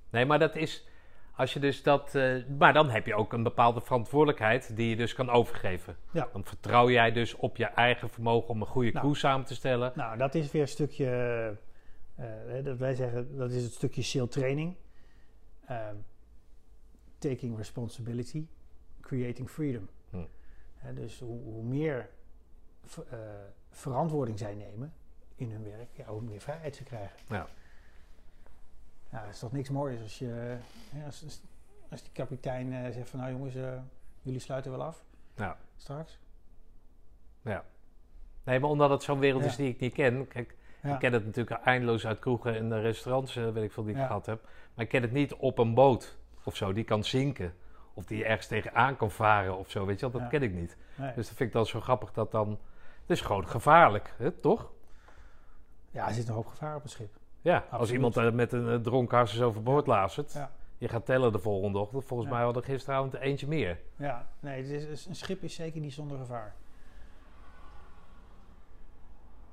Nee, 0.10 0.26
maar 0.26 0.40
dat 0.40 0.56
is. 0.56 0.88
Als 1.36 1.54
je 1.54 1.60
dus 1.60 1.84
dat. 1.84 2.16
eh, 2.16 2.44
maar 2.58 2.74
dan 2.74 2.90
heb 2.90 3.06
je 3.06 3.16
ook 3.16 3.34
een 3.34 3.44
bepaalde 3.44 3.82
verantwoordelijkheid 3.82 4.76
die 4.76 4.90
je 4.90 4.96
dus 4.96 5.14
kan 5.14 5.30
overgeven. 5.30 5.96
Ja. 6.12 6.28
Dan 6.34 6.46
vertrouw 6.46 6.90
jij 6.90 7.12
dus 7.12 7.36
op 7.36 7.58
je 7.58 7.66
eigen 7.66 8.10
vermogen 8.10 8.50
om 8.50 8.62
een 8.62 8.68
goede 8.68 8.92
Nou. 8.92 9.06
crew 9.06 9.16
samen 9.18 9.46
te 9.46 9.56
stellen. 9.56 9.92
Nou, 9.96 10.18
dat 10.18 10.36
is 10.36 10.52
weer 10.52 10.62
een 10.62 10.68
stukje, 10.68 11.58
dat 12.64 12.78
wij 12.78 12.96
zeggen, 12.96 13.38
dat 13.38 13.52
is 13.52 13.64
het 13.64 13.74
stukje 13.74 14.02
SEAL 14.02 14.28
training. 14.28 14.76
Ehm, 15.68 15.96
taking 17.18 17.58
responsibility, 17.58 18.46
creating 19.02 19.50
freedom. 19.50 19.90
Hm. 20.10 20.18
Dus 20.94 21.20
hoe, 21.20 21.42
hoe 21.44 21.64
meer 21.64 22.10
ver- 22.86 23.08
eh, 23.12 23.20
verantwoording 23.70 24.40
zij 24.40 24.56
nemen 24.56 24.94
in 25.36 25.52
hun 25.52 25.64
werk, 25.64 25.90
ja, 25.96 26.06
hoe 26.06 26.22
meer 26.22 26.40
vrijheid 26.42 26.76
ze 26.76 26.84
krijgen. 26.84 27.18
Ja. 27.28 27.48
Ja, 29.12 29.22
dat 29.24 29.34
is 29.34 29.40
toch 29.40 29.52
niks 29.52 29.70
moois 29.70 30.02
als 30.02 30.20
je, 30.20 30.58
als, 31.06 31.42
als, 31.90 32.04
die 32.04 32.12
kapitein 32.12 32.74
eh, 32.74 32.92
zegt 32.92 33.10
van 33.10 33.20
nou 33.20 33.32
jongens, 33.32 33.56
eh, 33.56 33.74
jullie 34.22 34.40
sluiten 34.40 34.72
wel 34.72 34.84
af 34.84 35.04
Ja. 35.36 35.58
straks. 35.78 36.20
Nee, 38.44 38.60
maar 38.60 38.70
omdat 38.70 38.90
het 38.90 39.04
zo'n 39.04 39.20
wereld 39.20 39.44
Ja. 39.44 39.50
is 39.50 39.56
die 39.56 39.70
ik 39.70 39.80
niet 39.80 39.94
ken. 39.94 40.28
Kijk, 40.28 40.56
Ja. 40.82 40.94
ik 40.94 41.00
ken 41.00 41.14
het 41.14 41.26
natuurlijk 41.26 41.62
eindeloos 41.66 42.06
uit 42.06 42.20
kroegen 42.20 42.56
en 42.56 42.82
restaurants, 42.82 43.34
weet 43.34 43.64
ik 43.64 43.72
veel, 43.72 43.84
die 43.84 43.94
ik 43.94 44.00
Ja. 44.00 44.06
gehad 44.08 44.26
heb. 44.26 44.42
Maar 44.74 44.84
ik 44.86 44.92
ken 44.92 45.02
het 45.02 45.12
niet 45.12 45.34
op 45.34 45.58
een 45.58 45.74
boot 45.74 46.18
of 46.44 46.56
zo, 46.56 46.74
die 46.74 46.84
kan 46.84 47.04
zinken. 47.04 47.54
Of 47.98 48.06
die 48.06 48.26
ergens 48.26 48.48
tegenaan 48.48 48.98
kan 48.98 49.12
varen 49.12 49.58
of 49.58 49.70
zo, 49.70 49.86
weet 49.86 50.00
je 50.00 50.02
wel. 50.02 50.12
Dat 50.12 50.22
Ja. 50.22 50.28
ken 50.28 50.42
ik 50.42 50.54
niet. 50.54 50.78
Nee. 50.96 51.14
Dus 51.16 51.28
dat 51.28 51.36
vind 51.36 51.50
ik 51.50 51.56
dan 51.56 51.66
zo 51.66 51.80
grappig 51.82 52.12
dat 52.14 52.32
dan... 52.32 52.50
Het 53.02 53.10
is 53.10 53.22
gewoon 53.22 53.48
gevaarlijk, 53.48 54.14
hè, 54.18 54.32
toch? 54.32 54.72
Ja, 55.92 56.08
er 56.08 56.14
zit 56.14 56.28
een 56.28 56.34
hoop 56.34 56.48
gevaar 56.48 56.76
op 56.76 56.84
een 56.84 56.90
schip. 56.90 57.16
Ja, 57.42 57.66
als 57.72 57.92
iemand 57.92 58.18
eh, 58.18 58.32
met 58.32 58.52
een 58.52 58.66
uh, 58.68 58.76
dronken 58.76 59.18
hartjes 59.18 59.42
overboord 59.42 59.88
lazert. 59.88 60.34
Ja. 60.34 60.52
Je 60.78 60.88
gaat 60.88 61.06
tellen 61.06 61.32
de 61.32 61.40
volgende 61.40 61.78
ochtend. 61.78 62.06
Volgens 62.06 62.30
mij 62.30 62.44
hadden 62.44 62.62
we 62.64 62.70
gisteravond 62.70 63.14
eentje 63.14 63.48
meer. 63.48 63.80
Ja, 63.96 64.28
nee, 64.40 64.64
het 64.64 64.90
is, 64.90 65.06
een 65.06 65.16
schip 65.16 65.44
is 65.44 65.56
zeker 65.56 65.82
niet 65.82 65.94
zonder 65.94 66.18
gevaar. 66.18 66.56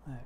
Nee. 0.04 0.18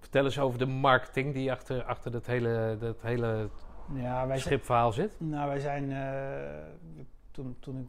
Vertel 0.00 0.24
eens 0.24 0.38
over 0.38 0.58
de 0.58 0.66
marketing 0.66 1.34
die 1.34 1.52
achter, 1.52 1.84
achter 1.84 2.10
dat 2.10 2.26
hele, 2.26 2.76
dat 2.80 3.02
hele 3.02 3.50
Ja, 3.94 4.26
wij 4.26 4.38
schipverhaal 4.38 4.92
zit. 4.92 5.20
nou, 5.20 5.48
wij 5.48 5.58
zijn 5.58 5.92
eh, 5.92 6.72
toen, 7.30 7.56
toen 7.60 7.78
ik 7.78 7.88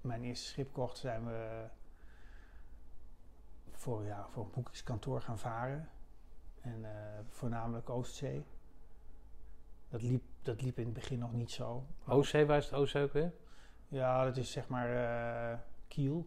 mijn 0.00 0.22
eerste 0.24 0.46
schip 0.46 0.72
kocht, 0.72 0.96
zijn 0.98 1.26
we 1.26 1.64
voor, 3.70 4.04
ja, 4.04 4.26
voor 4.30 4.44
een 4.44 4.50
boekingskantoor 4.50 5.20
gaan 5.20 5.38
varen. 5.38 5.88
En 6.60 6.84
eh, 6.84 6.90
voornamelijk 7.28 7.90
Oostzee. 7.90 8.44
Dat 9.88 10.02
liep, 10.02 10.22
dat 10.42 10.62
liep 10.62 10.78
in 10.78 10.84
het 10.84 10.94
begin 10.94 11.18
nog 11.18 11.32
niet 11.32 11.50
zo. 11.50 11.86
OC, 12.08 12.30
waar 12.32 12.56
is 12.56 12.70
het 12.70 12.74
OC 12.94 13.02
ook 13.02 13.12
weer? 13.12 13.32
Ja, 13.88 14.24
dat 14.24 14.36
is 14.36 14.50
zeg 14.52 14.68
maar 14.68 14.88
eh, 15.52 15.58
Kiel, 15.88 16.26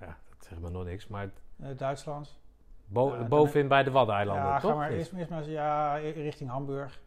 Ja, 0.00 0.06
dat 0.28 0.44
zegt 0.44 0.60
me 0.60 0.70
nog 0.70 0.84
niks. 0.84 1.06
Maar 1.08 1.30
Duitsland. 1.76 2.40
bo- 2.84 3.16
Ja, 3.16 3.24
bovenin 3.24 3.68
bij 3.68 3.82
de 3.82 3.90
Waddeneilanden, 3.90 4.44
ja, 4.44 4.58
toch? 4.58 4.70
ga 4.70 4.76
maar 4.76 4.90
eerst, 4.90 5.12
eerst 5.12 5.30
maar 5.30 5.48
ja, 5.50 5.94
richting 5.96 6.50
Hamburg. 6.50 7.00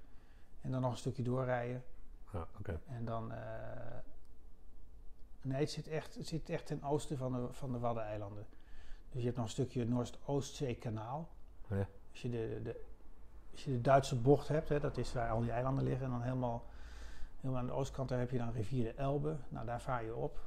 En 0.66 0.72
dan 0.72 0.82
nog 0.82 0.92
een 0.92 0.98
stukje 0.98 1.24
doorrijden. 1.24 1.84
Ja, 2.34 2.48
oké. 2.60 2.80
En 2.88 3.06
dan. 3.06 3.32
eh, 3.32 3.98
nee, 5.42 5.60
het 5.60 5.72
zit, 5.72 5.88
echt, 5.88 6.16
het 6.16 6.28
zit 6.28 6.50
echt 6.50 6.66
ten 6.66 6.84
oosten 6.84 7.18
van 7.18 7.32
de, 7.32 7.54
van 7.54 7.72
de 7.72 7.80
Waddeneilanden. 7.80 8.46
Dus 9.10 9.20
je 9.20 9.26
hebt 9.26 9.36
nog 9.36 9.46
een 9.46 9.52
stukje 9.52 9.86
Noord-Oostzeekanaal. 9.86 11.30
Ja. 11.68 11.88
Als, 12.12 12.22
je 12.22 12.30
de, 12.30 12.60
de, 12.64 12.84
als 13.52 13.64
je 13.64 13.72
de 13.72 13.82
Duitse 13.82 14.16
bocht 14.16 14.48
hebt, 14.48 14.70
hè, 14.70 14.80
dat 14.80 14.98
is 14.98 15.14
waar 15.14 15.30
al 15.30 15.42
die 15.42 15.52
eilanden 15.52 15.84
liggen. 15.84 16.06
En 16.06 16.12
dan 16.12 16.22
helemaal, 16.22 16.66
helemaal 17.40 17.62
aan 17.62 17.68
de 17.68 17.74
oostkant 17.74 18.10
daar 18.10 18.20
heb 18.20 18.32
je 18.32 18.38
dan 18.38 18.52
rivier 18.52 18.84
de 18.84 18.94
Elbe. 18.94 19.38
Nou, 19.50 19.66
daar 19.66 19.82
vaar 19.82 20.04
je 20.04 20.16
op. 20.16 20.40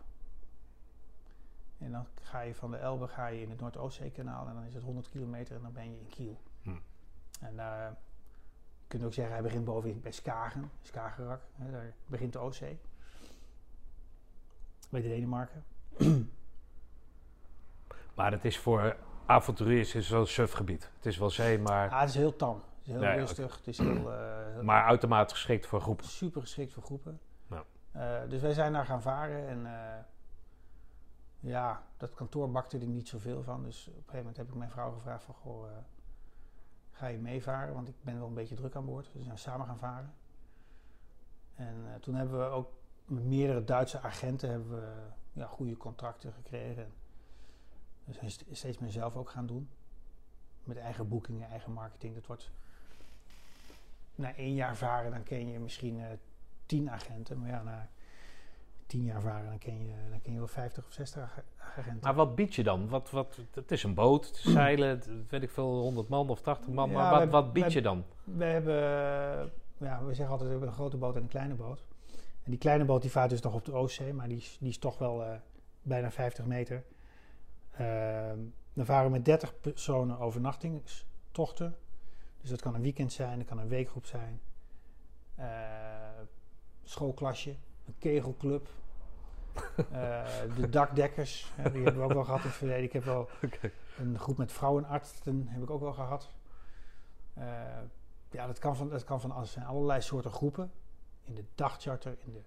En 1.78 1.92
dan 1.92 2.06
ga 2.22 2.40
je 2.40 2.54
van 2.54 2.70
de 2.70 2.76
Elbe 2.76 3.08
ga 3.08 3.26
je 3.26 3.42
in 3.42 3.50
het 3.50 3.60
Noord-Oostzeekanaal. 3.60 4.48
En 4.48 4.54
dan 4.54 4.64
is 4.64 4.74
het 4.74 4.82
100 4.82 5.08
kilometer 5.08 5.56
en 5.56 5.62
dan 5.62 5.72
ben 5.72 5.90
je 5.90 5.98
in 5.98 6.08
Kiel. 6.08 6.40
Hm. 6.62 6.76
En 7.40 7.56
daar 7.56 7.90
je 7.90 7.96
kunt 8.88 9.04
ook 9.04 9.12
zeggen, 9.14 9.34
hij 9.34 9.42
begint 9.42 9.64
bovenin 9.64 10.00
bij 10.00 10.12
Skagen, 10.12 10.70
Skagerrak. 10.82 11.40
Hè, 11.56 11.70
daar 11.70 11.92
begint 12.06 12.32
de 12.32 12.38
Oostzee. 12.38 12.78
Bij 14.90 15.00
Denemarken. 15.02 15.64
Maar 18.14 18.32
het 18.32 18.44
is 18.44 18.58
voor 18.58 18.96
avonturiers 19.26 19.94
is 19.94 20.08
wel 20.08 20.20
een 20.20 20.26
surfgebied. 20.26 20.90
Het 20.96 21.06
is 21.06 21.18
wel 21.18 21.30
zee, 21.30 21.58
maar, 21.58 21.90
Ah, 21.90 22.00
het 22.00 22.08
is 22.08 22.14
heel 22.14 22.36
tam. 22.36 22.54
Het 22.78 22.86
is 22.86 22.92
heel 22.92 23.00
rustig. 23.18 23.56
Het 23.56 23.66
is 23.66 23.78
heel, 23.78 24.10
heel- 24.12 24.62
maar 24.62 24.84
uitermate 24.84 25.34
geschikt 25.34 25.66
voor 25.66 25.80
groepen. 25.80 26.04
super 26.06 26.40
geschikt 26.40 26.72
voor 26.72 26.82
groepen. 26.82 27.20
Ja. 27.46 27.64
Eh, 27.92 28.30
dus 28.30 28.40
wij 28.40 28.52
zijn 28.52 28.72
daar 28.72 28.84
gaan 28.86 29.02
varen 29.02 29.48
en 29.48 29.66
eh, 29.66 29.98
ja, 31.40 31.82
dat 31.96 32.14
kantoor 32.14 32.50
bakte 32.50 32.78
er 32.78 32.86
niet 32.86 33.08
zoveel 33.08 33.42
van. 33.42 33.62
Dus 33.62 33.80
op 33.88 33.94
een 33.94 33.94
gegeven 34.00 34.18
moment 34.18 34.36
heb 34.36 34.48
ik 34.48 34.54
mijn 34.54 34.70
vrouw 34.70 34.92
gevraagd 34.92 35.22
van, 35.24 35.34
goh, 35.34 35.66
ga 36.98 37.06
je 37.06 37.18
meevaren? 37.18 37.74
Want 37.74 37.88
ik 37.88 37.94
ben 38.02 38.18
wel 38.18 38.28
een 38.28 38.34
beetje 38.34 38.54
druk 38.54 38.74
aan 38.76 38.84
boord. 38.84 39.04
Dus 39.04 39.14
we 39.14 39.22
zijn 39.22 39.38
samen 39.38 39.66
gaan 39.66 39.78
varen. 39.78 40.14
En 41.54 41.84
eh, 41.86 41.94
toen 42.00 42.14
hebben 42.14 42.38
we 42.38 42.44
ook 42.44 42.72
met 43.04 43.24
meerdere 43.24 43.64
Duitse 43.64 44.00
agenten 44.00 44.50
hebben 44.50 44.70
we, 44.70 44.92
ja, 45.32 45.46
goede 45.46 45.76
contracten 45.76 46.32
gekregen. 46.32 46.92
Dus 48.04 48.16
zijn 48.16 48.30
st- 48.30 48.44
steeds 48.50 48.78
meer 48.78 48.90
zelf 48.90 49.16
ook 49.16 49.30
gaan 49.30 49.46
doen. 49.46 49.68
Met 50.64 50.76
eigen 50.76 51.08
boekingen, 51.08 51.48
eigen 51.48 51.72
marketing. 51.72 52.14
Dat 52.14 52.26
wordt 52.26 52.50
na 54.14 54.34
één 54.34 54.54
jaar 54.54 54.76
varen, 54.76 55.10
dan 55.10 55.22
ken 55.22 55.48
je 55.48 55.58
misschien 55.58 56.00
eh, 56.00 56.06
tien 56.66 56.90
agenten. 56.90 57.38
Maar 57.38 57.48
ja, 57.48 57.62
na 57.62 57.88
tien 58.88 59.02
jaar 59.04 59.20
varen, 59.20 59.48
dan 59.48 59.58
ken 59.58 59.86
je, 59.86 59.94
dan 60.10 60.20
ken 60.20 60.32
je 60.32 60.38
wel 60.38 60.46
50 60.46 60.86
of 60.86 60.92
60 60.92 61.22
ag- 61.22 61.42
agenten. 61.78 62.00
Maar 62.02 62.14
wat 62.14 62.34
bied 62.34 62.54
je 62.54 62.62
dan? 62.62 62.88
Wat, 62.88 63.10
wat, 63.10 63.38
het 63.54 63.70
is 63.72 63.82
een 63.82 63.94
boot, 63.94 64.26
het 64.26 64.36
is 64.36 64.52
zeilen, 64.52 64.88
het- 64.88 65.08
weet 65.28 65.42
ik 65.42 65.50
veel, 65.50 65.80
100 65.80 66.08
man 66.08 66.28
of 66.28 66.40
80 66.40 66.72
man. 66.72 66.90
Ja, 66.90 66.94
maar 66.96 67.10
wat, 67.10 67.18
wij- 67.18 67.28
wat 67.28 67.52
bied 67.52 67.62
wij- 67.62 67.72
je 67.72 67.82
dan? 67.82 68.04
We 68.24 68.44
hebben, 68.44 68.74
ja, 69.78 70.04
we 70.04 70.14
zeggen 70.14 70.28
altijd, 70.28 70.40
we 70.42 70.48
hebben 70.50 70.68
een 70.68 70.74
grote 70.74 70.96
boot 70.96 71.16
en 71.16 71.22
een 71.22 71.28
kleine 71.28 71.54
boot. 71.54 71.84
En 72.42 72.50
die 72.50 72.58
kleine 72.58 72.84
boot 72.84 73.02
die 73.02 73.10
vaart 73.10 73.30
dus 73.30 73.40
nog 73.40 73.54
op 73.54 73.64
de 73.64 73.72
Oostzee, 73.72 74.12
maar 74.12 74.28
die 74.28 74.36
is, 74.36 74.56
die 74.60 74.68
is 74.68 74.78
toch 74.78 74.98
wel 74.98 75.24
eh, 75.24 75.30
bijna 75.82 76.10
50 76.10 76.44
meter. 76.44 76.84
Ehm, 77.70 78.38
dan 78.72 78.84
varen 78.84 79.04
we 79.04 79.10
met 79.16 79.24
30 79.24 79.60
personen 79.60 80.18
overnachtingstochten. 80.18 81.76
Dus 82.40 82.50
dat 82.50 82.60
kan 82.60 82.74
een 82.74 82.82
weekend 82.82 83.12
zijn, 83.12 83.38
dat 83.38 83.46
kan 83.46 83.58
een 83.58 83.68
weekgroep 83.68 84.06
zijn. 84.06 84.40
Eh, 85.34 85.46
schoolklasje, 86.84 87.54
een 87.88 87.98
kegelclub. 87.98 88.68
Eh, 89.92 90.24
de 90.56 90.68
dakdekkers, 90.68 91.52
hè, 91.54 91.70
die 91.70 91.82
hebben 91.82 92.02
we 92.02 92.08
ook 92.08 92.12
wel 92.12 92.24
gehad 92.24 92.40
in 92.40 92.46
het 92.46 92.56
verleden. 92.56 92.82
Ik 92.82 92.92
heb 92.92 93.04
wel 93.04 93.28
een 93.96 94.18
groep 94.18 94.36
met 94.36 94.52
vrouwenartsen 94.52 95.48
heb 95.48 95.62
ik 95.62 95.70
ook 95.70 95.80
wel 95.80 95.92
gehad. 95.92 96.30
Eh, 97.34 97.44
ja, 98.30 98.46
dat 98.46 98.58
kan, 98.58 98.76
van, 98.76 98.88
dat 98.88 99.04
kan 99.04 99.20
van 99.20 99.46
zijn. 99.46 99.66
Allerlei 99.66 100.00
soorten 100.00 100.30
groepen. 100.30 100.72
In 101.24 101.34
de 101.34 101.44
dagcharter, 101.54 102.16
in 102.24 102.32
de 102.32 102.42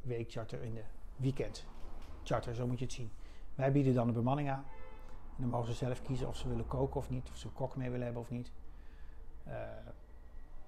weekcharter, 0.00 0.62
in 0.62 0.74
de 0.74 0.84
weekendcharter, 1.16 2.54
zo 2.54 2.66
moet 2.66 2.78
je 2.78 2.84
het 2.84 2.94
zien. 2.94 3.10
Wij 3.54 3.72
bieden 3.72 3.94
dan 3.94 4.06
de 4.06 4.12
bemanning 4.12 4.50
aan. 4.50 4.64
En 5.36 5.40
dan 5.40 5.48
mogen 5.48 5.66
ze 5.66 5.74
zelf 5.74 6.02
kiezen 6.02 6.28
of 6.28 6.36
ze 6.36 6.48
willen 6.48 6.66
koken 6.66 6.96
of 6.96 7.10
niet. 7.10 7.28
Of 7.30 7.36
ze 7.36 7.46
een 7.46 7.52
kok 7.52 7.76
mee 7.76 7.90
willen 7.90 8.04
hebben 8.04 8.22
of 8.22 8.30
niet. 8.30 8.52
Eh, 9.44 9.54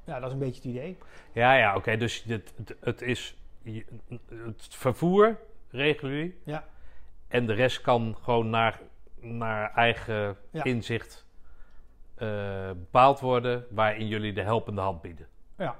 ja, 0.04 0.18
dat 0.18 0.26
is 0.26 0.32
een 0.32 0.38
beetje 0.38 0.54
het 0.54 0.64
idee. 0.64 0.98
Ja, 1.32 1.54
ja, 1.54 1.76
oké. 1.76 1.96
dus 1.96 2.22
het, 2.22 2.52
het, 2.56 2.76
het 2.80 3.02
is 3.02 3.36
je- 3.72 3.84
het 4.44 4.66
vervoer 4.74 5.38
regelen 5.70 6.12
jullie. 6.14 6.38
Ja. 6.44 6.64
En 7.28 7.46
de 7.46 7.52
rest 7.52 7.80
kan 7.80 8.16
gewoon 8.22 8.50
naar, 8.50 8.80
naar 9.20 9.74
eigen 9.74 10.36
Ja. 10.50 10.64
inzicht 10.64 11.24
eh, 12.14 12.68
bepaald 12.68 13.20
worden, 13.20 13.66
waarin 13.70 14.06
jullie 14.06 14.32
de 14.32 14.42
helpende 14.42 14.80
hand 14.80 15.02
bieden. 15.02 15.26
Ja, 15.56 15.76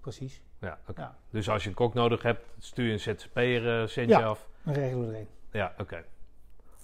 precies. 0.00 0.42
Ja, 0.60 0.78
oké. 0.88 1.00
Ja. 1.00 1.16
Dus 1.30 1.48
als 1.48 1.62
je 1.62 1.68
een 1.68 1.74
kok 1.74 1.94
nodig 1.94 2.22
hebt, 2.22 2.46
stuur 2.58 2.86
je 2.86 2.92
een 2.92 3.00
ZZP'er 3.00 3.80
eh 3.80 3.86
centje 3.88 4.18
Ja. 4.18 4.26
af. 4.26 4.46
Dan 4.62 4.74
regelen 4.74 5.06
we 5.08 5.14
er 5.14 5.20
een. 5.20 5.28
Ja, 5.52 5.74
oké. 5.78 6.04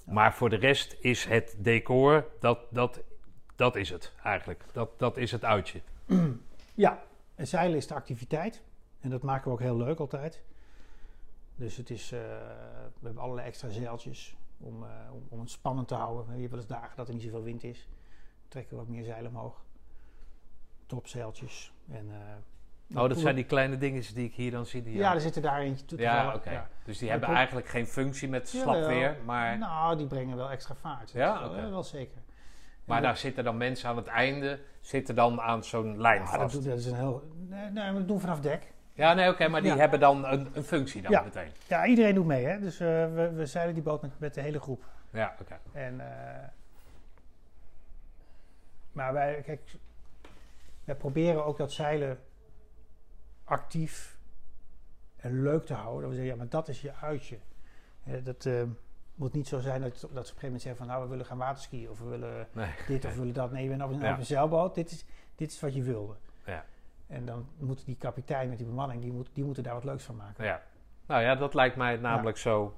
Maar 0.05 0.35
voor 0.35 0.51
de 0.51 0.57
rest 0.57 0.97
is 1.01 1.24
het 1.24 1.55
decor, 1.59 2.27
dat, 2.41 2.59
dat, 2.70 3.01
dat 3.57 3.77
is 3.77 3.91
het 3.91 4.12
eigenlijk. 4.23 4.65
Dat, 4.73 4.99
dat 4.99 5.16
is 5.16 5.33
het 5.33 5.45
uitje. 5.45 5.81
Ja, 6.74 7.03
En 7.35 7.47
zeilen 7.47 7.77
is 7.77 7.87
de 7.87 7.95
activiteit. 7.95 8.62
En 9.01 9.10
dat 9.10 9.23
maken 9.23 9.44
we 9.44 9.51
ook 9.51 9.60
heel 9.60 9.77
leuk 9.77 9.98
altijd. 9.98 10.43
Dus 11.55 11.77
het 11.77 11.90
is, 11.90 12.12
eh, 12.12 12.20
we 12.98 13.05
hebben 13.05 13.23
allerlei 13.23 13.47
extra 13.47 13.68
zeiltjes 13.68 14.36
om, 14.59 14.85
eh, 14.85 14.90
om, 15.12 15.27
om 15.28 15.40
het 15.40 15.51
spannend 15.51 15.89
te 15.89 15.94
houden. 15.94 16.35
Je 16.35 16.40
hebt 16.40 16.51
wel 16.51 16.60
eens 16.60 16.68
dagen 16.68 16.97
dat 16.97 17.09
er 17.09 17.14
niet 17.14 17.23
zoveel 17.23 17.43
wind 17.43 17.64
is. 17.64 17.89
Dan 18.40 18.48
trekken 18.48 18.73
we 18.73 18.82
wat 18.82 18.89
meer 18.89 19.05
zeilen 19.05 19.31
omhoog. 19.31 19.64
Topzeiltjes. 20.86 21.73
En, 21.90 22.10
eh, 22.10 22.16
Oh, 22.94 23.09
dat 23.09 23.18
zijn 23.18 23.35
die 23.35 23.44
kleine 23.44 23.78
dingetjes 23.78 24.14
die 24.14 24.24
ik 24.24 24.35
hier 24.35 24.51
dan 24.51 24.66
zie. 24.66 24.82
Die 24.82 24.97
Ja, 24.97 25.14
er 25.14 25.20
zitten 25.20 25.43
daar 25.43 25.60
eentje 25.60 25.85
toe 25.85 25.98
te 25.98 26.05
Ja, 26.05 26.35
oké. 26.35 26.51
Ja. 26.51 26.68
Dus 26.85 26.98
die 26.98 27.09
Maar 27.09 27.18
hebben 27.18 27.36
eigenlijk 27.36 27.68
geen 27.68 27.86
functie 27.86 28.28
met 28.28 28.48
slap 28.48 28.86
weer, 28.86 29.16
maar, 29.24 29.59
Nou, 29.59 29.97
die 29.97 30.06
brengen 30.06 30.36
wel 30.36 30.51
extra 30.51 30.74
vaart. 30.74 31.10
Ja? 31.10 31.51
Wel, 31.70 31.82
zeker. 31.82 32.20
maar 32.85 33.02
daar 33.02 33.16
zitten 33.16 33.44
dan 33.44 33.56
mensen 33.56 33.89
aan 33.89 33.97
het 33.97 34.06
einde, 34.06 34.60
zitten 34.81 35.14
dan 35.14 35.40
aan 35.40 35.64
zo'n 35.64 36.01
lijn 36.01 36.23
Ja, 36.23 36.31
dat, 36.31 36.40
vast. 36.52 36.64
dat 36.64 36.78
is 36.78 36.86
een 36.86 36.94
heel. 36.94 37.23
Nee, 37.48 37.93
dat 37.93 38.06
doen 38.09 38.16
we 38.16 38.23
vanaf 38.23 38.40
dek. 38.40 38.73
Ja, 38.97 39.14
nee, 39.14 39.28
oké, 39.31 39.48
maar 39.48 39.62
die 39.62 39.70
Ja. 39.70 39.77
hebben 39.77 40.01
dan 40.01 40.24
een, 40.27 40.48
een 40.52 40.62
functie 40.62 41.02
dan 41.02 41.10
Ja. 41.10 41.23
meteen. 41.23 41.51
Ja, 41.66 41.86
iedereen 41.86 42.14
doet 42.14 42.27
mee, 42.27 42.44
hè? 42.44 42.60
Dus 42.60 42.81
eh, 42.81 42.86
we, 43.14 43.31
we 43.35 43.47
zeilen 43.47 43.74
die 43.74 43.82
boot 43.82 44.02
met, 44.02 44.18
met 44.18 44.35
de 44.35 44.40
hele 44.40 44.60
groep. 44.60 44.85
Ja, 45.10 45.35
oké. 45.40 45.59
En, 45.73 46.01
eh, 46.01 46.48
maar 48.93 49.12
wij, 49.12 49.43
kijk, 49.44 49.60
wij 50.85 50.94
proberen 50.94 51.44
ook 51.44 51.56
dat 51.59 51.73
zeilen 51.73 52.18
actief 53.44 54.18
en 55.16 55.43
leuk 55.43 55.66
te 55.66 55.74
houden. 55.74 56.01
Dat 56.01 56.10
we 56.10 56.16
zeggen, 56.16 56.32
ja, 56.32 56.39
maar 56.39 56.48
dat 56.51 56.68
is 56.68 56.81
je 56.81 56.93
uitje. 56.94 57.39
Eh, 58.05 58.14
dat 58.24 58.48
moet 59.14 59.32
niet 59.32 59.48
zo 59.48 59.59
zijn 59.59 59.81
dat, 59.81 59.90
dat 59.90 60.01
ze 60.01 60.06
op 60.06 60.12
een 60.14 60.23
gegeven 60.24 60.43
moment 60.44 60.62
zeggen 60.62 60.81
van, 60.81 60.86
nou, 60.93 61.02
we 61.02 61.09
willen 61.10 61.27
gaan 61.27 61.39
waterskiën 61.39 61.90
of 61.90 61.98
we 61.98 62.05
willen 62.05 62.48
Nee. 62.52 62.70
dit 62.86 63.05
of 63.05 63.12
we 63.12 63.18
willen 63.18 63.35
dat. 63.35 63.51
Nee, 63.52 63.70
een, 63.70 63.78
Ja. 63.78 64.12
op 64.12 64.18
een 64.18 64.24
zeilboot. 64.24 64.74
Dit 64.74 64.90
is, 64.90 65.05
dit 65.35 65.51
is 65.52 65.60
wat 65.60 65.74
je 65.74 65.82
wilde. 65.82 66.14
Ja. 66.47 66.64
En 67.07 67.27
dan 67.27 67.49
moet 67.59 67.85
die 67.85 67.97
kapitein 67.97 68.49
met 68.49 68.59
die 68.59 68.66
bemanning, 68.66 69.03
die, 69.03 69.12
moet, 69.12 69.28
die 69.33 69.45
moeten 69.45 69.62
daar 69.62 69.74
wat 69.74 69.85
leuks 69.85 70.05
van 70.05 70.16
maken. 70.16 70.45
Ja. 70.45 70.62
Nou 71.07 71.23
ja, 71.23 71.35
dat 71.35 71.55
lijkt 71.55 71.77
mij 71.77 71.97
namelijk 71.97 72.37
zo. 72.37 72.74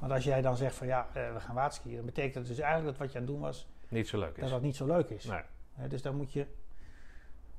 Want 0.00 0.12
als 0.12 0.24
jij 0.24 0.42
dan 0.42 0.56
zegt 0.56 0.74
van 0.74 0.86
ja, 0.86 1.08
eh, 1.12 1.32
we 1.32 1.40
gaan 1.40 1.54
waterskiën, 1.54 1.96
dan 1.96 2.04
betekent 2.04 2.34
dat 2.34 2.46
dus 2.46 2.58
eigenlijk 2.58 2.90
dat 2.90 3.06
wat 3.06 3.12
je 3.12 3.18
aan 3.18 3.24
het 3.24 3.32
doen 3.32 3.42
was, 3.42 3.68
Niet 3.88 4.08
zo 4.08 4.18
leuk 4.18 4.34
dat 4.34 4.44
is. 4.44 4.50
dat 4.50 4.62
niet 4.62 4.76
zo 4.76 4.86
leuk 4.86 5.08
is. 5.10 5.24
Nee. 5.24 5.88
Dus 5.88 6.02
dan 6.02 6.16
moet 6.16 6.32
je, 6.32 6.46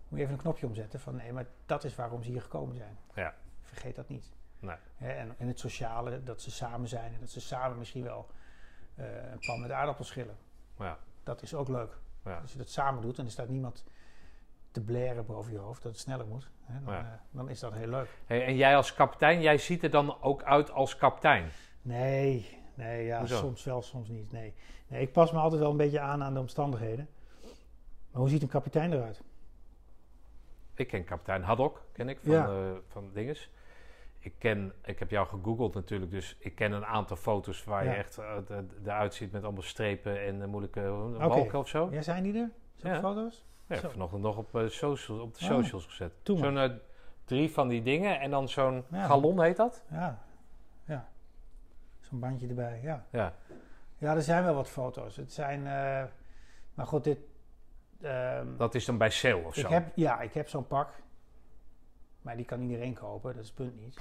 moet 0.08 0.18
je 0.18 0.24
even 0.24 0.34
een 0.36 0.42
knopje 0.42 0.66
omzetten 0.66 1.00
van 1.00 1.16
nee, 1.16 1.34
maar 1.34 1.46
dat 1.66 1.84
is 1.84 1.96
waarom 1.96 2.24
ze 2.24 2.32
hier 2.32 2.42
gekomen 2.42 2.76
zijn. 2.76 2.98
Ja. 3.16 3.34
Vergeet 3.62 3.96
dat 3.96 4.10
niet. 4.10 4.32
Nee. 4.60 4.76
En, 4.98 5.36
en 5.38 5.48
het 5.48 5.60
sociale, 5.60 6.24
dat 6.24 6.42
ze 6.42 6.52
samen 6.52 6.88
zijn 6.88 7.14
en 7.14 7.20
dat 7.20 7.30
ze 7.30 7.42
samen 7.42 7.78
misschien 7.78 8.04
wel 8.04 8.30
eh, 8.96 9.32
een 9.32 9.40
pan 9.40 9.62
met 9.62 9.72
aardappels 9.72 10.08
schillen. 10.08 10.38
Ja. 10.78 10.98
Dat 11.24 11.42
is 11.42 11.54
ook 11.54 11.68
leuk. 11.68 11.98
Ja. 12.24 12.38
Als 12.38 12.52
je 12.52 12.58
dat 12.58 12.70
samen 12.70 13.02
doet 13.02 13.18
en 13.18 13.26
er 13.26 13.32
staat 13.32 13.50
niemand 13.50 13.84
te 14.72 14.82
blaren 14.82 15.26
boven 15.26 15.52
je 15.52 15.58
hoofd 15.58 15.82
dat 15.82 15.92
het 15.92 16.02
sneller 16.02 16.28
moet, 16.28 16.50
hè, 16.64 16.84
dan, 16.84 16.94
Ja. 16.94 17.00
eh, 17.00 17.06
dan 17.32 17.50
is 17.50 17.60
dat 17.60 17.74
heel 17.74 17.88
leuk. 17.88 18.08
Hey, 18.26 18.46
en 18.46 18.56
jij 18.56 18.76
als 18.76 18.94
kapitein, 18.94 19.42
jij 19.42 19.58
ziet 19.58 19.84
er 19.84 19.90
dan 19.90 20.22
ook 20.22 20.44
uit 20.44 20.72
als 20.72 20.98
kapitein. 20.98 21.50
Nee, 21.82 22.58
nee, 22.74 23.06
ja, 23.06 23.20
Hoezo? 23.20 23.38
soms 23.38 23.64
wel, 23.64 23.82
soms 23.82 24.10
niet. 24.10 24.32
Nee. 24.32 24.54
nee, 24.88 25.02
ik 25.02 25.12
pas 25.12 25.32
me 25.32 25.40
altijd 25.40 25.62
wel 25.62 25.72
een 25.72 25.78
beetje 25.78 26.00
aan 26.00 26.24
aan 26.24 26.34
de 26.34 26.40
omstandigheden. 26.40 27.08
Maar 28.12 28.22
hoe 28.22 28.30
ziet 28.30 28.42
een 28.42 28.48
kapitein 28.48 28.94
eruit? 28.94 29.22
Ik 30.76 30.88
ken 30.88 31.04
kapitein 31.04 31.42
Haddock, 31.42 31.86
ken 31.92 32.10
ik, 32.10 32.20
van, 32.24 32.32
Ja. 32.32 32.46
eh, 32.48 32.72
van 32.88 33.10
dinges. 33.14 33.52
Ik 34.20 34.34
ken, 34.38 34.74
ik 34.84 35.00
heb 35.00 35.10
jou 35.10 35.28
gegoogeld 35.28 35.74
natuurlijk, 35.74 36.12
dus 36.12 36.36
ik 36.40 36.56
ken 36.56 36.72
een 36.72 36.86
aantal 36.86 37.18
foto's 37.18 37.64
waar 37.64 37.84
Ja. 37.86 37.92
je 37.92 37.98
echt 37.98 38.18
eh, 38.18 38.38
eruit 38.84 39.14
ziet 39.14 39.32
met 39.32 39.44
allemaal 39.44 39.62
strepen 39.62 40.22
en 40.26 40.50
moeilijke 40.50 40.82
balken 41.18 41.60
of 41.60 41.68
zo. 41.68 41.88
Ja, 41.92 42.02
zijn 42.02 42.24
die 42.24 42.34
er? 42.38 42.50
Zo'n 42.76 42.92
Ja. 42.92 43.00
foto's? 43.00 43.46
Ja, 43.72 43.78
ik 43.78 43.82
Zo. 43.84 43.88
heb 43.88 43.92
vanochtend 43.96 44.22
nog 44.22 44.38
op, 44.38 44.56
eh, 44.56 44.68
socials, 44.68 45.22
op 45.22 45.38
de 45.38 45.46
Oh, 45.46 45.52
socials 45.52 45.86
gezet. 45.86 46.12
Zo'n 46.24 46.58
eh, 46.58 46.70
drie 47.26 47.52
van 47.52 47.68
die 47.68 47.84
dingen 47.84 48.20
en 48.20 48.32
dan 48.32 48.50
zo'n 48.50 48.84
Ja. 48.92 49.06
galon 49.06 49.42
heet 49.42 49.58
dat? 49.58 49.84
Ja, 49.92 50.20
ja. 50.86 51.08
Zo'n 52.00 52.20
bandje 52.20 52.48
erbij, 52.48 52.80
ja. 52.84 53.06
Ja. 53.10 53.34
Ja, 53.98 54.16
er 54.16 54.22
zijn 54.22 54.44
wel 54.44 54.54
wat 54.54 54.70
foto's. 54.70 55.16
Het 55.16 55.34
zijn, 55.34 55.60
eh, 55.68 56.04
maar 56.74 56.86
goed, 56.88 57.04
dit... 57.04 57.18
ehm, 58.02 58.48
Dat 58.58 58.76
is 58.76 58.86
dan 58.86 58.98
bij 58.98 59.10
sale 59.10 59.44
of 59.46 59.56
ik 59.58 59.62
zo. 59.66 59.70
heb, 59.70 59.92
ja, 59.96 60.22
ik 60.22 60.34
heb 60.34 60.48
zo'n 60.50 60.68
pak. 60.68 60.90
Maar 62.22 62.36
die 62.36 62.46
kan 62.46 62.62
iedereen 62.62 62.94
kopen, 62.94 63.34
dat 63.34 63.42
is 63.44 63.48
het 63.48 63.58
punt 63.58 63.80
niet. 63.82 63.98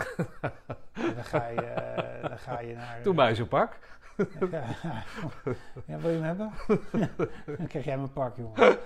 Dan, 1.14 1.24
ga 1.24 1.46
je, 1.46 2.18
dan 2.28 2.38
ga 2.38 2.60
je 2.60 2.74
naar... 2.74 3.02
Doe 3.02 3.14
mij 3.14 3.34
zo'n 3.34 3.48
pak. 3.48 3.78
Ja, 5.86 5.98
wil 5.98 6.10
je 6.10 6.20
hem 6.20 6.22
hebben? 6.22 6.52
dan 7.58 7.66
krijg 7.66 7.84
jij 7.84 7.96
mijn 7.96 8.12
pak, 8.12 8.36
jongen. 8.36 8.56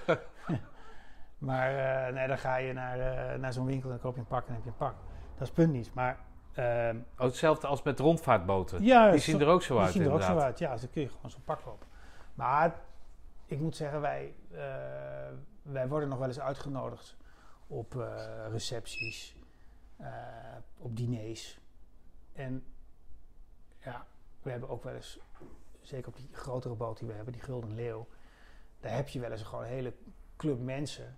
maar 1.45 2.07
eh, 2.07 2.15
nee, 2.15 2.27
dan 2.29 2.39
ga 2.39 2.57
je 2.57 2.73
naar, 2.73 2.99
eh, 3.01 3.39
naar 3.39 3.53
zo'n 3.53 3.67
winkel 3.67 3.85
en 3.91 3.95
dan 3.95 4.01
koop 4.05 4.15
je 4.15 4.21
een 4.21 4.27
pak 4.27 4.41
en 4.41 4.47
dan 4.47 4.55
heb 4.55 4.65
je 4.65 4.71
een 4.71 4.77
pak. 4.77 4.95
Dat 5.33 5.41
is 5.41 5.47
het 5.47 5.53
punt 5.55 5.73
niet. 5.73 5.95
Maar 5.95 6.19
ehm, 6.53 6.97
Oh, 7.19 7.25
hetzelfde 7.25 7.67
als 7.67 7.83
met 7.83 7.99
rondvaartboten. 7.99 8.83
ja, 8.85 9.11
die 9.11 9.21
zien 9.21 9.39
zo- 9.39 9.45
er 9.47 9.53
ook 9.53 9.63
zo 9.63 9.75
die 9.75 9.83
uit 9.85 9.93
zien 9.93 10.03
er 10.03 10.13
ook 10.13 10.23
zo 10.23 10.39
uit. 10.39 10.59
Ja, 10.59 10.73
dus 10.73 10.81
dan 10.81 10.91
kun 10.91 11.03
je 11.03 11.09
gewoon 11.09 11.31
zo'n 11.31 11.45
pak 11.45 11.63
kopen. 11.63 11.87
Maar 12.35 12.75
ik 13.47 13.59
moet 13.61 13.77
zeggen, 13.77 14.01
wij, 14.01 14.35
eh, 14.51 14.59
wij 15.63 15.89
worden 15.89 16.09
nog 16.09 16.19
wel 16.19 16.27
eens 16.29 16.41
uitgenodigd 16.41 17.17
op 17.67 17.93
recepties, 18.51 19.37
op 20.79 20.97
diners. 20.97 21.61
En 22.33 22.65
ja, 23.79 24.07
we 24.43 24.51
hebben 24.51 24.69
ook 24.69 24.85
wel 24.85 24.95
eens, 24.95 25.19
zeker 25.81 26.09
op 26.09 26.17
die 26.17 26.29
grotere 26.33 26.75
boot 26.75 26.99
die 26.99 27.09
we 27.09 27.15
hebben, 27.15 27.33
die 27.33 27.43
Gulden 27.43 27.75
Leeuw, 27.75 28.07
daar 28.81 28.95
heb 28.95 29.09
je 29.09 29.21
wel 29.21 29.31
eens 29.31 29.43
gewoon 29.43 29.65
een 29.65 29.71
hele 29.71 29.93
club 30.37 30.59
mensen. 30.61 31.17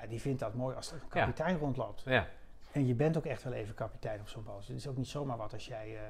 Ja, 0.00 0.06
die 0.06 0.20
vindt 0.20 0.40
dat 0.40 0.54
mooi 0.54 0.76
als 0.76 0.92
er 0.92 1.00
een 1.02 1.08
kapitein 1.08 1.58
rondloopt. 1.58 2.02
Ja. 2.04 2.26
En 2.72 2.86
je 2.86 2.94
bent 2.94 3.16
ook 3.16 3.24
echt 3.24 3.42
wel 3.42 3.52
even 3.52 3.74
kapitein 3.74 4.20
op 4.20 4.28
zo'n 4.28 4.44
boot. 4.44 4.66
Het 4.66 4.76
is 4.76 4.88
ook 4.88 4.96
niet 4.96 5.08
zomaar 5.08 5.36
wat 5.36 5.52
als 5.52 5.66
jij, 5.66 5.96
eh, 5.96 6.02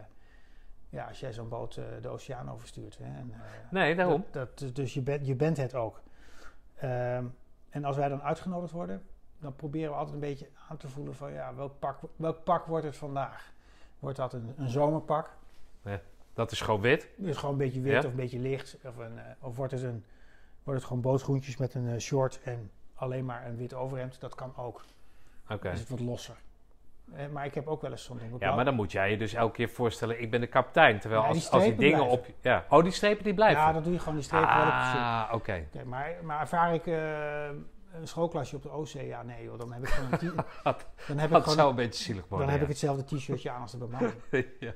ja, 0.88 1.06
als 1.06 1.20
jij 1.20 1.32
zo'n 1.32 1.48
boot 1.48 1.76
eh, 1.76 1.84
de 2.00 2.08
oceaan 2.08 2.50
overstuurt. 2.50 2.98
Hè? 2.98 3.04
En, 3.04 3.30
eh, 3.32 3.40
Nee, 3.70 3.94
daarom. 3.94 4.24
dat, 4.30 4.58
dat, 4.58 4.74
dus 4.76 4.94
je, 4.94 5.00
bent 5.02 5.26
je 5.26 5.34
bent 5.34 5.56
het 5.56 5.74
ook. 5.74 6.00
Ehm, 6.74 7.24
en 7.70 7.84
als 7.84 7.96
wij 7.96 8.08
dan 8.08 8.22
uitgenodigd 8.22 8.72
worden, 8.72 9.02
dan 9.38 9.54
proberen 9.56 9.90
we 9.90 9.96
altijd 9.96 10.14
een 10.14 10.20
beetje 10.20 10.48
aan 10.68 10.76
te 10.76 10.88
voelen 10.88 11.14
van 11.14 11.32
ja, 11.32 11.54
welk 11.54 11.78
pak, 11.78 11.98
welk 12.16 12.44
pak 12.44 12.66
wordt 12.66 12.84
het 12.84 12.96
vandaag? 12.96 13.52
Wordt 13.98 14.16
dat 14.16 14.32
een, 14.32 14.54
een 14.56 14.68
zomerpak? 14.68 15.36
Dat 16.34 16.50
is 16.50 16.60
gewoon 16.60 16.80
wit. 16.80 17.08
Dus 17.16 17.36
gewoon 17.36 17.52
een 17.52 17.58
beetje 17.60 17.80
wit 17.80 17.92
Ja. 17.92 17.98
of 17.98 18.04
een 18.04 18.16
beetje 18.16 18.38
licht? 18.38 18.76
Of, 18.84 18.96
een, 18.96 19.18
of 19.40 19.56
wordt, 19.56 19.72
het 19.72 19.82
een, 19.82 20.04
wordt 20.62 20.78
het 20.80 20.88
gewoon 20.88 21.02
bootschoentjes 21.02 21.56
met 21.56 21.74
een 21.74 22.00
short 22.00 22.40
en 22.42 22.70
alleen 22.98 23.24
maar 23.24 23.46
een 23.46 23.56
wit 23.56 23.74
overhemd? 23.74 24.20
Dat 24.20 24.34
kan 24.34 24.52
ook. 24.56 24.84
Oké. 25.50 25.62
Dan 25.62 25.72
is 25.72 25.80
het 25.80 25.88
wat 25.88 26.00
losser. 26.00 26.36
Eh, 27.14 27.26
maar 27.32 27.44
ik 27.44 27.54
heb 27.54 27.66
ook 27.66 27.82
wel 27.82 27.90
eens 27.90 28.04
zo'n 28.04 28.18
ding 28.18 28.32
op 28.32 28.40
Ja, 28.40 28.54
maar 28.54 28.64
dan 28.64 28.74
moet 28.74 28.92
jij 28.92 29.10
je 29.10 29.16
dus 29.16 29.34
elke 29.34 29.52
keer 29.54 29.68
voorstellen, 29.68 30.20
ik 30.20 30.30
ben 30.30 30.40
de 30.40 30.46
kapitein. 30.46 30.98
Terwijl 31.00 31.22
Ja, 31.22 31.26
die 31.28 31.36
als, 31.36 31.50
als 31.50 31.62
die 31.62 31.72
strepen 31.72 31.96
dingen 31.98 32.10
op... 32.12 32.26
Ja. 32.40 32.64
Oh, 32.68 32.82
die 32.82 32.92
strepen 32.92 33.24
die 33.24 33.34
blijven? 33.34 33.62
Ja, 33.62 33.72
dan 33.72 33.82
doe 33.82 33.92
je 33.92 33.98
gewoon 33.98 34.14
die 34.14 34.24
strepen 34.24 34.56
wel 34.56 34.66
op. 34.66 34.72
Ah, 34.72 35.28
oké. 35.32 35.64
Maar, 35.84 36.12
maar 36.22 36.40
ervaar 36.40 36.74
ik 36.74 36.86
eh, 36.86 37.44
een 37.92 38.08
schoolklasje 38.08 38.56
op 38.56 38.62
de 38.62 38.70
Oostzee? 38.70 39.06
Ja, 39.06 39.22
nee 39.22 39.44
joh, 39.44 39.58
dan 39.58 39.72
heb 39.72 39.82
ik 39.82 39.88
gewoon 39.88 40.10
een 40.12 40.18
t- 40.76 40.86
dan 41.06 41.18
heb 41.18 41.30
ik 41.30 41.36
gewoon 41.36 41.54
zou 41.54 41.70
een 41.70 41.76
beetje 41.76 42.02
zielig 42.04 42.24
worden, 42.28 42.46
dan 42.46 42.54
heb 42.56 42.62
ik 42.64 42.68
hetzelfde 42.72 43.16
t-shirtje 43.16 43.50
aan 43.50 43.60
als 43.62 43.70
de 43.72 43.78
bemanning. 43.78 44.14
ja. 44.60 44.72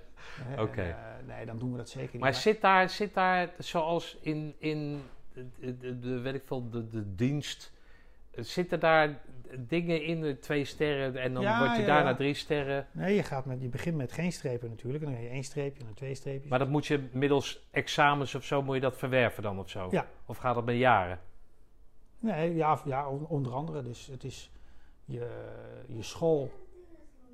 En, 0.48 0.60
Oké. 0.60 0.82
eh, 0.82 0.96
nee, 1.26 1.46
dan 1.46 1.58
doen 1.58 1.70
we 1.72 1.76
dat 1.76 1.88
zeker 1.88 2.12
niet. 2.12 2.20
Maar 2.22 2.34
zit 2.34 2.60
daar, 2.60 2.88
zit 2.88 3.14
daar 3.14 3.50
zoals 3.58 4.18
in, 4.20 4.54
in 4.58 5.02
de, 5.32 5.76
de, 5.78 5.98
de, 5.98 6.20
weet 6.20 6.34
ik 6.34 6.42
veel, 6.46 6.70
de, 6.70 6.88
de 6.88 7.14
dienst... 7.14 7.72
Zitten 8.34 8.80
daar 8.80 9.20
dingen 9.58 10.02
in, 10.02 10.20
de 10.20 10.38
twee 10.38 10.64
sterren 10.64 11.16
en 11.16 11.34
dan 11.34 11.42
Ja, 11.42 11.58
word 11.58 11.76
je 11.76 11.80
ja, 11.80 11.86
daarna 11.86 12.08
ja. 12.10 12.16
drie 12.16 12.34
sterren? 12.34 12.86
Nee, 12.92 13.14
je, 13.14 13.22
gaat 13.22 13.44
met, 13.44 13.62
je 13.62 13.68
begint 13.68 13.96
met 13.96 14.12
geen 14.12 14.32
strepen 14.32 14.68
natuurlijk. 14.68 15.04
En 15.04 15.10
dan 15.10 15.18
heb 15.18 15.28
je 15.28 15.34
één 15.34 15.44
streepje 15.44 15.80
en 15.80 15.86
dan 15.86 15.94
twee 15.94 16.14
streepjes. 16.14 16.50
Maar 16.50 16.58
dat 16.58 16.68
moet 16.68 16.86
je 16.86 17.08
middels 17.12 17.68
examens 17.70 18.34
of 18.34 18.44
zo, 18.44 18.62
moet 18.62 18.74
je 18.74 18.80
dat 18.80 18.96
verwerven 18.96 19.42
dan 19.42 19.58
of 19.58 19.68
zo? 19.70 19.88
Ja. 19.90 20.06
Of 20.26 20.36
gaat 20.36 20.54
dat 20.54 20.64
met 20.64 20.76
jaren? 20.76 21.20
Nee, 22.18 22.54
ja, 22.54 22.80
ja, 22.84 23.08
on- 23.08 23.26
onder 23.26 23.52
andere. 23.52 23.82
Dus 23.82 24.06
het 24.06 24.24
is 24.24 24.52
je, 25.04 25.50
je 25.88 26.02
school, 26.02 26.50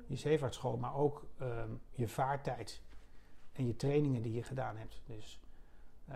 je 0.07 0.15
zeevaartschool, 0.15 0.77
maar 0.77 0.95
ook 0.95 1.25
ehm, 1.39 1.69
je 1.91 2.07
vaartijd 2.07 2.81
en 3.53 3.67
je 3.67 3.75
trainingen 3.75 4.21
die 4.21 4.33
je 4.33 4.43
gedaan 4.43 4.77
hebt. 4.77 5.01
Dus 5.05 5.39
eh, 6.07 6.15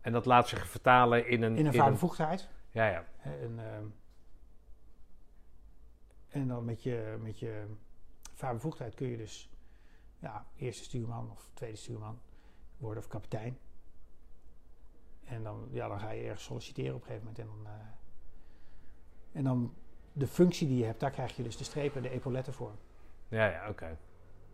En 0.00 0.12
dat 0.12 0.26
laat 0.26 0.48
zich 0.48 0.66
vertalen 0.68 1.28
in 1.28 1.42
een... 1.42 1.56
in 1.56 1.66
een 1.66 1.74
vaarbevoegdheid. 1.74 2.48
Ja, 2.74 2.88
ja. 2.88 3.04
En, 3.22 3.58
ehm, 3.58 3.86
en 6.28 6.48
dan 6.48 6.64
met 6.64 6.82
je, 6.82 7.16
met 7.20 7.38
je 7.38 7.66
vaarbevoegdheid 8.32 8.94
kun 8.94 9.08
je 9.08 9.16
dus 9.16 9.50
ja, 10.18 10.46
eerste 10.56 10.84
stuurman 10.84 11.30
of 11.30 11.50
tweede 11.54 11.76
stuurman 11.76 12.18
worden 12.76 13.02
of 13.02 13.08
kapitein. 13.08 13.58
En 15.24 15.42
dan, 15.42 15.68
ja, 15.70 15.88
dan 15.88 16.00
ga 16.00 16.10
je 16.10 16.22
ergens 16.22 16.44
solliciteren 16.44 16.94
op 16.94 17.00
een 17.00 17.06
gegeven 17.06 17.26
moment. 17.26 17.38
En 17.38 17.46
dan, 17.46 17.72
eh, 17.72 17.86
en 19.32 19.44
dan 19.44 19.74
de 20.12 20.26
functie 20.26 20.68
die 20.68 20.78
je 20.78 20.84
hebt, 20.84 21.00
daar 21.00 21.10
krijg 21.10 21.36
je 21.36 21.42
dus 21.42 21.56
de 21.56 21.64
strepen, 21.64 22.02
de 22.02 22.10
epauletten 22.10 22.52
voor. 22.52 22.74
Ja, 23.28 23.46
ja, 23.46 23.68
oké. 23.68 23.98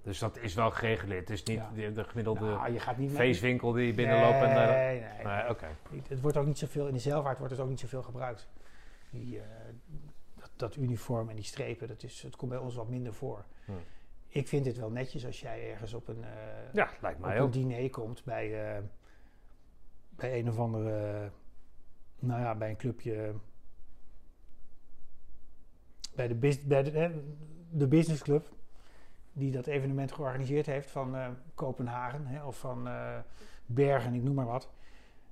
Dus 0.03 0.19
dat 0.19 0.37
is 0.39 0.55
wel 0.55 0.71
gereguleerd. 0.71 1.21
Het 1.29 1.31
is 1.39 1.43
niet 1.43 1.57
Ja. 1.59 1.71
de, 1.75 1.93
de 1.93 2.05
gemiddelde 2.05 2.41
Nou, 2.45 2.73
je 2.73 2.79
gaat 2.81 2.97
niet 2.99 3.09
met- 3.09 3.17
feestwinkel 3.19 3.73
die 3.73 3.87
je 3.87 3.95
binnenloopt 3.95 4.35
en. 4.35 4.55
Nee, 4.55 5.01
nee, 5.01 5.25
Nee, 5.25 5.49
oké. 5.49 5.67
Het 6.09 6.21
wordt 6.21 6.37
ook 6.37 6.47
niet 6.47 6.59
zoveel, 6.59 6.87
in 6.87 6.93
de 6.93 6.99
zeilvaart 6.99 7.39
wordt 7.39 7.53
het 7.53 7.63
ook 7.63 7.69
niet 7.69 7.81
zoveel 7.81 8.03
gebruikt. 8.03 8.49
Die, 9.11 9.39
eh, 9.41 9.45
dat, 10.37 10.51
dat 10.57 10.77
uniform 10.77 11.29
en 11.29 11.35
die 11.37 11.45
strepen, 11.45 11.89
dat, 11.89 12.03
is, 12.03 12.23
het 12.23 12.37
komt 12.37 12.51
bij 12.51 12.61
ons 12.61 12.75
wat 12.75 12.89
minder 12.89 13.15
voor. 13.15 13.45
Hm. 13.65 13.73
Ik 14.29 14.49
vind 14.49 14.67
het 14.67 14.77
wel 14.77 14.91
netjes 14.91 15.27
als 15.27 15.41
jij 15.41 15.71
ergens 15.71 15.95
op 15.95 16.09
een, 16.09 16.25
eh, 16.25 16.73
Ja, 16.73 16.91
lijkt 17.01 17.19
op 17.19 17.25
mij 17.27 17.37
een 17.37 17.43
ook. 17.43 17.53
diner 17.53 17.91
komt 17.91 18.25
bij, 18.25 18.75
eh, 18.77 18.83
bij 20.11 20.39
een 20.39 20.49
of 20.49 20.59
andere, 20.59 21.31
nou 22.19 22.41
ja, 22.41 22.55
bij 22.55 22.71
een 22.71 22.77
clubje, 22.77 23.35
bij 26.15 26.29
de, 26.29 26.35
bij 26.65 26.83
de, 26.83 27.23
de 27.71 27.87
businessclub 27.89 28.49
die 29.33 29.51
dat 29.51 29.67
evenement 29.67 30.13
georganiseerd 30.13 30.67
heeft 30.67 30.91
van 30.91 31.17
eh, 31.17 31.29
Kopenhagen 31.55 32.27
hè, 32.27 32.45
of 32.45 32.59
van 32.59 32.89
eh, 32.89 33.19
Bergen, 33.67 34.15
ik 34.15 34.23
noem 34.23 34.35
maar 34.35 34.47
wat. 34.47 34.69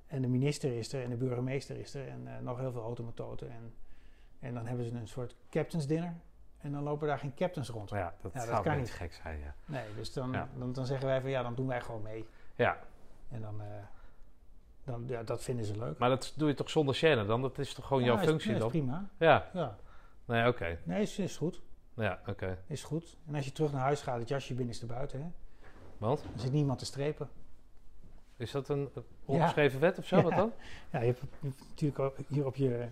En 0.07 0.21
de 0.21 0.27
minister 0.27 0.77
is 0.77 0.93
er 0.93 1.03
en 1.03 1.09
de 1.09 1.15
burgemeester 1.15 1.77
is 1.77 1.93
er 1.93 2.07
en 2.07 2.27
eh, 2.27 2.33
nog 2.41 2.57
heel 2.59 2.71
veel 2.71 2.81
automatoten. 2.83 3.49
En, 3.51 3.73
en 4.39 4.53
dan 4.53 4.65
hebben 4.65 4.85
ze 4.85 4.91
een 4.95 5.07
soort 5.07 5.35
captains 5.49 5.87
dinner 5.87 6.13
en 6.61 6.71
dan 6.71 6.83
lopen 6.83 7.07
daar 7.07 7.19
geen 7.19 7.33
captains 7.33 7.69
rond. 7.69 7.89
Ja, 7.89 8.13
dat, 8.21 8.33
Ja, 8.33 8.39
dat 8.39 8.47
zou 8.49 8.63
kan 8.63 8.77
niet. 8.77 8.91
gek 8.91 9.13
zijn, 9.13 9.39
ja. 9.39 9.53
Nee, 9.65 9.83
dus 9.95 10.13
dan, 10.13 10.31
Ja. 10.31 10.49
dan, 10.57 10.73
dan 10.73 10.85
zeggen 10.85 11.07
wij 11.07 11.21
van 11.21 11.29
ja, 11.29 11.41
dan 11.43 11.55
doen 11.55 11.67
wij 11.67 11.81
gewoon 11.81 12.01
mee. 12.01 12.25
Ja, 12.55 12.77
En 13.29 13.41
dan, 13.41 13.61
dan 14.83 15.03
ja, 15.07 15.23
dat 15.23 15.43
vinden 15.43 15.65
ze 15.65 15.77
leuk. 15.77 15.97
maar 15.97 16.09
dat 16.09 16.33
doe 16.37 16.47
je 16.47 16.53
toch 16.53 16.69
zonder 16.69 16.95
chaîne 16.95 17.27
dan? 17.27 17.41
Dat 17.41 17.57
is 17.57 17.73
toch 17.73 17.87
gewoon 17.87 18.03
jouw 18.03 18.15
Ja, 18.15 18.23
functie 18.23 18.49
ja, 18.49 18.55
is 18.55 18.61
dan? 18.61 18.69
prima. 18.69 19.09
Ja, 19.17 19.49
Ja. 19.53 19.75
nee, 20.25 20.47
oké. 20.47 20.77
Nee, 20.83 21.01
is, 21.01 21.19
is 21.19 21.37
goed. 21.37 21.61
Ja, 21.99 22.19
oké. 22.27 22.57
Is 22.67 22.83
goed. 22.83 23.17
En 23.27 23.35
als 23.35 23.45
je 23.45 23.51
terug 23.51 23.71
naar 23.71 23.81
huis 23.81 24.01
gaat, 24.01 24.19
het 24.19 24.27
jasje 24.27 24.53
binnenste 24.53 24.85
buiten, 24.85 25.19
hè, 25.21 25.27
Want? 25.97 26.21
dan 26.31 26.39
zit 26.39 26.51
niemand 26.51 26.79
te 26.79 26.85
strepen. 26.85 27.29
Is 28.37 28.51
dat 28.51 28.69
een 28.69 28.89
een 28.93 29.03
ongeschreven 29.25 29.79
wet 29.79 29.97
of 29.97 30.05
zo? 30.05 30.21
Wat 30.21 30.35
dan? 30.35 30.51
Ja, 30.91 30.99
je 30.99 31.05
hebt, 31.05 31.21
je 31.21 31.47
hebt 31.47 31.59
natuurlijk 31.69 32.17
hier 32.27 32.45
op 32.45 32.55
je, 32.55 32.87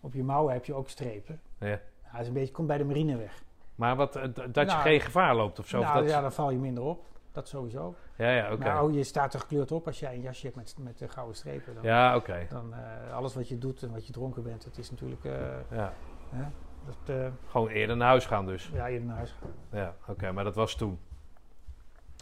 op 0.00 0.14
je 0.14 0.22
mouwen 0.22 0.52
heb 0.52 0.64
je 0.64 0.74
ook 0.74 0.88
strepen. 0.88 1.40
Ja. 1.58 1.66
Ja, 1.68 1.80
het 2.02 2.20
is 2.20 2.26
een 2.26 2.32
beetje, 2.32 2.52
komt 2.52 2.66
bij 2.68 2.78
de 2.78 2.84
marine 2.84 3.16
weg. 3.16 3.42
Maar 3.74 3.96
wat, 3.96 4.16
eh, 4.16 4.22
dat 4.34 4.54
je 4.54 4.64
Nou, 4.64 4.80
geen 4.82 5.00
gevaar 5.00 5.34
loopt 5.36 5.58
of 5.58 5.68
zo? 5.68 5.78
of 5.78 5.84
nou, 5.84 6.00
dat, 6.00 6.08
ja, 6.10 6.20
dan 6.20 6.32
val 6.32 6.50
je 6.50 6.58
minder 6.58 6.82
op. 6.84 7.04
Dat 7.32 7.48
sowieso. 7.48 7.94
ja, 8.16 8.30
ja, 8.30 8.52
oké. 8.52 8.78
Oh, 8.80 8.92
je 8.94 9.02
staat 9.04 9.34
er 9.34 9.40
gekleurd 9.40 9.72
op 9.72 9.86
als 9.86 9.98
jij 10.00 10.14
een 10.14 10.20
jasje 10.20 10.44
hebt 10.44 10.56
met, 10.56 10.74
met 10.78 10.98
de 10.98 11.08
gouden 11.08 11.36
strepen. 11.36 11.74
Dan, 11.74 11.82
Ja, 11.84 12.16
oké. 12.16 12.46
dan 12.48 12.74
eh, 12.74 13.14
alles 13.14 13.34
wat 13.34 13.48
je 13.48 13.58
doet 13.58 13.82
en 13.82 13.90
wat 13.92 14.06
je 14.06 14.12
dronken 14.12 14.42
bent, 14.42 14.64
dat 14.64 14.78
is 14.78 14.90
natuurlijk... 14.90 15.24
eh, 15.24 15.32
Ja. 15.70 15.92
hè, 16.30 16.44
dat, 16.86 17.16
eh, 17.16 17.26
Gewoon 17.50 17.68
eerder 17.68 17.96
naar 17.96 18.08
huis 18.08 18.26
gaan 18.26 18.46
dus. 18.46 18.70
ja, 18.74 18.86
je 18.86 19.00
naar 19.00 19.16
huis 19.16 19.34
gaat. 19.40 19.50
Ja, 19.80 19.94
oké. 20.06 20.32
Maar 20.32 20.44
dat 20.44 20.54
was 20.54 20.74
toen. 20.76 20.98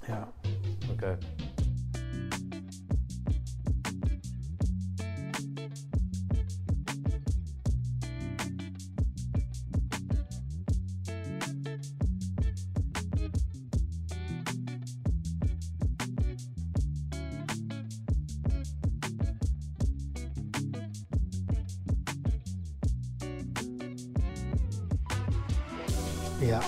Ja. 0.07 0.29
Oké. 0.91 1.19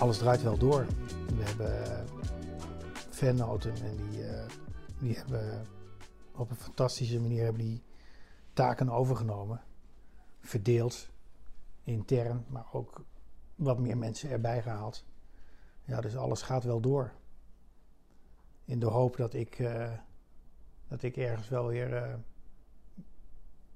Alles 0.04 0.18
draait 0.18 0.42
wel 0.42 0.58
door. 0.58 0.86
We 1.36 1.42
hebben 1.42 1.84
eh, 1.84 2.04
fannoten 3.10 3.74
en 3.74 3.96
die, 3.96 4.24
eh, 4.24 4.50
die 4.98 5.16
hebben 5.16 5.66
op 6.34 6.50
een 6.50 6.56
fantastische 6.56 7.20
manier 7.20 7.44
hebben 7.44 7.62
die 7.62 7.82
taken 8.52 8.90
overgenomen. 8.90 9.60
Verdeeld, 10.40 11.10
intern, 11.82 12.44
maar 12.48 12.66
ook 12.72 13.04
wat 13.54 13.78
meer 13.78 13.98
mensen 13.98 14.30
erbij 14.30 14.62
gehaald. 14.62 15.04
Ja, 15.84 16.00
dus 16.00 16.16
alles 16.16 16.42
gaat 16.42 16.64
wel 16.64 16.80
door. 16.80 17.12
In 18.64 18.78
de 18.78 18.86
hoop 18.86 19.16
dat 19.16 19.34
ik, 19.34 19.58
eh, 19.58 19.92
dat 20.88 21.02
ik 21.02 21.16
ergens 21.16 21.48
wel 21.48 21.66
weer 21.66 21.96
eh, 21.96 22.14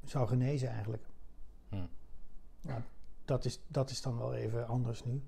zou 0.05 0.29
genezen 0.29 0.69
eigenlijk. 0.69 1.07
Hm. 1.69 1.87
Ja, 2.61 2.83
dat, 3.25 3.45
is, 3.45 3.61
dat 3.67 3.91
is 3.91 4.03
dan 4.03 4.19
wel 4.19 4.35
even 4.35 4.67
anders 4.67 5.05
nu. 5.05 5.23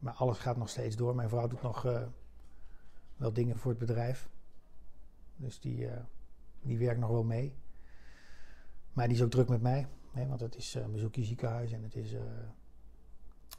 Maar 0.00 0.12
alles 0.12 0.38
gaat 0.38 0.56
nog 0.56 0.68
steeds 0.68 0.96
door. 0.96 1.14
Mijn 1.14 1.28
vrouw 1.28 1.46
doet 1.46 1.62
nog 1.62 1.84
eh, 1.84 2.02
wel 3.16 3.32
dingen 3.32 3.56
voor 3.56 3.70
het 3.70 3.80
bedrijf. 3.80 4.28
Dus 5.36 5.60
die, 5.60 5.88
eh, 5.88 6.00
die 6.60 6.78
werkt 6.78 7.00
nog 7.00 7.10
wel 7.10 7.24
mee. 7.24 7.54
Maar 8.92 9.06
die 9.06 9.16
is 9.16 9.22
ook 9.22 9.30
druk 9.30 9.48
met 9.48 9.62
mij. 9.62 9.86
Hè, 10.12 10.26
want 10.26 10.40
het 10.40 10.56
is 10.56 10.74
eh, 10.74 10.82
een 10.82 10.92
bezoekje 10.92 11.24
ziekenhuis 11.24 11.72
en 11.72 11.82
het 11.82 11.94
is 11.94 12.12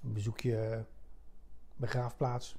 een 0.03 0.13
bezoekje 0.13 0.85
begraafplaats. 1.75 2.55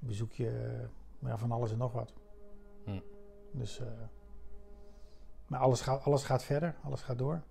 Een 0.00 0.06
bezoekje 0.06 0.80
ja, 1.18 1.38
van 1.38 1.52
alles 1.52 1.72
en 1.72 1.78
nog 1.78 1.92
wat. 1.92 2.12
Hm. 2.84 3.00
Dus, 3.50 3.80
maar 5.46 5.60
alles 5.60 5.80
gaat, 5.80 6.02
alles 6.02 6.24
gaat 6.24 6.44
verder, 6.44 6.74
alles 6.82 7.02
gaat 7.02 7.18
door. 7.18 7.42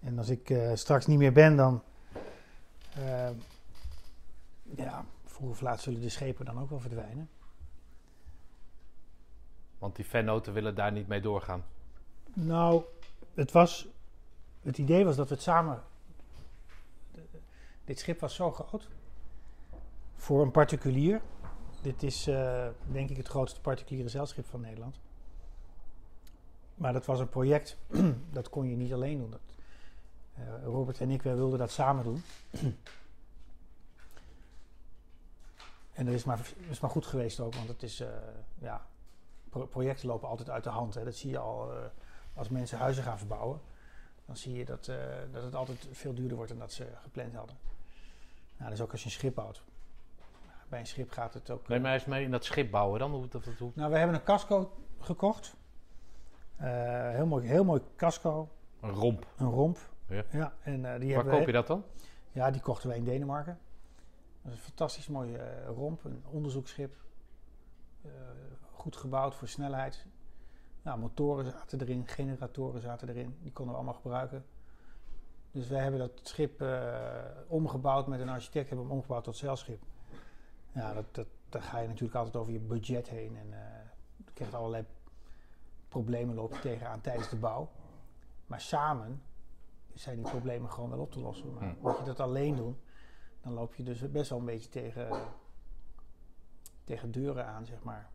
En 0.00 0.18
als 0.18 0.28
ik 0.28 0.54
straks 0.74 1.06
niet 1.06 1.18
meer 1.18 1.32
ben, 1.32 1.56
dan. 1.56 1.82
Ja, 4.76 5.04
vroeg 5.24 5.50
of 5.50 5.60
laat 5.60 5.80
zullen 5.80 6.00
de 6.00 6.08
schepen 6.08 6.44
dan 6.44 6.60
ook 6.60 6.70
wel 6.70 6.80
verdwijnen. 6.80 7.28
Want 9.78 9.96
die 9.96 10.04
fannoten 10.04 10.52
willen 10.52 10.74
daar 10.74 10.92
niet 10.92 11.08
mee 11.08 11.20
doorgaan. 11.20 11.64
Nou, 12.32 12.82
het 13.34 13.52
was. 13.52 13.88
Het 14.62 14.78
idee 14.78 15.04
was 15.04 15.16
dat 15.16 15.28
we 15.28 15.34
het 15.34 15.42
samen. 15.42 15.82
Dit 17.84 17.98
schip 17.98 18.20
was 18.20 18.34
zo 18.34 18.52
groot. 18.52 18.88
Voor 20.16 20.42
een 20.42 20.50
particulier. 20.50 21.20
Dit 21.82 22.02
is 22.02 22.26
eh, 22.26 22.68
denk 22.92 23.10
ik 23.10 23.16
het 23.16 23.28
grootste 23.28 23.60
particuliere 23.60 24.08
zeilschip 24.08 24.46
van 24.46 24.60
Nederland. 24.60 25.00
Maar 26.74 26.92
dat 26.92 27.06
was 27.06 27.20
een 27.20 27.28
project. 27.28 27.78
dat 28.32 28.48
kon 28.48 28.68
je 28.68 28.76
niet 28.76 28.92
alleen 28.92 29.18
doen. 29.18 29.30
Dat, 29.30 29.40
eh, 30.34 30.64
Robert 30.64 31.00
en 31.00 31.10
ik 31.10 31.22
wij 31.22 31.34
wilden 31.34 31.58
dat 31.58 31.70
samen 31.70 32.04
doen. 32.04 32.22
En 35.98 36.04
dat 36.04 36.14
is 36.14 36.24
maar, 36.24 36.40
is 36.68 36.80
maar 36.80 36.90
goed 36.90 37.06
geweest 37.06 37.40
ook. 37.40 37.54
Want 37.54 37.68
het 37.68 37.82
is. 37.82 38.00
eh, 38.00 38.08
ja, 38.58 38.86
pro- 39.48 39.66
projecten 39.66 40.06
lopen 40.08 40.28
altijd 40.28 40.50
uit 40.50 40.64
de 40.64 40.70
hand. 40.70 40.94
Hè. 40.94 41.04
Dat 41.04 41.14
zie 41.14 41.30
je 41.30 41.38
al. 41.38 41.72
eh, 41.72 41.78
als 42.34 42.48
mensen 42.48 42.78
huizen 42.78 43.02
gaan 43.04 43.18
verbouwen, 43.18 43.60
dan 44.26 44.36
zie 44.36 44.54
je 44.54 44.64
dat, 44.64 44.88
eh, 44.88 44.96
dat 45.32 45.42
het 45.42 45.54
altijd 45.54 45.88
veel 45.92 46.14
duurder 46.14 46.36
wordt 46.36 46.50
dan 46.52 46.60
dat 46.60 46.72
ze 46.72 46.86
gepland 47.02 47.34
hadden. 47.34 47.56
Nou, 48.56 48.70
dus 48.70 48.80
ook 48.80 48.90
als 48.90 49.00
je 49.00 49.06
een 49.06 49.12
schip 49.12 49.34
bouwt. 49.34 49.62
Bij 50.68 50.80
een 50.80 50.86
schip 50.86 51.10
gaat 51.10 51.34
het 51.34 51.50
ook. 51.50 51.68
Neem 51.68 51.80
mij 51.82 51.94
eens 51.94 52.04
mee 52.04 52.24
in 52.24 52.30
dat 52.30 52.44
schip 52.44 52.70
bouwen 52.70 52.98
dan. 52.98 53.10
Hoe, 53.10 53.28
dat, 53.28 53.44
dat, 53.44 53.54
hoe... 53.58 53.70
Nou, 53.74 53.90
we 53.90 53.98
hebben 53.98 54.16
een 54.16 54.22
casco 54.22 54.72
gekocht. 54.98 55.54
Heel, 56.56 57.26
mooi, 57.26 57.46
heel 57.46 57.64
mooi 57.64 57.80
casco, 57.96 58.48
Een 58.80 58.90
romp. 58.90 59.26
een 59.36 59.50
romp. 59.50 59.78
Ja. 60.30 60.52
en 60.62 60.84
eh, 60.94 61.00
die 61.00 61.14
Waar 61.14 61.24
koop 61.24 61.46
je 61.46 61.52
dat 61.52 61.66
dan? 61.66 61.84
Ja, 62.32 62.50
die 62.50 62.60
kochten 62.60 62.88
wij 62.88 62.98
in 62.98 63.04
Denemarken. 63.04 63.58
Dat 64.48 64.56
is 64.56 64.62
een 64.64 64.70
fantastisch 64.72 65.08
mooie 65.08 65.38
eh, 65.38 65.66
romp, 65.66 66.04
een 66.04 66.22
onderzoeksschip. 66.30 66.96
Eh, 68.02 68.10
goed 68.72 68.96
gebouwd 68.96 69.34
voor 69.34 69.48
snelheid. 69.48 70.06
Nou, 70.82 70.98
motoren 70.98 71.44
zaten 71.44 71.80
erin, 71.80 72.06
generatoren 72.06 72.80
zaten 72.80 73.08
erin. 73.08 73.36
Die 73.42 73.52
konden 73.52 73.74
we 73.74 73.80
allemaal 73.80 74.00
gebruiken. 74.00 74.44
Dus 75.50 75.68
wij 75.68 75.82
hebben 75.82 76.00
dat 76.00 76.20
schip 76.22 76.60
eh, 76.60 77.24
omgebouwd 77.46 78.06
met 78.06 78.20
een 78.20 78.28
architect, 78.28 78.68
hebben 78.68 78.86
we 78.86 78.90
hem 78.90 79.00
omgebouwd 79.00 79.24
tot 79.24 79.36
zeilschip. 79.36 79.82
Ja, 80.72 80.94
dat, 80.94 81.14
dat, 81.14 81.26
daar 81.48 81.62
ga 81.62 81.78
je 81.78 81.88
natuurlijk 81.88 82.14
altijd 82.14 82.36
over 82.36 82.52
je 82.52 82.60
budget 82.60 83.08
heen. 83.08 83.36
En 83.36 83.48
je 84.16 84.32
krijgt 84.32 84.54
allerlei 84.54 84.84
problemen 85.88 86.34
loop 86.34 86.52
je 86.52 86.60
tegenaan 86.60 87.00
tijdens 87.00 87.28
de 87.28 87.36
bouw. 87.36 87.70
Maar 88.46 88.60
samen 88.60 89.22
zijn 89.94 90.16
die 90.16 90.30
problemen 90.30 90.70
gewoon 90.70 90.90
wel 90.90 90.98
op 90.98 91.12
te 91.12 91.20
lossen. 91.20 91.54
Maar 91.54 91.76
moet 91.80 91.98
je 91.98 92.04
dat 92.04 92.20
alleen 92.20 92.56
doen, 92.56 92.78
dan 93.48 93.56
loop 93.56 93.74
je 93.74 93.82
dus 93.82 94.10
best 94.10 94.30
wel 94.30 94.38
een 94.38 94.44
beetje 94.44 94.68
tegen, 94.68 95.22
tegen 96.84 97.10
deuren 97.10 97.46
aan, 97.46 97.66
zeg 97.66 97.82
maar. 97.82 98.10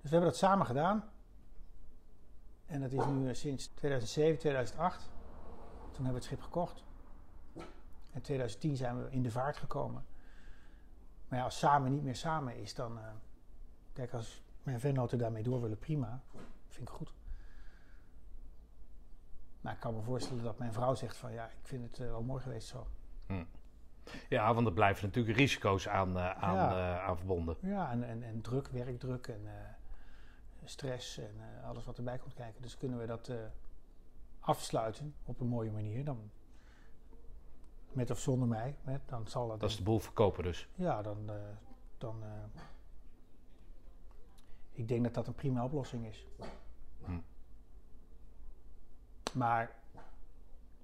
Dus 0.00 0.10
we 0.10 0.16
hebben 0.16 0.28
dat 0.28 0.36
samen 0.36 0.66
gedaan. 0.66 1.10
En 2.66 2.80
dat 2.80 2.92
is 2.92 3.04
nu 3.06 3.28
eh, 3.28 3.34
sinds 3.34 3.66
2007, 3.66 4.38
2008. 4.38 5.00
Toen 5.02 6.04
hebben 6.04 6.06
we 6.06 6.14
het 6.14 6.24
schip 6.24 6.40
gekocht. 6.42 6.84
In 8.12 8.20
2010 8.22 8.76
zijn 8.76 9.02
we 9.02 9.10
in 9.10 9.22
de 9.22 9.30
vaart 9.30 9.56
gekomen. 9.56 10.04
Maar 11.28 11.38
ja, 11.38 11.44
als 11.44 11.58
samen 11.58 11.90
niet 11.90 12.02
meer 12.02 12.16
samen 12.16 12.56
is, 12.56 12.74
dan... 12.74 12.98
eh, 12.98 13.04
kijk, 13.92 14.12
als 14.12 14.42
mijn 14.62 14.80
vennoten 14.80 15.18
daarmee 15.18 15.42
door 15.42 15.60
willen, 15.60 15.78
prima. 15.78 16.22
Vind 16.68 16.88
ik 16.88 16.94
goed. 16.94 17.14
Maar 19.60 19.72
ik 19.72 19.80
kan 19.80 19.94
me 19.94 20.02
voorstellen 20.02 20.42
dat 20.42 20.58
mijn 20.58 20.72
vrouw 20.72 20.94
zegt 20.94 21.16
van... 21.16 21.32
Ja, 21.32 21.46
ik 21.46 21.66
vind 21.66 21.82
het 21.82 22.00
eh, 22.00 22.06
wel 22.06 22.22
mooi 22.22 22.42
geweest 22.42 22.68
zo. 22.68 22.86
Ja, 24.28 24.54
want 24.54 24.66
er 24.66 24.72
blijven 24.72 25.06
natuurlijk 25.06 25.36
risico's 25.36 25.88
aan, 25.88 26.16
eh, 26.16 26.30
aan, 26.30 26.54
Ja. 26.54 26.70
eh, 26.98 27.04
aan 27.08 27.16
verbonden. 27.16 27.56
Ja, 27.60 27.90
en, 27.90 28.02
en, 28.02 28.22
en 28.22 28.40
druk, 28.40 28.68
werkdruk 28.68 29.26
en 29.26 29.40
eh, 29.46 29.52
stress 30.64 31.18
en 31.18 31.34
alles 31.64 31.84
wat 31.84 31.98
erbij 31.98 32.18
komt 32.18 32.34
kijken. 32.34 32.62
Dus 32.62 32.76
kunnen 32.76 32.98
we 32.98 33.06
dat 33.06 33.32
afsluiten 34.40 35.14
op 35.24 35.40
een 35.40 35.46
mooie 35.46 35.70
manier, 35.70 36.04
dan 36.04 36.30
met 37.92 38.10
of 38.10 38.18
zonder 38.18 38.48
mij, 38.48 38.76
hè, 38.82 38.96
dan 39.06 39.26
zal 39.26 39.48
dat. 39.48 39.60
Dat 39.60 39.70
is 39.70 39.76
de 39.76 39.82
boel 39.82 39.98
verkopen 39.98 40.44
dus. 40.44 40.68
Ja, 40.74 41.02
dan. 41.02 41.30
dan 41.98 42.22
ik 44.70 44.88
denk 44.88 45.04
dat 45.04 45.14
dat 45.14 45.26
een 45.26 45.34
prima 45.34 45.64
oplossing 45.64 46.06
is. 46.06 46.26
Hm. 47.04 47.18
Maar 49.32 49.70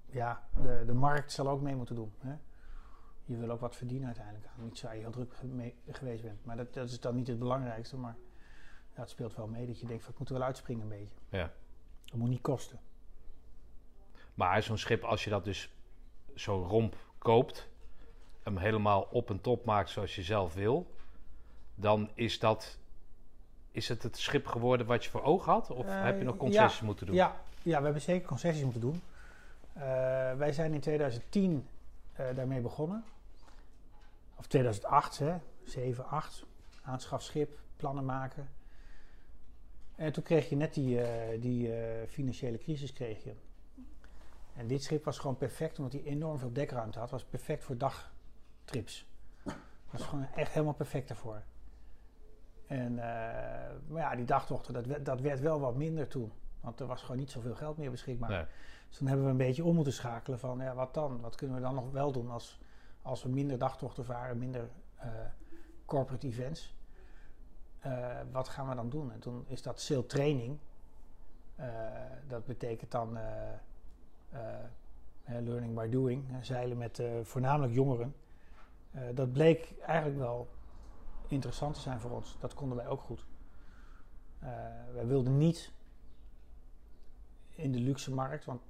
ja, 0.05 0.47
de, 0.61 0.83
de 0.85 0.93
markt 0.93 1.31
zal 1.31 1.49
ook 1.49 1.61
mee 1.61 1.75
moeten 1.75 1.95
doen. 1.95 2.13
Hè? 2.19 2.35
Je 3.25 3.37
wil 3.37 3.49
ook 3.49 3.59
wat 3.59 3.75
verdienen 3.75 4.05
uiteindelijk. 4.05 4.47
Niet 4.55 4.77
zo 4.77 4.91
je 4.91 4.99
heel 4.99 5.11
druk 5.11 5.33
mee 5.41 5.75
geweest 5.89 6.23
bent. 6.23 6.45
Maar 6.45 6.57
dat, 6.57 6.73
dat 6.73 6.89
is 6.89 6.99
dan 6.99 7.15
niet 7.15 7.27
het 7.27 7.39
belangrijkste. 7.39 7.97
Maar 7.97 8.15
ja, 8.95 9.01
het 9.01 9.09
speelt 9.09 9.35
wel 9.35 9.47
mee 9.47 9.67
dat 9.67 9.79
je 9.79 9.85
denkt: 9.85 10.03
van, 10.03 10.11
ik 10.11 10.19
moet 10.19 10.29
er 10.29 10.33
wel 10.35 10.43
uitspringen 10.43 10.83
een 10.83 10.89
beetje. 10.89 11.15
Ja. 11.29 11.51
Dat 12.05 12.15
moet 12.19 12.29
niet 12.29 12.41
kosten. 12.41 12.79
Maar 14.33 14.63
zo'n 14.63 14.77
schip, 14.77 15.03
als 15.03 15.23
je 15.23 15.29
dat 15.29 15.43
dus 15.43 15.69
zo'n 16.33 16.63
romp 16.63 16.95
koopt, 17.17 17.69
hem 18.43 18.57
helemaal 18.57 19.07
op 19.11 19.29
en 19.29 19.41
top 19.41 19.65
maakt 19.65 19.89
zoals 19.89 20.15
je 20.15 20.23
zelf 20.23 20.53
wil, 20.53 20.95
dan 21.75 22.09
is 22.13 22.39
dat. 22.39 22.77
Is 23.71 23.87
het 23.87 24.03
het 24.03 24.17
schip 24.17 24.47
geworden 24.47 24.85
wat 24.85 25.03
je 25.03 25.09
voor 25.09 25.23
ogen 25.23 25.51
had? 25.51 25.69
Of 25.71 25.85
Eh, 25.85 26.03
heb 26.03 26.17
je 26.17 26.23
nog 26.23 26.37
concessies 26.37 26.81
moeten 26.81 27.05
doen? 27.05 27.15
Ja, 27.15 27.35
ja, 27.61 27.77
we 27.77 27.83
hebben 27.83 28.01
zeker 28.01 28.27
concessies 28.27 28.63
moeten 28.63 28.81
doen. 28.81 29.01
Eh, 29.73 29.81
wij 30.33 30.51
zijn 30.51 30.73
in 30.73 30.79
2010 30.79 31.67
eh, 32.13 32.25
daarmee 32.35 32.61
begonnen. 32.61 33.03
Of 34.43 34.49
2008, 34.49 35.17
hè? 35.19 35.35
7, 35.63 36.05
8. 36.05 36.45
Aanschafschip, 36.81 37.59
plannen 37.75 38.05
maken. 38.05 38.49
En 39.95 40.11
toen 40.13 40.23
kreeg 40.23 40.49
je 40.49 40.55
net 40.55 40.73
die, 40.73 41.01
eh, 41.01 41.41
die 41.41 41.75
eh, 41.75 42.07
financiële 42.07 42.57
crisis. 42.57 42.93
Kreeg 42.93 43.23
je. 43.23 43.33
En 44.55 44.67
dit 44.67 44.83
schip 44.83 45.03
was 45.05 45.17
gewoon 45.19 45.37
perfect, 45.37 45.77
omdat 45.77 45.93
hij 45.93 46.03
enorm 46.03 46.39
veel 46.39 46.53
dekruimte 46.53 46.99
had. 46.99 47.09
was 47.09 47.23
perfect 47.23 47.63
voor 47.63 47.77
dagtrips. 47.77 49.05
was 49.91 50.01
gewoon 50.03 50.27
echt 50.35 50.51
helemaal 50.51 50.73
perfect 50.73 51.07
daarvoor. 51.07 51.41
En, 52.67 52.99
eh, 52.99 53.71
maar 53.87 54.01
ja, 54.01 54.15
die 54.15 54.25
dagtochten, 54.25 54.73
dat, 54.73 54.85
werd- 54.85 55.05
dat 55.05 55.21
werd 55.21 55.39
wel 55.39 55.59
wat 55.59 55.75
minder 55.75 56.07
toen. 56.07 56.31
Want 56.61 56.79
er 56.79 56.85
was 56.87 57.01
gewoon 57.01 57.17
niet 57.17 57.31
zoveel 57.31 57.55
geld 57.55 57.77
meer 57.77 57.91
beschikbaar. 57.91 58.29
Nee. 58.29 58.45
Dus 58.87 58.97
toen 58.97 59.07
hebben 59.07 59.25
we 59.25 59.31
een 59.31 59.37
beetje 59.37 59.63
om 59.63 59.75
moeten 59.75 59.93
schakelen 59.93 60.39
van, 60.39 60.59
ja, 60.59 60.73
wat 60.75 60.93
dan? 60.93 61.21
Wat 61.21 61.35
kunnen 61.35 61.55
we 61.55 61.61
dan 61.61 61.75
nog 61.75 61.91
wel 61.91 62.11
doen 62.11 62.29
als, 62.31 62.59
als 63.03 63.23
we 63.23 63.29
minder 63.29 63.57
dagtochten 63.57 64.05
varen, 64.05 64.37
minder 64.37 64.69
eh, 64.95 65.07
corporate 65.85 66.27
events? 66.27 66.75
Eh, 67.79 68.19
wat 68.31 68.49
gaan 68.49 68.69
we 68.69 68.75
dan 68.75 68.89
doen? 68.89 69.11
En 69.11 69.19
toen 69.19 69.45
is 69.47 69.61
dat 69.61 69.81
sail 69.81 70.05
training. 70.05 70.59
Eh, 71.55 71.67
dat 72.27 72.45
betekent 72.45 72.91
dan 72.91 73.17
learning 75.25 75.75
by 75.75 75.89
doing, 75.89 76.25
zeilen 76.41 76.77
met 76.77 77.03
voornamelijk 77.23 77.73
jongeren. 77.73 78.15
Dat 79.13 79.31
bleek 79.31 79.73
eigenlijk 79.79 80.17
wel 80.17 80.47
interessant 81.27 81.73
te 81.75 81.81
zijn 81.81 81.99
voor 81.99 82.11
ons. 82.11 82.37
Dat 82.39 82.53
konden 82.53 82.77
wij 82.77 82.87
ook 82.87 83.01
goed. 83.01 83.25
Wij 84.93 85.05
wilden 85.05 85.37
niet 85.37 85.71
in 87.49 87.71
de 87.71 87.79
luxe 87.79 88.13
markt, 88.13 88.45
want 88.45 88.61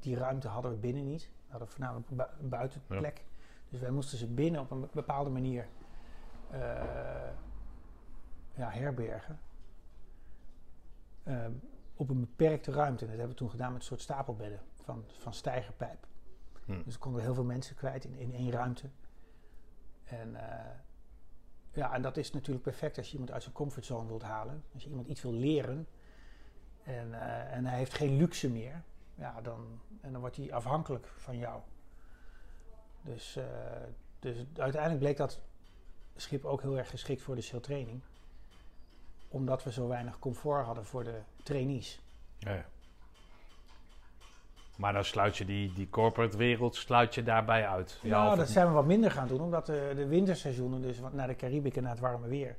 die 0.00 0.16
ruimte 0.16 0.48
hadden 0.48 0.70
we 0.70 0.76
binnen 0.76 1.04
niet. 1.04 1.22
We 1.22 1.50
hadden 1.50 1.68
voornamelijk 1.68 2.10
een 2.40 2.48
buitenplek. 2.48 3.24
Dus 3.68 3.80
wij 3.80 3.90
moesten 3.90 4.18
ze 4.18 4.26
binnen 4.26 4.60
op 4.60 4.70
een 4.70 4.80
be- 4.80 4.88
bepaalde 4.92 5.30
manier 5.30 5.68
eh, 6.50 6.60
ja, 8.54 8.70
herbergen. 8.70 9.40
Eh, 11.22 11.46
op 11.94 12.08
een 12.08 12.20
beperkte 12.20 12.72
ruimte. 12.72 13.04
Dat 13.04 13.08
hebben 13.08 13.28
we 13.28 13.34
toen 13.34 13.50
gedaan 13.50 13.72
met 13.72 13.80
een 13.80 13.86
soort 13.86 14.00
stapelbedden 14.00 14.60
van, 14.82 15.04
van 15.18 15.34
stijgerpijp. 15.34 16.06
Hm. 16.64 16.82
Dus 16.84 16.94
we 16.94 17.00
konden 17.00 17.22
heel 17.22 17.34
veel 17.34 17.44
mensen 17.44 17.76
kwijt 17.76 18.04
in, 18.04 18.14
in 18.14 18.32
één 18.34 18.50
ruimte. 18.50 18.88
En, 20.04 20.34
eh, 20.34 20.74
ja, 21.72 21.94
en 21.94 22.02
dat 22.02 22.16
is 22.16 22.32
natuurlijk 22.32 22.64
perfect 22.64 22.98
als 22.98 23.06
je 23.06 23.12
iemand 23.12 23.32
uit 23.32 23.42
zijn 23.42 23.54
comfortzone 23.54 24.08
wilt 24.08 24.22
halen. 24.22 24.64
Als 24.74 24.82
je 24.82 24.88
iemand 24.88 25.06
iets 25.06 25.22
wil 25.22 25.32
leren 25.32 25.86
en, 26.82 27.14
eh, 27.14 27.56
en 27.56 27.66
hij 27.66 27.78
heeft 27.78 27.94
geen 27.94 28.16
luxe 28.16 28.50
meer, 28.50 28.82
ja, 29.14 29.40
dan, 29.40 29.80
en 30.00 30.12
dan 30.12 30.20
wordt 30.20 30.36
hij 30.36 30.52
afhankelijk 30.52 31.06
van 31.06 31.36
jou. 31.36 31.60
Dus, 33.02 33.36
eh, 33.36 33.44
dus 34.18 34.36
uiteindelijk 34.56 35.00
bleek 35.00 35.16
dat 35.16 35.40
schip 36.16 36.44
ook 36.44 36.62
heel 36.62 36.78
erg 36.78 36.90
geschikt 36.90 37.22
voor 37.22 37.34
de 37.34 37.40
sailtraining. 37.40 38.00
Omdat 39.28 39.64
we 39.64 39.72
zo 39.72 39.88
weinig 39.88 40.18
comfort 40.18 40.64
hadden 40.64 40.84
voor 40.84 41.04
de 41.04 41.20
trainees. 41.42 42.00
Ja, 42.38 42.52
ja. 42.52 42.64
Maar 44.76 44.92
dan 44.92 45.04
sluit 45.04 45.36
je 45.36 45.44
die, 45.44 45.72
die 45.72 45.88
corporate 45.90 46.36
wereld 46.36 46.76
sluit 46.76 47.14
je 47.14 47.22
daarbij 47.22 47.68
uit. 47.68 47.98
Ja, 48.02 48.24
nou, 48.24 48.36
dat 48.36 48.48
zijn 48.48 48.66
we 48.66 48.72
wat 48.72 48.86
minder 48.86 49.10
gaan 49.10 49.28
doen, 49.28 49.40
omdat 49.40 49.66
de, 49.66 49.92
de 49.96 50.06
winterseizoenen, 50.06 50.82
dus 50.82 51.00
naar 51.12 51.26
de 51.26 51.36
Caribic 51.36 51.76
en 51.76 51.82
naar 51.82 51.92
het 51.92 52.00
warme 52.00 52.28
weer, 52.28 52.56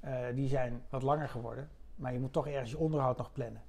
eh, 0.00 0.18
die 0.34 0.48
zijn 0.48 0.82
wat 0.88 1.02
langer 1.02 1.28
geworden. 1.28 1.68
Maar 1.94 2.12
je 2.12 2.18
moet 2.18 2.32
toch 2.32 2.46
ergens 2.46 2.70
je 2.70 2.78
onderhoud 2.78 3.18
nog 3.18 3.32
plannen. 3.32 3.62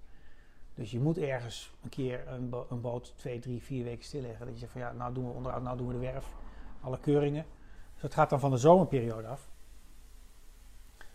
Dus 0.80 0.92
je 0.92 1.00
moet 1.00 1.18
ergens 1.18 1.74
een 1.84 1.90
keer 1.90 2.28
een, 2.28 2.50
bo- 2.50 2.66
een 2.70 2.82
boot 2.82 3.14
twee, 3.18 3.40
drie, 3.40 3.64
vier 3.64 3.84
weken 3.84 4.04
stilleggen. 4.06 4.46
Dat 4.46 4.54
je 4.54 4.60
zegt 4.60 4.72
van 4.72 4.82
ja, 4.82 4.92
nou 4.92 5.14
doen 5.14 5.26
we 5.26 5.32
onderhoud, 5.32 5.64
nou 5.64 5.78
doen 5.78 5.88
we 5.88 5.94
de 5.94 6.00
werf, 6.00 6.36
alle 6.82 7.00
keuringen. 7.00 7.46
Dus 7.94 8.02
dat 8.02 8.14
gaat 8.14 8.30
dan 8.30 8.40
van 8.40 8.52
de 8.52 8.58
zomerperiode 8.58 9.28
af. 9.28 9.50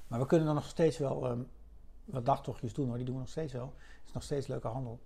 Maar 0.07 0.19
we 0.19 0.27
kunnen 0.27 0.47
dan 0.47 0.55
nog 0.55 0.65
steeds 0.65 0.99
wel 0.99 1.27
ehm, 1.27 1.43
wat 2.05 2.27
dagtochtjes 2.27 2.73
doen 2.74 2.86
hoor, 2.86 2.97
die 2.97 3.05
doen 3.05 3.15
we 3.15 3.20
nog 3.20 3.31
steeds 3.31 3.53
wel. 3.53 3.74
Het 3.77 4.07
is 4.07 4.12
nog 4.12 4.23
steeds 4.23 4.47
leuke 4.47 4.69
handel. 4.69 5.01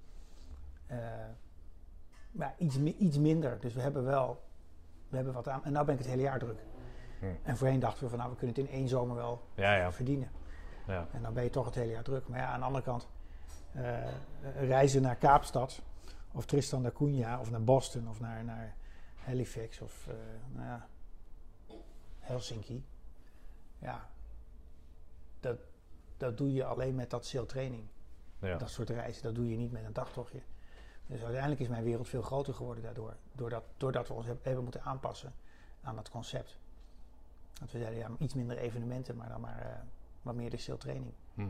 Eh, 0.87 0.99
maar 2.31 2.55
iets, 2.59 2.77
iets 2.77 3.19
minder. 3.19 3.61
Dus 3.61 3.75
we 3.75 3.81
hebben 3.81 4.05
wel 4.05 4.43
we 5.09 5.17
hebben 5.17 5.35
wat 5.35 5.49
aan. 5.49 5.65
En 5.65 5.73
nu 5.73 5.85
ben 5.85 5.95
ik 5.95 5.99
het 6.01 6.09
hele 6.09 6.23
jaar 6.23 6.39
druk. 6.39 6.59
Hm. 7.19 7.27
En 7.43 7.57
voorheen 7.57 7.81
dachten 7.81 8.03
we 8.03 8.09
van 8.09 8.19
nou, 8.19 8.31
we 8.31 8.37
kunnen 8.37 8.57
het 8.57 8.65
in 8.69 8.73
één 8.73 8.89
zomer 8.89 9.17
wel 9.17 9.43
ja, 9.55 9.75
ja, 9.75 9.93
verdienen. 9.93 10.31
ja. 10.87 11.07
En 11.13 11.23
dan 11.23 11.35
ben 11.35 11.43
je 11.45 11.51
toch 11.51 11.65
het 11.65 11.75
hele 11.75 11.93
jaar 11.93 12.03
druk. 12.03 12.29
Maar 12.29 12.39
ja, 12.39 12.47
aan 12.47 12.61
de 12.61 12.67
andere 12.67 12.85
kant, 12.85 13.09
reizen 14.57 15.03
naar 15.03 15.17
Kaapstad 15.17 15.83
of 16.33 16.47
Tristan 16.47 16.83
da 16.83 16.91
Cunha 16.91 17.41
of 17.41 17.51
naar 17.51 17.65
Boston 17.65 18.09
of 18.09 18.21
naar, 18.21 18.45
naar 18.45 18.75
Halifax 19.15 19.81
of 19.81 20.07
eh, 20.07 20.15
nou 20.53 20.67
ja, 20.67 20.87
Helsinki. 22.19 22.85
Ja, 23.79 24.09
dat, 25.41 25.59
dat 26.17 26.37
doe 26.39 26.53
je 26.53 26.65
alleen 26.65 26.95
met 26.95 27.11
dat 27.11 27.27
sailtraining. 27.27 27.85
ja. 28.39 28.57
Dat 28.57 28.71
soort 28.71 28.91
reizen, 28.91 29.23
dat 29.23 29.35
doe 29.35 29.51
je 29.51 29.57
niet 29.57 29.73
met 29.73 29.85
een 29.85 29.93
dagtochtje. 29.93 30.41
Dus 31.07 31.23
uiteindelijk 31.23 31.61
is 31.61 31.69
mijn 31.69 31.85
wereld 31.85 32.09
veel 32.09 32.23
groter 32.23 32.55
geworden 32.55 32.83
daardoor. 32.83 33.17
Doordat, 33.33 33.65
doordat 33.77 34.09
we 34.09 34.15
ons 34.15 34.27
heb- 34.27 34.45
hebben 34.45 34.63
moeten 34.63 34.83
aanpassen 34.83 35.33
aan 35.83 35.97
dat 35.97 36.09
concept. 36.11 36.59
Dat 37.61 37.71
we 37.73 37.79
zeiden, 37.79 37.99
ja, 37.99 38.11
iets 38.19 38.35
minder 38.35 38.57
evenementen, 38.59 39.17
maar 39.17 39.29
dan 39.29 39.41
maar 39.41 39.61
eh, 39.61 39.79
wat 40.23 40.35
meer 40.35 40.51
de 40.51 40.57
sailtraining. 40.57 41.13
Hm. 41.35 41.49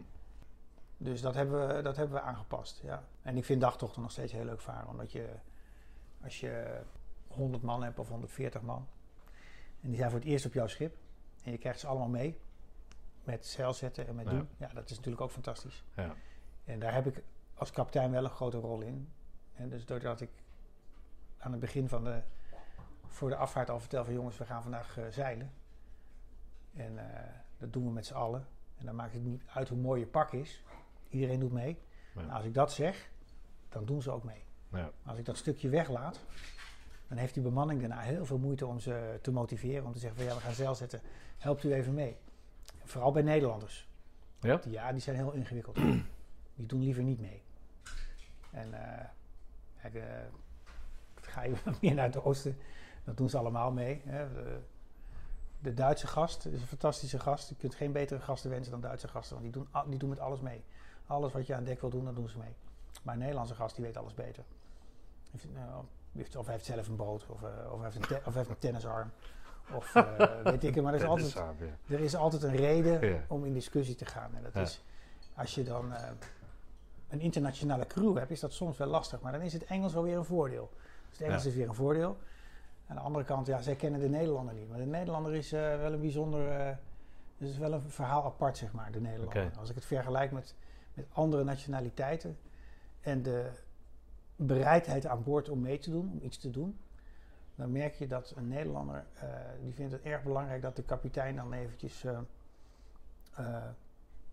Dus 1.00 1.20
dat 1.20 1.34
hebben, 1.34 1.76
we, 1.76 1.82
dat 1.82 1.96
hebben 1.96 2.16
we 2.16 2.22
aangepast, 2.22 2.80
ja. 2.82 3.04
En 3.22 3.36
ik 3.36 3.44
vind 3.44 3.60
dagtochten 3.60 4.02
nog 4.02 4.10
steeds 4.10 4.32
heel 4.32 4.44
leuk 4.44 4.60
varen. 4.60 4.88
Omdat 4.88 5.12
je, 5.12 5.28
als 6.22 6.40
je 6.40 6.80
100 7.26 7.62
man 7.62 7.82
hebt 7.82 7.98
of 7.98 8.08
140 8.08 8.62
man... 8.62 8.88
en 9.80 9.88
die 9.88 9.96
zijn 9.96 10.10
voor 10.10 10.18
het 10.18 10.28
eerst 10.28 10.46
op 10.46 10.52
jouw 10.52 10.66
schip... 10.66 10.96
en 11.44 11.50
je 11.50 11.58
krijgt 11.58 11.80
ze 11.80 11.86
allemaal 11.86 12.08
mee... 12.08 12.40
met 13.24 13.46
zeil 13.46 13.72
zetten 13.72 14.06
en 14.06 14.14
met 14.14 14.24
Ja. 14.24 14.30
doen... 14.30 14.48
ja, 14.56 14.68
dat 14.74 14.90
is 14.90 14.96
natuurlijk 14.96 15.22
ook 15.22 15.30
fantastisch. 15.30 15.84
Ja. 15.96 16.14
En 16.64 16.78
daar 16.78 16.94
heb 16.94 17.06
ik 17.06 17.22
als 17.54 17.70
kapitein 17.70 18.10
wel 18.10 18.24
een 18.24 18.30
grote 18.30 18.58
rol 18.58 18.80
in. 18.80 19.12
En 19.54 19.68
dus 19.68 19.86
doordat 19.86 20.20
ik 20.20 20.30
aan 21.38 21.50
het 21.50 21.60
begin 21.60 21.88
van 21.88 22.04
de... 22.04 22.22
voor 23.06 23.28
de 23.28 23.36
afvaart 23.36 23.70
al 23.70 23.80
vertel 23.80 24.04
van... 24.04 24.14
jongens, 24.14 24.38
we 24.38 24.44
gaan 24.44 24.62
vandaag 24.62 24.98
eh, 24.98 25.04
zeilen... 25.10 25.52
En 26.74 26.98
eh, 26.98 27.34
dat 27.58 27.72
doen 27.72 27.84
we 27.84 27.90
met 27.90 28.06
z'n 28.06 28.14
allen. 28.14 28.46
En 28.76 28.86
dan 28.86 28.94
maakt 28.94 29.12
het 29.12 29.22
niet 29.22 29.42
uit 29.54 29.68
hoe 29.68 29.78
mooi 29.78 30.00
je 30.00 30.06
pak 30.06 30.32
is. 30.32 30.62
Iedereen 31.08 31.40
doet 31.40 31.52
mee. 31.52 31.78
Ja. 32.14 32.20
Nou, 32.20 32.32
als 32.32 32.44
ik 32.44 32.54
dat 32.54 32.72
zeg, 32.72 33.10
dan 33.68 33.84
doen 33.84 34.02
ze 34.02 34.10
ook 34.10 34.24
mee. 34.24 34.42
Ja. 34.72 34.90
Als 35.04 35.18
ik 35.18 35.24
dat 35.24 35.36
stukje 35.36 35.68
weglaat, 35.68 36.20
dan 37.08 37.18
heeft 37.18 37.34
die 37.34 37.42
bemanning 37.42 37.80
daarna 37.80 38.00
heel 38.00 38.26
veel 38.26 38.38
moeite 38.38 38.66
om 38.66 38.80
ze 38.80 39.18
te 39.22 39.30
motiveren. 39.30 39.84
Om 39.84 39.92
te 39.92 39.98
zeggen 39.98 40.18
van 40.18 40.28
ja, 40.28 40.34
we 40.34 40.40
gaan 40.40 40.52
zeil 40.52 40.74
zetten. 40.74 41.00
Helpt 41.38 41.64
u 41.64 41.72
even 41.72 41.94
mee. 41.94 42.16
Vooral 42.84 43.12
bij 43.12 43.22
Nederlanders. 43.22 43.88
Ja? 44.40 44.56
Die, 44.56 44.72
ja, 44.72 44.92
die 44.92 45.00
zijn 45.00 45.16
heel 45.16 45.32
ingewikkeld. 45.32 45.76
die 46.56 46.66
doen 46.66 46.82
liever 46.82 47.02
niet 47.02 47.20
mee. 47.20 47.42
En 48.50 48.74
eh, 48.74 49.04
kijk, 49.80 49.94
eh, 49.94 50.04
ga 51.14 51.42
je 51.42 51.54
meer 51.80 51.94
naar 51.94 52.06
het 52.06 52.22
oosten, 52.22 52.56
dan 53.04 53.14
doen 53.14 53.30
ze 53.30 53.38
allemaal 53.38 53.72
mee. 53.72 54.02
Hè. 54.04 54.32
De, 54.32 54.60
de 55.58 55.74
Duitse 55.74 56.06
gast 56.06 56.46
is 56.46 56.60
een 56.60 56.66
fantastische 56.66 57.18
gast. 57.18 57.48
Je 57.48 57.54
kunt 57.54 57.74
geen 57.74 57.92
betere 57.92 58.20
gasten 58.20 58.50
wensen 58.50 58.72
dan 58.72 58.80
Duitse 58.80 59.08
gasten, 59.08 59.40
want 59.40 59.52
die 59.52 59.62
doen, 59.62 59.90
die 59.90 59.98
doen 59.98 60.08
met 60.08 60.20
alles 60.20 60.40
mee. 60.40 60.64
Alles 61.08 61.32
wat 61.32 61.46
je 61.46 61.54
aan 61.54 61.64
dek 61.64 61.80
wil 61.80 61.90
doen, 61.90 62.04
dat 62.04 62.14
doen 62.16 62.28
ze 62.28 62.38
mee. 62.38 62.54
Maar 63.02 63.14
een 63.14 63.20
Nederlandse 63.20 63.54
gast, 63.54 63.76
die 63.76 63.84
weet 63.84 63.96
alles 63.96 64.14
beter. 64.14 64.44
Heeft, 65.30 65.46
heeft, 66.12 66.36
of 66.36 66.44
hij 66.44 66.54
heeft 66.54 66.66
zelf 66.66 66.88
een 66.88 66.96
boot, 66.96 67.26
of, 67.28 67.42
eh, 67.42 67.48
of, 67.72 67.80
hij 67.80 67.90
heeft 67.92 68.10
een 68.10 68.16
of 68.16 68.24
hij 68.24 68.32
heeft 68.34 68.48
een 68.48 68.58
tennisarm. 68.58 69.10
Of 69.74 69.94
eh, 69.94 70.42
weet 70.44 70.64
ik 70.64 70.74
het, 70.74 70.84
maar 70.84 70.92
er 70.94 71.00
is, 71.00 71.06
altijd, 71.06 71.36
er 71.88 72.00
is 72.00 72.16
altijd 72.16 72.42
een 72.42 72.56
reden 72.56 73.08
Ja. 73.08 73.20
om 73.28 73.44
in 73.44 73.52
discussie 73.52 73.94
te 73.94 74.04
gaan. 74.04 74.34
En 74.36 74.42
dat 74.42 74.54
Ja. 74.54 74.60
is 74.60 74.82
als 75.34 75.54
je 75.54 75.62
dan. 75.64 75.92
eh, 75.92 76.10
een 77.08 77.20
internationale 77.20 77.86
crew 77.86 78.16
hebt, 78.18 78.30
is 78.30 78.40
dat 78.40 78.52
soms 78.52 78.76
wel 78.76 78.88
lastig. 78.88 79.20
Maar 79.20 79.32
dan 79.32 79.40
is 79.40 79.52
het 79.52 79.64
Engels 79.64 79.92
wel 79.92 80.02
weer 80.02 80.16
een 80.16 80.24
voordeel. 80.24 80.70
Dus 81.08 81.18
het 81.18 81.26
Engels 81.26 81.42
Ja. 81.42 81.48
is 81.48 81.54
weer 81.54 81.68
een 81.68 81.74
voordeel. 81.74 82.16
Aan 82.86 82.96
de 82.96 83.02
andere 83.02 83.24
kant, 83.24 83.46
ja, 83.46 83.60
zij 83.60 83.74
kennen 83.74 84.00
de 84.00 84.08
Nederlander 84.08 84.54
niet. 84.54 84.68
Maar 84.68 84.78
de 84.78 84.84
Nederlander 84.86 85.34
is 85.34 85.52
eh, 85.52 85.60
wel 85.60 85.92
een 85.92 86.00
bijzonder... 86.00 86.48
eh 86.50 86.74
het 87.38 87.48
is 87.48 87.58
wel 87.58 87.72
een 87.72 87.90
verhaal 87.90 88.24
apart, 88.24 88.56
zeg 88.56 88.72
maar, 88.72 88.92
de 88.92 89.00
Nederlander. 89.00 89.50
Als 89.58 89.68
ik 89.68 89.74
het 89.74 89.84
vergelijk 89.84 90.30
met, 90.32 90.54
met 90.98 91.08
andere 91.12 91.44
nationaliteiten... 91.44 92.38
en 93.00 93.22
de 93.22 93.50
bereidheid 94.36 95.06
aan 95.06 95.22
boord 95.22 95.48
om 95.48 95.60
mee 95.60 95.78
te 95.78 95.90
doen, 95.90 96.10
om 96.12 96.18
iets 96.22 96.38
te 96.38 96.50
doen... 96.50 96.78
dan 97.54 97.72
merk 97.72 97.94
je 97.94 98.06
dat 98.06 98.32
een 98.36 98.48
Nederlander... 98.48 99.06
eh, 99.14 99.28
die 99.62 99.74
vindt 99.74 99.92
het 99.92 100.02
erg 100.02 100.22
belangrijk 100.22 100.62
dat 100.62 100.76
de 100.76 100.82
kapitein 100.82 101.36
dan 101.36 101.52
eventjes... 101.52 102.04
eh, 102.04 102.18
eh, 103.34 103.64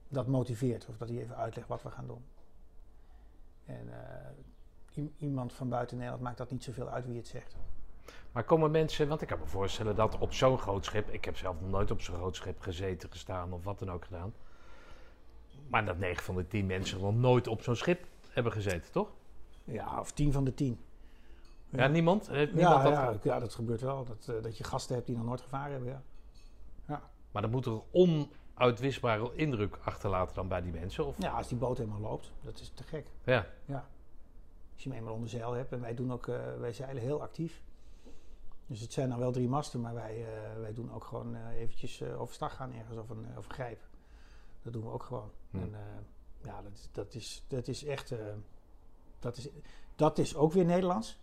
dat 0.07 0.27
motiveert. 0.27 0.87
Of 0.89 0.97
dat 0.97 1.09
hij 1.09 1.17
even 1.17 1.35
uitlegt 1.35 1.67
wat 1.67 1.83
we 1.83 1.89
gaan 1.89 2.07
doen. 2.07 2.25
En 3.65 3.89
iemand 5.17 5.53
van 5.53 5.69
buiten 5.69 5.97
Nederland 5.97 6.23
maakt 6.23 6.37
dat 6.37 6.51
niet 6.51 6.63
zoveel 6.63 6.89
uit 6.89 7.05
wie 7.05 7.17
het 7.17 7.27
zegt. 7.27 7.55
Maar 8.31 8.43
komen 8.43 8.71
mensen, 8.71 9.07
want 9.07 9.21
ik 9.21 9.27
kan 9.27 9.39
me 9.39 9.45
voorstellen 9.45 9.95
dat 9.95 10.17
op 10.17 10.33
zo'n 10.33 10.57
groot 10.57 10.85
schip, 10.85 11.09
ik 11.09 11.25
heb 11.25 11.37
zelf 11.37 11.61
nog 11.61 11.69
nooit 11.69 11.91
op 11.91 12.01
zo'n 12.01 12.15
groot 12.15 12.35
schip 12.35 12.61
gezeten, 12.61 13.11
gestaan 13.11 13.53
of 13.53 13.63
wat 13.63 13.79
dan 13.79 13.91
ook 13.91 14.05
gedaan. 14.05 14.33
Maar 15.67 15.85
dat 15.85 15.97
9 15.97 16.23
van 16.23 16.35
de 16.35 16.47
10 16.47 16.65
mensen 16.65 17.01
nog 17.01 17.15
nooit 17.15 17.47
op 17.47 17.61
zo'n 17.61 17.75
schip 17.75 18.05
hebben 18.29 18.51
gezeten, 18.51 18.91
toch? 18.91 19.11
Ja, 19.63 19.99
of 19.99 20.11
tien 20.11 20.31
van 20.31 20.43
de 20.43 20.53
tien. 20.53 20.79
Ja, 21.69 21.87
niemand? 21.87 22.27
Heeft 22.27 22.53
niemand 22.53 22.83
Ja, 22.83 23.11
dat 23.11 23.23
ja, 23.23 23.33
ja, 23.33 23.39
dat 23.39 23.53
gebeurt 23.53 23.81
wel. 23.81 24.05
Dat, 24.05 24.35
eh, 24.35 24.43
dat 24.43 24.57
je 24.57 24.63
gasten 24.63 24.95
hebt 24.95 25.07
die 25.07 25.15
nog 25.15 25.25
nooit 25.25 25.41
gevaren 25.41 25.71
hebben. 25.71 26.03
Ja. 26.87 27.01
Maar 27.31 27.41
dan 27.41 27.51
moet 27.51 27.65
er 27.65 27.81
onuitwisbare 27.91 29.31
indruk 29.35 29.77
achterlaten 29.83 30.35
dan 30.35 30.47
bij 30.47 30.61
die 30.61 30.71
mensen? 30.71 31.05
Of? 31.05 31.15
ja, 31.21 31.31
als 31.31 31.47
die 31.47 31.57
boot 31.57 31.77
helemaal 31.77 31.99
loopt, 31.99 32.31
dat 32.41 32.59
is 32.59 32.71
te 32.73 32.83
gek. 32.83 33.07
Ja. 33.23 33.47
Als 34.73 34.83
je 34.83 34.89
hem 34.89 34.97
eenmaal 34.97 35.13
onder 35.13 35.29
zeil 35.29 35.53
hebt. 35.53 35.71
En 35.71 35.81
wij 35.81 35.93
doen 35.93 36.11
ook, 36.11 36.27
eh, 36.27 36.35
wij 36.59 36.73
zeilen 36.73 37.01
heel 37.01 37.21
actief. 37.21 37.61
Dus 38.67 38.79
het 38.79 38.93
zijn 38.93 39.09
dan 39.09 39.19
wel 39.19 39.31
drie 39.31 39.47
masten, 39.47 39.81
maar 39.81 39.93
wij, 39.93 40.25
eh, 40.25 40.59
wij 40.61 40.73
doen 40.73 40.93
ook 40.93 41.03
gewoon 41.03 41.35
eventjes 41.35 42.03
overstag 42.03 42.55
gaan 42.55 42.73
ergens 42.73 42.97
of 42.97 43.09
een, 43.09 43.25
of 43.37 43.45
een 43.45 43.53
grijp. 43.53 43.79
Dat 44.65 44.73
doen 44.73 44.83
we 44.83 44.89
ook 44.89 45.03
gewoon. 45.03 45.31
En 45.51 45.73
eh, 45.73 45.79
ja, 46.43 46.61
dat, 46.61 46.71
is- 46.73 46.89
dat, 46.91 47.13
is, 47.13 47.43
dat 47.47 47.67
is 47.67 47.83
echt, 47.85 48.11
eh, 48.11 48.19
dat, 49.19 49.37
is, 49.37 49.47
dat 49.95 50.17
is 50.17 50.35
ook 50.35 50.51
weer 50.53 50.65
Nederlands. 50.65 51.19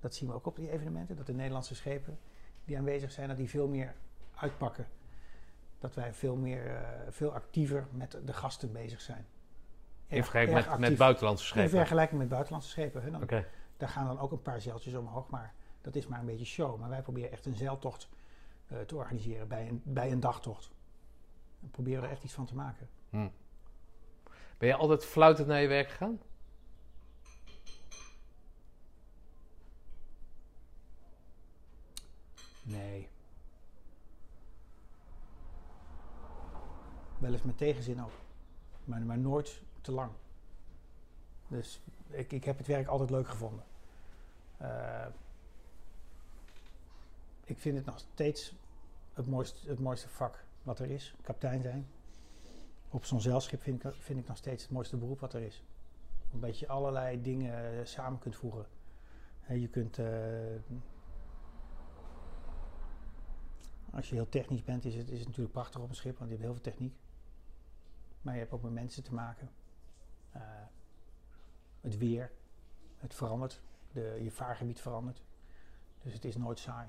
Dat 0.00 0.14
zien 0.14 0.28
we 0.28 0.34
ook 0.34 0.46
op 0.46 0.56
die 0.56 0.70
evenementen, 0.70 1.16
dat 1.16 1.26
de 1.26 1.32
Nederlandse 1.32 1.74
schepen 1.74 2.18
die 2.64 2.78
aanwezig 2.78 3.12
zijn, 3.12 3.28
dat 3.28 3.36
die 3.36 3.48
veel 3.48 3.68
meer 3.68 3.94
uitpakken. 4.34 4.86
Dat 5.78 5.94
wij 5.94 6.14
veel 6.14 6.36
meer, 6.36 6.76
eh, 6.76 6.82
veel 7.08 7.32
actiever 7.32 7.86
met 7.92 8.18
de 8.24 8.32
gasten 8.32 8.72
bezig 8.72 9.00
zijn. 9.00 9.26
In 10.06 10.16
Erg- 10.16 10.24
vergelijking 10.24 10.56
erg 10.58 10.68
met, 10.78 10.88
met 10.88 10.98
buitenlandse 10.98 11.44
In 11.44 11.50
schepen? 11.50 11.70
vergelijking 11.70 12.18
met 12.20 12.28
buitenlandse 12.28 12.68
schepen. 12.70 13.02
Hè, 13.02 13.10
dan. 13.10 13.26
Daar 13.76 13.88
gaan 13.88 14.06
dan 14.06 14.18
ook 14.18 14.32
een 14.32 14.42
paar 14.42 14.60
zeiltjes 14.60 14.94
omhoog, 14.94 15.28
maar 15.28 15.54
dat 15.80 15.94
is 15.94 16.06
maar 16.06 16.20
een 16.20 16.26
beetje 16.26 16.44
show. 16.44 16.78
Maar 16.80 16.88
wij 16.88 17.02
proberen 17.02 17.30
echt 17.30 17.46
een 17.46 17.54
zeiltocht 17.54 18.08
te 18.86 18.96
organiseren 18.96 19.48
bij 19.48 19.68
een, 19.68 19.80
bij 19.84 20.12
een 20.12 20.20
dagtocht. 20.20 20.70
We 21.60 21.66
proberen 21.66 22.02
er 22.02 22.10
echt 22.10 22.24
iets 22.24 22.32
van 22.32 22.46
te 22.46 22.54
maken. 22.54 22.88
Hm. 23.10 23.28
Ben 24.58 24.68
je 24.68 24.74
altijd 24.74 25.04
fluitend 25.04 25.48
naar 25.48 25.60
je 25.60 25.68
werk 25.68 25.90
gegaan? 25.90 26.20
Nee. 32.62 33.08
Wel 37.18 37.32
eens 37.32 37.42
met 37.42 37.58
tegenzin 37.58 38.02
ook. 38.02 38.12
Maar, 38.84 39.00
maar 39.00 39.18
nooit 39.18 39.62
te 39.80 39.92
lang. 39.92 40.10
Dus 41.48 41.80
ik, 42.08 42.32
ik 42.32 42.44
heb 42.44 42.58
het 42.58 42.66
werk 42.66 42.86
altijd 42.86 43.10
leuk 43.10 43.28
gevonden. 43.28 43.64
Eh, 44.56 45.06
ik 47.44 47.58
vind 47.58 47.76
het 47.76 47.86
nog 47.86 47.98
steeds 47.98 48.54
het 49.14 49.26
mooiste, 49.26 49.68
het 49.68 49.80
mooiste 49.80 50.08
vak 50.08 50.44
wat 50.62 50.78
er 50.78 50.90
is. 50.90 51.14
Kapitein 51.22 51.62
zijn. 51.62 51.86
Op 52.90 53.04
zo'n 53.04 53.20
zeilschip 53.20 53.62
vind 53.62 53.84
ik, 53.84 53.92
vind 53.94 54.18
ik 54.18 54.26
nog 54.26 54.36
steeds 54.36 54.62
het 54.62 54.72
mooiste 54.72 54.96
beroep 54.96 55.20
wat 55.20 55.34
er 55.34 55.42
is. 55.42 55.64
Omdat 56.32 56.58
je 56.58 56.68
allerlei 56.68 57.22
dingen 57.22 57.78
eh, 57.78 57.84
samen 57.84 58.18
kunt 58.18 58.36
voegen. 58.36 58.66
Je 59.48 59.68
kunt... 59.68 59.98
eh, 59.98 60.06
als 63.90 64.08
je 64.08 64.14
heel 64.14 64.28
technisch 64.28 64.64
bent, 64.64 64.84
is 64.84 64.94
het, 64.94 65.10
is 65.10 65.24
natuurlijk 65.24 65.52
prachtig 65.52 65.80
op 65.80 65.88
een 65.88 65.94
schip, 65.94 66.18
want 66.18 66.30
je 66.30 66.36
hebt 66.36 66.46
heel 66.46 66.54
veel 66.54 66.72
techniek. 66.72 66.94
Maar 68.22 68.34
je 68.34 68.40
hebt 68.40 68.52
ook 68.52 68.62
met 68.62 68.72
mensen 68.72 69.02
te 69.02 69.14
maken. 69.14 69.50
Eh, 70.32 70.40
het 71.80 71.98
weer, 71.98 72.32
het 72.96 73.14
verandert. 73.14 73.60
De, 73.92 74.20
je 74.22 74.30
vaargebied 74.30 74.80
verandert. 74.80 75.22
Dus 76.02 76.12
het 76.12 76.24
is 76.24 76.36
nooit 76.36 76.58
saai. 76.58 76.88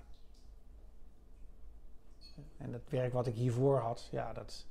En 2.57 2.73
het 2.73 2.89
werk 2.89 3.13
wat 3.13 3.27
ik 3.27 3.35
hiervoor 3.35 3.77
had, 3.77 4.07
ja, 4.11 4.33
dat, 4.33 4.65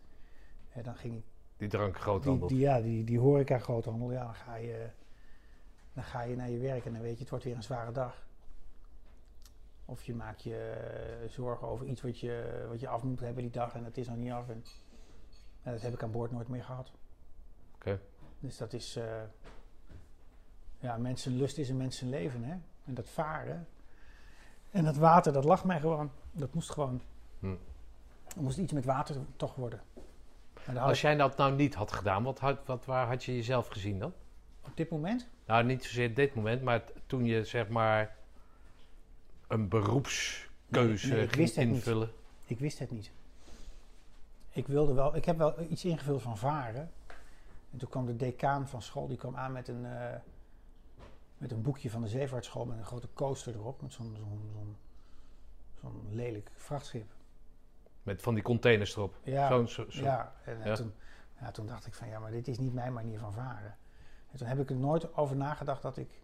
hè, 0.69 0.83
dan 0.83 0.95
ging 0.95 1.17
ik 1.17 1.25
Die 1.57 1.69
drank 1.69 1.97
groothandel. 1.97 2.49
die, 2.49 2.59
ja, 2.59 2.81
die, 2.81 3.05
die 3.05 3.19
horeca 3.19 3.59
groothandel, 3.59 4.13
ja, 4.13 4.25
dan 4.25 4.35
ga, 4.35 4.55
je, 4.55 4.89
dan 5.93 6.05
ga 6.05 6.23
je 6.23 6.37
naar 6.37 6.51
je 6.51 6.59
werk 6.59 6.85
en 6.85 6.93
dan 6.93 7.03
weet 7.03 7.15
je, 7.15 7.21
het 7.21 7.31
wordt 7.31 7.45
weer 7.45 7.57
een 7.57 7.63
zware 7.63 7.93
dag. 7.93 8.27
Of 9.85 10.05
je 10.05 10.15
maakt 10.15 10.43
je 10.43 10.57
eh, 10.57 11.29
zorgen 11.29 11.69
over 11.69 11.87
iets 11.87 12.03
wat 12.03 12.21
je, 12.21 12.67
wat 12.69 12.81
je 12.81 12.89
af 12.89 13.03
moet 13.03 13.21
hebben 13.21 13.43
die 13.43 13.53
dag 13.53 13.75
en 13.75 13.83
dat 13.83 13.97
is 13.97 14.09
nog 14.09 14.17
niet 14.17 14.33
af. 14.33 14.49
En, 14.49 14.65
en 15.63 15.73
dat 15.73 15.83
heb 15.83 15.93
ik 15.93 16.03
aan 16.03 16.11
boord 16.11 16.31
nooit 16.31 16.49
meer 16.49 16.65
gehad. 16.65 16.93
Oké. 17.75 18.01
Dus 18.41 18.57
dat 18.57 18.73
is, 18.73 18.97
eh, 18.97 19.23
ja, 20.79 20.97
mensenlust 20.97 21.59
is 21.59 21.69
een 21.69 21.77
mensenleven, 21.77 22.45
hè. 22.45 22.57
En 22.85 22.95
dat 22.95 23.09
varen 23.09 23.67
en 24.71 24.85
dat 24.85 24.97
water, 24.97 25.33
dat 25.33 25.45
lag 25.45 25.65
mij 25.65 25.81
gewoon. 25.81 26.11
Dat 26.33 26.55
moest 26.55 26.71
gewoon, 26.71 27.01
Hm. 27.41 27.47
er 28.37 28.43
moest 28.43 28.59
iets 28.59 28.73
met 28.73 28.85
water 28.85 29.17
toch 29.37 29.55
worden. 29.55 29.81
Als 30.79 31.01
jij 31.01 31.17
dat 31.17 31.37
nou 31.37 31.55
niet 31.55 31.75
had 31.75 31.93
gedaan, 31.93 32.23
wat, 32.23 32.39
had- 32.39 32.67
wat, 32.67 32.85
waar 32.85 33.07
had 33.07 33.25
je 33.25 33.35
jezelf 33.37 33.69
gezien 33.69 33.99
dan? 33.99 34.13
op 34.65 34.77
dit 34.77 34.91
moment 34.91 35.29
Nou, 35.47 35.65
niet 35.65 35.85
zozeer 35.85 36.15
dit 36.15 36.35
moment, 36.35 36.63
maar 36.63 36.83
toen 37.07 37.25
je 37.25 37.45
zeg 37.45 37.69
maar 37.69 38.17
een 39.49 39.69
beroepskeuze 39.69 41.07
Nee, 41.07 41.17
nee, 41.17 41.25
ik 41.25 41.29
ging 41.33 41.43
wist 41.45 41.57
het 41.57 41.67
niet. 41.67 41.75
invullen. 41.75 42.13
Ik 42.45 42.59
wist 42.59 42.79
het 42.79 42.91
niet. 42.91 43.11
Ik 44.51 44.67
wilde 44.67 44.93
wel, 44.95 45.17
ik 45.17 45.25
heb 45.25 45.39
wel 45.39 45.61
iets 45.63 45.85
ingevuld 45.85 46.23
van 46.23 46.39
varen. 46.39 46.91
En 47.73 47.79
toen 47.79 47.89
kwam 47.89 48.07
de 48.07 48.17
decaan 48.17 48.69
van 48.69 48.83
school, 48.83 49.07
die 49.09 49.17
kwam 49.17 49.37
aan 49.37 49.53
met 49.53 49.69
een, 49.69 49.85
eh, 49.87 50.17
met 51.39 51.51
een 51.53 51.63
boekje 51.63 51.91
van 51.91 52.01
de 52.03 52.09
zeevaartschool 52.09 52.65
met 52.67 52.79
een 52.79 52.85
grote 52.85 53.09
coaster 53.15 53.55
erop, 53.55 53.83
met 53.83 53.93
zo'n 53.93 54.15
zo'n 54.17 54.51
zo'n 54.53 54.77
zo'n 55.81 56.07
lelijk 56.11 56.51
vrachtschip. 56.57 57.07
Met 58.03 58.23
van 58.23 58.35
die 58.35 58.43
containers 58.43 58.97
erop. 58.97 59.19
Ja, 59.23 59.49
zo, 59.67 59.67
zo- 59.91 60.03
ja, 60.03 60.35
en, 60.45 60.61
eh, 60.61 60.67
Ja. 60.67 60.75
Toen, 60.75 60.93
ja, 61.41 61.51
toen 61.51 61.67
dacht 61.67 61.87
ik 61.87 61.95
van 61.95 62.09
ja, 62.09 62.19
maar 62.19 62.31
dit 62.31 62.49
is 62.49 62.59
niet 62.59 62.75
mijn 62.75 62.93
manier 62.93 63.19
van 63.19 63.33
varen. 63.33 63.77
En 64.31 64.39
toen 64.39 64.47
heb 64.47 64.59
ik 64.61 64.71
er 64.71 64.77
nooit 64.77 65.15
over 65.17 65.37
nagedacht 65.37 65.83
dat 65.83 65.97
ik 65.97 66.21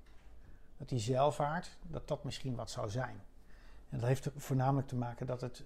dat 0.76 0.88
die 0.88 0.98
zeilvaart, 0.98 1.76
dat 1.82 2.08
dat 2.08 2.24
misschien 2.24 2.54
wat 2.54 2.70
zou 2.70 2.90
zijn. 2.90 3.20
En 3.88 3.98
dat 3.98 4.08
heeft 4.08 4.28
voornamelijk 4.36 4.88
te 4.88 4.96
maken 4.96 5.26
dat 5.26 5.40
het 5.40 5.64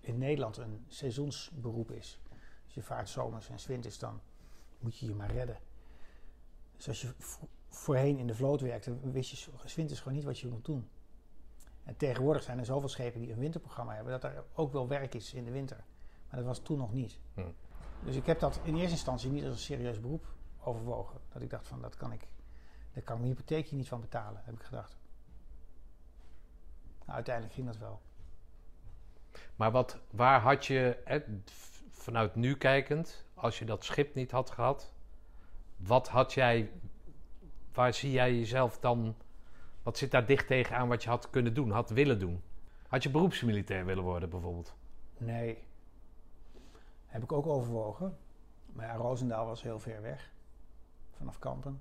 in 0.00 0.18
Nederland 0.18 0.56
een 0.56 0.84
seizoensberoep 0.88 1.90
is. 1.90 2.18
Als 2.64 2.74
je 2.74 2.82
vaart 2.82 3.08
zomers 3.08 3.48
en 3.48 3.58
's 3.58 3.66
winters, 3.66 3.98
dan 3.98 4.20
moet 4.78 4.98
je 4.98 5.06
je 5.06 5.14
maar 5.14 5.30
redden. 5.32 5.58
Dus 6.76 6.88
als 6.88 7.00
je 7.00 7.12
vo- 7.18 7.48
voorheen 7.68 8.18
in 8.18 8.26
de 8.26 8.34
vloot 8.34 8.60
werkte, 8.60 9.10
wist 9.10 9.30
je 9.30 9.36
's 9.64 9.74
winters 9.74 9.98
gewoon 10.00 10.14
niet 10.16 10.24
wat 10.26 10.38
je 10.38 10.48
moet 10.48 10.64
doen. 10.64 10.88
En 11.86 11.96
tegenwoordig 11.96 12.42
zijn 12.42 12.58
er 12.58 12.64
zoveel 12.64 12.88
schepen 12.88 13.20
die 13.20 13.32
een 13.32 13.38
winterprogramma 13.38 13.94
hebben, 13.94 14.12
dat 14.12 14.24
er 14.24 14.44
ook 14.54 14.72
wel 14.72 14.88
werk 14.88 15.14
is 15.14 15.34
in 15.34 15.44
de 15.44 15.50
winter. 15.50 15.84
Maar 16.28 16.36
dat 16.36 16.44
was 16.44 16.58
toen 16.58 16.78
nog 16.78 16.92
niet. 16.92 17.18
Hm. 17.34 17.40
Dus 18.04 18.16
ik 18.16 18.26
heb 18.26 18.40
dat 18.40 18.60
in 18.62 18.74
eerste 18.74 18.90
instantie 18.90 19.30
niet 19.30 19.44
als 19.44 19.52
een 19.52 19.58
serieus 19.58 20.00
beroep 20.00 20.26
overwogen. 20.60 21.20
Dat 21.32 21.42
ik 21.42 21.50
dacht 21.50 21.68
van, 21.68 21.80
dat 21.80 21.96
kan 21.96 22.12
ik, 22.12 22.20
daar 22.92 23.02
kan 23.02 23.14
ik 23.14 23.20
mijn 23.22 23.34
hypotheekje 23.34 23.76
niet 23.76 23.88
van 23.88 24.00
betalen, 24.00 24.42
heb 24.44 24.54
ik 24.54 24.62
gedacht. 24.62 24.96
Nou, 26.98 27.12
uiteindelijk 27.12 27.54
ging 27.54 27.66
dat 27.66 27.78
wel. 27.78 28.00
Maar 29.56 29.70
wat, 29.70 29.98
waar 30.10 30.40
had 30.40 30.66
je, 30.66 31.02
hè, 31.04 31.20
vanuit 31.90 32.34
nu 32.34 32.56
kijkend, 32.56 33.24
als 33.34 33.58
je 33.58 33.64
dat 33.64 33.84
schip 33.84 34.14
niet 34.14 34.30
had 34.30 34.50
gehad, 34.50 34.92
wat 35.76 36.08
had 36.08 36.32
jij, 36.32 36.70
waar 37.72 37.94
zie 37.94 38.10
jij 38.10 38.34
jezelf 38.34 38.78
dan, 38.78 39.16
wat 39.86 39.98
zit 39.98 40.10
daar 40.10 40.26
dicht 40.26 40.46
tegenaan 40.46 40.88
wat 40.88 41.02
je 41.02 41.08
had 41.08 41.30
kunnen 41.30 41.54
doen, 41.54 41.70
had 41.70 41.90
willen 41.90 42.18
doen? 42.18 42.42
Had 42.88 43.02
je 43.02 43.10
beroepsmilitair 43.10 43.84
willen 43.84 44.04
worden 44.04 44.30
bijvoorbeeld? 44.30 44.74
Nee. 45.18 45.64
Heb 47.06 47.22
ik 47.22 47.32
ook 47.32 47.46
overwogen. 47.46 48.16
Maar 48.72 48.86
ja, 48.86 48.94
Roosendaal 48.94 49.46
was 49.46 49.62
heel 49.62 49.78
ver 49.78 50.02
weg. 50.02 50.30
Vanaf 51.10 51.38
Kampen. 51.38 51.80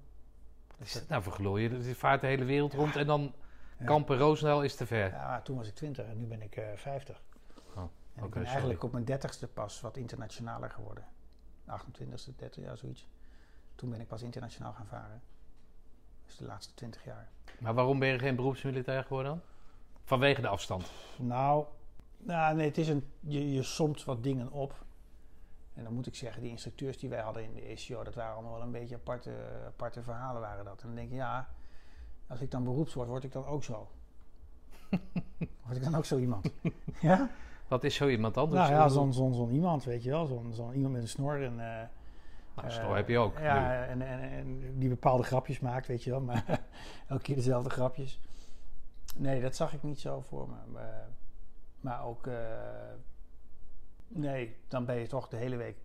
Is 0.77 0.93
dat 0.93 1.07
nou 1.07 1.23
gelul? 1.23 1.57
Je 1.57 1.83
je 1.83 1.95
vaart 1.95 2.21
de 2.21 2.27
hele 2.27 2.45
wereld 2.45 2.73
rond 2.73 2.95
en 2.95 3.07
dan 3.07 3.33
Ja. 3.77 3.85
Kampen 3.85 4.17
Roosendaal 4.17 4.63
is 4.63 4.75
te 4.75 4.85
ver. 4.85 5.09
Ja, 5.11 5.41
toen 5.41 5.57
was 5.57 5.67
ik 5.67 5.75
20 5.75 6.05
en 6.05 6.17
nu 6.17 6.25
ben 6.25 6.41
ik 6.41 6.55
eh 6.55 6.75
50. 6.75 7.21
Oh, 7.75 7.77
en 7.77 7.89
ik 8.13 8.19
ben 8.21 8.29
sorry. 8.29 8.45
eigenlijk 8.45 8.83
op 8.83 8.91
mijn 8.91 9.05
30ste 9.05 9.53
pas 9.53 9.81
wat 9.81 9.97
internationaler 9.97 10.69
geworden. 10.69 11.05
28ste, 11.65 12.35
30 12.35 12.63
jaar 12.63 12.77
zoiets. 12.77 13.07
Toen 13.75 13.89
ben 13.89 13.99
ik 13.99 14.07
pas 14.07 14.21
internationaal 14.21 14.73
gaan 14.73 14.87
varen. 14.87 15.21
Dus 16.25 16.37
de 16.37 16.45
laatste 16.45 16.73
twintig 16.73 17.03
jaar. 17.03 17.29
Maar 17.59 17.73
waarom 17.73 17.99
ben 17.99 18.07
je 18.07 18.19
geen 18.19 18.35
beroepsmilitair 18.35 19.03
geworden 19.03 19.31
dan? 19.31 19.41
Vanwege 20.03 20.41
de 20.41 20.47
afstand. 20.47 20.91
Nou, 21.17 21.65
nou 22.17 22.55
nee, 22.55 22.67
het 22.67 22.77
is 22.77 22.87
een, 22.87 23.03
je, 23.19 23.53
je 23.53 23.63
somt 23.63 24.03
wat 24.03 24.23
dingen 24.23 24.51
op. 24.51 24.83
En 25.73 25.83
dan 25.83 25.93
moet 25.93 26.07
ik 26.07 26.15
zeggen, 26.15 26.41
die 26.41 26.51
instructeurs 26.51 26.97
die 26.97 27.09
wij 27.09 27.21
hadden 27.21 27.43
in 27.43 27.53
de 27.53 27.61
ECO, 27.61 28.03
dat 28.03 28.15
waren 28.15 28.33
allemaal 28.33 28.53
wel 28.53 28.61
een 28.61 28.71
beetje 28.71 28.95
aparte, 28.95 29.31
aparte 29.65 30.03
verhalen 30.03 30.41
waren 30.41 30.65
dat. 30.65 30.81
En 30.81 30.87
dan 30.87 30.95
denk 30.95 31.09
je, 31.09 31.15
ja, 31.15 31.49
als 32.27 32.41
ik 32.41 32.51
dan 32.51 32.63
beroeps 32.63 32.93
word, 32.93 33.07
word 33.07 33.23
ik 33.23 33.31
dan 33.31 33.45
ook 33.45 33.63
zo. 33.63 33.87
word 35.65 35.75
ik 35.75 35.83
dan 35.83 35.95
ook 35.95 36.05
zo 36.05 36.17
iemand? 36.17 36.51
ja? 37.01 37.29
Wat 37.67 37.83
is 37.83 37.95
zo 37.95 38.07
iemand 38.07 38.37
anders? 38.37 38.61
Nou 38.61 38.73
ja, 38.73 38.87
zo'n 38.87 39.13
zo'n 39.13 39.33
zo'n 39.33 39.51
iemand, 39.51 39.83
weet 39.83 40.03
je 40.03 40.09
wel. 40.09 40.25
Zo'n 40.25 40.53
zo'n 40.53 40.73
iemand 40.73 40.93
met 40.93 41.01
een 41.01 41.07
snor 41.07 41.43
en... 41.43 41.59
eh, 41.59 41.87
Nou, 42.55 42.67
eh, 42.67 42.73
snor 42.73 42.95
heb 42.95 43.07
je 43.07 43.17
ook. 43.17 43.39
Ja, 43.39 43.85
en, 43.85 44.01
en, 44.01 44.19
en 44.19 44.79
die 44.79 44.89
bepaalde 44.89 45.23
grapjes 45.23 45.59
maakt, 45.59 45.87
weet 45.87 46.03
je 46.03 46.09
wel. 46.09 46.21
Maar 46.21 46.45
elke 47.07 47.23
keer 47.23 47.35
dezelfde 47.35 47.69
grapjes. 47.69 48.19
Nee, 49.15 49.41
dat 49.41 49.55
zag 49.55 49.73
ik 49.73 49.83
niet 49.83 49.99
zo 49.99 50.21
voor 50.21 50.49
me. 50.49 50.71
Maar, 50.71 51.07
maar 51.79 52.05
ook... 52.05 52.27
eh, 52.27 52.35
nee, 54.07 54.55
dan 54.67 54.85
ben 54.85 54.95
je 54.95 55.07
toch 55.07 55.27
de 55.27 55.37
hele 55.37 55.55
week 55.55 55.77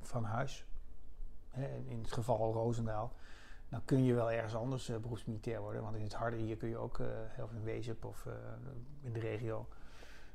van 0.00 0.24
huis. 0.24 0.66
In 1.88 1.98
het 2.02 2.12
geval 2.12 2.52
Roosendaal. 2.52 3.12
Dan 3.68 3.84
kun 3.84 4.04
je 4.04 4.14
wel 4.14 4.30
ergens 4.32 4.54
anders 4.54 4.88
eh, 4.88 4.96
beroepsmilitair 4.96 5.60
worden. 5.60 5.82
Want 5.82 5.96
in 5.96 6.02
het 6.02 6.14
harde 6.14 6.36
hier 6.36 6.56
kun 6.56 6.68
je 6.68 6.76
ook, 6.76 7.00
veel 7.34 7.48
in 7.54 7.62
Wezep 7.62 8.04
of 8.04 8.26
in 9.00 9.12
de 9.12 9.20
regio. 9.20 9.68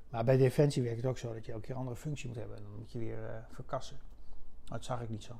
Maar 0.10 0.24
bij 0.24 0.38
Defensie 0.38 0.84
werkt 0.84 0.98
het 0.98 1.06
ook 1.06 1.18
zo 1.18 1.34
dat 1.34 1.46
je 1.46 1.52
elke 1.52 1.64
keer 1.64 1.74
een 1.74 1.80
andere 1.80 1.98
functie 1.98 2.28
moet 2.28 2.38
hebben. 2.38 2.58
En 2.58 2.64
dan 2.64 2.76
moet 2.76 2.92
je 2.92 3.00
weer 3.00 3.46
verkassen. 3.52 3.98
Maar 4.70 4.78
dat 4.78 4.86
zag 4.86 5.02
ik 5.02 5.10
niet 5.10 5.24
zo. 5.24 5.34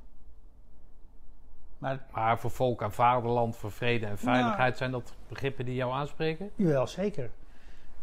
Maar 1.84 2.06
Maar 2.12 2.40
voor 2.40 2.52
volk 2.52 2.82
en 2.82 2.92
vaderland, 2.92 3.56
voor 3.56 3.72
vrede 3.72 4.06
en 4.06 4.18
veiligheid, 4.18 4.78
zijn 4.78 4.92
dat 4.92 5.16
begrippen 5.28 5.66
die 5.66 5.76
jou 5.76 5.94
aanspreken? 5.94 6.52
Jawel, 6.56 6.88
zeker. 6.88 7.32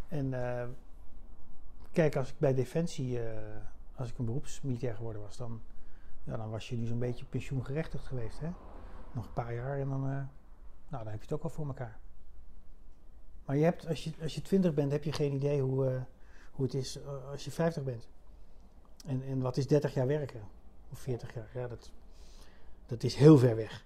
En 0.09 0.35
eh, 0.35 0.67
kijk, 1.93 2.17
als 2.17 2.29
ik 2.29 2.39
bij 2.39 2.55
Defensie, 2.55 3.23
eh, 3.23 3.39
als 3.97 4.11
ik 4.11 4.19
een 4.19 4.25
beroepsmilitair 4.25 4.95
geworden 4.95 5.23
was, 5.23 5.37
dan, 5.37 5.63
ja, 6.25 6.37
dan 6.37 6.51
was 6.51 6.69
je 6.69 6.77
nu 6.77 6.87
zo'n 6.87 6.99
beetje 6.99 7.25
pensioengerechtigd 7.25 8.07
geweest. 8.07 8.41
Hè? 8.41 8.49
Nog 9.13 9.25
een 9.25 9.33
paar 9.33 9.55
jaar 9.55 9.79
en 9.79 9.89
dan, 9.89 10.05
eh, 10.05 10.11
nou, 10.89 11.05
dan 11.05 11.07
heb 11.07 11.15
je 11.15 11.25
het 11.25 11.33
ook 11.33 11.43
wel 11.43 11.51
voor 11.51 11.67
elkaar. 11.67 11.99
Maar 13.45 13.57
je 13.57 13.65
hebt, 13.65 13.87
als 13.87 14.05
je, 14.05 14.13
als 14.23 14.35
je 14.35 14.43
20 14.43 14.75
bent, 14.75 14.93
heb 14.93 15.05
je 15.05 15.13
geen 15.13 15.33
idee 15.33 15.61
hoe, 15.63 16.05
hoe 16.53 16.65
het 16.65 16.75
is 16.75 16.99
als 17.31 17.45
je 17.45 17.51
50 17.51 17.83
bent. 17.83 18.09
En, 19.07 19.23
en 19.23 19.41
wat 19.41 19.57
is 19.57 19.67
30 19.67 19.95
jaar 19.95 20.07
werken? 20.07 20.41
Of 20.93 20.99
40 20.99 21.35
jaar? 21.35 21.49
Ja, 21.55 21.69
dat, 21.69 21.91
dat 22.91 23.03
is 23.03 23.15
heel 23.15 23.39
ver 23.39 23.57
weg. 23.57 23.85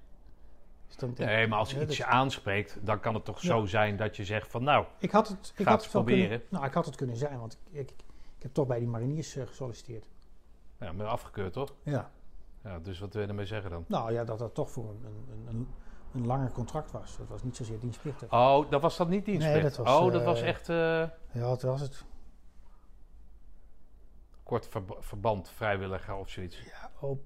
Dus 0.87 0.97
dan 0.97 1.15
denk- 1.15 1.29
Nee, 1.31 1.47
maar 1.47 1.59
als 1.59 1.71
Ja, 1.71 1.81
iets 1.81 1.97
je 1.97 2.03
dat- 2.03 2.13
aanspreekt, 2.13 2.79
dan 2.83 3.01
kan 3.01 3.15
het 3.15 3.25
toch 3.25 3.41
Ja. 3.41 3.49
zo 3.49 3.67
zijn 3.67 3.97
dat 3.97 4.17
je 4.17 4.25
zegt 4.25 4.51
van 4.51 4.63
nou, 4.63 4.87
Ik 4.99 5.11
had 5.11 5.29
het, 5.29 5.53
ik 5.57 5.67
had 5.67 5.83
het 5.83 5.91
proberen. 5.91 6.29
Kunnen, 6.29 6.47
nou, 6.51 6.65
ik 6.65 6.73
had 6.75 6.87
het 6.87 6.97
kunnen 6.97 7.17
zijn, 7.17 7.39
want 7.39 7.59
ik, 7.71 7.79
ik, 7.81 7.91
ik 8.37 8.43
heb 8.43 8.53
toch 8.55 8.67
bij 8.67 8.79
die 8.79 8.89
mariniers 8.89 9.37
eh, 9.37 9.47
gesolliciteerd. 9.47 10.07
ja, 10.81 10.91
je 10.97 11.03
afgekeurd 11.03 11.53
toch? 11.53 11.75
Ja. 11.83 12.11
Ja, 12.65 12.79
dus 12.79 12.99
wat 12.99 13.13
wil 13.13 13.23
je 13.23 13.29
ermee 13.29 13.47
zeggen 13.47 13.71
dan? 13.71 13.85
Nou 13.89 14.13
ja, 14.13 14.25
dat 14.25 14.39
dat 14.39 14.55
toch 14.55 14.71
voor 14.71 14.89
een, 14.91 15.05
een, 15.05 15.47
een, 15.49 15.69
een 16.15 16.27
langer 16.27 16.51
contract 16.53 16.91
was. 16.91 17.17
Dat 17.17 17.29
was 17.29 17.43
niet 17.43 17.57
zozeer 17.57 17.79
dienstplichtig. 17.81 18.33
Oh, 18.33 18.71
dat 18.71 18.81
was 18.83 18.97
dat 18.97 19.09
niet 19.09 19.25
dienstplicht? 19.25 19.61
Nee, 19.63 19.71
dat 19.71 19.77
was, 19.87 20.01
oh, 20.01 20.13
dat 20.13 20.21
eh, 20.21 20.27
was 20.27 20.41
echt 20.41 20.69
eh, 20.69 20.77
Ja, 20.77 21.41
wat 21.41 21.63
was 21.63 21.81
het? 21.81 22.05
kort 24.43 24.69
verb- 24.69 24.97
verband, 25.01 25.49
vrijwilliger 25.51 26.15
of 26.15 26.29
zoiets. 26.31 26.61
Ja, 26.63 26.91
O- 27.01 27.21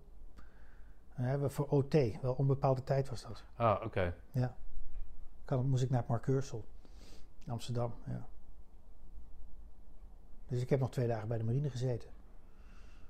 we 1.19 1.25
hebben 1.25 1.51
voor 1.51 1.67
OT, 1.67 2.21
wel 2.23 2.33
onbepaalde 2.33 2.85
tijd 2.85 3.09
was 3.09 3.23
dat. 3.23 3.45
Ah, 3.57 3.81
oké. 3.85 4.15
Kan, 5.45 5.69
moest 5.69 5.83
ik 5.83 5.91
naar 5.91 5.99
het 5.99 6.09
Markeursel 6.09 6.65
Amsterdam. 7.47 7.95
Ja. 8.07 8.29
Dus 10.49 10.63
ik 10.63 10.71
heb 10.71 10.81
nog 10.81 10.91
twee 10.91 11.07
dagen 11.07 11.29
bij 11.29 11.39
de 11.39 11.45
marine 11.45 11.71
gezeten. 11.71 12.11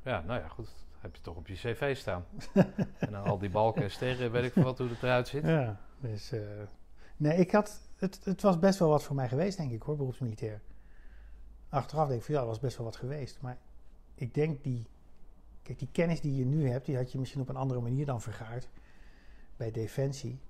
Ja, 0.03 0.21
nou 0.21 0.41
ja, 0.41 0.49
goed. 0.49 0.65
Dat 0.67 1.01
heb 1.01 1.17
je 1.17 1.23
toch 1.23 1.37
op 1.37 1.47
je 1.47 1.55
cv 1.55 1.97
staan. 1.97 2.25
en 2.99 3.13
dan 3.13 3.25
al 3.25 3.39
die 3.39 3.51
balken 3.51 3.83
en 3.83 3.91
sterren, 3.91 4.31
weet 4.31 4.45
ik 4.45 4.53
veel 4.53 4.63
wat, 4.63 4.79
hoe 4.79 4.89
het 4.89 5.03
eruit 5.03 5.29
ziet. 5.29 5.45
Ja, 5.45 5.81
dus... 6.01 6.33
eh, 6.33 6.41
nee, 7.17 7.37
ik 7.39 7.51
had... 7.51 7.81
Het, 7.97 8.25
het 8.25 8.43
was 8.43 8.59
best 8.59 8.79
wel 8.79 8.89
wat 8.89 9.03
voor 9.03 9.17
mij 9.17 9.29
geweest, 9.29 9.57
denk 9.57 9.73
ik, 9.73 9.83
hoor, 9.83 9.97
beroepsmilitair. 9.97 10.61
Achteraf 11.69 12.09
denk 12.09 12.19
ik 12.21 12.25
van, 12.27 12.35
ja, 12.35 12.41
dat 12.41 12.49
was 12.49 12.61
best 12.61 12.77
wel 12.77 12.87
wat 12.87 12.97
geweest. 12.97 13.41
Maar 13.41 13.59
ik 14.15 14.35
denk 14.35 14.65
die... 14.65 14.87
Kijk, 15.69 15.81
die 15.81 15.89
kennis 15.93 16.21
die 16.21 16.37
je 16.37 16.45
nu 16.45 16.69
hebt, 16.69 16.87
die 16.87 16.97
had 16.97 17.13
je 17.13 17.19
misschien 17.19 17.41
op 17.41 17.49
een 17.49 17.57
andere 17.57 17.81
manier 17.81 18.07
dan 18.07 18.21
vergaard. 18.21 18.69
Bij 19.57 19.71
Defensie. 19.71 20.41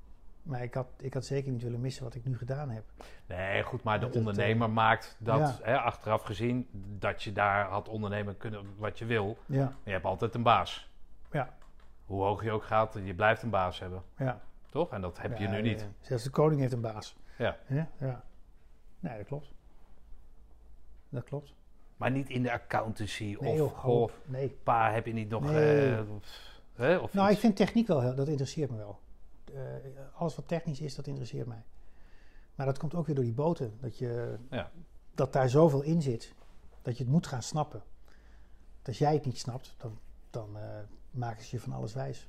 Maar 0.43 0.63
ik 0.63 0.75
had, 0.75 0.87
ik 0.97 1.15
had 1.15 1.25
zeker 1.25 1.53
niet 1.53 1.63
willen 1.63 1.81
missen 1.81 2.05
wat 2.05 2.15
ik 2.15 2.25
nu 2.25 2.37
gedaan 2.37 2.71
heb. 2.71 2.85
Nee, 3.27 3.63
goed, 3.63 3.83
maar 3.83 3.95
de 3.95 4.05
Dat 4.05 4.15
het, 4.15 4.19
ondernemer 4.19 4.71
maakt 4.71 5.17
dat, 5.19 5.39
ja. 5.39 5.59
hè, 5.63 5.79
achteraf 5.79 6.23
gezien, 6.23 6.69
dat 6.99 7.23
je 7.23 7.33
daar 7.33 7.67
had 7.69 7.89
ondernemen 7.89 8.37
kunnen 8.37 8.67
wat 8.77 8.99
je 8.99 9.05
wil. 9.05 9.39
Ja, 9.47 9.65
Maar 9.65 9.75
je 9.85 9.91
hebt 9.91 10.05
altijd 10.05 10.35
een 10.35 10.43
baas. 10.43 10.91
Ja. 11.33 11.55
Hoe 12.05 12.23
hoog 12.23 12.45
je 12.45 12.51
ook 12.51 12.65
gaat, 12.65 12.99
je 13.05 13.15
blijft 13.15 13.43
een 13.43 13.51
baas 13.51 13.79
hebben. 13.79 14.03
ja. 14.19 14.41
Toch? 14.71 14.91
En 14.91 15.01
dat 15.01 15.21
heb 15.21 15.39
je 15.39 15.49
nu 15.49 15.63
niet. 15.63 15.89
Zelfs 16.01 16.25
de 16.25 16.31
koning 16.31 16.61
heeft 16.61 16.73
een 16.73 16.81
baas. 16.81 17.17
Ja. 17.39 17.57
Ja, 17.67 17.89
ja. 17.99 18.25
Nee, 19.01 19.17
dat 19.17 19.27
klopt. 19.27 19.53
Dat 21.09 21.25
klopt. 21.25 21.55
Maar 21.99 22.11
niet 22.11 22.29
in 22.29 22.43
de 22.43 22.53
accountancy 22.53 23.37
Nee, 23.41 23.65
of, 23.65 23.73
goh, 23.73 24.01
op. 24.03 24.13
Nee. 24.27 24.49
pa, 24.49 24.93
heb 24.93 25.07
je 25.07 25.13
niet 25.13 25.29
nog... 25.29 25.43
Nee. 25.45 25.93
eh, 25.95 26.03
hè, 26.75 26.97
of 26.97 27.13
Nou, 27.13 27.31
ik 27.31 27.39
vind 27.39 27.57
techniek 27.57 27.87
wel 27.87 28.01
heel, 28.01 28.15
dat 28.15 28.29
interesseert 28.29 28.71
me 28.71 28.77
wel. 28.77 28.99
Eh, 29.55 29.63
alles 30.15 30.35
wat 30.37 30.49
technisch 30.49 30.81
is, 30.81 30.95
dat 30.95 31.07
interesseert 31.07 31.47
mij. 31.47 31.63
Maar 32.55 32.67
dat 32.67 32.79
komt 32.79 32.95
ook 32.95 33.07
weer 33.07 33.15
door 33.15 33.25
die 33.25 33.35
boten. 33.35 33.77
Dat, 33.81 33.99
je, 33.99 34.39
Ja. 34.51 34.71
dat 35.15 35.33
daar 35.33 35.49
zoveel 35.49 35.83
in 35.83 36.03
zit, 36.03 36.35
dat 36.83 36.97
je 36.97 37.03
het 37.03 37.13
moet 37.13 37.27
gaan 37.27 37.43
snappen. 37.43 37.83
Dat 38.79 38.87
als 38.89 38.99
jij 38.99 39.15
het 39.15 39.25
niet 39.25 39.39
snapt, 39.39 39.75
dan, 39.79 39.99
dan 40.31 40.59
eh, 40.59 40.79
maken 41.11 41.45
ze 41.45 41.57
je 41.57 41.63
van 41.63 41.73
alles 41.73 41.95
wijs. 41.95 42.29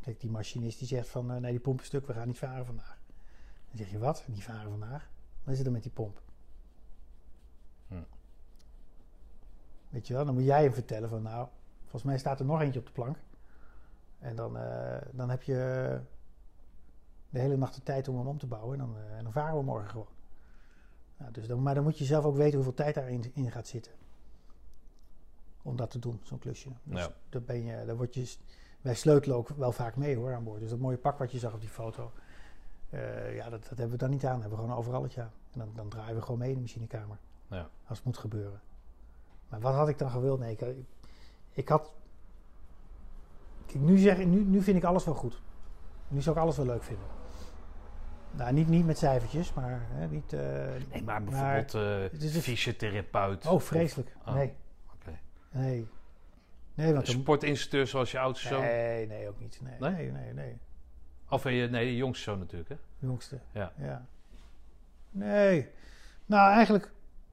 Kijk, 0.00 0.20
die 0.20 0.30
machinist 0.30 0.78
die 0.78 0.88
zegt 0.88 1.08
van, 1.08 1.26
nee, 1.26 1.50
die 1.50 1.60
pomp 1.60 1.80
is 1.80 1.86
stuk, 1.86 2.06
we 2.06 2.12
gaan 2.12 2.26
niet 2.26 2.38
varen 2.38 2.66
vandaag. 2.66 2.98
Dan 3.68 3.76
zeg 3.76 3.90
je, 3.90 3.98
wat? 3.98 4.24
Niet 4.26 4.44
varen 4.44 4.70
vandaag? 4.70 5.10
Wat 5.42 5.52
is 5.52 5.58
er 5.58 5.64
dan 5.64 5.72
met 5.72 5.82
die 5.82 5.92
pomp? 5.92 6.22
Hm. 7.88 7.94
Weet 9.92 10.06
je 10.06 10.14
wel, 10.14 10.24
dan 10.24 10.34
moet 10.34 10.44
jij 10.44 10.62
hem 10.62 10.72
vertellen 10.72 11.08
van, 11.08 11.22
nou, 11.22 11.48
volgens 11.80 12.02
mij 12.02 12.18
staat 12.18 12.40
er 12.40 12.46
nog 12.46 12.60
eentje 12.60 12.80
op 12.80 12.86
de 12.86 12.92
plank. 12.92 13.16
En 14.18 14.36
dan, 14.36 14.56
eh, 14.58 14.96
dan 15.12 15.30
heb 15.30 15.42
je 15.42 15.54
de 17.30 17.38
hele 17.38 17.56
nacht 17.56 17.74
de 17.74 17.82
tijd 17.82 18.08
om 18.08 18.16
hem 18.16 18.26
om 18.26 18.38
te 18.38 18.46
bouwen. 18.46 18.80
En 18.80 18.86
dan, 18.86 18.96
eh, 18.96 19.16
en 19.16 19.22
dan 19.22 19.32
varen 19.32 19.56
we 19.56 19.62
morgen 19.62 19.90
gewoon. 19.90 20.06
Nou, 21.16 21.32
dus 21.32 21.46
dan, 21.46 21.62
maar 21.62 21.74
dan 21.74 21.82
moet 21.84 21.98
je 21.98 22.04
zelf 22.04 22.24
ook 22.24 22.36
weten 22.36 22.54
hoeveel 22.54 22.74
tijd 22.74 22.94
daarin 22.94 23.30
in 23.34 23.50
gaat 23.50 23.66
zitten. 23.68 23.92
Om 25.62 25.76
dat 25.76 25.90
te 25.90 25.98
doen, 25.98 26.20
zo'n 26.22 26.38
klusje. 26.38 26.68
Dus 26.82 27.00
Ja. 27.00 27.10
daar 27.28 27.42
ben 27.42 27.64
je, 27.64 27.84
daar 27.86 27.96
word 27.96 28.14
je, 28.14 28.36
wij 28.80 28.94
sleutelen 28.94 29.36
ook 29.36 29.48
wel 29.48 29.72
vaak 29.72 29.96
mee 29.96 30.16
hoor 30.16 30.34
aan 30.34 30.44
boord. 30.44 30.60
Dus 30.60 30.70
dat 30.70 30.78
mooie 30.78 30.96
pak 30.96 31.18
wat 31.18 31.32
je 31.32 31.38
zag 31.38 31.54
op 31.54 31.60
die 31.60 31.68
foto. 31.68 32.12
eh, 32.90 33.34
ja, 33.34 33.48
dat, 33.50 33.60
dat 33.62 33.68
hebben 33.78 33.90
we 33.90 33.96
dan 33.96 34.10
niet 34.10 34.24
aan. 34.24 34.32
Dat 34.32 34.40
hebben 34.40 34.58
we 34.58 34.64
gewoon 34.64 34.78
overal 34.80 35.02
het 35.02 35.12
jaar. 35.12 35.30
En 35.52 35.58
dan, 35.58 35.70
dan 35.74 35.88
draaien 35.88 36.14
we 36.14 36.22
gewoon 36.22 36.38
mee 36.38 36.48
in 36.48 36.54
de 36.54 36.60
machinekamer. 36.60 37.18
Ja. 37.48 37.68
Als 37.86 37.98
het 37.98 38.06
moet 38.06 38.16
gebeuren. 38.18 38.60
Maar 39.52 39.60
wat 39.60 39.74
had 39.74 39.88
ik 39.88 39.98
dan 39.98 40.10
gewild? 40.10 40.38
Nee, 40.38 40.52
ik, 40.52 40.60
ik, 40.60 40.76
ik 41.52 41.68
had... 41.68 41.94
Kijk, 43.66 43.80
nu, 43.84 43.98
zeg, 43.98 44.18
nu, 44.18 44.44
nu 44.44 44.62
vind 44.62 44.76
ik 44.76 44.84
alles 44.84 45.04
wel 45.04 45.14
goed. 45.14 45.42
Nu 46.08 46.20
zou 46.22 46.36
ik 46.36 46.42
alles 46.42 46.56
wel 46.56 46.66
leuk 46.66 46.82
vinden. 46.82 47.06
Nou, 48.30 48.52
niet, 48.52 48.68
niet 48.68 48.86
met 48.86 48.98
cijfertjes, 48.98 49.52
maar 49.54 49.80
hè, 49.90 50.08
niet... 50.08 50.32
eh, 50.32 50.40
Nee, 50.92 51.02
maar 51.02 51.24
bijvoorbeeld 51.24 51.74
eh 51.74 52.02
een- 52.34 52.42
fysiotherapeut. 52.42 53.46
oh, 53.46 53.60
vreselijk. 53.60 54.16
Oh, 54.26 54.34
Nee, 54.34 54.54
oké. 54.94 55.18
nee. 55.50 55.88
Nee, 56.74 56.92
want 56.94 57.08
sportinstructeur 57.08 57.86
zoals 57.86 58.10
je 58.10 58.18
oudste 58.18 58.48
zoon. 58.48 58.60
Nee, 58.60 59.06
nee, 59.06 59.28
ook 59.28 59.40
niet. 59.40 59.60
Nee, 59.62 59.92
Nee? 59.92 60.10
nee, 60.10 60.32
nee. 60.32 60.58
Of 61.28 61.44
eh, 61.44 61.60
je, 61.60 61.68
nee, 61.68 61.86
je 61.86 61.96
jongste 61.96 62.22
zoon 62.24 62.38
natuurlijk, 62.38 62.68
hè? 62.70 62.76
Jongste. 62.98 63.40
Ja. 63.52 63.72
ja. 63.76 64.06
Nee. 65.10 65.68
Nou, 66.26 66.52
eigenlijk, 66.52 66.92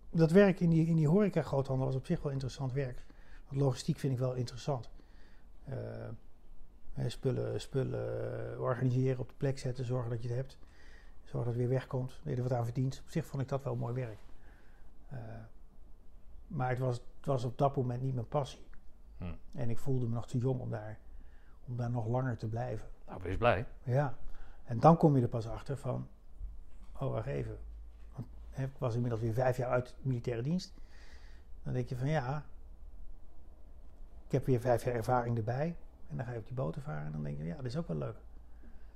dat 0.10 0.32
werk 0.32 0.60
in 0.60 0.70
die, 0.70 0.88
in 0.88 0.96
die 0.96 1.08
horeca-groothandel 1.08 1.86
was 1.86 1.96
op 1.96 2.06
zich 2.06 2.22
wel 2.22 2.32
interessant 2.32 2.74
werk. 2.74 3.04
Want 3.48 3.62
logistiek 3.62 4.00
vind 4.00 4.14
ik 4.14 4.20
wel 4.20 4.34
interessant. 4.34 4.90
Eh, 5.66 7.06
spullen, 7.08 7.62
spullen 7.62 8.60
organiseren, 8.60 9.20
op 9.20 9.30
de 9.30 9.36
plek 9.38 9.60
zetten, 9.60 9.86
zorgen 9.86 10.10
dat 10.10 10.22
je 10.22 10.28
het 10.28 10.38
hebt. 10.38 10.58
Zorgen 11.24 11.34
dat 11.34 11.46
het 11.46 11.56
weer 11.56 11.80
wegkomt, 11.80 12.10
dat 12.10 12.24
je 12.24 12.36
er 12.36 12.44
wat 12.44 12.54
aan 12.54 12.64
verdient. 12.64 13.02
Op 13.04 13.10
zich 13.10 13.26
vond 13.26 13.42
ik 13.42 13.48
dat 13.48 13.64
wel 13.64 13.76
mooi 13.76 13.94
werk. 13.94 14.20
Eh, 15.08 15.20
maar 16.48 16.70
het 16.70 16.80
was, 16.80 16.96
het 16.96 17.26
was 17.26 17.44
op 17.44 17.58
dat 17.58 17.76
moment 17.76 18.02
niet 18.02 18.14
mijn 18.14 18.28
passie. 18.28 18.68
Hm. 19.18 19.34
En 19.52 19.70
ik 19.70 19.78
voelde 19.78 20.08
me 20.08 20.14
nog 20.14 20.28
te 20.28 20.38
jong 20.38 20.60
om 20.60 20.70
daar, 20.70 21.00
om 21.68 21.78
daar 21.78 21.90
nog 21.90 22.08
langer 22.08 22.38
te 22.38 22.48
blijven. 22.48 22.88
Nou, 23.08 23.22
wees 23.24 23.38
blij. 23.38 23.66
Ja, 23.84 24.18
en 24.64 24.80
dan 24.80 24.98
kom 24.98 25.16
je 25.16 25.22
er 25.22 25.28
pas 25.28 25.48
achter 25.48 25.78
van, 25.78 26.08
oh 26.94 27.12
wacht 27.12 27.28
even, 27.28 27.58
ik 28.60 28.70
was 28.78 28.94
inmiddels 28.96 29.22
weer 29.22 29.34
vijf 29.34 29.58
jaar 29.58 29.70
uit 29.70 29.96
militaire 30.02 30.42
dienst. 30.44 30.74
Dan 31.64 31.74
denk 31.74 31.90
je 31.90 31.96
van 31.98 32.10
ja, 32.10 32.44
ik 34.26 34.32
heb 34.32 34.46
weer 34.46 34.60
vijf 34.60 34.84
jaar 34.84 34.96
ervaring 34.96 35.38
erbij. 35.38 35.76
En 36.10 36.18
dan 36.18 36.26
ga 36.26 36.32
je 36.32 36.38
op 36.38 36.46
die 36.46 36.56
boten 36.56 36.82
varen 36.82 37.06
en 37.06 37.12
dan 37.12 37.24
denk 37.24 37.38
je, 37.38 37.44
ja, 37.44 37.56
dat 37.56 37.66
is 37.66 37.78
ook 37.78 37.88
wel 37.88 37.98
leuk. 37.98 38.16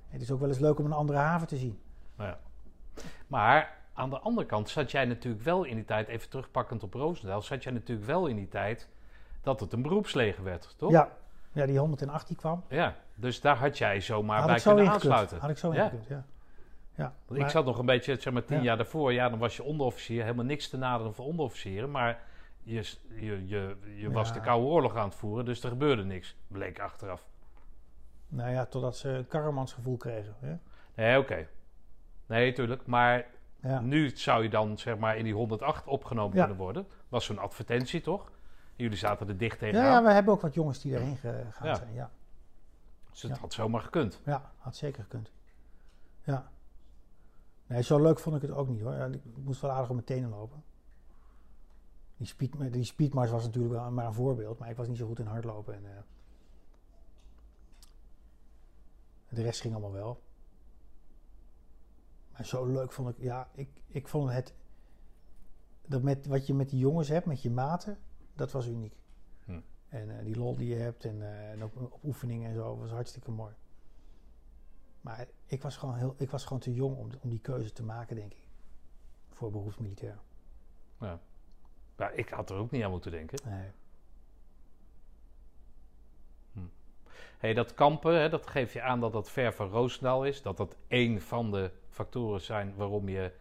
Het 0.08 0.22
is 0.22 0.30
ook 0.30 0.40
wel 0.40 0.48
eens 0.48 0.58
leuk 0.58 0.78
om 0.78 0.84
een 0.84 0.92
andere 0.92 1.18
haven 1.18 1.46
te 1.46 1.56
zien. 1.56 1.78
Ja. 2.18 2.38
Maar 3.26 3.78
aan 3.94 4.10
de 4.10 4.18
andere 4.18 4.46
kant 4.46 4.68
zat 4.68 4.90
jij 4.90 5.04
natuurlijk 5.04 5.44
wel 5.44 5.64
in 5.64 5.74
die 5.76 5.84
tijd, 5.84 6.08
even 6.08 6.28
terugpakkend 6.28 6.82
op 6.82 6.94
Roosendaal, 6.94 7.42
zat 7.42 7.62
jij 7.62 7.72
natuurlijk 7.72 8.06
wel 8.06 8.26
in 8.26 8.36
die 8.36 8.48
tijd 8.48 8.88
dat 9.42 9.60
het 9.60 9.72
een 9.72 9.82
beroepsleger 9.82 10.44
werd, 10.44 10.74
toch? 10.76 10.90
Ja, 10.90 11.08
ja 11.52 11.66
die 11.66 11.78
108 11.78 12.26
die 12.26 12.36
kwam. 12.36 12.64
Ja, 12.68 12.94
dus 13.14 13.40
daar 13.40 13.56
had 13.56 13.78
jij 13.78 14.00
zomaar 14.00 14.38
Had 14.38 14.46
bij 14.46 14.58
zo 14.58 14.74
kunnen 14.74 14.92
aansluiten. 14.92 15.38
Had 15.38 15.50
ik 15.50 15.58
zo 15.58 15.72
Ja. 15.72 15.84
ingekund, 15.84 16.06
ja. 16.06 16.24
Ja. 16.94 17.02
Want 17.26 17.38
maar- 17.38 17.38
ik 17.48 17.48
zat 17.48 17.64
nog 17.64 17.78
een 17.78 17.86
beetje, 17.86 18.16
zeg 18.20 18.32
maar 18.32 18.44
tien 18.44 18.56
Ja. 18.56 18.62
jaar 18.62 18.76
daarvoor, 18.76 19.12
ja, 19.12 19.28
dan 19.28 19.38
was 19.38 19.56
je 19.56 19.62
onderofficier, 19.62 20.22
helemaal 20.22 20.44
niks 20.44 20.68
te 20.68 20.76
nadelen 20.76 21.14
voor 21.14 21.24
onderofficieren, 21.24 21.90
maar 21.90 22.22
je, 22.62 22.74
je, 23.08 23.46
je, 23.46 23.76
je 23.96 24.10
was 24.10 24.28
Ja. 24.28 24.34
de 24.34 24.40
Koude 24.40 24.66
Oorlog 24.66 24.96
aan 24.96 25.04
het 25.08 25.14
voeren, 25.14 25.44
dus 25.44 25.62
er 25.62 25.68
gebeurde 25.68 26.04
niks, 26.04 26.36
bleek 26.48 26.80
achteraf. 26.80 27.26
Nou 28.28 28.50
ja, 28.50 28.66
totdat 28.66 28.96
ze 28.96 29.08
een 29.08 29.26
karremansgevoel 29.28 29.96
kregen. 29.96 30.34
Hè? 30.40 30.56
Nee, 30.94 31.18
oké. 31.18 31.46
Nee, 32.26 32.52
tuurlijk, 32.52 32.86
maar 32.86 33.26
Ja. 33.62 33.80
nu 33.80 34.10
zou 34.16 34.42
je 34.42 34.48
dan 34.48 34.78
zeg 34.78 34.98
maar 34.98 35.16
in 35.16 35.24
die 35.24 35.34
108 35.34 35.86
opgenomen 35.86 36.36
kunnen 36.36 36.56
worden. 36.56 36.86
Was 37.08 37.24
zo'n 37.24 37.38
advertentie, 37.38 38.00
toch? 38.00 38.30
Jullie 38.76 38.96
zaten 38.96 39.28
er 39.28 39.36
dicht 39.36 39.58
tegenaan, 39.58 39.84
ja, 39.84 40.02
we 40.02 40.10
hebben 40.12 40.32
ook 40.34 40.40
wat 40.40 40.54
jongens 40.54 40.80
die 40.80 40.92
daarheen 40.92 41.16
gegaan 41.16 41.76
zijn. 41.76 41.94
Ja. 41.94 42.10
dus 43.10 43.22
het 43.22 43.38
had 43.38 43.52
zomaar 43.52 43.80
gekund. 43.80 44.20
ja, 44.24 44.52
had 44.58 44.76
zeker 44.76 45.02
gekund. 45.02 45.30
Ja. 46.22 46.48
Nee, 47.66 47.82
zo 47.82 48.02
leuk 48.02 48.18
vond 48.18 48.36
ik 48.36 48.42
het 48.42 48.50
ook 48.50 48.68
niet 48.68 48.80
hoor. 48.80 48.94
Ik 48.94 49.20
moest 49.44 49.60
wel 49.60 49.70
aardig 49.70 49.88
op 49.88 49.94
mijn 49.94 50.06
tenen 50.06 50.30
lopen. 50.30 50.64
Die, 52.16 52.26
speed, 52.26 52.72
die 52.72 52.84
speedmars 52.84 53.30
was 53.30 53.44
natuurlijk 53.44 53.74
wel 53.74 53.90
maar 53.90 54.06
een 54.06 54.14
voorbeeld, 54.14 54.58
maar 54.58 54.70
ik 54.70 54.76
was 54.76 54.88
niet 54.88 54.96
zo 54.96 55.06
goed 55.06 55.18
in 55.18 55.26
hardlopen. 55.26 55.74
En, 55.74 55.96
eh, 55.96 56.02
de 59.28 59.42
rest 59.42 59.60
ging 59.60 59.74
allemaal 59.74 59.92
wel. 59.92 60.22
Maar 62.32 62.44
zo 62.44 62.64
leuk 62.64 62.92
vond 62.92 63.08
ik, 63.08 63.18
ja, 63.18 63.48
ik, 63.54 63.68
ik 63.86 64.08
vond 64.08 64.30
het, 64.30 64.54
dat 65.86 66.02
met 66.02 66.26
wat 66.26 66.46
je 66.46 66.54
met 66.54 66.70
die 66.70 66.78
jongens 66.78 67.08
hebt, 67.08 67.26
met 67.26 67.42
je 67.42 67.50
maten, 67.50 67.98
dat 68.34 68.52
was 68.52 68.66
uniek. 68.66 68.96
Hm. 69.44 69.60
En 69.88 70.18
eh, 70.18 70.24
die 70.24 70.36
lol 70.36 70.56
die 70.56 70.68
je 70.68 70.80
hebt 70.80 71.04
en, 71.04 71.48
en 71.50 71.62
ook 71.62 71.92
op 71.92 72.04
oefeningen 72.04 72.48
en 72.48 72.54
zo, 72.54 72.76
was 72.76 72.90
hartstikke 72.90 73.30
mooi. 73.30 73.54
Maar 75.04 75.26
ik 75.46 75.62
was 75.62 75.76
gewoon, 75.76 75.94
heel, 75.96 76.14
ik 76.18 76.30
was 76.30 76.44
gewoon 76.44 76.58
te 76.58 76.74
jong 76.74 76.96
om, 76.96 77.10
om 77.20 77.30
die 77.30 77.40
keuze 77.40 77.72
te 77.72 77.82
maken, 77.82 78.16
denk 78.16 78.32
ik. 78.32 78.38
Voor 79.32 79.50
beroepsmilitair. 79.50 80.18
Ja. 81.00 81.20
Maar 81.96 82.14
ik 82.14 82.28
had 82.28 82.50
er 82.50 82.56
ook 82.56 82.70
niet 82.70 82.82
aan 82.84 82.90
moeten 82.90 83.10
denken. 83.10 83.38
Nee. 83.44 83.68
Hey, 87.38 87.54
dat 87.54 87.74
kampen, 87.74 88.14
hè, 88.20 88.28
dat 88.28 88.46
geeft 88.46 88.72
je 88.72 88.82
aan 88.82 89.00
dat 89.00 89.12
dat 89.12 89.30
ver 89.30 89.52
van 89.54 89.68
Roosendaal 89.68 90.24
is. 90.24 90.42
Dat 90.42 90.56
dat 90.56 90.76
één 90.88 91.20
van 91.22 91.50
de 91.50 91.70
factoren 91.88 92.40
zijn 92.40 92.74
waarom 92.76 93.08
je 93.08 93.32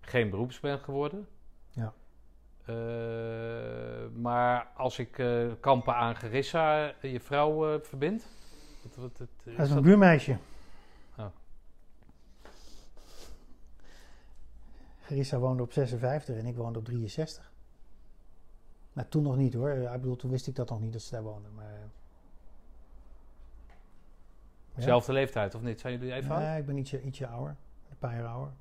geen 0.00 0.30
beroeps 0.30 0.60
bent 0.60 0.80
geworden. 0.82 1.28
Ja. 1.70 1.92
Eh, 2.64 4.08
maar 4.20 4.66
als 4.76 4.98
ik 4.98 5.18
eh, 5.18 5.46
kampen 5.60 5.94
aan 5.94 6.16
Gerissa, 6.16 6.94
je 7.02 7.20
vrouw, 7.20 7.74
eh, 7.74 7.80
verbind? 7.80 8.28
Wat, 8.82 8.94
wat, 8.96 9.18
wat- 9.18 9.28
is 9.44 9.56
Dat 9.56 9.64
is 9.64 9.68
een 9.68 9.74
dat- 9.74 9.84
buurmeisje. 9.84 10.38
Oh. 11.18 11.26
Gerissa 15.08 15.38
woonde 15.38 15.62
op 15.62 15.72
56 15.72 16.36
en 16.36 16.46
ik 16.46 16.56
woonde 16.56 16.78
op 16.78 16.84
63. 16.84 17.52
Nou, 18.92 19.08
toen 19.08 19.22
nog 19.22 19.36
niet 19.36 19.54
hoor. 19.54 19.70
Ja, 19.70 19.94
Ik 19.94 20.00
bedoel, 20.00 20.16
toen 20.16 20.30
wist 20.30 20.46
ik 20.46 20.54
dat 20.54 20.68
nog 20.70 20.80
niet 20.80 20.92
dat 20.92 21.02
ze 21.02 21.10
daar 21.10 21.22
woonde. 21.22 21.48
Maar, 21.48 21.74
eh, 21.74 21.80
ja. 24.74 24.82
Zelfde 24.82 25.12
leeftijd, 25.12 25.54
of 25.54 25.62
niet? 25.62 25.80
Zijn 25.80 25.98
jullie 25.98 26.14
even 26.14 26.30
oud? 26.30 26.40
Nee, 26.40 26.58
ik 26.58 26.66
ben 26.66 26.76
ietsje, 26.76 27.02
ietsje 27.02 27.26
ouder. 27.26 27.56
Een 27.90 27.98
paar 27.98 28.14
jaar 28.14 28.26
ouder. 28.26 28.52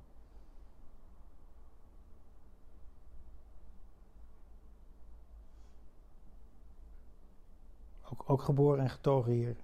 Ook, 8.12 8.24
ook 8.30 8.42
geboren 8.42 8.84
en 8.84 8.90
getogen 8.90 9.32
hier. 9.32 9.56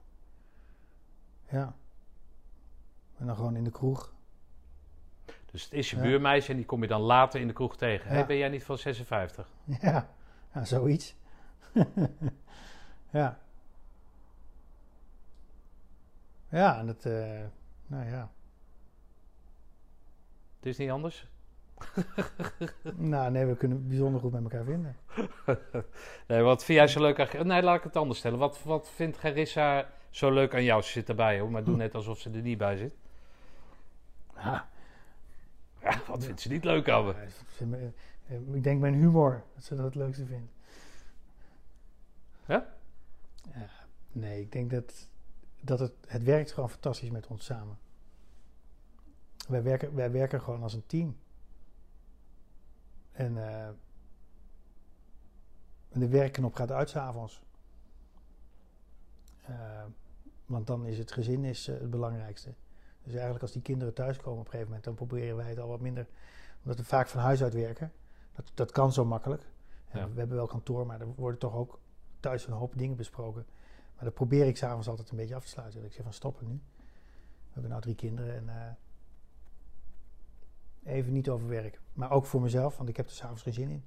Ja. 1.49 1.75
En 3.17 3.25
dan 3.25 3.35
gewoon 3.35 3.55
in 3.55 3.63
de 3.63 3.71
kroeg. 3.71 4.12
Dus 5.53 5.63
het 5.63 5.73
is 5.73 5.89
je 5.89 5.95
Ja. 5.95 6.01
buurmeisje 6.01 6.51
en 6.51 6.55
die 6.57 6.65
kom 6.65 6.81
je 6.81 6.87
dan 6.87 7.01
later 7.01 7.39
in 7.39 7.47
de 7.47 7.53
kroeg 7.53 7.77
tegen. 7.77 8.09
Ja. 8.09 8.15
Hey, 8.15 8.25
ben 8.25 8.37
jij 8.37 8.49
niet 8.49 8.63
van 8.63 8.77
56? 8.77 9.47
Ja, 9.81 10.09
ja 10.53 10.65
zoiets. 10.65 11.15
ja. 13.09 13.39
Ja, 16.49 16.77
en 16.79 16.85
dat, 16.85 17.05
eh, 17.05 17.41
nou 17.87 18.09
ja. 18.09 18.31
Het 20.57 20.65
is 20.65 20.77
niet 20.77 20.89
anders? 20.89 21.27
Nou, 22.95 23.31
nee, 23.31 23.45
we 23.45 23.55
kunnen 23.55 23.77
het 23.77 23.87
bijzonder 23.87 24.21
goed 24.21 24.31
met 24.31 24.43
elkaar 24.43 24.63
vinden. 24.63 24.95
Nee, 26.27 26.41
wat 26.41 26.63
vind 26.63 26.77
jij 26.77 26.87
zo 26.87 27.01
leuk 27.01 27.19
aan? 27.35 27.47
Nee, 27.47 27.61
laat 27.63 27.77
ik 27.77 27.83
het 27.83 27.95
anders 27.95 28.19
stellen. 28.19 28.39
Wat, 28.39 28.63
wat 28.63 28.89
vindt 28.89 29.17
Gerissa 29.17 29.89
zo 30.09 30.31
leuk 30.31 30.53
aan 30.53 30.63
jou? 30.63 30.81
Ze 30.81 30.89
zit 30.89 31.09
erbij 31.09 31.39
hoor, 31.39 31.51
maar 31.51 31.63
doe 31.63 31.75
net 31.75 31.95
alsof 31.95 32.19
ze 32.19 32.31
er 32.31 32.41
niet 32.41 32.57
bij 32.57 32.77
zit. 32.77 32.95
Ja, 34.35 34.69
Ja, 35.83 36.01
wat 36.07 36.23
vindt 36.23 36.41
ze 36.41 36.49
niet 36.49 36.63
leuk 36.63 36.89
aan 36.89 37.05
me? 37.05 37.13
Ja, 37.13 37.21
ik 37.21 37.95
eh, 38.27 38.55
Ik 38.55 38.63
denk 38.63 38.81
mijn 38.81 38.93
humor, 38.93 39.43
dat 39.55 39.63
ze 39.63 39.75
dat 39.75 39.85
het 39.85 39.95
leukste 39.95 40.25
vindt. 40.25 40.51
Ja? 42.45 42.73
Ja, 43.53 43.69
nee, 44.11 44.41
ik 44.41 44.51
denk 44.51 44.71
dat, 44.71 45.09
dat 45.61 45.79
het, 45.79 45.93
het 46.07 46.23
werkt 46.23 46.51
gewoon 46.51 46.69
fantastisch 46.69 47.09
met 47.09 47.27
ons 47.27 47.45
samen. 47.45 47.77
Wij 49.47 49.63
werken, 49.63 49.95
wij 49.95 50.11
werken 50.11 50.41
gewoon 50.41 50.63
als 50.63 50.73
een 50.73 50.85
team. 50.85 51.17
En 53.11 53.37
en 55.89 55.99
de 55.99 56.07
werkknop 56.07 56.55
gaat 56.55 56.71
uit 56.71 56.89
s'avonds. 56.89 57.43
Eh 59.41 59.83
want 60.45 60.67
dan 60.67 60.85
is 60.85 60.97
het 60.97 61.11
gezin 61.11 61.43
is, 61.43 61.67
het 61.67 61.89
belangrijkste. 61.89 62.53
Dus 63.03 63.13
eigenlijk 63.13 63.41
als 63.41 63.51
die 63.51 63.61
kinderen 63.61 63.93
thuiskomen 63.93 64.39
op 64.39 64.45
een 64.45 64.51
gegeven 64.51 64.67
moment, 64.67 64.83
dan 64.83 64.95
proberen 64.95 65.35
wij 65.35 65.49
het 65.49 65.59
al 65.59 65.67
wat 65.67 65.79
minder. 65.79 66.07
Omdat 66.63 66.77
we 66.77 66.83
vaak 66.83 67.07
van 67.07 67.21
huis 67.21 67.43
uit 67.43 67.53
werken. 67.53 67.91
Dat, 68.35 68.51
dat 68.53 68.71
kan 68.71 68.93
zo 68.93 69.05
makkelijk. 69.05 69.41
Ja. 69.93 70.09
We 70.09 70.19
hebben 70.19 70.37
wel 70.37 70.47
kantoor, 70.47 70.85
maar 70.85 71.01
er 71.01 71.07
worden 71.15 71.39
toch 71.39 71.55
ook 71.55 71.79
thuis 72.19 72.47
een 72.47 72.53
hoop 72.53 72.77
dingen 72.77 72.95
besproken. 72.95 73.45
Maar 73.95 74.03
dat 74.03 74.13
probeer 74.13 74.45
ik 74.45 74.57
s'avonds 74.57 74.87
altijd 74.87 75.09
een 75.09 75.17
beetje 75.17 75.35
af 75.35 75.43
te 75.43 75.49
sluiten. 75.49 75.79
Dat 75.79 75.89
ik 75.89 75.95
zeg 75.95 76.03
van 76.03 76.13
stoppen 76.13 76.47
nu. 76.47 76.53
We 76.53 77.53
hebben 77.53 77.69
nou 77.69 77.81
drie 77.81 77.95
kinderen 77.95 78.35
en 78.35 78.77
eh, 80.83 80.95
even 80.95 81.13
niet 81.13 81.29
over 81.29 81.47
werk. 81.47 81.79
Maar 81.93 82.11
ook 82.11 82.25
voor 82.25 82.41
mezelf, 82.41 82.77
want 82.77 82.89
ik 82.89 82.97
heb 82.97 83.05
er 83.05 83.11
s'avonds 83.11 83.41
geen 83.41 83.53
zin 83.53 83.69
in. 83.69 83.83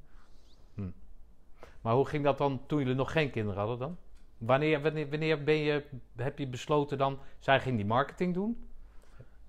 Maar 1.86 1.94
hoe 1.94 2.06
ging 2.06 2.24
dat 2.24 2.38
dan 2.38 2.60
toen 2.66 2.78
jullie 2.78 2.94
nog 2.94 3.12
geen 3.12 3.30
kinderen 3.30 3.58
hadden 3.58 3.78
dan? 3.78 3.96
Wanneer, 4.38 4.82
wanneer, 4.82 5.10
wanneer 5.10 5.44
ben 5.44 5.54
je, 5.54 5.84
heb 6.16 6.38
je 6.38 6.48
besloten 6.48 6.98
dan, 6.98 7.18
zij 7.38 7.60
ging 7.60 7.76
die 7.76 7.86
marketing 7.86 8.34
doen? 8.34 8.65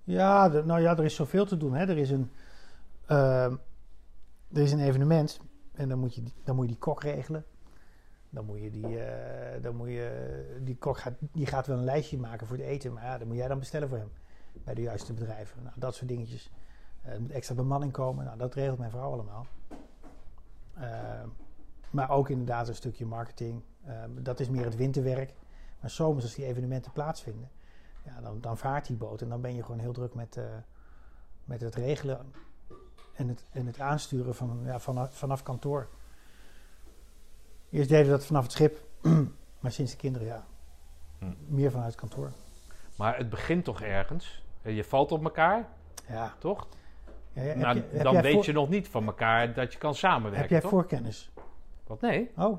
Ja, 0.08 0.46
nou 0.46 0.80
ja, 0.80 0.96
er 0.96 1.04
is 1.04 1.14
zoveel 1.14 1.46
te 1.46 1.56
doen. 1.56 1.74
Hè. 1.74 1.86
Er, 1.86 1.98
is 1.98 2.10
een, 2.10 2.30
ehm, 3.06 3.56
er 4.52 4.62
is 4.62 4.72
een 4.72 4.80
evenement 4.80 5.40
en 5.72 5.88
dan 5.88 5.98
moet 5.98 6.14
je, 6.14 6.22
dan 6.44 6.54
moet 6.54 6.64
je 6.64 6.70
die 6.70 6.80
kok 6.80 7.02
regelen. 7.02 7.44
Dan 8.30 8.44
moet 8.44 8.60
je 8.60 8.70
die, 8.70 8.98
eh, 8.98 9.62
dan 9.62 9.76
moet 9.76 9.88
je, 9.88 10.58
die 10.62 10.76
kok 10.76 10.98
gaat, 10.98 11.14
die 11.20 11.46
gaat 11.46 11.66
wel 11.66 11.78
een 11.78 11.84
lijstje 11.84 12.18
maken 12.18 12.46
voor 12.46 12.56
het 12.56 12.66
eten, 12.66 12.92
maar 12.92 13.04
ja, 13.04 13.18
dat 13.18 13.26
moet 13.26 13.36
jij 13.36 13.48
dan 13.48 13.58
bestellen 13.58 13.88
voor 13.88 13.98
hem 13.98 14.10
bij 14.64 14.74
de 14.74 14.82
juiste 14.82 15.12
bedrijven. 15.12 15.62
Nou, 15.62 15.74
dat 15.78 15.94
soort 15.94 16.08
dingetjes. 16.08 16.50
Eh, 17.02 17.12
er 17.12 17.20
moet 17.20 17.30
extra 17.30 17.54
bemanning 17.54 17.92
komen. 17.92 18.24
Nou, 18.24 18.38
dat 18.38 18.54
regelt 18.54 18.78
mijn 18.78 18.90
vrouw 18.90 19.12
allemaal. 19.12 19.46
Ehm, 20.74 21.28
maar 21.90 22.10
ook 22.10 22.28
inderdaad 22.28 22.68
een 22.68 22.74
stukje 22.74 23.06
marketing. 23.06 23.62
Ehm, 23.86 24.10
dat 24.22 24.40
is 24.40 24.48
meer 24.48 24.64
het 24.64 24.76
winterwerk. 24.76 25.34
Maar 25.80 25.90
zomers, 25.90 26.24
als 26.24 26.34
die 26.34 26.46
evenementen 26.46 26.92
plaatsvinden, 26.92 27.48
ja, 28.14 28.20
dan, 28.20 28.40
dan 28.40 28.58
vaart 28.58 28.86
die 28.86 28.96
boot 28.96 29.22
en 29.22 29.28
dan 29.28 29.40
ben 29.40 29.54
je 29.54 29.62
gewoon 29.62 29.80
heel 29.80 29.92
druk 29.92 30.14
met, 30.14 30.36
eh, 30.36 30.44
met 31.44 31.60
het 31.60 31.74
regelen 31.74 32.32
en 33.14 33.28
het, 33.28 33.44
en 33.52 33.66
het 33.66 33.80
aansturen 33.80 34.34
van, 34.34 34.60
ja, 34.64 34.78
vanaf, 34.78 35.14
vanaf 35.16 35.42
kantoor. 35.42 35.88
Eerst 37.70 37.88
deden 37.88 38.04
we 38.04 38.10
dat 38.10 38.24
vanaf 38.26 38.42
het 38.42 38.52
schip, 38.52 38.80
maar 39.60 39.72
sinds 39.72 39.90
de 39.92 39.96
kinderen, 39.98 40.26
ja, 40.28 40.46
Hm. 41.18 41.32
meer 41.46 41.70
vanuit 41.70 41.94
kantoor. 41.94 42.32
Maar 42.96 43.16
het 43.16 43.28
begint 43.30 43.64
toch 43.64 43.80
ergens? 43.82 44.44
Eh, 44.62 44.76
Je 44.76 44.84
valt 44.84 45.12
op 45.12 45.24
elkaar, 45.24 45.68
Ja. 46.08 46.34
toch? 46.38 46.66
Ja, 47.32 47.54
nou, 47.54 47.76
je- 47.76 48.02
dan 48.02 48.20
weet 48.22 48.32
voor- 48.34 48.44
je 48.44 48.52
nog 48.52 48.68
niet 48.68 48.88
van 48.88 49.06
elkaar 49.06 49.54
dat 49.54 49.72
je 49.72 49.78
kan 49.78 49.94
samenwerken, 49.94 50.40
Heb 50.40 50.50
jij 50.50 50.60
toch? 50.60 50.70
voorkennis? 50.70 51.30
Wat? 51.86 52.00
Nee. 52.00 52.30
Oh, 52.36 52.58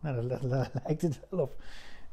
nou, 0.00 0.28
daar 0.28 0.70
lijkt 0.84 1.02
het 1.02 1.20
wel 1.30 1.40
op. 1.40 1.62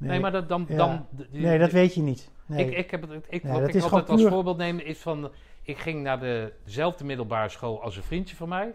Nee, 0.08 0.20
maar 0.20 0.32
dat, 0.32 0.50
dan... 0.50 0.66
Ja. 0.70 0.76
dan 0.76 1.08
nee, 1.30 1.60
dat 1.60 1.72
weet 1.72 1.94
je 1.94 2.02
niet. 2.02 2.32
Nee. 2.46 2.66
Ik, 2.66 2.78
ik 2.78 2.92
heb 2.92 3.02
het, 3.02 3.26
ik, 3.30 3.44
Nee, 3.44 3.52
wat 3.62 3.76
ik 3.76 3.82
altijd 3.82 4.10
als 4.10 4.22
puur- 4.22 4.30
voorbeeld 4.32 4.58
neem 4.58 4.80
is 4.80 5.00
van... 5.00 5.32
Ik 5.62 5.78
ging 5.78 6.04
naar 6.04 6.20
de, 6.20 6.54
dezelfde 6.64 7.04
middelbare 7.04 7.50
school 7.50 7.82
als 7.82 7.98
een 7.98 8.04
vriendje 8.04 8.36
van 8.36 8.50
mij. 8.50 8.74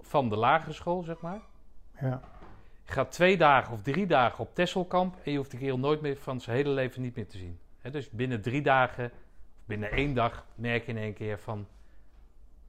Van 0.00 0.28
de 0.28 0.36
lagere 0.36 0.72
school, 0.72 1.02
zeg 1.02 1.20
maar. 1.20 1.40
ja. 2.00 2.20
Je 2.84 2.92
gaat 2.96 3.12
twee 3.12 3.36
dagen 3.36 3.72
of 3.72 3.82
drie 3.82 4.06
dagen 4.06 4.38
op 4.38 4.54
Tesselkamp 4.54 5.16
en 5.24 5.30
je 5.30 5.36
hoeft 5.36 5.50
de 5.50 5.56
kerel 5.56 5.78
nooit 5.78 6.00
meer 6.00 6.16
van 6.16 6.40
zijn 6.40 6.56
hele 6.56 6.68
leven 6.68 7.02
niet 7.02 7.16
meer 7.16 7.28
te 7.28 7.38
zien. 7.38 7.58
Dus 7.90 8.10
binnen 8.10 8.40
drie 8.42 8.62
dagen, 8.62 9.04
of 9.58 9.64
binnen 9.64 9.90
één 9.90 10.14
dag, 10.14 10.46
merk 10.54 10.84
je 10.86 10.92
in 10.92 10.98
één 10.98 11.14
keer 11.14 11.38
van, 11.38 11.66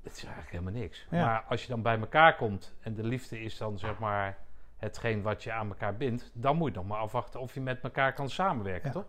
het 0.03 0.11
is 0.15 0.23
eigenlijk 0.23 0.51
helemaal 0.51 0.81
niks. 0.81 1.05
Ja. 1.09 1.25
Maar 1.25 1.43
als 1.49 1.61
je 1.61 1.67
dan 1.67 1.81
bij 1.81 1.99
elkaar 1.99 2.35
komt 2.35 2.75
en 2.81 2.93
de 2.93 3.03
liefde 3.03 3.41
is 3.41 3.57
dan 3.57 3.79
zeg 3.79 3.99
maar 3.99 4.37
hetgeen 4.81 5.21
wat 5.21 5.43
je 5.43 5.51
aan 5.51 5.67
elkaar 5.67 5.97
bindt, 5.97 6.31
dan 6.33 6.55
moet 6.57 6.69
je 6.71 6.75
nog 6.77 6.87
maar 6.87 6.99
afwachten 6.99 7.39
of 7.39 7.53
je 7.53 7.61
met 7.61 7.81
elkaar 7.81 8.13
kan 8.13 8.29
samenwerken, 8.29 8.87
Ja. 8.87 8.93
toch? 8.93 9.05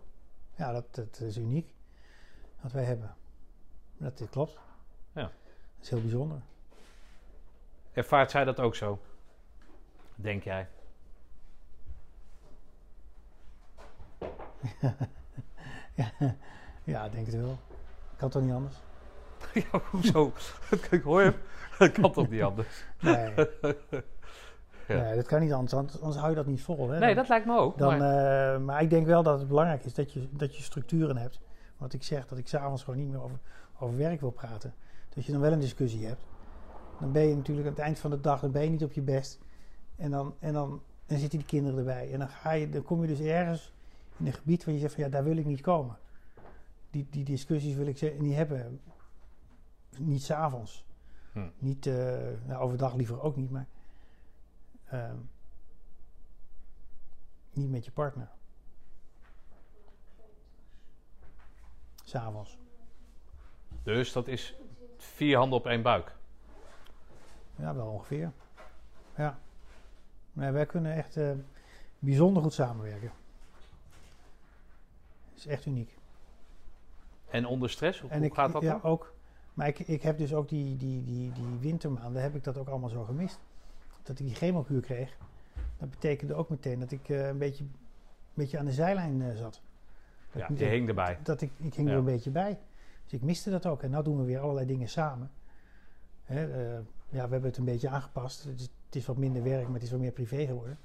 Ja, 0.55 0.71
dat, 0.71 0.95
dat 0.95 1.19
is 1.19 1.37
uniek. 1.37 1.73
Wat 2.61 2.71
wij 2.71 2.83
hebben. 2.83 3.15
Dat 3.97 4.17
dit 4.17 4.29
klopt. 4.29 4.59
Ja. 5.11 5.21
Dat 5.21 5.31
is 5.81 5.89
heel 5.89 6.01
bijzonder. 6.01 6.41
Ervaart 7.91 8.31
zij 8.31 8.43
dat 8.43 8.59
ook 8.59 8.75
zo? 8.75 8.99
Denk 10.15 10.43
jij? 10.43 10.67
Ja, 16.83 17.09
denk 17.09 17.25
het 17.25 17.35
wel. 17.35 17.57
Kan 18.17 18.29
toch 18.29 18.41
niet 18.41 18.53
anders? 18.53 18.75
ja, 19.71 19.79
hoezo? 19.91 20.31
Ik 20.91 21.01
hoor 21.01 21.21
hem. 21.21 21.35
Dat 21.79 21.91
kan 21.91 22.11
toch 22.11 22.29
niet 22.29 22.41
anders? 22.41 22.83
Nee. 22.99 23.33
Ja. 24.87 25.01
nee, 25.01 25.15
dat 25.15 25.25
kan 25.27 25.41
niet 25.41 25.53
anders. 25.53 25.73
Anders 25.73 26.15
hou 26.15 26.29
je 26.29 26.35
dat 26.35 26.45
niet 26.45 26.61
vol. 26.61 26.89
Hè? 26.89 26.99
Nee, 26.99 27.07
Dan- 27.07 27.15
dat 27.15 27.27
lijkt 27.29 27.45
me 27.45 27.57
ook. 27.57 27.77
Dan, 27.77 27.97
maar- 27.97 28.53
eh, 28.53 28.59
maar 28.59 28.81
ik 28.81 28.89
denk 28.89 29.05
wel 29.05 29.23
dat 29.23 29.39
het 29.39 29.47
belangrijk 29.47 29.83
is 29.85 29.93
dat 29.93 30.13
je, 30.13 30.27
dat 30.31 30.55
je 30.55 30.63
structuren 30.63 31.17
hebt. 31.17 31.39
Want 31.77 31.93
ik 31.93 32.03
zeg 32.03 32.27
dat 32.27 32.37
ik 32.37 32.47
s'avonds 32.47 32.83
gewoon 32.83 32.99
niet 32.99 33.09
meer 33.09 33.21
over, 33.23 33.39
over 33.79 33.97
werk 33.97 34.19
wil 34.19 34.31
praten. 34.31 34.73
Dat 35.09 35.25
je 35.25 35.31
dan 35.31 35.41
wel 35.41 35.51
een 35.51 35.59
discussie 35.59 36.05
hebt. 36.05 36.25
Dan 36.99 37.11
ben 37.11 37.27
je 37.27 37.35
natuurlijk 37.35 37.67
aan 37.67 37.73
het 37.73 37.81
eind 37.81 37.99
van 37.99 38.09
de 38.11 38.19
dag 38.21 38.39
dan 38.41 38.51
ben 38.51 38.63
je 38.63 38.69
niet 38.69 38.83
op 38.83 38.91
je 38.91 39.01
best. 39.01 39.39
En 39.95 40.11
dan, 40.11 40.35
en 40.39 40.53
dan, 40.53 40.81
en 41.05 41.17
zitten 41.19 41.39
die 41.39 41.47
kinderen 41.47 41.77
erbij. 41.79 42.11
En 42.11 42.19
dan, 42.19 42.27
ga 42.29 42.51
je, 42.51 42.69
dan 42.69 42.83
kom 42.83 43.01
je 43.01 43.07
dus 43.07 43.19
ergens 43.19 43.73
in 44.17 44.25
een 44.25 44.33
gebied 44.33 44.65
waar 44.65 44.73
je 44.73 44.79
zegt 44.79 44.93
van 44.93 45.03
ja, 45.03 45.09
daar 45.09 45.23
wil 45.23 45.37
ik 45.37 45.45
niet 45.45 45.61
komen. 45.61 45.97
Die, 46.89 47.07
die 47.09 47.23
discussies 47.23 47.75
wil 47.75 47.87
ik 47.87 47.97
ze- 47.97 48.15
niet 48.19 48.35
hebben. 48.35 48.79
Niet 49.97 50.23
s'avonds. 50.23 50.85
Hm. 51.31 51.39
Niet 51.57 51.85
eh, 51.85 51.95
nou, 52.47 52.61
overdag 52.61 52.95
liever 52.95 53.21
ook 53.21 53.35
niet, 53.35 53.51
maar 53.51 53.67
ehm, 54.85 55.15
niet 57.51 57.69
met 57.69 57.85
je 57.85 57.91
partner. 57.91 58.29
S'avonds. 62.03 62.57
Dus 63.83 64.11
dat 64.11 64.27
is 64.27 64.55
vier 64.97 65.37
handen 65.37 65.59
op 65.59 65.65
één 65.65 65.81
buik. 65.81 66.15
Ja, 67.55 67.75
wel 67.75 67.87
ongeveer. 67.87 68.31
Ja. 69.17 69.39
Nee, 70.33 70.51
wij 70.51 70.65
kunnen 70.65 70.93
echt 70.93 71.17
eh, 71.17 71.31
bijzonder 71.99 72.43
goed 72.43 72.53
samenwerken. 72.53 73.11
Dat 75.29 75.37
is 75.37 75.45
echt 75.45 75.65
uniek. 75.65 75.97
En 77.29 77.45
onder 77.45 77.69
stress, 77.69 77.99
hoe, 77.99 78.09
En 78.09 78.17
hoe 78.17 78.27
ik, 78.27 78.33
gaat 78.33 78.51
dat 78.51 78.61
ja, 78.61 78.71
dan? 78.71 78.83
ook. 78.83 79.13
Maar 79.53 79.67
ik, 79.67 79.79
ik 79.79 80.01
heb 80.01 80.17
dus 80.17 80.33
ook 80.33 80.49
die, 80.49 80.77
die, 80.77 81.03
die, 81.03 81.31
die 81.31 81.57
wintermaanden, 81.59 82.21
heb 82.21 82.35
ik 82.35 82.43
dat 82.43 82.57
ook 82.57 82.67
allemaal 82.67 82.89
zo 82.89 83.03
gemist. 83.03 83.39
Dat 84.03 84.19
ik 84.19 84.25
die 84.25 84.35
chemokuur 84.35 84.81
kreeg. 84.81 85.17
Dat 85.77 85.89
betekende 85.89 86.33
ook 86.33 86.49
meteen 86.49 86.79
dat 86.79 86.91
ik 86.91 87.09
eh, 87.09 87.27
een, 87.27 87.37
beetje, 87.37 87.63
een 87.63 87.75
beetje 88.33 88.57
aan 88.59 88.65
de 88.65 88.71
zijlijn 88.71 89.21
eh, 89.21 89.35
zat. 89.35 89.61
Dat 90.31 90.41
Ja, 90.41 90.49
ik 90.49 90.57
je 90.59 90.65
hing 90.65 90.87
erbij. 90.87 91.19
Dat 91.23 91.41
ik, 91.41 91.51
ik 91.57 91.73
hing 91.73 91.87
Ja. 91.87 91.93
er 91.93 91.99
een 91.99 92.05
beetje 92.05 92.31
bij. 92.31 92.59
Dus 93.03 93.13
ik 93.13 93.21
miste 93.21 93.49
dat 93.49 93.65
ook. 93.65 93.83
En 93.83 93.91
nu 93.91 94.01
doen 94.03 94.17
we 94.17 94.23
weer 94.23 94.39
allerlei 94.39 94.67
dingen 94.67 94.89
samen. 94.89 95.31
Hè, 96.23 96.51
eh, 96.51 96.79
ja, 97.09 97.25
we 97.25 97.31
hebben 97.31 97.43
het 97.43 97.57
een 97.57 97.65
beetje 97.65 97.89
aangepast. 97.89 98.43
Het 98.43 98.59
is, 98.59 98.69
het 98.85 98.95
is 98.95 99.05
wat 99.05 99.17
minder 99.17 99.43
werk, 99.43 99.63
maar 99.65 99.73
het 99.73 99.83
is 99.83 99.91
wat 99.91 99.99
meer 99.99 100.11
privé 100.11 100.45
geworden. 100.45 100.77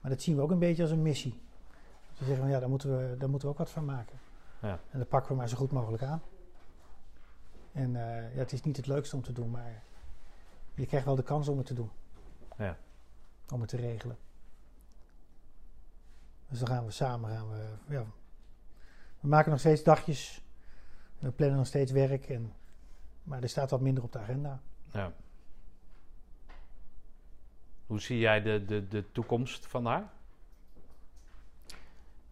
Maar 0.00 0.10
dat 0.10 0.22
zien 0.22 0.36
we 0.36 0.42
ook 0.42 0.50
een 0.50 0.58
beetje 0.58 0.82
als 0.82 0.90
een 0.90 1.02
missie. 1.02 1.40
Ze 2.12 2.24
zeggen 2.24 2.42
van 2.42 2.52
ja, 2.52 2.60
daar 2.60 2.68
moeten 2.68 2.96
we, 2.96 3.16
daar 3.16 3.28
moeten 3.30 3.48
we 3.48 3.54
ook 3.54 3.60
wat 3.60 3.70
van 3.70 3.84
maken. 3.84 4.18
Ja. 4.62 4.78
En 4.90 4.98
dat 4.98 5.08
pakken 5.08 5.30
we 5.30 5.36
maar 5.36 5.48
zo 5.48 5.56
goed 5.56 5.72
mogelijk 5.72 6.02
aan. 6.02 6.22
En 7.72 7.92
ja, 7.92 8.38
het 8.38 8.52
is 8.52 8.62
niet 8.62 8.76
het 8.76 8.86
leukste 8.86 9.16
om 9.16 9.22
te 9.22 9.32
doen, 9.32 9.50
maar 9.50 9.82
je 10.74 10.86
krijgt 10.86 11.06
wel 11.06 11.16
de 11.16 11.22
kans 11.22 11.48
om 11.48 11.56
het 11.58 11.66
te 11.66 11.74
doen. 11.74 11.90
Ja. 12.62 12.76
Om 13.52 13.60
het 13.60 13.70
te 13.70 13.76
regelen. 13.76 14.16
Dus 16.48 16.58
dan 16.58 16.68
gaan 16.68 16.84
we 16.84 16.90
samen, 16.90 17.30
gaan 17.30 17.50
we, 17.50 17.64
ja, 17.88 18.04
we 19.20 19.28
maken 19.28 19.50
nog 19.50 19.60
steeds 19.60 19.82
dagjes. 19.82 20.42
We 21.18 21.30
plannen 21.30 21.58
nog 21.58 21.66
steeds 21.66 21.92
werk, 21.92 22.28
en, 22.28 22.52
maar 23.22 23.42
er 23.42 23.48
staat 23.48 23.70
wat 23.70 23.80
minder 23.80 24.02
op 24.02 24.12
de 24.12 24.18
agenda. 24.18 24.60
Ja. 24.90 25.12
Hoe 27.86 28.00
zie 28.00 28.18
jij 28.18 28.42
de, 28.42 28.64
de, 28.64 28.88
de 28.88 29.12
toekomst 29.12 29.66
van 29.66 29.86
haar? 29.86 30.10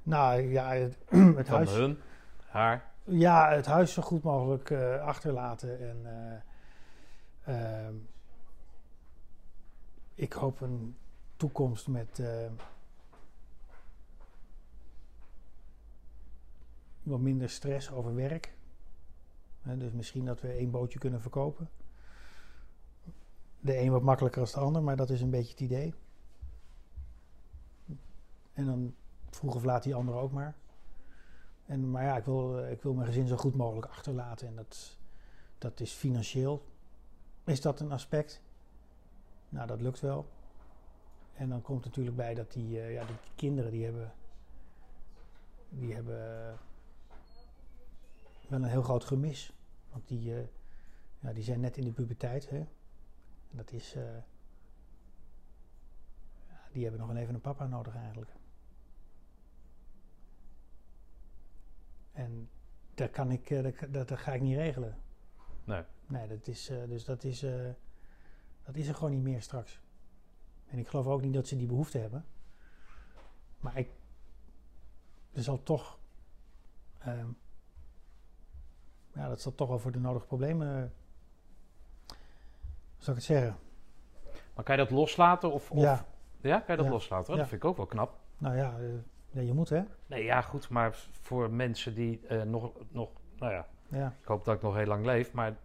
Nou 0.02 0.40
ja, 0.42 0.72
het, 0.72 0.98
het 1.36 1.48
Van 1.48 1.56
huis, 1.56 1.70
hun, 1.70 1.98
haar? 2.46 2.84
ja, 3.04 3.50
het 3.50 3.66
huis 3.66 3.92
zo 3.92 4.02
goed 4.02 4.22
mogelijk 4.22 4.70
eh, 4.70 5.02
achterlaten. 5.02 5.88
En 5.88 5.98
eh, 7.44 7.84
ehm, 7.84 7.94
ik 10.20 10.32
hoop 10.32 10.60
een 10.60 10.96
toekomst 11.36 11.88
met 11.88 12.18
eh, 12.18 12.50
wat 17.02 17.20
minder 17.20 17.50
stress 17.50 17.90
over 17.90 18.14
werk. 18.14 18.54
Dus 19.62 19.92
misschien 19.92 20.24
dat 20.24 20.40
we 20.40 20.48
één 20.48 20.70
bootje 20.70 20.98
kunnen 20.98 21.20
verkopen. 21.20 21.70
De 23.60 23.78
een 23.78 23.90
wat 23.90 24.02
makkelijker 24.02 24.40
als 24.40 24.52
de 24.52 24.60
ander, 24.60 24.82
maar 24.82 24.96
dat 24.96 25.10
is 25.10 25.20
een 25.20 25.30
beetje 25.30 25.50
het 25.50 25.60
idee. 25.60 25.94
En 28.52 28.66
dan 28.66 28.94
vroeg 29.30 29.54
of 29.54 29.64
laat 29.64 29.82
die 29.82 29.94
andere 29.94 30.18
ook 30.18 30.32
maar. 30.32 30.54
En, 31.66 31.90
maar 31.90 32.04
ja, 32.04 32.16
ik 32.16 32.24
wil, 32.24 32.58
eh, 32.58 32.70
ik 32.70 32.82
wil 32.82 32.94
mijn 32.94 33.06
gezin 33.06 33.26
zo 33.26 33.36
goed 33.36 33.56
mogelijk 33.56 33.86
achterlaten. 33.86 34.46
En 34.46 34.54
dat, 34.54 34.96
dat 35.58 35.80
is 35.80 35.92
financieel. 35.92 36.66
Is 37.44 37.60
dat 37.60 37.80
een 37.80 37.92
aspect? 37.92 38.42
Nou, 39.50 39.66
dat 39.66 39.80
lukt 39.80 40.00
wel. 40.00 40.28
En 41.34 41.48
dan 41.48 41.62
komt 41.62 41.84
natuurlijk 41.84 42.16
bij 42.16 42.34
dat 42.34 42.52
die, 42.52 42.80
eh, 42.80 42.92
ja, 42.92 43.04
die 43.04 43.16
kinderen 43.34 43.70
die 43.70 43.84
hebben, 43.84 44.12
die 45.68 45.94
hebben 45.94 46.48
eh, 46.48 46.58
wel 48.48 48.62
een 48.62 48.64
heel 48.64 48.82
groot 48.82 49.04
gemis. 49.04 49.52
Want 49.90 50.08
die, 50.08 50.34
eh, 50.34 50.46
ja, 51.18 51.32
die 51.32 51.42
zijn 51.42 51.60
net 51.60 51.76
in 51.76 51.84
de 51.84 51.92
puberteit. 51.92 52.50
Hè? 52.50 52.58
En 52.58 53.56
dat 53.56 53.72
is, 53.72 53.92
ja, 53.92 54.24
die 56.72 56.82
hebben 56.82 57.00
nog 57.00 57.10
een 57.10 57.16
even 57.16 57.34
een 57.34 57.40
papa 57.40 57.66
nodig 57.66 57.94
eigenlijk. 57.96 58.30
En 62.12 62.50
dat 62.94 63.10
kan 63.10 63.30
ik, 63.30 63.48
dat, 63.48 63.92
dat, 63.92 64.08
dat 64.08 64.18
ga 64.18 64.32
ik 64.32 64.40
niet 64.40 64.56
regelen. 64.56 64.96
Nee. 65.64 65.82
Nee, 66.06 66.28
dat 66.28 66.46
is, 66.46 66.66
dus 66.66 67.04
dat 67.04 67.24
is, 67.24 67.44
dat 68.64 68.76
is 68.76 68.88
er 68.88 68.94
gewoon 68.94 69.10
niet 69.10 69.22
meer 69.22 69.42
straks. 69.42 69.80
En 70.66 70.78
ik 70.78 70.88
geloof 70.88 71.06
ook 71.06 71.22
niet 71.22 71.34
dat 71.34 71.46
ze 71.46 71.56
die 71.56 71.66
behoefte 71.66 71.98
hebben. 71.98 72.24
Maar 73.60 73.78
ik, 73.78 73.90
er 75.32 75.42
zal 75.42 75.62
toch, 75.62 75.98
ehm, 76.98 77.26
ja, 79.14 79.28
dat 79.28 79.40
zal 79.40 79.54
toch 79.54 79.68
wel 79.68 79.78
voor 79.78 79.92
de 79.92 79.98
nodige 80.00 80.26
problemen, 80.26 80.92
zal 82.98 83.12
ik 83.12 83.18
het 83.18 83.22
zeggen? 83.28 83.56
Maar 84.54 84.64
kan 84.64 84.76
je 84.76 84.82
dat 84.82 84.90
loslaten? 84.90 85.52
Of, 85.52 85.70
of, 85.70 85.82
Ja. 85.82 86.06
ja, 86.40 86.58
kan 86.58 86.70
je 86.70 86.76
dat 86.76 86.84
Ja. 86.84 86.90
loslaten? 86.92 87.24
Oh, 87.28 87.34
Ja. 87.34 87.40
Dat 87.40 87.48
vind 87.48 87.62
ik 87.62 87.68
ook 87.68 87.76
wel 87.76 87.86
knap. 87.86 88.18
Nou 88.38 88.56
ja, 88.56 88.78
ja, 89.30 89.40
je 89.40 89.52
moet 89.52 89.68
hè? 89.68 89.82
Nee, 90.06 90.24
ja, 90.24 90.40
goed. 90.40 90.68
Maar 90.68 90.94
voor 91.10 91.50
mensen 91.50 91.94
die 91.94 92.26
eh, 92.26 92.42
nog, 92.42 92.72
nog, 92.88 93.10
nou 93.38 93.52
ja, 93.52 93.66
Ja, 93.88 94.14
ik 94.20 94.26
hoop 94.26 94.44
dat 94.44 94.54
ik 94.56 94.62
nog 94.62 94.74
heel 94.74 94.86
lang 94.86 95.04
leef. 95.04 95.32
Maar 95.32 95.56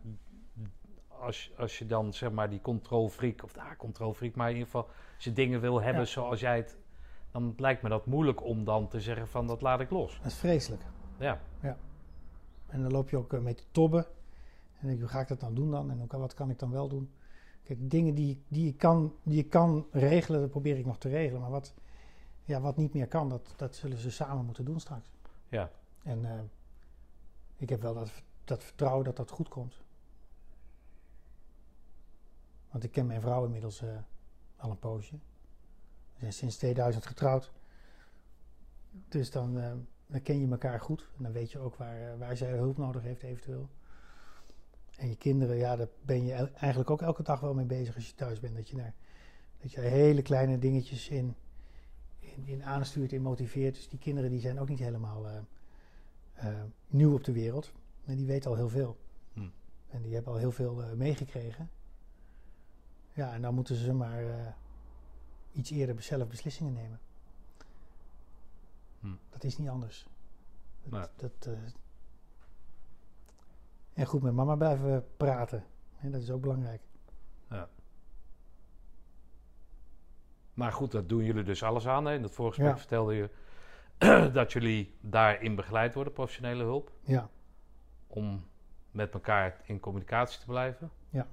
als, 1.26 1.52
als 1.58 1.78
je 1.80 1.86
dan 1.86 2.14
zeg 2.14 2.32
maar 2.32 2.50
die 2.50 2.62
controlfreak, 2.62 3.44
of 3.44 3.58
ah, 3.58 3.66
controlfreak, 3.78 4.36
maar 4.36 4.48
in 4.50 4.54
ieder 4.56 4.72
geval, 4.72 4.90
als 5.16 5.24
je 5.24 5.34
dingen 5.34 5.62
wil 5.62 5.82
hebben 5.82 6.02
Ja. 6.04 6.08
zoals 6.08 6.40
jij 6.40 6.56
het, 6.58 6.78
dan 7.32 7.54
lijkt 7.58 7.82
me 7.82 7.90
dat 7.90 8.06
moeilijk 8.06 8.44
om 8.44 8.64
dan 8.64 8.88
te 8.88 9.02
zeggen 9.02 9.28
van 9.28 9.48
dat 9.48 9.62
laat 9.62 9.80
ik 9.80 9.90
los. 9.90 10.18
dat 10.18 10.32
is 10.32 10.38
vreselijk. 10.38 10.82
Ja, 11.20 11.42
En 12.68 12.82
dan 12.82 12.92
loop 12.92 13.10
je 13.10 13.18
ook 13.18 13.34
eh, 13.34 13.40
mee 13.40 13.54
te 13.54 13.64
tobben. 13.72 14.06
En 14.06 14.82
dan 14.82 14.88
denk 14.88 14.96
je, 14.96 15.02
hoe 15.04 15.12
ga 15.14 15.20
ik 15.20 15.28
dat 15.28 15.40
dan 15.40 15.54
doen 15.56 15.72
dan? 15.72 15.92
En 15.92 16.08
kan- 16.08 16.20
wat 16.20 16.34
kan 16.34 16.50
ik 16.50 16.60
dan 16.60 16.72
wel 16.72 16.88
doen? 16.88 17.12
Kijk, 17.64 17.90
dingen 17.90 18.16
die, 18.16 18.44
die, 18.48 18.68
ik 18.68 18.78
kan, 18.78 19.14
die 19.24 19.40
ik 19.40 19.50
kan 19.50 19.86
regelen, 19.92 20.40
dat 20.42 20.50
probeer 20.50 20.78
ik 20.78 20.86
nog 20.86 20.98
te 20.98 21.10
regelen. 21.10 21.42
Maar 21.42 21.50
wat, 21.50 21.74
ja, 22.44 22.62
wat 22.62 22.78
niet 22.78 22.94
meer 22.94 23.08
kan, 23.08 23.30
dat, 23.30 23.54
dat 23.58 23.76
zullen 23.76 23.98
ze 23.98 24.12
samen 24.12 24.46
moeten 24.46 24.66
doen 24.66 24.80
straks. 24.80 25.10
ja, 25.48 25.70
En 26.04 26.26
eh, 26.26 26.40
ik 27.58 27.70
heb 27.70 27.82
wel 27.82 27.94
dat, 27.94 28.12
dat 28.44 28.64
vertrouwen 28.64 29.04
dat 29.06 29.16
dat 29.16 29.32
goed 29.32 29.50
komt. 29.50 29.84
Want 32.76 32.88
ik 32.88 32.94
ken 32.94 33.06
mijn 33.06 33.22
vrouw 33.22 33.46
inmiddels 33.46 33.82
eh, 33.82 33.90
al 34.56 34.70
een 34.70 34.80
poosje. 34.80 35.16
We 36.14 36.20
zijn 36.20 36.34
sinds 36.34 36.58
2000 36.58 37.06
getrouwd. 37.06 37.52
Dus 39.08 39.32
dan, 39.32 39.60
eh, 39.60 39.72
dan 40.08 40.22
ken 40.22 40.40
je 40.40 40.48
elkaar 40.48 40.80
goed. 40.80 41.10
En 41.18 41.24
dan 41.24 41.32
weet 41.32 41.52
je 41.52 41.60
ook 41.60 41.76
waar, 41.76 42.12
eh, 42.12 42.18
waar 42.18 42.38
zij 42.38 42.52
hulp 42.52 42.78
nodig 42.78 43.04
heeft 43.04 43.24
eventueel. 43.24 43.70
En 44.98 45.10
je 45.10 45.16
kinderen, 45.16 45.58
ja, 45.58 45.76
daar 45.76 45.88
ben 46.02 46.26
je 46.26 46.34
eigenlijk 46.52 46.90
ook 46.90 47.02
elke 47.02 47.24
dag 47.24 47.40
wel 47.40 47.54
mee 47.54 47.66
bezig 47.66 47.96
als 47.96 48.08
je 48.08 48.16
thuis 48.16 48.40
bent. 48.40 48.56
Dat 48.56 48.70
je, 48.70 48.76
daar, 48.76 48.94
dat 49.62 49.72
je 49.72 49.82
hele 49.82 50.22
kleine 50.22 50.60
dingetjes 50.60 51.10
in, 51.10 51.36
in, 52.20 52.46
in 52.46 52.64
aanstuurt 52.64 53.14
en 53.14 53.22
motiveert. 53.22 53.76
Dus 53.76 53.90
die 53.90 54.00
kinderen 54.00 54.30
die 54.30 54.40
zijn 54.40 54.60
ook 54.60 54.70
niet 54.70 54.80
helemaal 54.80 55.28
eh, 55.28 55.38
eh, 56.34 56.64
nieuw 56.88 57.14
op 57.14 57.24
de 57.24 57.32
wereld. 57.32 57.72
En 58.06 58.16
die 58.16 58.26
weten 58.26 58.50
al 58.50 58.56
heel 58.56 58.70
veel. 58.70 58.98
Hm. 59.34 59.50
En 59.88 60.02
die 60.02 60.14
hebben 60.14 60.34
al 60.34 60.40
heel 60.40 60.52
veel 60.52 60.84
eh, 60.84 60.92
meegekregen. 60.92 61.70
Ja, 63.16 63.34
en 63.34 63.42
dan 63.42 63.54
moeten 63.56 63.76
ze 63.76 63.94
maar 63.94 64.24
eh, 64.30 64.48
iets 65.52 65.72
eerder 65.72 66.02
zelf 66.02 66.28
beslissingen 66.28 66.74
nemen. 66.74 67.00
Hm. 69.00 69.14
Dat 69.30 69.44
is 69.44 69.58
niet 69.58 69.70
anders. 69.70 70.08
Dat, 70.84 70.92
Nee. 70.92 71.08
dat, 71.16 71.46
eh, 71.54 71.60
en 73.94 74.06
goed 74.06 74.22
met 74.22 74.34
mama 74.34 74.56
blijven 74.56 75.06
praten. 75.18 75.64
Hè, 75.96 76.10
dat 76.10 76.22
is 76.22 76.32
ook 76.32 76.42
belangrijk. 76.42 76.82
Maar 80.54 80.72
goed, 80.72 80.92
dat 80.92 81.10
doen 81.10 81.24
jullie 81.24 81.44
dus 81.44 81.64
alles 81.64 81.88
aan. 81.88 82.06
Hè? 82.06 82.14
In 82.14 82.24
het 82.24 82.32
vorige 82.32 82.54
gesprek 82.56 82.74
Ja. 82.76 82.80
vertelde 82.80 83.14
je 83.14 83.30
dat 84.40 84.52
jullie 84.54 84.96
daarin 85.02 85.56
begeleid 85.56 85.94
worden, 85.94 86.14
professionele 86.14 86.64
hulp, 86.64 86.92
Ja, 87.02 87.30
om 88.08 88.46
met 88.92 89.14
elkaar 89.14 89.62
in 89.66 89.80
communicatie 89.80 90.40
te 90.40 90.46
blijven. 90.46 90.92
Ja. 91.10 91.28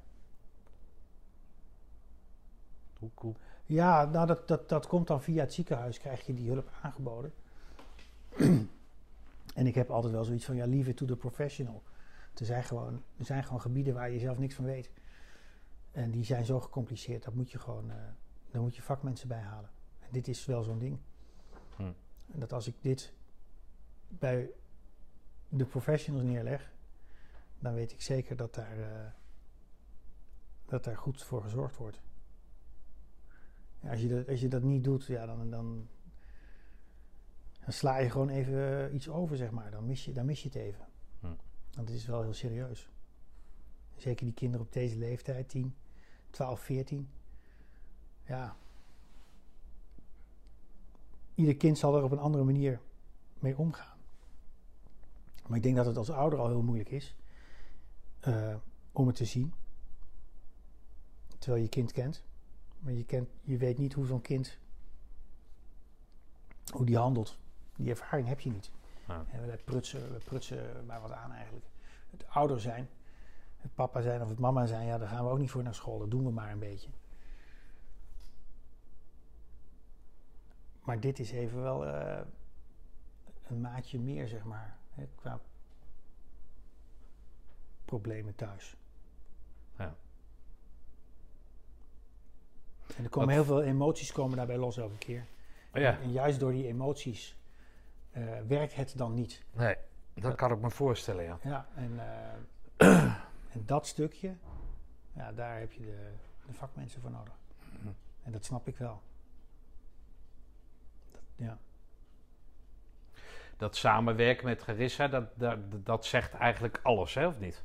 Hoe, 3.03 3.11
hoe, 3.15 3.35
ja 3.65 4.05
nou 4.05 4.27
dat, 4.27 4.49
dat, 4.49 4.69
dat 4.69 4.87
komt 4.87 5.07
dan 5.07 5.23
via 5.23 5.41
het 5.41 5.53
ziekenhuis, 5.53 5.99
krijg 5.99 6.27
je 6.27 6.35
die 6.35 6.49
hulp 6.49 6.71
aangeboden. 6.83 7.33
en 9.55 9.67
ik 9.67 9.75
heb 9.75 9.91
altijd 9.91 10.13
wel 10.13 10.25
zoiets 10.25 10.45
van, 10.45 10.57
ja, 10.57 10.67
leave 10.67 10.91
it 10.91 10.97
to 10.97 11.07
the 11.07 11.17
professional. 11.17 11.83
Er 12.35 12.45
zijn, 12.45 12.65
gewoon, 12.65 13.03
er 13.19 13.25
zijn 13.25 13.45
gewoon 13.45 13.61
gebieden 13.61 13.95
waar 13.95 14.11
je 14.11 14.19
zelf 14.19 14.39
niks 14.39 14.55
van 14.55 14.65
weet. 14.65 14.91
En 15.91 16.11
die 16.11 16.25
zijn 16.25 16.45
zo 16.45 16.61
gecompliceerd, 16.61 17.25
dat 17.25 17.35
moet 17.35 17.51
je 17.51 17.59
gewoon, 17.59 17.91
eh 17.91 17.97
daar 18.53 18.63
moet 18.63 18.77
je 18.77 18.83
vakmensen 18.83 19.29
bij 19.29 19.41
halen. 19.41 19.71
En 19.99 20.09
dit 20.11 20.29
is 20.29 20.45
wel 20.45 20.63
zo'n 20.63 20.79
ding. 20.79 20.99
Hm. 21.77 21.83
En 22.33 22.41
dat 22.41 22.53
als 22.53 22.67
ik 22.67 22.75
dit 22.81 23.13
bij 24.09 24.51
de 25.49 25.65
professionals 25.65 26.25
neerleg, 26.25 26.73
dan 27.59 27.75
weet 27.75 27.93
ik 27.93 28.01
zeker 28.01 28.37
dat 28.37 28.55
daar, 28.55 28.79
eh, 28.79 29.11
dat 30.65 30.85
daar 30.85 30.97
goed 30.97 31.23
voor 31.23 31.43
gezorgd 31.43 31.77
wordt. 31.77 32.01
Als, 33.89 34.01
je 34.01 34.09
dat, 34.09 34.29
als 34.29 34.41
je 34.41 34.49
dat 34.49 34.63
niet 34.63 34.85
doet, 34.85 35.05
ja, 35.07 35.27
dan, 35.27 35.51
dan, 35.51 35.89
dan 37.65 37.73
sla 37.73 37.99
je 37.99 38.11
gewoon 38.11 38.29
even 38.29 38.89
eh, 38.89 38.95
iets 38.95 39.09
over, 39.09 39.37
zeg 39.37 39.51
maar. 39.51 39.71
Dan 39.71 39.87
mis 39.87 40.05
je, 40.05 40.13
dan 40.13 40.27
mis 40.27 40.43
je 40.43 40.49
het 40.49 40.57
even. 40.57 40.87
Hm. 41.21 41.27
Want 41.75 41.89
het 41.89 41.97
is 41.99 42.07
wel 42.07 42.23
heel 42.23 42.35
serieus. 42.35 42.91
Zeker 43.97 44.25
die 44.25 44.35
kinderen 44.35 44.67
op 44.67 44.73
deze 44.73 44.99
leeftijd, 44.99 45.49
10, 45.49 45.75
12, 46.31 46.61
14. 46.61 47.09
Ja. 48.27 48.57
Ieder 51.35 51.57
kind 51.57 51.79
zal 51.79 51.97
er 51.97 52.03
op 52.03 52.11
een 52.11 52.19
andere 52.19 52.45
manier 52.45 52.81
mee 53.39 53.59
omgaan. 53.59 53.99
Maar 55.47 55.57
ik 55.57 55.63
denk 55.63 55.77
dat 55.77 55.87
het 55.87 55.97
als 55.97 56.11
ouder 56.11 56.39
al 56.39 56.49
heel 56.49 56.63
moeilijk 56.63 56.91
is 56.91 57.17
eh, 58.21 58.55
om 58.93 59.07
het 59.07 59.17
te 59.17 59.25
zien. 59.25 59.53
Terwijl 61.39 61.63
je 61.63 61.69
kind 61.69 61.93
kent. 61.93 62.25
Maar 62.83 62.93
je, 62.93 63.05
kent, 63.05 63.29
je 63.41 63.57
weet 63.57 63.79
niet 63.79 63.93
hoe 63.93 64.07
zo'n 64.07 64.21
kind, 64.21 64.59
hoe 66.73 66.87
die 66.87 66.97
handelt. 66.97 67.39
Die 67.77 67.91
ervaring 67.91 68.29
heb 68.29 68.41
je 68.41 68.51
niet. 68.51 68.71
Ja. 69.09 69.25
En 69.31 69.47
we 69.47 69.59
prutsen, 69.65 70.13
we 70.13 70.19
prutsen 70.25 70.87
maar 70.87 71.01
wat 71.01 71.13
aan 71.13 71.33
eigenlijk. 71.33 71.67
Het 72.11 72.29
ouder 72.29 72.61
zijn, 72.61 72.89
het 73.57 73.75
papa 73.75 74.01
zijn 74.01 74.23
of 74.23 74.29
het 74.29 74.39
mama 74.39 74.67
zijn, 74.67 74.87
ja, 74.87 74.99
daar 74.99 75.09
gaan 75.09 75.25
we 75.25 75.31
ook 75.31 75.39
niet 75.39 75.51
voor 75.51 75.63
naar 75.63 75.75
school. 75.75 75.99
Dat 75.99 76.11
doen 76.11 76.25
we 76.25 76.31
maar 76.31 76.51
een 76.51 76.59
beetje. 76.59 76.89
Maar 80.83 81.01
dit 81.01 81.19
is 81.19 81.31
even 81.31 81.63
wel 81.63 81.87
eh, 81.87 82.21
een 83.47 83.61
maatje 83.61 83.99
meer, 83.99 84.29
zeg 84.29 84.45
maar, 84.45 84.77
hè, 84.91 85.09
qua 85.15 85.41
problemen 87.85 88.35
thuis. 88.35 88.77
Ja. 89.79 89.97
En 92.97 93.05
er 93.05 93.11
komen 93.11 93.29
Wat- 93.37 93.47
heel 93.47 93.55
veel 93.55 93.63
emoties 93.63 94.13
komen 94.13 94.37
daarbij 94.37 94.57
los 94.57 94.77
elke 94.77 94.99
keer. 94.99 95.25
Oh 95.75 95.81
ja, 95.81 95.99
En 96.01 96.13
juist 96.13 96.41
door 96.41 96.53
die 96.53 96.67
emoties 96.67 97.37
eh, 98.11 98.23
werkt 98.47 98.75
het 98.75 98.99
dan 98.99 99.15
niet. 99.15 99.43
nee, 99.53 99.77
dat 100.15 100.35
kan 100.35 100.53
ik 100.53 100.61
me 100.61 100.71
voorstellen, 100.71 101.25
ja. 101.25 101.39
Ja, 101.43 101.67
en, 101.75 102.01
eh, 102.77 103.05
en 103.55 103.63
dat 103.67 103.87
stukje, 103.87 104.35
ja, 105.13 105.33
daar 105.33 105.59
heb 105.59 105.73
je 105.73 105.81
de, 105.81 106.13
de 106.47 106.53
vakmensen 106.53 107.01
voor 107.01 107.11
nodig. 107.11 107.35
Hm. 107.81 107.89
En 108.23 108.33
dat 108.33 108.45
snap 108.45 108.69
ik 108.69 108.77
wel. 108.77 109.03
Dat, 111.11 111.21
ja. 111.37 111.59
Dat 113.57 113.77
samenwerken 113.77 114.45
met 114.45 114.63
Garissa, 114.63 115.09
dat, 115.09 115.25
dat, 115.39 115.59
dat 115.87 116.05
zegt 116.05 116.35
eigenlijk 116.35 116.81
alles, 116.83 117.15
hè, 117.15 117.27
of 117.27 117.39
niet? 117.39 117.65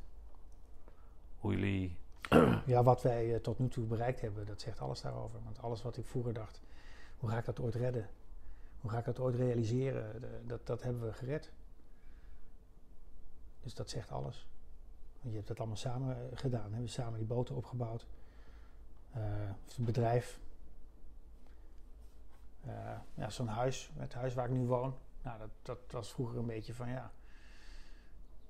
Hoe 1.38 1.52
jullie... 1.52 1.96
ja, 2.66 2.82
wat 2.82 3.02
wij 3.02 3.34
eh, 3.34 3.40
tot 3.40 3.58
nu 3.58 3.68
toe 3.68 3.86
bereikt 3.86 4.20
hebben, 4.20 4.46
dat 4.46 4.60
zegt 4.60 4.80
alles 4.80 5.00
daarover. 5.00 5.40
Want 5.44 5.58
alles 5.58 5.82
wat 5.82 5.96
ik 5.96 6.06
vroeger 6.06 6.32
dacht, 6.32 6.60
hoe 7.18 7.30
ga 7.30 7.38
ik 7.38 7.44
dat 7.44 7.60
ooit 7.60 7.74
redden? 7.74 8.08
Hoe 8.80 8.90
ga 8.90 8.98
ik 8.98 9.04
dat 9.04 9.18
ooit 9.18 9.34
realiseren? 9.34 10.22
Dat, 10.46 10.66
dat 10.66 10.82
hebben 10.82 11.02
we 11.02 11.12
gered. 11.12 11.52
Dus 13.60 13.74
dat 13.74 13.90
zegt 13.90 14.10
alles. 14.10 14.48
Want 15.20 15.30
je 15.30 15.36
hebt 15.36 15.48
dat 15.48 15.58
allemaal 15.58 15.76
samen 15.76 16.30
eh, 16.30 16.38
gedaan. 16.38 16.64
We 16.66 16.72
hebben 16.72 16.88
samen 16.88 17.18
die 17.18 17.26
boten 17.26 17.56
opgebouwd. 17.56 18.06
Eh, 19.10 19.22
het 19.64 19.84
bedrijf. 19.84 20.40
Ja, 23.14 23.30
zo'n 23.30 23.46
huis, 23.46 23.90
het 23.96 24.14
huis 24.14 24.34
waar 24.34 24.44
ik 24.44 24.50
nu 24.50 24.66
woon. 24.66 24.94
Nou, 25.22 25.38
dat, 25.38 25.50
dat 25.62 25.78
was 25.90 26.12
vroeger 26.12 26.38
een 26.38 26.46
beetje 26.46 26.74
van 26.74 26.88
ja. 26.88 27.12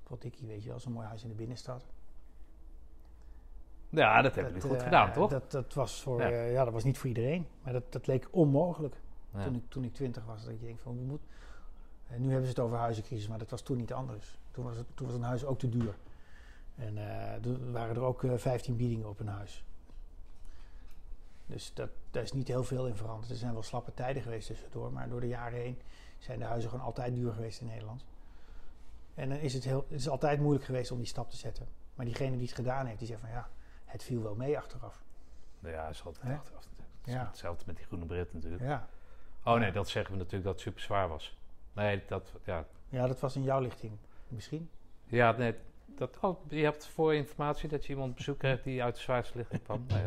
Wat 0.07 0.25
ik 0.25 0.39
weet 0.41 0.63
je 0.63 0.69
wel, 0.69 0.81
zo'n 0.81 0.93
mooi 0.93 1.07
huis 1.07 1.23
in 1.23 1.29
de 1.29 1.35
binnenstad. 1.35 1.87
Ja, 3.89 4.23
dat 4.23 4.35
hebben 4.35 4.53
jullie 4.53 4.69
goed 4.69 4.79
eh, 4.79 4.85
gedaan, 4.85 5.13
toch? 5.13 5.31
Dat, 5.31 5.51
dat, 5.51 5.75
was 5.75 6.03
voor, 6.03 6.21
Ja. 6.21 6.29
ja. 6.29 6.43
ja, 6.43 6.65
dat 6.65 6.73
was 6.73 6.85
niet 6.85 6.99
voor 6.99 7.09
iedereen. 7.09 7.47
Maar 7.63 7.73
dat, 7.73 7.93
dat 7.93 8.07
leek 8.07 8.29
onmogelijk 8.31 8.95
Ja. 9.35 9.45
toen, 9.45 9.55
ik, 9.55 9.63
toen 9.69 9.85
ik 9.85 9.95
twintig 9.95 10.25
was. 10.25 10.45
Dat 10.45 10.61
je 10.61 10.67
denkt 10.67 10.83
van, 10.83 10.97
hoe 10.97 11.05
moet... 11.05 11.21
En 12.07 12.21
nu 12.21 12.27
hebben 12.27 12.45
ze 12.45 12.51
het 12.51 12.59
over 12.59 12.77
huizencrisis, 12.79 13.29
maar 13.29 13.39
dat 13.39 13.51
was 13.51 13.63
toen 13.63 13.77
niet 13.77 13.93
anders. 13.93 14.39
Toen 14.51 14.65
was, 14.65 14.77
het, 14.77 14.87
toen 14.95 15.07
was 15.07 15.17
een 15.17 15.23
huis 15.23 15.45
ook 15.45 15.59
te 15.59 15.69
duur. 15.69 15.95
En 16.77 16.99
eh, 16.99 17.41
toen 17.41 17.73
waren 17.73 17.97
er 17.97 18.03
ook 18.03 18.25
eh 18.25 18.33
15 18.37 18.77
biedingen 18.77 19.09
op 19.09 19.21
een 19.21 19.29
huis. 19.29 19.65
Dus 21.47 21.75
dat, 21.75 21.91
daar 22.11 22.23
is 22.23 22.33
niet 22.33 22.49
heel 22.49 22.65
veel 22.65 22.87
in 22.87 22.97
veranderd. 22.97 23.31
Er 23.31 23.37
zijn 23.37 23.53
wel 23.53 23.63
slappe 23.63 23.95
tijden 23.95 24.23
geweest 24.23 24.47
tussendoor, 24.47 24.93
maar 24.93 25.09
door 25.09 25.21
de 25.21 25.29
jaren 25.29 25.59
heen 25.59 25.79
zijn 26.19 26.39
de 26.39 26.45
huizen 26.45 26.71
gewoon 26.71 26.85
altijd 26.85 27.15
duur 27.15 27.33
geweest 27.33 27.61
in 27.61 27.67
Nederland. 27.67 28.05
En 29.15 29.29
dan 29.29 29.39
is 29.39 29.55
het, 29.55 29.65
heel, 29.65 29.87
het 29.89 29.99
is 30.01 30.09
altijd 30.09 30.41
moeilijk 30.41 30.65
geweest 30.65 30.91
om 30.91 30.99
die 30.99 31.07
stap 31.07 31.31
te 31.31 31.37
zetten. 31.37 31.67
Maar 31.95 32.05
diegene 32.05 32.37
die 32.37 32.47
het 32.47 32.55
gedaan 32.55 32.87
heeft, 32.87 32.99
die 32.99 33.09
zegt 33.09 33.21
van 33.21 33.31
ja, 33.31 33.49
het 33.89 34.03
viel 34.03 34.23
wel 34.23 34.35
mee 34.35 34.59
achteraf. 34.59 35.03
Ja, 35.63 35.85
dat 35.85 35.95
is 35.95 36.05
altijd 36.05 36.35
achteraf 36.35 36.65
natuurlijk. 36.65 36.89
Het 36.99 37.07
is 37.07 37.13
Ja. 37.13 37.27
Hetzelfde 37.27 37.65
met 37.67 37.77
die 37.77 37.85
groene 37.85 38.07
bret 38.07 38.33
natuurlijk. 38.33 38.63
Ja, 38.63 38.89
Oh 39.45 39.59
nee, 39.59 39.73
dat 39.73 39.89
zeggen 39.89 40.13
we 40.13 40.19
natuurlijk 40.19 40.45
dat 40.45 40.55
het 40.55 40.63
super 40.63 40.81
zwaar 40.81 41.09
was. 41.09 41.37
Nee, 41.73 42.03
dat, 42.07 42.33
ja. 42.45 42.65
ja 42.89 43.07
dat 43.07 43.21
was 43.21 43.37
in 43.37 43.43
jouw 43.43 43.61
lichting 43.61 43.93
misschien. 44.29 44.71
Ja, 45.05 45.33
nee, 45.33 45.55
dat, 45.87 46.19
oh, 46.21 46.39
je 46.49 46.65
hebt 46.65 46.87
voor 46.87 47.15
informatie 47.15 47.69
dat 47.69 47.87
je 47.87 47.93
iemand 47.93 48.11
op 48.11 48.17
bezoek 48.17 48.39
krijgt 48.39 48.65
die 48.65 48.83
uit 48.83 48.95
de 48.95 49.01
zwaarste 49.01 49.39
lichting 49.39 49.63
kwam. 49.63 49.85
Nee, 49.89 50.05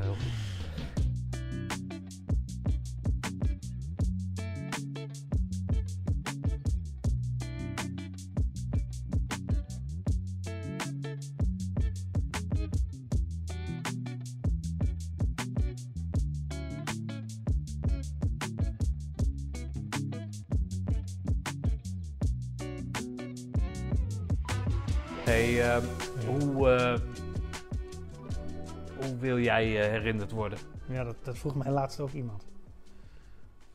jij 29.52 29.82
eh, 29.82 29.90
herinnerd 29.90 30.32
worden? 30.32 30.60
Ja, 30.88 31.04
dat, 31.04 31.16
dat 31.24 31.38
vroeg 31.38 31.56
mij 31.56 31.72
laatst 31.72 32.00
ook 32.00 32.12
iemand. 32.12 32.48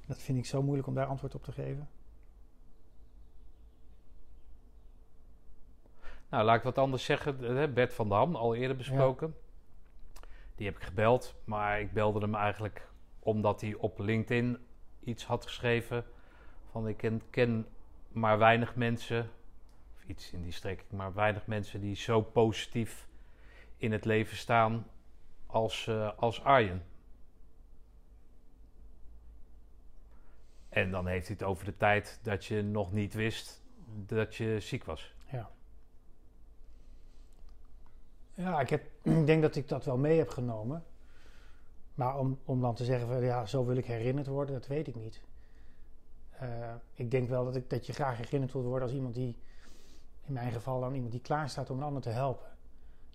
Dat 0.07 0.23
vind 0.23 0.39
ik 0.39 0.47
zo 0.47 0.63
moeilijk 0.63 0.89
om 0.89 0.95
daar 0.95 1.07
antwoord 1.07 1.35
op 1.35 1.45
te 1.45 1.53
geven. 1.53 1.89
Nou, 6.29 6.45
laat 6.45 6.57
ik 6.57 6.63
wat 6.63 6.79
anders 6.79 7.05
zeggen. 7.05 7.59
Eh, 7.59 7.73
Bert 7.73 7.95
van 7.95 8.09
Dam, 8.09 8.37
al 8.37 8.55
eerder 8.55 8.77
besproken. 8.77 9.35
Die 10.55 10.67
heb 10.67 10.77
ik 10.77 10.83
gebeld, 10.83 11.35
maar 11.45 11.81
ik 11.81 11.93
belde 11.93 12.19
hem 12.19 12.35
eigenlijk 12.35 12.89
omdat 13.19 13.61
hij 13.61 13.75
op 13.75 13.99
LinkedIn 13.99 14.59
iets 15.01 15.25
had 15.25 15.45
geschreven. 15.45 16.05
Van 16.71 16.89
ik 16.89 16.97
ken, 16.97 17.23
ken 17.31 17.67
maar 18.09 18.39
weinig 18.39 18.75
mensen, 18.75 19.31
of 19.97 20.05
iets 20.05 20.33
in 20.33 20.43
die 20.43 20.53
strekking, 20.53 20.91
maar 20.91 21.15
weinig 21.15 21.47
mensen 21.47 21.81
die 21.81 21.97
zo 21.97 22.23
positief 22.23 23.09
in 23.77 23.93
het 23.93 24.05
leven 24.05 24.37
staan 24.37 24.87
als, 25.47 25.87
eh, 25.87 26.11
als 26.17 26.43
Arjen. 26.45 26.83
En 30.69 30.91
dan 30.91 31.07
heeft 31.07 31.27
hij 31.27 31.37
het 31.39 31.47
over 31.49 31.65
de 31.65 31.77
tijd 31.77 32.19
dat 32.23 32.45
je 32.45 32.63
nog 32.63 32.93
niet 32.93 33.15
wist 33.15 33.63
dat 34.07 34.35
je 34.35 34.61
ziek 34.61 34.85
was. 34.85 35.15
Ja. 35.31 35.51
Ja, 38.35 38.61
ik, 38.61 38.71
heb, 38.71 38.83
ik 39.21 39.27
denk 39.27 39.43
dat 39.43 39.57
ik 39.57 39.69
dat 39.69 39.85
wel 39.85 39.97
mee 39.97 40.19
heb 40.19 40.29
genomen. 40.29 40.85
Maar 41.95 42.19
om, 42.19 42.39
om 42.45 42.61
dan 42.61 42.75
te 42.75 42.85
zeggen 42.85 43.09
van 43.09 43.23
ja, 43.23 43.47
zo 43.47 43.65
wil 43.65 43.77
ik 43.77 43.87
herinnerd 43.87 44.27
worden, 44.27 44.55
dat 44.55 44.67
weet 44.67 44.87
ik 44.87 44.95
niet. 44.95 45.23
Eh, 46.31 46.75
ik 46.95 47.11
denk 47.11 47.29
wel 47.29 47.45
dat, 47.45 47.57
ik, 47.57 47.71
dat 47.71 47.87
je 47.87 47.93
graag 47.93 48.17
herinnerd 48.17 48.53
wilt 48.53 48.65
worden 48.65 48.89
als 48.89 48.97
iemand 48.97 49.15
die, 49.15 49.37
in 50.23 50.33
mijn 50.33 50.53
geval 50.53 50.81
dan 50.81 50.95
iemand 50.95 51.13
die 51.13 51.21
klaar 51.21 51.49
staat 51.49 51.71
om 51.71 51.77
een 51.77 51.85
ander 51.85 52.03
te 52.03 52.09
helpen. 52.09 52.47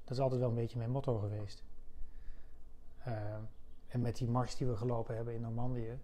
Dat 0.04 0.12
is 0.12 0.20
altijd 0.20 0.40
wel 0.40 0.50
een 0.50 0.56
beetje 0.56 0.78
mijn 0.78 0.92
motto 0.92 1.18
geweest. 1.18 1.64
Uh, 3.08 3.14
en 3.88 4.02
met 4.02 4.16
die 4.16 4.28
mars 4.28 4.56
die 4.56 4.68
we 4.68 4.78
gelopen 4.78 5.16
hebben 5.16 5.34
in 5.34 5.42
Normandië, 5.42 6.00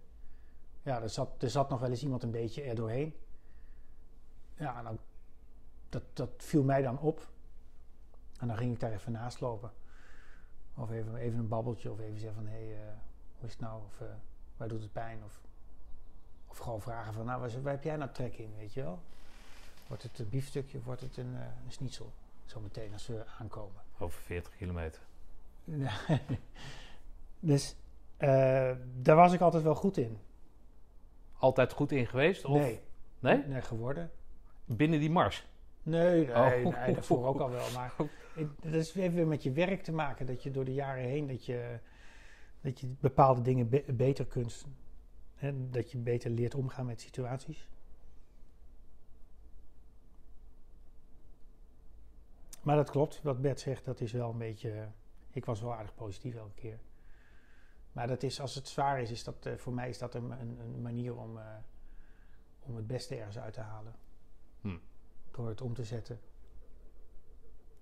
ja, 0.82 1.02
er 1.02 1.10
zat, 1.10 1.42
er 1.42 1.50
zat 1.50 1.68
nog 1.68 1.80
wel 1.80 1.90
eens 1.90 2.02
iemand 2.02 2.22
een 2.22 2.30
beetje 2.30 2.62
er 2.62 2.74
doorheen. 2.74 3.14
Ja, 4.54 4.82
nou, 4.82 4.96
dat, 5.88 6.02
dat 6.12 6.30
viel 6.36 6.62
mij 6.62 6.82
dan 6.82 6.98
op. 6.98 7.28
En 8.38 8.48
dan 8.48 8.56
ging 8.56 8.72
ik 8.72 8.80
daar 8.80 8.92
even 8.92 9.12
naast 9.12 9.40
lopen. 9.40 9.70
Of 10.74 10.90
even, 10.90 11.16
even 11.16 11.38
een 11.38 11.48
babbeltje, 11.48 11.90
of 11.90 12.00
even 12.00 12.18
zeggen 12.18 12.42
van, 12.42 12.46
hé, 12.52 12.66
hey, 12.66 12.72
uh, 12.72 12.92
hoe 13.38 13.46
is 13.46 13.52
het 13.52 13.60
nou? 13.60 13.82
Of 13.84 14.00
uh, 14.00 14.08
waar 14.56 14.68
doet 14.68 14.82
het 14.82 14.92
pijn? 14.92 15.24
Of, 15.24 15.40
of 16.46 16.58
gewoon 16.58 16.80
vragen 16.80 17.12
van, 17.12 17.26
nou, 17.26 17.40
waar, 17.40 17.62
waar, 17.62 17.72
heb 17.72 17.82
jij 17.82 17.96
nou 17.96 18.10
trek 18.12 18.36
in, 18.36 18.54
weet 18.56 18.72
je 18.72 18.82
wel? 18.82 19.00
Wordt 19.86 20.02
het 20.02 20.18
een 20.18 20.28
biefstukje 20.28 20.78
of 20.78 20.84
wordt 20.84 21.00
het 21.00 21.16
een, 21.16 21.34
uh, 21.34 21.40
een 21.40 21.72
schnitzel? 21.72 22.12
Zometeen 22.44 22.92
als 22.92 23.06
we 23.06 23.24
aankomen. 23.38 23.82
Over 23.98 24.20
40 24.20 24.56
kilometer. 24.56 25.02
dus 27.40 27.76
daar 29.00 29.16
was 29.16 29.32
ik 29.32 29.40
altijd 29.40 29.62
wel 29.62 29.74
goed 29.74 29.96
in. 29.96 30.18
Altijd 31.38 31.72
goed 31.72 31.92
in 31.92 32.06
geweest? 32.06 32.44
Of? 32.44 32.60
Nee. 32.60 32.80
Nee? 33.18 33.44
Nee, 33.46 33.62
geworden. 33.62 34.10
Binnen 34.64 35.00
die 35.00 35.10
mars? 35.10 35.46
Nee, 35.82 36.26
nee, 36.26 36.34
oh. 36.36 36.84
nee 36.84 36.94
daarvoor 36.94 37.26
ook 37.26 37.40
al 37.40 37.50
wel. 37.50 37.70
Maar 37.74 37.94
dat 38.62 38.74
is 38.74 38.94
even 38.94 39.14
weer 39.14 39.26
met 39.26 39.42
je 39.42 39.52
werk 39.52 39.82
te 39.82 39.92
maken. 39.92 40.26
Dat 40.26 40.42
je 40.42 40.50
door 40.50 40.64
de 40.64 40.74
jaren 40.74 41.04
heen 41.04 41.26
dat 41.26 41.44
je, 41.44 41.78
dat 42.60 42.80
je 42.80 42.94
bepaalde 43.00 43.42
dingen 43.42 43.68
be 43.68 43.84
beter 43.92 44.26
kunt. 44.26 44.66
Hè, 45.34 45.70
dat 45.70 45.90
je 45.90 45.98
beter 45.98 46.30
leert 46.30 46.54
omgaan 46.54 46.86
met 46.86 47.00
situaties. 47.00 47.68
Maar 52.62 52.76
dat 52.76 52.90
klopt, 52.90 53.22
wat 53.22 53.40
Bert 53.40 53.60
zegt, 53.60 53.84
dat 53.84 54.00
is 54.00 54.12
wel 54.12 54.30
een 54.30 54.38
beetje. 54.38 54.88
Ik 55.30 55.44
was 55.44 55.60
wel 55.60 55.74
aardig 55.74 55.94
positief 55.94 56.34
elke 56.34 56.54
keer. 56.54 56.78
Maar 57.92 58.06
dat 58.06 58.22
is, 58.22 58.40
als 58.40 58.54
het 58.54 58.68
zwaar 58.68 59.00
is, 59.00 59.10
is 59.10 59.24
dat, 59.24 59.46
uh, 59.46 59.56
voor 59.56 59.72
mij 59.72 59.88
is 59.88 59.98
dat 59.98 60.14
een, 60.14 60.30
een, 60.30 60.58
een 60.60 60.82
manier 60.82 61.16
om, 61.16 61.36
uh, 61.36 61.44
om 62.60 62.76
het 62.76 62.86
beste 62.86 63.16
ergens 63.16 63.38
uit 63.38 63.54
te 63.54 63.60
halen. 63.60 63.94
Hm. 64.60 64.76
Door 65.30 65.48
het 65.48 65.60
om 65.60 65.74
te 65.74 65.84
zetten. 65.84 66.20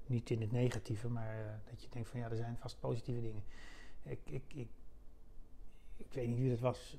Niet 0.07 0.31
in 0.31 0.41
het 0.41 0.53
negatieve, 0.53 1.09
maar 1.09 1.39
uh, 1.39 1.51
dat 1.71 1.83
je 1.83 1.89
denkt 1.89 2.09
van 2.09 2.21
ja, 2.21 2.31
er 2.31 2.37
zijn 2.37 2.57
vast 2.59 2.81
positieve 2.81 3.21
dingen. 3.21 3.45
Ik, 4.03 4.21
ik, 4.25 4.43
ik, 4.55 4.69
ik 5.97 6.13
weet 6.13 6.29
niet 6.29 6.39
wie 6.39 6.51
dat 6.51 6.61
was. 6.61 6.97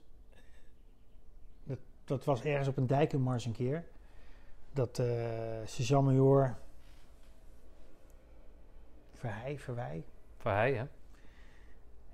Dat, 1.64 1.80
dat 2.04 2.24
was 2.24 2.44
ergens 2.44 2.68
op 2.68 2.78
een 2.78 2.88
dijkenmars 2.88 3.46
een 3.46 3.52
keer. 3.52 3.86
Dat 4.74 5.00
uh, 5.00 5.06
sergeant-major 5.66 6.58
Verheij, 9.14 9.60
Verwij. 9.60 10.06
Verheij, 10.38 10.74
hè? 10.74 10.86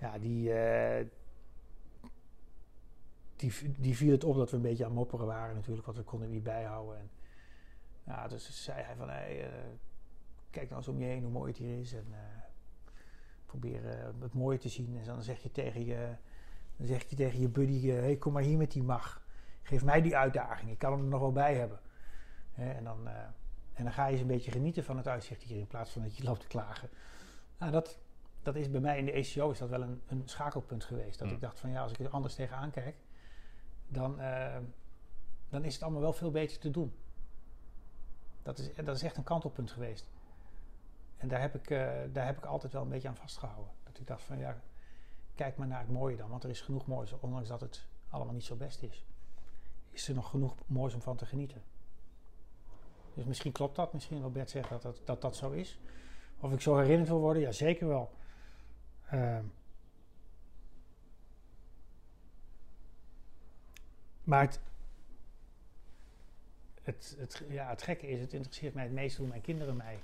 Ja, 0.03 0.17
die, 0.17 0.49
uh, 0.49 1.05
die, 3.35 3.53
die 3.77 3.95
viel 3.95 4.11
het 4.11 4.23
op 4.23 4.35
dat 4.35 4.49
we 4.49 4.55
een 4.55 4.61
beetje 4.61 4.85
aan 4.85 4.93
mopperen 4.93 5.25
waren 5.25 5.55
natuurlijk, 5.55 5.85
want 5.85 5.97
we 5.97 6.03
konden 6.03 6.29
niet 6.29 6.43
bijhouden. 6.43 6.97
En, 6.97 7.09
ja, 8.03 8.27
dus 8.27 8.63
zei 8.63 8.81
hij 8.81 8.95
van, 8.95 9.09
uh, 9.09 9.15
kijk 10.49 10.69
nou 10.69 10.75
eens 10.75 10.87
om 10.87 10.99
je 10.99 11.05
heen 11.05 11.23
hoe 11.23 11.31
mooi 11.31 11.51
het 11.51 11.57
hier 11.57 11.79
is 11.79 11.93
en 11.93 12.05
uh, 12.09 12.17
probeer 13.45 13.81
het 14.19 14.33
mooie 14.33 14.57
te 14.57 14.69
zien. 14.69 14.97
En 14.97 15.05
dan 15.05 15.21
zeg 15.21 15.39
je 15.39 15.51
tegen 15.51 15.85
je, 15.85 16.15
dan 16.77 16.87
zeg 16.87 17.09
je 17.09 17.15
tegen 17.15 17.39
je 17.39 17.49
buddy, 17.49 17.87
hey, 17.87 18.15
kom 18.15 18.33
maar 18.33 18.43
hier 18.43 18.57
met 18.57 18.71
die 18.71 18.83
mag. 18.83 19.21
Geef 19.61 19.83
mij 19.83 20.01
die 20.01 20.17
uitdaging, 20.17 20.71
ik 20.71 20.77
kan 20.77 20.91
hem 20.91 21.01
er 21.01 21.07
nog 21.07 21.21
wel 21.21 21.31
bij 21.31 21.55
hebben. 21.55 21.79
en, 22.53 22.83
dan, 22.83 23.07
en 23.73 23.83
dan 23.83 23.93
ga 23.93 24.05
je 24.05 24.11
eens 24.11 24.21
een 24.21 24.27
beetje 24.27 24.51
genieten 24.51 24.83
van 24.83 24.97
het 24.97 25.07
uitzicht 25.07 25.41
hier 25.41 25.59
in 25.59 25.67
plaats 25.67 25.91
van 25.91 26.01
dat 26.01 26.17
je 26.17 26.23
loopt 26.23 26.41
te 26.41 26.47
klagen. 26.47 26.89
Nou, 27.57 27.71
dat, 27.71 28.02
dat 28.43 28.55
is 28.55 28.69
bij 28.69 28.79
mij 28.79 28.97
in 28.97 29.05
de 29.05 29.11
ECO 29.11 29.51
is 29.51 29.57
dat 29.57 29.69
wel 29.69 29.81
een, 29.81 30.01
een 30.07 30.21
schakelpunt 30.25 30.83
geweest. 30.83 31.19
Dat 31.19 31.27
Mm. 31.27 31.33
ik 31.33 31.41
dacht 31.41 31.59
van 31.59 31.69
ja, 31.69 31.81
als 31.81 31.91
ik 31.91 31.99
er 31.99 32.09
anders 32.09 32.35
tegenaan 32.35 32.71
kijk, 32.71 32.95
dan, 33.87 34.19
uh, 34.19 34.57
dan 35.49 35.63
is 35.63 35.73
het 35.73 35.83
allemaal 35.83 36.01
wel 36.01 36.13
veel 36.13 36.31
beter 36.31 36.59
te 36.59 36.71
doen. 36.71 36.93
Dat 38.43 38.57
is, 38.57 38.75
dat 38.75 38.95
is 38.95 39.03
echt 39.03 39.17
een 39.17 39.23
kantelpunt 39.23 39.71
geweest. 39.71 40.09
En 41.17 41.27
daar 41.27 41.41
heb, 41.41 41.55
ik, 41.55 41.69
uh, 41.69 41.91
daar 42.11 42.25
heb 42.25 42.37
ik 42.37 42.45
altijd 42.45 42.73
wel 42.73 42.81
een 42.81 42.89
beetje 42.89 43.07
aan 43.07 43.15
vastgehouden. 43.15 43.71
Dat 43.83 43.99
ik 43.99 44.07
dacht 44.07 44.23
van 44.23 44.37
ja, 44.37 44.61
kijk 45.35 45.57
maar 45.57 45.67
naar 45.67 45.79
het 45.79 45.89
mooie 45.91 46.15
dan. 46.15 46.29
Want 46.29 46.43
er 46.43 46.49
is 46.49 46.61
genoeg 46.61 46.85
moois, 46.85 47.11
ondanks 47.19 47.47
dat 47.49 47.61
het 47.61 47.85
allemaal 48.09 48.33
niet 48.33 48.43
zo 48.43 48.55
best 48.55 48.81
is. 48.81 49.05
Is 49.91 50.07
er 50.07 50.15
nog 50.15 50.29
genoeg 50.29 50.55
moois 50.65 50.93
om 50.93 51.01
van 51.01 51.15
te 51.17 51.25
genieten. 51.25 51.63
Dus 53.13 53.25
misschien 53.25 53.51
klopt 53.51 53.75
dat, 53.75 53.93
misschien 53.93 54.21
wat 54.21 54.33
Bert 54.33 54.49
zegt 54.49 54.69
dat 54.69 54.81
dat, 54.81 55.01
dat, 55.05 55.21
dat 55.21 55.35
zo 55.35 55.51
is. 55.51 55.79
Of 56.39 56.51
ik 56.53 56.61
zo 56.61 56.77
herinnerd 56.77 57.09
wil 57.09 57.19
worden, 57.19 57.41
ja 57.41 57.51
zeker 57.51 57.87
wel. 57.87 58.11
Uh, 59.13 59.37
maar 64.23 64.41
het, 64.41 64.59
het, 66.83 67.15
het, 67.19 67.43
ja, 67.49 67.69
het 67.69 67.81
gekke 67.81 68.07
is, 68.07 68.19
het 68.19 68.33
interesseert 68.33 68.73
mij 68.73 68.83
het 68.83 68.93
meest 68.93 69.17
hoe 69.17 69.27
mijn 69.27 69.41
kinderen 69.41 69.75
mij. 69.75 69.99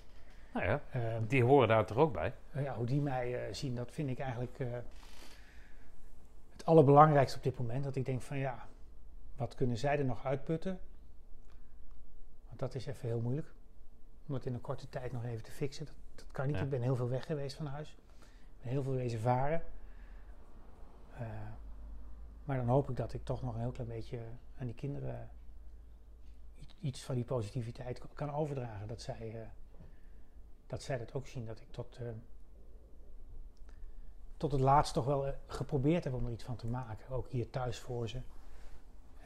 Nou 0.54 0.66
ja, 0.66 0.82
uh, 0.96 1.16
die 1.28 1.44
horen 1.44 1.68
daar 1.68 1.86
toch 1.86 1.98
ook 1.98 2.14
bij? 2.14 2.34
ja, 2.54 2.76
hoe 2.76 2.86
die 2.86 3.02
mij 3.02 3.48
uh, 3.48 3.54
zien, 3.54 3.76
dat 3.76 3.92
vind 3.92 4.10
ik 4.10 4.20
eigenlijk 4.20 4.60
uh, 4.60 4.68
het 6.52 6.66
allerbelangrijkste 6.66 7.38
op 7.38 7.44
dit 7.44 7.60
moment. 7.60 7.84
Dat 7.84 7.96
ik 7.96 8.06
denk 8.06 8.22
van 8.22 8.38
ja, 8.38 8.68
wat 9.36 9.56
kunnen 9.56 9.78
zij 9.78 9.98
er 9.98 10.06
nog 10.06 10.26
uitputten? 10.26 10.80
Want 12.48 12.60
dat 12.60 12.76
is 12.76 12.86
even 12.86 13.08
heel 13.08 13.22
moeilijk. 13.22 13.48
Om 14.28 14.34
het 14.34 14.46
in 14.46 14.54
een 14.54 14.62
korte 14.62 14.90
tijd 14.90 15.12
nog 15.12 15.26
even 15.26 15.44
te 15.44 15.52
fixen. 15.52 15.86
Dat, 15.86 15.96
dat 16.16 16.32
kan 16.32 16.48
niet. 16.48 16.56
Ja. 16.56 16.62
Ik 16.62 16.70
ben 16.70 16.82
heel 16.82 16.96
veel 16.96 17.10
weg 17.10 17.26
geweest 17.26 17.56
van 17.56 17.66
huis 17.66 17.98
heel 18.60 18.84
veel 18.84 18.94
wezen 18.94 19.20
varen. 19.20 19.64
Uh, 21.14 21.28
maar 22.44 22.58
dan 22.58 22.68
hoop 22.68 22.90
ik 22.90 22.96
dat 22.96 23.14
ik 23.14 23.24
toch 23.24 23.42
nog 23.42 23.54
een 23.54 23.60
heel 23.60 23.72
klein 23.72 23.90
beetje 23.90 24.20
aan 24.58 24.66
die 24.66 24.76
kinderen 24.76 25.30
iets, 26.80 27.04
van 27.04 27.16
die 27.16 27.24
positiviteit 27.24 28.02
kan 28.14 28.32
overdragen. 28.32 28.88
Dat 28.88 29.02
zij, 29.02 29.34
uh, 29.36 29.42
dat 30.68 30.84
zij 30.84 30.98
dat 30.98 31.14
ook 31.14 31.28
zien. 31.28 31.46
Dat 31.46 31.60
ik 31.60 31.72
tot, 31.72 32.00
uh, 32.02 32.10
tot 34.38 34.52
het 34.52 34.62
laatst 34.62 34.94
toch 34.94 35.06
wel 35.06 35.34
geprobeerd 35.48 36.04
heb 36.04 36.14
om 36.14 36.26
er 36.26 36.32
iets 36.32 36.44
van 36.44 36.56
te 36.56 36.68
maken. 36.68 37.10
Ook 37.10 37.28
hier 37.28 37.50
thuis 37.50 37.80
voor 37.80 38.10
ze. 38.10 38.22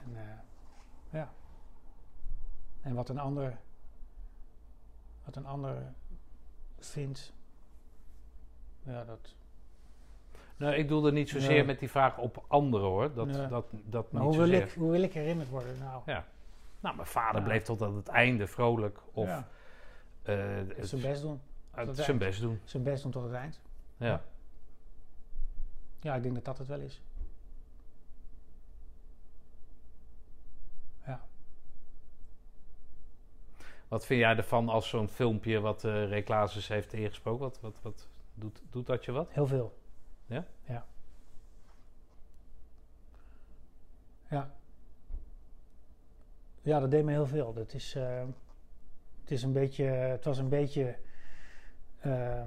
En 0.04 0.18
ja. 1.10 1.34
En 2.82 2.94
wat 2.94 3.10
een 3.10 3.20
ander, 3.20 3.58
wat 5.26 5.36
een 5.36 5.46
ander 5.46 5.94
vindt, 6.80 7.34
ja, 8.84 9.04
dat. 9.04 9.36
Nou, 10.58 10.74
ik 10.76 10.88
doelde 10.88 11.12
niet 11.12 11.30
zozeer 11.30 11.56
ja. 11.58 11.64
met 11.64 11.80
die 11.80 11.90
vraag 11.90 12.18
op 12.18 12.44
anderen 12.48 12.88
hoor. 12.88 13.14
Dat, 13.14 13.36
Ja. 13.36 13.48
dat, 13.48 13.66
dat 13.72 14.12
Maar 14.12 14.22
niet 14.24 14.36
hoe 14.36 14.46
wil, 14.48 14.52
ik, 14.62 14.72
hoe 14.72 14.92
wil 14.92 15.02
ik 15.02 15.14
herinnerd 15.14 15.50
worden? 15.50 15.78
Nou, 15.80 16.02
Ja. 16.06 16.26
Nou, 16.80 16.96
mijn 16.96 17.08
vader 17.08 17.42
Ja. 17.42 17.48
bleef 17.48 17.64
tot 17.64 17.82
aan 17.82 17.96
het 17.96 18.08
einde 18.08 18.48
vrolijk 18.48 19.00
of 19.12 19.28
eh, 20.24 20.36
het- 20.76 20.88
zijn 20.90 21.02
best 21.02 21.22
doen. 21.22 21.42
uit 21.72 21.96
zijn 21.96 22.08
eind. 22.08 22.20
best 22.20 22.42
doen. 22.42 22.60
Zijn 22.64 22.84
best 22.84 23.04
doen 23.04 23.12
tot 23.12 23.24
het 23.24 23.34
eind. 23.34 23.62
Ja. 23.98 24.22
Ja, 26.02 26.16
ik 26.16 26.24
denk 26.24 26.36
dat 26.36 26.46
dat 26.46 26.58
het 26.58 26.68
wel 26.68 26.80
is. 26.80 27.02
Ja. 31.06 31.22
Wat 33.88 34.06
vind 34.06 34.20
jij 34.20 34.36
ervan 34.38 34.70
als 34.70 34.90
zo'n 34.90 35.08
filmpje 35.10 35.60
wat 35.60 35.84
uh, 35.84 36.10
Ray 36.10 36.22
Klaassen 36.24 36.74
heeft 36.76 36.94
ingesproken? 36.94 37.40
Wat, 37.44 37.60
wat, 37.62 37.76
wat 37.82 38.08
doet, 38.34 38.62
doet 38.70 38.86
dat 38.86 39.06
je 39.06 39.12
wat? 39.12 39.32
Heel 39.32 39.48
veel. 39.48 39.78
Ja? 40.26 40.46
Ja. 40.68 40.86
Ja. 44.30 44.54
Ja, 46.62 46.80
dat 46.80 46.92
deed 46.92 47.04
me 47.04 47.12
heel 47.12 47.28
veel. 47.28 47.54
Dat 47.54 47.74
is, 47.74 47.96
eh, 47.96 48.24
het 49.22 49.32
is 49.32 49.44
een 49.44 49.54
beetje, 49.54 49.84
het 49.84 50.26
was 50.26 50.38
een 50.38 50.50
beetje, 50.50 50.98
eh, 52.00 52.46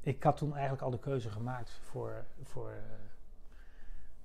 ik 0.00 0.22
had 0.22 0.36
toen 0.36 0.52
eigenlijk 0.52 0.82
al 0.82 0.90
de 0.90 0.98
keuze 0.98 1.30
gemaakt 1.30 1.70
voor, 1.70 2.24
voor 2.42 2.70
eh, 2.70 2.76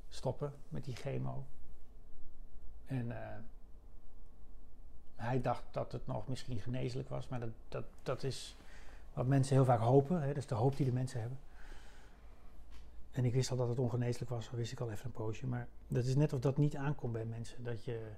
stoppen 0.09 0.53
met 0.69 0.83
die 0.83 0.95
chemo. 0.95 1.45
En 2.85 3.11
hij 5.15 5.41
dacht 5.41 5.63
dat 5.71 5.91
het 5.91 6.07
nog 6.07 6.27
misschien 6.27 6.59
geneeslijk 6.59 7.09
was, 7.09 7.27
maar 7.27 7.39
dat, 7.39 7.49
dat, 7.69 7.85
dat 8.03 8.23
is 8.23 8.55
wat 9.13 9.27
mensen 9.27 9.55
heel 9.55 9.65
vaak 9.65 9.79
hopen. 9.79 10.21
Hè? 10.21 10.27
Dat 10.27 10.37
is 10.37 10.45
de 10.45 10.55
hoop 10.55 10.75
die 10.75 10.85
de 10.85 10.91
mensen 10.91 11.19
hebben. 11.19 11.39
En 13.11 13.25
ik 13.25 13.33
wist 13.33 13.51
al 13.51 13.57
dat 13.57 13.67
het 13.67 13.79
ongeneeslijk 13.79 14.29
was, 14.29 14.45
dat 14.45 14.55
wist 14.55 14.71
ik 14.71 14.79
al 14.79 14.91
even 14.91 15.05
een 15.05 15.11
poosje. 15.11 15.47
Maar 15.47 15.67
dat 15.87 16.05
is 16.05 16.15
net 16.15 16.33
of 16.33 16.39
dat 16.39 16.57
niet 16.57 16.75
aankomt 16.75 17.13
bij 17.13 17.25
mensen. 17.25 17.63
Dat 17.63 17.83
je, 17.83 18.11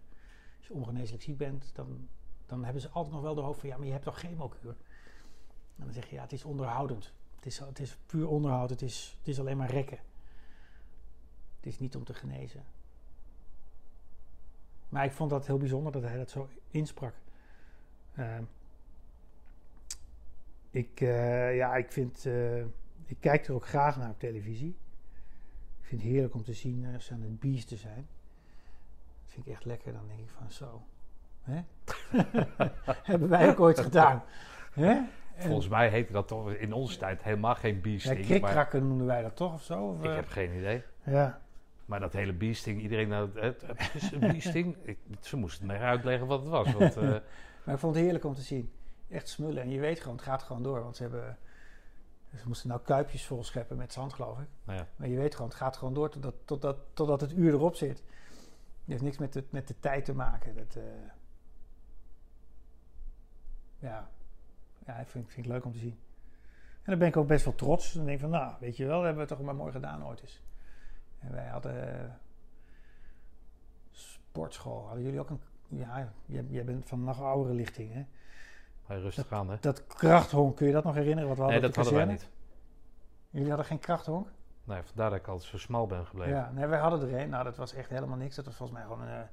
als 0.57 0.67
je 0.67 0.73
ongeneeslijk 0.73 1.23
ziek 1.23 1.37
bent, 1.37 1.71
dan, 1.73 2.07
dan 2.45 2.63
hebben 2.63 2.81
ze 2.81 2.89
altijd 2.89 3.13
nog 3.13 3.23
wel 3.23 3.35
de 3.35 3.41
hoop 3.41 3.59
van... 3.59 3.69
ja, 3.69 3.77
maar 3.77 3.85
je 3.85 3.91
hebt 3.91 4.03
toch 4.03 4.19
chemokuur? 4.19 4.75
En 5.75 5.83
dan 5.83 5.93
zeg 5.93 6.09
je, 6.09 6.15
ja, 6.15 6.21
het 6.21 6.31
is 6.31 6.43
onderhoudend. 6.43 7.13
Het 7.35 7.45
is, 7.45 7.59
het 7.59 7.79
is 7.79 7.97
puur 8.05 8.27
onderhoud, 8.27 8.69
het 8.69 8.81
is, 8.81 9.15
het 9.17 9.27
is 9.27 9.39
alleen 9.39 9.57
maar 9.57 9.69
rekken. 9.69 9.99
Het 11.55 11.65
is 11.65 11.79
niet 11.79 11.95
om 11.95 12.03
te 12.03 12.13
genezen. 12.13 12.63
Maar 14.89 15.05
ik 15.05 15.11
vond 15.11 15.29
dat 15.29 15.45
heel 15.45 15.57
bijzonder 15.57 15.91
dat 15.91 16.01
hij 16.01 16.17
dat 16.17 16.29
zo 16.29 16.49
insprak. 16.69 17.13
Ehm, 18.15 18.43
ik, 20.75 21.01
eh, 21.01 21.55
ja, 21.55 21.75
ik 21.75 21.91
vind... 21.91 22.25
eh, 22.25 22.57
ik 23.05 23.17
kijk 23.19 23.47
er 23.47 23.53
ook 23.53 23.67
graag 23.67 23.97
naar 23.97 24.09
op 24.09 24.19
televisie. 24.19 24.75
Ik 25.81 25.85
vind 25.87 26.01
het 26.01 26.11
heerlijk 26.11 26.33
om 26.33 26.43
te 26.43 26.53
zien 26.53 26.87
als 26.93 27.05
ze 27.05 27.13
aan 27.13 27.21
het 27.21 27.39
beesten 27.39 27.77
zijn. 27.77 28.07
Dat 29.23 29.33
vind 29.33 29.45
ik 29.45 29.51
echt 29.51 29.65
lekker. 29.65 29.93
Dan 29.93 30.07
denk 30.07 30.19
ik 30.19 30.29
van 30.37 30.51
zo. 30.51 30.81
Hè? 31.41 31.61
Hebben 33.11 33.29
wij 33.29 33.49
ook 33.49 33.59
ooit 33.59 33.79
gedaan. 33.79 34.23
Hè? 34.71 34.89
En- 34.89 35.09
Volgens 35.37 35.67
mij 35.67 35.89
heette 35.89 36.11
dat 36.11 36.27
toch 36.27 36.53
in 36.53 36.73
onze 36.73 36.97
tijd 36.97 37.23
helemaal 37.23 37.55
geen 37.55 37.75
ja, 37.75 37.81
beasting. 37.81 38.17
maar 38.17 38.25
krikkrakken 38.25 38.87
noemden 38.87 39.07
wij 39.07 39.21
dat 39.21 39.35
toch 39.35 39.53
of 39.53 39.63
zo? 39.63 39.83
Of, 39.87 39.99
ik 40.03 40.09
eh? 40.09 40.15
heb 40.15 40.27
geen 40.27 40.57
idee. 40.57 40.83
Ja. 41.03 41.41
Maar 41.85 41.99
dat 41.99 42.13
hele 42.13 42.33
beasting, 42.33 42.81
iedereen... 42.81 43.07
nou, 43.07 43.39
Het, 43.39 43.63
het 43.67 43.91
is 43.93 44.11
een 44.11 44.19
beasting. 44.19 44.75
Ik, 44.81 44.97
ze 45.19 45.37
moesten 45.37 45.67
mij 45.67 45.79
uitleggen 45.79 46.27
wat 46.27 46.39
het 46.39 46.49
was. 46.49 46.73
Want, 46.73 46.97
eh, 46.97 47.09
Maar 47.63 47.73
ik 47.73 47.79
vond 47.79 47.95
het 47.95 48.03
heerlijk 48.03 48.25
om 48.25 48.33
te 48.33 48.41
zien. 48.41 48.71
Echt 49.09 49.29
smullen. 49.29 49.63
En 49.63 49.69
je 49.69 49.79
weet 49.79 49.99
gewoon, 49.99 50.15
het 50.15 50.25
gaat 50.25 50.43
gewoon 50.43 50.63
door. 50.63 50.83
Want 50.83 50.95
ze 50.95 51.01
hebben... 51.01 51.37
Ze 52.35 52.47
moesten 52.47 52.69
nou 52.69 52.81
kuipjes 52.81 53.25
vol 53.25 53.43
scheppen 53.43 53.77
met 53.77 53.93
zand, 53.93 54.13
geloof 54.13 54.39
ik. 54.39 54.47
nou 54.63 54.79
ja. 54.79 54.87
Maar 54.95 55.07
je 55.07 55.17
weet 55.17 55.35
gewoon, 55.35 55.49
het 55.49 55.57
gaat 55.57 55.77
gewoon 55.77 55.93
door 55.93 56.09
totdat, 56.09 56.35
totdat, 56.45 56.77
totdat 56.93 57.21
het 57.21 57.31
uur 57.31 57.53
erop 57.53 57.75
zit. 57.75 57.97
Het 57.97 58.93
heeft 58.93 59.01
niks 59.01 59.17
met 59.17 59.33
de, 59.33 59.43
met 59.49 59.67
de 59.67 59.79
tijd 59.79 60.05
te 60.05 60.13
maken. 60.13 60.55
Dat, 60.55 60.75
eh, 60.75 60.83
ja, 63.79 64.09
ja 64.85 64.95
ik 64.95 65.07
vind, 65.07 65.31
vind 65.31 65.45
ik 65.45 65.51
leuk 65.51 65.65
om 65.65 65.71
te 65.71 65.77
zien. 65.77 65.99
En 66.85 66.91
dan 66.91 66.99
ben 66.99 67.07
ik 67.07 67.17
ook 67.17 67.27
best 67.27 67.45
wel 67.45 67.55
trots. 67.55 67.93
Dan 67.93 68.05
denk 68.05 68.15
ik 68.15 68.21
van, 68.21 68.29
nou, 68.29 68.53
weet 68.59 68.77
je 68.77 68.85
wel, 68.85 68.95
dat 68.95 69.05
hebben 69.05 69.23
we 69.23 69.29
toch 69.29 69.41
maar 69.41 69.55
mooi 69.55 69.71
gedaan 69.71 70.05
ooit 70.05 70.21
eens. 70.21 70.41
En 71.19 71.31
wij 71.31 71.47
hadden 71.47 71.99
eh, 71.99 72.11
sportschool. 73.91 74.85
Hadden 74.85 75.03
jullie 75.03 75.19
ook 75.19 75.29
een... 75.29 75.41
Ja, 75.67 76.13
jij, 76.25 76.45
jij 76.49 76.65
bent 76.65 76.87
van 76.87 77.03
nog 77.03 77.21
oudere 77.21 77.55
lichting, 77.55 77.93
hè? 77.93 78.05
Hij 78.85 78.99
rustig 78.99 79.31
aan, 79.31 79.49
hè? 79.49 79.57
Dat 79.59 79.87
krachthonk, 79.87 80.55
kun 80.55 80.67
je 80.67 80.73
dat 80.73 80.83
nog 80.83 80.95
herinneren? 80.95 81.27
Wat 81.29 81.37
we 81.37 81.43
Nee, 81.43 81.51
hadden 81.51 81.71
dat 81.73 81.83
hadden 81.85 82.05
wij 82.05 82.13
niet. 82.13 82.29
Jullie 83.29 83.47
hadden 83.47 83.65
geen 83.65 83.79
krachthonk? 83.79 84.27
Nee, 84.63 84.81
vandaar 84.83 85.09
dat 85.09 85.19
ik 85.19 85.27
altijd 85.27 85.49
zo 85.49 85.57
smal 85.57 85.87
ben 85.87 86.05
gebleven. 86.05 86.33
Ja, 86.33 86.51
nee, 86.53 86.65
wij 86.67 86.79
hadden 86.79 87.01
er 87.09 87.19
een. 87.21 87.29
Nou, 87.29 87.43
dat 87.43 87.57
was 87.57 87.73
echt 87.73 87.89
helemaal 87.89 88.17
niks. 88.17 88.35
Dat 88.35 88.45
was 88.45 88.55
volgens 88.55 88.77
mij 88.79 88.87
gewoon 88.87 89.01
een 89.07 89.21
eh, 89.21 89.27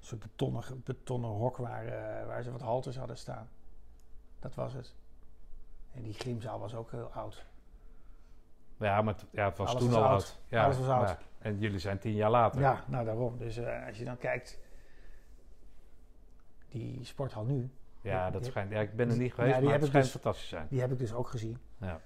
soort 0.00 0.20
betonnen, 0.20 0.62
betonnen 0.84 1.30
hok 1.30 1.56
waar, 1.56 1.86
eh, 1.86 2.26
waar 2.26 2.42
ze 2.42 2.50
wat 2.52 2.60
halters 2.60 2.96
hadden 2.96 3.16
staan. 3.18 3.48
Dat 4.38 4.54
was 4.54 4.72
het. 4.72 4.94
En 5.94 6.02
die 6.02 6.14
gymzaal 6.14 6.58
was 6.58 6.74
ook 6.74 6.90
heel 6.90 7.10
oud. 7.12 7.46
Ja, 8.76 9.02
maar 9.02 9.14
het, 9.14 9.24
ja, 9.30 9.44
het 9.48 9.58
was 9.58 9.68
Alles 9.68 9.82
toen 9.82 9.90
was 9.90 9.98
al 9.98 10.04
oud. 10.04 10.12
oud. 10.12 10.40
Ja, 10.48 10.64
Alles 10.64 10.78
was 10.78 10.88
oud. 10.88 11.16
en 11.38 11.58
jullie 11.58 11.78
zijn 11.78 11.98
tien 11.98 12.14
jaar 12.14 12.30
later. 12.30 12.60
Ja, 12.60 12.84
nou 12.86 13.04
daarom. 13.04 13.38
Dus 13.38 13.56
eh, 13.56 13.86
als 13.86 13.98
je 13.98 14.04
dan 14.04 14.18
kijkt, 14.18 14.58
die 16.68 17.04
sporthal 17.04 17.44
nu, 17.44 17.70
Ja, 18.00 18.30
dat 18.30 18.44
schijnt. 18.44 18.70
Ja, 18.72 18.80
ik 18.80 18.96
ben 18.96 19.10
er 19.10 19.16
niet 19.16 19.28
Ja, 19.28 19.34
geweest, 19.34 19.54
die 19.56 19.64
maar 19.64 19.74
het 19.74 19.84
schijnt 19.86 20.04
dus- 20.04 20.12
fantastisch 20.14 20.48
zijn. 20.48 20.66
die 20.70 20.80
heb 20.80 20.92
ik 20.92 20.98
dus 20.98 21.12
ook 21.12 21.28
gezien. 21.28 21.58
Ja. 21.80 22.00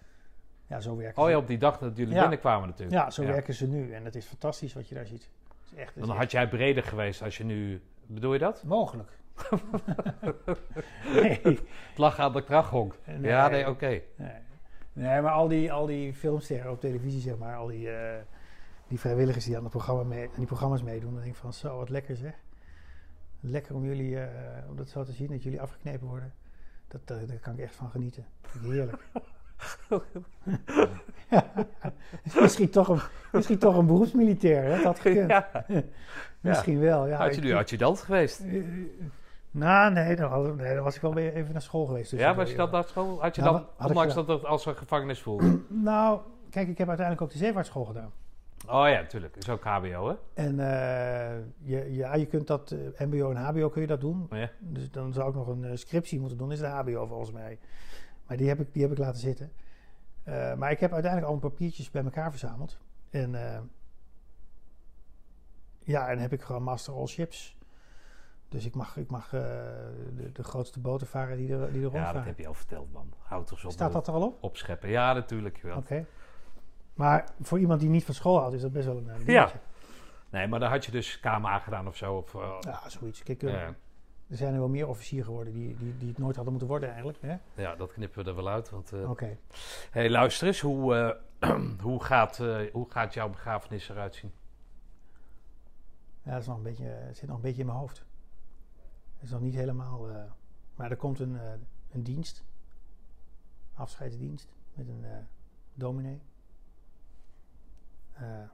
Ja, 0.67 0.81
zo 0.81 0.97
werken 0.97 1.23
Oh 1.23 1.31
ja, 1.31 1.37
op 1.37 1.47
die 1.47 1.59
dag 1.59 1.79
dat 1.79 1.97
jullie 1.97 2.15
Ja. 2.15 2.21
binnenkwamen 2.21 2.69
natuurlijk. 2.69 2.97
Ja, 2.97 3.11
zo 3.11 3.25
werken 3.27 3.55
ze 3.55 3.67
nu. 3.67 3.93
En 3.93 4.05
het 4.05 4.15
is 4.15 4.27
fantastisch 4.27 4.75
wat 4.75 4.89
je 4.89 4.95
daar 4.95 5.07
ziet. 5.07 5.29
Is 5.65 5.75
echt, 5.75 5.97
is 5.97 6.07
Dan 6.07 6.17
had 6.17 6.31
jij 6.31 6.49
breder 6.49 6.83
geweest 6.83 7.23
als 7.23 7.37
je 7.37 7.45
nu... 7.45 7.83
Bedoel 8.07 8.33
je 8.33 8.39
dat? 8.39 8.63
mogelijk. 8.65 9.11
nee. 11.15 11.41
Het 11.43 11.63
lag 11.97 12.19
aan 12.19 12.33
de 12.33 12.45
krachthonk. 12.45 12.95
Nee. 13.07 13.21
Ja, 13.21 13.49
nee, 13.49 13.69
oké. 13.69 13.87
Nee, 14.17 14.33
nee 14.93 15.21
maar 15.21 15.33
al 15.33 15.49
die, 15.49 15.73
al 15.73 15.87
die 15.87 16.15
filmsterren 16.15 16.71
op 16.71 16.81
televisie, 16.81 17.21
zeg 17.21 17.39
maar, 17.39 17.57
al 17.57 17.67
die, 17.67 17.91
eh, 17.91 18.23
die 18.89 19.01
vrijwilligers 19.01 19.45
die 19.45 19.57
aan, 19.57 19.63
het 19.63 19.71
programma 19.73 20.03
mee, 20.03 20.25
aan 20.29 20.35
die 20.37 20.47
programma's 20.47 20.83
meedoen, 20.83 21.13
dan 21.13 21.23
denk 21.23 21.35
ik 21.35 21.41
van 21.41 21.53
zo, 21.53 21.77
wat 21.77 21.89
lekker 21.89 22.17
zeg. 22.17 22.35
Lekker 23.45 23.75
om 23.75 23.85
jullie, 23.85 24.19
eh, 24.21 24.69
om 24.71 24.77
dat 24.77 24.89
zo 24.89 25.05
te 25.05 25.13
zien, 25.13 25.27
dat 25.31 25.43
jullie 25.43 25.61
afgeknepen 25.61 26.07
worden. 26.07 26.33
Dat, 26.89 27.01
dat, 27.05 27.29
daar 27.29 27.37
kan 27.37 27.53
ik 27.53 27.59
echt 27.59 27.75
van 27.75 27.91
genieten. 27.91 28.25
Heerlijk. 28.63 29.05
ja. 31.31 31.45
misschien, 32.41 32.71
toch 32.71 32.89
een, 32.89 33.01
misschien 33.33 33.59
toch 33.59 33.77
een 33.77 33.87
beroepsmilitair, 33.87 34.63
hè? 34.65 34.71
dat 34.71 34.85
had 34.85 34.99
gekund. 35.01 35.29
Ja. 35.31 35.65
Misschien 36.41 36.79
wel, 36.81 37.07
ja. 37.07 37.17
Had 37.17 37.35
je 37.35 37.41
ik- 37.41 37.47
nu 37.47 37.53
adjudant 37.53 37.99
geweest? 38.01 38.41
Eh, 38.41 38.57
eh, 38.57 38.65
nou, 39.51 39.93
nee 39.93 40.17
dan, 40.17 40.31
had- 40.31 40.57
nee, 40.57 40.75
dan 40.75 40.85
was 40.85 40.95
ik 40.97 41.01
wel 41.03 41.15
weer 41.15 41.35
even 41.35 41.53
naar 41.53 41.63
school 41.63 41.87
geweest. 41.87 42.11
Ja, 42.11 42.17
tussendoor, 42.17 42.43
was 42.43 42.51
je 42.51 42.57
dat 42.57 42.71
naar 42.73 42.85
school? 42.85 43.21
Had 43.21 43.35
je 43.37 43.43
Ja, 43.43 43.51
dan, 43.53 43.67
had 43.77 43.89
ondanks 43.89 44.15
dat 44.15 44.29
het 44.29 44.45
als 44.45 44.67
een 44.67 44.77
gevangenis 44.77 45.21
voelde? 45.23 45.61
Nou, 45.69 46.21
kijk, 46.51 46.69
ik 46.69 46.79
heb 46.79 46.89
uiteindelijk 46.89 47.27
ook 47.27 47.33
de 47.33 47.45
zeevaartschool 47.45 47.85
gedaan. 47.85 48.13
Oh 48.67 48.89
ja, 48.89 49.01
natuurlijk. 49.01 49.37
Is 49.37 49.49
ook 49.49 49.65
HBO, 49.65 50.09
hè? 50.09 50.15
En 50.35 50.61
eh, 50.61 51.39
je, 51.59 51.93
ja, 51.95 52.15
je 52.15 52.27
kunt 52.27 52.47
dat, 52.47 52.71
eh, 52.71 53.07
MBO 53.07 53.31
en 53.31 53.37
HBO 53.37 53.69
kun 53.69 53.81
je 53.81 53.87
dat 53.87 54.01
doen. 54.01 54.27
Ja. 54.31 54.51
Dus 54.59 54.91
dan 54.91 55.13
zou 55.13 55.29
ik 55.29 55.35
nog 55.35 55.49
een 55.49 55.65
eh, 55.65 55.77
scriptie 55.77 56.21
moeten 56.21 56.39
doen, 56.39 56.53
is 56.53 56.59
de 56.59 56.67
HBO 56.67 57.07
volgens 57.07 57.33
mij. 57.33 57.59
Maar 58.27 58.37
die 58.37 58.49
heb 58.49 58.61
ik, 58.61 58.73
die 58.73 58.83
heb 58.83 58.91
ik 58.91 58.99
laten 58.99 59.21
zitten. 59.21 59.53
Maar 60.59 60.71
ik 60.71 60.81
heb 60.81 60.93
uiteindelijk 60.93 61.31
al 61.31 61.35
een 61.35 61.51
papiertjes 61.51 61.91
bij 61.91 62.05
elkaar 62.05 62.31
verzameld. 62.31 62.79
En 63.11 63.35
eh, 63.35 63.61
ja, 65.79 66.09
en 66.09 66.19
heb 66.19 66.33
ik 66.33 66.43
gewoon 66.43 66.63
Master 66.63 66.95
All 66.95 67.07
Ships. 67.07 67.57
Dus 68.49 68.65
ik 68.65 68.75
mag, 68.75 68.97
ik 68.97 69.11
mag 69.11 69.29
de, 69.31 70.31
de 70.33 70.43
grootste 70.43 70.81
boten 70.81 71.07
varen 71.07 71.37
die 71.37 71.53
er, 71.53 71.59
die 71.59 71.67
er 71.67 71.75
Ja, 71.77 71.83
rondvaren. 71.83 72.15
dat 72.15 72.25
heb 72.25 72.39
je 72.39 72.47
al 72.47 72.55
verteld, 72.55 72.93
man. 72.93 73.13
Houd 73.19 73.47
toch 73.47 73.59
zo 73.59 73.67
op. 73.67 73.73
Staat 73.73 73.93
dat 73.93 74.07
er 74.07 74.13
al 74.15 74.23
op? 74.27 74.43
Opscheppen. 74.43 74.89
Ja, 74.89 75.13
natuurlijk. 75.13 75.59
wel. 75.63 75.77
Oké. 75.77 76.07
Maar 76.95 77.29
voor 77.41 77.59
iemand 77.59 77.81
die 77.81 77.89
niet 77.89 78.05
van 78.05 78.15
school 78.15 78.39
houdt, 78.39 78.55
is 78.55 78.61
dat 78.61 78.73
best 78.73 78.87
wel 78.87 78.97
een 78.97 79.09
eh, 79.09 79.15
dingetje. 79.15 79.33
Ja. 79.33 79.51
Nee, 80.31 80.47
maar 80.47 80.61
dan 80.61 80.71
had 80.71 80.85
je 80.85 80.91
dus 80.93 81.21
KMA 81.21 81.59
gedaan 81.59 81.87
of 81.87 81.97
zo. 81.97 82.17
Of, 82.17 82.35
eh, 82.35 82.57
Ja, 82.61 82.89
zoiets. 82.89 83.23
Kijk, 83.23 83.43
eh, 83.43 83.63
er 83.63 84.37
zijn 84.37 84.53
er 84.53 84.59
wel 84.59 84.69
meer 84.69 84.89
officier 84.89 85.25
geworden 85.25 85.53
die, 85.53 85.77
die, 85.77 85.99
die 85.99 86.09
het 86.09 86.19
nooit 86.19 86.35
hadden 86.35 86.53
moeten 86.53 86.71
worden 86.71 86.89
eigenlijk. 86.89 87.19
Hè? 87.21 87.37
ja, 87.55 87.75
dat 87.77 87.93
knippen 87.93 88.25
we 88.25 88.31
er 88.31 88.37
wel 88.37 88.49
uit. 88.49 88.71
Want, 88.71 88.93
Oké. 88.93 89.39
hey, 89.91 90.11
luister 90.11 90.47
eens. 90.47 90.61
Hoe, 90.61 91.21
hoe, 91.81 92.05
gaat, 92.05 92.37
hoe 92.73 92.91
gaat 92.91 93.15
jouw 93.15 93.29
begrafenis 93.29 93.89
eruit 93.89 94.15
zien? 94.15 94.33
Ja, 96.23 96.31
dat 96.31 96.41
is 96.41 96.47
nog 96.47 96.57
een 96.57 96.63
beetje, 96.63 96.85
het 96.85 97.17
zit 97.17 97.29
nog 97.29 97.37
een 97.37 97.43
beetje 97.43 97.61
in 97.61 97.67
mijn 97.67 97.79
hoofd. 97.79 97.99
Het 99.15 99.23
is 99.23 99.31
nog 99.31 99.41
niet 99.41 99.55
helemaal... 99.55 100.07
maar 100.75 100.91
er 100.91 100.97
komt 100.97 101.19
een, 101.19 101.39
een 101.91 102.03
dienst. 102.03 102.45
Afscheidsdienst. 103.75 104.49
Met 104.75 104.89
een 104.89 105.05
dominee. 105.75 106.23
Eh, 108.23 108.49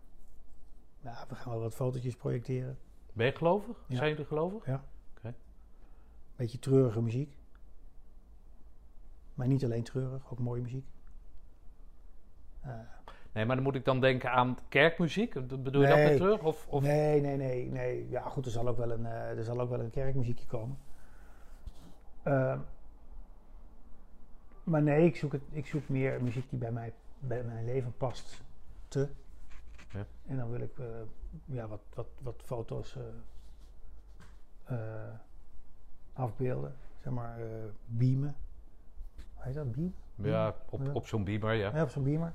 ja, 1.00 1.24
we 1.28 1.34
gaan 1.34 1.52
wel 1.52 1.60
wat 1.60 1.74
fotootjes 1.74 2.16
projecteren. 2.16 2.78
Ben 3.12 3.26
je 3.26 3.32
gelovig? 3.32 3.84
Ja. 3.86 3.96
Zijn 3.96 4.08
jullie 4.10 4.24
gelovig? 4.24 4.66
Beetje 6.36 6.58
treurige 6.58 7.02
muziek. 7.02 7.36
Maar 9.34 9.46
niet 9.46 9.64
alleen 9.64 9.82
treurig, 9.82 10.30
ook 10.32 10.38
mooie 10.38 10.62
muziek. 10.62 10.86
Eh, 12.60 12.70
Nee, 13.32 13.46
maar 13.46 13.56
dan 13.56 13.64
moet 13.64 13.74
ik 13.74 13.84
dan 13.84 14.00
denken 14.00 14.30
aan 14.30 14.58
kerkmuziek. 14.68 15.32
Bedoel 15.62 15.82
je 15.82 15.88
dat 15.88 15.96
weer 15.96 16.16
terug? 16.16 16.42
Of, 16.42 16.66
of... 16.68 16.82
Nee, 16.82 17.20
nee, 17.20 17.36
nee, 17.36 17.70
nee. 17.70 18.08
Ja, 18.08 18.22
goed, 18.22 18.44
er 18.44 18.50
zal 18.50 18.68
ook 18.68 18.76
wel 18.76 18.90
een, 18.90 19.06
eh, 19.06 19.38
er 19.38 19.44
zal 19.44 19.60
ook 19.60 19.70
wel 19.70 19.80
een 19.80 19.90
kerkmuziekje 19.90 20.46
komen. 20.46 20.78
Ehm, 22.22 22.58
maar 24.64 24.82
nee, 24.82 25.06
ik 25.06 25.16
zoek, 25.16 25.32
het, 25.32 25.42
ik 25.50 25.66
zoek 25.66 25.88
meer 25.88 26.22
muziek 26.22 26.50
die 26.50 26.58
bij, 26.58 26.72
mij, 26.72 26.92
bij 27.18 27.42
mijn 27.42 27.64
leven 27.64 27.94
past. 27.96 28.42
Te. 28.88 29.08
Ja. 29.92 30.06
En 30.26 30.36
dan 30.36 30.50
wil 30.50 30.60
ik 30.60 30.78
eh, 30.78 30.86
ja, 31.44 31.68
wat, 31.68 31.80
wat, 31.94 32.08
wat 32.20 32.42
foto's 32.44 32.96
eh, 32.96 33.02
eh, 34.64 35.14
afbeelden. 36.12 36.76
Zeg 37.02 37.12
maar, 37.12 37.38
beamen. 37.86 38.36
Hoe 39.34 39.44
heet 39.44 39.54
dat? 39.54 39.72
Beam? 39.72 39.94
Ja, 40.14 40.54
op, 40.68 40.94
op 40.94 41.06
zo'n 41.06 41.24
beamer, 41.24 41.54
ja. 41.54 41.70
Ja, 41.74 41.82
op 41.82 41.90
zo'n 41.90 42.04
beamer. 42.04 42.32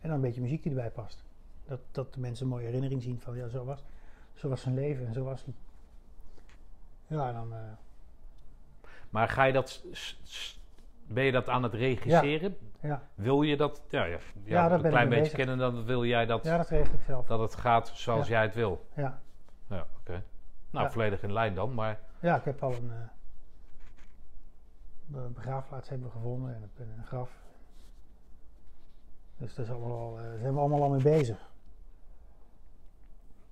En 0.00 0.08
dan 0.08 0.12
een 0.12 0.20
beetje 0.20 0.40
muziek 0.40 0.62
die 0.62 0.72
erbij 0.72 0.90
past. 0.90 1.24
Dat, 1.64 1.80
dat 1.90 2.14
de 2.14 2.20
mensen 2.20 2.44
een 2.44 2.52
mooie 2.52 2.64
herinnering 2.64 3.02
zien 3.02 3.20
van 3.20 3.36
ja, 3.36 3.48
zo 3.48 3.64
was, 3.64 3.84
zo 4.34 4.48
was 4.48 4.60
zijn 4.60 4.74
leven 4.74 5.06
en 5.06 5.12
zo 5.12 5.24
was 5.24 5.44
hij. 5.44 5.54
Ja, 7.06 7.28
en 7.28 7.34
dan. 7.34 7.52
Maar 9.10 9.28
ga 9.28 9.44
je 9.44 9.52
dat... 9.52 9.84
Ben 11.06 11.24
je 11.24 11.32
dat 11.32 11.48
aan 11.48 11.62
het 11.62 11.74
regisseren? 11.74 12.56
ja. 12.80 13.02
Wil 13.14 13.42
je 13.42 13.56
dat... 13.56 13.82
Ja, 13.88 14.04
ja, 14.04 14.70
een 14.72 14.80
klein 14.80 15.08
beetje 15.08 15.22
bezig. 15.22 15.36
kennen, 15.36 15.58
dan 15.58 15.84
wil 15.84 16.04
jij 16.04 16.26
dat, 16.26 16.44
ja, 16.44 16.56
dat 16.56 16.68
regel 16.68 16.94
ik 16.94 17.00
zelf. 17.06 17.26
dat 17.26 17.40
het 17.40 17.54
gaat 17.54 17.88
zoals 17.94 18.26
Ja. 18.26 18.32
jij 18.32 18.42
het 18.42 18.54
wil. 18.54 18.86
Ja. 18.96 19.20
Ja, 19.68 19.86
oké. 20.00 20.22
Nou, 20.70 20.84
Ja. 20.84 20.90
volledig 20.90 21.22
in 21.22 21.32
lijn 21.32 21.54
dan, 21.54 21.74
maar... 21.74 22.00
ja, 22.20 22.36
ik 22.36 22.44
heb 22.44 22.62
al 22.62 22.72
een. 22.72 22.92
be- 25.06 25.30
begraafplaats 25.34 25.88
hebben 25.88 26.06
we 26.06 26.12
gevonden 26.12 26.54
en 26.54 26.62
een, 26.62 26.70
en 26.76 26.94
een 26.98 27.04
graf. 27.06 27.30
Dus 29.36 29.54
daar, 29.54 29.70
al, 29.72 30.18
eh, 30.18 30.24
zijn 30.40 30.54
we 30.54 30.60
allemaal 30.60 30.82
al 30.82 30.90
mee 30.90 31.02
bezig. 31.02 31.50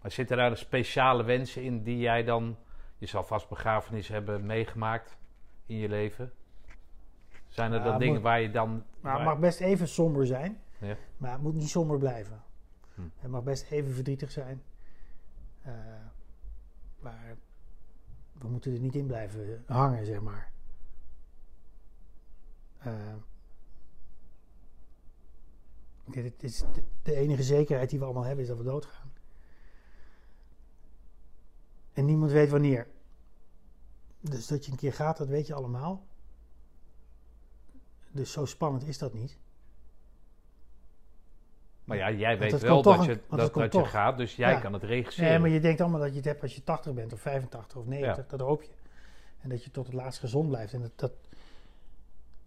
Maar 0.01 0.11
zitten 0.11 0.37
daar 0.37 0.57
speciale 0.57 1.23
wensen 1.25 1.63
in 1.63 1.83
die 1.83 1.99
jij 1.99 2.25
dan... 2.25 2.57
Je 2.99 3.07
zal 3.07 3.25
vast 3.25 3.49
begrafenis 3.49 4.09
hebben 4.09 4.47
meegemaakt 4.47 5.17
in 5.67 5.77
je 5.77 5.89
leven. 5.89 6.33
Zijn 7.53 7.73
er 7.73 7.79
Ja, 7.79 7.85
dan 7.85 7.99
dingen 7.99 8.15
moet- 8.15 8.23
waar 8.23 8.41
je 8.41 8.51
dan... 8.51 8.85
Maar 9.01 9.15
het 9.15 9.25
mag 9.25 9.39
best 9.39 9.61
even 9.61 9.89
somber 9.89 10.27
zijn. 10.27 10.61
Ja. 10.79 10.97
Maar 11.17 11.33
het 11.33 11.43
moet 11.43 11.55
niet 11.55 11.69
somber 11.69 11.99
blijven. 11.99 12.43
Hm. 12.95 13.01
Het 13.17 13.31
mag 13.31 13.43
best 13.43 13.71
even 13.71 13.95
verdrietig 13.95 14.31
zijn. 14.31 14.63
Eh, 15.63 15.73
maar 17.01 17.37
we 18.33 18.49
moeten 18.49 18.73
er 18.73 18.79
niet 18.81 18.95
in 18.95 19.07
blijven 19.07 19.65
hangen, 19.67 20.07
zeg 20.07 20.21
maar. 20.21 20.53
Eh, 22.79 23.15
kijk, 26.11 26.25
het 26.25 26.43
is 26.43 26.65
de 27.03 27.15
enige 27.15 27.43
zekerheid 27.43 27.91
die 27.91 27.99
we 27.99 28.05
allemaal 28.05 28.25
hebben 28.25 28.43
is 28.43 28.49
dat 28.49 28.59
we 28.59 28.65
doodgaan. 28.65 29.13
En 31.93 32.05
niemand 32.05 32.31
weet 32.31 32.51
wanneer. 32.51 32.89
Dus 34.21 34.47
dat 34.47 34.65
je 34.65 34.71
een 34.71 34.77
keer 34.79 34.93
gaat, 34.93 35.17
dat 35.17 35.29
weet 35.29 35.47
je 35.47 35.55
allemaal. 35.55 36.07
Dus 38.13 38.33
zo 38.33 38.45
spannend 38.45 38.87
is 38.87 38.99
dat 38.99 39.13
niet. 39.15 39.39
Maar 41.85 41.97
ja, 41.97 42.11
jij 42.11 42.39
weet 42.39 42.61
wel 42.61 42.83
dat 42.83 42.99
een- 42.99 43.05
je, 43.05 43.21
dat, 43.31 43.55
dat 43.55 43.73
je 43.73 43.85
gaat, 43.85 44.17
dus 44.17 44.37
jij 44.37 44.51
Ja. 44.53 44.61
kan 44.61 44.73
het 44.73 44.83
regisseren. 44.83 45.31
Nee, 45.31 45.39
maar 45.39 45.49
je 45.49 45.61
denkt 45.61 45.81
allemaal 45.81 46.01
dat 46.01 46.11
je 46.11 46.17
het 46.17 46.25
hebt 46.25 46.43
als 46.43 46.55
je 46.55 46.65
80 46.65 46.93
bent, 46.95 47.13
of 47.13 47.21
85 47.21 47.77
of 47.79 47.87
90. 47.87 48.27
Dat 48.27 48.41
hoop 48.41 48.63
je. 48.63 48.71
En 49.41 49.49
dat 49.49 49.65
je 49.65 49.71
tot 49.71 49.87
het 49.87 49.95
laatst 49.95 50.21
gezond 50.21 50.49
blijft. 50.49 50.73
En 50.73 50.81
dat, 50.81 50.91
dat, 50.97 51.13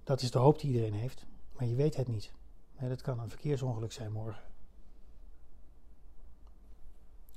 dat 0.04 0.22
is 0.22 0.32
de 0.32 0.40
hoop 0.40 0.60
die 0.60 0.72
iedereen 0.72 0.94
heeft. 0.94 1.26
Maar 1.58 1.68
je 1.68 1.76
weet 1.76 1.96
het 1.96 2.08
niet. 2.08 2.32
Nee, 2.80 2.90
dat 2.90 3.02
kan 3.02 3.20
een 3.20 3.30
verkeersongeluk 3.30 3.92
zijn 3.92 4.12
morgen. 4.12 4.42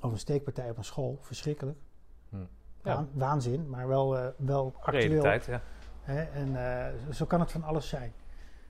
Of 0.01 0.13
een 0.13 0.19
steekpartij 0.19 0.71
op 0.71 0.77
een 0.77 0.85
school. 0.85 1.19
Verschrikkelijk. 1.21 1.79
Hm. 2.29 2.37
Ja. 2.37 2.47
Waan- 2.83 3.11
waanzin, 3.13 3.69
maar 3.71 3.89
wel, 3.89 4.17
eh, 4.19 4.29
wel 4.37 4.73
actueel. 4.81 5.01
Realiteit, 5.01 5.45
ja. 5.45 5.63
Hè? 6.09 6.22
En 6.22 6.56
eh, 6.56 7.12
zo 7.12 7.26
kan 7.26 7.40
het 7.40 7.52
van 7.52 7.62
alles 7.62 7.89
zijn. 7.89 8.12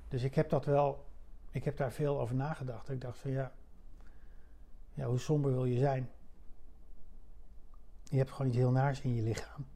Dus 0.09 0.23
ik 0.23 0.35
heb 0.35 0.49
dat 0.49 0.65
wel, 0.65 1.05
ik 1.51 1.65
heb 1.65 1.77
daar 1.77 1.93
veel 1.93 2.21
over 2.21 2.35
nagedacht. 2.35 2.91
Ik 2.91 3.01
dacht 3.01 3.19
van 3.19 3.31
ja, 3.31 3.53
ja, 4.95 5.07
hoe 5.07 5.19
somber 5.19 5.53
wil 5.53 5.65
je 5.65 5.79
zijn? 5.79 6.11
Je 8.05 8.17
hebt 8.19 8.31
gewoon 8.31 8.47
iets 8.47 8.57
heel 8.57 8.71
naars 8.71 9.01
in 9.01 9.15
je 9.15 9.23
lichaam. 9.23 9.67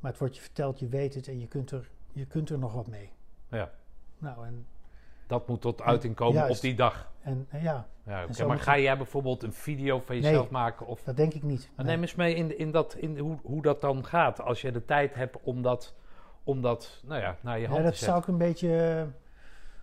Maar 0.00 0.10
het 0.10 0.20
wordt 0.20 0.36
je 0.36 0.42
verteld, 0.42 0.78
je 0.78 0.88
weet 0.88 1.14
het 1.14 1.28
en 1.28 1.40
je 1.40 1.46
kunt 1.46 1.70
er, 1.70 1.90
je 2.12 2.26
kunt 2.26 2.50
er 2.50 2.58
nog 2.58 2.72
wat 2.72 2.86
mee. 2.86 3.12
Ja. 3.48 3.70
Nou, 4.18 4.46
en, 4.46 4.66
Dat 5.26 5.48
moet 5.48 5.60
tot 5.60 5.82
uiting 5.82 6.14
komen 6.14 6.34
Juist. 6.34 6.56
op 6.56 6.60
die 6.62 6.74
dag. 6.74 7.12
en, 7.20 7.48
ja, 7.52 7.86
Ja, 8.04 8.26
Maar 8.46 8.58
ga 8.58 8.78
jij 8.78 8.96
bijvoorbeeld 8.96 9.42
een 9.42 9.52
video 9.52 10.00
van 10.00 10.14
Nee. 10.14 10.24
jezelf 10.24 10.50
maken? 10.50 10.86
Of 10.86 11.02
dat 11.02 11.16
denk 11.16 11.34
ik 11.34 11.42
niet. 11.42 11.70
Maar 11.76 11.84
Nee. 11.84 11.94
neem 11.94 12.04
eens 12.04 12.14
mee 12.14 12.34
in, 12.34 12.58
in, 12.58 12.70
dat, 12.70 12.94
in 12.94 13.18
hoe, 13.18 13.38
hoe 13.42 13.62
dat 13.62 13.80
dan 13.80 14.04
gaat. 14.04 14.40
Als 14.40 14.60
je 14.60 14.72
de 14.72 14.84
tijd 14.84 15.14
hebt 15.14 15.36
om 15.42 15.62
dat, 15.62 15.94
om 16.44 16.62
dat 16.62 17.00
nou 17.06 17.20
ja, 17.20 17.36
naar 17.40 17.56
je 17.58 17.62
Ja, 17.64 17.70
hand 17.70 17.84
dat 17.84 17.98
te 17.98 18.04
zou 18.04 18.18
ik 18.18 18.26
een 18.26 18.38
beetje, 18.38 18.98
eh, 19.00 19.02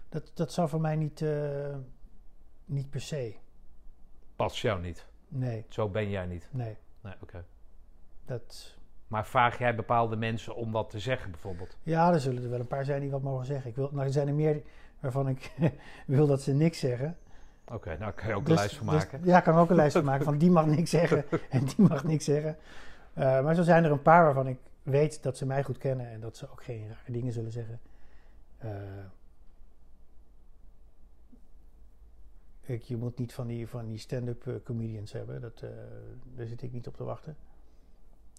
dat, 0.09 0.31
dat 0.33 0.51
zou 0.53 0.69
voor 0.69 0.81
mij 0.81 0.95
niet, 0.95 1.21
eh, 1.21 1.75
niet 2.65 2.89
per 2.89 3.01
se. 3.01 3.35
Past 4.35 4.57
jou 4.57 4.81
niet. 4.81 5.05
Nee, 5.27 5.65
Zo 5.69 5.89
ben 5.89 6.09
jij 6.09 6.25
niet. 6.25 6.47
nee. 6.51 6.77
Nee, 7.01 7.13
oké. 7.21 7.43
Dat, 8.25 8.75
Maar 9.07 9.25
vraag 9.25 9.57
jij 9.57 9.75
bepaalde 9.75 10.15
mensen 10.15 10.55
om 10.55 10.71
wat 10.71 10.89
te 10.89 10.99
zeggen 10.99 11.31
bijvoorbeeld? 11.31 11.77
Ja, 11.83 12.13
er 12.13 12.19
zullen 12.19 12.43
er 12.43 12.49
wel 12.49 12.59
een 12.59 12.67
paar 12.67 12.85
zijn 12.85 13.01
die 13.01 13.11
wat 13.11 13.21
mogen 13.21 13.45
zeggen. 13.45 13.69
Ik 13.69 13.75
wil, 13.75 13.89
nou, 13.91 14.05
er 14.05 14.11
zijn 14.11 14.27
er 14.27 14.33
meer 14.33 14.61
waarvan 14.99 15.27
ik 15.27 15.51
wil 16.05 16.27
dat 16.27 16.41
ze 16.41 16.53
niks 16.53 16.79
zeggen. 16.79 17.17
Oké, 17.71 17.97
nou 17.99 18.11
kan 18.13 18.27
je 18.27 18.33
ook 18.35 18.45
Dus- 18.45 18.49
een 18.53 18.59
lijst 18.59 18.75
van 18.75 18.85
dus- 18.87 18.95
maken. 18.95 19.21
ja, 19.23 19.37
ik 19.37 19.43
kan 19.43 19.55
ook 19.55 19.69
een 19.69 19.75
lijst 19.75 19.95
van 19.95 20.05
maken 20.05 20.25
van 20.31 20.37
die 20.37 20.51
mag 20.51 20.65
niks 20.65 20.89
zeggen 20.89 21.25
en 21.49 21.65
die 21.65 21.75
mag 21.87 22.03
niks 22.03 22.25
zeggen. 22.25 22.57
Eh, 23.13 23.43
maar 23.43 23.55
zo 23.55 23.63
zijn 23.63 23.83
er 23.83 23.91
een 23.91 24.01
paar 24.01 24.23
waarvan 24.23 24.47
ik 24.47 24.57
weet 24.89 25.23
dat 25.23 25.37
ze 25.37 25.45
mij 25.45 25.63
goed 25.63 25.77
kennen 25.77 26.07
en 26.09 26.19
dat 26.19 26.37
ze 26.37 26.51
ook 26.51 26.63
geen 26.63 26.87
rare 26.87 27.11
dingen 27.11 27.33
zullen 27.33 27.51
zeggen. 27.51 27.79
Eh, 28.57 28.71
ik, 32.61 32.81
je 32.81 32.97
moet 32.97 33.17
niet 33.17 33.33
van 33.33 33.47
die, 33.47 33.67
van 33.67 33.85
die 33.85 33.97
stand-up 33.97 34.47
eh, 34.47 34.53
comedians 34.63 35.11
hebben. 35.11 35.41
Dat, 35.41 35.61
eh, 35.61 35.69
daar 36.35 36.47
zit 36.47 36.61
ik 36.61 36.71
niet 36.71 36.87
op 36.87 36.95
te 36.97 37.03
wachten. 37.03 37.35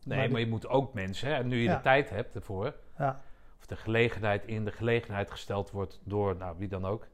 nee, 0.04 0.18
maar 0.18 0.30
maar 0.30 0.40
je 0.40 0.46
moet 0.46 0.68
ook 0.68 0.94
mensen, 0.94 1.28
hè, 1.28 1.34
en 1.34 1.48
nu 1.48 1.56
je 1.56 1.62
Ja. 1.62 1.76
de 1.76 1.82
tijd 1.82 2.10
hebt 2.10 2.34
ervoor, 2.34 2.74
Ja, 2.98 3.20
of 3.58 3.66
de 3.66 3.76
gelegenheid 3.76 4.44
in 4.46 4.64
de 4.64 4.72
gelegenheid 4.72 5.30
gesteld 5.30 5.70
wordt 5.70 6.00
door 6.04 6.36
nou, 6.36 6.58
wie 6.58 6.68
dan 6.68 6.84
ook. 6.86 7.06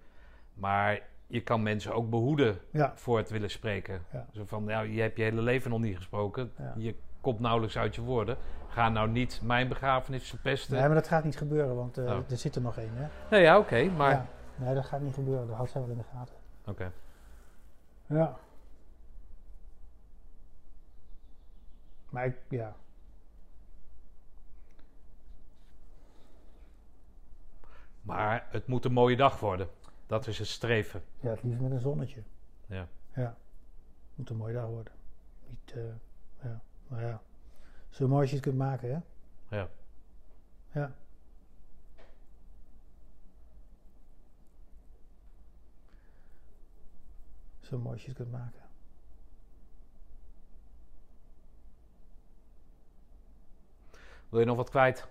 Maar 0.55 1.01
je 1.27 1.43
kan 1.43 1.62
mensen 1.62 1.94
ook 1.94 2.11
behoeden 2.11 2.59
ja, 2.70 2.97
voor 2.97 3.19
het 3.19 3.31
willen 3.31 3.51
spreken. 3.51 4.02
Zo 4.32 4.44
van, 4.44 4.65
nou, 4.65 4.89
je 4.89 5.01
hebt 5.01 5.16
je 5.16 5.23
hele 5.23 5.40
leven 5.43 5.70
nog 5.70 5.81
niet 5.81 5.97
gesproken. 5.97 6.52
Je 6.77 6.94
komt 7.25 7.41
nauwelijks 7.41 7.79
uit 7.79 7.95
je 7.95 8.01
woorden. 8.03 8.37
Ga 8.69 8.89
nou 8.89 9.09
niet 9.09 9.41
mijn 9.43 9.69
begrafenis 9.69 10.29
verpesten. 10.29 10.75
nee, 10.77 10.87
maar 10.87 10.95
dat 10.95 11.09
gaat 11.09 11.25
niet 11.25 11.37
gebeuren, 11.37 11.77
want 11.77 11.99
eh, 11.99 12.05
Oh. 12.05 12.31
er 12.31 12.37
zit 12.37 12.55
er 12.55 12.63
nog 12.63 12.79
één. 12.79 12.93
Hè? 12.95 13.09
Nee, 13.31 13.43
ja, 13.43 13.59
oké, 13.59 13.85
maar... 13.91 14.11
Ja. 14.11 14.27
Nee, 14.57 14.75
dat 14.75 14.85
gaat 14.85 15.01
niet 15.01 15.15
gebeuren. 15.15 15.47
Dat 15.47 15.57
houdt 15.57 15.71
zij 15.71 15.81
wel 15.81 15.91
in 15.91 15.97
de 15.97 16.05
gaten. 16.13 16.35
Oké. 16.67 16.93
Ja. 18.07 18.37
Maar 22.11 22.25
ik, 22.27 22.37
ja. 22.49 22.75
Maar 28.03 28.47
het 28.51 28.67
moet 28.67 28.85
een 28.85 28.93
mooie 28.93 29.17
dag 29.17 29.41
worden. 29.41 29.69
Dat 30.07 30.27
is 30.27 30.39
het 30.39 30.49
streven. 30.49 31.03
ja, 31.21 31.31
het 31.31 31.43
liefst 31.43 31.61
met 31.61 31.71
een 31.71 31.81
zonnetje. 31.81 32.23
Ja. 32.67 32.87
Ja. 33.15 33.37
Moet 34.15 34.31
een 34.31 34.37
mooie 34.37 34.55
dag 34.55 34.67
worden. 34.67 34.93
Niet, 35.49 35.73
eh. 35.77 35.83
Maar 36.95 37.05
ja. 37.05 37.23
Zo 37.91 38.09
mooi 38.09 38.21
als 38.21 38.31
je 38.31 38.37
het 38.37 38.45
kunt 38.45 38.59
maken, 38.59 38.89
hè? 38.89 39.01
Ja. 39.57 39.69
Ja. 40.73 40.95
Zo 47.61 47.79
mooi 47.79 47.93
als 47.93 48.03
je 48.03 48.09
het 48.09 48.16
kunt 48.16 48.31
maken. 48.31 48.62
Wil 54.29 54.41
je 54.41 54.47
nog 54.47 54.57
wat 54.57 54.71
kwijt? 54.71 55.07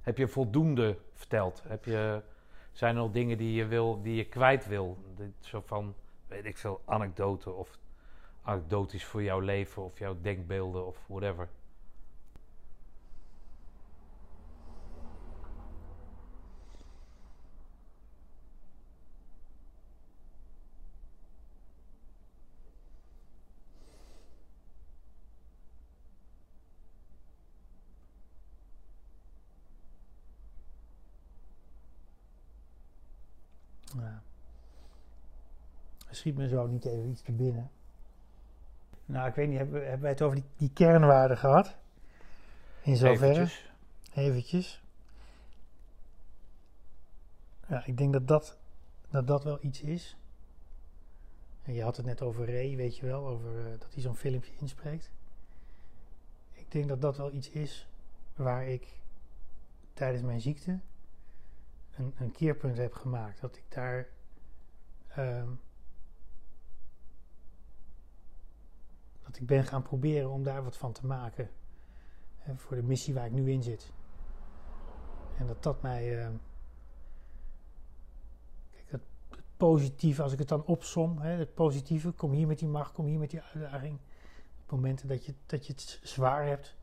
Heb 0.00 0.16
je 0.16 0.28
voldoende 0.28 0.98
verteld? 1.14 1.62
Heb 1.66 1.84
je, 1.84 2.22
zijn 2.72 2.96
er 2.96 3.00
nog 3.02 3.12
dingen 3.12 3.38
die 3.38 3.52
je, 3.52 3.66
wil, 3.66 4.02
die 4.02 4.14
je 4.14 4.24
kwijt 4.24 4.66
wil? 4.66 4.98
Dit, 5.16 5.32
zo 5.40 5.60
van, 5.60 5.94
weet 6.26 6.44
ik 6.44 6.56
veel, 6.56 6.82
anekdoten 6.84 7.56
of 7.56 7.78
anekdotisch 8.48 9.04
voor 9.04 9.22
jouw 9.22 9.40
leven 9.40 9.84
of 9.84 9.98
jouw 9.98 10.16
denkbeelden 10.20 10.86
of 10.86 11.06
whatever. 11.06 11.48
Ja. 33.96 34.22
Schiet 36.10 36.36
me 36.36 36.48
zo 36.48 36.66
niet 36.66 36.84
even 36.84 37.08
iets 37.08 37.22
binnen. 37.22 37.70
Nou, 39.08 39.28
ik 39.28 39.34
weet 39.34 39.48
niet, 39.48 39.58
hebben, 39.58 39.80
hebben 39.80 40.00
wij 40.00 40.10
het 40.10 40.22
over 40.22 40.36
die, 40.36 40.44
die 40.56 40.70
kernwaarden 40.72 41.38
gehad? 41.38 41.76
In 42.82 42.96
zoverre? 42.96 43.32
Eventjes. 43.32 43.72
Eventjes. 44.14 44.82
Ja, 47.68 47.86
ik 47.86 47.96
denk 47.96 48.12
dat 48.12 48.28
dat, 48.28 48.58
dat 49.10 49.26
dat 49.26 49.44
wel 49.44 49.58
iets 49.60 49.80
is. 49.80 50.16
En 51.62 51.74
je 51.74 51.82
had 51.82 51.96
het 51.96 52.06
net 52.06 52.22
over 52.22 52.46
Ray, 52.46 52.76
weet 52.76 52.96
je 52.96 53.06
wel, 53.06 53.26
over 53.26 53.58
eh, 53.58 53.78
dat 53.78 53.92
hij 53.92 54.02
zo'n 54.02 54.16
filmpje 54.16 54.52
inspreekt. 54.60 55.10
Ik 56.52 56.72
denk 56.72 56.88
dat 56.88 57.00
dat 57.00 57.16
wel 57.16 57.32
iets 57.32 57.50
is 57.50 57.88
waar 58.34 58.66
ik 58.66 59.00
tijdens 59.92 60.22
mijn 60.22 60.40
ziekte 60.40 60.80
een, 61.96 62.14
een 62.18 62.32
keerpunt 62.32 62.76
heb 62.76 62.92
gemaakt. 62.92 63.40
Dat 63.40 63.56
ik 63.56 63.64
daar 63.68 64.08
ehm, 65.08 65.48
ik 69.38 69.46
ben 69.46 69.64
gaan 69.64 69.82
proberen 69.82 70.30
om 70.30 70.42
daar 70.42 70.64
wat 70.64 70.76
van 70.76 70.92
te 70.92 71.06
maken. 71.06 71.50
Hè, 72.36 72.56
voor 72.56 72.76
de 72.76 72.82
missie 72.82 73.14
waar 73.14 73.26
ik 73.26 73.32
nu 73.32 73.50
in 73.50 73.62
zit. 73.62 73.92
En 75.36 75.46
dat 75.46 75.62
dat 75.62 75.82
mij. 75.82 76.20
ehm, 76.20 76.32
kijk, 78.70 78.90
het, 78.90 79.02
positieve, 79.56 80.22
als 80.22 80.32
ik 80.32 80.38
het 80.38 80.48
dan 80.48 80.64
opsom, 80.64 81.18
hè, 81.18 81.30
het 81.30 81.54
positieve, 81.54 82.10
kom 82.10 82.32
hier 82.32 82.46
met 82.46 82.58
die 82.58 82.68
macht, 82.68 82.92
kom 82.92 83.06
hier 83.06 83.18
met 83.18 83.30
die 83.30 83.40
uitdaging. 83.40 83.98
Op 84.62 84.70
momenten 84.70 85.08
dat 85.08 85.24
je, 85.24 85.34
dat 85.46 85.66
je 85.66 85.72
het 85.72 86.00
zwaar 86.02 86.46
hebt, 86.46 86.76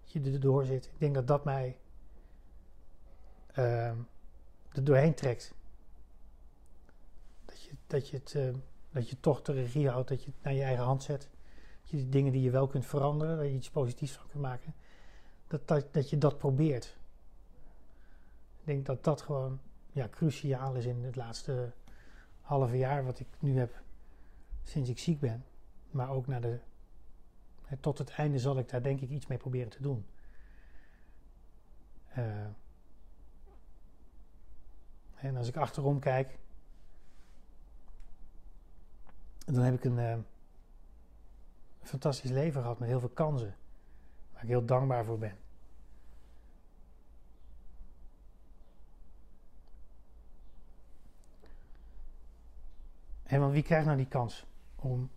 dat 0.00 0.12
je 0.12 0.32
erdoor 0.32 0.64
zit. 0.64 0.86
Ik 0.86 0.98
denk 0.98 1.14
dat 1.14 1.26
dat 1.26 1.44
mij 1.44 1.78
ehm, 3.46 3.96
er 4.72 4.84
doorheen 4.84 5.14
trekt. 5.14 5.54
Dat 7.44 7.62
je, 7.62 7.70
dat, 7.86 8.08
je 8.08 8.16
het, 8.16 8.34
eh, 8.34 8.54
dat 8.90 9.08
je 9.08 9.20
toch 9.20 9.42
de 9.42 9.52
regie 9.52 9.88
houdt, 9.88 10.08
dat 10.08 10.24
je 10.24 10.30
het 10.30 10.42
naar 10.42 10.54
je 10.54 10.62
eigen 10.62 10.84
hand 10.84 11.02
zet. 11.02 11.28
Je 11.90 12.08
dingen 12.08 12.32
die 12.32 12.42
je 12.42 12.50
wel 12.50 12.66
kunt 12.66 12.86
veranderen, 12.86 13.36
dat 13.36 13.46
je 13.46 13.52
iets 13.52 13.70
positiefs 13.70 14.12
van 14.12 14.26
kunt 14.28 14.42
maken. 14.42 14.74
Dat, 15.46 15.68
dat, 15.68 15.92
dat 15.92 16.10
je 16.10 16.18
dat 16.18 16.38
probeert. 16.38 16.96
Ik 18.60 18.66
denk 18.66 18.86
dat 18.86 19.04
dat 19.04 19.20
gewoon 19.20 19.60
ja, 19.92 20.08
cruciaal 20.08 20.74
is 20.74 20.84
in 20.84 21.04
het 21.04 21.16
laatste 21.16 21.72
halve 22.40 22.76
jaar 22.76 23.04
wat 23.04 23.20
ik 23.20 23.26
nu 23.38 23.58
heb 23.58 23.82
sinds 24.62 24.90
ik 24.90 24.98
ziek 24.98 25.20
ben. 25.20 25.44
Maar 25.90 26.10
ook 26.10 26.26
naar 26.26 26.40
de, 26.40 26.58
tot 27.80 27.98
het 27.98 28.10
einde 28.10 28.38
zal 28.38 28.58
ik 28.58 28.68
daar 28.68 28.82
denk 28.82 29.00
ik 29.00 29.10
iets 29.10 29.26
mee 29.26 29.38
proberen 29.38 29.68
te 29.68 29.82
doen. 29.82 30.06
Uh, 32.18 32.46
en 35.14 35.36
als 35.36 35.48
ik 35.48 35.56
achterom 35.56 35.98
kijk, 35.98 36.38
dan 39.46 39.62
heb 39.64 39.74
ik 39.74 39.84
een, 39.84 39.98
uh, 39.98 40.16
fantastisch 41.88 42.30
leven 42.30 42.60
gehad 42.60 42.78
met 42.78 42.88
heel 42.88 43.00
veel 43.00 43.08
kansen. 43.08 43.56
Waar 44.32 44.42
ik 44.42 44.48
heel 44.48 44.64
dankbaar 44.64 45.04
voor 45.04 45.18
ben. 45.18 45.36
En 53.22 53.40
want 53.40 53.52
wie 53.52 53.62
krijgt 53.62 53.86
nou 53.86 53.96
die 53.96 54.08
kans 54.08 54.46
om, 54.76 55.10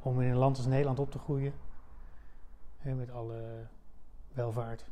om 0.00 0.20
in 0.20 0.30
een 0.30 0.36
land 0.36 0.56
als 0.56 0.66
Nederland 0.66 0.98
op 0.98 1.10
te 1.10 1.18
groeien? 1.18 1.52
met 2.94 3.10
alle 3.10 3.66
welvaart. 4.32 4.86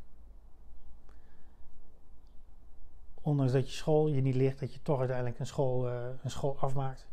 Ondanks 3.15 3.53
dat 3.53 3.71
je 3.71 3.77
school 3.77 4.09
je 4.09 4.21
niet 4.21 4.35
ligt, 4.35 4.61
dat 4.61 4.75
je 4.75 4.83
toch 4.83 4.99
uiteindelijk 4.99 5.39
een 5.39 5.47
school, 5.47 5.89
uh, 5.89 6.07
een 6.23 6.31
school 6.31 6.59
afmaakt. 6.59 7.09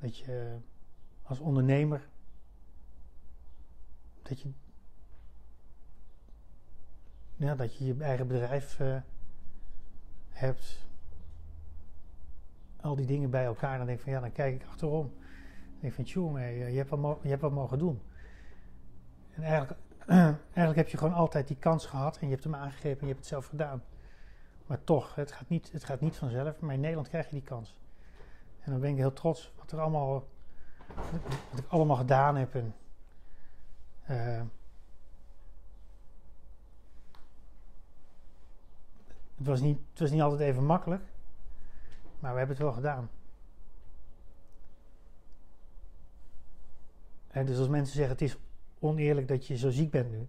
Dat 0.00 0.18
je 0.18 0.56
als 1.22 1.38
ondernemer, 1.38 2.08
dat 4.22 4.40
je, 4.40 4.50
ja, 7.36 7.54
dat 7.54 7.76
je 7.76 7.84
je 7.84 7.96
eigen 7.98 8.26
bedrijf 8.26 8.78
uh, 8.80 8.96
hebt. 10.28 10.84
Al 12.80 12.96
die 12.96 13.06
dingen 13.06 13.30
bij 13.30 13.44
elkaar. 13.44 13.76
Dan 13.76 13.86
denk 13.86 13.98
ik 13.98 14.04
van 14.04 14.12
ja, 14.12 14.20
dan 14.20 14.32
kijk 14.32 14.54
ik 14.54 14.68
achterom. 14.68 15.12
Dan 15.12 15.80
denk 15.80 15.92
ik 15.92 15.94
van 15.94 16.04
tjonge, 16.04 16.40
je, 16.40 16.76
hebt 16.76 16.90
wat 16.90 17.18
je 17.22 17.28
hebt 17.28 17.42
wat 17.42 17.52
mogen 17.52 17.78
doen. 17.78 18.00
En 19.34 19.42
eigenlijk, 19.42 19.80
eigenlijk 20.44 20.76
heb 20.76 20.88
je 20.88 20.96
gewoon 20.96 21.14
altijd 21.14 21.48
die 21.48 21.56
kans 21.56 21.86
gehad 21.86 22.18
en 22.18 22.26
je 22.26 22.32
hebt 22.32 22.44
hem 22.44 22.54
aangegrepen 22.54 23.00
en 23.00 23.06
je 23.06 23.12
hebt 23.12 23.18
het 23.18 23.28
zelf 23.28 23.46
gedaan. 23.46 23.82
Maar 24.66 24.84
toch, 24.84 25.14
het 25.14 25.32
gaat, 25.32 25.48
niet, 25.48 25.72
het 25.72 25.84
gaat 25.84 26.00
niet 26.00 26.16
vanzelf. 26.16 26.60
Maar 26.60 26.74
in 26.74 26.80
Nederland 26.80 27.08
krijg 27.08 27.24
je 27.26 27.32
die 27.32 27.42
kans. 27.42 27.76
En 28.66 28.72
dan 28.72 28.80
ben 28.80 28.90
ik 28.90 28.96
heel 28.96 29.12
trots 29.12 29.52
wat, 29.56 29.72
er 29.72 29.80
allemaal, 29.80 30.28
wat 31.50 31.58
ik 31.58 31.68
allemaal 31.68 31.96
gedaan 31.96 32.36
heb. 32.36 32.54
En, 32.54 32.74
uh, 34.10 34.42
het, 39.36 39.46
was 39.46 39.60
niet, 39.60 39.78
het 39.90 39.98
was 39.98 40.10
niet 40.10 40.20
altijd 40.20 40.40
even 40.40 40.64
makkelijk. 40.64 41.02
Maar 42.18 42.32
we 42.32 42.38
hebben 42.38 42.56
het 42.56 42.64
wel 42.64 42.74
gedaan. 42.74 43.10
En 47.28 47.46
dus 47.46 47.58
als 47.58 47.68
mensen 47.68 47.94
zeggen 47.94 48.12
het 48.12 48.22
is 48.22 48.36
oneerlijk 48.78 49.28
dat 49.28 49.46
je 49.46 49.56
zo 49.56 49.70
ziek 49.70 49.90
bent 49.90 50.10
nu. 50.10 50.28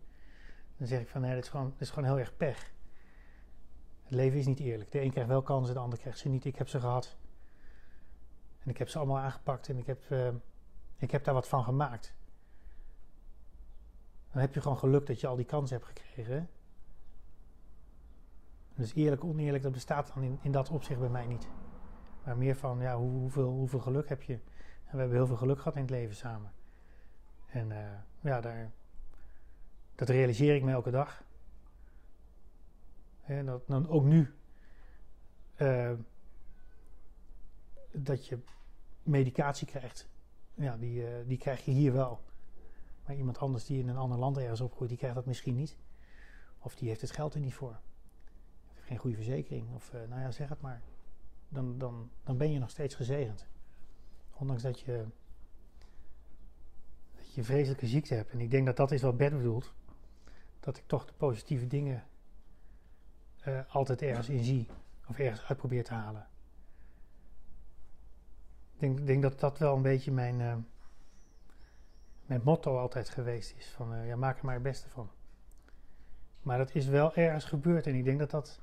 Dan 0.78 0.88
zeg 0.88 1.02
ik 1.02 1.08
van 1.08 1.22
nee, 1.22 1.34
dat 1.34 1.44
is 1.44 1.50
gewoon, 1.50 1.70
dat 1.72 1.82
is 1.82 1.90
gewoon 1.90 2.10
heel 2.10 2.20
erg 2.20 2.38
pech. 2.38 2.72
Het 4.04 4.14
leven 4.14 4.40
is 4.40 4.46
niet 4.46 4.60
eerlijk. 4.60 4.92
De 4.92 5.02
een 5.02 5.12
krijgt 5.12 5.30
wel 5.30 5.42
kansen, 5.42 5.74
de 5.74 5.82
ander 5.82 6.00
krijgt 6.00 6.20
ze 6.20 6.30
niet. 6.30 6.46
Ik 6.46 6.56
heb 6.56 6.68
ze 6.68 6.80
gehad. 6.80 7.18
En 8.68 8.74
ik 8.74 8.80
heb 8.80 8.90
ze 8.90 8.98
allemaal 8.98 9.18
aangepakt 9.18 9.70
en 9.70 9.78
ik 9.78 9.86
heb, 9.86 10.10
uh, 10.10 10.28
ik 10.98 11.12
heb 11.12 11.24
daar 11.24 11.34
wat 11.34 11.48
van 11.48 11.64
gemaakt. 11.64 12.14
Dan 14.32 14.42
heb 14.42 14.54
je 14.54 14.62
gewoon 14.62 14.78
geluk 14.78 15.06
dat 15.08 15.20
je 15.20 15.28
al 15.28 15.36
die 15.36 15.46
kansen 15.46 15.78
hebt 15.78 15.88
gekregen. 15.88 16.50
Dus 18.76 18.94
eerlijk, 18.94 19.24
oneerlijk, 19.24 19.64
dat 19.64 19.72
bestaat 19.72 20.12
dan 20.14 20.24
in, 20.24 20.40
in 20.42 20.52
dat 20.52 20.70
opzicht 20.70 21.00
bij 21.00 21.10
mij 21.10 21.26
niet. 21.26 21.48
Maar 22.24 22.38
meer 22.38 22.56
van, 22.56 22.80
ja, 22.80 22.98
hoe, 22.98 23.10
hoeveel, 23.10 23.50
hoeveel 23.50 23.80
geluk 23.80 24.10
heb 24.10 24.22
je? 24.22 24.34
En 24.34 24.92
we 24.92 24.98
hebben 24.98 25.18
heel 25.18 25.28
veel 25.28 25.36
geluk 25.36 25.58
gehad 25.58 25.76
in 25.76 25.82
het 25.82 25.90
leven 25.90 26.16
samen. 26.16 26.52
En 27.46 27.70
uh, 27.70 27.78
ja, 28.20 28.42
daar, 28.42 28.72
dat 29.96 30.10
realiseer 30.10 30.56
ik 30.56 30.64
me 30.64 30.72
elke 30.72 30.92
dag. 30.92 31.24
En 33.24 33.46
dat 33.46 33.68
dan 33.68 33.90
ook 33.90 34.04
nu 34.04 34.36
uh, 35.58 35.92
dat 37.92 38.28
je 38.28 38.40
medicatie 39.08 39.68
krijgt. 39.68 40.08
Ja, 40.54 40.78
die, 40.78 41.02
uh, 41.02 41.08
die 41.26 41.38
krijg 41.38 41.66
je 41.66 41.72
hier 41.72 41.94
wel. 41.94 42.22
Maar 43.06 43.16
iemand 43.16 43.38
anders 43.38 43.66
die 43.66 43.80
in 43.80 43.88
een 43.88 43.98
ander 43.98 44.18
land 44.18 44.38
ergens 44.38 44.62
opgroeit, 44.62 44.90
die 44.90 44.98
krijgt 44.98 45.16
dat 45.16 45.26
misschien 45.26 45.56
niet. 45.56 45.78
Of 46.60 46.76
die 46.76 46.88
heeft 46.88 47.02
het 47.02 47.12
geld 47.12 47.34
er 47.34 47.40
niet 47.40 47.54
voor. 47.54 47.80
Geen 48.74 48.98
goede 48.98 49.16
verzekering. 49.16 49.76
Of 49.76 49.94
uh, 49.94 50.02
nou 50.10 50.22
ja, 50.22 50.32
zeg 50.32 50.50
het 50.50 50.62
maar. 50.62 50.82
Dan, 51.50 51.78
dan, 51.78 52.10
dan 52.24 52.38
ben 52.38 52.52
je 52.52 52.60
nog 52.60 52.70
steeds 52.70 52.96
gezegend. 52.96 53.48
Ondanks 54.34 54.62
dat 54.62 54.80
je, 54.80 55.06
dat 57.16 57.34
je 57.34 57.44
vreselijke 57.44 57.88
ziekte 57.88 58.14
hebt. 58.14 58.32
En 58.32 58.40
ik 58.40 58.52
denk 58.52 58.66
dat 58.66 58.78
dat 58.78 58.92
is 58.92 59.02
wat 59.02 59.18
Bert 59.18 59.38
bedoelt. 59.38 59.74
Dat 60.60 60.78
ik 60.78 60.84
toch 60.88 61.06
de 61.06 61.14
positieve 61.14 61.68
dingen 61.68 62.04
uh, 63.48 63.60
altijd 63.68 64.02
ergens 64.02 64.30
in 64.30 64.44
zie. 64.44 64.68
Of 65.08 65.20
ergens 65.20 65.44
uit 65.44 65.58
probeer 65.58 65.84
te 65.84 65.94
halen. 65.94 66.28
Ik 68.78 68.84
denk, 68.84 69.06
denk 69.06 69.22
dat 69.22 69.40
dat 69.40 69.58
wel 69.58 69.76
een 69.76 69.82
beetje 69.82 70.12
mijn, 70.12 70.40
uh, 70.40 70.54
mijn 72.26 72.42
motto 72.44 72.78
altijd 72.78 73.10
geweest 73.10 73.54
is. 73.58 73.68
Van 73.68 73.94
uh, 73.94 74.08
ja, 74.08 74.16
maak 74.16 74.40
er 74.40 74.46
maar 74.46 74.54
het 74.54 74.64
beste 74.64 74.90
van. 74.90 75.10
Maar 76.42 76.58
dat 76.58 76.76
is 76.76 76.86
wel 76.86 77.16
ergens 77.16 77.46
gebeurd. 77.46 77.88
En 77.88 77.96
ik 77.96 78.04
denk 78.04 78.20
dat 78.20 78.32
dat... 78.32 78.60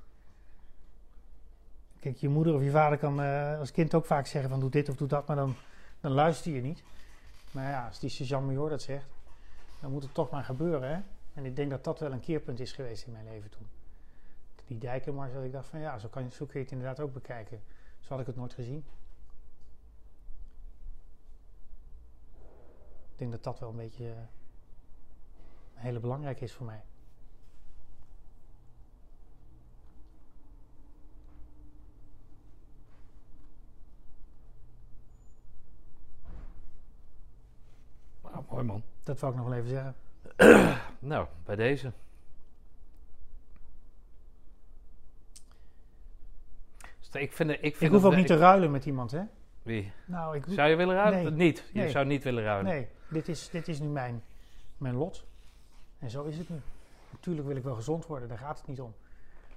Kijk, 2.00 2.16
je 2.16 2.28
moeder 2.28 2.54
of 2.54 2.62
je 2.62 2.70
vader 2.70 2.98
kan 2.98 3.18
als 3.58 3.70
kind 3.70 3.94
ook 3.94 4.06
vaak 4.06 4.26
zeggen 4.26 4.50
van 4.50 4.60
doe 4.60 4.70
dit 4.70 4.88
of 4.88 4.96
doe 4.96 5.08
dat. 5.08 5.26
Maar 5.26 5.36
dan, 5.36 5.54
dan 6.00 6.12
luister 6.12 6.52
je 6.52 6.60
niet. 6.60 6.82
Maar 7.50 7.70
ja, 7.70 7.86
als 7.86 7.98
die 7.98 8.10
sergeant 8.10 8.46
major 8.46 8.68
dat 8.68 8.82
zegt, 8.82 9.06
dan 9.80 9.90
moet 9.90 10.02
het 10.02 10.14
toch 10.14 10.30
maar 10.30 10.44
gebeuren. 10.44 10.88
Hè? 10.88 11.00
En 11.34 11.44
ik 11.44 11.56
denk 11.56 11.70
dat 11.70 11.84
dat 11.84 12.00
wel 12.00 12.12
een 12.12 12.20
keerpunt 12.20 12.60
is 12.60 12.72
geweest 12.72 13.06
in 13.06 13.12
mijn 13.12 13.24
leven 13.24 13.50
toen 13.50 13.66
die 14.66 14.78
dijkenmars, 14.78 15.32
dat 15.32 15.44
ik 15.44 15.52
dacht 15.52 15.68
van 15.68 15.80
ja, 15.80 15.98
zo, 15.98 16.08
kan, 16.08 16.32
zo 16.32 16.44
kun 16.44 16.58
je 16.58 16.64
het 16.64 16.72
inderdaad 16.72 17.00
ook 17.00 17.12
bekijken. 17.12 17.60
Zo 18.00 18.08
had 18.08 18.20
ik 18.20 18.26
het 18.26 18.36
nooit 18.36 18.54
gezien. 18.54 18.84
Ik 23.14 23.20
denk 23.20 23.30
dat 23.30 23.42
dat 23.44 23.58
wel 23.60 23.68
een 23.68 23.76
beetje 23.76 24.04
uh, 24.04 24.12
hele 25.74 26.00
belangrijk 26.00 26.40
is 26.40 26.52
voor 26.52 26.66
mij. 26.66 26.82
Nou, 38.22 38.44
mooi 38.50 38.64
man. 38.64 38.82
Dat 39.04 39.20
wou 39.20 39.32
ik 39.32 39.38
nog 39.38 39.48
wel 39.48 39.58
even 39.58 39.68
zeggen. 39.68 39.94
nou, 40.98 41.26
bij 41.44 41.56
deze. 41.56 41.92
Ik, 47.12 47.32
vind, 47.32 47.50
ik, 47.50 47.58
vind 47.60 47.80
ik 47.80 47.90
hoef 47.90 48.04
ook 48.04 48.16
niet 48.16 48.26
te 48.26 48.36
ruilen 48.36 48.70
met 48.70 48.86
iemand, 48.86 49.10
hè? 49.10 49.22
Wie? 49.62 49.92
Nou, 50.04 50.36
ik, 50.36 50.44
zou 50.48 50.68
je 50.68 50.76
willen 50.76 50.94
ruilen? 50.94 51.22
Nee. 51.22 51.46
Niet. 51.46 51.70
Je 51.72 51.78
Nee. 51.80 51.90
zou 51.90 52.06
niet 52.06 52.22
willen 52.24 52.44
ruilen. 52.44 52.72
Nee, 52.72 52.88
dit 53.14 53.28
is, 53.28 53.48
dit 53.50 53.68
is 53.68 53.80
nu 53.80 53.86
mijn, 53.88 54.22
mijn 54.78 54.94
lot. 54.94 55.24
En 55.98 56.10
zo 56.10 56.24
is 56.24 56.38
het 56.38 56.48
nu. 56.48 56.56
Natuurlijk 57.10 57.46
wil 57.46 57.56
ik 57.56 57.62
wel 57.62 57.74
gezond 57.74 58.06
worden, 58.06 58.28
daar 58.28 58.38
gaat 58.38 58.58
het 58.58 58.66
niet 58.66 58.80
om. 58.80 58.94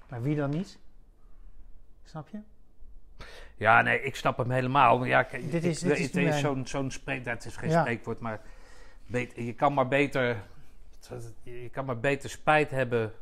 Maar 0.10 0.22
wie 0.22 0.36
dan 0.36 0.50
niet? 0.50 0.80
Snap 2.04 2.28
je? 2.30 2.40
Ja, 3.56 3.82
nee, 3.82 4.02
ik 4.02 4.16
snap 4.16 4.38
hem 4.38 4.52
helemaal. 4.52 5.04
Ja, 5.06 5.24
Dit 5.32 5.42
is- 5.42 5.80
dit 5.80 5.98
is 5.98 6.06
het 6.06 6.16
is 6.16 6.40
zo'n 6.40 6.68
zo'n 6.68 6.92
spreek, 6.92 7.26
dat 7.26 7.46
is 7.46 7.56
geen 7.58 7.70
Ja. 7.70 7.82
spreekwoord, 7.82 8.20
maar 8.20 8.42
je 9.36 9.54
kan 9.58 9.74
maar 9.74 9.88
beter, 9.88 10.44
je 11.44 11.70
kan 11.72 11.86
maar 11.86 12.00
beter 12.00 12.30
spijt 12.30 12.72
hebben. 12.72 13.14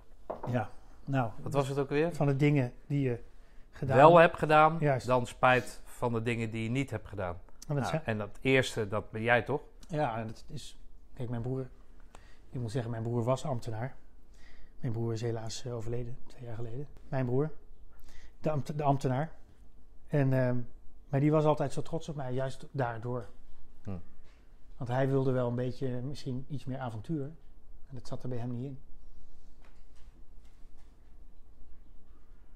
Ja. 0.51 0.69
Nou, 1.05 1.31
Wat 1.41 1.53
was 1.53 1.67
het 1.67 1.77
ook 1.79 1.89
weer? 1.89 2.15
van 2.15 2.27
de 2.27 2.35
dingen 2.35 2.73
die 2.87 3.01
je 3.01 3.19
gedaan 3.71 3.97
Wel 3.97 4.17
hebt. 4.17 4.37
gedaan, 4.37 4.77
Juist. 4.79 5.07
dan 5.07 5.27
spijt 5.27 5.81
van 5.85 6.13
de 6.13 6.21
dingen 6.23 6.51
die 6.51 6.63
je 6.63 6.69
niet 6.69 6.89
hebt 6.89 7.07
gedaan. 7.07 7.33
En 7.67 7.75
dat 7.75 7.77
Nou, 7.77 7.87
zijn- 7.89 8.01
en 8.05 8.17
dat 8.17 8.37
eerste, 8.41 8.87
dat 8.87 9.11
ben 9.11 9.21
jij 9.21 9.41
toch? 9.41 9.61
Ja, 9.87 10.23
dat 10.23 10.45
is. 10.47 10.79
Kijk, 11.13 11.29
mijn 11.29 11.41
broer. 11.41 11.69
Ik 12.49 12.61
moet 12.61 12.71
zeggen, 12.71 12.91
mijn 12.91 13.03
broer 13.03 13.23
was 13.23 13.45
ambtenaar. 13.45 13.95
Mijn 14.79 14.93
broer 14.93 15.13
is 15.13 15.21
helaas 15.21 15.65
eh, 15.65 15.75
overleden, 15.75 16.17
twee 16.27 16.43
jaar 16.43 16.55
geleden. 16.55 16.87
Mijn 17.09 17.25
broer, 17.25 17.51
de, 18.39 18.61
de 18.75 18.83
ambtenaar. 18.83 19.31
En, 20.07 20.33
ehm, 20.33 20.61
maar 21.09 21.19
die 21.19 21.31
was 21.31 21.45
altijd 21.45 21.73
zo 21.73 21.81
trots 21.81 22.09
op 22.09 22.15
mij, 22.15 22.33
juist 22.33 22.67
daardoor. 22.71 23.29
Hm. 23.83 23.97
Want 24.77 24.89
hij 24.89 25.07
wilde 25.07 25.31
wel 25.31 25.47
een 25.47 25.55
beetje, 25.55 25.97
eh, 25.97 26.03
misschien 26.03 26.45
iets 26.49 26.65
meer 26.65 26.79
avontuur. 26.79 27.25
En 27.87 27.95
dat 27.95 28.07
zat 28.07 28.23
er 28.23 28.29
bij 28.29 28.37
hem 28.37 28.51
niet 28.51 28.63
in. 28.63 28.79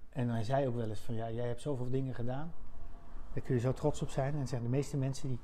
En 0.10 0.30
hij 0.30 0.44
zei 0.44 0.68
ook 0.68 0.76
wel 0.76 0.90
eens 0.90 1.00
van, 1.00 1.16
ja, 1.16 1.32
jij 1.32 1.48
hebt 1.48 1.62
zoveel 1.62 1.90
dingen 1.90 2.16
gedaan. 2.16 2.54
Daar 3.34 3.44
kun 3.44 3.56
je 3.56 3.62
zo 3.62 3.74
trots 3.74 4.02
op 4.02 4.10
zijn. 4.10 4.36
En 4.36 4.48
zijn 4.48 4.64
de 4.64 4.70
meeste 4.70 4.98
mensen 4.98 5.28
die, 5.28 5.40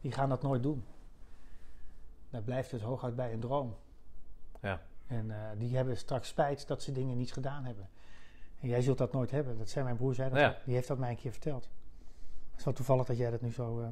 die 0.00 0.12
gaan 0.12 0.28
dat 0.28 0.42
nooit 0.42 0.62
doen. 0.62 0.84
Daar 2.30 2.42
blijft 2.42 2.70
het 2.70 2.80
hooguit 2.80 3.16
bij 3.16 3.32
een 3.32 3.40
droom. 3.40 3.76
Ja. 4.62 4.82
En 5.06 5.30
eh, 5.30 5.50
die 5.58 5.76
hebben 5.76 5.96
straks 5.96 6.28
spijt 6.28 6.66
dat 6.66 6.82
ze 6.82 6.92
dingen 6.92 7.16
niet 7.16 7.32
gedaan 7.32 7.64
hebben. 7.64 7.88
En 8.60 8.68
jij 8.68 8.82
zult 8.82 8.98
dat 8.98 9.12
nooit 9.12 9.30
hebben. 9.30 9.58
Dat 9.58 9.68
zei 9.68 9.84
mijn 9.84 9.96
broer, 9.96 10.14
zei 10.14 10.30
dat 10.30 10.38
Ja. 10.38 10.56
die 10.64 10.74
heeft 10.74 10.88
dat 10.88 10.98
mij 10.98 11.10
een 11.10 11.16
keer 11.16 11.30
verteld. 11.32 11.68
Het 12.50 12.58
is 12.58 12.64
wel 12.64 12.74
toevallig 12.74 13.06
dat 13.06 13.16
jij 13.16 13.30
dat 13.30 13.40
nu 13.40 13.52
zo... 13.52 13.80
eh, 13.80 13.88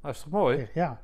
Dat 0.00 0.14
is 0.14 0.20
toch 0.22 0.30
mooi? 0.32 0.68
ja, 0.74 1.00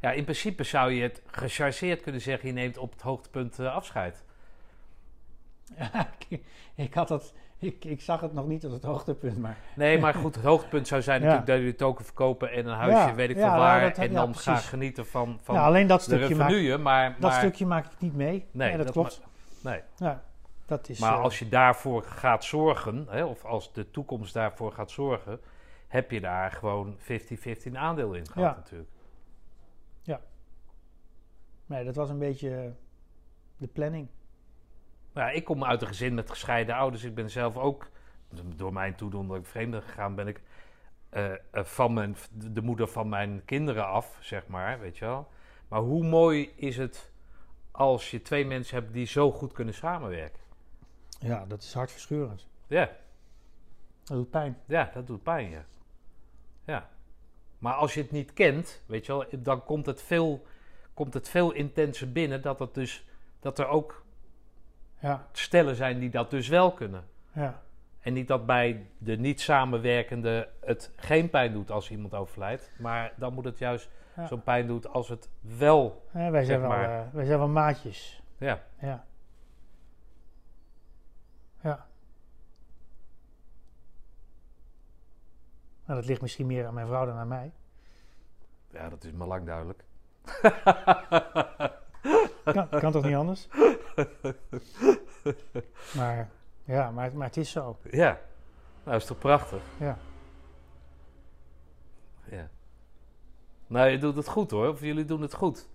Ja, 0.00 0.12
in 0.12 0.24
principe 0.24 0.62
zou 0.64 0.92
je 0.92 1.02
het 1.02 1.22
gechargeerd 1.26 2.02
kunnen 2.02 2.20
zeggen: 2.20 2.48
je 2.48 2.54
neemt 2.54 2.76
op 2.78 2.92
het 2.92 3.00
hoogtepunt 3.02 3.58
eh, 3.58 3.74
afscheid. 3.74 4.24
ik, 6.28 6.40
ik 6.74 6.94
had 6.94 7.08
dat... 7.08 7.34
Ik, 7.62 7.84
ik 7.84 8.00
zag 8.00 8.20
het 8.20 8.32
nog 8.32 8.46
niet 8.46 8.64
als 8.64 8.72
het 8.72 8.82
hoogtepunt, 8.82 9.38
maar... 9.38 9.56
Nee, 9.76 9.98
maar 9.98 10.14
goed, 10.14 10.34
het 10.34 10.44
hoogtepunt 10.44 10.86
zou 10.88 11.02
zijn 11.02 11.16
Ja. 11.20 11.22
natuurlijk 11.26 11.50
dat 11.50 11.58
jullie 11.58 11.74
token 11.74 12.04
verkopen 12.04 12.50
en 12.50 12.66
een 12.66 12.74
huisje, 12.76 13.08
Ja, 13.08 13.14
weet 13.14 13.30
ik 13.30 13.36
ja, 13.36 13.42
veel 13.42 13.50
nou, 13.50 13.60
waar. 13.62 13.80
dat- 13.80 13.98
en 13.98 14.08
ja, 14.10 14.14
dan 14.14 14.24
precies. 14.30 14.42
graag 14.42 14.68
genieten 14.68 15.06
van, 15.06 15.38
van 15.42 15.54
ja, 15.54 15.64
alleen 15.64 15.86
dat 15.86 16.02
stukje, 16.02 16.34
maak. 16.34 16.78
Maar, 16.80 17.10
dat 17.10 17.30
maar, 17.30 17.32
stukje 17.40 17.66
maak 17.66 17.84
ik 17.86 17.92
niet 17.98 18.14
mee. 18.16 18.46
nee, 18.50 18.76
dat, 18.76 18.90
klopt. 18.90 19.20
ma- 19.62 19.70
nee. 19.70 19.80
Ja, 19.96 20.22
dat 20.66 20.88
is... 20.88 20.98
Maar 20.98 21.12
eh, 21.14 21.22
als 21.22 21.38
je 21.38 21.48
daarvoor 21.48 22.02
gaat 22.02 22.44
zorgen, 22.44 23.06
hè, 23.10 23.24
of 23.24 23.44
als 23.44 23.72
de 23.72 23.90
toekomst 23.90 24.34
daarvoor 24.34 24.72
gaat 24.72 24.90
zorgen, 24.90 25.40
heb 25.88 26.10
je 26.10 26.20
daar 26.20 26.50
gewoon 26.50 26.96
50-50 26.98 27.04
een 27.64 27.78
aandeel 27.78 28.12
in 28.14 28.26
gehad 28.26 28.50
Ja. 28.50 28.56
natuurlijk. 28.56 28.90
Nee, 31.66 31.84
dat 31.84 31.96
was 31.96 32.10
een 32.10 32.18
beetje 32.18 32.72
de 33.56 33.66
planning. 33.66 34.08
Ja, 35.14 35.30
ik 35.30 35.44
kom 35.44 35.64
uit 35.64 35.80
een 35.82 35.86
gezin 35.86 36.14
met 36.14 36.30
gescheiden 36.30 36.74
ouders. 36.74 37.04
Ik 37.04 37.14
ben 37.14 37.30
zelf 37.30 37.56
ook, 37.56 37.88
door 38.56 38.72
mijn 38.72 38.94
toedoen 38.94 39.28
dat 39.28 39.36
ik 39.36 39.46
vreemde 39.46 39.80
gegaan, 39.80 40.14
ben 40.14 40.26
ik 40.28 40.40
eh, 41.08 41.32
eh, 41.32 41.38
van 41.64 41.92
mijn, 41.92 42.16
de 42.30 42.62
moeder 42.62 42.88
van 42.88 43.08
mijn 43.08 43.42
kinderen 43.44 43.86
af, 43.86 44.16
zeg 44.20 44.46
maar, 44.46 44.80
weet 44.80 44.98
je 44.98 45.04
wel. 45.04 45.28
Maar 45.68 45.80
hoe 45.80 46.04
mooi 46.04 46.52
is 46.56 46.76
het 46.76 47.10
als 47.70 48.10
je 48.10 48.22
twee 48.22 48.46
mensen 48.46 48.76
hebt 48.76 48.92
die 48.92 49.06
zo 49.06 49.32
goed 49.32 49.52
kunnen 49.52 49.74
samenwerken? 49.74 50.40
Ja, 51.18 51.44
dat 51.46 51.62
is 51.62 51.74
hartverscheurend. 51.74 52.46
Ja, 52.66 52.90
Dat 54.04 54.16
doet 54.16 54.30
pijn. 54.30 54.58
ja 54.66 54.90
dat 54.94 55.06
doet 55.06 55.22
pijn, 55.22 55.50
ja. 55.50 55.64
ja. 56.64 56.90
Maar 57.58 57.74
als 57.74 57.94
je 57.94 58.00
het 58.00 58.10
niet 58.10 58.32
kent, 58.32 58.82
weet 58.86 59.06
je 59.06 59.12
wel, 59.12 59.26
dan 59.38 59.64
komt 59.64 59.86
het 59.86 60.02
veel, 60.02 60.46
komt 60.94 61.14
het 61.14 61.28
veel 61.28 61.52
intenser 61.52 62.12
binnen 62.12 62.42
dat, 62.42 62.58
het 62.58 62.74
dus, 62.74 63.06
dat 63.40 63.58
er 63.58 63.66
ook 63.66 64.01
Ja, 65.02 65.26
stellen 65.32 65.76
zijn 65.76 65.98
die 65.98 66.10
dat 66.10 66.30
dus 66.30 66.48
wel 66.48 66.72
kunnen. 66.72 67.04
ja. 67.32 67.60
En 68.00 68.12
niet 68.12 68.28
dat 68.28 68.46
bij 68.46 68.86
de 68.98 69.16
niet 69.16 69.40
samenwerkende 69.40 70.48
het 70.60 70.92
geen 70.96 71.30
pijn 71.30 71.52
doet 71.52 71.70
als 71.70 71.90
iemand 71.90 72.14
overlijdt. 72.14 72.70
Maar 72.78 73.12
dan 73.16 73.32
moet 73.34 73.44
het 73.44 73.58
juist 73.58 73.90
Ja. 74.16 74.26
zo'n 74.26 74.42
pijn 74.42 74.66
doen 74.66 74.92
als 74.92 75.08
het 75.08 75.28
wel. 75.40 76.06
Ja, 76.12 76.30
wij, 76.30 76.44
zijn 76.44 76.60
wel, 76.60 76.68
maar. 76.68 77.00
eh, 77.00 77.06
wij 77.12 77.24
zijn 77.24 77.38
wel 77.38 77.48
maatjes. 77.48 78.22
Ja, 78.38 78.62
Ja. 78.80 79.04
Ja. 81.62 81.86
Nou, 85.86 85.98
dat 86.00 86.06
ligt 86.08 86.20
misschien 86.22 86.46
meer 86.46 86.66
aan 86.66 86.74
mijn 86.74 86.86
vrouw 86.86 87.06
dan 87.06 87.16
aan 87.16 87.28
mij. 87.28 87.52
ja 88.70 88.88
dat 88.88 89.04
is 89.04 89.12
me 89.12 89.26
lang 89.26 89.46
duidelijk. 89.46 89.84
Kan, 92.44 92.68
kan 92.68 92.92
toch 92.92 93.04
niet 93.04 93.14
anders? 93.14 93.48
Maar 95.96 96.30
ja, 96.64 96.90
maar, 96.90 97.16
maar 97.16 97.26
het 97.26 97.36
is 97.36 97.50
zo. 97.50 97.78
Ja, 97.90 98.20
nou 98.84 98.96
is 98.96 99.04
toch 99.04 99.18
prachtig? 99.18 99.62
Ja. 99.78 99.98
Ja. 102.30 102.48
Nou, 103.66 103.88
je 103.88 103.98
doet 103.98 104.16
het 104.16 104.28
goed 104.28 104.50
hoor. 104.50 104.68
Of 104.68 104.80
jullie 104.80 105.04
doen 105.04 105.22
het 105.22 105.34
goed. 105.34 105.68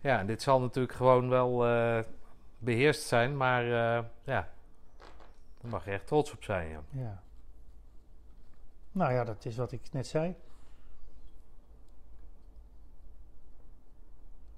Ja, 0.00 0.18
en 0.18 0.26
dit 0.26 0.42
zal 0.42 0.60
natuurlijk 0.60 0.94
gewoon 0.94 1.28
wel 1.28 1.66
eh, 1.66 2.04
beheerst 2.58 3.02
zijn. 3.02 3.36
Maar 3.36 3.64
eh, 3.64 4.04
ja, 4.24 4.48
daar 5.60 5.70
mag 5.70 5.84
je 5.84 5.90
echt 5.90 6.06
trots 6.06 6.32
op 6.32 6.44
zijn. 6.44 6.68
Ja. 6.68 6.82
ja. 6.90 7.22
Nou 8.92 9.12
ja, 9.12 9.24
dat 9.24 9.44
is 9.44 9.56
wat 9.56 9.72
ik 9.72 9.92
net 9.92 10.06
zei. 10.06 10.36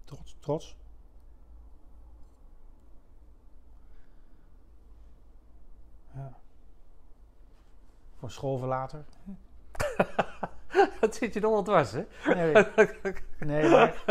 Trots, 0.04 0.36
trots. 0.40 0.76
Ja. 6.14 6.38
Voor 8.18 8.30
schoolverlater. 8.30 9.04
Dat 11.00 11.14
zit 11.14 11.34
je 11.34 11.40
nog 11.40 11.52
wel 11.52 11.62
dwars, 11.62 11.92
hè? 11.92 12.04
Nee, 12.34 12.64
nee 13.38 13.70
maar 13.70 14.02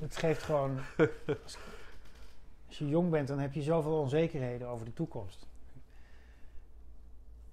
het 0.00 0.16
geeft 0.16 0.42
gewoon... 0.42 0.78
Als, 1.44 2.78
je 2.78 2.88
jong 2.88 3.10
bent, 3.10 3.28
dan 3.28 3.38
heb 3.38 3.52
je 3.52 3.62
zoveel 3.62 4.00
onzekerheden 4.00 4.68
over 4.68 4.84
de 4.84 4.92
toekomst. 4.92 5.46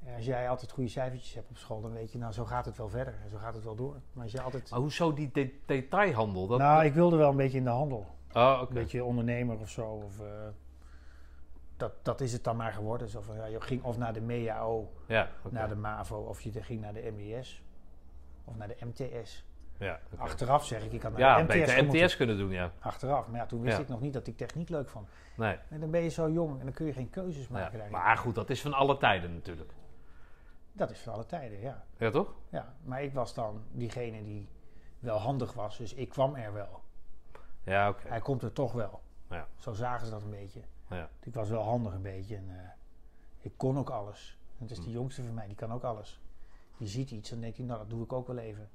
En 0.06 0.16
als 0.16 0.26
jij 0.26 0.50
altijd 0.50 0.72
goede 0.72 0.90
cijfertjes 0.90 1.34
hebt 1.34 1.50
op 1.50 1.58
school, 1.58 1.82
dan 1.82 1.94
weet 1.94 2.12
je, 2.12 2.18
nou 2.18 2.34
zo 2.34 2.46
gaat 2.46 2.66
het 2.66 2.78
wel 2.78 2.90
verder. 2.90 3.14
En 3.24 3.30
zo 3.30 3.38
gaat 3.38 3.54
het 3.54 3.64
wel 3.64 3.76
door. 3.76 3.96
Maar 4.14 4.24
als 4.24 4.32
je 4.32 4.42
altijd... 4.42 4.70
Maar 4.70 4.80
hoezo 4.80 5.14
die 5.14 5.30
de- 5.34 5.60
detailhandel? 5.66 6.48
Dat, 6.48 6.60
nou, 6.60 6.86
ik 6.86 6.94
wilde 6.94 7.16
wel 7.16 7.30
een 7.30 7.38
beetje 7.38 7.58
in 7.58 7.64
de 7.64 7.70
handel. 7.70 8.06
Oh, 8.34 8.60
oké. 8.62 8.68
Een 8.68 8.74
beetje 8.74 9.04
ondernemer 9.04 9.60
of 9.60 9.70
zo. 9.70 9.86
Of, 9.86 10.20
eh, 10.20 10.26
dat, 11.78 11.92
dat 12.02 12.22
is 12.22 12.34
het 12.34 12.44
dan 12.44 12.56
maar 12.56 12.74
geworden. 12.74 13.08
Zo 13.08 13.22
van, 13.22 13.36
ja, 13.36 13.46
je 13.46 13.62
ging 13.62 13.84
of 13.84 13.98
naar 13.98 14.14
de 14.14 14.22
MEAO, 14.22 14.92
Ja, 15.08 15.30
naar 15.50 15.68
de 15.68 15.76
MAVO, 15.76 16.18
of 16.18 16.42
je 16.42 16.64
ging 16.64 16.82
naar 16.82 16.94
de 16.94 17.12
MES. 17.16 17.64
Of 18.46 18.56
naar 18.58 18.68
de 18.68 18.76
MTS. 18.86 19.46
ja. 19.80 20.00
Achteraf 20.18 20.66
zeg 20.66 20.84
ik, 20.84 20.92
ik 20.94 21.02
had 21.02 21.12
naar 21.12 21.20
ja 21.22 21.44
de 21.44 21.58
MTS. 21.64 21.82
MTS 21.82 22.16
kunnen 22.18 22.38
doen, 22.38 22.50
ja. 22.52 22.72
Achteraf. 22.80 23.28
Maar 23.28 23.40
ja, 23.40 23.46
toen 23.46 23.62
wist 23.62 23.78
Ja. 23.78 23.84
ik 23.84 23.88
nog 23.90 24.02
niet 24.02 24.14
dat 24.14 24.28
ik 24.28 24.38
techniek 24.38 24.70
leuk 24.70 24.90
vond. 24.90 25.08
Nee. 25.38 25.58
En 25.70 25.80
dan 25.80 25.92
ben 25.92 26.02
je 26.02 26.10
zo 26.10 26.30
jong 26.30 26.60
en 26.60 26.66
dan 26.66 26.74
kun 26.74 26.86
je 26.86 26.94
geen 26.94 27.10
keuzes 27.10 27.48
Ja. 27.48 27.54
maken 27.54 27.74
daarin. 27.74 27.92
Maar 27.92 28.18
goed, 28.18 28.36
dat 28.36 28.50
is 28.50 28.62
van 28.62 28.74
alle 28.74 28.98
tijden 28.98 29.34
natuurlijk. 29.34 29.72
Dat 30.72 30.90
is 30.92 31.00
van 31.00 31.14
alle 31.14 31.26
tijden, 31.26 31.60
ja. 31.60 31.84
Ja, 31.98 32.10
toch? 32.10 32.34
ja. 32.50 32.74
Maar 32.84 33.04
ik 33.04 33.14
was 33.14 33.34
dan 33.34 33.64
diegene 33.72 34.24
die 34.24 34.50
wel 35.00 35.18
handig 35.18 35.54
was. 35.54 35.78
Dus 35.78 35.94
ik 35.94 36.10
kwam 36.10 36.36
er 36.36 36.54
wel. 36.54 36.82
Ja, 37.64 37.90
oké. 37.90 38.08
Hij 38.08 38.20
komt 38.20 38.42
er 38.44 38.54
toch 38.54 38.72
wel. 38.72 39.02
Ja. 39.30 39.48
Zo 39.56 39.74
zagen 39.74 40.06
ze 40.06 40.12
dat 40.12 40.22
een 40.24 40.30
beetje. 40.30 40.62
Ja. 40.96 41.10
Ik 41.20 41.34
was 41.34 41.50
wel 41.50 41.62
handig 41.62 41.94
een 41.94 42.02
beetje. 42.02 42.36
En, 42.36 42.46
eh, 42.50 42.70
ik 43.40 43.54
kon 43.58 43.78
ook 43.78 43.90
alles. 43.90 44.38
Het 44.58 44.72
is 44.72 44.78
de 44.78 44.84
Hm. 44.84 44.90
jongste 44.92 45.24
van 45.24 45.34
mij, 45.34 45.48
die 45.48 45.56
kan 45.56 45.72
ook 45.74 45.84
alles. 45.84 46.20
Die 46.78 46.88
ziet 46.88 47.12
iets 47.12 47.32
en 47.32 47.42
denkt 47.42 47.58
hij, 47.58 47.66
nou 47.66 47.80
dat 47.80 47.90
doe 47.90 48.04
ik 48.04 48.14
ook 48.14 48.28
wel 48.28 48.38
even. 48.38 48.70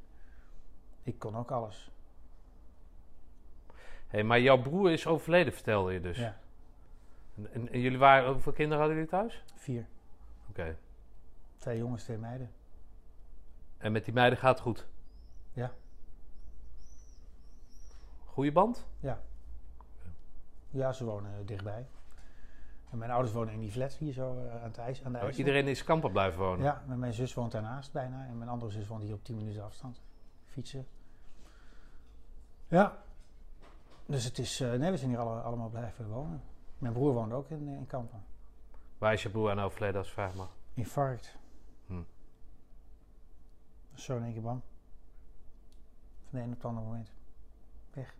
Ik 1.02 1.18
kon 1.18 1.36
ook 1.36 1.50
alles. 1.50 1.90
Hey, 4.06 4.24
maar 4.24 4.40
jouw 4.40 4.62
broer 4.62 4.90
is 4.92 5.06
overleden, 5.06 5.52
vertelde 5.52 5.92
je 5.92 6.00
dus. 6.00 6.16
Ja, 6.18 6.40
En, 7.36 7.52
en, 7.52 7.72
en 7.72 7.80
jullie 7.80 7.98
waren, 7.98 8.32
hoeveel 8.32 8.52
kinderen 8.52 8.78
hadden 8.78 8.96
jullie 8.96 9.10
thuis? 9.10 9.44
vier. 9.54 9.86
Oké. 10.48 10.76
Twee 11.58 11.78
jongens, 11.78 12.02
twee 12.04 12.18
meiden. 12.18 12.50
En 13.78 13.92
met 13.92 14.04
die 14.04 14.14
meiden 14.14 14.38
gaat 14.38 14.52
het 14.54 14.60
goed? 14.60 14.86
Ja. 15.52 15.72
Goeie 18.24 18.52
band? 18.52 18.86
Ja, 20.70 20.92
ze 20.92 21.04
wonen 21.04 21.46
dichtbij. 21.46 21.86
En 22.90 22.98
mijn 22.98 23.10
ouders 23.10 23.34
wonen 23.34 23.52
in 23.54 23.60
die 23.60 23.70
flat 23.70 23.92
hier 23.94 24.12
zo 24.12 24.44
eh, 24.44 24.54
aan, 24.54 24.62
het 24.62 24.78
ijs, 24.78 25.04
aan 25.04 25.12
de 25.12 25.18
Oh, 25.18 25.24
IJssel. 25.24 25.44
iedereen 25.44 25.68
is 25.68 25.84
kampen 25.84 26.12
blijven 26.12 26.40
wonen? 26.40 26.64
Ja, 26.64 26.82
maar 26.86 26.98
mijn 26.98 27.12
zus 27.12 27.34
woont 27.34 27.52
daarnaast 27.52 27.92
bijna. 27.92 28.26
En 28.26 28.38
mijn 28.38 28.50
andere 28.50 28.70
zus 28.70 28.86
woont 28.86 29.02
hier 29.02 29.14
op 29.14 29.24
10 29.24 29.36
minuten 29.36 29.64
afstand. 29.64 30.00
Fietsen. 30.46 30.86
Ja. 32.68 33.02
Dus 34.06 34.24
het 34.24 34.38
is... 34.38 34.60
eh, 34.60 34.72
nee, 34.72 34.90
we 34.90 34.96
zijn 34.96 35.10
hier 35.10 35.18
alle, 35.18 35.40
allemaal 35.40 35.68
blijven 35.68 36.08
wonen. 36.08 36.42
Mijn 36.78 36.92
broer 36.92 37.12
woont 37.12 37.32
ook 37.32 37.50
in, 37.50 37.68
in 37.68 37.86
Kampen. 37.86 38.22
Waar 38.98 39.12
is 39.12 39.22
je 39.22 39.30
broer 39.30 39.50
aan 39.50 39.60
overleden 39.60 39.98
als 39.98 40.10
vraag 40.10 40.34
mag? 40.34 40.56
Infarct. 40.74 41.36
Hm. 41.86 42.02
Zo 43.94 44.16
in 44.16 44.22
één 44.24 44.32
keer 44.32 44.42
bam. 44.42 44.62
Van 46.30 46.38
de 46.38 46.44
een 46.44 46.50
op 46.50 46.54
het 46.54 46.64
andere 46.64 46.86
moment. 46.86 47.12
Weg. 47.92 48.14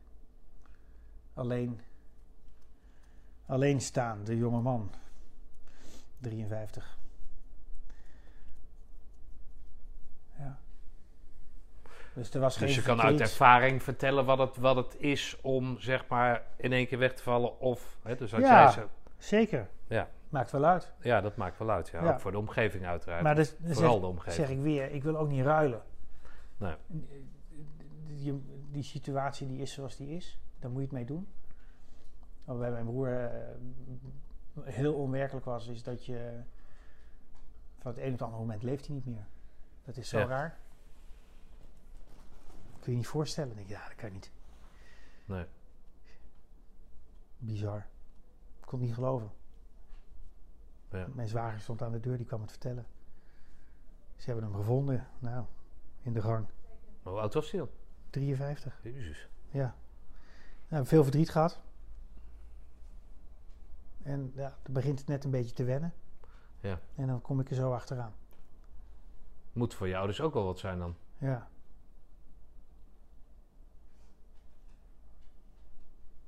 Alleen. 1.35 1.81
Alleen 3.51 3.81
staan, 3.81 4.25
de 4.25 4.37
jonge 4.37 4.61
man. 4.61 4.91
53. 6.19 6.99
Ja. 10.39 10.59
Dus 12.15 12.31
er 12.35 12.41
was 12.41 12.57
geen 12.57 12.67
Dus 12.67 12.77
je 12.77 12.83
kan 12.83 13.01
uit 13.01 13.21
ervaring 13.21 13.83
vertellen 13.83 14.25
wat 14.25 14.39
het, 14.39 14.57
wat 14.57 14.77
het 14.77 14.97
is 14.99 15.37
om 15.41 15.81
zeg 15.81 16.07
maar 16.09 16.43
in 16.57 16.73
één 16.73 16.87
keer 16.87 16.99
weg 16.99 17.15
te 17.15 17.23
vallen. 17.23 17.61
Of, 17.61 17.99
hè, 18.03 18.17
dus 18.17 18.35
als 18.35 18.43
Ja. 18.43 18.63
jij 18.63 18.73
ze, 18.73 18.87
Zeker. 19.17 19.69
Ja. 19.87 20.09
Maakt 20.29 20.51
wel 20.51 20.65
uit. 20.65 20.93
ja, 21.01 21.21
dat 21.21 21.37
maakt 21.37 21.59
wel 21.59 21.71
uit. 21.71 21.89
Ja. 21.89 22.03
Ja. 22.05 22.13
Ook 22.13 22.21
voor 22.21 22.31
de 22.33 22.39
omgeving 22.39 22.87
uiteraard. 22.87 23.23
Maar 23.23 23.35
dus, 23.35 23.57
dan 23.59 23.75
Vooral 23.75 23.93
zeg, 23.93 24.01
de 24.01 24.07
omgeving. 24.07 24.35
zeg 24.47 24.51
ik 24.57 24.63
weer, 24.63 24.91
ik 24.91 25.03
wil 25.03 25.17
ook 25.17 25.29
niet 25.29 25.45
ruilen. 25.45 25.83
Nee. 26.57 26.75
Die, 28.07 28.43
die 28.71 28.83
situatie 28.83 29.47
die 29.49 29.59
is 29.59 29.73
zoals 29.73 29.97
die 29.97 30.09
is. 30.17 30.39
Daar 30.59 30.71
moet 30.71 30.79
je 30.81 30.87
het 30.87 30.95
mee 30.97 31.05
doen. 31.05 31.29
Maar 32.51 32.59
bij 32.59 32.71
mijn 32.71 32.85
broer, 32.85 33.09
eh, 33.09 33.49
heel 34.63 34.95
onwerkelijk 34.95 35.45
was, 35.45 35.67
is 35.67 35.83
dat 35.83 36.05
je 36.07 36.41
van 37.79 37.91
het 37.91 38.01
een 38.01 38.07
op 38.07 38.13
het 38.13 38.23
andere 38.23 38.41
moment 38.43 38.63
leeft 38.63 38.87
hij 38.87 38.95
niet 38.95 39.07
meer. 39.07 39.27
Dat 39.85 39.97
is 39.97 40.09
zo 40.09 40.19
Ja. 40.19 40.27
raar. 40.27 40.59
Kun 42.81 42.93
je 42.93 42.99
niet 42.99 43.07
voorstellen. 43.07 43.55
Denk 43.55 43.67
je, 43.69 43.75
ja, 43.75 43.85
dat 43.87 43.95
kan 43.95 44.13
niet. 44.13 44.31
Nee. 45.25 45.45
Bizar. 47.39 47.87
Ik 48.61 48.67
kon 48.67 48.79
het 48.79 48.87
niet 48.87 48.95
geloven. 48.97 49.31
Ja. 50.91 51.07
Mijn 51.15 51.29
zwager 51.29 51.61
stond 51.61 51.83
aan 51.83 51.93
de 51.93 52.01
deur, 52.01 52.17
die 52.17 52.27
kwam 52.27 52.41
het 52.41 52.51
vertellen. 52.51 52.87
Ze 54.17 54.31
hebben 54.31 54.45
hem 54.45 54.55
gevonden, 54.55 55.09
nou, 55.19 55.45
in 56.03 56.13
de 56.13 56.23
gang. 56.23 56.47
Maar 57.03 57.13
hoe 57.13 57.23
oud 57.23 57.35
was 57.35 57.51
hij 57.51 57.61
dan? 57.61 57.69
53, 58.11 58.81
Jezus. 58.83 59.29
ja. 59.51 59.75
Nou, 60.69 60.87
veel 60.87 61.03
verdriet 61.03 61.31
gehad. 61.31 61.61
En 64.11 64.33
ja, 64.35 64.57
dan 64.63 64.73
begint 64.73 64.99
het 64.99 65.09
net 65.09 65.25
een 65.25 65.31
beetje 65.31 65.55
te 65.55 65.65
wennen. 65.65 65.93
Ja. 66.61 66.81
En 66.95 67.07
dan 67.07 67.21
kom 67.21 67.41
ik 67.41 67.51
er 67.51 67.57
zo 67.57 67.73
achteraan. 67.73 68.13
Moet 69.53 69.75
voor 69.75 69.89
je 69.89 69.97
ouders 69.97 70.21
ook 70.21 70.35
wel 70.35 70.45
wat 70.45 70.59
zijn 70.59 70.79
dan. 70.79 70.97
Ja. 71.19 71.49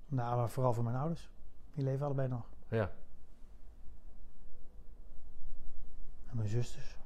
Nou, 0.07 0.36
maar 0.36 0.51
vooral 0.51 0.75
voor 0.75 0.85
mijn 0.85 0.97
ouders. 0.97 1.31
Die 1.75 1.85
leven 1.85 2.07
allebei 2.07 2.28
nog. 2.28 2.47
Ja. 2.69 2.91
En 6.31 6.36
mijn 6.36 6.49
zusters. 6.49 6.97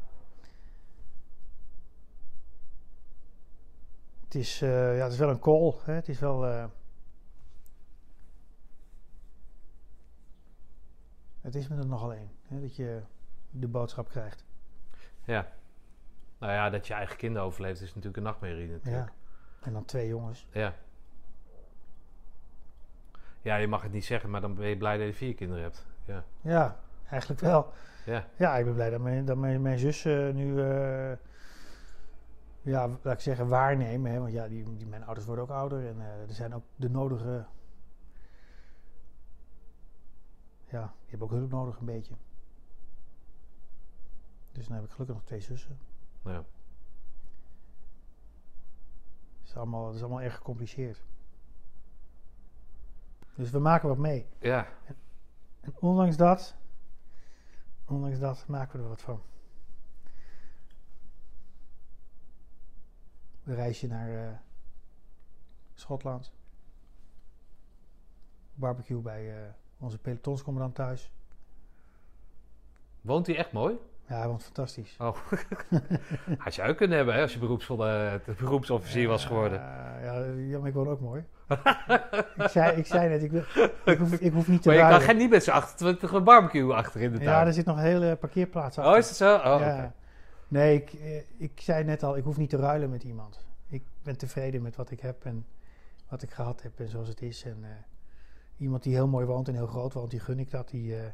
Het 4.25 4.35
is, 4.35 4.63
eh, 4.63 4.97
ja, 4.97 5.03
het 5.03 5.13
is 5.13 5.19
wel 5.19 5.31
een 5.31 5.39
call. 5.39 5.75
Hè? 5.85 5.93
Het 5.93 6.09
is 6.09 6.19
wel. 6.19 6.47
eh, 6.47 6.65
het 11.47 11.55
is 11.55 11.69
me 11.69 11.77
er 11.77 11.87
nogal. 11.87 12.11
Hè? 12.11 12.61
Dat 12.61 12.77
je 12.77 13.01
de 13.51 13.69
boodschap 13.69 14.09
krijgt. 14.09 14.45
Ja. 15.25 15.49
Nou 16.39 16.53
ja, 16.53 16.71
dat 16.71 16.87
je 16.87 16.95
eigen 16.95 17.17
kinderen 17.17 17.47
overleeft 17.47 17.81
is 17.81 17.89
natuurlijk 17.89 18.17
een 18.17 18.23
nachtmerrie 18.23 18.71
natuurlijk. 18.71 19.07
Ja. 19.09 19.13
En 19.67 19.73
dan 19.73 19.85
twee 19.85 20.09
jongens. 20.09 20.47
Ja. 20.51 20.75
Ja, 23.43 23.57
je 23.57 23.69
mag 23.69 23.83
het 23.83 23.93
niet 23.93 24.05
zeggen, 24.05 24.31
maar 24.31 24.41
dan 24.41 24.55
ben 24.55 24.69
je 24.69 24.77
blij 24.77 24.97
dat 24.99 25.07
je 25.07 25.15
vier 25.15 25.35
kinderen 25.35 25.63
hebt. 25.63 25.87
Ja. 26.05 26.25
Ja, 26.41 26.77
eigenlijk 27.11 27.41
wel. 27.41 27.73
Ja. 28.05 28.27
Ja, 28.37 28.57
ik 28.57 28.65
ben 28.65 28.75
blij 28.75 28.91
dat 28.91 29.01
mijn, 29.01 29.25
dat 29.25 29.37
mijn, 29.37 29.63
mijn 29.63 29.79
zus 29.79 30.05
eh, 30.05 30.31
nu. 30.31 30.61
eh, 30.63 31.13
ja, 32.63 32.89
laat 33.03 33.15
ik 33.15 33.21
zeggen, 33.21 33.49
waarnemen. 33.49 34.13
Hè? 34.13 34.19
Want 34.19 34.33
ja, 34.33 34.49
die, 34.49 34.77
die, 34.77 34.87
mijn 34.87 35.05
ouders 35.05 35.27
worden 35.27 35.45
ook 35.45 35.51
ouder. 35.51 35.87
En 35.87 36.01
eh, 36.01 36.29
er 36.29 36.35
zijn 36.35 36.55
ook 36.55 36.65
de 36.77 36.91
nodige. 36.91 37.45
Ja, 40.77 40.83
die 41.01 41.11
hebben 41.11 41.29
ook 41.29 41.35
hulp 41.35 41.51
nodig, 41.51 41.79
een 41.79 41.85
beetje. 41.85 42.15
Dus 44.53 44.67
dan 44.67 44.77
heb 44.77 44.85
ik 44.85 44.91
gelukkig 44.91 45.17
nog 45.17 45.25
twee 45.25 45.41
zussen. 45.41 45.79
Ja. 46.25 46.45
Het 49.39 49.47
is 49.49 49.57
allemaal, 49.57 49.87
het 49.87 49.95
is 49.95 50.01
allemaal 50.01 50.23
erg 50.23 50.35
gecompliceerd. 50.35 51.05
Dus 53.35 53.51
we 53.51 53.59
maken 53.59 53.89
wat 53.89 53.99
mee. 53.99 54.27
Ja. 54.39 54.69
En 55.61 55.75
ondanks 55.75 56.17
dat, 56.17 56.57
ondanks 57.85 58.19
dat 58.19 58.47
maken 58.47 58.79
we 58.79 58.83
er 58.83 58.89
wat 58.89 59.03
van. 59.03 59.23
Een 63.45 63.55
reisje 63.55 63.87
naar 63.87 64.29
eh, 64.29 64.39
Schotland. 65.75 66.33
Barbecue 68.55 69.01
bij 69.01 69.45
eh, 69.45 69.53
onze 69.79 69.99
pelotonscommandant 69.99 70.75
thuis. 70.75 71.11
Woont 73.01 73.27
hij 73.27 73.37
echt 73.37 73.53
mooi? 73.53 73.75
Ja, 74.09 74.19
hij 74.19 74.29
woont 74.29 74.43
fantastisch. 74.45 74.97
Oh. 74.99 75.17
Had 76.39 76.55
je 76.55 76.63
ook 76.63 76.77
kunnen 76.77 76.97
hebben 76.97 77.15
hè, 77.15 77.21
als 77.23 77.33
je 77.33 77.39
beroepsvolle, 77.39 78.21
beroepsofficier 78.39 79.09
was 79.09 79.25
geworden. 79.25 79.61
Ja, 79.61 80.25
ja, 80.25 80.59
maar 80.59 80.69
ik 80.69 80.75
woon 80.75 80.89
ook 80.89 81.01
mooi. 81.01 81.25
ik, 82.37 82.49
zei, 82.49 82.77
ik 82.77 82.87
zei 82.87 83.09
net, 83.09 83.23
ik, 83.23 83.31
wil- 83.31 83.45
ik, 83.85 83.99
hoef, 83.99 84.13
ik 84.13 84.33
hoef 84.33 84.49
niet 84.49 84.63
te 84.63 84.69
Maar 84.69 84.77
je 84.77 84.83
kan 84.83 84.91
ruilen. 84.91 85.09
geen 85.09 85.17
niet 85.17 85.31
met 85.31 85.45
z'n 85.45 85.51
28 85.51 86.13
een 86.13 86.25
barbecue 86.25 86.73
achter 86.73 87.01
in 87.01 87.11
de 87.13 87.17
tuin. 87.19 87.31
Ja, 87.31 87.47
er 87.47 87.53
zit 87.53 87.65
nog 87.65 87.77
een 87.77 87.83
hele 87.83 88.17
parkeerplaats 88.17 88.79
achter. 88.79 88.93
Oh, 88.93 88.99
is 88.99 89.09
het 89.09 89.17
zo? 89.17 89.35
Oh, 89.35 89.43
ja. 89.61 89.93
Nee, 90.49 90.75
ik, 90.77 90.93
eh, 90.93 91.23
ik 91.39 91.61
zei 91.61 91.85
net 91.85 92.03
al, 92.03 92.17
ik 92.17 92.25
hoef 92.25 92.37
niet 92.37 92.51
te 92.51 92.57
ruilen 92.57 92.91
met 92.91 93.03
iemand. 93.03 93.45
Ik 93.69 93.83
ben 94.03 94.19
tevreden 94.19 94.63
met 94.63 94.77
wat 94.77 94.91
ik 94.91 95.01
heb 95.01 95.25
en 95.25 95.47
wat 96.09 96.23
ik 96.23 96.31
gehad 96.31 96.63
heb 96.63 96.81
en 96.81 96.89
zoals 96.89 97.09
het 97.09 97.23
is. 97.23 97.45
En 97.45 97.59
eh, 97.63 97.71
iemand 98.57 98.83
die 98.83 98.95
heel 98.95 99.09
mooi 99.09 99.27
woont 99.27 99.49
en 99.49 99.55
heel 99.55 99.67
groot 99.67 99.93
woont, 99.93 100.11
die 100.11 100.21
gun 100.21 100.39
ik 100.39 100.51
dat. 100.51 100.69
Die, 100.69 101.01
eh, 101.01 101.07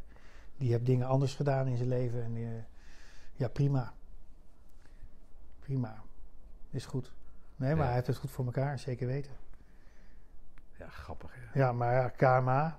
die 0.57 0.71
heeft 0.71 0.87
dingen 0.87 1.07
anders 1.07 1.35
gedaan 1.35 1.67
in 1.67 1.77
zijn 1.77 1.89
leven. 1.89 2.23
En 2.23 2.37
eh, 2.37 2.63
ja, 3.33 3.49
prima. 3.49 3.93
Prima. 5.61 6.03
Is 6.71 6.87
goed. 6.87 7.13
Nee, 7.57 7.71
maar 7.71 7.79
Ja. 7.79 7.85
hij 7.85 7.95
heeft 7.95 8.07
het 8.07 8.17
goed 8.17 8.31
voor 8.31 8.45
elkaar, 8.45 8.79
zeker 8.79 9.07
weten. 9.07 9.33
Ja, 10.79 10.89
grappig. 10.89 11.35
Ja. 11.35 11.51
Ja, 11.61 11.73
maar 11.73 11.93
ja, 11.95 12.09
KMA. 12.09 12.79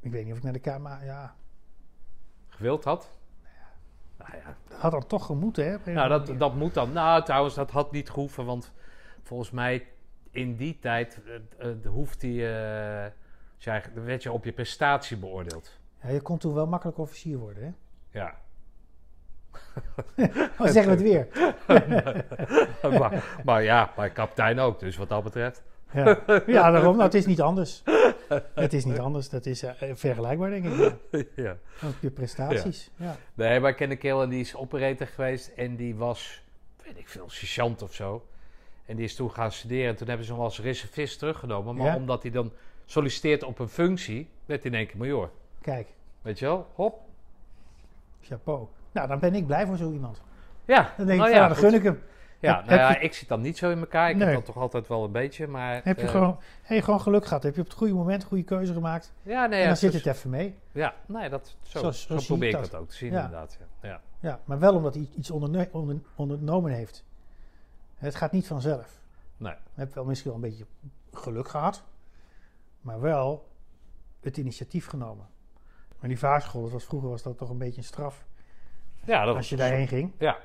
Ik 0.00 0.10
weet 0.10 0.22
niet 0.24 0.32
of 0.32 0.38
ik 0.38 0.44
naar 0.44 0.52
de 0.52 0.58
KMA... 0.58 1.02
Ja, 1.02 1.34
Gewild 2.48 2.84
had? 2.84 3.10
Nou 4.18 4.36
ja, 4.36 4.56
dat 4.68 4.78
had 4.78 4.90
dan 4.92 5.06
toch 5.06 5.26
gemoeten, 5.26 5.66
hè? 5.84 5.92
Nou, 5.92 6.08
dat, 6.08 6.38
dat 6.38 6.54
moet 6.54 6.74
dan. 6.74 6.92
Nou, 6.92 7.24
trouwens, 7.24 7.54
dat 7.54 7.70
had 7.70 7.92
niet 7.92 8.10
gehoeven, 8.10 8.44
want 8.44 8.72
volgens 9.22 9.50
mij 9.50 9.86
in 10.30 10.56
die 10.56 10.78
tijd 10.78 11.20
eh, 11.26 11.70
eh, 11.70 11.76
hoeft 11.86 12.20
die, 12.20 12.40
dan 13.94 14.04
werd 14.04 14.22
je 14.22 14.32
op 14.32 14.44
je 14.44 14.52
prestatie 14.52 15.16
beoordeeld. 15.16 15.78
Ja, 16.02 16.08
je 16.08 16.20
kon 16.20 16.38
toen 16.38 16.54
wel 16.54 16.66
makkelijk 16.66 16.98
officier 16.98 17.38
worden, 17.38 17.62
hè? 17.62 17.70
Ja. 18.18 18.34
Oh, 20.58 20.66
zeggen 20.66 20.84
we 20.84 20.90
het 20.90 21.02
weer. 21.02 21.28
maar, 22.98 23.40
maar 23.44 23.62
ja, 23.62 23.92
maar 23.96 24.10
kapitein 24.10 24.58
ook, 24.58 24.80
dus 24.80 24.96
wat 24.96 25.08
dat 25.08 25.22
betreft. 25.22 25.62
Ja, 25.92 26.20
ja 26.46 26.70
daarom. 26.70 26.92
Nou, 26.92 27.02
het 27.02 27.14
is 27.14 27.26
niet 27.26 27.40
anders. 27.40 27.82
Het 28.54 28.72
is 28.72 28.84
niet 28.84 28.98
anders. 28.98 29.28
Dat 29.28 29.46
is 29.46 29.64
vergelijkbaar, 29.94 30.50
denk 30.50 30.64
ik. 30.64 30.76
Ja. 31.10 31.22
ja. 31.44 31.56
Ook 31.84 31.94
je 32.00 32.10
prestaties. 32.10 32.90
Ja. 32.96 33.16
Nee, 33.34 33.60
maar 33.60 33.70
ik 33.70 33.76
ken 33.76 33.90
een 33.90 33.98
kerel 33.98 34.22
en 34.22 34.28
die 34.28 34.40
is 34.40 34.54
operator 34.54 35.06
geweest 35.06 35.48
en 35.48 35.76
die 35.76 35.96
was, 35.96 36.42
weet 36.84 36.98
ik 36.98 37.08
veel, 37.08 37.30
sergeant 37.30 37.82
of 37.82 37.94
zo. 37.94 38.26
En 38.88 38.96
die 38.96 39.04
is 39.04 39.14
toen 39.14 39.30
gaan 39.30 39.52
studeren 39.52 39.88
en 39.88 39.96
toen 39.96 40.08
hebben 40.08 40.26
ze 40.26 40.32
hem 40.32 40.40
als 40.42 40.60
reservist 40.60 41.18
teruggenomen. 41.18 41.76
Maar 41.76 41.86
Ja. 41.86 41.96
omdat 41.96 42.22
hij 42.22 42.30
dan 42.30 42.52
solliciteert 42.84 43.42
op 43.42 43.58
een 43.58 43.68
functie, 43.68 44.28
werd 44.46 44.62
hij 44.62 44.70
in 44.72 44.76
één 44.78 44.86
keer 44.86 44.96
major. 44.98 45.30
Kijk, 45.60 45.88
Weet 46.22 46.38
je 46.38 46.44
wel? 46.44 46.66
Hop. 46.74 47.00
chapeau. 48.20 48.66
Nou, 48.92 49.08
dan 49.08 49.18
ben 49.18 49.34
ik 49.34 49.46
blij 49.46 49.66
voor 49.66 49.76
zo 49.76 49.92
iemand. 49.92 50.22
Ja, 50.64 50.92
Dan 50.96 51.06
denk 51.06 51.18
nou 51.18 51.30
ik, 51.30 51.36
ja, 51.36 51.42
ja, 51.42 51.48
dan 51.48 51.56
gun 51.56 51.74
ik 51.74 51.82
hem. 51.82 52.02
Ja, 52.40 52.56
Heb- 52.56 52.66
nou 52.66 52.78
heb 52.80 52.90
ja, 52.90 52.98
je- 53.00 53.04
ik 53.06 53.14
zit 53.14 53.28
dan 53.28 53.40
niet 53.40 53.58
zo 53.58 53.70
in 53.70 53.78
elkaar. 53.78 54.10
Ik 54.10 54.16
Nee. 54.16 54.24
heb 54.26 54.34
dat 54.36 54.44
toch 54.44 54.56
altijd 54.56 54.88
wel 54.88 55.04
een 55.04 55.12
beetje, 55.12 55.46
maar... 55.46 55.80
Heb 55.84 55.96
je 55.98 56.02
eh, 56.04 56.10
gewoon, 56.10 56.38
hey, 56.62 56.82
gewoon 56.82 57.00
geluk 57.00 57.26
gehad. 57.26 57.42
Heb 57.42 57.54
je 57.54 57.60
op 57.60 57.66
het 57.66 57.76
goede 57.76 57.92
moment 57.94 58.22
een 58.22 58.28
goede 58.28 58.42
keuze 58.44 58.72
gemaakt. 58.72 59.12
Ja, 59.22 59.46
nee, 59.46 59.54
en 59.56 59.60
ja, 59.62 59.66
dan 59.66 59.76
zit 59.76 59.92
zo- 59.92 59.98
het 59.98 60.06
even 60.16 60.30
mee. 60.30 60.54
Ja, 60.72 60.94
nee, 61.06 61.28
dat, 61.28 61.56
zo, 61.62 61.78
Zo- 61.78 61.90
zo, 61.90 61.90
zo 62.12 62.18
zie 62.18 62.26
probeer 62.26 62.48
ik 62.48 62.54
dat. 62.54 62.70
dat 62.70 62.80
ook 62.80 62.88
te 62.88 62.96
zien 62.96 63.08
inderdaad. 63.12 63.58
Ja. 63.82 63.88
Ja. 63.88 64.00
Ja, 64.20 64.40
maar 64.44 64.58
wel 64.58 64.74
omdat 64.74 64.94
hij 64.94 65.08
iets 65.16 65.30
onderne- 65.30 65.68
onder- 65.72 66.00
ondernomen 66.16 66.72
heeft. 66.72 67.04
Het 67.98 68.14
gaat 68.14 68.32
niet 68.32 68.46
vanzelf. 68.46 69.00
Nee. 69.36 69.52
Je 69.52 69.58
hebt 69.80 69.94
wel 69.94 70.04
misschien 70.04 70.30
wel 70.32 70.42
een 70.42 70.48
beetje 70.48 70.66
geluk 71.12 71.48
gehad. 71.48 71.84
Maar 72.80 73.00
wel 73.00 73.48
het 74.20 74.36
initiatief 74.36 74.86
genomen. 74.86 75.26
Maar 76.00 76.08
die 76.08 76.18
vaarschool, 76.18 76.62
dat 76.62 76.70
was, 76.72 76.84
vroeger 76.84 77.08
was 77.08 77.22
dat 77.22 77.38
toch 77.38 77.50
een 77.50 77.58
beetje 77.58 77.76
een 77.78 77.84
straf. 77.84 78.26
ja, 79.04 79.24
dat 79.24 79.36
Als 79.36 79.48
je 79.48 79.56
was- 79.56 79.66
daarheen 79.68 79.88
ging. 79.88 80.12
Ja, 80.18 80.38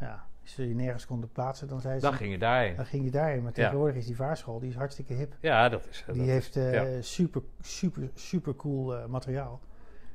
Ja, 0.00 0.26
als 0.42 0.52
ze 0.52 0.68
je 0.68 0.74
nergens 0.74 1.06
konden 1.06 1.32
plaatsen, 1.32 1.68
dan 1.68 1.80
zei 1.80 1.94
ze... 1.94 2.00
dan 2.00 2.14
ging 2.14 2.32
je 2.32 2.38
daarheen. 2.38 2.76
Dan 2.76 2.86
ging 2.86 3.04
je 3.04 3.10
daarheen. 3.10 3.42
Maar 3.42 3.52
Ja. 3.54 3.62
tegenwoordig 3.62 3.96
is 3.96 4.06
die 4.06 4.16
vaarschool, 4.16 4.58
die 4.58 4.68
is 4.68 4.74
hartstikke 4.76 5.14
hip. 5.14 5.34
Ja, 5.40 5.68
dat 5.68 5.86
is... 5.88 6.04
die 6.06 6.16
dat 6.16 6.26
heeft 6.26 6.56
is, 6.56 6.64
eh, 6.72 6.94
ja. 6.96 7.02
super, 7.02 7.42
super, 7.60 8.10
super 8.14 8.56
cool 8.56 8.96
eh, 8.96 9.06
materiaal. 9.06 9.60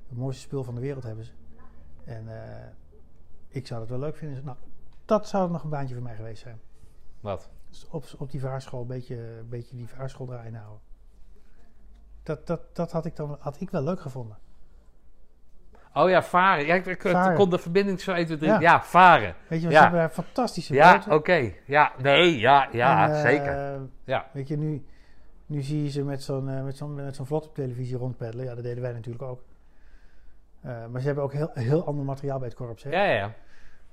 Het 0.07 0.17
mooiste 0.17 0.41
spul 0.41 0.63
van 0.63 0.75
de 0.75 0.81
wereld 0.81 1.03
hebben 1.03 1.25
ze. 1.25 1.31
En 2.03 2.27
eh, 2.43 2.67
ik 3.47 3.67
zou 3.67 3.79
het 3.81 3.89
wel 3.89 3.99
leuk 3.99 4.15
vinden. 4.15 4.43
Nou, 4.45 4.57
dat 5.05 5.27
zou 5.27 5.51
nog 5.51 5.63
een 5.63 5.69
baantje 5.69 5.93
voor 5.95 6.03
mij 6.03 6.15
geweest 6.15 6.41
zijn. 6.41 6.59
Wat? 7.23 7.49
Dus 7.69 7.87
op, 7.89 8.05
op 8.17 8.31
die 8.31 8.39
vaarschool 8.39 8.81
een 8.81 8.87
beetje, 8.87 9.15
een 9.15 9.49
beetje 9.49 9.75
die 9.75 9.87
vaarschool 9.87 10.25
draaien 10.25 10.53
houden. 10.55 10.79
Dat, 12.23 12.47
dat, 12.47 12.75
dat 12.75 12.91
had 12.91 13.05
ik 13.05 13.15
dan 13.15 13.37
had 13.39 13.61
ik 13.61 13.69
wel 13.69 13.83
leuk 13.83 13.99
gevonden. 13.99 14.37
Oh 15.93 16.09
ja, 16.09 16.23
varen. 16.23 16.65
Ja, 16.65 16.75
ik, 16.75 16.85
ik 16.85 17.01
Varen. 17.01 17.35
kon 17.35 17.49
de 17.49 17.57
verbinding 17.57 18.01
zo 18.01 18.11
1, 18.11 18.25
2, 18.25 18.37
3... 18.37 18.49
Ja. 18.49 18.59
Ja, 18.59 18.81
varen. 18.83 19.35
Weet 19.47 19.61
je, 19.61 19.67
Ja. 19.69 19.73
ze 19.73 19.81
hebben 19.81 19.99
daar 19.99 20.09
fantastische 20.09 20.73
Ja, 20.73 21.03
oké. 21.09 21.51
Ja, 21.65 21.91
nee, 22.01 22.39
ja, 22.39 22.67
ja, 22.71 23.07
En, 23.09 23.15
eh, 23.15 23.21
zeker. 23.21 23.79
Ja. 24.03 24.29
Weet 24.33 24.47
je, 24.47 24.57
nu, 24.57 24.85
nu 25.45 25.61
zie 25.61 25.83
je 25.83 25.89
ze 25.89 26.03
met 26.03 26.23
zo'n 26.23 26.49
eh, 26.49 26.63
met 26.63 26.77
zo'n 26.77 26.95
met 26.95 27.15
zo'n 27.15 27.25
vlot 27.25 27.45
op 27.47 27.55
televisie 27.55 27.97
rondpeddelen. 27.97 28.45
Ja, 28.45 28.55
dat 28.55 28.63
deden 28.63 28.81
wij 28.81 28.91
natuurlijk 28.93 29.23
ook. 29.23 29.43
Eh, 30.61 30.85
maar 30.87 30.99
ze 31.01 31.05
hebben 31.05 31.23
ook 31.23 31.33
heel, 31.33 31.49
heel 31.53 31.85
ander 31.85 32.05
materiaal 32.05 32.39
bij 32.39 32.47
het 32.47 32.57
korps. 32.57 32.83
Hè? 32.83 32.89
Ja, 32.89 33.03
ja, 33.03 33.13
ja. 33.13 33.33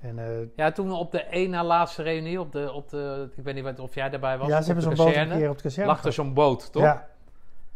En, 0.01 0.19
eh, 0.19 0.47
Ja, 0.57 0.71
toen 0.73 0.93
op 0.93 1.11
de 1.13 1.23
één 1.23 1.51
na 1.51 1.65
laatste 1.65 2.03
reunie, 2.03 2.41
op 2.41 2.53
de, 2.53 2.73
op 2.73 2.89
de, 2.89 3.29
ik 3.37 3.45
weet 3.45 3.55
niet 3.55 3.79
of 3.79 3.95
jij 3.95 4.11
daarbij 4.11 4.39
was. 4.39 4.49
ja, 4.49 4.61
ze 4.61 4.67
hebben 4.73 4.85
zo'n 4.97 5.07
boot 5.07 5.15
een 5.17 5.29
keer 5.29 5.49
op 5.49 5.53
het 5.55 5.63
kazerne 5.63 5.91
Lag 5.91 6.05
er 6.05 6.13
zo'n 6.13 6.35
boot, 6.35 6.73
toch? 6.73 6.83
Ja, 6.83 7.09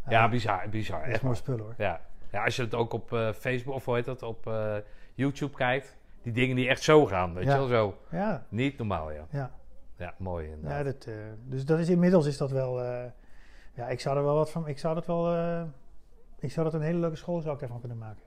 Ja, 0.09 0.29
bizar, 0.29 0.69
bizar. 0.69 0.99
dat 0.99 1.09
Echt 1.09 1.21
mooi 1.21 1.35
spul 1.35 1.57
hoor. 1.57 1.73
Ja. 1.77 2.01
Ja, 2.31 2.43
als 2.43 2.55
je 2.55 2.61
het 2.61 2.75
ook 2.75 2.93
op 2.93 3.13
eh, 3.13 3.31
Facebook 3.31 3.75
of 3.75 3.85
hoe 3.85 3.95
heet 3.95 4.05
dat, 4.05 4.23
op 4.23 4.47
eh, 4.47 4.75
YouTube 5.13 5.55
kijkt. 5.57 5.97
Die 6.21 6.33
dingen 6.33 6.55
die 6.55 6.67
echt 6.67 6.83
zo 6.83 7.05
gaan, 7.05 7.33
weet 7.33 7.43
Ja. 7.45 7.51
je 7.53 7.57
wel, 7.57 7.67
zo. 7.67 7.97
Ja, 8.17 8.45
Niet 8.49 8.77
normaal, 8.77 9.11
ja. 9.11 9.25
ja. 9.29 9.51
Ja, 9.97 10.13
mooi 10.17 10.47
ja 10.47 10.53
inderdaad. 10.53 10.85
dat, 10.85 11.05
eh, 11.05 11.13
dus 11.43 11.65
dat 11.65 11.79
is 11.79 11.89
inmiddels 11.89 12.25
is 12.25 12.37
dat 12.37 12.51
wel... 12.51 12.83
ja, 13.73 13.87
ik 13.87 13.99
zou 13.99 14.17
er 14.17 14.23
wel 14.23 14.35
wat 14.35 14.51
van... 14.51 14.67
Ik 14.67 14.79
zou 14.79 14.95
dat 14.95 15.05
wel... 15.05 15.33
ik 16.39 16.51
zou 16.51 16.65
dat 16.65 16.73
een 16.73 16.81
hele 16.85 16.99
leuke 16.99 17.15
school 17.15 17.41
zou 17.41 17.55
ik 17.55 17.61
ervan 17.61 17.79
kunnen 17.79 17.97
maken. 17.97 18.23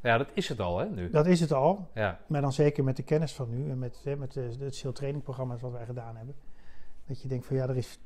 Ja, 0.00 0.18
dat 0.18 0.28
is 0.34 0.48
het 0.48 0.60
al, 0.60 0.78
hè, 0.78 0.88
nu. 0.88 1.10
Dat 1.10 1.26
is 1.26 1.40
het 1.40 1.52
al. 1.52 1.90
Ja, 1.94 2.20
Maar 2.26 2.40
dan 2.40 2.52
zeker 2.52 2.84
met 2.84 2.96
de 2.96 3.02
kennis 3.02 3.34
van 3.34 3.50
nu 3.50 3.70
en 3.70 3.78
met, 3.78 4.00
hè, 4.04 4.16
met 4.16 4.32
de, 4.32 4.56
het 4.58 4.74
SEAL 4.74 4.92
trainingprogramma's 4.92 5.60
wat 5.60 5.72
wij 5.72 5.84
gedaan 5.84 6.16
hebben. 6.16 6.34
Dat 7.06 7.22
je 7.22 7.28
denkt 7.28 7.46
van 7.46 7.56
ja, 7.56 7.68
er 7.68 7.76
is, 7.76 7.98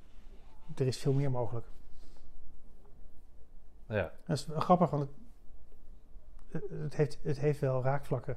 er 0.75 0.87
is 0.87 0.99
veel 0.99 1.13
meer 1.13 1.31
mogelijk. 1.31 1.67
ja. 3.87 4.13
Dat 4.27 4.37
is 4.37 4.47
grappig, 4.57 4.91
want 4.91 5.09
het, 6.49 6.65
het, 6.71 6.97
heeft, 6.97 7.19
het 7.23 7.39
heeft 7.39 7.61
wel 7.61 7.83
raakvlakken. 7.83 8.37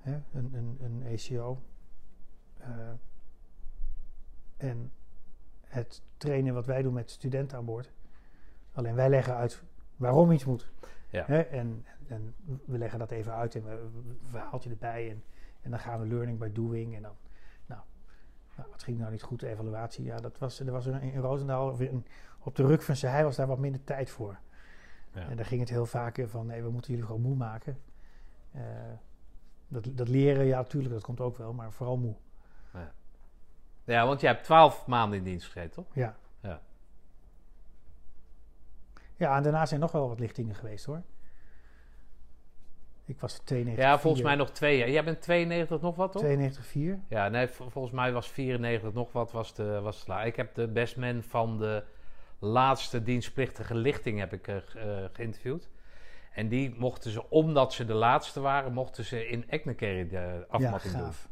Hè? 0.00 0.12
Een, 0.32 0.54
een, 0.54 0.78
een 0.80 1.02
ACO. 1.12 1.62
Eh, 2.58 2.68
en 4.56 4.92
het 5.64 6.02
trainen 6.16 6.54
wat 6.54 6.66
wij 6.66 6.82
doen 6.82 6.92
met 6.92 7.10
studenten 7.10 7.58
aan 7.58 7.64
boord. 7.64 7.92
Alleen 8.72 8.94
wij 8.94 9.08
leggen 9.08 9.34
uit 9.34 9.62
waarom 9.96 10.30
iets 10.32 10.44
moet. 10.44 10.70
Ja. 11.14 11.24
Hè? 11.26 11.40
En, 11.40 11.84
en 12.06 12.34
we 12.64 12.78
leggen 12.78 12.98
dat 12.98 13.10
even 13.10 13.34
uit 13.34 13.54
en 13.54 13.64
we, 13.64 13.88
we 14.20 14.28
verhaaltje 14.28 14.70
erbij. 14.70 15.10
En, 15.10 15.24
en 15.60 15.70
dan 15.70 15.78
gaan 15.78 16.00
we 16.00 16.06
learning 16.06 16.38
by 16.38 16.52
doing. 16.52 16.96
En 16.96 17.02
dan, 17.02 17.14
nou, 17.66 17.80
nou 18.56 18.68
wat 18.70 18.82
ging 18.82 18.98
nou 18.98 19.10
niet 19.10 19.22
goed, 19.22 19.40
de 19.40 19.48
evaluatie. 19.48 20.04
Ja, 20.04 20.16
dat 20.16 20.38
was, 20.38 20.60
er 20.60 20.72
was 20.72 20.86
er 20.86 21.02
in 21.02 21.20
Roosendaal 21.20 21.80
een, 21.80 22.06
op 22.38 22.56
de 22.56 22.66
rug 22.66 22.84
van 22.84 22.96
zijn 22.96 23.12
hij 23.12 23.24
was 23.24 23.36
daar 23.36 23.46
wat 23.46 23.58
minder 23.58 23.84
tijd 23.84 24.10
voor. 24.10 24.38
Ja. 25.12 25.28
En 25.28 25.36
daar 25.36 25.46
ging 25.46 25.60
het 25.60 25.70
heel 25.70 25.86
vaak 25.86 26.24
van, 26.26 26.46
nee, 26.46 26.62
we 26.62 26.70
moeten 26.70 26.90
jullie 26.90 27.06
gewoon 27.06 27.22
moe 27.22 27.36
maken. 27.36 27.78
Eh, 28.52 28.62
dat, 29.68 29.88
dat 29.92 30.08
leren, 30.08 30.44
ja, 30.44 30.56
natuurlijk, 30.56 30.94
dat 30.94 31.02
komt 31.02 31.20
ook 31.20 31.36
wel, 31.36 31.52
maar 31.52 31.72
vooral 31.72 31.96
moe. 31.96 32.14
ja, 33.84 34.06
want 34.06 34.20
jij 34.20 34.30
hebt 34.30 34.44
twaalf 34.44 34.86
maanden 34.86 35.18
in 35.18 35.24
dienst 35.24 35.46
gezeten, 35.46 35.70
toch? 35.70 35.94
Ja. 35.94 36.16
Ja. 39.16 39.28
Ja, 39.28 39.36
en 39.36 39.42
daarna 39.42 39.66
zijn 39.66 39.80
nog 39.80 39.92
wel 39.92 40.08
wat 40.08 40.18
lichtingen 40.20 40.54
geweest, 40.54 40.84
hoor. 40.84 41.02
Ik 43.06 43.20
was 43.20 43.38
92. 43.38 43.84
Ja, 43.84 43.98
volgens 43.98 44.22
mij 44.22 44.34
nog 44.34 44.50
twee 44.50 44.78
jaar. 44.78 44.90
Jij 44.90 45.04
bent 45.04 45.20
92 45.20 45.80
nog 45.80 45.96
wat, 45.96 46.12
toch? 46.12 46.22
92, 46.22 46.66
4. 46.66 47.00
Ja, 47.08 47.28
nee, 47.28 47.46
vol- 47.48 47.70
volgens 47.70 47.94
mij 47.94 48.12
was 48.12 48.28
94 48.28 48.92
nog 48.92 49.12
wat, 49.12 49.32
was 49.32 49.54
de, 49.54 49.80
was 49.80 50.04
de 50.04 50.12
Ik 50.24 50.36
heb 50.36 50.54
de 50.54 50.68
bestman 50.68 51.22
van 51.22 51.58
de 51.58 51.84
laatste 52.38 53.02
dienstplichtige 53.02 53.74
lichting 53.74 54.18
heb 54.18 54.32
ik, 54.32 54.48
eh, 54.48 54.56
eh, 54.56 55.10
geïnterviewd. 55.12 55.68
En 56.32 56.48
die 56.48 56.74
mochten 56.78 57.10
ze, 57.10 57.30
omdat 57.30 57.72
ze 57.72 57.84
de 57.84 57.94
laatste 57.94 58.40
waren, 58.40 58.72
mochten 58.72 59.04
ze 59.04 59.28
in 59.28 59.44
Eknekerry 59.50 60.08
de 60.08 60.14
Ja, 60.16 60.44
afmatting 60.48 60.94
doen. 60.94 61.02
gaaf. 61.02 61.28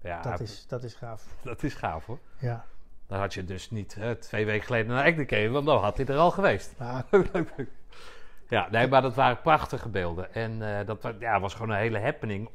Ja, 0.00 0.22
Dat 0.22 0.40
is, 0.40 0.66
dat 0.66 0.82
is 0.84 0.94
gaaf. 0.94 1.26
dat 1.42 1.62
is 1.62 1.74
gaaf 1.74 2.06
hoor. 2.06 2.18
Ja. 2.38 2.64
Dan 3.12 3.20
had 3.20 3.34
je 3.34 3.44
dus 3.44 3.70
niet 3.70 3.96
eh, 4.00 4.10
twee 4.10 4.46
weken 4.46 4.66
geleden 4.66 4.86
naar 4.86 5.04
Eknekerry, 5.04 5.50
want 5.50 5.66
dan 5.66 5.82
had 5.82 5.96
hij 5.96 6.06
er 6.06 6.16
al 6.16 6.30
geweest. 6.30 6.74
Maar, 6.78 7.04
ja, 8.48 8.68
nee, 8.70 8.88
maar 8.88 9.02
dat 9.02 9.14
waren 9.14 9.40
prachtige 9.40 9.88
beelden. 9.88 10.34
En 10.34 10.78
eh, 10.78 10.86
dat 10.86 11.14
ja, 11.18 11.40
was 11.40 11.54
gewoon 11.54 11.70
een 11.70 11.76
hele 11.76 12.00
happening. 12.00 12.48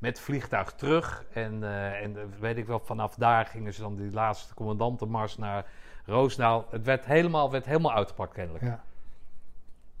Met 0.00 0.20
vliegtuig 0.20 0.72
terug. 0.72 1.24
En, 1.32 1.64
eh, 1.64 2.02
en 2.02 2.16
eh, 2.16 2.22
weet 2.38 2.56
ik 2.56 2.66
wel, 2.66 2.78
vanaf 2.78 3.14
daar 3.14 3.46
gingen 3.46 3.74
ze 3.74 3.80
dan 3.80 3.96
die 3.96 4.12
laatste 4.12 4.54
commandantenmars 4.54 5.36
naar 5.36 5.66
Roosdaal. 6.04 6.66
Het 6.70 6.84
werd 6.84 7.04
helemaal, 7.04 7.50
werd 7.50 7.64
helemaal 7.64 7.94
uitgepakt 7.94 8.32
kennelijk. 8.32 8.64
ja. 8.64 8.82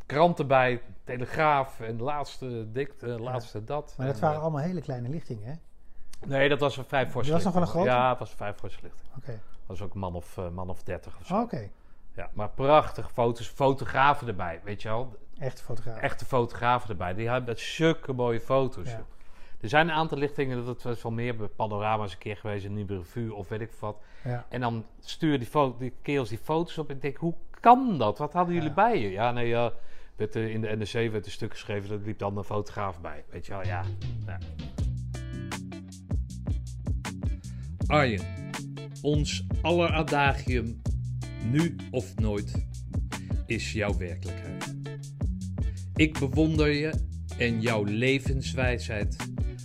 Krant 0.06 0.38
erbij, 0.38 0.82
telegraaf 1.04 1.80
en 1.80 2.02
laatste 2.02 2.72
dik, 2.72 2.92
eh, 3.00 3.18
laatste 3.18 3.64
dat. 3.64 3.94
maar 3.96 4.06
dat 4.06 4.14
En, 4.16 4.22
waren 4.22 4.40
allemaal 4.40 4.60
hele 4.60 4.80
kleine 4.80 5.08
lichtingen, 5.08 5.48
hè? 5.48 5.54
Nee, 6.26 6.48
dat 6.48 6.60
was 6.60 6.76
een 6.76 6.84
vijf 6.84 7.10
voor 7.10 7.22
Dat 7.22 7.32
was 7.32 7.44
nog 7.44 7.52
wel 7.52 7.62
een 7.62 7.68
grote? 7.68 7.88
Ja, 7.88 8.08
het 8.08 8.18
was 8.18 8.30
een 8.30 8.36
vijf 8.36 8.56
voor 8.56 8.68
lichting. 8.68 8.92
Oké. 9.16 9.40
Was 9.70 9.82
ook 9.82 9.94
een 9.94 10.00
man 10.00 10.14
of, 10.14 10.38
eh, 10.38 10.48
man 10.48 10.68
of 10.70 10.82
dertig 10.82 11.16
of 11.20 11.26
zo. 11.26 11.40
Oké. 11.40 11.70
Ja, 12.16 12.30
maar 12.32 12.48
prachtige 12.50 13.08
foto's, 13.08 13.46
fotografen 13.46 14.28
erbij, 14.28 14.60
weet 14.64 14.82
je 14.82 14.88
wel. 14.88 15.16
Echte 15.38 15.62
fotograaf. 15.62 15.98
echte 15.98 16.24
fotografen 16.24 16.90
erbij. 16.90 17.14
Die 17.14 17.28
hebben 17.28 17.58
zulke 17.58 18.12
mooie 18.12 18.40
foto's. 18.40 18.90
Ja. 18.90 19.04
Er 19.60 19.68
zijn 19.68 19.88
een 19.88 19.94
aantal 19.94 20.18
lichtingen, 20.18 20.64
dat 20.64 20.82
was 20.82 21.02
wel 21.02 21.12
meer 21.12 21.36
bij 21.36 21.46
panorama's 21.46 22.12
een 22.12 22.18
keer 22.18 22.36
geweest, 22.36 22.64
een 22.64 22.74
nieuwe 22.74 22.96
revue 22.96 23.34
of 23.34 23.48
weet 23.48 23.60
ik 23.60 23.70
wat. 23.78 23.96
Ja. 24.24 24.46
En 24.48 24.60
dan 24.60 24.86
sturen 25.00 25.38
die, 25.38 25.74
die 25.78 25.92
kerels 26.02 26.28
die 26.28 26.38
foto's 26.38 26.78
op 26.78 26.88
en 26.88 26.94
ik 26.94 27.02
denk, 27.02 27.16
hoe 27.16 27.34
kan 27.60 27.98
dat? 27.98 28.18
Wat 28.18 28.32
hadden 28.32 28.54
jullie 28.54 28.68
Ja. 28.68 28.74
bij 28.74 29.00
je? 29.00 29.10
Ja, 29.10 29.30
nee, 29.30 29.48
ja, 29.48 29.72
werd, 30.16 30.36
in 30.36 30.60
de 30.60 30.76
NRC 30.76 30.92
werd 31.12 31.24
een 31.26 31.30
stuk 31.30 31.50
geschreven, 31.50 31.88
daar 31.88 31.98
liep 31.98 32.18
dan 32.18 32.36
een 32.36 32.44
fotograaf 32.44 33.00
bij. 33.00 33.24
Weet 33.28 33.46
je 33.46 33.52
wel, 33.52 33.64
ja. 33.64 33.82
ja. 34.26 34.38
Arjen, 37.86 38.20
ons 39.02 39.46
aller 39.62 39.88
adagium, 39.88 40.80
nu 41.50 41.76
of 41.90 42.18
nooit, 42.18 42.66
is 43.46 43.72
jouw 43.72 43.96
werkelijkheid. 43.96 44.74
Ik 45.94 46.18
bewonder 46.18 46.68
je 46.68 46.92
en 47.38 47.60
jouw 47.60 47.84
levenswijsheid 47.84 49.16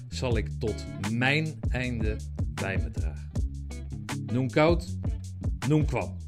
zal 0.10 0.38
ik 0.38 0.50
tot 0.60 0.86
mijn 1.12 1.60
einde 1.70 2.16
bij 2.54 2.78
me 2.78 2.92
dragen. 2.92 3.32
Noem 4.26 4.50
koud, 4.50 4.98
noem 5.68 5.86
kwam. 5.86 6.25